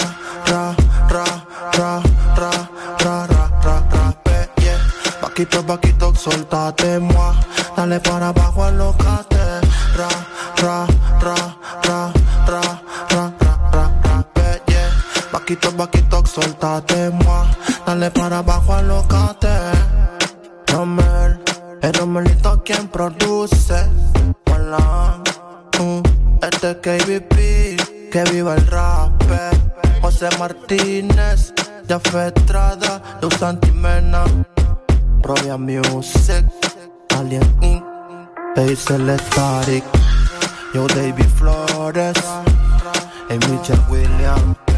ra, 0.48 0.76
ra, 1.10 1.26
ra, 1.74 2.02
ra, 2.38 2.52
ra, 3.00 3.28
ra, 3.28 3.48
ra, 3.64 3.76
ra, 3.92 4.06
pe, 4.24 4.50
yeah. 4.62 4.80
Paquito, 5.22 6.14
soltate, 6.16 7.00
moi. 7.00 7.34
Dale 7.76 8.00
para 8.00 8.30
abajo, 8.30 8.64
alocate. 8.64 9.38
Ra, 9.98 10.10
ra, 10.62 10.86
ra, 11.22 11.36
ra, 11.84 11.91
Paquito, 15.42 15.72
paquito, 15.72 16.24
soltate, 16.24 17.10
moi. 17.10 17.48
Dale 17.84 18.12
para 18.12 18.38
abajo, 18.38 18.74
alocate. 18.74 19.50
Romel, 20.68 21.42
el 21.82 21.94
Romelito 21.94 22.62
quien 22.64 22.88
produce. 22.88 23.90
Malan, 24.46 25.24
mm, 25.80 26.02
este 26.44 26.70
es 26.70 26.78
KBP, 26.78 28.12
que 28.12 28.24
viva 28.32 28.54
el 28.54 28.68
rap. 28.68 29.20
José 30.04 30.30
Martínez, 30.38 31.54
Katia 31.56 32.00
Festrada, 32.00 33.02
Luz 33.20 33.34
Santimena, 33.40 34.24
Royal 35.24 35.58
Music, 35.58 36.46
Alien 37.18 37.58
Inc., 37.62 37.84
Basil 38.56 39.10
Static, 39.20 39.84
Yo 40.76 40.86
David 40.88 41.30
Flores, 41.36 42.18
y 43.28 43.34
Michelle 43.50 43.82
Williams. 43.90 44.71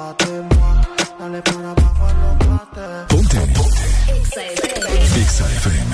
Dale 0.00 1.42
para 1.42 1.72
abajo 1.72 2.06
a 2.06 2.12
los 2.14 2.38
bates. 2.48 3.04
Ponte. 3.10 3.36
Exa 5.20 5.44
FM. 5.44 5.92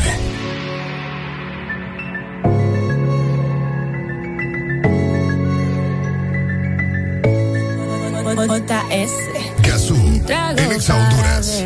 JS. 8.47 9.15
Cazú, 9.63 9.97
en 9.97 10.73
Exa 10.73 10.95
Honduras. 10.95 11.65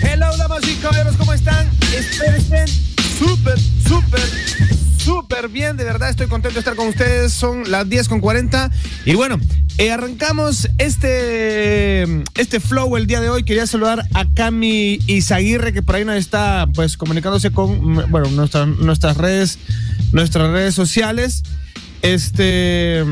Hello, 0.00 0.36
damas 0.36 0.68
y 0.68 0.76
caballeros, 0.76 1.16
¿cómo 1.16 1.32
están? 1.32 1.68
Espero 1.92 2.36
estén 2.36 2.68
súper, 3.18 3.58
súper, 3.58 4.75
súper 5.06 5.48
bien. 5.48 5.76
De 5.76 5.84
verdad, 5.84 6.10
estoy 6.10 6.26
contento 6.26 6.54
de 6.54 6.58
estar 6.58 6.74
con 6.74 6.88
ustedes. 6.88 7.32
Son 7.32 7.70
las 7.70 7.88
10 7.88 8.08
con 8.08 8.20
40. 8.20 8.72
Y 9.04 9.14
bueno, 9.14 9.38
eh, 9.78 9.92
arrancamos 9.92 10.68
este, 10.78 12.02
este 12.34 12.58
flow 12.58 12.96
el 12.96 13.06
día 13.06 13.20
de 13.20 13.30
hoy. 13.30 13.44
Quería 13.44 13.68
saludar 13.68 14.04
a 14.14 14.24
Cami 14.34 14.98
Izaguirre, 15.06 15.72
que 15.72 15.82
por 15.82 15.94
ahí 15.94 16.04
nos 16.04 16.16
está 16.16 16.68
pues 16.74 16.96
comunicándose 16.96 17.52
con 17.52 17.92
mm, 17.92 18.10
bueno, 18.10 18.28
nuestras, 18.30 18.66
nuestras 18.66 19.16
redes, 19.16 19.60
nuestras 20.10 20.50
redes 20.50 20.74
sociales. 20.74 21.44
Este. 22.02 23.04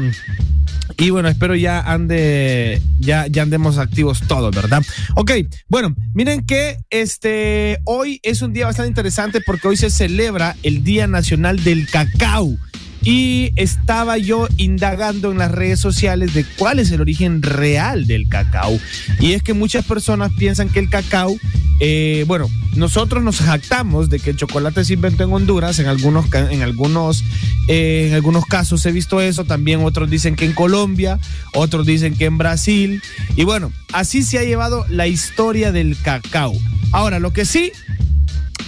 Y 0.97 1.11
bueno, 1.11 1.29
espero 1.29 1.55
ya 1.57 1.81
ande, 1.81 2.81
ya, 3.01 3.27
ya 3.27 3.43
andemos 3.43 3.79
activos 3.79 4.21
todos, 4.27 4.55
¿verdad? 4.55 4.83
Ok, 5.17 5.33
bueno, 5.69 5.95
miren 6.15 6.45
que 6.47 6.79
este 6.91 7.81
hoy 7.85 8.21
es 8.23 8.43
un 8.43 8.53
día 8.53 8.67
bastante 8.67 8.89
interesante 8.89 9.41
porque 9.41 9.69
hoy 9.69 9.77
se 9.77 9.91
celebra 9.91 10.57
el 10.63 10.85
Día 10.85 11.07
Nacional 11.07 11.63
del 11.65 11.89
Cacao. 11.89 12.57
Y 13.05 13.53
estaba 13.57 14.17
yo 14.19 14.49
indagando 14.57 15.31
en 15.31 15.39
las 15.39 15.51
redes 15.51 15.79
sociales 15.79 16.33
de 16.35 16.45
cuál 16.57 16.79
es 16.79 16.91
el 16.91 17.01
origen 17.01 17.43
real 17.43 18.07
del 18.07 18.29
cacao. 18.29 18.79
Y 19.21 19.33
es 19.33 19.43
que 19.43 19.53
muchas 19.53 19.85
personas 19.85 20.33
piensan 20.39 20.69
que 20.71 20.79
el 20.79 20.89
cacao, 20.89 21.37
eh, 21.81 22.25
bueno, 22.27 22.49
nosotros 22.77 23.23
nos 23.23 23.41
jactamos 23.41 24.09
de 24.09 24.19
que 24.21 24.31
el 24.31 24.37
chocolate 24.37 24.85
se 24.85 24.95
inventó 24.95 25.25
en 25.25 25.33
Honduras, 25.33 25.79
en 25.79 25.87
algunos, 25.87 26.27
en 26.33 26.63
algunos, 26.63 27.23
eh, 27.69 28.07
en 28.09 28.15
algunos 28.15 28.47
casos 28.47 28.85
he 28.87 28.93
visto 28.93 29.21
eso, 29.21 29.45
también 29.45 29.85
otros 29.85 30.11
dicen 30.11 30.35
que 30.35 30.45
en 30.45 30.53
Colombia, 30.53 31.19
otros 31.53 31.87
dicen 31.87 32.17
que 32.17 32.25
en 32.25 32.39
Brasil. 32.39 33.03
Y 33.37 33.45
bueno, 33.45 33.71
así 33.93 34.23
se 34.23 34.39
ha 34.39 34.45
llevado 34.45 34.87
la 34.89 35.07
historia 35.07 35.73
del 35.73 35.97
cacao. 36.01 36.55
Ahora, 36.91 37.19
lo 37.19 37.33
que 37.33 37.45
sí 37.45 37.73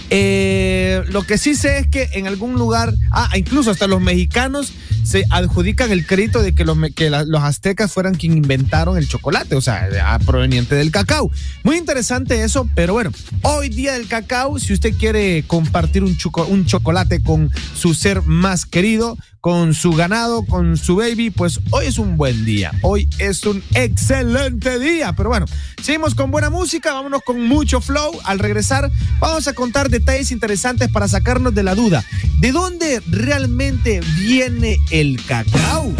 eh, 0.09 1.03
lo 1.09 1.23
que 1.23 1.37
sí 1.37 1.55
sé 1.55 1.79
es 1.79 1.87
que 1.87 2.09
en 2.13 2.27
algún 2.27 2.53
lugar, 2.53 2.93
ah, 3.11 3.29
incluso 3.35 3.71
hasta 3.71 3.87
los 3.87 4.01
mexicanos 4.01 4.71
se 5.03 5.23
adjudican 5.29 5.91
el 5.91 6.05
crédito 6.05 6.41
de 6.41 6.53
que 6.53 6.65
los, 6.65 6.77
que 6.95 7.09
los 7.09 7.41
aztecas 7.41 7.91
fueran 7.91 8.15
quien 8.15 8.35
inventaron 8.35 8.97
el 8.97 9.07
chocolate, 9.07 9.55
o 9.55 9.61
sea, 9.61 9.87
ah, 10.03 10.19
proveniente 10.25 10.75
del 10.75 10.91
cacao. 10.91 11.31
Muy 11.63 11.77
interesante 11.77 12.43
eso, 12.43 12.69
pero 12.75 12.93
bueno, 12.93 13.11
hoy 13.41 13.69
día 13.69 13.93
del 13.93 14.07
cacao, 14.07 14.59
si 14.59 14.73
usted 14.73 14.93
quiere 14.97 15.43
compartir 15.47 16.03
un, 16.03 16.17
un 16.49 16.65
chocolate 16.65 17.21
con 17.21 17.49
su 17.73 17.93
ser 17.93 18.21
más 18.23 18.65
querido, 18.65 19.17
con 19.47 19.73
su 19.73 19.93
ganado, 19.93 20.45
con 20.45 20.75
su 20.75 20.97
baby, 20.97 21.29
pues 21.29 21.61
hoy 21.71 21.85
es 21.85 21.99
un 21.99 22.17
buen 22.17 22.43
día. 22.43 22.73
Hoy 22.81 23.07
es 23.17 23.45
un 23.45 23.63
excelente 23.75 24.77
día. 24.77 25.13
Pero 25.13 25.29
bueno, 25.29 25.45
seguimos 25.81 26.15
con 26.15 26.31
buena 26.31 26.49
música, 26.49 26.91
vámonos 26.91 27.21
con 27.25 27.41
mucho 27.41 27.79
flow. 27.79 28.11
Al 28.25 28.39
regresar, 28.39 28.91
vamos 29.21 29.47
a 29.47 29.53
contar 29.53 29.89
detalles 29.89 30.33
interesantes 30.33 30.89
para 30.89 31.07
sacarnos 31.07 31.55
de 31.55 31.63
la 31.63 31.75
duda. 31.75 32.03
¿De 32.39 32.51
dónde 32.51 33.01
realmente 33.07 34.01
viene 34.17 34.79
el 34.91 35.17
cacao? 35.25 35.93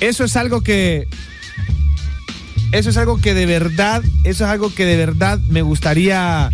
Eso 0.00 0.24
es 0.24 0.34
algo 0.36 0.62
que 0.62 1.08
eso 2.72 2.90
es 2.90 2.96
algo 2.96 3.20
que 3.20 3.34
de 3.34 3.46
verdad, 3.46 4.02
eso 4.24 4.44
es 4.44 4.50
algo 4.50 4.74
que 4.74 4.86
de 4.86 4.96
verdad 4.96 5.38
me 5.48 5.60
gustaría, 5.62 6.50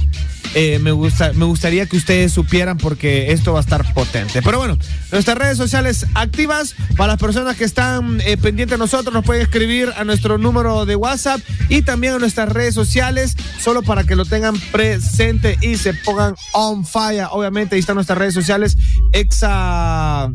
eh, 0.54 0.78
me 0.80 0.90
gusta, 0.90 1.32
me 1.32 1.44
gustaría 1.44 1.86
que 1.86 1.96
ustedes 1.96 2.32
supieran 2.32 2.76
porque 2.76 3.32
esto 3.32 3.52
va 3.52 3.60
a 3.60 3.62
estar 3.62 3.94
potente. 3.94 4.42
Pero 4.42 4.58
bueno, 4.58 4.76
nuestras 5.12 5.38
redes 5.38 5.56
sociales 5.56 6.06
activas 6.14 6.74
para 6.96 7.12
las 7.12 7.20
personas 7.20 7.56
que 7.56 7.64
están 7.64 8.20
eh, 8.22 8.36
pendientes 8.36 8.76
de 8.76 8.78
nosotros 8.78 9.14
nos 9.14 9.24
pueden 9.24 9.42
escribir 9.42 9.92
a 9.96 10.04
nuestro 10.04 10.38
número 10.38 10.86
de 10.86 10.96
WhatsApp 10.96 11.40
y 11.68 11.82
también 11.82 12.14
a 12.14 12.18
nuestras 12.18 12.48
redes 12.48 12.74
sociales 12.74 13.36
solo 13.60 13.82
para 13.82 14.04
que 14.04 14.16
lo 14.16 14.24
tengan 14.24 14.58
presente 14.72 15.56
y 15.62 15.76
se 15.76 15.94
pongan 15.94 16.34
on 16.52 16.84
fire. 16.84 17.28
Obviamente 17.30 17.76
ahí 17.76 17.80
están 17.80 17.94
nuestras 17.94 18.18
redes 18.18 18.34
sociales 18.34 18.76
exa 19.12 20.30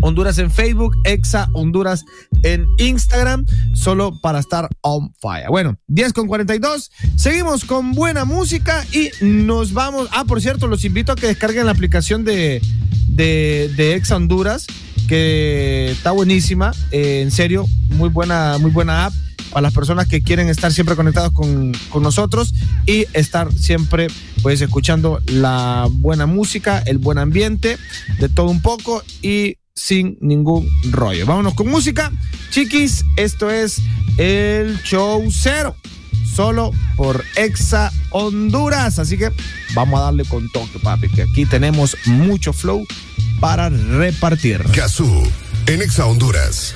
Honduras 0.00 0.38
en 0.38 0.50
Facebook, 0.50 0.96
Exa 1.04 1.48
Honduras 1.52 2.04
en 2.42 2.66
Instagram, 2.78 3.44
solo 3.74 4.18
para 4.20 4.38
estar 4.38 4.68
on 4.82 5.12
fire. 5.20 5.48
Bueno, 5.48 5.78
10 5.88 6.12
con 6.12 6.26
42, 6.26 6.90
seguimos 7.16 7.64
con 7.64 7.92
buena 7.92 8.24
música 8.24 8.84
y 8.92 9.10
nos 9.20 9.72
vamos. 9.72 10.08
Ah, 10.12 10.24
por 10.24 10.40
cierto, 10.40 10.66
los 10.66 10.84
invito 10.84 11.12
a 11.12 11.16
que 11.16 11.26
descarguen 11.26 11.66
la 11.66 11.72
aplicación 11.72 12.24
de, 12.24 12.60
de, 13.08 13.94
Exa 13.94 14.16
Honduras, 14.16 14.66
que 15.08 15.90
está 15.90 16.10
buenísima, 16.10 16.72
eh, 16.90 17.22
en 17.22 17.30
serio, 17.30 17.66
muy 17.90 18.08
buena, 18.08 18.58
muy 18.58 18.70
buena 18.70 19.06
app 19.06 19.14
para 19.50 19.62
las 19.62 19.72
personas 19.72 20.06
que 20.06 20.22
quieren 20.22 20.48
estar 20.48 20.72
siempre 20.72 20.96
conectados 20.96 21.32
con, 21.32 21.72
con 21.88 22.02
nosotros 22.02 22.52
y 22.84 23.06
estar 23.12 23.52
siempre 23.52 24.08
pues 24.42 24.60
escuchando 24.60 25.20
la 25.26 25.88
buena 25.90 26.26
música, 26.26 26.82
el 26.84 26.98
buen 26.98 27.18
ambiente, 27.18 27.78
de 28.18 28.28
todo 28.28 28.50
un 28.50 28.60
poco 28.60 29.02
y 29.22 29.56
sin 29.76 30.18
ningún 30.20 30.68
rollo. 30.90 31.26
Vámonos 31.26 31.54
con 31.54 31.68
música. 31.68 32.10
Chiquis, 32.50 33.04
esto 33.16 33.50
es 33.50 33.80
el 34.16 34.82
show 34.82 35.22
cero. 35.30 35.76
Solo 36.34 36.72
por 36.96 37.24
Exa 37.36 37.92
Honduras. 38.10 38.98
Así 38.98 39.16
que 39.16 39.30
vamos 39.74 40.00
a 40.00 40.04
darle 40.04 40.24
con 40.24 40.50
toque, 40.50 40.78
papi, 40.80 41.08
que 41.08 41.22
aquí 41.22 41.46
tenemos 41.46 41.96
mucho 42.06 42.52
flow 42.52 42.84
para 43.40 43.68
repartir. 43.68 44.64
Cazú, 44.74 45.22
en 45.66 45.82
Exa 45.82 46.06
Honduras. 46.06 46.74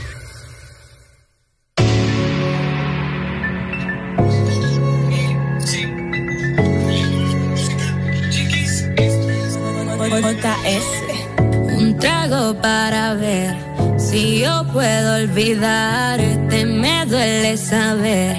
JS. 10.21 11.10
Trago 12.01 12.55
para 12.55 13.13
ver 13.15 13.55
si 13.99 14.41
yo 14.41 14.65
puedo 14.73 15.17
olvidarte. 15.17 16.65
Me 16.65 17.05
duele 17.05 17.59
saber 17.59 18.37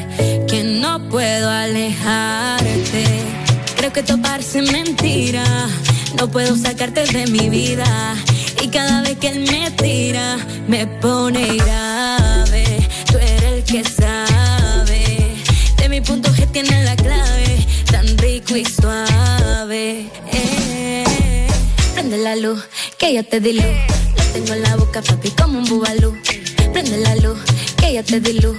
que 0.48 0.64
no 0.64 1.08
puedo 1.10 1.48
alejarte. 1.48 3.06
Creo 3.78 3.94
que 3.94 4.02
toparse 4.02 4.64
mentira. 4.64 5.44
No 6.18 6.28
puedo 6.28 6.56
sacarte 6.56 7.06
de 7.06 7.28
mi 7.28 7.50
vida. 7.50 8.16
Y 8.64 8.68
cada 8.70 9.02
vez 9.04 9.18
que 9.20 9.28
él 9.28 9.46
me 9.52 9.70
tira, 9.72 10.38
me 10.68 10.88
pone 10.88 11.58
grave. 11.58 12.66
Tú 13.12 13.18
eres 13.20 13.44
el 13.44 13.64
que 13.64 13.84
sabe. 13.84 15.36
De 15.78 15.88
mi 15.88 16.02
punto 16.02 16.32
G 16.34 16.48
tiene 16.52 16.84
la 16.84 16.96
clave. 16.96 17.66
Tan 17.92 18.18
rico 18.18 18.56
y 18.56 18.66
suave. 18.66 20.10
Eh. 20.32 20.81
Prende 22.12 22.26
la 22.26 22.36
luz, 22.36 22.62
que 22.98 23.14
ya 23.14 23.24
te 23.24 23.40
di. 23.40 23.54
Lo 23.54 23.64
tengo 24.34 24.54
en 24.54 24.64
la 24.64 24.76
boca, 24.76 25.02
papi, 25.02 25.30
como 25.30 25.60
un 25.60 25.64
bubalú. 25.64 26.14
Prende 26.74 26.98
la 26.98 27.16
luz, 27.16 27.40
que 27.78 27.94
ya 27.94 28.04
te 28.04 28.20
di. 28.20 28.34
Lo 28.34 28.54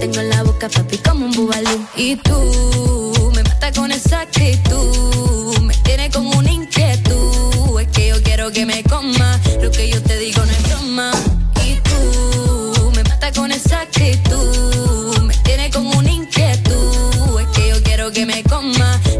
tengo 0.00 0.18
en 0.18 0.28
la 0.30 0.42
boca, 0.42 0.68
papi, 0.68 0.98
como 0.98 1.26
un 1.26 1.30
bubalú. 1.30 1.86
Y 1.94 2.16
tú 2.16 3.30
me 3.36 3.44
matas 3.44 3.78
con 3.78 3.92
esa 3.92 4.22
actitud. 4.22 5.60
Me 5.60 5.74
tiene 5.84 6.10
como 6.10 6.30
una 6.38 6.50
inquietud. 6.50 7.80
Es 7.80 7.86
que 7.92 8.08
yo 8.08 8.20
quiero 8.20 8.50
que 8.50 8.66
me 8.66 8.82
coma. 8.82 9.40
Lo 9.62 9.70
que 9.70 9.88
yo 9.88 10.02
te 10.02 10.18
digo 10.18 10.44
no 10.44 10.50
es 10.50 10.62
broma. 10.64 11.12
Y 11.64 11.76
tú 11.76 12.90
me 12.96 13.04
matas 13.04 13.30
con 13.38 13.52
esa 13.52 13.82
actitud. 13.82 14.77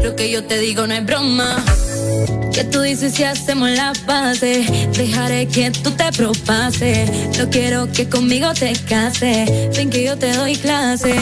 Lo 0.09 0.15
que 0.15 0.31
yo 0.31 0.43
te 0.43 0.57
digo 0.57 0.87
no 0.87 0.95
es 0.95 1.05
broma. 1.05 1.63
¿Qué 2.51 2.63
tú 2.63 2.81
dices 2.81 3.13
si 3.13 3.23
hacemos 3.25 3.69
la 3.69 3.93
base? 4.07 4.65
Dejaré 4.97 5.47
que 5.47 5.69
tú 5.69 5.91
te 5.91 6.11
propases. 6.13 7.37
No 7.37 7.47
quiero 7.51 7.91
que 7.91 8.09
conmigo 8.09 8.51
te 8.55 8.73
cases. 8.89 9.47
Ven 9.77 9.91
que 9.91 10.03
yo 10.03 10.17
te 10.17 10.33
doy 10.33 10.55
clases. 10.55 11.13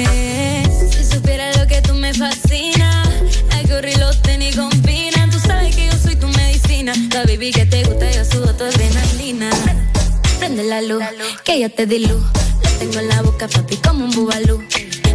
Si 0.89 1.03
supieras 1.03 1.57
lo 1.57 1.67
que 1.67 1.81
tú 1.81 1.95
me 1.95 2.13
fascinas, 2.13 3.09
algo 3.51 3.75
lo 3.99 4.37
ni 4.37 4.51
combinan. 4.53 5.31
Tú 5.31 5.39
sabes 5.39 5.75
que 5.75 5.87
yo 5.87 5.93
soy 6.01 6.15
tu 6.15 6.29
medicina. 6.29 6.93
La 7.13 7.25
baby 7.25 7.51
que 7.51 7.65
te 7.65 7.83
gusta, 7.83 8.09
yo 8.09 8.23
sudo 8.23 8.55
tu 8.55 8.63
adrenalina. 8.63 9.49
Prende 10.39 10.63
la 10.63 10.81
luz, 10.81 11.03
que 11.43 11.59
ya 11.59 11.67
te 11.67 11.85
di 11.85 12.07
luz. 12.07 12.23
Lo 12.63 12.69
tengo 12.79 12.99
en 12.99 13.09
la 13.09 13.21
boca, 13.21 13.49
papi, 13.49 13.75
como 13.75 14.05
un 14.05 14.11
bubalú. 14.11 14.63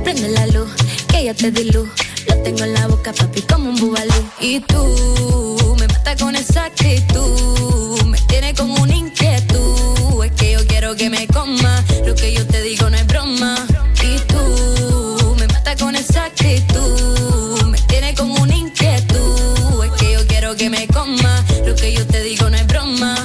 Prende 0.04 0.28
la 0.28 0.46
luz, 0.48 0.68
que 1.08 1.24
ya 1.24 1.32
te 1.32 1.50
di 1.50 1.70
luz. 1.70 1.88
Lo 2.28 2.36
tengo 2.42 2.64
en 2.64 2.74
la 2.74 2.86
boca, 2.86 3.12
papi, 3.12 3.42
como 3.42 3.70
un 3.70 3.76
bubalú. 3.76 4.12
Y 4.40 4.60
tú 4.60 5.76
me 5.78 5.86
mata 5.88 6.16
con 6.16 6.36
esa 6.36 6.66
actitud. 6.66 8.02
Me 8.04 8.18
tiene 8.28 8.54
como 8.54 8.74
una 8.82 8.94
inquietud. 8.94 10.24
Es 10.24 10.32
que 10.32 10.52
yo 10.52 10.66
quiero 10.66 10.94
que 10.96 11.10
me 11.10 11.26
coma. 11.26 11.84
Lo 12.06 12.14
que 12.14 12.32
yo 12.32 12.46
te 12.46 12.62
digo 12.62 12.88
no 12.90 12.96
es 12.96 13.06
broma. 13.06 13.54
Y 14.02 14.18
tú 14.30 15.34
me 15.38 15.46
mata 15.48 15.76
con 15.76 15.94
esa 15.96 16.26
actitud. 16.26 17.62
Me 17.68 17.78
tiene 17.82 18.14
como 18.14 18.34
una 18.34 18.54
inquietud. 18.54 19.84
Es 19.84 19.92
que 19.92 20.12
yo 20.12 20.26
quiero 20.26 20.56
que 20.56 20.70
me 20.70 20.86
coma. 20.88 21.44
Lo 21.66 21.74
que 21.74 21.92
yo 21.92 22.06
te 22.06 22.22
digo 22.22 22.48
no 22.50 22.56
es 22.56 22.66
broma. 22.66 23.16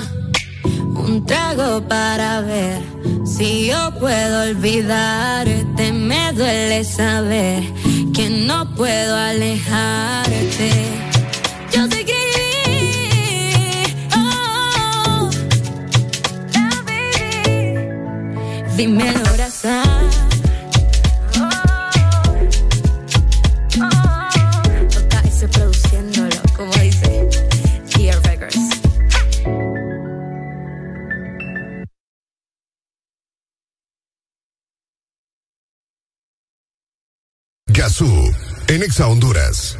Un 0.64 1.26
trago 1.26 1.82
para 1.88 2.42
ver 2.42 2.97
si 3.38 3.68
yo 3.68 3.92
puedo 4.00 4.42
olvidarte. 4.50 5.94
Me 5.94 6.34
duele 6.34 6.84
saber 6.84 7.64
que 8.14 8.30
no 8.30 8.74
puedo 8.76 9.16
alejarte. 9.16 10.72
Yo 11.72 11.88
te 11.88 12.00
escribí, 12.00 13.36
oh, 14.16 15.30
yeah, 16.54 16.84
baby. 16.86 18.76
Dímelo 18.76 19.20
abrazar. 19.30 20.17
Gazú, 37.78 38.34
en 38.70 38.82
Exa 38.82 39.08
Honduras. 39.08 39.78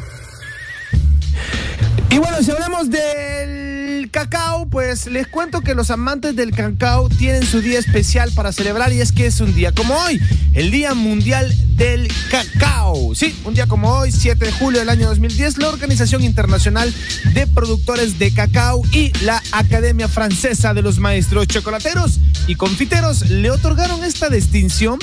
Y 2.10 2.18
bueno, 2.18 2.40
si 2.44 2.52
hablamos 2.52 2.88
del 2.88 3.87
cacao, 4.06 4.66
pues 4.68 5.06
les 5.06 5.26
cuento 5.26 5.60
que 5.60 5.74
los 5.74 5.90
amantes 5.90 6.36
del 6.36 6.52
cacao 6.52 7.08
tienen 7.08 7.44
su 7.44 7.60
día 7.60 7.78
especial 7.78 8.30
para 8.32 8.52
celebrar 8.52 8.92
y 8.92 9.00
es 9.00 9.12
que 9.12 9.26
es 9.26 9.40
un 9.40 9.54
día 9.54 9.72
como 9.72 9.94
hoy, 9.94 10.20
el 10.54 10.70
Día 10.70 10.94
Mundial 10.94 11.52
del 11.76 12.08
Cacao. 12.30 13.14
Sí, 13.14 13.34
un 13.44 13.54
día 13.54 13.66
como 13.66 13.92
hoy, 13.92 14.12
7 14.12 14.44
de 14.44 14.52
julio 14.52 14.80
del 14.80 14.88
año 14.88 15.08
2010, 15.08 15.58
la 15.58 15.68
Organización 15.68 16.22
Internacional 16.22 16.92
de 17.34 17.46
Productores 17.46 18.18
de 18.18 18.32
Cacao 18.32 18.82
y 18.92 19.12
la 19.24 19.42
Academia 19.52 20.08
Francesa 20.08 20.74
de 20.74 20.82
los 20.82 20.98
Maestros 20.98 21.48
Chocolateros 21.48 22.20
y 22.46 22.54
Confiteros 22.54 23.30
le 23.30 23.50
otorgaron 23.50 24.04
esta 24.04 24.28
distinción 24.28 24.98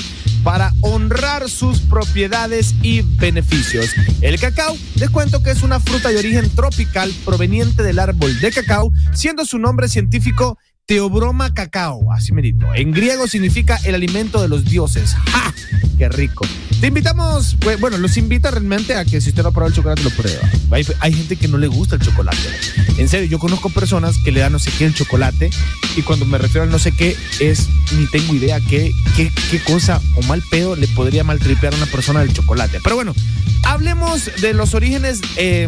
para 0.45 0.74
honrar 0.81 1.49
sus 1.49 1.79
propiedades 1.79 2.76
y 2.83 3.01
beneficios. 3.01 3.90
El 4.22 4.40
cacao, 4.40 4.78
les 4.94 5.10
cuento 5.10 5.42
que 5.42 5.49
es 5.49 5.63
una 5.63 5.79
fruta 5.79 6.10
de 6.10 6.17
origen 6.17 6.51
tropical 6.51 7.11
proveniente 7.26 7.81
del 7.81 7.97
árbol 7.97 8.40
de 8.40 8.51
cacao, 8.51 8.85
siendo 9.14 9.46
su 9.46 9.60
nombre 9.60 9.88
científico 9.88 10.58
Teobroma 10.88 11.51
cacao, 11.51 12.12
así 12.14 12.32
merito. 12.32 12.72
En 12.76 12.92
griego 12.92 13.26
significa 13.26 13.80
el 13.85 13.96
alimento 13.96 14.40
de 14.40 14.48
los 14.48 14.66
dioses. 14.66 15.16
¡Ja! 15.32 15.51
¡Qué 15.98 16.10
rico! 16.10 16.46
Te 16.80 16.88
invitamos, 16.88 17.58
bueno, 17.80 17.98
los 17.98 18.18
invita 18.18 18.51
realmente 18.51 18.94
a 18.94 19.03
que 19.03 19.19
si 19.19 19.30
usted 19.30 19.42
no 19.42 19.50
ha 19.50 19.51
probado 19.51 19.69
el 19.69 19.76
chocolate, 19.76 20.03
lo 20.03 20.12
prueba. 20.12 20.48
Hay, 21.00 21.14
gente 21.14 21.38
que 21.38 21.48
no 21.48 21.58
le 21.58 21.66
gusta 21.66 21.96
el 21.96 22.01
chocolate. 22.01 22.38
En 23.00 23.10
serio, 23.10 23.28
yo 23.28 23.40
conozco 23.40 23.72
personas 23.72 24.16
que 24.24 24.32
le 24.32 24.42
dan 24.42 24.51
no 24.51 24.60
sé 24.60 24.69
qué 24.78 24.85
el 24.85 24.94
chocolate 24.94 25.50
y 25.96 26.03
cuando 26.03 26.28
me 26.28 26.38
refiero 26.38 26.66
al 26.66 26.69
no 26.69 26.78
sé 26.78 26.92
qué 26.92 27.18
es, 27.40 27.68
ni 27.98 28.06
tengo 28.06 28.35
idea 28.35 28.60
qué, 28.60 28.92
qué, 29.16 29.32
qué 29.50 29.60
cosa 29.62 30.00
o 30.16 30.22
mal 30.28 30.44
pedo 30.51 30.76
le 30.76 30.88
podría 30.90 31.24
maltripear 31.24 31.74
a 31.74 31.78
una 31.78 31.88
persona 31.88 32.19
del 32.19 32.32
chocolate. 32.32 32.80
Pero 32.84 32.96
bueno, 32.96 33.16
hablemos 33.64 34.30
de 34.40 34.53
los 34.53 34.76
orígenes 34.76 35.22
eh, 35.38 35.68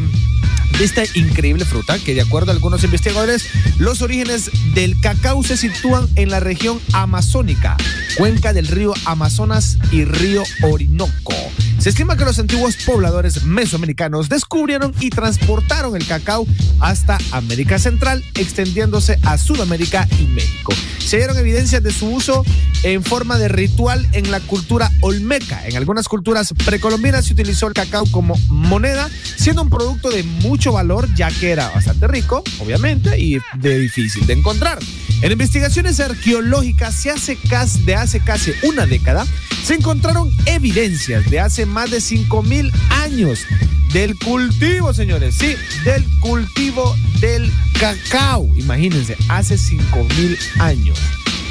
de 0.78 0.86
esta 0.86 1.04
increíble 1.16 1.66
fruta, 1.66 1.98
que 1.98 2.14
de 2.14 2.22
acuerdo 2.22 2.52
a 2.52 2.54
algunos 2.54 2.84
investigadores, 2.84 3.50
los 3.80 4.02
orígenes 4.02 4.52
del 4.76 5.00
cacao 5.08 5.42
se 5.42 5.56
sitúan 5.56 6.06
en 6.18 6.30
la 6.30 6.42
región 6.42 6.82
amazónica, 6.92 7.78
cuenca 8.18 8.52
del 8.52 8.68
río 8.68 8.94
Amazonas 9.06 9.78
y 9.90 10.04
río 10.04 10.44
Orinoco. 10.64 11.34
Se 11.80 11.92
estima 11.92 12.18
que 12.18 12.26
los 12.26 12.40
antiguos 12.40 12.76
pobladores 12.86 13.46
mesoamericanos 13.46 14.28
descubrieron 14.28 14.94
y 15.00 15.10
transportaron 15.10 15.96
el 15.96 16.06
cacao 16.06 16.46
hasta 16.82 17.20
América 17.32 17.80
Central, 17.80 18.22
extendiéndose 18.34 19.18
a 19.24 19.38
Sudamérica 19.38 20.10
y 20.20 20.24
México. 20.24 20.74
Se 21.00 21.16
dieron 21.16 21.38
evidencias 21.38 21.82
de 21.82 21.94
su 21.94 22.10
uso 22.10 22.44
en 22.84 23.02
forma 23.02 23.38
de 23.38 23.48
ritual 23.48 24.06
en 24.12 24.30
la 24.30 24.42
cultura 24.42 24.92
olmeca. 25.00 25.66
En 25.66 25.78
algunas 25.78 26.10
culturas 26.10 26.54
precolombinas 26.66 27.28
se 27.28 27.34
utilizó 27.34 27.68
el 27.68 27.74
cacao 27.74 28.04
como 28.12 28.36
moneda, 28.50 29.10
siendo 29.38 29.62
un 29.62 29.70
producto 29.70 30.10
de 30.10 30.24
mucho 30.24 30.74
valor 30.74 31.08
ya 31.16 31.32
que 31.32 31.52
era 31.52 31.70
bastante 31.70 32.08
rico, 32.08 32.44
obviamente, 32.60 33.18
y 33.18 33.40
de 33.54 33.80
difícil 33.80 34.28
de 34.28 34.34
encontrar. 34.34 34.80
En 35.22 35.32
investigaciones 35.32 36.00
arqueológicas 36.00 36.96
se 36.96 37.10
hace 37.10 37.38
de 37.86 37.96
hace 37.96 38.20
casi 38.20 38.52
una 38.64 38.86
década, 38.86 39.26
se 39.64 39.76
encontraron 39.76 40.32
evidencias 40.46 41.30
de 41.30 41.40
hace 41.40 41.66
más 41.66 41.90
de 41.90 41.98
5.000 41.98 42.72
años 42.90 43.46
del 43.94 44.18
cultivo, 44.18 44.94
señores, 44.94 45.36
sí, 45.36 45.56
del 45.84 46.04
cultivo 46.20 46.96
del 47.20 47.52
cacao. 47.80 48.50
Imagínense, 48.56 49.18
hace 49.30 49.56
5.000 49.56 50.38
años 50.60 51.00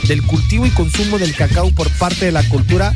del 0.09 0.23
cultivo 0.23 0.67
y 0.67 0.71
consumo 0.71 1.19
del 1.19 1.35
cacao 1.35 1.71
por 1.73 1.91
parte 1.91 2.27
de 2.27 2.33
la 2.33 2.43
cultura 2.49 2.95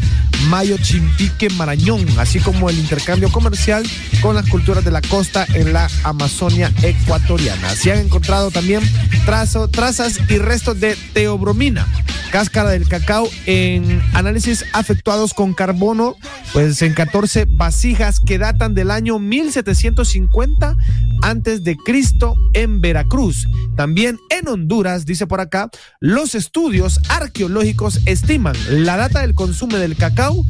Mayo 0.49 0.79
Chimpique 0.79 1.51
Marañón, 1.51 2.07
así 2.19 2.41
como 2.41 2.71
el 2.71 2.79
intercambio 2.79 3.31
comercial 3.31 3.85
con 4.23 4.35
las 4.35 4.49
culturas 4.49 4.85
de 4.85 4.91
la 4.91 5.03
costa 5.03 5.47
en 5.55 5.73
la 5.73 5.89
Amazonia 6.03 6.73
ecuatoriana. 6.83 7.71
Se 7.71 7.93
han 7.93 7.99
encontrado 7.99 8.51
también 8.51 8.83
trazas 9.25 10.19
y 10.29 10.39
restos 10.39 10.81
de 10.81 10.97
teobromina, 11.13 11.87
cáscara 12.31 12.71
del 12.71 12.89
cacao 12.89 13.29
en 13.47 14.03
análisis 14.15 14.65
efectuados 14.79 15.35
con 15.35 15.53
carbono, 15.53 16.17
pues 16.53 16.81
en 16.83 16.95
14 16.95 17.47
vasijas 17.49 18.21
que 18.21 18.39
datan 18.39 18.75
del 18.75 18.91
año 18.91 19.19
1750 19.19 20.77
antes 21.23 21.65
de 21.65 21.77
Cristo 21.77 22.35
en 22.55 22.81
Veracruz. 22.81 23.47
También 23.77 24.19
en 24.31 24.49
Honduras, 24.49 25.05
dice 25.07 25.27
por 25.27 25.41
acá, 25.41 25.71
los 26.01 26.35
estudios 26.35 26.90
arqueológicos 27.09 28.01
estiman 28.07 28.57
la 28.71 28.97
data 28.97 29.21
del 29.21 29.35
consumo 29.35 29.77
del 29.77 29.97
cacao 29.97 30.45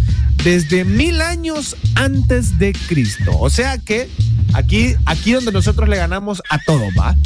desde 0.45 0.85
mil 0.85 1.21
años 1.21 1.77
antes 1.97 2.59
de 2.59 2.73
Cristo. 2.89 3.33
O 3.39 3.51
sea 3.51 3.79
que 3.79 4.09
aquí, 4.55 4.95
aquí 5.05 5.33
donde 5.33 5.53
nosotros 5.53 5.89
le 5.89 5.97
ganamos 5.97 6.43
a 6.49 6.59
todo, 6.59 6.85
¿va? 6.99 7.17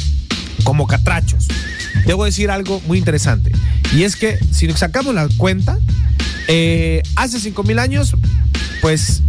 Como 0.63 0.87
catrachos. 0.87 1.47
Debo 2.05 2.25
decir 2.25 2.51
algo 2.51 2.81
muy 2.87 2.97
interesante. 2.97 3.51
Y 3.95 4.03
es 4.03 4.15
que 4.15 4.37
si 4.51 4.69
sacamos 4.73 5.13
la 5.15 5.27
cuenta, 5.37 5.79
eh, 6.47 7.01
hace 7.15 7.39
cinco 7.39 7.63
mil 7.63 7.79
años, 7.79 8.15
pues 8.81 9.21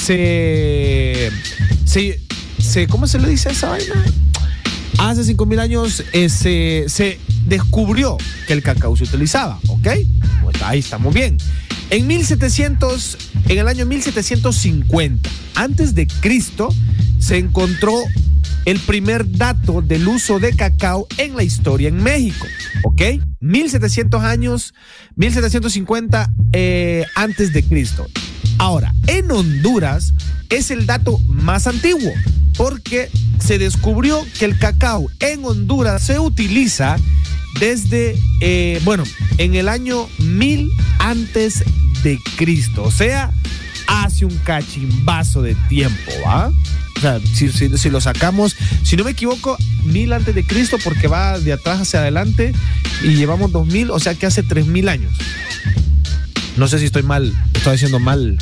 se, 0.00 1.30
se, 1.84 2.20
se- 2.58 2.86
¿Cómo 2.86 3.06
se 3.06 3.18
le 3.18 3.28
dice 3.28 3.48
a 3.48 3.52
esa 3.52 3.68
vaina? 3.70 3.94
Hace 4.98 5.24
cinco 5.24 5.46
mil 5.46 5.58
años 5.58 6.04
eh, 6.12 6.28
se, 6.28 6.84
se 6.88 7.18
descubrió 7.46 8.16
que 8.46 8.52
el 8.52 8.62
cacao 8.62 8.96
se 8.96 9.04
utilizaba, 9.04 9.58
¿ok? 9.68 9.88
Pues 10.42 10.62
ahí 10.62 10.78
estamos 10.78 11.12
bien. 11.12 11.38
En 11.90 12.06
1700, 12.06 13.18
en 13.48 13.58
el 13.58 13.68
año 13.68 13.84
1750, 13.86 15.28
antes 15.54 15.94
de 15.94 16.06
Cristo, 16.06 16.68
se 17.18 17.38
encontró 17.38 17.92
el 18.64 18.78
primer 18.80 19.30
dato 19.36 19.82
del 19.82 20.06
uso 20.08 20.38
de 20.38 20.54
cacao 20.54 21.06
en 21.18 21.36
la 21.36 21.42
historia 21.42 21.88
en 21.88 22.02
México, 22.02 22.46
¿ok? 22.84 23.02
1700 23.40 24.22
años, 24.22 24.74
1750 25.16 26.30
eh, 26.52 27.04
antes 27.14 27.52
de 27.52 27.62
Cristo. 27.62 28.06
Ahora, 28.58 28.94
en 29.06 29.30
Honduras 29.30 30.14
es 30.48 30.70
el 30.70 30.86
dato 30.86 31.18
más 31.28 31.66
antiguo 31.66 32.12
porque 32.56 33.10
se 33.38 33.58
descubrió 33.58 34.24
que 34.38 34.44
el 34.44 34.58
cacao 34.58 35.10
en 35.20 35.44
Honduras 35.44 36.02
se 36.02 36.18
utiliza 36.18 36.96
desde, 37.60 38.18
eh, 38.40 38.80
bueno, 38.84 39.04
en 39.38 39.54
el 39.54 39.68
año 39.68 40.08
1000 40.18 40.72
antes 40.98 41.64
de 42.02 42.18
Cristo, 42.36 42.82
o 42.84 42.90
sea, 42.90 43.30
hace 43.86 44.24
un 44.24 44.36
cachimbazo 44.38 45.42
de 45.42 45.54
tiempo, 45.68 46.10
¿va? 46.26 46.52
O 46.96 47.00
sea, 47.00 47.20
si, 47.34 47.48
si- 47.50 47.90
lo 47.90 48.00
sacamos, 48.00 48.56
si 48.84 48.96
no 48.96 49.04
me 49.04 49.10
equivoco, 49.10 49.56
1000 49.84 50.12
antes 50.12 50.34
de 50.34 50.44
Cristo 50.44 50.78
porque 50.82 51.08
va 51.08 51.38
de 51.38 51.52
atrás 51.52 51.80
hacia 51.80 52.00
adelante 52.00 52.52
y 53.02 53.14
llevamos 53.14 53.50
2000, 53.52 53.90
o 53.90 53.98
sea 53.98 54.14
que 54.14 54.26
hace 54.26 54.42
3000 54.42 54.88
años. 54.88 55.12
No 56.56 56.68
sé 56.68 56.78
si 56.78 56.84
estoy 56.86 57.02
mal, 57.02 57.32
estoy 57.54 57.74
haciendo 57.74 57.98
mal 57.98 58.38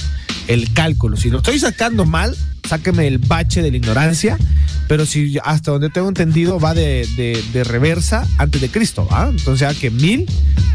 el 0.49 0.73
cálculo. 0.73 1.17
Si 1.17 1.31
lo 1.31 1.39
estoy 1.39 1.59
sacando 1.59 2.05
mal, 2.05 2.37
sáqueme 2.69 3.07
el 3.07 3.19
bache 3.19 3.63
de 3.63 3.71
la 3.71 3.77
ignorancia. 3.77 4.37
pero 4.89 5.07
si 5.07 5.39
hasta 5.45 5.71
donde 5.71 5.89
tengo 5.91 6.09
entendido 6.09 6.59
va 6.59 6.75
de, 6.75 7.07
de- 7.53 7.63
reversa 7.65 8.27
antes 8.39 8.61
de 8.61 8.69
Cristo, 8.69 9.07
¿va? 9.07 9.29
Entonces, 9.29 9.69
a 9.69 9.73
que 9.75 9.89
mil 9.91 10.27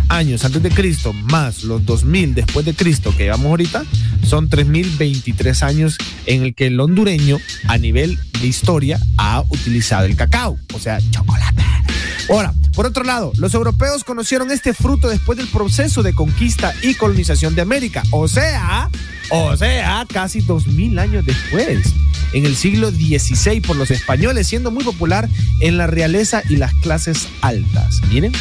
años 0.07 0.45
antes 0.45 0.63
de 0.63 0.69
Cristo 0.69 1.11
más 1.11 1.63
los 1.63 1.83
dos 1.85 2.05
mil 2.05 2.33
después 2.35 2.63
de 2.65 2.73
Cristo 2.73 3.13
que 3.17 3.23
llevamos 3.23 3.47
ahorita, 3.47 3.83
son 4.25 4.47
tres 4.49 4.67
mil 4.67 4.89
veintitrés 4.97 5.63
años 5.63 5.97
en 6.27 6.43
el 6.43 6.55
que 6.55 6.67
el 6.67 6.79
hondureño, 6.79 7.39
a 7.67 7.77
nivel 7.77 8.17
de 8.39 8.47
historia, 8.47 8.97
ha 9.17 9.41
utilizado 9.49 10.05
el 10.05 10.15
cacao, 10.15 10.57
o 10.73 10.79
sea, 10.79 10.99
chocolate. 11.11 11.63
Ahora, 12.29 12.53
por 12.73 12.85
otro 12.85 13.03
lado, 13.03 13.31
los 13.37 13.53
europeos 13.53 14.03
conocieron 14.03 14.51
este 14.51 14.73
fruto 14.73 15.07
después 15.07 15.37
del 15.37 15.47
proceso 15.47 16.03
de 16.03 16.13
conquista 16.13 16.73
y 16.81 16.95
colonización 16.95 17.55
de 17.55 17.61
América, 17.61 18.03
o 18.11 18.27
sea, 18.27 18.89
o 19.29 19.55
sea, 19.55 20.05
casi 20.11 20.41
dos 20.41 20.67
mil 20.67 20.97
años 20.99 21.25
después, 21.25 21.79
en 22.33 22.45
el 22.45 22.55
siglo 22.55 22.91
XVI 22.91 23.61
por 23.61 23.75
los 23.77 23.91
españoles, 23.91 24.47
siendo 24.47 24.71
muy 24.71 24.83
popular 24.83 25.29
en 25.61 25.77
la 25.77 25.87
realeza 25.87 26.41
y 26.49 26.57
las 26.57 26.73
clases 26.75 27.27
altas. 27.41 28.01
Miren, 28.09 28.33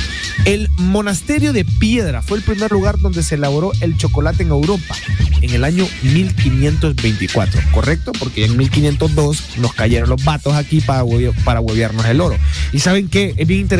el 0.46 0.68
monasterio 0.78 1.52
de 1.52 1.64
Piedra 1.64 2.22
fue 2.22 2.38
el 2.38 2.44
primer 2.44 2.72
lugar 2.72 2.98
donde 2.98 3.22
se 3.22 3.36
elaboró 3.36 3.70
el 3.80 3.96
chocolate 3.96 4.42
en 4.42 4.48
Europa 4.50 4.96
en 5.42 5.50
el 5.50 5.62
año 5.64 5.86
1524, 6.02 7.60
¿correcto? 7.72 8.12
Porque 8.18 8.44
en 8.46 8.56
1502 8.56 9.42
nos 9.58 9.74
cayeron 9.74 10.08
los 10.08 10.24
vatos 10.24 10.54
aquí 10.54 10.80
para, 10.80 11.04
hueve- 11.04 11.32
para 11.44 11.60
huevearnos 11.60 12.04
el 12.06 12.20
oro. 12.20 12.36
Y 12.72 12.80
saben 12.80 13.08
qué, 13.08 13.34
es 13.36 13.46
bien 13.46 13.60
interesante, 13.60 13.73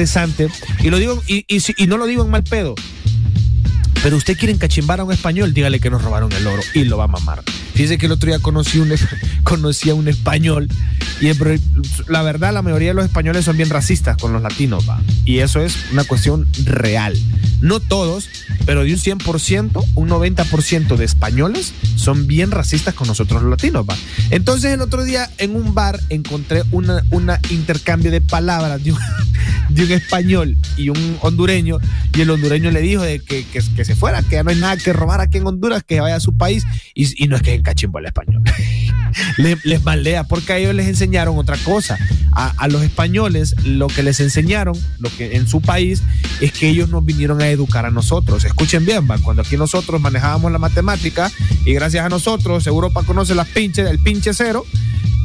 y 0.82 0.90
lo 0.90 0.98
digo, 0.98 1.22
y, 1.26 1.44
y 1.48 1.62
y 1.76 1.86
no 1.86 1.96
lo 1.98 2.06
digo 2.06 2.24
en 2.24 2.30
mal 2.30 2.44
pedo, 2.44 2.74
pero 4.04 4.18
usted 4.18 4.36
quiere 4.36 4.52
encachimbar 4.52 5.00
a 5.00 5.04
un 5.04 5.12
español, 5.14 5.54
dígale 5.54 5.80
que 5.80 5.88
nos 5.88 6.02
robaron 6.02 6.30
el 6.32 6.46
oro 6.46 6.62
y 6.74 6.84
lo 6.84 6.98
va 6.98 7.04
a 7.04 7.08
mamar. 7.08 7.42
Fíjese 7.72 7.96
que 7.96 8.04
el 8.04 8.12
otro 8.12 8.28
día 8.28 8.38
conocí, 8.38 8.78
un, 8.78 8.92
conocí 9.44 9.88
a 9.88 9.94
un 9.94 10.08
español 10.08 10.68
y 11.22 11.28
el- 11.28 11.60
la 12.08 12.20
verdad 12.22 12.52
la 12.52 12.60
mayoría 12.60 12.88
de 12.88 12.94
los 12.94 13.06
españoles 13.06 13.46
son 13.46 13.56
bien 13.56 13.70
racistas 13.70 14.18
con 14.18 14.34
los 14.34 14.42
latinos, 14.42 14.86
va. 14.86 15.00
Y 15.24 15.38
eso 15.38 15.60
es 15.62 15.74
una 15.90 16.04
cuestión 16.04 16.46
real. 16.64 17.18
No 17.62 17.80
todos, 17.80 18.28
pero 18.66 18.84
de 18.84 18.92
un 18.92 18.98
100%, 18.98 19.84
un 19.94 20.08
90% 20.10 20.96
de 20.96 21.04
españoles 21.06 21.72
son 21.96 22.26
bien 22.26 22.50
racistas 22.50 22.92
con 22.92 23.06
nosotros 23.08 23.40
los 23.40 23.50
latinos, 23.52 23.86
va. 23.88 23.96
Entonces 24.28 24.72
el 24.74 24.82
otro 24.82 25.02
día 25.02 25.30
en 25.38 25.56
un 25.56 25.72
bar 25.72 25.98
encontré 26.10 26.62
una, 26.72 27.02
una 27.10 27.40
intercambio 27.48 28.10
de 28.10 28.20
palabras 28.20 28.84
de 28.84 28.92
un, 28.92 28.98
de 29.70 29.84
un 29.84 29.92
español 29.92 30.58
y 30.76 30.90
un 30.90 31.16
hondureño 31.22 31.78
y 32.14 32.20
el 32.20 32.28
hondureño 32.30 32.70
le 32.70 32.82
dijo 32.82 33.02
de 33.02 33.20
que, 33.20 33.44
que, 33.46 33.62
que 33.74 33.84
se 33.84 33.93
fuera, 33.94 34.22
que 34.22 34.36
ya 34.36 34.42
no 34.42 34.50
hay 34.50 34.56
nada 34.56 34.76
que 34.76 34.92
robar 34.92 35.20
aquí 35.20 35.38
en 35.38 35.46
Honduras, 35.46 35.82
que 35.82 36.00
vaya 36.00 36.16
a 36.16 36.20
su 36.20 36.36
país 36.36 36.64
y, 36.94 37.26
no 37.28 37.36
es 37.36 37.42
que 37.42 37.54
encachimbo 37.54 37.98
el 37.98 38.06
español. 38.06 38.42
Le- 39.38 39.58
les 39.62 39.82
maldea 39.84 40.24
porque 40.24 40.52
a 40.54 40.58
ellos 40.58 40.74
les 40.74 40.88
enseñaron 40.88 41.38
otra 41.38 41.56
cosa. 41.58 41.96
A, 42.32 42.66
los 42.66 42.82
españoles 42.82 43.54
lo 43.64 43.86
que 43.86 44.02
les 44.02 44.18
enseñaron, 44.18 44.76
lo 44.98 45.08
que 45.16 45.36
en 45.36 45.46
su 45.46 45.60
país, 45.60 46.02
es 46.40 46.50
que 46.52 46.68
ellos 46.68 46.88
nos 46.88 47.04
vinieron 47.04 47.40
a 47.40 47.48
educar 47.48 47.86
a 47.86 47.90
nosotros. 47.92 48.44
Escuchen 48.44 48.84
bien, 48.84 49.06
cuando 49.22 49.42
aquí 49.42 49.56
nosotros 49.56 50.00
manejábamos 50.00 50.50
la 50.50 50.58
matemática 50.58 51.30
y 51.64 51.74
gracias 51.74 52.04
a 52.04 52.08
nosotros 52.08 52.66
Europa 52.66 53.02
conoce 53.04 53.34
las 53.36 53.46
pinches, 53.48 53.88
el 53.88 54.00
pinche 54.00 54.34
cero. 54.34 54.64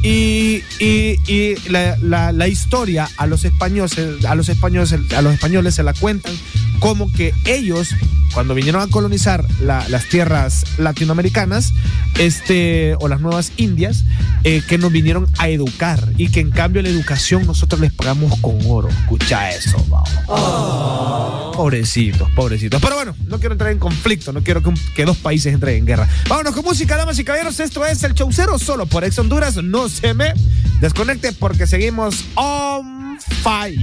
Y, 0.02 0.62
y- 0.78 1.56
la- 1.68 2.32
la 2.32 2.48
historia 2.48 3.08
a 3.16 3.26
los 3.26 3.44
españoles, 3.44 3.98
a 4.26 4.34
los 4.34 4.48
españoles, 4.48 4.94
a 5.16 5.20
los 5.22 5.34
españoles 5.34 5.74
se 5.74 5.82
la 5.82 5.92
cuentan 5.94 6.32
como 6.80 7.12
que 7.12 7.32
ellos, 7.44 7.90
cuando 8.34 8.54
vinieron 8.54 8.82
a 8.82 8.86
colonizar 8.88 9.44
la- 9.60 9.86
las 9.88 10.06
tierras 10.08 10.64
latinoamericanas, 10.78 11.72
este, 12.18 12.94
o 13.00 13.08
las 13.08 13.20
nuevas 13.20 13.52
Indias, 13.56 14.04
eh, 14.44 14.62
que 14.66 14.78
nos 14.78 14.90
vinieron 14.90 15.26
a 15.38 15.48
educar 15.48 16.02
y 16.16 16.28
que 16.30 16.40
en 16.40 16.50
cambio 16.50 16.82
la 16.82 16.88
educación 16.88 17.46
nosotros 17.46 17.80
les 17.80 17.92
pagamos 17.92 18.36
con 18.40 18.58
oro. 18.66 18.88
Escucha 18.88 19.50
eso, 19.50 19.84
vamos. 19.88 21.54
Pobrecitos, 21.56 22.30
pobrecitos. 22.30 22.80
Pero 22.80 22.96
bueno, 22.96 23.14
no 23.26 23.38
quiero 23.38 23.52
entrar 23.54 23.70
en 23.72 23.78
conflicto, 23.78 24.32
no 24.32 24.42
quiero 24.42 24.62
que, 24.62 24.70
un- 24.70 24.80
que 24.94 25.04
dos 25.04 25.16
países 25.18 25.52
entren 25.52 25.76
en 25.76 25.86
guerra. 25.86 26.08
Vámonos 26.28 26.54
con 26.54 26.64
música, 26.64 26.96
damas 26.96 27.18
y 27.18 27.24
caballeros. 27.24 27.60
Esto 27.60 27.84
es 27.84 28.02
el 28.02 28.14
Chaucero 28.14 28.58
solo 28.58 28.86
por 28.86 29.04
Ex 29.04 29.18
Honduras. 29.18 29.56
No 29.62 29.88
se 29.88 30.14
me 30.14 30.32
desconecte 30.80 31.32
porque 31.32 31.66
seguimos 31.66 32.24
on 32.34 33.18
fire. 33.42 33.76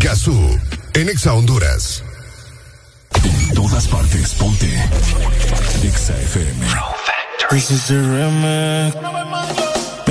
Gazú, 0.00 0.58
en 0.96 1.10
Exa 1.10 1.34
Honduras. 1.34 2.02
En 3.22 3.54
todas 3.54 3.86
partes, 3.88 4.34
ponte. 4.34 4.66
Exa 5.82 6.14
FM. 6.14 6.66
This 7.50 7.70
is 7.70 7.86
the 7.86 7.96
remix. 7.96 9.65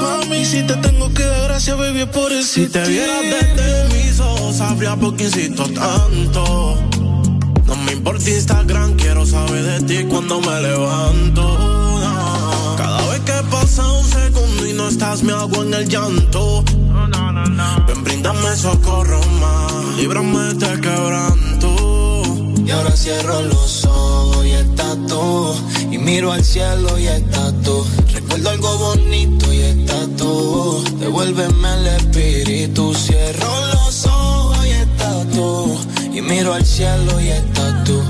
Mami. 0.00 0.44
Si 0.44 0.62
te 0.62 0.74
tengo 0.76 1.12
que 1.12 1.24
dar 1.24 1.48
gracias, 1.48 1.76
baby, 1.76 2.00
es 2.00 2.06
por 2.08 2.32
eso. 2.32 2.54
Si 2.54 2.66
te 2.68 2.82
vieras 2.86 3.22
desde 3.22 3.96
mis 3.96 4.20
ojos, 4.20 4.56
sabría 4.56 4.96
por 4.96 5.16
qué 5.16 5.24
insisto 5.24 5.64
tanto. 5.64 6.76
No 7.66 7.76
me 7.84 7.92
importa 7.92 8.30
Instagram, 8.30 8.96
quiero 8.96 9.26
saber 9.26 9.62
de 9.62 9.80
ti 9.82 10.04
cuando 10.08 10.40
me 10.40 10.60
levanto. 10.60 11.42
no. 11.42 12.74
Cada 12.76 13.06
vez 13.10 13.20
que 13.20 13.32
pasa 13.50 13.86
un 13.86 14.04
segundo 14.04 14.66
y 14.66 14.72
no 14.72 14.88
estás, 14.88 15.22
me 15.22 15.32
hago 15.32 15.62
en 15.62 15.74
el 15.74 15.88
llanto. 15.88 16.64
Ven, 17.86 18.04
bríndame 18.04 18.56
socorro 18.56 19.20
más, 19.40 19.96
líbrame 19.96 20.38
de 20.38 20.48
este 20.52 20.80
quebranto. 20.80 22.22
Y 22.64 22.70
ahora 22.70 22.96
cierro 22.96 23.42
los 23.42 23.84
ojos 23.84 24.07
Y 25.90 25.98
miro 25.98 26.32
al 26.32 26.42
cielo 26.42 26.98
y 26.98 27.06
estás 27.06 27.52
tú. 27.62 27.84
Recuerdo 28.12 28.50
algo 28.50 28.78
bonito 28.78 29.52
y 29.52 29.60
estás 29.60 30.08
tú. 30.16 30.82
Devuélveme 30.98 31.74
el 31.74 31.86
espíritu. 31.88 32.94
Cierro 32.94 33.66
los 33.74 34.06
ojos 34.06 34.66
y 34.66 34.70
estás 34.70 35.28
tú. 35.30 35.78
Y 36.12 36.22
miro 36.22 36.54
al 36.54 36.64
cielo 36.64 37.20
y 37.20 37.28
estás 37.28 37.84
tú. 37.84 38.00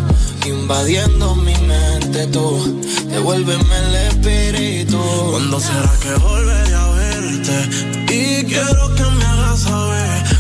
Invadiendo 0.46 1.34
mi 1.34 1.54
mente 1.54 2.28
tú. 2.28 2.80
Devuélveme 3.10 3.76
el 3.88 3.94
espíritu. 4.10 4.98
¿Cuándo 5.30 5.58
será 5.58 5.92
que 6.00 6.14
volveré 6.14 6.74
a 6.74 6.88
verte? 6.90 8.14
Y 8.14 8.44
quiero 8.44 8.94
que 8.94 8.97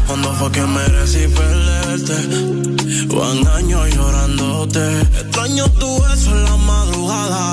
cuándo 0.08 0.32
fue 0.32 0.50
que 0.50 0.62
merecí 0.62 1.28
perderte. 1.28 2.16
Van 3.14 3.46
años 3.48 3.94
llorándote. 3.94 5.00
Extraño 5.00 5.68
tu 5.80 6.02
beso 6.02 6.30
en 6.30 6.44
la 6.44 6.56
madrugada. 6.56 7.44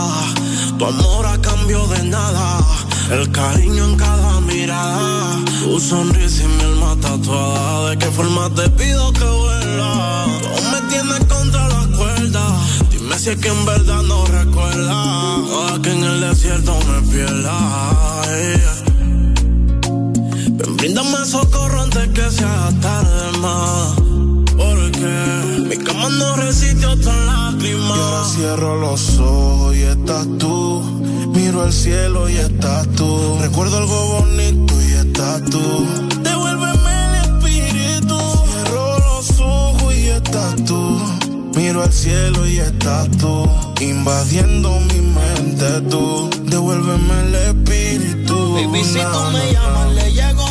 Tu 0.77 0.85
amor 0.85 1.25
a 1.27 1.37
cambio 1.41 1.85
de 1.87 2.03
nada. 2.03 2.65
El 3.11 3.29
cariño 3.31 3.83
en 3.85 3.97
cada 3.97 4.39
mirada. 4.41 5.39
Tu 5.63 5.79
sonrisa 5.79 6.43
y 6.43 6.47
mi 6.47 6.63
alma 6.63 6.95
tatuada. 7.01 7.89
¿De 7.89 7.97
qué 7.97 8.07
forma 8.07 8.49
te 8.55 8.69
pido 8.69 9.11
que 9.11 9.29
vuelva? 9.43 10.25
Tú 10.55 10.63
me 10.71 10.81
tienes 10.89 11.19
contra 11.25 11.67
la 11.67 11.97
cuerda. 11.97 12.43
Dime 12.89 13.19
si 13.19 13.29
es 13.31 13.37
que 13.37 13.49
en 13.49 13.65
verdad 13.65 14.01
no 14.03 14.25
recuerda. 14.25 14.97
O 15.57 15.81
que 15.81 15.91
en 15.91 16.03
el 16.03 16.21
desierto 16.21 16.73
me 16.87 17.01
pierda. 17.11 18.84
Ven, 20.85 20.93
bríndame 20.93 21.25
socorro 21.25 21.81
antes 21.81 22.09
que 22.09 22.29
sea 22.29 22.69
tarde 22.79 23.37
más. 23.39 23.95
Porque 24.55 25.67
mi 25.67 25.77
cama 25.83 26.09
no 26.09 26.35
resiste 26.35 26.85
otra 26.85 27.11
lágrima. 27.25 27.95
Y 27.95 27.99
ahora 27.99 28.23
cierro 28.25 28.79
los 28.79 29.17
ojos 29.17 29.75
y 29.75 29.81
estás 29.81 30.27
tú. 30.37 30.83
Miro 31.33 31.63
al 31.63 31.73
cielo 31.73 32.29
y 32.29 32.37
estás 32.37 32.87
tú. 32.89 33.35
Recuerdo 33.41 33.79
algo 33.79 34.21
bonito 34.21 34.73
y 34.79 34.93
estás 34.93 35.43
tú. 35.45 35.87
Devuélveme 36.21 37.05
el 37.07 37.15
espíritu. 37.31 38.19
Cierro 38.45 38.99
los 38.99 39.39
ojos 39.39 39.95
y 39.95 40.07
estás 40.09 40.55
tú. 40.65 40.99
Miro 41.55 41.81
al 41.81 41.93
cielo 41.93 42.45
y 42.45 42.59
estás 42.59 43.09
tú. 43.17 43.49
Invadiendo 43.81 44.79
mi 44.81 45.01
mente 45.01 45.81
tú. 45.89 46.29
Devuélveme 46.43 47.21
el 47.21 47.35
espíritu. 47.35 48.53
Baby, 48.53 48.83
si 48.83 48.99
tú 48.99 49.31
me 49.33 49.51
llamas, 49.51 50.14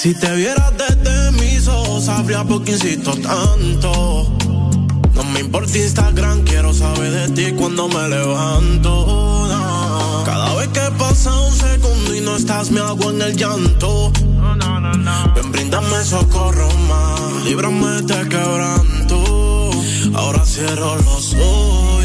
Si 0.00 0.14
te 0.14 0.32
vieras 0.32 0.72
desde 0.76 1.32
mis 1.32 1.66
ojos, 1.66 2.04
sabría 2.04 2.44
por 2.44 2.62
qué 2.62 2.70
insisto 2.70 3.10
tanto. 3.16 4.32
No 5.12 5.24
me 5.32 5.40
importa 5.40 5.76
Instagram, 5.76 6.44
quiero 6.44 6.72
saber 6.72 7.10
de 7.10 7.28
ti 7.30 7.56
cuando 7.56 7.88
me 7.88 8.08
levanto. 8.08 9.48
no. 9.50 10.22
Cada 10.24 10.54
vez 10.54 10.68
que 10.68 10.88
pasa 10.96 11.34
un 11.34 11.52
segundo 11.52 12.14
y 12.14 12.20
no 12.20 12.36
estás, 12.36 12.70
me 12.70 12.78
hago 12.78 13.10
en 13.10 13.22
el 13.22 13.36
llanto. 13.36 14.12
Ven, 15.34 15.50
bríndame 15.50 16.04
socorro 16.04 16.68
más, 16.88 17.44
líbrame 17.44 18.02
de 18.02 18.28
quebranto. 18.28 19.70
Ahora 20.14 20.46
cierro 20.46 20.94
los 20.94 21.34
ojos 21.34 21.97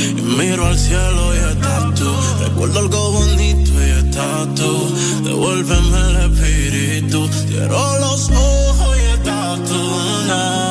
Y 0.00 0.22
miro 0.22 0.66
al 0.66 0.78
cielo 0.78 1.34
y 1.34 1.38
estás 1.52 1.94
tú. 1.94 2.12
Recuerdo 2.40 2.78
algo 2.80 3.12
bonito 3.12 3.70
y 3.72 3.90
estás 3.90 4.54
tú. 4.54 4.94
Devuélveme 5.24 6.00
el 6.10 6.16
espíritu. 6.32 7.28
Cierro 7.28 7.98
los 8.00 8.30
ojos 8.30 8.96
y 8.96 9.00
estás 9.16 9.64
tú. 9.64 9.80
No. 10.28 10.64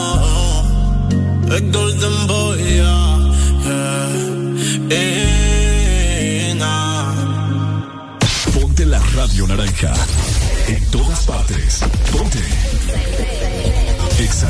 Golden 1.72 2.28
Boy, 2.28 2.64
yeah. 2.64 3.14
Ponte 8.54 8.86
la 8.86 9.00
radio 9.16 9.48
naranja. 9.48 9.94
En 10.68 10.86
todas 10.92 11.22
partes. 11.22 11.80
Ponte. 12.12 12.40
Exa 14.20 14.50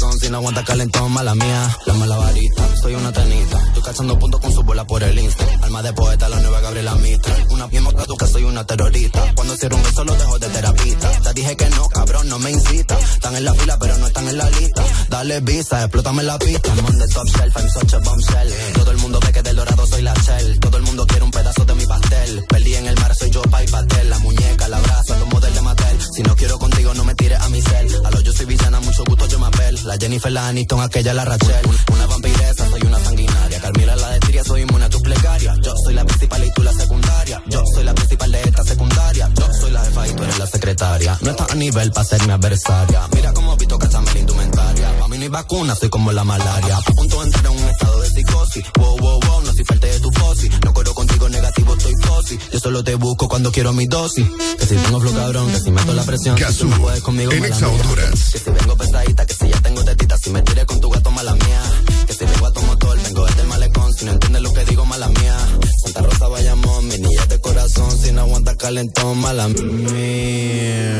corazón, 0.00 0.20
si 0.20 0.30
no 0.30 0.38
aguanta 0.38 0.64
calentón, 0.64 1.12
mala 1.12 1.34
mía. 1.34 1.78
La 1.86 1.94
mala 1.94 2.16
varita, 2.16 2.76
soy 2.80 2.94
una 2.94 3.12
tenista. 3.12 3.58
Estoy 3.66 3.82
cachando 3.82 4.18
puntos 4.18 4.40
con 4.40 4.52
su 4.52 4.62
bola 4.62 4.86
por 4.86 5.02
el 5.02 5.18
Insta. 5.18 5.44
Alma 5.62 5.82
de 5.82 5.92
poeta, 5.92 6.28
la 6.28 6.40
nueva 6.40 6.60
Gabriela 6.60 6.94
Mistral. 6.96 7.46
Una 7.50 7.66
misma 7.66 7.90
que 8.18 8.26
soy 8.26 8.44
una 8.44 8.64
terrorista. 8.64 9.34
Cuando 9.34 9.56
cierro 9.56 9.76
un 9.76 9.82
beso 9.82 10.04
lo 10.04 10.14
dejo 10.14 10.38
de 10.38 10.48
terapista. 10.48 11.10
Te 11.22 11.34
dije 11.34 11.56
que 11.56 11.70
no, 11.70 11.88
cabrón, 11.88 12.28
no 12.28 12.38
me 12.38 12.50
incita. 12.50 12.98
Están 12.98 13.36
en 13.36 13.44
la 13.44 13.54
fila, 13.54 13.78
pero 13.78 13.96
no 13.98 14.06
están 14.06 14.28
en 14.28 14.38
la 14.38 14.50
lista. 14.50 14.84
Dale 15.08 15.40
visa, 15.40 15.82
explótame 15.82 16.22
la 16.22 16.38
pista. 16.38 16.70
I'm 16.70 16.86
on 16.86 17.08
top 17.08 17.28
shelf, 17.28 17.56
I'm 17.56 17.68
such 17.68 17.94
a 17.94 17.98
bombshell. 17.98 18.52
Todo 18.74 18.90
el 18.90 18.98
mundo 18.98 19.20
ve 19.24 19.32
que 19.32 19.42
del 19.42 19.56
dorado 19.56 19.86
soy 19.86 20.02
la 20.02 20.14
shell. 20.14 20.60
Todo 20.60 20.76
el 20.76 20.82
mundo 20.82 21.06
quiere 21.06 21.24
un 21.24 21.30
pedazo 21.30 21.64
de 21.64 21.74
mi 21.74 21.86
pastel. 21.86 22.44
Perdí 22.48 22.74
en 22.74 22.86
el 22.86 22.94
mar, 22.96 23.14
soy 23.14 23.30
yo, 23.30 23.42
pa' 23.42 23.62
y 23.62 23.66
pastel. 23.68 24.10
La 24.10 24.18
muñeca, 24.18 24.68
la 24.68 24.78
brasa, 24.80 25.18
los 25.18 25.28
modelos 25.28 25.54
de 25.54 25.62
Mattel. 25.62 25.98
Si 26.12 26.22
no 26.22 26.36
quiero 26.36 26.58
contigo, 26.58 26.94
no 26.94 27.04
me 27.04 27.14
tires 27.14 27.40
a 27.40 27.48
mi 27.48 27.60
cel. 27.62 27.88
A 28.04 28.10
lo 28.10 28.20
yo 28.20 28.32
soy 28.32 28.46
villana, 28.46 28.80
mucho 28.80 29.04
gusto, 29.04 29.26
yo 29.26 29.38
me 29.38 29.46
apel. 29.46 29.78
La 29.90 29.96
Jennifer, 29.98 30.30
la 30.30 30.46
Aniston, 30.46 30.80
aquella, 30.80 31.12
la 31.12 31.24
Rachel. 31.24 31.66
Una 31.92 32.06
vampiresa, 32.06 32.70
soy 32.70 32.80
una 32.86 33.00
sanguinaria. 33.00 33.60
Carmila, 33.60 33.96
la 33.96 34.10
de 34.10 34.44
soy 34.44 34.62
inmune 34.62 34.84
a 34.84 34.88
tus 34.88 35.02
plegarias. 35.02 35.58
Yo 35.62 35.74
soy 35.84 35.94
la 35.94 36.04
principal 36.04 36.44
y 36.44 36.50
tú 36.52 36.62
la 36.62 36.72
secundaria. 36.72 37.42
Yo 37.48 37.64
soy 37.74 37.84
la 37.84 37.94
principal 37.94 38.30
de 38.30 38.40
esta 38.40 38.64
secundaria. 38.64 39.30
Yo 39.34 39.48
soy 39.60 39.70
la 39.72 39.84
jefa 39.84 40.08
y 40.08 40.12
tú 40.12 40.22
eres 40.22 40.38
la 40.38 40.46
secretaria. 40.46 41.18
No 41.22 41.30
estás 41.30 41.50
a 41.50 41.54
nivel 41.56 41.90
para 41.90 42.06
ser 42.06 42.24
mi 42.24 42.32
adversaria. 42.32 43.08
Mira 43.14 43.32
cómo 43.32 43.56
Vito 43.56 43.78
cachame 43.78 44.12
la 44.14 44.20
indumentaria. 44.20 44.98
Pa' 44.98 45.08
mí 45.08 45.16
no 45.18 45.22
hay 45.24 45.28
vacuna, 45.28 45.74
soy 45.74 45.88
como 45.88 46.12
la 46.12 46.22
malaria. 46.22 46.76
A 46.76 46.82
punto 46.82 47.18
de 47.18 47.26
entrar 47.26 47.46
en 47.46 47.62
un 47.62 47.68
estado 47.68 48.00
de 48.00 48.10
psicosis. 48.10 48.64
Wow, 48.78 48.96
wow, 48.98 49.20
wow, 49.20 49.42
no 49.42 49.52
soy 49.52 49.64
parte 49.64 49.86
de 49.88 50.00
tu 50.00 50.10
fosi. 50.12 50.48
No 50.64 50.72
corro 50.72 50.94
contigo 50.94 51.28
negativo, 51.28 51.74
estoy 51.74 51.94
fosi. 52.00 52.38
Yo 52.52 52.60
solo 52.60 52.84
te 52.84 52.94
busco 52.94 53.28
cuando 53.28 53.50
quiero 53.50 53.72
mi 53.72 53.86
dosis. 53.86 54.26
Que 54.58 54.66
si 54.66 54.76
tengo 54.76 55.00
flow 55.00 55.14
cabrón, 55.14 55.50
que 55.50 55.58
si 55.58 55.70
meto 55.72 55.92
la 55.92 56.04
presión. 56.04 56.38
si 56.38 56.58
tú 56.58 56.68
no 56.68 56.78
puedes 56.78 57.02
conmigo, 57.02 57.32
en 57.32 57.42
mía. 57.42 57.56
Honduras. 57.56 58.30
Que 58.32 58.38
si 58.38 58.50
vengo 58.50 58.76
pesadita, 58.76 59.26
que 59.26 59.34
si 59.34 59.48
ya 59.48 59.60
tengo 59.60 59.79
Si 60.22 60.28
me 60.28 60.42
tiré 60.42 60.66
con 60.66 60.78
tu 60.82 60.90
gato, 60.90 61.10
mala 61.12 61.32
mía. 61.32 61.62
Que 62.06 62.12
si 62.12 62.24
a 62.24 62.50
tu 62.50 62.60
motor, 62.60 63.02
vengo 63.02 63.24
desde 63.24 63.40
el 63.40 63.48
malecón. 63.48 63.94
Si 63.94 64.04
no 64.04 64.12
entiendes 64.12 64.42
lo 64.42 64.52
que 64.52 64.64
digo, 64.66 64.84
mala 64.84 65.08
mía. 65.08 65.36
Santa 65.82 66.02
Rosa 66.02 66.28
Bayamón, 66.28 66.88
mi 66.88 66.98
niña 66.98 67.24
de 67.24 67.40
corazón. 67.40 67.98
Si 67.98 68.12
no 68.12 68.20
aguanta 68.20 68.54
calentón, 68.54 69.18
mala 69.18 69.48
mía. 69.48 70.90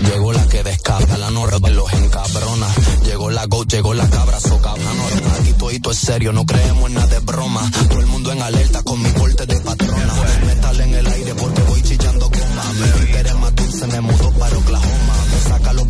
Llegó 0.00 0.32
la 0.32 0.46
que 0.46 0.62
descabra, 0.62 1.18
la 1.18 1.30
no 1.30 1.44
los 1.46 1.92
encabrona. 1.92 2.66
Llegó 3.04 3.28
la 3.28 3.44
go, 3.44 3.64
llegó 3.64 3.92
la 3.92 4.08
cabra, 4.08 4.40
so 4.40 4.58
cabrano. 4.62 5.04
Aquí 5.40 5.52
todo 5.52 5.92
es 5.92 5.98
serio, 5.98 6.32
no 6.32 6.46
creemos 6.46 6.88
en 6.88 6.94
nada 6.94 7.06
de 7.08 7.18
broma. 7.18 7.70
Todo 7.90 8.00
el 8.00 8.06
mundo 8.06 8.32
en 8.32 8.40
alerta 8.40 8.82
con 8.82 9.02
mi 9.02 9.10
corte 9.10 9.44
de 9.44 9.60
patrona. 9.60 10.14
Metal 10.46 10.80
en 10.80 10.94
el 10.94 11.06
aire 11.06 11.34
porque 11.34 11.62
voy 11.64 11.82
chillando 11.82 12.30
goma. 12.30 12.64
Mi 12.72 13.00
interés 13.06 13.34
más 13.38 13.54
dulce 13.54 13.86
me 13.88 14.00
mudó 14.00 14.30
para 14.38 14.56
Oklahoma. 14.56 14.83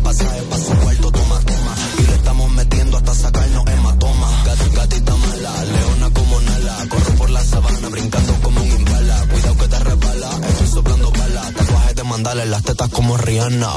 Pasajes 0.05 0.43
pa' 0.43 0.57
su 0.57 0.73
cuarto, 0.81 1.11
toma, 1.11 1.39
toma. 1.39 1.73
Y 1.97 2.01
le 2.07 2.13
estamos 2.15 2.51
metiendo 2.51 2.97
hasta 2.97 3.13
sacarnos 3.15 3.65
hematoma. 3.67 4.43
Gat- 4.45 4.73
gatita 4.75 5.15
mala, 5.15 5.63
leona 5.65 6.09
como 6.11 6.41
Nala. 6.41 6.85
Corro 6.89 7.11
por 7.17 7.29
la 7.31 7.43
sabana 7.43 7.89
brincando 7.89 8.33
como 8.43 8.61
un 8.61 8.67
imbala. 8.71 9.25
Cuidado 9.31 9.57
que 9.57 9.67
te 9.67 9.79
resbala, 9.79 10.29
estoy 10.49 10.67
soplando 10.67 11.11
balas. 11.11 11.53
Tatuaje 11.55 11.93
de 11.95 12.03
mandala 12.03 12.45
las 12.45 12.63
tetas 12.63 12.89
como 12.89 13.17
Rihanna. 13.17 13.71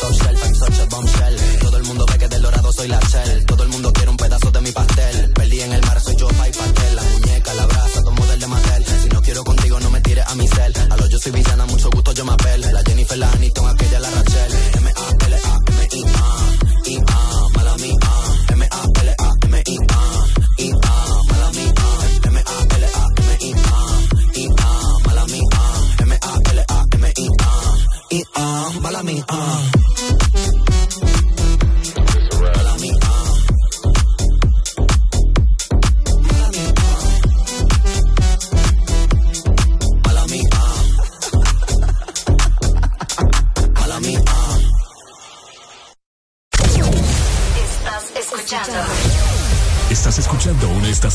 Top 0.00 0.12
shelf, 0.12 0.44
I'm 0.46 0.54
such 0.54 0.78
a 0.80 0.86
bombshell. 0.86 1.36
Todo 1.60 1.76
el 1.76 1.84
mundo 1.84 2.06
ve 2.06 2.16
que 2.18 2.28
del 2.28 2.40
dorado 2.42 2.72
soy 2.72 2.88
la 2.88 2.98
shell. 3.00 3.44
Todo 3.44 3.64
el 3.64 3.68
mundo 3.70 3.92
quiere 3.92 4.08
un 4.10 4.16
pedazo 4.16 4.50
de 4.50 4.60
mi 4.62 4.70
pastel. 4.72 5.32
Perdí 5.34 5.60
en 5.60 5.72
el 5.72 5.82
mar, 5.84 6.00
soy 6.00 6.16
yo, 6.16 6.28
pa' 6.28 6.48
y 6.48 6.52
pastel. 6.52 6.96
La 6.96 7.02
muñeca, 7.02 7.54
la 7.54 7.66
brasa, 7.66 8.00
todo 8.00 8.12
model 8.12 8.40
de 8.40 8.46
Mattel. 8.46 8.84
Si 9.02 9.08
no 9.08 9.20
quiero 9.20 9.44
contigo, 9.44 9.80
no 9.80 9.90
me 9.90 10.00
tires 10.00 10.24
a 10.26 10.34
mi 10.36 10.46
cel. 10.48 10.72
A 10.90 10.96
lo 10.96 11.06
yo 11.08 11.18
soy 11.18 11.32
villana, 11.32 11.66
mucho 11.66 11.90
gusto, 11.90 12.12
yo 12.12 12.24
me 12.24 12.32
apel. 12.32 12.60
La 12.72 12.82
Jennifer, 12.86 13.18
la 13.18 13.30
Aniston, 13.32 13.68
aquella, 13.68 13.89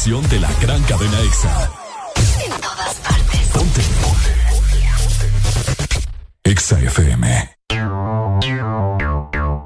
estación 0.06 0.30
de 0.30 0.40
la 0.40 0.52
gran 0.62 0.84
cadena 0.84 1.20
EXA. 1.22 1.72
en 2.46 2.62
todas 2.62 2.96
partes. 2.96 3.40
Ponte. 3.52 3.82
EXA 6.44 6.80
FM. 6.80 7.58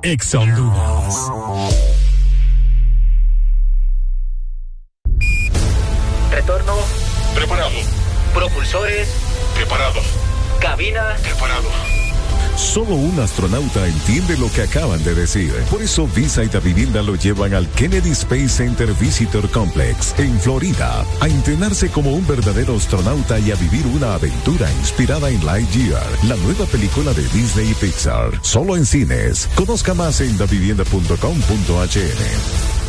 EXA 0.04 0.40
Honduras. 0.40 1.16
Retorno. 6.32 6.74
Preparado. 7.36 7.72
Propulsores. 8.34 9.10
Preparado. 9.56 10.00
Cabina. 10.62 11.18
Preparado. 11.22 11.99
Solo 12.60 12.96
un 12.96 13.20
astronauta 13.22 13.88
entiende 13.88 14.38
lo 14.38 14.52
que 14.52 14.64
acaban 14.64 15.02
de 15.06 15.16
decir. 15.16 15.54
Por 15.72 15.82
eso 15.82 16.06
Visa 16.08 16.44
y 16.44 16.50
Da 16.50 16.60
Vivienda 16.60 17.02
lo 17.02 17.16
llevan 17.16 17.54
al 17.54 17.70
Kennedy 17.70 18.12
Space 18.12 18.50
Center 18.50 18.94
Visitor 19.00 19.50
Complex 19.50 20.14
en 20.20 20.38
Florida 20.42 21.06
a 21.22 21.30
entrenarse 21.30 21.90
como 21.90 22.12
un 22.12 22.28
verdadero 22.28 22.76
astronauta 22.76 23.40
y 23.40 23.52
a 23.52 23.56
vivir 23.56 23.88
una 23.88 24.16
aventura 24.16 24.70
inspirada 24.74 25.30
en 25.30 25.46
Lightyear, 25.46 26.06
la 26.28 26.36
nueva 26.36 26.66
película 26.66 27.14
de 27.14 27.24
Disney 27.30 27.72
y 27.72 27.76
Pixar. 27.76 28.32
Solo 28.42 28.76
en 28.76 28.86
cines. 28.86 29.48
Conozca 29.56 29.94
más 29.94 30.20
en 30.20 30.38
davivienda.com.hn. 30.38 32.89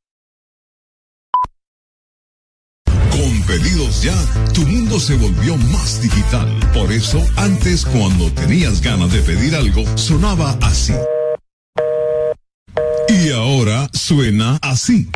Pedidos 3.47 4.01
ya, 4.01 4.15
tu 4.53 4.65
mundo 4.65 4.99
se 4.99 5.15
volvió 5.17 5.57
más 5.57 6.01
digital. 6.01 6.47
Por 6.73 6.91
eso, 6.91 7.23
antes 7.35 7.85
cuando 7.85 8.31
tenías 8.31 8.81
ganas 8.81 9.11
de 9.11 9.21
pedir 9.21 9.55
algo, 9.55 9.85
sonaba 9.97 10.57
así. 10.61 10.93
Y 13.09 13.31
ahora 13.31 13.89
suena 13.93 14.57
así. 14.61 15.09